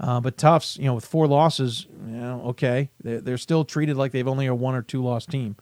Uh, 0.00 0.20
but 0.20 0.36
Tufts, 0.36 0.76
you 0.78 0.86
know, 0.86 0.94
with 0.94 1.06
four 1.06 1.26
losses, 1.26 1.86
you 2.06 2.16
know, 2.16 2.42
okay, 2.46 2.90
they're, 3.02 3.20
they're 3.20 3.38
still 3.38 3.64
treated 3.64 3.96
like 3.96 4.12
they've 4.12 4.26
only 4.26 4.46
a 4.46 4.54
one 4.54 4.74
or 4.74 4.82
two 4.82 5.02
loss 5.02 5.26
team. 5.26 5.56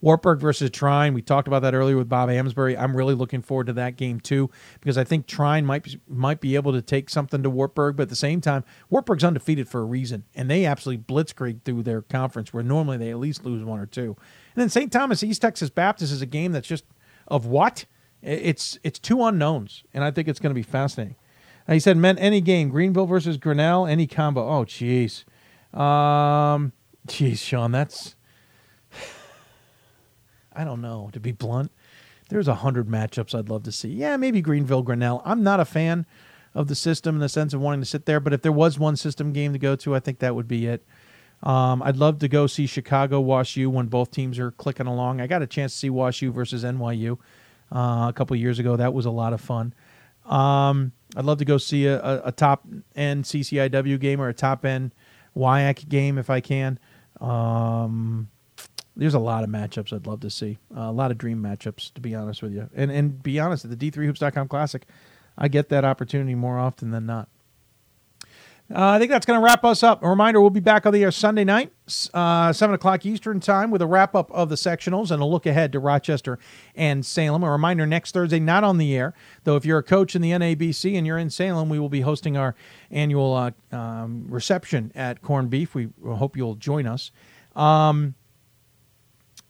Wartburg 0.00 0.40
versus 0.40 0.70
Trine. 0.70 1.14
We 1.14 1.22
talked 1.22 1.48
about 1.48 1.62
that 1.62 1.74
earlier 1.74 1.96
with 1.96 2.08
Bob 2.08 2.28
Amsberry. 2.28 2.78
I'm 2.78 2.96
really 2.96 3.14
looking 3.14 3.42
forward 3.42 3.66
to 3.68 3.72
that 3.74 3.96
game 3.96 4.20
too 4.20 4.50
because 4.80 4.98
I 4.98 5.04
think 5.04 5.26
Trine 5.26 5.64
might 5.64 5.96
might 6.08 6.40
be 6.40 6.54
able 6.54 6.72
to 6.72 6.82
take 6.82 7.10
something 7.10 7.42
to 7.42 7.50
Wartburg, 7.50 7.96
but 7.96 8.04
at 8.04 8.08
the 8.08 8.16
same 8.16 8.40
time, 8.40 8.64
Wartburg's 8.90 9.24
undefeated 9.24 9.68
for 9.68 9.80
a 9.80 9.84
reason, 9.84 10.24
and 10.34 10.50
they 10.50 10.64
absolutely 10.64 11.04
blitzkrieg 11.04 11.62
through 11.64 11.82
their 11.82 12.02
conference 12.02 12.52
where 12.52 12.62
normally 12.62 12.98
they 12.98 13.10
at 13.10 13.18
least 13.18 13.44
lose 13.44 13.64
one 13.64 13.80
or 13.80 13.86
two. 13.86 14.16
And 14.54 14.62
then 14.62 14.68
St. 14.68 14.92
Thomas 14.92 15.22
East 15.22 15.42
Texas 15.42 15.70
Baptist 15.70 16.12
is 16.12 16.22
a 16.22 16.26
game 16.26 16.52
that's 16.52 16.68
just 16.68 16.84
of 17.28 17.46
what? 17.46 17.86
It's 18.22 18.78
it's 18.82 18.98
two 18.98 19.22
unknowns, 19.22 19.84
and 19.94 20.02
I 20.02 20.10
think 20.10 20.28
it's 20.28 20.40
going 20.40 20.50
to 20.50 20.54
be 20.54 20.62
fascinating. 20.62 21.16
He 21.68 21.80
said, 21.80 21.96
meant 21.96 22.20
any 22.20 22.40
game, 22.40 22.68
Greenville 22.68 23.06
versus 23.06 23.38
Grinnell, 23.38 23.86
any 23.86 24.06
combo. 24.06 24.48
Oh, 24.48 24.64
jeez. 24.64 25.24
Um, 25.76 26.72
jeez, 27.08 27.38
Sean, 27.38 27.72
that's 27.72 28.14
I 30.56 30.64
don't 30.64 30.80
know. 30.80 31.10
To 31.12 31.20
be 31.20 31.32
blunt, 31.32 31.70
there's 32.28 32.48
a 32.48 32.56
hundred 32.56 32.88
matchups 32.88 33.38
I'd 33.38 33.48
love 33.48 33.62
to 33.64 33.72
see. 33.72 33.88
Yeah, 33.88 34.16
maybe 34.16 34.40
Greenville 34.40 34.82
Grinnell. 34.82 35.22
I'm 35.24 35.42
not 35.42 35.60
a 35.60 35.64
fan 35.64 36.06
of 36.54 36.68
the 36.68 36.74
system 36.74 37.16
in 37.16 37.20
the 37.20 37.28
sense 37.28 37.52
of 37.52 37.60
wanting 37.60 37.80
to 37.80 37.86
sit 37.86 38.06
there, 38.06 38.18
but 38.18 38.32
if 38.32 38.42
there 38.42 38.52
was 38.52 38.78
one 38.78 38.96
system 38.96 39.32
game 39.32 39.52
to 39.52 39.58
go 39.58 39.76
to, 39.76 39.94
I 39.94 40.00
think 40.00 40.20
that 40.20 40.34
would 40.34 40.48
be 40.48 40.66
it. 40.66 40.84
Um, 41.42 41.82
I'd 41.82 41.98
love 41.98 42.18
to 42.20 42.28
go 42.28 42.46
see 42.46 42.66
Chicago 42.66 43.20
Wash 43.20 43.56
U 43.56 43.68
when 43.68 43.86
both 43.86 44.10
teams 44.10 44.38
are 44.38 44.50
clicking 44.50 44.86
along. 44.86 45.20
I 45.20 45.26
got 45.26 45.42
a 45.42 45.46
chance 45.46 45.72
to 45.72 45.78
see 45.78 45.90
Wash 45.90 46.22
U 46.22 46.32
versus 46.32 46.64
NYU 46.64 47.18
uh, 47.70 48.06
a 48.08 48.12
couple 48.14 48.34
years 48.36 48.58
ago. 48.58 48.76
That 48.76 48.94
was 48.94 49.04
a 49.04 49.10
lot 49.10 49.34
of 49.34 49.40
fun. 49.40 49.74
Um, 50.24 50.92
I'd 51.14 51.26
love 51.26 51.38
to 51.38 51.44
go 51.44 51.58
see 51.58 51.86
a, 51.86 52.02
a, 52.02 52.22
a 52.26 52.32
top 52.32 52.66
end 52.94 53.24
CCIW 53.24 54.00
game 54.00 54.20
or 54.20 54.28
a 54.28 54.34
top 54.34 54.64
end 54.64 54.94
WIAC 55.36 55.88
game 55.88 56.18
if 56.18 56.30
I 56.30 56.40
can. 56.40 56.78
Um, 57.20 58.28
there's 58.96 59.14
a 59.14 59.18
lot 59.18 59.44
of 59.44 59.50
matchups 59.50 59.92
I'd 59.92 60.06
love 60.06 60.20
to 60.20 60.30
see. 60.30 60.58
Uh, 60.74 60.82
a 60.82 60.92
lot 60.92 61.10
of 61.10 61.18
dream 61.18 61.42
matchups, 61.42 61.92
to 61.94 62.00
be 62.00 62.14
honest 62.14 62.42
with 62.42 62.52
you. 62.52 62.68
And 62.74 62.90
and 62.90 63.22
be 63.22 63.38
honest, 63.38 63.64
at 63.64 63.78
the 63.78 63.90
D3Hoops.com 63.90 64.48
Classic, 64.48 64.86
I 65.36 65.48
get 65.48 65.68
that 65.68 65.84
opportunity 65.84 66.34
more 66.34 66.58
often 66.58 66.90
than 66.90 67.06
not. 67.06 67.28
Uh, 68.68 68.88
I 68.88 68.98
think 68.98 69.12
that's 69.12 69.24
going 69.24 69.38
to 69.38 69.44
wrap 69.44 69.64
us 69.64 69.84
up. 69.84 70.02
A 70.02 70.08
reminder: 70.08 70.40
we'll 70.40 70.50
be 70.50 70.58
back 70.58 70.86
on 70.86 70.92
the 70.92 71.04
air 71.04 71.12
Sunday 71.12 71.44
night, 71.44 71.72
uh, 72.12 72.52
seven 72.52 72.74
o'clock 72.74 73.06
Eastern 73.06 73.38
time, 73.38 73.70
with 73.70 73.80
a 73.80 73.86
wrap 73.86 74.16
up 74.16 74.28
of 74.32 74.48
the 74.48 74.56
sectionals 74.56 75.12
and 75.12 75.22
a 75.22 75.24
look 75.24 75.46
ahead 75.46 75.70
to 75.72 75.78
Rochester 75.78 76.38
and 76.74 77.06
Salem. 77.06 77.44
A 77.44 77.50
reminder: 77.50 77.86
next 77.86 78.12
Thursday, 78.12 78.40
not 78.40 78.64
on 78.64 78.78
the 78.78 78.96
air, 78.96 79.14
though. 79.44 79.54
If 79.54 79.64
you're 79.64 79.78
a 79.78 79.84
coach 79.84 80.16
in 80.16 80.22
the 80.22 80.32
NABC 80.32 80.96
and 80.96 81.06
you're 81.06 81.18
in 81.18 81.30
Salem, 81.30 81.68
we 81.68 81.78
will 81.78 81.88
be 81.88 82.00
hosting 82.00 82.36
our 82.36 82.56
annual 82.90 83.34
uh, 83.34 83.50
um, 83.76 84.26
reception 84.28 84.90
at 84.96 85.22
Corned 85.22 85.50
Beef. 85.50 85.74
We 85.74 85.90
hope 86.04 86.36
you'll 86.36 86.56
join 86.56 86.88
us. 86.88 87.12
Um, 87.54 88.14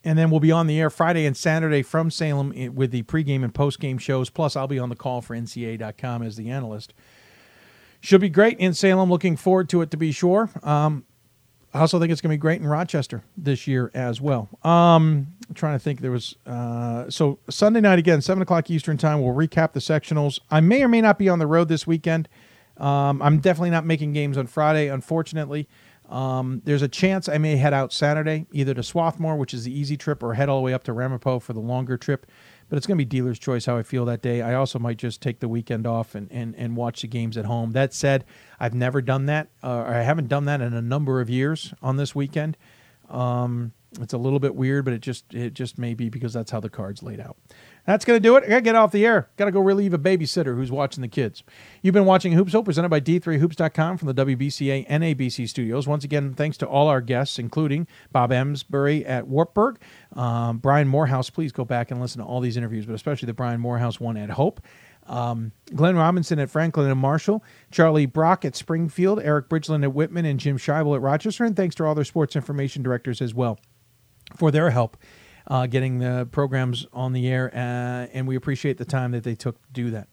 and 0.06 0.16
then 0.16 0.30
we'll 0.30 0.40
be 0.40 0.52
on 0.52 0.68
the 0.68 0.78
air 0.78 0.88
Friday 0.88 1.26
and 1.26 1.36
Saturday 1.36 1.82
from 1.82 2.12
Salem 2.12 2.52
with 2.76 2.92
the 2.92 3.02
pregame 3.02 3.42
and 3.42 3.52
postgame 3.52 3.98
shows. 3.98 4.30
Plus, 4.30 4.54
I'll 4.54 4.68
be 4.68 4.78
on 4.78 4.88
the 4.88 4.94
call 4.94 5.20
for 5.20 5.34
NCAA.com 5.34 6.22
as 6.22 6.36
the 6.36 6.48
analyst. 6.48 6.94
Should 8.00 8.20
be 8.20 8.28
great 8.28 8.56
in 8.60 8.72
Salem. 8.72 9.10
Looking 9.10 9.36
forward 9.36 9.68
to 9.70 9.82
it 9.82 9.90
to 9.90 9.96
be 9.96 10.12
sure. 10.12 10.48
Um, 10.62 11.04
I 11.74 11.80
also 11.80 11.98
think 11.98 12.12
it's 12.12 12.20
going 12.20 12.30
to 12.30 12.34
be 12.34 12.40
great 12.40 12.60
in 12.60 12.68
Rochester 12.68 13.24
this 13.36 13.66
year 13.66 13.90
as 13.94 14.20
well. 14.20 14.48
Um, 14.62 15.26
I'm 15.48 15.54
trying 15.54 15.74
to 15.74 15.80
think. 15.80 16.00
There 16.00 16.12
was 16.12 16.36
uh, 16.46 17.10
so 17.10 17.40
Sunday 17.50 17.80
night 17.80 17.98
again, 17.98 18.22
seven 18.22 18.42
o'clock 18.42 18.70
Eastern 18.70 18.96
time. 18.96 19.20
We'll 19.20 19.34
recap 19.34 19.72
the 19.72 19.80
sectionals. 19.80 20.38
I 20.52 20.60
may 20.60 20.84
or 20.84 20.88
may 20.88 21.00
not 21.00 21.18
be 21.18 21.28
on 21.28 21.40
the 21.40 21.48
road 21.48 21.66
this 21.66 21.84
weekend. 21.84 22.28
Um, 22.76 23.20
I'm 23.20 23.40
definitely 23.40 23.70
not 23.70 23.84
making 23.84 24.12
games 24.12 24.38
on 24.38 24.46
Friday, 24.46 24.86
unfortunately. 24.86 25.68
Um, 26.08 26.62
there's 26.64 26.82
a 26.82 26.88
chance 26.88 27.28
I 27.28 27.38
may 27.38 27.56
head 27.56 27.74
out 27.74 27.92
Saturday, 27.92 28.46
either 28.52 28.74
to 28.74 28.82
Swarthmore, 28.82 29.36
which 29.36 29.52
is 29.52 29.64
the 29.64 29.76
easy 29.76 29.96
trip, 29.96 30.22
or 30.22 30.34
head 30.34 30.48
all 30.48 30.58
the 30.58 30.62
way 30.62 30.72
up 30.72 30.84
to 30.84 30.92
Ramapo 30.92 31.38
for 31.38 31.52
the 31.52 31.60
longer 31.60 31.96
trip. 31.96 32.26
But 32.68 32.76
it's 32.76 32.86
going 32.86 32.96
to 32.96 33.04
be 33.04 33.08
dealer's 33.08 33.38
choice 33.38 33.66
how 33.66 33.76
I 33.76 33.82
feel 33.82 34.04
that 34.06 34.22
day. 34.22 34.42
I 34.42 34.54
also 34.54 34.78
might 34.78 34.98
just 34.98 35.20
take 35.20 35.40
the 35.40 35.48
weekend 35.48 35.86
off 35.86 36.14
and, 36.14 36.30
and, 36.32 36.54
and 36.56 36.76
watch 36.76 37.02
the 37.02 37.08
games 37.08 37.36
at 37.36 37.44
home. 37.44 37.72
That 37.72 37.94
said, 37.94 38.24
I've 38.58 38.74
never 38.74 39.00
done 39.00 39.26
that. 39.26 39.48
Uh, 39.62 39.84
I 39.86 40.02
haven't 40.02 40.28
done 40.28 40.46
that 40.46 40.60
in 40.60 40.72
a 40.72 40.82
number 40.82 41.20
of 41.20 41.30
years 41.30 41.72
on 41.80 41.96
this 41.96 42.14
weekend. 42.14 42.56
Um, 43.08 43.72
it's 44.00 44.12
a 44.12 44.18
little 44.18 44.40
bit 44.40 44.54
weird, 44.54 44.84
but 44.84 44.94
it 44.94 45.00
just 45.00 45.32
it 45.32 45.54
just 45.54 45.78
may 45.78 45.94
be 45.94 46.08
because 46.08 46.32
that's 46.32 46.50
how 46.50 46.60
the 46.60 46.68
cards 46.68 47.02
laid 47.02 47.20
out. 47.20 47.36
That's 47.86 48.04
going 48.04 48.16
to 48.16 48.20
do 48.20 48.36
it. 48.36 48.44
I 48.44 48.48
got 48.48 48.56
to 48.56 48.62
get 48.62 48.74
off 48.74 48.90
the 48.90 49.06
air. 49.06 49.28
Got 49.36 49.44
to 49.44 49.52
go 49.52 49.60
relieve 49.60 49.94
a 49.94 49.98
babysitter 49.98 50.56
who's 50.56 50.72
watching 50.72 51.02
the 51.02 51.08
kids. 51.08 51.44
You've 51.82 51.94
been 51.94 52.04
watching 52.04 52.32
Hoops 52.32 52.52
Hope 52.52 52.64
presented 52.64 52.88
by 52.88 53.00
D3Hoops.com 53.00 53.96
from 53.96 54.12
the 54.12 54.26
WBCA 54.26 54.88
NABC 54.88 55.48
studios. 55.48 55.86
Once 55.86 56.02
again, 56.02 56.34
thanks 56.34 56.56
to 56.58 56.66
all 56.66 56.88
our 56.88 57.00
guests, 57.00 57.38
including 57.38 57.86
Bob 58.10 58.30
Amsberry 58.30 59.08
at 59.08 59.28
Wartburg, 59.28 59.78
um, 60.14 60.58
Brian 60.58 60.88
Morehouse. 60.88 61.30
Please 61.30 61.52
go 61.52 61.64
back 61.64 61.92
and 61.92 62.00
listen 62.00 62.20
to 62.20 62.26
all 62.26 62.40
these 62.40 62.56
interviews, 62.56 62.86
but 62.86 62.94
especially 62.94 63.26
the 63.26 63.34
Brian 63.34 63.60
Morehouse 63.60 64.00
one 64.00 64.16
at 64.16 64.30
Hope. 64.30 64.60
Um, 65.06 65.52
Glenn 65.72 65.94
Robinson 65.94 66.40
at 66.40 66.50
Franklin 66.50 66.90
and 66.90 66.98
Marshall, 66.98 67.44
Charlie 67.70 68.06
Brock 68.06 68.44
at 68.44 68.56
Springfield, 68.56 69.20
Eric 69.22 69.48
Bridgeland 69.48 69.84
at 69.84 69.94
Whitman, 69.94 70.24
and 70.24 70.40
Jim 70.40 70.58
Scheibel 70.58 70.96
at 70.96 71.00
Rochester. 71.00 71.44
And 71.44 71.54
thanks 71.54 71.76
to 71.76 71.84
all 71.84 71.94
their 71.94 72.04
sports 72.04 72.34
information 72.34 72.82
directors 72.82 73.22
as 73.22 73.32
well 73.32 73.60
for 74.34 74.50
their 74.50 74.70
help 74.70 74.96
uh, 75.46 75.66
getting 75.66 75.98
the 75.98 76.28
programs 76.30 76.86
on 76.92 77.12
the 77.12 77.28
air, 77.28 77.50
uh, 77.54 78.08
and 78.12 78.26
we 78.26 78.36
appreciate 78.36 78.78
the 78.78 78.84
time 78.84 79.12
that 79.12 79.24
they 79.24 79.34
took 79.34 79.60
to 79.62 79.72
do 79.72 79.90
that. 79.90 80.08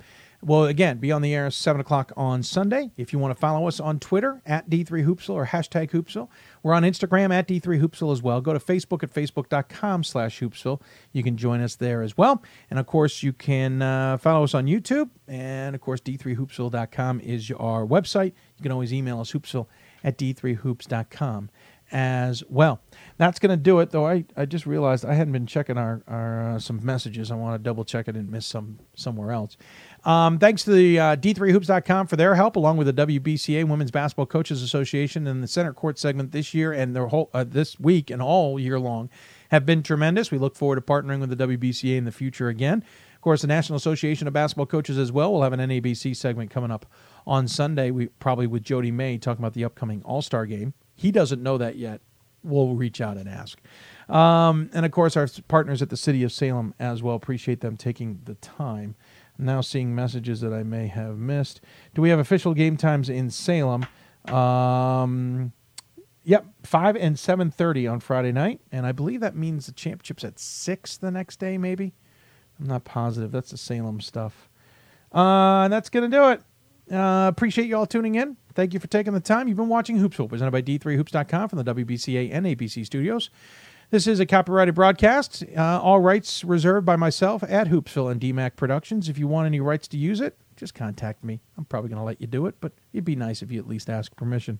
Well, 0.45 0.65
again, 0.65 0.97
be 0.97 1.09
on 1.13 1.21
the 1.21 1.33
air 1.33 1.49
7 1.49 1.79
o'clock 1.79 2.11
on 2.17 2.43
Sunday. 2.43 2.91
If 2.97 3.13
you 3.13 3.19
want 3.19 3.33
to 3.33 3.39
follow 3.39 3.65
us 3.65 3.79
on 3.79 3.97
Twitter 3.97 4.41
at 4.45 4.69
D3Hoopsville 4.69 5.29
or 5.29 5.45
hashtag 5.45 5.91
Hoopsville. 5.91 6.27
We're 6.63 6.73
on 6.73 6.83
Instagram 6.83 7.33
at 7.33 7.47
D3Hoopsville 7.47 8.11
as 8.11 8.21
well. 8.21 8.41
Go 8.41 8.51
to 8.51 8.59
Facebook 8.59 9.03
at 9.03 9.13
facebook.com 9.13 10.03
slash 10.03 10.41
Hoopsville. 10.41 10.81
You 11.13 11.23
can 11.23 11.37
join 11.37 11.61
us 11.61 11.75
there 11.75 12.01
as 12.01 12.17
well. 12.17 12.43
And, 12.69 12.77
of 12.77 12.87
course, 12.87 13.23
you 13.23 13.31
can 13.31 13.81
uh, 13.81 14.17
follow 14.17 14.43
us 14.43 14.53
on 14.53 14.65
YouTube. 14.65 15.09
And, 15.29 15.75
of 15.75 15.81
course, 15.81 16.01
D3Hoopsville.com 16.01 17.21
is 17.21 17.49
our 17.51 17.85
website. 17.85 18.33
You 18.57 18.63
can 18.63 18.73
always 18.73 18.93
email 18.93 19.21
us, 19.21 19.31
hoopsville 19.31 19.67
at 20.03 20.17
D3Hoops.com 20.17 21.51
as 21.93 22.43
well. 22.49 22.81
That's 23.17 23.37
going 23.37 23.51
to 23.51 23.57
do 23.57 23.79
it, 23.79 23.91
though. 23.91 24.07
I, 24.07 24.25
I 24.35 24.45
just 24.45 24.65
realized 24.65 25.05
I 25.05 25.13
hadn't 25.13 25.31
been 25.31 25.45
checking 25.45 25.77
our, 25.77 26.01
our 26.07 26.55
uh, 26.55 26.59
some 26.59 26.83
messages. 26.83 27.29
I 27.29 27.35
want 27.35 27.53
to 27.53 27.63
double 27.63 27.85
check 27.85 28.09
I 28.09 28.11
didn't 28.11 28.31
miss 28.31 28.47
some 28.47 28.79
somewhere 28.95 29.31
else. 29.31 29.55
Um, 30.03 30.39
thanks 30.39 30.63
to 30.63 30.71
the 30.71 30.99
uh, 30.99 31.15
D3Hoops.com 31.15 32.07
for 32.07 32.15
their 32.15 32.33
help, 32.33 32.55
along 32.55 32.77
with 32.77 32.87
the 32.87 33.05
WBCA 33.05 33.67
Women's 33.67 33.91
Basketball 33.91 34.25
Coaches 34.25 34.63
Association 34.63 35.27
and 35.27 35.43
the 35.43 35.47
center 35.47 35.71
court 35.71 35.99
segment 35.99 36.31
this 36.31 36.55
year 36.55 36.73
and 36.73 36.95
their 36.95 37.07
whole 37.07 37.29
uh, 37.33 37.43
this 37.43 37.79
week 37.79 38.09
and 38.09 38.21
all 38.21 38.59
year 38.59 38.79
long 38.79 39.09
have 39.49 39.65
been 39.65 39.83
tremendous. 39.83 40.31
We 40.31 40.39
look 40.39 40.55
forward 40.55 40.75
to 40.77 40.81
partnering 40.81 41.19
with 41.19 41.29
the 41.29 41.47
WBCA 41.47 41.95
in 41.95 42.05
the 42.05 42.11
future 42.11 42.49
again. 42.49 42.83
Of 43.13 43.21
course, 43.21 43.41
the 43.41 43.47
National 43.47 43.77
Association 43.77 44.27
of 44.27 44.33
Basketball 44.33 44.65
Coaches 44.65 44.97
as 44.97 45.11
well. 45.11 45.31
We'll 45.31 45.43
have 45.43 45.53
an 45.53 45.59
NABC 45.59 46.15
segment 46.15 46.49
coming 46.49 46.71
up 46.71 46.87
on 47.27 47.47
Sunday. 47.47 47.91
We 47.91 48.07
probably 48.07 48.47
with 48.47 48.63
Jody 48.63 48.91
May 48.91 49.19
talking 49.19 49.41
about 49.41 49.53
the 49.53 49.63
upcoming 49.63 50.01
All 50.03 50.23
Star 50.23 50.47
game. 50.47 50.73
He 50.95 51.11
doesn't 51.11 51.41
know 51.41 51.57
that 51.57 51.75
yet. 51.75 52.01
We'll 52.43 52.75
reach 52.75 52.99
out 52.99 53.17
and 53.17 53.29
ask. 53.29 53.59
Um, 54.09 54.69
and 54.73 54.85
of 54.85 54.91
course, 54.91 55.15
our 55.15 55.27
partners 55.47 55.81
at 55.81 55.89
the 55.89 55.97
City 55.97 56.23
of 56.23 56.31
Salem 56.31 56.73
as 56.77 57.01
well. 57.01 57.15
Appreciate 57.15 57.61
them 57.61 57.77
taking 57.77 58.19
the 58.25 58.35
time. 58.35 58.95
I'm 59.39 59.45
now 59.45 59.61
seeing 59.61 59.95
messages 59.95 60.41
that 60.41 60.53
I 60.53 60.63
may 60.63 60.87
have 60.87 61.17
missed. 61.17 61.61
Do 61.95 62.01
we 62.01 62.09
have 62.09 62.19
official 62.19 62.53
game 62.53 62.77
times 62.77 63.09
in 63.09 63.29
Salem? 63.29 63.85
Um, 64.27 65.53
yep, 66.23 66.45
five 66.63 66.95
and 66.95 67.17
seven 67.17 67.49
thirty 67.49 67.87
on 67.87 67.99
Friday 67.99 68.31
night, 68.31 68.61
and 68.71 68.85
I 68.85 68.91
believe 68.91 69.21
that 69.21 69.35
means 69.35 69.65
the 69.65 69.71
championship's 69.71 70.23
at 70.23 70.37
six 70.37 70.97
the 70.97 71.11
next 71.11 71.39
day. 71.39 71.57
Maybe 71.57 71.93
I'm 72.59 72.67
not 72.67 72.83
positive. 72.83 73.31
That's 73.31 73.51
the 73.51 73.57
Salem 73.57 74.01
stuff. 74.01 74.49
Uh, 75.13 75.63
and 75.63 75.73
that's 75.73 75.89
gonna 75.89 76.09
do 76.09 76.29
it. 76.29 76.41
Uh, 76.91 77.27
appreciate 77.27 77.67
you 77.67 77.77
all 77.77 77.85
tuning 77.85 78.15
in. 78.15 78.37
Thank 78.53 78.73
you 78.73 78.79
for 78.79 78.87
taking 78.87 79.13
the 79.13 79.19
time. 79.19 79.47
You've 79.47 79.57
been 79.57 79.69
watching 79.69 79.97
Hoopsville, 79.97 80.29
presented 80.29 80.51
by 80.51 80.61
D3Hoops.com 80.61 81.49
from 81.49 81.63
the 81.63 81.73
WBCA 81.73 82.31
NABC 82.31 82.85
studios. 82.85 83.29
This 83.89 84.07
is 84.07 84.19
a 84.19 84.25
copyrighted 84.25 84.73
broadcast. 84.73 85.43
Uh, 85.55 85.79
all 85.79 85.99
rights 85.99 86.43
reserved 86.43 86.85
by 86.85 86.95
myself 86.95 87.43
at 87.43 87.67
Hoopsville 87.67 88.11
and 88.11 88.19
DMAC 88.19 88.55
Productions. 88.55 89.07
If 89.07 89.19
you 89.19 89.27
want 89.27 89.45
any 89.45 89.59
rights 89.59 89.87
to 89.89 89.97
use 89.97 90.19
it, 90.19 90.37
just 90.55 90.73
contact 90.73 91.23
me. 91.23 91.41
I'm 91.57 91.65
probably 91.65 91.89
going 91.89 91.99
to 91.99 92.03
let 92.03 92.19
you 92.19 92.27
do 92.27 92.47
it, 92.47 92.55
but 92.59 92.73
it'd 92.91 93.05
be 93.05 93.15
nice 93.15 93.41
if 93.41 93.51
you 93.51 93.59
at 93.59 93.67
least 93.67 93.89
ask 93.89 94.15
permission. 94.15 94.59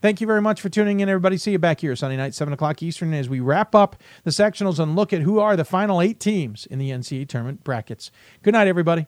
Thank 0.00 0.20
you 0.20 0.26
very 0.26 0.40
much 0.40 0.60
for 0.60 0.70
tuning 0.70 1.00
in, 1.00 1.08
everybody. 1.08 1.36
See 1.36 1.52
you 1.52 1.58
back 1.58 1.80
here 1.80 1.94
Sunday 1.94 2.16
night, 2.16 2.34
7 2.34 2.54
o'clock 2.54 2.82
Eastern, 2.82 3.12
as 3.12 3.28
we 3.28 3.40
wrap 3.40 3.74
up 3.74 3.96
the 4.24 4.30
sectionals 4.30 4.78
and 4.78 4.96
look 4.96 5.12
at 5.12 5.22
who 5.22 5.38
are 5.40 5.56
the 5.56 5.64
final 5.64 6.00
eight 6.00 6.18
teams 6.18 6.66
in 6.66 6.78
the 6.78 6.90
NCAA 6.90 7.28
tournament 7.28 7.64
brackets. 7.64 8.10
Good 8.42 8.54
night, 8.54 8.66
everybody. 8.66 9.06